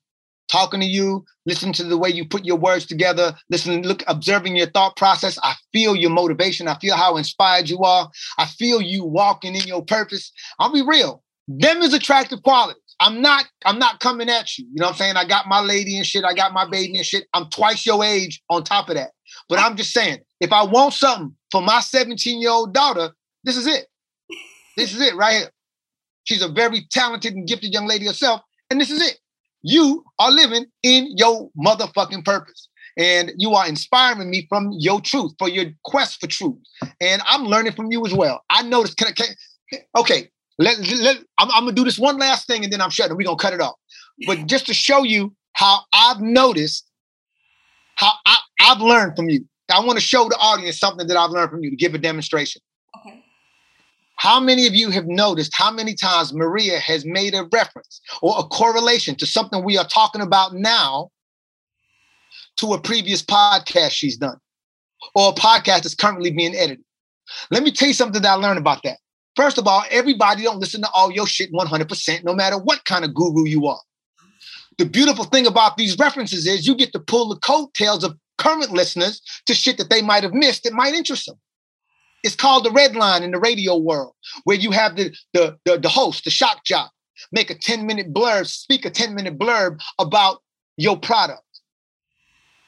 Talking 0.49 0.81
to 0.81 0.87
you, 0.87 1.25
listening 1.45 1.73
to 1.75 1.85
the 1.85 1.99
way 1.99 2.09
you 2.09 2.25
put 2.25 2.45
your 2.45 2.57
words 2.57 2.87
together, 2.87 3.35
listening, 3.51 3.85
look, 3.85 4.05
observing 4.07 4.57
your 4.57 4.69
thought 4.69 4.97
process. 4.97 5.39
I 5.43 5.55
feel 5.73 5.97
your 5.97 6.11
motivation. 6.11 6.69
I 6.69 6.79
feel 6.79 6.97
how 6.97 7.17
inspired 7.17 7.69
you 7.69 7.81
are. 7.81 8.11
I 8.39 8.47
feel 8.47 8.81
you 8.81 9.05
walking 9.05 9.57
in 9.57 9.67
your 9.67 9.85
purpose. 9.85 10.33
I'll 10.59 10.73
be 10.73 10.83
real. 10.83 11.23
Them 11.49 11.83
is 11.83 11.95
attractive 11.95 12.43
qualities. 12.43 12.83
I'm 13.01 13.21
not, 13.21 13.47
I'm 13.65 13.79
not 13.79 14.01
coming 14.01 14.31
at 14.31 14.57
you. 14.57 14.67
You 14.67 14.81
know 14.81 14.87
what 14.87 14.93
I'm 14.93 14.99
saying? 14.99 15.17
I 15.17 15.27
got 15.27 15.49
my 15.49 15.61
lady 15.61 15.97
and 15.97 16.07
shit. 16.07 16.25
I 16.25 16.33
got 16.33 16.53
my 16.53 16.69
baby 16.69 16.97
and 16.97 17.05
shit. 17.05 17.27
I'm 17.35 17.51
twice 17.51 17.85
your 17.85 18.03
age 18.05 18.43
on 18.49 18.65
top 18.65 18.89
of 18.89 18.95
that. 18.95 19.11
But 19.49 19.59
I'm 19.59 19.77
just 19.77 19.93
saying, 19.93 20.19
if 20.41 20.53
I 20.53 20.65
want 20.65 20.95
something 20.95 21.35
for 21.51 21.61
my 21.61 21.81
17 21.81 22.41
year 22.41 22.51
old 22.51 22.73
daughter, 22.73 23.11
this 23.45 23.57
is 23.57 23.67
it. 23.67 23.87
This 24.77 24.95
is 24.95 25.01
it 25.01 25.15
right 25.17 25.41
here. 25.41 25.51
She's 26.25 26.43
a 26.43 26.49
very 26.49 26.87
talented 26.91 27.35
and 27.35 27.47
gifted 27.47 27.73
young 27.73 27.87
lady 27.87 28.07
herself. 28.07 28.41
And 28.71 28.81
this 28.81 28.91
is 28.91 29.01
it. 29.01 29.19
You 29.67 30.05
are 30.21 30.31
living 30.31 30.67
in 30.85 31.13
your 31.17 31.51
motherfucking 31.59 32.25
purpose. 32.25 32.69
And 32.97 33.33
you 33.37 33.55
are 33.55 33.67
inspiring 33.67 34.31
me 34.31 34.47
from 34.49 34.71
your 34.73 35.01
truth, 35.01 35.33
for 35.41 35.49
your 35.49 35.67
quest 35.85 36.21
for 36.21 36.29
truth. 36.29 36.57
And 37.01 37.21
I'm 37.27 37.45
learning 37.45 37.73
from 37.73 37.91
you 37.91 38.07
as 38.07 38.15
well. 38.15 38.43
I 38.49 38.63
noticed, 38.63 38.97
can 38.97 39.09
I, 39.09 39.11
can, 39.11 39.27
okay, 39.97 40.31
let, 40.59 40.79
let, 40.79 41.17
I'm, 41.39 41.51
I'm, 41.51 41.65
gonna 41.65 41.73
do 41.73 41.83
this 41.85 41.99
one 41.99 42.17
last 42.17 42.47
thing 42.47 42.63
and 42.63 42.73
then 42.73 42.81
I'm 42.81 42.91
shutting. 42.91 43.17
We're 43.17 43.25
gonna 43.25 43.37
cut 43.37 43.55
it 43.55 43.61
off. 43.61 43.75
But 44.27 44.47
just 44.47 44.67
to 44.67 44.75
show 44.75 45.03
you 45.03 45.35
how 45.55 45.81
I've 45.93 46.21
noticed, 46.21 46.89
how 47.97 48.13
I, 48.25 48.37
I've 48.61 48.81
learned 48.81 49.17
from 49.17 49.29
you. 49.29 49.47
I 49.71 49.81
want 49.81 49.99
to 49.99 50.05
show 50.05 50.29
the 50.29 50.37
audience 50.37 50.79
something 50.79 51.09
that 51.09 51.17
I've 51.17 51.31
learned 51.31 51.51
from 51.51 51.65
you 51.65 51.71
to 51.71 51.77
give 51.77 51.93
a 51.93 51.99
demonstration. 51.99 52.63
How 54.17 54.41
many 54.41 54.67
of 54.67 54.75
you 54.75 54.91
have 54.91 55.07
noticed 55.07 55.55
how 55.55 55.71
many 55.71 55.95
times 55.95 56.33
Maria 56.33 56.79
has 56.79 57.05
made 57.05 57.35
a 57.35 57.49
reference 57.53 58.01
or 58.23 58.35
a 58.39 58.45
correlation 58.45 59.15
to 59.17 59.27
something 59.27 59.63
we 59.63 59.77
are 59.77 59.87
talking 59.87 60.23
about 60.23 60.55
now 60.55 61.11
to 62.57 62.73
a 62.73 62.81
previous 62.81 63.23
podcast 63.23 63.91
she's 63.91 64.17
done 64.17 64.39
or 65.15 65.31
a 65.31 65.35
podcast 65.35 65.83
that's 65.83 65.95
currently 65.95 66.31
being 66.31 66.55
edited? 66.55 66.85
Let 67.51 67.63
me 67.63 67.71
tell 67.71 67.89
you 67.89 67.95
something 67.95 68.23
that 68.23 68.31
I 68.31 68.35
learned 68.35 68.59
about 68.59 68.83
that. 68.85 68.99
First 69.37 69.59
of 69.59 69.67
all, 69.67 69.85
everybody 69.91 70.45
don't 70.45 70.61
listen 70.61 70.81
to 70.81 70.91
all 70.95 71.13
your 71.13 71.27
shit 71.27 71.53
100%, 71.53 72.25
no 72.25 72.35
matter 72.35 72.57
what 72.57 72.85
kind 72.87 73.05
of 73.05 73.15
guru 73.15 73.47
you 73.47 73.67
are. 73.67 73.81
The 74.79 74.87
beautiful 74.87 75.25
thing 75.25 75.47
about 75.47 75.77
these 75.77 75.99
references 75.99 76.47
is 76.47 76.67
you 76.67 76.75
get 76.75 76.93
to 76.93 77.01
pull 77.01 77.29
the 77.29 77.37
coattails 77.37 78.03
of 78.03 78.17
current 78.39 78.73
listeners 78.73 79.21
to 79.47 79.55
shit 79.55 79.77
that 79.79 79.91
they 79.91 80.01
might 80.01 80.23
have 80.23 80.33
missed 80.33 80.65
that 80.65 80.73
might 80.73 80.95
interest 80.95 81.27
them. 81.27 81.37
It's 82.27 82.35
called 82.35 82.65
the 82.65 82.73
red 82.73 82.97
line 82.97 83.23
in 83.23 83.31
the 83.31 83.39
radio 83.39 83.77
world, 83.77 84.13
where 84.43 84.57
you 84.57 84.73
have 84.73 84.97
the, 84.97 85.15
the, 85.33 85.57
the, 85.65 85.79
the 85.79 85.89
host, 85.89 86.25
the 86.25 86.31
shock 86.31 86.65
jock, 86.65 86.91
make 87.31 87.51
a 87.51 87.55
10 87.55 87.87
minute 87.87 88.13
blurb, 88.13 88.49
speak 88.49 88.85
a 88.85 88.91
10 88.91 89.15
minute 89.15 89.39
blurb 89.39 89.81
about 90.01 90.43
your 90.77 90.99
product. 90.99 91.41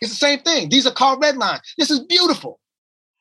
It's 0.01 0.13
the 0.13 0.17
same 0.17 0.39
thing. 0.39 0.69
These 0.69 0.87
are 0.87 0.93
called 0.93 1.21
red 1.21 1.37
lines. 1.37 1.63
This 1.77 1.91
is 1.91 1.99
beautiful. 1.99 2.61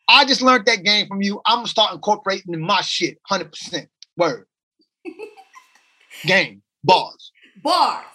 I 0.08 0.26
just 0.26 0.44
learned 0.44 0.68
that 0.68 0.84
game 0.84 1.08
from 1.08 1.24
you. 1.24 1.42
I'm 1.48 1.58
gonna 1.58 1.68
start 1.70 1.96
incorporating 1.96 2.54
in 2.54 2.62
my 2.62 2.82
shit 2.82 3.18
100%. 3.32 3.88
Word. 4.16 4.46
game. 6.28 6.62
Bars. 6.84 7.32
Bars. 7.64 8.06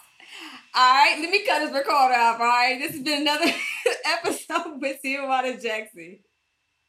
All 0.73 0.93
right, 0.93 1.17
let 1.19 1.29
me 1.29 1.45
cut 1.45 1.59
this 1.59 1.73
recorder 1.73 2.15
off. 2.15 2.39
All 2.39 2.45
right, 2.45 2.79
this 2.79 2.93
has 2.93 3.01
been 3.01 3.23
another 3.23 3.51
episode 4.05 4.79
with 4.81 4.99
Tijuana 5.05 5.61
Jackson. 5.61 6.19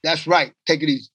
That's 0.04 0.28
right. 0.28 0.52
Take 0.64 0.84
it 0.84 0.88
easy. 0.88 1.08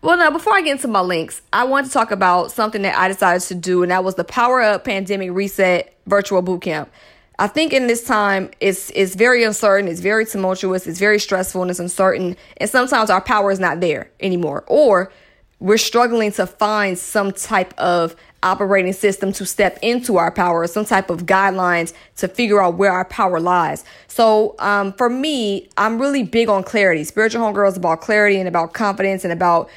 well, 0.00 0.16
no, 0.16 0.30
before 0.30 0.54
I 0.54 0.62
get 0.62 0.72
into 0.72 0.88
my 0.88 1.00
links, 1.00 1.42
I 1.52 1.64
want 1.64 1.86
to 1.86 1.92
talk 1.92 2.10
about 2.10 2.52
something 2.52 2.82
that 2.82 2.96
I 2.96 3.08
decided 3.08 3.42
to 3.48 3.54
do, 3.54 3.82
and 3.82 3.90
that 3.90 4.04
was 4.04 4.16
the 4.16 4.24
Power 4.24 4.60
Up 4.60 4.84
Pandemic 4.84 5.30
Reset 5.32 5.94
Virtual 6.06 6.42
Bootcamp. 6.42 6.88
I 7.38 7.48
think 7.48 7.72
in 7.72 7.88
this 7.88 8.04
time 8.04 8.50
it's 8.60 8.90
it's 8.94 9.14
very 9.14 9.42
uncertain, 9.42 9.88
it's 9.88 10.00
very 10.00 10.24
tumultuous, 10.24 10.86
it's 10.86 10.98
very 10.98 11.18
stressful 11.18 11.62
and 11.62 11.70
it's 11.70 11.80
uncertain. 11.80 12.36
And 12.58 12.70
sometimes 12.70 13.10
our 13.10 13.20
power 13.20 13.50
is 13.50 13.58
not 13.58 13.80
there 13.80 14.10
anymore. 14.20 14.64
Or 14.66 15.10
we're 15.58 15.78
struggling 15.78 16.30
to 16.32 16.46
find 16.46 16.98
some 16.98 17.32
type 17.32 17.74
of 17.78 18.14
operating 18.42 18.92
system 18.92 19.32
to 19.32 19.46
step 19.46 19.78
into 19.82 20.18
our 20.18 20.30
power, 20.30 20.66
some 20.66 20.84
type 20.84 21.10
of 21.10 21.24
guidelines 21.24 21.92
to 22.16 22.28
figure 22.28 22.62
out 22.62 22.74
where 22.74 22.92
our 22.92 23.06
power 23.06 23.40
lies. 23.40 23.84
So, 24.06 24.54
um, 24.58 24.92
for 24.92 25.08
me, 25.08 25.68
I'm 25.76 25.98
really 25.98 26.22
big 26.22 26.48
on 26.48 26.62
clarity. 26.62 27.02
Spiritual 27.04 27.42
Homegirl 27.42 27.68
is 27.68 27.76
about 27.76 28.02
clarity 28.02 28.38
and 28.38 28.46
about 28.46 28.74
confidence 28.74 29.24
and 29.24 29.32
about 29.32 29.70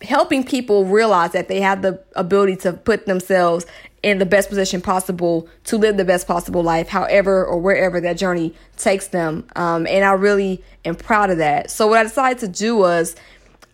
helping 0.00 0.44
people 0.44 0.84
realize 0.84 1.32
that 1.32 1.48
they 1.48 1.60
have 1.60 1.82
the 1.82 2.02
ability 2.16 2.56
to 2.56 2.72
put 2.72 3.06
themselves 3.06 3.66
in 4.02 4.18
the 4.18 4.26
best 4.26 4.48
position 4.48 4.80
possible 4.80 5.48
to 5.64 5.76
live 5.76 5.96
the 5.96 6.04
best 6.04 6.26
possible 6.26 6.62
life, 6.62 6.88
however 6.88 7.44
or 7.44 7.58
wherever 7.58 8.00
that 8.00 8.18
journey 8.18 8.54
takes 8.76 9.08
them. 9.08 9.46
Um, 9.54 9.86
and 9.86 10.04
I 10.04 10.12
really 10.12 10.62
am 10.84 10.96
proud 10.96 11.30
of 11.30 11.38
that. 11.38 11.70
So 11.70 11.86
what 11.86 11.98
I 11.98 12.02
decided 12.02 12.38
to 12.40 12.48
do 12.48 12.76
was, 12.76 13.14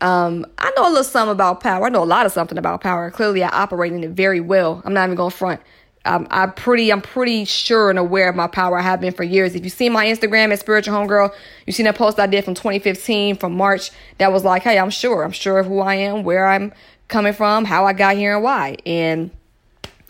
um, 0.00 0.46
I 0.58 0.70
know 0.76 0.86
a 0.86 0.90
little 0.90 1.04
something 1.04 1.32
about 1.32 1.60
power. 1.60 1.86
I 1.86 1.88
know 1.88 2.02
a 2.02 2.04
lot 2.04 2.26
of 2.26 2.32
something 2.32 2.58
about 2.58 2.82
power. 2.82 3.10
Clearly, 3.10 3.42
I 3.42 3.48
operate 3.48 3.92
in 3.92 4.04
it 4.04 4.10
very 4.10 4.40
well. 4.40 4.82
I'm 4.84 4.92
not 4.92 5.04
even 5.04 5.16
going 5.16 5.30
to 5.30 5.36
front. 5.36 5.60
Um, 6.04 6.26
I'm 6.30 6.52
pretty, 6.52 6.92
I'm 6.92 7.02
pretty 7.02 7.44
sure 7.44 7.90
and 7.90 7.98
aware 7.98 8.28
of 8.28 8.36
my 8.36 8.46
power. 8.46 8.78
I 8.78 8.82
have 8.82 9.00
been 9.00 9.12
for 9.12 9.24
years. 9.24 9.54
If 9.54 9.64
you 9.64 9.70
see 9.70 9.88
my 9.88 10.06
Instagram 10.06 10.52
at 10.52 10.60
Spiritual 10.60 10.94
Homegirl, 10.94 11.34
you 11.66 11.72
seen 11.72 11.86
a 11.86 11.92
post 11.92 12.20
I 12.20 12.26
did 12.26 12.44
from 12.44 12.54
2015 12.54 13.36
from 13.36 13.54
March 13.54 13.90
that 14.18 14.32
was 14.32 14.44
like, 14.44 14.62
"Hey, 14.62 14.78
I'm 14.78 14.90
sure. 14.90 15.24
I'm 15.24 15.32
sure 15.32 15.58
of 15.58 15.66
who 15.66 15.80
I 15.80 15.96
am, 15.96 16.22
where 16.22 16.46
I'm 16.46 16.72
coming 17.08 17.32
from, 17.32 17.64
how 17.64 17.84
I 17.84 17.92
got 17.92 18.16
here, 18.16 18.34
and 18.34 18.42
why." 18.42 18.76
And 18.86 19.30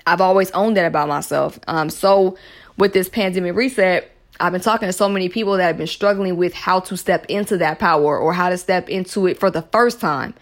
I've 0.08 0.20
always 0.20 0.50
owned 0.52 0.76
that 0.76 0.86
about 0.86 1.08
myself. 1.08 1.58
Um, 1.66 1.90
so 1.90 2.36
with 2.76 2.92
this 2.92 3.08
pandemic 3.08 3.54
reset, 3.54 4.10
I've 4.40 4.52
been 4.52 4.60
talking 4.60 4.88
to 4.88 4.92
so 4.92 5.08
many 5.08 5.28
people 5.28 5.56
that 5.56 5.66
have 5.66 5.76
been 5.76 5.86
struggling 5.86 6.36
with 6.36 6.54
how 6.54 6.80
to 6.80 6.96
step 6.96 7.26
into 7.28 7.56
that 7.58 7.78
power 7.78 8.18
or 8.18 8.32
how 8.32 8.50
to 8.50 8.56
step 8.56 8.88
into 8.88 9.26
it 9.26 9.38
for 9.38 9.50
the 9.50 9.62
first 9.62 10.00
time. 10.00 10.34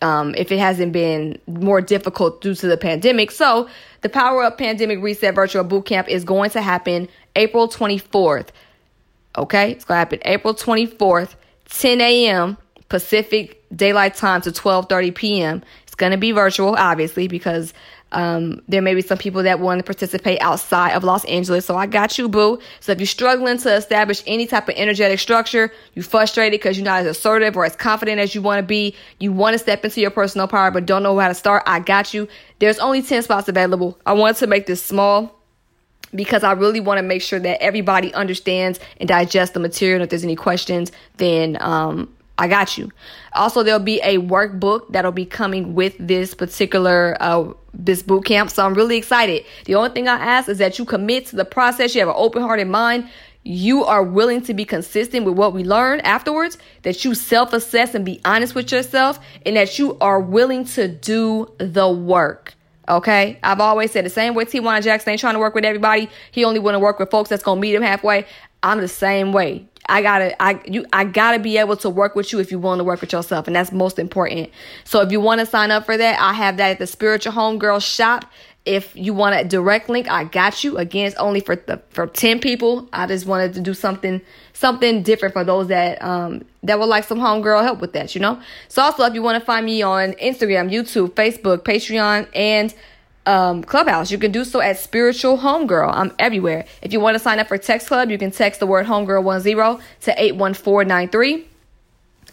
Um, 0.00 0.34
if 0.34 0.50
it 0.50 0.58
hasn't 0.58 0.92
been 0.92 1.38
more 1.46 1.80
difficult 1.80 2.40
due 2.40 2.56
to 2.56 2.66
the 2.66 2.76
pandemic. 2.76 3.30
So 3.30 3.68
the 4.00 4.08
Power 4.08 4.42
Up 4.42 4.58
Pandemic 4.58 5.00
Reset 5.00 5.32
Virtual 5.32 5.64
Bootcamp 5.64 6.08
is 6.08 6.24
going 6.24 6.50
to 6.50 6.60
happen 6.60 7.08
April 7.36 7.68
24th. 7.68 8.48
Okay, 9.38 9.70
it's 9.70 9.84
going 9.84 9.94
to 9.94 9.98
happen 10.00 10.18
April 10.24 10.54
24th, 10.54 11.36
10 11.66 12.00
a.m. 12.00 12.56
Pacific 12.88 13.62
Daylight 13.74 14.16
Time 14.16 14.40
to 14.42 14.50
12:30 14.50 15.14
p.m. 15.14 15.62
It's 15.84 15.94
going 15.94 16.12
to 16.12 16.18
be 16.18 16.32
virtual, 16.32 16.74
obviously, 16.74 17.28
because 17.28 17.72
um, 18.12 18.62
there 18.68 18.82
may 18.82 18.94
be 18.94 19.02
some 19.02 19.18
people 19.18 19.42
that 19.42 19.60
want 19.60 19.78
to 19.78 19.84
participate 19.84 20.40
outside 20.40 20.92
of 20.92 21.04
Los 21.04 21.24
Angeles. 21.24 21.66
So 21.66 21.76
I 21.76 21.86
got 21.86 22.18
you, 22.18 22.28
boo. 22.28 22.58
So 22.80 22.92
if 22.92 23.00
you're 23.00 23.06
struggling 23.06 23.58
to 23.58 23.74
establish 23.74 24.22
any 24.26 24.46
type 24.46 24.68
of 24.68 24.74
energetic 24.76 25.18
structure, 25.18 25.72
you're 25.94 26.04
frustrated 26.04 26.60
because 26.60 26.76
you're 26.76 26.84
not 26.84 27.00
as 27.00 27.06
assertive 27.06 27.56
or 27.56 27.64
as 27.64 27.76
confident 27.76 28.20
as 28.20 28.34
you 28.34 28.42
want 28.42 28.58
to 28.58 28.62
be, 28.62 28.94
you 29.18 29.32
want 29.32 29.54
to 29.54 29.58
step 29.58 29.84
into 29.84 30.00
your 30.00 30.10
personal 30.10 30.46
power 30.46 30.70
but 30.70 30.86
don't 30.86 31.02
know 31.02 31.18
how 31.18 31.28
to 31.28 31.34
start, 31.34 31.62
I 31.66 31.80
got 31.80 32.14
you. 32.14 32.28
There's 32.58 32.78
only 32.78 33.02
10 33.02 33.22
spots 33.22 33.48
available. 33.48 33.98
I 34.06 34.12
wanted 34.12 34.36
to 34.38 34.46
make 34.46 34.66
this 34.66 34.82
small 34.82 35.38
because 36.14 36.44
I 36.44 36.52
really 36.52 36.80
want 36.80 36.98
to 36.98 37.02
make 37.02 37.22
sure 37.22 37.40
that 37.40 37.62
everybody 37.62 38.12
understands 38.14 38.78
and 38.98 39.08
digests 39.08 39.54
the 39.54 39.60
material. 39.60 40.02
If 40.02 40.10
there's 40.10 40.24
any 40.24 40.36
questions, 40.36 40.92
then 41.16 41.56
um, 41.60 42.14
I 42.38 42.48
got 42.48 42.78
you. 42.78 42.90
Also, 43.34 43.62
there'll 43.62 43.80
be 43.80 44.00
a 44.00 44.18
workbook 44.18 44.92
that'll 44.92 45.12
be 45.12 45.26
coming 45.26 45.74
with 45.74 45.94
this 45.98 46.34
particular 46.34 47.16
uh, 47.20 47.52
this 47.74 48.02
boot 48.02 48.24
camp. 48.24 48.50
So 48.50 48.64
I'm 48.64 48.74
really 48.74 48.96
excited. 48.96 49.44
The 49.64 49.74
only 49.74 49.90
thing 49.90 50.08
I 50.08 50.16
ask 50.16 50.48
is 50.48 50.58
that 50.58 50.78
you 50.78 50.84
commit 50.84 51.26
to 51.26 51.36
the 51.36 51.44
process. 51.44 51.94
You 51.94 52.00
have 52.00 52.08
an 52.08 52.14
open 52.16 52.42
hearted 52.42 52.68
mind. 52.68 53.08
You 53.44 53.84
are 53.84 54.02
willing 54.04 54.42
to 54.42 54.54
be 54.54 54.64
consistent 54.64 55.26
with 55.26 55.34
what 55.34 55.52
we 55.52 55.64
learn 55.64 56.00
afterwards, 56.00 56.58
that 56.82 57.04
you 57.04 57.14
self 57.14 57.52
assess 57.52 57.94
and 57.94 58.04
be 58.04 58.20
honest 58.24 58.54
with 58.54 58.70
yourself, 58.70 59.18
and 59.44 59.56
that 59.56 59.78
you 59.78 59.98
are 60.00 60.20
willing 60.20 60.64
to 60.66 60.88
do 60.88 61.52
the 61.58 61.88
work. 61.88 62.54
Okay. 62.88 63.38
I've 63.42 63.60
always 63.60 63.90
said 63.92 64.04
the 64.04 64.10
same 64.10 64.34
way 64.34 64.44
Tijuana 64.44 64.82
Jackson 64.82 65.10
ain't 65.10 65.20
trying 65.20 65.34
to 65.34 65.40
work 65.40 65.54
with 65.54 65.64
everybody. 65.64 66.10
He 66.30 66.44
only 66.44 66.58
want 66.58 66.74
to 66.74 66.80
work 66.80 66.98
with 66.98 67.10
folks 67.10 67.30
that's 67.30 67.42
to 67.42 67.56
meet 67.56 67.74
him 67.74 67.82
halfway. 67.82 68.26
I'm 68.62 68.80
the 68.80 68.88
same 68.88 69.32
way. 69.32 69.66
I 69.88 70.00
gotta, 70.00 70.40
I 70.40 70.60
you, 70.64 70.86
I 70.92 71.04
gotta 71.04 71.40
be 71.40 71.58
able 71.58 71.76
to 71.78 71.90
work 71.90 72.14
with 72.14 72.32
you 72.32 72.38
if 72.38 72.52
you 72.52 72.58
want 72.58 72.78
to 72.78 72.84
work 72.84 73.00
with 73.00 73.12
yourself, 73.12 73.48
and 73.48 73.56
that's 73.56 73.72
most 73.72 73.98
important. 73.98 74.50
So 74.84 75.00
if 75.00 75.10
you 75.10 75.20
want 75.20 75.40
to 75.40 75.46
sign 75.46 75.70
up 75.72 75.84
for 75.84 75.96
that, 75.96 76.20
I 76.20 76.32
have 76.34 76.56
that 76.58 76.70
at 76.70 76.78
the 76.78 76.86
Spiritual 76.86 77.32
Homegirl 77.32 77.84
shop. 77.84 78.30
If 78.64 78.94
you 78.94 79.12
want 79.12 79.34
a 79.34 79.44
direct 79.44 79.88
link, 79.88 80.08
I 80.08 80.22
got 80.22 80.62
you. 80.62 80.78
Again, 80.78 81.08
it's 81.08 81.16
only 81.16 81.40
for 81.40 81.56
the 81.56 81.82
for 81.90 82.06
ten 82.06 82.38
people. 82.38 82.88
I 82.92 83.06
just 83.06 83.26
wanted 83.26 83.54
to 83.54 83.60
do 83.60 83.74
something 83.74 84.22
something 84.62 85.02
different 85.02 85.34
for 85.34 85.44
those 85.44 85.66
that 85.68 86.02
um 86.02 86.44
that 86.62 86.78
would 86.78 86.86
like 86.86 87.04
some 87.04 87.18
homegirl 87.18 87.62
help 87.62 87.80
with 87.80 87.92
that, 87.92 88.14
you 88.14 88.20
know. 88.20 88.40
So 88.68 88.80
also, 88.80 89.04
if 89.04 89.12
you 89.12 89.22
want 89.22 89.38
to 89.38 89.44
find 89.44 89.66
me 89.66 89.82
on 89.82 90.12
Instagram, 90.12 90.72
YouTube, 90.72 91.10
Facebook, 91.10 91.58
Patreon, 91.64 92.28
and 92.34 92.72
um, 93.26 93.62
Clubhouse. 93.62 94.10
You 94.10 94.18
can 94.18 94.32
do 94.32 94.44
so 94.44 94.60
at 94.60 94.78
Spiritual 94.78 95.38
Homegirl. 95.38 95.92
I'm 95.92 96.12
everywhere. 96.18 96.64
If 96.80 96.92
you 96.92 97.00
want 97.00 97.14
to 97.14 97.18
sign 97.20 97.38
up 97.38 97.48
for 97.48 97.58
Text 97.58 97.88
Club, 97.88 98.10
you 98.10 98.18
can 98.18 98.30
text 98.30 98.60
the 98.60 98.66
word 98.66 98.86
Homegirl10 98.86 99.80
to 100.02 100.22
81493. 100.22 101.48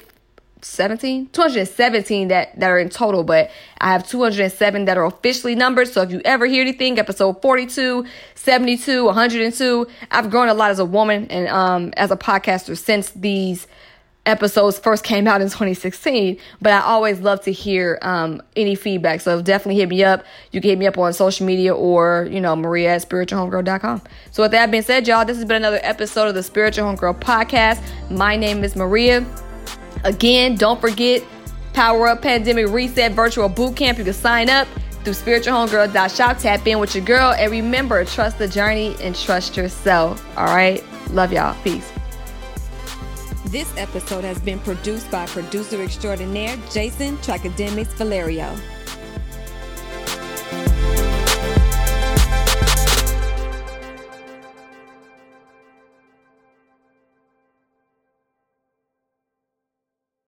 17 0.61 1.29
217 1.31 2.29
that 2.29 2.59
that 2.59 2.71
are 2.71 2.79
in 2.79 2.89
total 2.89 3.23
but 3.23 3.51
i 3.81 3.91
have 3.91 4.07
207 4.07 4.85
that 4.85 4.97
are 4.97 5.05
officially 5.05 5.53
numbered 5.53 5.87
so 5.87 6.01
if 6.01 6.09
you 6.11 6.19
ever 6.25 6.47
hear 6.47 6.61
anything 6.61 6.97
episode 6.97 7.39
42 7.39 8.03
72 8.33 9.05
102 9.05 9.87
i've 10.09 10.31
grown 10.31 10.47
a 10.47 10.55
lot 10.55 10.71
as 10.71 10.79
a 10.79 10.85
woman 10.85 11.27
and 11.29 11.47
um 11.49 11.93
as 11.97 12.09
a 12.09 12.17
podcaster 12.17 12.75
since 12.75 13.11
these 13.11 13.67
episodes 14.25 14.79
first 14.79 15.03
came 15.03 15.27
out 15.27 15.41
in 15.41 15.47
2016, 15.47 16.37
but 16.61 16.73
I 16.73 16.81
always 16.81 17.19
love 17.19 17.41
to 17.41 17.51
hear 17.51 17.99
um, 18.01 18.41
any 18.55 18.75
feedback. 18.75 19.21
So 19.21 19.41
definitely 19.41 19.79
hit 19.79 19.89
me 19.89 20.03
up. 20.03 20.25
You 20.51 20.61
can 20.61 20.71
hit 20.71 20.79
me 20.79 20.87
up 20.87 20.97
on 20.97 21.13
social 21.13 21.45
media 21.45 21.73
or, 21.75 22.27
you 22.29 22.41
know, 22.41 22.55
Maria 22.55 22.95
at 22.95 23.07
spiritualhomegirl.com. 23.07 24.01
So 24.31 24.43
with 24.43 24.51
that 24.51 24.71
being 24.71 24.83
said, 24.83 25.07
y'all, 25.07 25.25
this 25.25 25.37
has 25.37 25.45
been 25.45 25.57
another 25.57 25.79
episode 25.83 26.27
of 26.27 26.35
the 26.35 26.43
Spiritual 26.43 26.85
Homegirl 26.85 27.19
podcast. 27.19 27.81
My 28.09 28.35
name 28.35 28.63
is 28.63 28.75
Maria. 28.75 29.25
Again, 30.03 30.55
don't 30.55 30.79
forget 30.79 31.23
Power 31.73 32.07
Up 32.07 32.21
Pandemic 32.21 32.69
Reset 32.69 33.11
Virtual 33.11 33.49
Boot 33.49 33.75
Camp. 33.75 33.97
You 33.97 34.03
can 34.03 34.13
sign 34.13 34.49
up 34.49 34.67
through 35.03 35.13
spiritualhomegirl.shop. 35.13 36.39
Tap 36.39 36.67
in 36.67 36.79
with 36.79 36.95
your 36.95 37.05
girl. 37.05 37.33
And 37.33 37.51
remember, 37.51 38.03
trust 38.05 38.37
the 38.39 38.47
journey 38.47 38.95
and 39.01 39.15
trust 39.15 39.55
yourself. 39.55 40.25
All 40.37 40.45
right? 40.45 40.83
Love 41.11 41.31
y'all. 41.31 41.55
Peace. 41.63 41.91
This 43.55 43.73
episode 43.77 44.25
has 44.25 44.37
been 44.41 44.59
produced 44.59 45.09
by 45.09 45.25
producer 45.27 45.81
extraordinaire 45.81 46.57
Jason 46.73 47.15
Tracademics 47.19 47.93
Valerio. 47.93 48.53